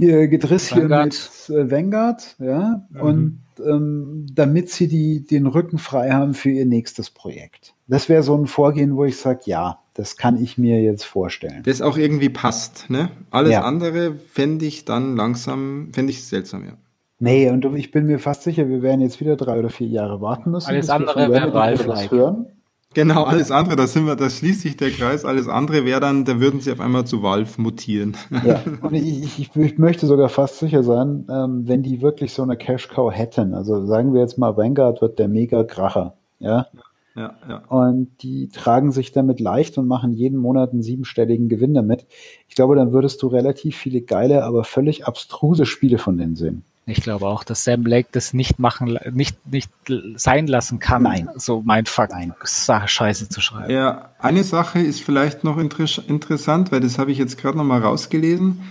ihr 0.03 0.29
Gedriss 0.29 0.73
hier 0.73 0.89
mit 0.89 1.31
äh, 1.49 1.71
Vanguard, 1.71 2.37
ja, 2.39 2.87
mhm. 2.91 3.01
und 3.01 3.43
ähm, 3.65 4.27
damit 4.33 4.71
sie 4.71 4.89
die, 4.89 5.27
den 5.27 5.47
Rücken 5.47 5.79
frei 5.79 6.11
haben 6.11 6.35
für 6.35 6.51
ihr 6.51 6.67
nächstes 6.67 7.11
Projekt. 7.11 7.75
Das 7.87 8.09
wäre 8.09 8.23
so 8.23 8.37
ein 8.37 8.47
Vorgehen, 8.47 8.97
wo 8.97 9.05
ich 9.05 9.17
sage, 9.17 9.41
ja, 9.45 9.79
das 9.95 10.17
kann 10.17 10.43
ich 10.43 10.59
mir 10.59 10.81
jetzt 10.83 11.05
vorstellen. 11.05 11.63
Das 11.65 11.83
auch 11.83 11.99
irgendwie 11.99 12.31
passt, 12.31 12.89
ne? 12.89 13.11
Alles 13.31 13.53
ja. 13.53 13.63
andere 13.63 14.15
fände 14.15 14.65
ich 14.65 14.85
dann 14.85 15.17
langsam, 15.17 15.91
fände 15.93 16.11
ich 16.11 16.25
seltsam, 16.25 16.65
ja. 16.65 16.73
Nee, 17.19 17.49
und 17.51 17.65
ich 17.77 17.93
bin 17.93 18.07
mir 18.07 18.19
fast 18.19 18.43
sicher, 18.43 18.69
wir 18.69 18.83
werden 18.83 19.01
jetzt 19.01 19.21
wieder 19.21 19.37
drei 19.37 19.59
oder 19.59 19.71
vier 19.71 19.87
Jahre 19.87 20.21
warten 20.21 20.51
müssen. 20.51 20.69
Alles 20.69 20.91
andere 20.91 21.31
wäre 21.31 21.55
Ralf 21.55 22.11
hören. 22.11 22.47
Genau, 22.95 23.25
alles 23.25 23.51
andere, 23.51 23.77
da 23.77 23.87
sind 23.87 24.07
wir, 24.07 24.17
da 24.17 24.29
schließt 24.29 24.61
sich 24.63 24.77
der 24.77 24.91
Kreis. 24.91 25.25
Alles 25.25 25.49
andere 25.49 25.85
wäre 25.85 26.01
dann, 26.01 26.25
da 26.25 26.41
würden 26.41 26.61
sie 26.61 26.73
auf 26.73 26.81
einmal 26.81 27.05
zu 27.07 27.23
Valve 27.23 27.61
mutieren. 27.61 28.17
Ja, 28.45 28.63
und 28.83 28.95
ich, 28.95 29.39
ich, 29.39 29.57
ich 29.57 29.79
möchte 29.79 30.07
sogar 30.07 30.29
fast 30.29 30.59
sicher 30.59 30.83
sein, 30.83 31.27
ähm, 31.31 31.67
wenn 31.67 31.83
die 31.83 32.03
wirklich 32.03 32.33
so 32.33 32.43
eine 32.43 32.57
Cash 32.57 32.89
Cow 32.89 33.13
hätten. 33.13 33.55
Also 33.55 33.87
sagen 33.87 34.13
wir 34.13 34.21
jetzt 34.21 34.39
mal, 34.39 34.57
Vanguard 34.57 35.01
wird 35.01 35.19
der 35.19 35.29
mega 35.29 35.65
Kracher, 35.65 36.15
ja. 36.39 36.67
Ja, 37.15 37.35
ja. 37.47 37.63
Und 37.69 38.23
die 38.23 38.49
tragen 38.49 38.91
sich 38.91 39.13
damit 39.13 39.39
leicht 39.39 39.77
und 39.77 39.87
machen 39.87 40.13
jeden 40.13 40.39
Monat 40.39 40.73
einen 40.73 40.83
siebenstelligen 40.83 41.49
Gewinn 41.49 41.75
damit. 41.75 42.07
Ich 42.49 42.55
glaube, 42.55 42.75
dann 42.75 42.93
würdest 42.93 43.23
du 43.23 43.27
relativ 43.27 43.77
viele 43.77 44.01
geile, 44.01 44.45
aber 44.45 44.65
völlig 44.65 45.07
abstruse 45.07 45.67
Spiele 45.67 45.99
von 45.99 46.17
denen 46.17 46.37
sehen. 46.37 46.65
Ich 46.85 47.01
glaube 47.01 47.27
auch, 47.27 47.45
dass 47.45 47.63
Sam 47.63 47.85
Blake 47.85 48.09
das 48.11 48.35
nicht 48.35 48.59
machen, 48.59 48.99
nicht, 49.13 49.37
nicht 49.47 49.71
sein 50.17 50.49
lassen 50.49 50.81
kann, 50.81 51.05
Nein. 51.05 51.29
so 51.37 51.63
mein 51.65 51.87
Fakt, 51.87 52.13
Nein. 52.13 52.35
Scheiße 52.45 53.29
zu 53.29 53.41
schreiben. 53.41 53.73
Ja, 53.73 54.11
eine 54.19 54.43
Sache 54.43 54.81
ist 54.81 55.01
vielleicht 55.01 55.45
noch 55.45 55.59
inter 55.59 55.87
interessant, 56.09 56.73
weil 56.73 56.81
das 56.81 56.99
habe 56.99 57.13
ich 57.13 57.19
jetzt 57.19 57.39
gerade 57.39 57.57
noch 57.57 57.65
mal 57.65 57.81
rausgelesen. 57.81 58.63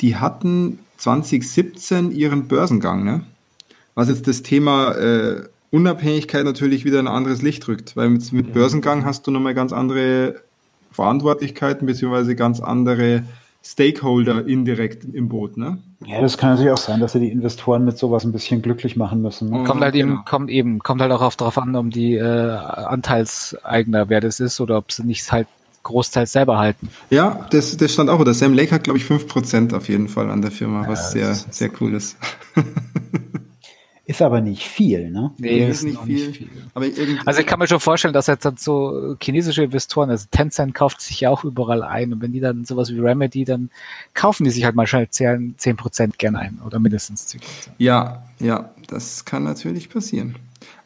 Die 0.00 0.16
hatten 0.16 0.78
2017 0.98 2.12
ihren 2.12 2.46
Börsengang, 2.46 3.04
ne? 3.04 3.22
Was 3.96 4.08
jetzt 4.08 4.28
das 4.28 4.42
Thema 4.42 4.92
äh, 4.92 5.42
Unabhängigkeit 5.70 6.44
natürlich 6.44 6.84
wieder 6.84 7.00
ein 7.00 7.08
anderes 7.08 7.42
Licht 7.42 7.66
rückt, 7.66 7.96
weil 7.96 8.10
mit, 8.10 8.32
mit 8.32 8.52
Börsengang 8.52 9.04
hast 9.04 9.26
du 9.26 9.30
nochmal 9.30 9.54
ganz 9.54 9.72
andere 9.72 10.42
Verantwortlichkeiten 10.92 11.86
beziehungsweise 11.86 12.36
ganz 12.36 12.60
andere 12.60 13.24
Stakeholder 13.66 14.46
indirekt 14.46 15.04
im 15.04 15.28
Boot, 15.28 15.56
ne? 15.56 15.78
Ja, 16.04 16.20
das 16.20 16.38
kann 16.38 16.50
natürlich 16.50 16.70
auch 16.70 16.78
sein, 16.78 17.00
dass 17.00 17.12
sie 17.12 17.20
die 17.20 17.30
Investoren 17.30 17.84
mit 17.84 17.98
sowas 17.98 18.24
ein 18.24 18.30
bisschen 18.30 18.62
glücklich 18.62 18.94
machen 18.96 19.22
müssen. 19.22 19.50
Ne? 19.50 19.64
Kommt 19.64 19.82
halt 19.82 19.96
eben, 19.96 20.10
genau. 20.10 20.22
kommt 20.24 20.50
eben, 20.50 20.78
kommt 20.78 21.00
halt 21.00 21.10
auch 21.10 21.22
auf, 21.22 21.34
darauf 21.34 21.58
an, 21.58 21.74
um 21.74 21.90
die 21.90 22.14
äh, 22.14 22.22
Anteilseigner, 22.22 24.08
wer 24.08 24.20
das 24.20 24.38
ist, 24.38 24.60
oder 24.60 24.78
ob 24.78 24.92
sie 24.92 25.02
nicht 25.02 25.32
halt 25.32 25.48
großteils 25.82 26.32
selber 26.32 26.58
halten. 26.58 26.90
Ja, 27.10 27.46
das, 27.50 27.76
das 27.76 27.92
stand 27.92 28.08
auch. 28.08 28.20
Oder 28.20 28.34
Sam 28.34 28.54
Lake 28.54 28.72
hat, 28.72 28.84
glaube 28.84 28.98
ich, 28.98 29.04
5% 29.04 29.74
auf 29.74 29.88
jeden 29.88 30.08
Fall 30.08 30.30
an 30.30 30.42
der 30.42 30.52
Firma, 30.52 30.86
was 30.86 31.14
ja, 31.14 31.34
sehr, 31.34 31.52
sehr 31.52 31.70
cool 31.80 31.94
ist. 31.94 32.16
Ist 34.08 34.22
aber 34.22 34.40
nicht 34.40 34.68
viel, 34.68 35.10
ne? 35.10 35.32
Nee, 35.36 35.68
ist 35.68 35.82
nicht 35.82 36.00
viel. 36.02 36.28
nicht 36.28 36.36
viel. 36.36 36.48
Aber 36.74 36.86
also 37.24 37.40
ich 37.40 37.46
kann 37.46 37.58
mir 37.58 37.66
schon 37.66 37.80
vorstellen, 37.80 38.14
dass 38.14 38.28
jetzt 38.28 38.44
dann 38.44 38.56
so 38.56 39.16
chinesische 39.20 39.64
Investoren, 39.64 40.10
also 40.10 40.26
Tencent 40.30 40.74
kauft 40.74 41.00
sich 41.00 41.20
ja 41.20 41.30
auch 41.30 41.42
überall 41.42 41.82
ein 41.82 42.12
und 42.12 42.22
wenn 42.22 42.30
die 42.30 42.38
dann 42.38 42.64
sowas 42.64 42.92
wie 42.92 43.00
Remedy, 43.00 43.44
dann 43.44 43.68
kaufen 44.14 44.44
die 44.44 44.50
sich 44.50 44.64
halt 44.64 44.76
mal 44.76 44.86
schnell 44.86 45.06
10%, 45.06 45.56
10 45.90 46.10
gerne 46.18 46.38
ein 46.38 46.60
oder 46.64 46.78
mindestens 46.78 47.26
10%. 47.34 47.40
Ja, 47.78 48.22
ja, 48.38 48.70
das 48.86 49.24
kann 49.24 49.42
natürlich 49.42 49.90
passieren. 49.90 50.36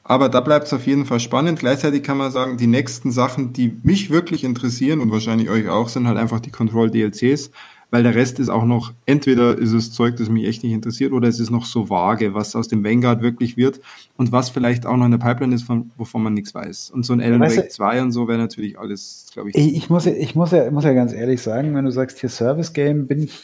Aber 0.03 0.31
da 0.31 0.41
bleibt 0.41 0.67
es 0.67 0.73
auf 0.73 0.87
jeden 0.87 1.05
Fall 1.05 1.21
spannend. 1.21 1.59
Gleichzeitig 1.59 2.03
kann 2.03 2.17
man 2.17 2.31
sagen, 2.31 2.57
die 2.57 2.67
nächsten 2.67 3.13
Sachen, 3.13 3.53
die 3.53 3.77
mich 3.83 4.09
wirklich 4.09 4.45
interessieren 4.45 5.01
und 5.01 5.11
wahrscheinlich 5.13 5.51
euch 5.51 5.69
auch, 5.69 5.91
sind 5.91 6.09
halt 6.09 6.17
einfach 6.17 6.41
die 6.41 6.51
Control 6.51 6.91
DLCs 6.91 7.51
weil 7.91 8.03
der 8.03 8.15
Rest 8.15 8.39
ist 8.39 8.49
auch 8.49 8.65
noch, 8.65 8.93
entweder 9.07 9.59
ist 9.59 9.73
es 9.73 9.93
Zeug, 9.93 10.17
das 10.17 10.29
mich 10.29 10.47
echt 10.47 10.62
nicht 10.62 10.73
interessiert, 10.73 11.12
oder 11.12 11.29
es 11.29 11.41
ist 11.41 11.51
noch 11.51 11.65
so 11.65 11.91
vage, 11.91 12.35
was 12.35 12.55
aus 12.55 12.69
dem 12.69 12.85
Vanguard 12.85 13.23
wirklich 13.23 13.57
wird 13.57 13.81
und 14.17 14.33
was 14.33 14.51
vielleicht 14.51 14.87
auch 14.87 14.97
noch 14.97 15.07
in 15.07 15.11
der 15.11 15.19
Pipeline 15.19 15.55
ist, 15.55 15.65
von, 15.65 15.91
wovon 15.97 16.23
man 16.23 16.35
nichts 16.35 16.55
weiß. 16.55 16.91
Und 16.91 17.05
so 17.05 17.12
ein 17.12 17.21
Alan 17.21 17.41
Wake 17.41 17.71
2 17.71 18.03
und 18.03 18.12
so 18.12 18.29
wäre 18.29 18.39
natürlich 18.39 18.79
alles, 18.79 19.27
glaube 19.33 19.51
ich. 19.51 19.57
Ich, 19.57 19.77
ich, 19.77 19.91
muss, 19.91 20.07
ich 20.07 20.35
muss, 20.35 20.53
ja, 20.53 20.71
muss 20.71 20.85
ja 20.85 20.93
ganz 20.93 21.12
ehrlich 21.12 21.43
sagen, 21.43 21.75
wenn 21.75 21.85
du 21.85 21.91
sagst 21.91 22.21
hier 22.21 22.31
Service 22.31 22.73
Game, 22.73 23.07
bin 23.07 23.23
ich 23.25 23.39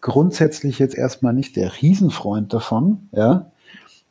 grundsätzlich 0.00 0.78
jetzt 0.78 0.96
erstmal 0.96 1.32
nicht 1.32 1.56
der 1.56 1.72
Riesenfreund 1.80 2.52
davon, 2.52 3.08
ja. 3.12 3.50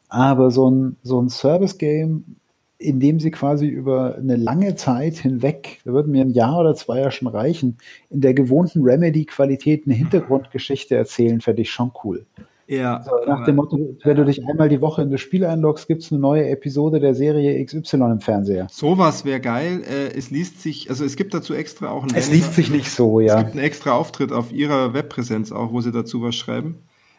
Aber 0.10 0.52
so 0.52 0.70
ein, 0.70 0.98
so 1.04 1.22
ein 1.22 1.30
Service 1.30 1.78
Game 1.78 2.36
indem 2.82 3.20
sie 3.20 3.32
quasi 3.32 3.68
über 3.68 4.16
eine 4.16 4.36
lange 4.36 4.76
Zeit 4.76 5.18
hinweg, 5.18 5.80
da 5.86 5.94
würden 5.94 6.12
mir 6.12 6.24
ein 6.24 6.32
Jahr 6.32 6.60
oder 6.60 6.76
zwei 6.76 7.00
ja 7.00 7.12
schon 7.12 7.28
reichen, 7.28 7.78
in 8.10 8.22
der 8.22 8.34
gewohnten 8.34 8.84
Remedy-Qualität 8.84 9.84
eine 9.86 9.96
Hintergrundgeschichte 9.96 10.96
erzählen, 10.96 11.42
fände 11.42 11.62
ich 11.62 11.72
schon 11.72 11.92
cool. 12.04 12.26
Ja. 12.68 13.04
So, 13.04 13.12
nach 13.28 13.44
dem 13.44 13.58
Motto, 13.58 13.98
wenn 14.04 14.16
du 14.16 14.24
dich 14.24 14.48
einmal 14.48 14.70
die 14.70 14.80
Woche 14.80 15.02
in 15.02 15.12
das 15.12 15.20
Spiel 15.20 15.44
einloggst, 15.44 15.90
gibt 15.90 16.04
es 16.04 16.12
eine 16.12 16.22
neue 16.22 16.48
Episode 16.48 17.02
der 17.02 17.14
Serie 17.14 17.64
XY 17.66 17.98
im 17.98 18.22
Fernseher. 18.22 18.68
Sowas 18.72 19.26
wäre 19.26 19.42
geil. 19.42 19.82
Äh, 19.84 20.18
es 20.18 20.32
liest 20.32 20.62
sich, 20.62 20.90
also 20.90 21.04
es 21.04 21.18
gibt 21.18 21.34
dazu 21.34 21.54
extra 21.54 21.90
auch 21.90 22.04
einen. 22.04 22.16
Es 22.16 22.30
Händler. 22.30 22.36
liest 22.36 22.54
sich 22.56 22.70
nicht 22.70 22.90
so, 22.90 23.20
ja. 23.20 23.40
Es 23.40 23.44
gibt 23.44 23.56
einen 23.58 23.66
extra 23.66 23.92
Auftritt 23.92 24.32
auf 24.32 24.54
ihrer 24.54 24.94
Webpräsenz 24.94 25.52
auch, 25.52 25.74
wo 25.74 25.82
sie 25.82 25.92
dazu 25.92 26.22
was 26.22 26.36
schreiben. 26.36 26.78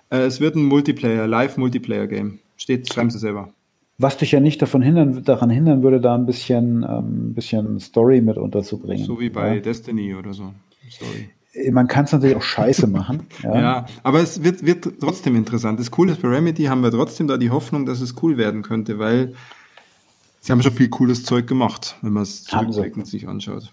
Äh, 0.09 0.21
es 0.21 0.41
wird 0.41 0.57
ein 0.57 0.65
Multiplayer, 0.65 1.27
Live-Multiplayer-Game. 1.27 2.39
Steht, 2.57 2.91
schreiben 2.91 3.11
sie 3.11 3.19
selber. 3.19 3.53
Was 4.03 4.17
dich 4.17 4.33
ja 4.33 4.41
nicht 4.41 4.61
davon 4.61 4.83
hindern, 4.83 5.23
daran 5.25 5.49
hindern 5.49 5.83
würde, 5.83 6.01
da 6.01 6.15
ein 6.15 6.27
bisschen, 6.27 6.85
ähm, 6.89 7.35
bisschen 7.35 7.79
Story 7.79 8.21
mit 8.21 8.37
unterzubringen. 8.37 9.07
So 9.07 9.21
wie 9.21 9.31
bei 9.31 9.55
ja. 9.55 9.61
Destiny 9.61 10.15
oder 10.15 10.35
so. 10.35 10.53
Story. 10.91 11.31
Äh, 11.53 11.71
man 11.71 11.87
kann 11.87 12.05
es 12.05 12.13
natürlich 12.13 12.37
auch 12.37 12.43
scheiße 12.43 12.87
machen. 12.87 13.27
Ja. 13.43 13.61
ja, 13.61 13.87
aber 14.03 14.21
es 14.21 14.43
wird, 14.45 14.65
wird 14.65 15.01
trotzdem 15.01 15.37
interessant. 15.37 15.81
Das 15.81 15.91
Coole 15.91 16.13
ist, 16.13 16.23
bei 16.23 16.29
Remedy 16.29 16.65
haben 16.65 16.83
wir 16.83 16.91
trotzdem 16.91 17.27
da 17.27 17.37
die 17.37 17.51
Hoffnung, 17.51 17.87
dass 17.87 18.01
es 18.01 18.15
cool 18.23 18.37
werden 18.37 18.63
könnte, 18.63 18.99
weil 18.99 19.35
sie 20.41 20.53
haben 20.53 20.63
schon 20.63 20.73
viel 20.73 20.89
cooles 20.89 21.25
Zeug 21.25 21.47
gemacht, 21.47 21.97
wenn 22.03 22.13
man 22.13 22.23
es 22.23 22.45
zurückblickend 22.45 23.07
sich 23.07 23.27
anschaut. 23.27 23.73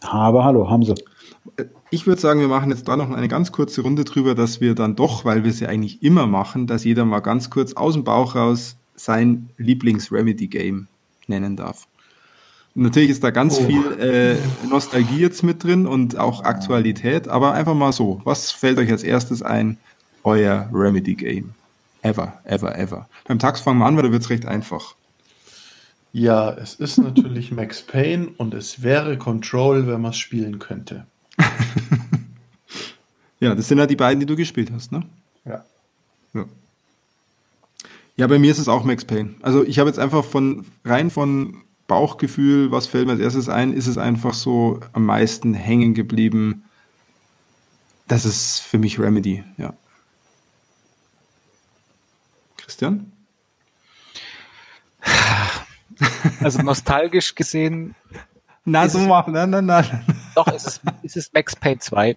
Aber 0.00 0.44
hallo, 0.44 0.70
haben 0.70 0.84
sie. 0.84 0.94
Äh, 1.56 1.64
ich 1.90 2.06
würde 2.06 2.20
sagen, 2.20 2.40
wir 2.40 2.48
machen 2.48 2.70
jetzt 2.70 2.86
da 2.86 2.96
noch 2.96 3.10
eine 3.10 3.28
ganz 3.28 3.52
kurze 3.52 3.80
Runde 3.80 4.04
drüber, 4.04 4.34
dass 4.34 4.60
wir 4.60 4.74
dann 4.74 4.94
doch, 4.94 5.24
weil 5.24 5.44
wir 5.44 5.52
sie 5.52 5.66
eigentlich 5.66 6.02
immer 6.02 6.26
machen, 6.26 6.66
dass 6.66 6.84
jeder 6.84 7.04
mal 7.04 7.20
ganz 7.20 7.50
kurz 7.50 7.72
aus 7.72 7.94
dem 7.94 8.04
Bauch 8.04 8.34
raus 8.34 8.76
sein 8.98 9.50
Lieblings-Remedy-Game 9.56 10.88
nennen 11.26 11.56
darf. 11.56 11.86
Natürlich 12.74 13.10
ist 13.10 13.24
da 13.24 13.30
ganz 13.30 13.58
oh. 13.58 13.66
viel 13.66 14.00
äh, 14.00 14.36
Nostalgie 14.68 15.18
jetzt 15.18 15.42
mit 15.42 15.64
drin 15.64 15.86
und 15.86 16.16
auch 16.16 16.44
Aktualität, 16.44 17.26
aber 17.28 17.52
einfach 17.52 17.74
mal 17.74 17.92
so. 17.92 18.20
Was 18.24 18.50
fällt 18.50 18.78
euch 18.78 18.90
als 18.90 19.02
erstes 19.02 19.42
ein? 19.42 19.78
Euer 20.22 20.68
Remedy-Game. 20.72 21.54
Ever, 22.02 22.40
ever, 22.44 22.78
ever. 22.78 23.08
Beim 23.26 23.38
Tax 23.38 23.60
fangen 23.60 23.78
wir 23.78 23.86
an, 23.86 23.96
weil 23.96 24.04
da 24.04 24.12
wird 24.12 24.22
es 24.22 24.30
recht 24.30 24.46
einfach. 24.46 24.94
Ja, 26.12 26.52
es 26.52 26.74
ist 26.74 26.98
natürlich 26.98 27.52
Max 27.52 27.82
Payne 27.82 28.28
und 28.36 28.54
es 28.54 28.82
wäre 28.82 29.18
Control, 29.18 29.86
wenn 29.86 30.00
man 30.00 30.12
es 30.12 30.18
spielen 30.18 30.58
könnte. 30.58 31.06
ja, 33.40 33.54
das 33.54 33.68
sind 33.68 33.78
ja 33.78 33.86
die 33.86 33.96
beiden, 33.96 34.20
die 34.20 34.26
du 34.26 34.36
gespielt 34.36 34.70
hast, 34.72 34.90
ne? 34.90 35.02
Ja. 35.44 35.64
ja. 36.34 36.44
Ja, 38.18 38.26
bei 38.26 38.40
mir 38.40 38.50
ist 38.50 38.58
es 38.58 38.66
auch 38.66 38.82
Max 38.82 39.04
Payne. 39.04 39.36
Also 39.42 39.64
ich 39.64 39.78
habe 39.78 39.88
jetzt 39.88 40.00
einfach 40.00 40.24
von 40.24 40.66
rein 40.84 41.08
von 41.08 41.62
Bauchgefühl, 41.86 42.72
was 42.72 42.88
fällt 42.88 43.06
mir 43.06 43.12
als 43.12 43.20
erstes 43.20 43.48
ein, 43.48 43.72
ist 43.72 43.86
es 43.86 43.96
einfach 43.96 44.34
so 44.34 44.80
am 44.92 45.06
meisten 45.06 45.54
hängen 45.54 45.94
geblieben. 45.94 46.64
Das 48.08 48.24
ist 48.24 48.58
für 48.58 48.76
mich 48.76 48.98
Remedy, 48.98 49.44
ja. 49.56 49.72
Christian? 52.56 53.12
Also 56.40 56.60
nostalgisch 56.62 57.36
gesehen. 57.36 57.94
Na, 58.64 58.88
so 58.88 58.98
machen, 58.98 59.32
nein, 59.32 59.50
nein, 59.50 59.66
nein. 59.66 60.04
Doch, 60.34 60.48
es 60.48 60.66
ist, 60.66 60.80
es 61.04 61.14
ist 61.14 61.34
Max 61.34 61.54
Payne 61.54 61.78
2. 61.78 62.16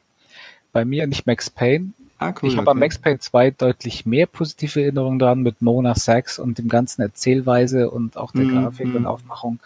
Bei 0.72 0.84
mir 0.84 1.06
nicht 1.06 1.28
Max 1.28 1.52
Payne. 1.52 1.94
Ah, 2.22 2.36
cool, 2.42 2.50
ich 2.50 2.56
habe 2.56 2.68
okay. 2.68 2.76
an 2.76 2.80
Max 2.80 3.00
Payne 3.00 3.18
2 3.18 3.50
deutlich 3.52 4.06
mehr 4.06 4.28
positive 4.28 4.80
Erinnerungen 4.80 5.18
dran 5.18 5.42
mit 5.42 5.64
Mona 5.64 5.96
Sachs 5.96 6.38
und 6.38 6.60
dem 6.60 6.70
ganzen 6.70 7.02
Erzählweise 7.02 7.90
und 7.90 8.16
auch 8.16 8.32
der 8.32 8.44
Mhm, 8.44 8.52
Grafik 8.64 8.88
mhm. 8.88 8.96
und 8.98 9.06
Aufmachung. 9.08 9.60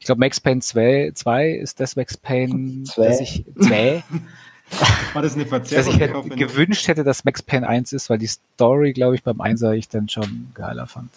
Ich 0.00 0.06
glaube, 0.06 0.18
Max 0.18 0.40
Payne 0.40 0.60
2, 0.60 1.12
2 1.14 1.50
ist 1.50 1.78
das 1.78 1.94
Max 1.94 2.16
Payne, 2.16 2.82
Zwei. 2.82 3.06
das 3.06 3.20
ich, 3.20 3.44
2, 3.60 4.02
War 5.12 5.22
das 5.22 5.34
eine 5.34 5.44
dass 5.44 5.50
Verzerrung? 5.50 5.94
ich 5.94 6.00
hätte, 6.00 6.22
gewünscht 6.36 6.88
hätte, 6.88 7.04
dass 7.04 7.24
Max 7.24 7.42
Payne 7.42 7.68
1 7.68 7.92
ist, 7.92 8.10
weil 8.10 8.18
die 8.18 8.26
Story, 8.26 8.92
glaube 8.92 9.14
ich, 9.14 9.22
beim 9.22 9.40
1er 9.40 9.72
ich 9.72 9.88
dann 9.88 10.08
schon 10.08 10.48
geiler 10.54 10.86
fand. 10.88 11.10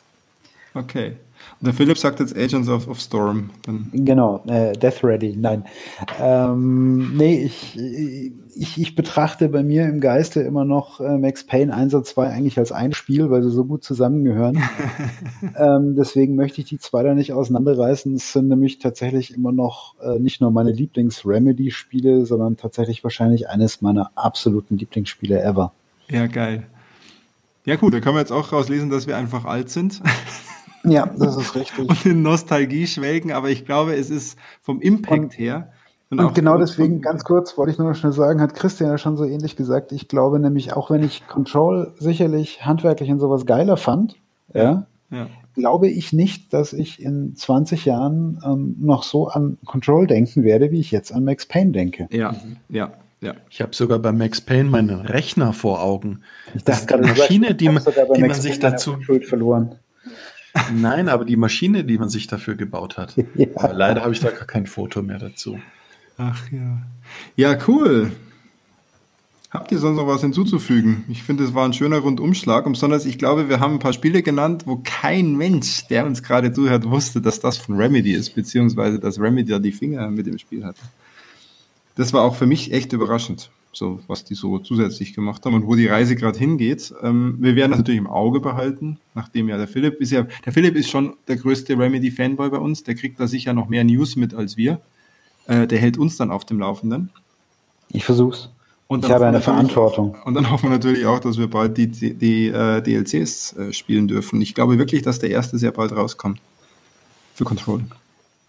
Okay. 0.76 1.18
Und 1.60 1.68
der 1.68 1.73
Philipp 1.73 1.98
sagt 1.98 2.19
jetzt 2.19 2.36
Agents 2.36 2.69
of, 2.69 2.88
of 2.88 2.99
Storm. 2.99 3.49
Dann, 3.64 3.90
Genau, 3.94 4.44
äh, 4.48 4.73
Death 4.73 5.03
Ready, 5.03 5.36
nein. 5.38 5.65
Ähm, 6.19 7.15
nee, 7.18 7.44
ich, 7.44 7.78
ich, 8.56 8.82
ich 8.82 8.95
betrachte 8.95 9.49
bei 9.49 9.64
mir 9.64 9.86
im 9.86 9.99
Geiste 9.99 10.41
immer 10.41 10.65
noch 10.65 10.99
äh, 10.99 11.18
Max 11.18 11.45
Payne 11.45 11.73
1 11.73 11.94
und 11.94 12.06
2 12.06 12.28
eigentlich 12.28 12.57
als 12.57 12.72
ein 12.72 12.94
Spiel, 12.94 13.30
weil 13.30 13.44
sie 13.44 13.52
so 13.52 13.65
gut 13.65 13.84
zusammengehören. 13.84 14.61
ähm, 15.57 15.95
deswegen 15.95 16.36
möchte 16.36 16.61
ich 16.61 16.68
die 16.68 16.80
zwei 16.80 17.03
da 17.03 17.14
nicht 17.14 17.34
auseinanderreißen. 17.34 18.15
Es 18.15 18.34
sind 18.34 18.48
nämlich 18.48 18.80
tatsächlich 18.80 19.34
immer 19.34 19.52
noch 19.52 19.95
äh, 20.02 20.19
nicht 20.19 20.41
nur 20.41 20.52
meine 20.52 20.72
Lieblings-Remedy-Spiele, 20.72 22.26
sondern 22.26 22.57
tatsächlich 22.57 23.03
wahrscheinlich 23.03 23.49
eines 23.49 23.82
meiner 23.82 24.11
absoluten 24.15 24.78
Lieblingsspiele 24.78 25.41
ever. 25.41 25.73
ja, 26.10 26.28
geil. 26.28 26.68
Ja, 27.64 27.76
gut, 27.76 27.94
da 27.94 27.99
können 27.99 28.15
wir 28.15 28.22
jetzt 28.22 28.32
auch 28.32 28.52
rauslesen, 28.52 28.90
dass 28.90 29.06
wir 29.06 29.18
einfach 29.18 29.45
alt 29.45 29.69
sind 29.69 30.02
Ja, 30.84 31.06
das 31.18 31.36
ist 31.38 31.56
richtig. 31.56 31.90
und 31.90 32.06
in 32.06 32.22
Nostalgie 32.22 32.88
schwelgen, 32.88 33.32
aber 33.32 33.49
ich 33.49 33.66
glaube, 33.66 33.95
es 33.95 34.10
ist 34.10 34.38
vom 34.62 34.82
Impact 34.82 35.20
Und- 35.24 35.38
her. 35.40 35.72
Und 36.10 36.20
auch 36.20 36.34
genau 36.34 36.58
deswegen, 36.58 36.99
ganz 36.99 37.24
kurz, 37.24 37.58
wollte 37.58 37.72
ich 37.72 37.78
nur 37.78 37.88
noch 37.88 37.95
schnell 37.95 38.12
sagen, 38.12 38.41
hat 38.41 38.53
Christian 38.53 38.90
ja 38.90 38.98
schon 38.98 39.16
so 39.16 39.24
ähnlich 39.24 39.56
gesagt. 39.56 39.94
Ich 39.94 40.10
glaube 40.10 40.40
nämlich, 40.40 40.74
auch 40.74 40.90
wenn 40.91 41.03
ich 41.03 41.26
Control 41.26 41.94
sicherlich 41.99 42.66
handwerklich 42.66 43.10
und 43.10 43.20
sowas 43.22 43.45
geiler 43.45 43.78
fand, 43.78 44.18
ja, 44.53 44.88
Ja. 45.10 45.28
glaube 45.56 45.88
ich 45.88 46.12
nicht, 46.12 46.52
dass 46.53 46.74
ich 46.74 47.02
in 47.02 47.34
20 47.38 47.86
Jahren 47.86 48.41
ähm, 48.45 48.76
noch 48.82 49.03
so 49.03 49.30
an 49.30 49.58
Control 49.64 50.06
denken 50.06 50.44
werde, 50.44 50.72
wie 50.72 50.82
ich 50.82 50.91
jetzt 50.91 51.14
an 51.14 51.24
Max 51.24 51.45
Payne 51.45 51.72
denke. 51.72 52.10
Ja, 52.12 52.36
ja, 52.68 52.91
ja. 53.22 53.36
Ich 53.49 53.62
habe 53.62 53.74
sogar 53.74 53.99
bei 53.99 54.12
Max 54.12 54.41
Payne 54.41 54.70
meinen 54.70 54.90
Rechner 54.99 55.53
vor 55.53 55.82
Augen. 55.82 56.24
Ich 56.53 56.66
Das 56.66 56.82
ist 56.82 56.90
die 56.90 56.98
Maschine, 56.98 57.56
die 57.56 57.70
man, 57.70 57.82
die 58.18 58.22
man 58.22 58.34
sich 58.34 58.60
dazu. 58.60 58.98
Verloren. 59.30 59.76
Nein, 60.73 61.10
aber 61.10 61.26
die 61.26 61.38
Maschine, 61.38 61.84
die 61.84 61.98
man 61.98 62.10
sich 62.10 62.28
dafür 62.28 62.56
gebaut 62.56 62.98
hat. 62.98 63.15
Ja. 63.36 63.72
Leider 63.72 64.02
habe 64.02 64.14
ich 64.14 64.19
da 64.19 64.30
gar 64.32 64.45
kein 64.45 64.68
Foto 64.68 65.02
mehr 65.02 65.18
dazu. 65.18 65.60
Ach 66.18 66.52
ja. 66.52 66.82
Ja, 67.36 67.57
cool. 67.68 68.11
Habt 69.52 69.72
ihr 69.72 69.80
sonst 69.80 69.98
noch 69.98 70.07
was 70.07 70.22
hinzuzufügen? 70.22 71.03
Ich 71.10 71.23
finde, 71.23 71.44
es 71.44 71.53
war 71.53 71.65
ein 71.65 71.73
schöner 71.73 71.98
Rundumschlag. 71.98 72.65
Und 72.65 72.73
besonders, 72.73 73.06
ich 73.06 73.18
glaube, 73.18 73.49
wir 73.49 73.60
haben 73.60 73.73
ein 73.73 73.80
paar 73.80 73.91
Spiele 73.91 74.23
genannt, 74.23 74.64
wo 74.65 74.82
kein 74.82 75.36
Mensch, 75.36 75.88
der 75.88 76.06
uns 76.06 76.23
gerade 76.23 76.53
zuhört, 76.53 76.90
wusste, 76.90 77.22
dass 77.22 77.41
das 77.41 77.57
von 77.57 77.76
Remedy 77.76 78.14
ist, 78.14 78.34
beziehungsweise 78.34 78.98
dass 78.98 79.19
Remedy 79.19 79.52
da 79.52 79.60
die 79.60 79.73
Finger 79.73 80.10
mit 80.10 80.26
dem 80.26 80.38
Spiel 80.38 80.64
hatte. 80.64 80.82
Das 81.95 82.14
war 82.14 82.23
auch 82.23 82.36
für 82.36 82.45
mich 82.45 82.72
echt 82.72 82.94
überraschend, 82.94 83.52
so 83.73 83.99
was 84.07 84.23
die 84.23 84.35
so 84.35 84.60
zusätzlich 84.60 85.14
gemacht 85.14 85.45
haben 85.45 85.53
und 85.53 85.65
wo 85.65 85.76
die 85.76 85.88
Reise 85.88 86.15
gerade 86.15 86.38
hingeht. 86.38 86.93
Ähm, 87.02 87.38
wir 87.39 87.56
werden 87.56 87.72
das 87.72 87.80
natürlich 87.80 87.99
im 87.99 88.07
Auge 88.07 88.39
behalten, 88.39 88.99
nachdem 89.15 89.49
ja 89.49 89.57
der 89.57 89.68
Philipp 89.68 90.02
ist 90.02 90.11
ja, 90.11 90.27
der 90.45 90.53
Philipp 90.53 90.76
ist 90.76 90.89
schon 90.89 91.15
der 91.27 91.38
größte 91.38 91.77
Remedy-Fanboy 91.77 92.49
bei 92.49 92.57
uns, 92.57 92.84
der 92.84 92.95
kriegt 92.95 93.19
da 93.19 93.27
sicher 93.27 93.53
noch 93.53 93.69
mehr 93.69 93.84
News 93.84 94.15
mit 94.15 94.34
als 94.34 94.57
wir. 94.57 94.81
Äh, 95.48 95.68
der 95.68 95.80
hält 95.80 95.98
uns 95.98 96.18
dann 96.18 96.31
auf 96.31 96.45
dem 96.45 96.60
Laufenden. 96.60 97.10
Ich 97.89 98.06
versuch's. 98.06 98.49
Und 98.88 99.06
Ich 99.06 99.11
habe 99.11 99.26
eine 99.26 99.39
Verantwortung. 99.39 100.18
Und 100.26 100.34
dann 100.34 100.52
hoffen 100.52 100.65
wir 100.65 100.72
natürlich 100.72 101.06
auch, 101.06 101.19
dass 101.19 101.38
wir 101.38 101.49
bald 101.49 101.77
die, 101.77 101.88
die, 101.88 102.14
die 102.14 102.48
äh, 102.48 102.81
DLCs 102.81 103.53
äh, 103.53 103.73
spielen 103.73 104.10
dürfen. 104.10 104.41
Ich 104.41 104.53
glaube 104.53 104.77
wirklich, 104.77 105.02
dass 105.02 105.19
der 105.19 105.30
erste 105.30 105.57
sehr 105.57 105.72
bald 105.72 105.93
rauskommt. 105.93 106.41
Für 107.34 107.45
Control. 107.45 107.85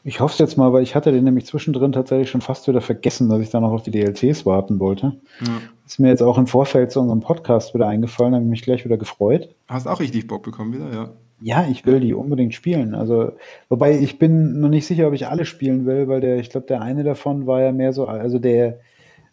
Ich 0.04 0.20
hoffe 0.20 0.32
es 0.32 0.38
jetzt 0.38 0.58
mal, 0.58 0.72
weil 0.72 0.82
ich 0.82 0.94
hatte 0.94 1.12
den 1.12 1.24
nämlich 1.24 1.46
zwischendrin 1.46 1.92
tatsächlich 1.92 2.28
schon 2.28 2.40
fast 2.40 2.66
wieder 2.66 2.80
vergessen, 2.80 3.28
dass 3.28 3.40
ich 3.40 3.50
da 3.50 3.60
noch 3.60 3.70
auf 3.70 3.82
die 3.82 3.92
DLCs 3.92 4.44
warten 4.44 4.80
wollte. 4.80 5.16
Ja. 5.40 5.60
Ist 5.86 6.00
mir 6.00 6.08
jetzt 6.08 6.22
auch 6.22 6.38
im 6.38 6.46
Vorfeld 6.46 6.90
zu 6.90 7.00
unserem 7.00 7.20
Podcast 7.20 7.74
wieder 7.74 7.86
eingefallen, 7.86 8.34
habe 8.34 8.44
mich 8.44 8.62
gleich 8.62 8.84
wieder 8.84 8.96
gefreut. 8.96 9.54
Hast 9.68 9.86
auch 9.86 10.00
richtig 10.00 10.26
Bock 10.26 10.42
bekommen 10.42 10.72
wieder, 10.72 10.92
ja. 10.92 11.10
Ja, 11.40 11.66
ich 11.68 11.84
will 11.86 12.00
die 12.00 12.14
unbedingt 12.14 12.54
spielen. 12.54 12.94
Also, 12.94 13.32
wobei 13.68 13.98
ich 13.98 14.18
bin 14.18 14.60
noch 14.60 14.68
nicht 14.68 14.86
sicher, 14.86 15.08
ob 15.08 15.14
ich 15.14 15.26
alle 15.26 15.44
spielen 15.44 15.86
will, 15.86 16.08
weil 16.08 16.20
der, 16.20 16.38
ich 16.38 16.50
glaube, 16.50 16.66
der 16.66 16.82
eine 16.82 17.02
davon 17.02 17.46
war 17.46 17.60
ja 17.60 17.72
mehr 17.72 17.92
so, 17.92 18.06
also 18.06 18.38
der 18.38 18.78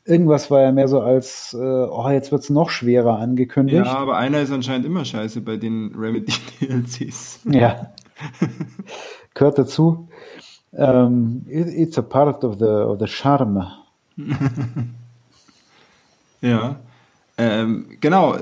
irgendwas 0.05 0.49
war 0.49 0.61
ja 0.61 0.71
mehr 0.71 0.87
so 0.87 1.01
als, 1.01 1.53
äh, 1.53 1.57
oh, 1.57 2.09
jetzt 2.09 2.31
wird's 2.31 2.49
noch 2.49 2.69
schwerer 2.71 3.19
angekündigt. 3.19 3.85
Ja, 3.85 3.97
aber 3.97 4.17
einer 4.17 4.41
ist 4.41 4.51
anscheinend 4.51 4.85
immer 4.85 5.05
scheiße 5.05 5.41
bei 5.41 5.57
den 5.57 5.93
Remedy 5.95 6.33
DLCs. 6.61 7.41
Ja. 7.45 7.93
Gehört 9.33 9.57
dazu. 9.57 10.08
Ähm, 10.73 11.45
it, 11.47 11.67
it's 11.67 11.97
a 11.97 12.01
part 12.01 12.43
of 12.43 12.59
the, 12.59 12.65
of 12.65 12.99
the 12.99 13.07
charm. 13.07 13.63
Ja. 16.41 16.77
Ähm, 17.37 17.85
genau. 17.99 18.35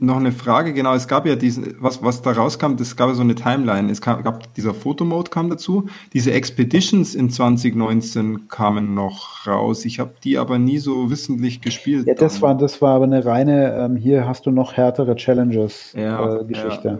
Noch 0.00 0.16
eine 0.16 0.32
Frage, 0.32 0.74
genau, 0.74 0.92
es 0.94 1.06
gab 1.06 1.24
ja 1.24 1.36
diesen, 1.36 1.76
was, 1.78 2.02
was 2.02 2.20
da 2.20 2.32
rauskam, 2.32 2.72
es 2.80 2.96
gab 2.96 3.08
ja 3.08 3.14
so 3.14 3.22
eine 3.22 3.36
Timeline, 3.36 3.90
es 3.90 4.00
kam, 4.00 4.24
gab, 4.24 4.52
dieser 4.54 4.74
Fotomode 4.74 5.30
kam 5.30 5.48
dazu, 5.48 5.86
diese 6.12 6.32
Expeditions 6.32 7.14
in 7.14 7.30
2019 7.30 8.48
kamen 8.48 8.94
noch 8.94 9.46
raus, 9.46 9.84
ich 9.84 10.00
habe 10.00 10.14
die 10.24 10.36
aber 10.36 10.58
nie 10.58 10.78
so 10.78 11.10
wissentlich 11.10 11.60
gespielt. 11.60 12.08
Ja, 12.08 12.14
das 12.14 12.34
dann. 12.34 12.42
war, 12.42 12.54
das 12.56 12.82
war 12.82 12.96
aber 12.96 13.04
eine 13.04 13.24
reine, 13.24 13.72
ähm, 13.76 13.94
hier 13.96 14.26
hast 14.26 14.46
du 14.46 14.50
noch 14.50 14.72
härtere 14.72 15.14
Challenges 15.14 15.92
Ja, 15.96 16.40
äh, 16.40 16.44
Geschichte. 16.44 16.88
ja. 16.88 16.98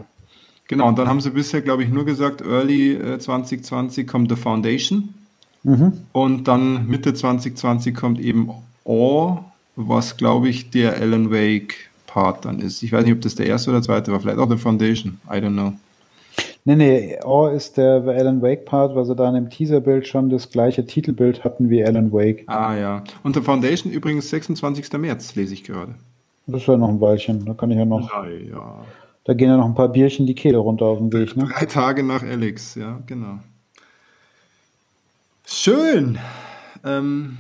Genau, 0.69 0.89
und 0.89 0.99
dann 0.99 1.09
haben 1.09 1.21
sie 1.21 1.31
bisher, 1.31 1.61
glaube 1.61 1.83
ich, 1.83 1.91
nur 1.91 2.05
gesagt, 2.05 2.41
Early 2.41 2.93
äh, 2.95 3.19
2020 3.19 4.07
kommt 4.07 4.31
The 4.31 4.37
Foundation 4.37 5.15
Mhm. 5.67 5.93
und 6.13 6.47
dann 6.47 6.87
Mitte 6.89 7.15
2020 7.15 7.95
kommt 7.95 8.21
eben 8.21 8.51
Awe, 8.85 9.39
was, 9.77 10.17
glaube 10.19 10.49
ich, 10.51 10.71
der 10.71 11.01
Alan 11.01 11.31
Wake 11.31 11.75
Part 12.07 12.45
dann 12.45 12.61
ist. 12.61 12.83
Ich 12.83 12.93
weiß 12.93 13.05
nicht, 13.05 13.15
ob 13.15 13.23
das 13.23 13.35
der 13.35 13.47
erste 13.47 13.71
oder 13.71 13.81
zweite 13.83 14.13
war, 14.13 14.21
vielleicht 14.21 14.39
auch 14.39 14.51
The 14.51 14.59
Foundation, 14.59 15.19
I 15.27 15.37
don't 15.37 15.53
know. 15.53 15.73
Nee, 16.67 16.77
nee, 16.77 17.19
Or 17.25 17.53
ist 17.53 17.77
der 17.77 18.03
Alan 18.07 18.41
Wake 18.43 18.65
Part, 18.67 18.95
weil 18.95 19.05
sie 19.05 19.15
da 19.17 19.29
in 19.29 19.35
dem 19.35 19.51
Teaserbild 19.51 20.07
schon 20.07 20.31
das 20.31 20.51
gleiche 20.51 20.87
Titelbild 20.87 21.45
hatten 21.45 21.69
wie 21.71 21.85
Alan 21.85 22.13
Wake. 22.13 22.45
Ah 22.47 22.75
ja, 22.77 23.05
und 23.23 23.35
The 23.35 23.43
Foundation 23.43 23.93
übrigens 23.93 24.31
26. 24.31 24.93
März, 24.99 25.35
lese 25.35 25.55
ich 25.55 25.65
gerade. 25.65 25.95
Das 26.47 26.61
ist 26.63 26.67
ja 26.69 26.77
noch 26.77 26.89
ein 26.89 27.01
Weilchen, 27.01 27.45
da 27.47 27.55
kann 27.55 27.71
ich 27.71 27.79
ja 27.79 27.85
noch, 27.87 28.09
Drei, 28.11 28.49
ja. 28.51 28.85
Da 29.25 29.35
gehen 29.35 29.49
ja 29.49 29.57
noch 29.57 29.65
ein 29.67 29.75
paar 29.75 29.89
Bierchen 29.89 30.27
die 30.27 30.35
Kehle 30.35 30.59
runter 30.59 30.85
auf 30.87 30.99
dem 30.99 31.13
Weg, 31.13 31.37
ne? 31.37 31.49
Drei 31.53 31.67
Tage 31.67 32.03
nach 32.03 32.23
Alex, 32.23 32.75
ja, 32.75 33.01
genau. 33.07 33.39
Schön. 35.47 36.19
Ähm, 36.85 37.39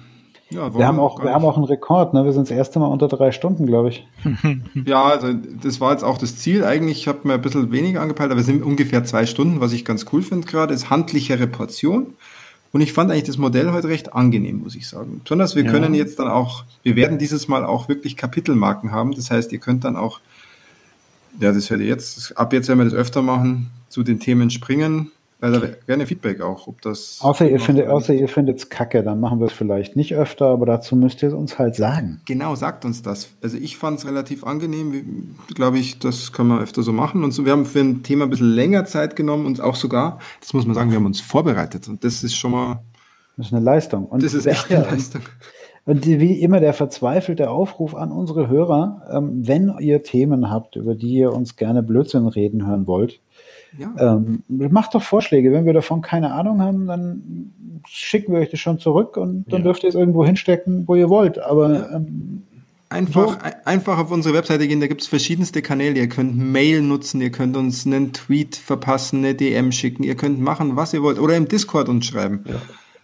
ja, 0.50 0.74
Wir 0.74 0.86
haben 0.86 0.98
auch, 1.00 1.22
wir 1.22 1.32
haben 1.32 1.44
auch 1.44 1.56
einen 1.56 1.64
Rekord, 1.64 2.14
ne? 2.14 2.24
Wir 2.24 2.32
sind 2.32 2.48
das 2.48 2.56
erste 2.56 2.78
Mal 2.78 2.86
unter 2.86 3.08
drei 3.08 3.32
Stunden, 3.32 3.66
glaube 3.66 3.88
ich. 3.88 4.06
Ja, 4.86 5.04
also 5.04 5.32
das 5.32 5.80
war 5.80 5.92
jetzt 5.92 6.04
auch 6.04 6.18
das 6.18 6.36
Ziel. 6.36 6.64
Eigentlich 6.64 6.98
ich 6.98 7.08
habe 7.08 7.20
mir 7.24 7.34
ein 7.34 7.42
bisschen 7.42 7.72
weniger 7.72 8.02
angepeilt, 8.02 8.30
aber 8.30 8.38
wir 8.40 8.44
sind 8.44 8.62
ungefähr 8.62 9.04
zwei 9.04 9.26
Stunden, 9.26 9.60
was 9.60 9.72
ich 9.72 9.84
ganz 9.84 10.06
cool 10.12 10.22
finde 10.22 10.46
gerade, 10.46 10.74
ist 10.74 10.90
handlichere 10.90 11.46
Portion. 11.46 12.08
Und 12.72 12.80
ich 12.80 12.92
fand 12.92 13.10
eigentlich 13.10 13.24
das 13.24 13.38
Modell 13.38 13.72
heute 13.72 13.88
recht 13.88 14.14
angenehm, 14.14 14.62
muss 14.62 14.74
ich 14.74 14.88
sagen. 14.88 15.20
Besonders 15.22 15.54
wir 15.54 15.64
Ja. 15.64 15.70
können 15.70 15.94
jetzt 15.94 16.18
dann 16.18 16.28
auch, 16.28 16.64
wir 16.82 16.96
werden 16.96 17.18
dieses 17.18 17.46
Mal 17.48 17.64
auch 17.64 17.88
wirklich 17.88 18.16
Kapitelmarken 18.16 18.90
haben. 18.90 19.12
Das 19.14 19.30
heißt, 19.30 19.52
ihr 19.52 19.60
könnt 19.60 19.84
dann 19.84 19.96
auch, 19.96 20.20
ja, 21.40 21.52
das 21.52 21.70
werde 21.70 21.82
ich 21.82 21.88
jetzt, 21.88 22.36
ab 22.36 22.52
jetzt 22.52 22.68
werden 22.68 22.78
wir 22.78 22.84
das 22.84 22.94
öfter 22.94 23.22
machen, 23.22 23.70
zu 23.88 24.02
den 24.02 24.20
Themen 24.20 24.50
springen. 24.50 25.10
Wäre 25.40 25.76
gerne 25.86 26.06
Feedback 26.06 26.40
auch, 26.40 26.68
ob 26.68 26.80
das. 26.80 27.18
Außer 27.20 27.48
ihr 27.50 27.60
findet, 27.60 27.88
außer 27.88 28.14
ihr 28.14 28.28
findet 28.28 28.58
es 28.58 28.68
kacke, 28.70 29.02
dann 29.02 29.20
machen 29.20 29.40
wir 29.40 29.46
es 29.46 29.52
vielleicht 29.52 29.94
nicht 29.94 30.14
öfter, 30.14 30.46
aber 30.46 30.64
dazu 30.64 30.96
müsst 30.96 31.22
ihr 31.22 31.28
es 31.28 31.34
uns 31.34 31.58
halt 31.58 31.74
sagen. 31.74 32.22
Genau, 32.24 32.54
sagt 32.54 32.86
uns 32.86 33.02
das. 33.02 33.28
Also 33.42 33.58
ich 33.58 33.76
fand 33.76 33.98
es 33.98 34.06
relativ 34.06 34.44
angenehm. 34.44 35.36
Glaube 35.54 35.78
ich, 35.78 35.98
das 35.98 36.32
können 36.32 36.48
wir 36.48 36.60
öfter 36.60 36.82
so 36.82 36.92
machen. 36.92 37.24
Und 37.24 37.32
so, 37.32 37.44
wir 37.44 37.52
haben 37.52 37.66
für 37.66 37.80
ein 37.80 38.02
Thema 38.02 38.24
ein 38.24 38.30
bisschen 38.30 38.54
länger 38.54 38.86
Zeit 38.86 39.16
genommen 39.16 39.44
und 39.44 39.60
auch 39.60 39.74
sogar, 39.76 40.18
das 40.40 40.54
muss 40.54 40.64
man 40.64 40.74
sagen, 40.74 40.90
wir 40.90 40.96
haben 40.96 41.06
uns 41.06 41.20
vorbereitet. 41.20 41.88
Und 41.88 42.04
das 42.04 42.24
ist 42.24 42.36
schon 42.36 42.52
mal, 42.52 42.82
Das 43.36 43.48
ist 43.48 43.52
eine 43.52 43.62
Leistung. 43.62 44.06
Und 44.06 44.22
das 44.22 44.32
ist 44.32 44.46
echt 44.46 44.70
eine 44.70 44.84
Leistung. 44.90 45.22
Und 45.86 46.06
wie 46.06 46.40
immer 46.40 46.60
der 46.60 46.72
verzweifelte 46.72 47.50
Aufruf 47.50 47.94
an 47.94 48.10
unsere 48.10 48.48
Hörer, 48.48 49.02
ähm, 49.12 49.46
wenn 49.46 49.70
ihr 49.80 50.02
Themen 50.02 50.50
habt, 50.50 50.76
über 50.76 50.94
die 50.94 51.12
ihr 51.14 51.32
uns 51.32 51.56
gerne 51.56 51.82
Blödsinn 51.82 52.26
reden 52.26 52.66
hören 52.66 52.86
wollt, 52.86 53.20
Ja. 53.78 53.92
ähm, 54.16 54.42
macht 54.48 54.94
doch 54.94 55.02
Vorschläge. 55.02 55.52
Wenn 55.52 55.66
wir 55.66 55.74
davon 55.74 56.00
keine 56.00 56.32
Ahnung 56.32 56.62
haben, 56.62 56.86
dann 56.86 57.50
schicken 57.86 58.32
wir 58.32 58.40
euch 58.40 58.50
das 58.50 58.60
schon 58.60 58.78
zurück 58.78 59.16
und 59.18 59.44
dann 59.52 59.60
Ja. 59.60 59.64
dürft 59.64 59.82
ihr 59.82 59.90
es 59.90 59.94
irgendwo 59.94 60.24
hinstecken, 60.24 60.84
wo 60.86 60.94
ihr 60.94 61.10
wollt. 61.10 61.38
Aber 61.38 61.90
ähm, 61.92 62.42
Einfach, 62.90 63.42
ein, 63.42 63.52
einfach 63.64 63.98
auf 63.98 64.12
unsere 64.12 64.34
Webseite 64.36 64.68
gehen, 64.68 64.80
da 64.80 64.86
gibt 64.86 65.00
es 65.02 65.08
verschiedenste 65.08 65.62
Kanäle. 65.62 65.98
Ihr 65.98 66.08
könnt 66.08 66.38
Mail 66.38 66.80
nutzen, 66.80 67.20
ihr 67.20 67.30
könnt 67.30 67.56
uns 67.56 67.84
einen 67.84 68.12
Tweet 68.12 68.54
verpassen, 68.56 69.18
eine 69.18 69.34
DM 69.34 69.72
schicken, 69.72 70.04
ihr 70.04 70.14
könnt 70.14 70.38
machen, 70.40 70.76
was 70.76 70.94
ihr 70.94 71.02
wollt. 71.02 71.18
Oder 71.18 71.36
im 71.36 71.48
Discord 71.48 71.88
uns 71.88 72.06
schreiben. 72.06 72.44
Ja. 72.46 72.54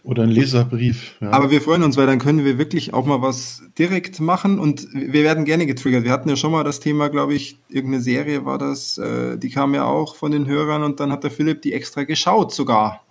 Oder 0.03 0.23
ein 0.23 0.29
Leserbrief. 0.29 1.15
Ja. 1.21 1.29
Aber 1.29 1.51
wir 1.51 1.61
freuen 1.61 1.83
uns, 1.83 1.95
weil 1.95 2.07
dann 2.07 2.17
können 2.17 2.43
wir 2.43 2.57
wirklich 2.57 2.93
auch 2.93 3.05
mal 3.05 3.21
was 3.21 3.61
direkt 3.77 4.19
machen 4.19 4.57
und 4.57 4.87
wir 4.93 5.23
werden 5.23 5.45
gerne 5.45 5.67
getriggert. 5.67 6.03
Wir 6.03 6.11
hatten 6.11 6.27
ja 6.27 6.35
schon 6.35 6.51
mal 6.51 6.63
das 6.63 6.79
Thema, 6.79 7.09
glaube 7.09 7.35
ich, 7.35 7.59
irgendeine 7.69 8.01
Serie 8.01 8.43
war 8.43 8.57
das, 8.57 8.97
äh, 8.97 9.37
die 9.37 9.49
kam 9.49 9.75
ja 9.75 9.85
auch 9.85 10.15
von 10.15 10.31
den 10.31 10.47
Hörern 10.47 10.81
und 10.81 10.99
dann 10.99 11.11
hat 11.11 11.23
der 11.23 11.29
Philipp 11.29 11.61
die 11.61 11.73
extra 11.73 12.03
geschaut 12.03 12.51
sogar. 12.51 13.01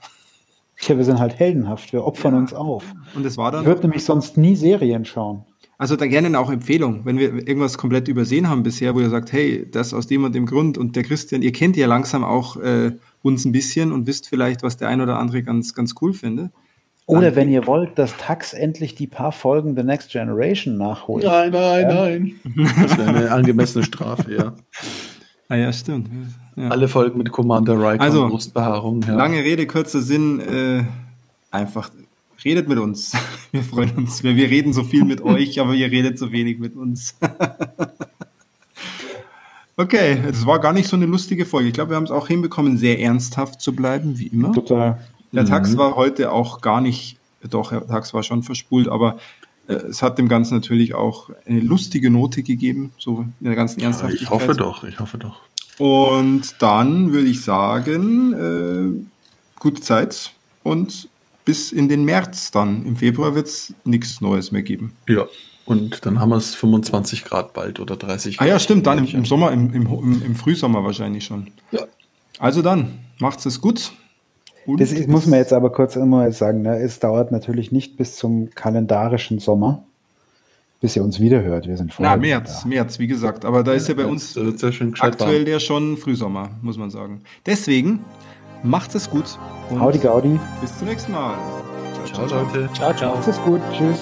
Tja, 0.80 0.96
wir 0.96 1.04
sind 1.04 1.20
halt 1.20 1.38
heldenhaft, 1.38 1.92
wir 1.92 2.04
opfern 2.04 2.34
ja. 2.34 2.40
uns 2.40 2.54
auf. 2.54 2.84
Und 3.14 3.24
es 3.24 3.36
war 3.36 3.52
dann. 3.52 3.60
Ich 3.62 3.66
würde 3.66 3.82
nämlich 3.82 4.04
sonst 4.04 4.36
nie 4.36 4.56
Serien 4.56 5.04
schauen. 5.04 5.44
Also 5.78 5.96
da 5.96 6.06
gerne 6.06 6.38
auch 6.38 6.50
Empfehlung, 6.50 7.06
wenn 7.06 7.18
wir 7.18 7.32
irgendwas 7.48 7.78
komplett 7.78 8.08
übersehen 8.08 8.48
haben 8.48 8.62
bisher, 8.62 8.94
wo 8.94 9.00
ihr 9.00 9.08
sagt, 9.08 9.32
hey, 9.32 9.66
das 9.70 9.94
aus 9.94 10.06
dem 10.06 10.24
und 10.24 10.34
dem 10.34 10.44
Grund 10.44 10.76
und 10.76 10.94
der 10.94 11.04
Christian, 11.04 11.40
ihr 11.40 11.52
kennt 11.52 11.76
ja 11.76 11.86
langsam 11.86 12.22
auch 12.22 12.56
äh, 12.56 12.92
uns 13.22 13.44
ein 13.46 13.52
bisschen 13.52 13.92
und 13.92 14.06
wisst 14.06 14.28
vielleicht, 14.28 14.62
was 14.62 14.76
der 14.76 14.88
ein 14.88 15.00
oder 15.00 15.18
andere 15.18 15.42
ganz, 15.42 15.74
ganz 15.74 15.94
cool 16.02 16.12
findet. 16.12 16.50
Oder 17.18 17.36
wenn 17.36 17.48
ihr 17.48 17.66
wollt, 17.66 17.98
dass 17.98 18.16
Tax 18.16 18.52
endlich 18.52 18.94
die 18.94 19.06
paar 19.06 19.32
Folgen 19.32 19.76
The 19.76 19.82
Next 19.82 20.10
Generation 20.10 20.76
nachholt. 20.76 21.24
Nein, 21.24 21.50
nein, 21.50 21.82
ja. 21.82 21.94
nein. 21.94 22.32
Das 22.82 22.98
wäre 22.98 23.08
eine 23.08 23.30
angemessene 23.32 23.84
Strafe, 23.84 24.34
ja. 24.34 24.52
Ah 25.48 25.56
ja, 25.56 25.72
stimmt. 25.72 26.08
Ja. 26.56 26.68
Alle 26.68 26.88
Folgen 26.88 27.18
mit 27.18 27.32
Commander 27.32 27.74
Riker 27.74 28.00
also, 28.00 28.28
Brustbehaarung. 28.28 29.02
Ja. 29.02 29.14
Lange 29.14 29.38
Rede, 29.38 29.66
kurzer 29.66 30.00
Sinn. 30.00 30.40
Äh, 30.40 30.84
einfach 31.50 31.90
redet 32.44 32.68
mit 32.68 32.78
uns. 32.78 33.12
Wir 33.50 33.62
freuen 33.62 33.96
uns. 33.96 34.22
Wir, 34.22 34.36
wir 34.36 34.48
reden 34.48 34.72
so 34.72 34.84
viel 34.84 35.04
mit 35.04 35.20
euch, 35.22 35.58
aber 35.58 35.74
ihr 35.74 35.90
redet 35.90 36.18
so 36.20 36.30
wenig 36.30 36.60
mit 36.60 36.76
uns. 36.76 37.16
okay, 39.76 40.18
es 40.28 40.46
war 40.46 40.60
gar 40.60 40.72
nicht 40.72 40.88
so 40.88 40.94
eine 40.94 41.06
lustige 41.06 41.44
Folge. 41.44 41.66
Ich 41.66 41.74
glaube, 41.74 41.90
wir 41.90 41.96
haben 41.96 42.04
es 42.04 42.12
auch 42.12 42.28
hinbekommen, 42.28 42.76
sehr 42.76 43.00
ernsthaft 43.00 43.60
zu 43.60 43.74
bleiben, 43.74 44.20
wie 44.20 44.28
immer. 44.28 44.52
Total. 44.52 45.00
Der 45.32 45.44
Tax 45.44 45.70
mhm. 45.72 45.78
war 45.78 45.96
heute 45.96 46.32
auch 46.32 46.60
gar 46.60 46.80
nicht, 46.80 47.18
doch, 47.48 47.70
der 47.70 47.86
Tax 47.86 48.12
war 48.14 48.22
schon 48.22 48.42
verspult, 48.42 48.88
aber 48.88 49.18
äh, 49.68 49.74
es 49.74 50.02
hat 50.02 50.18
dem 50.18 50.28
Ganzen 50.28 50.54
natürlich 50.54 50.94
auch 50.94 51.30
eine 51.46 51.60
lustige 51.60 52.10
Note 52.10 52.42
gegeben, 52.42 52.92
so 52.98 53.26
in 53.40 53.46
der 53.46 53.54
ganzen 53.54 53.80
Ernsthaftigkeit. 53.80 54.22
Ich 54.22 54.30
hoffe 54.30 54.54
doch, 54.54 54.84
ich 54.84 54.98
hoffe 54.98 55.18
doch. 55.18 55.40
Und 55.78 56.56
dann 56.58 57.12
würde 57.12 57.28
ich 57.28 57.42
sagen, 57.42 58.34
äh, 58.34 59.06
gute 59.58 59.80
Zeit 59.80 60.32
und 60.62 61.08
bis 61.44 61.72
in 61.72 61.88
den 61.88 62.04
März 62.04 62.50
dann. 62.50 62.84
Im 62.84 62.96
Februar 62.96 63.34
wird 63.34 63.46
es 63.46 63.74
nichts 63.84 64.20
Neues 64.20 64.52
mehr 64.52 64.62
geben. 64.62 64.92
Ja. 65.08 65.26
Und 65.64 66.04
dann 66.04 66.20
haben 66.20 66.30
wir 66.30 66.36
es 66.36 66.54
25 66.54 67.24
Grad 67.24 67.52
bald 67.54 67.80
oder 67.80 67.96
30 67.96 68.36
Grad. 68.36 68.46
Ah 68.46 68.50
ja, 68.50 68.58
stimmt, 68.58 68.86
dann 68.86 68.98
im, 68.98 69.06
im 69.06 69.24
Sommer, 69.24 69.52
im, 69.52 69.72
im, 69.72 70.22
im, 70.22 70.34
Frühsommer 70.34 70.84
wahrscheinlich 70.84 71.24
schon. 71.24 71.48
Ja. 71.70 71.82
Also 72.38 72.60
dann, 72.60 72.98
macht's 73.18 73.46
es 73.46 73.60
gut. 73.60 73.92
Und 74.66 74.80
das 74.80 74.94
muss 75.06 75.26
man 75.26 75.38
jetzt 75.38 75.52
aber 75.52 75.70
kurz 75.70 75.96
immer 75.96 76.30
sagen, 76.32 76.62
ne? 76.62 76.78
es 76.78 76.98
dauert 76.98 77.32
natürlich 77.32 77.72
nicht 77.72 77.96
bis 77.96 78.16
zum 78.16 78.50
kalendarischen 78.54 79.38
Sommer, 79.38 79.84
bis 80.80 80.96
ihr 80.96 81.02
uns 81.02 81.20
wiederhört. 81.20 81.66
Wir 81.66 81.76
sind 81.76 81.92
vorher. 81.92 82.16
Na, 82.16 82.20
März, 82.20 82.62
da. 82.62 82.68
März, 82.68 82.98
wie 82.98 83.06
gesagt. 83.06 83.44
Aber 83.44 83.62
da 83.62 83.72
ist 83.72 83.88
ja 83.88 83.94
bei 83.94 84.06
uns 84.06 84.34
ja 84.34 84.42
aktuell 85.00 85.44
der 85.44 85.60
schon 85.60 85.96
Frühsommer, 85.96 86.50
muss 86.62 86.78
man 86.78 86.90
sagen. 86.90 87.22
Deswegen 87.46 88.04
macht 88.62 88.94
es 88.94 89.08
gut. 89.10 89.38
Howdy 89.70 89.98
Gaudi. 89.98 90.38
Bis 90.60 90.76
zum 90.78 90.88
nächsten 90.88 91.12
Mal. 91.12 91.36
Ciao, 92.12 92.26
ciao, 92.26 92.42
Leute. 92.42 92.68
Ciao, 92.74 92.94
ciao. 92.94 93.14
Macht 93.14 93.28
es 93.28 93.40
gut. 93.42 93.60
Tschüss. 93.72 93.98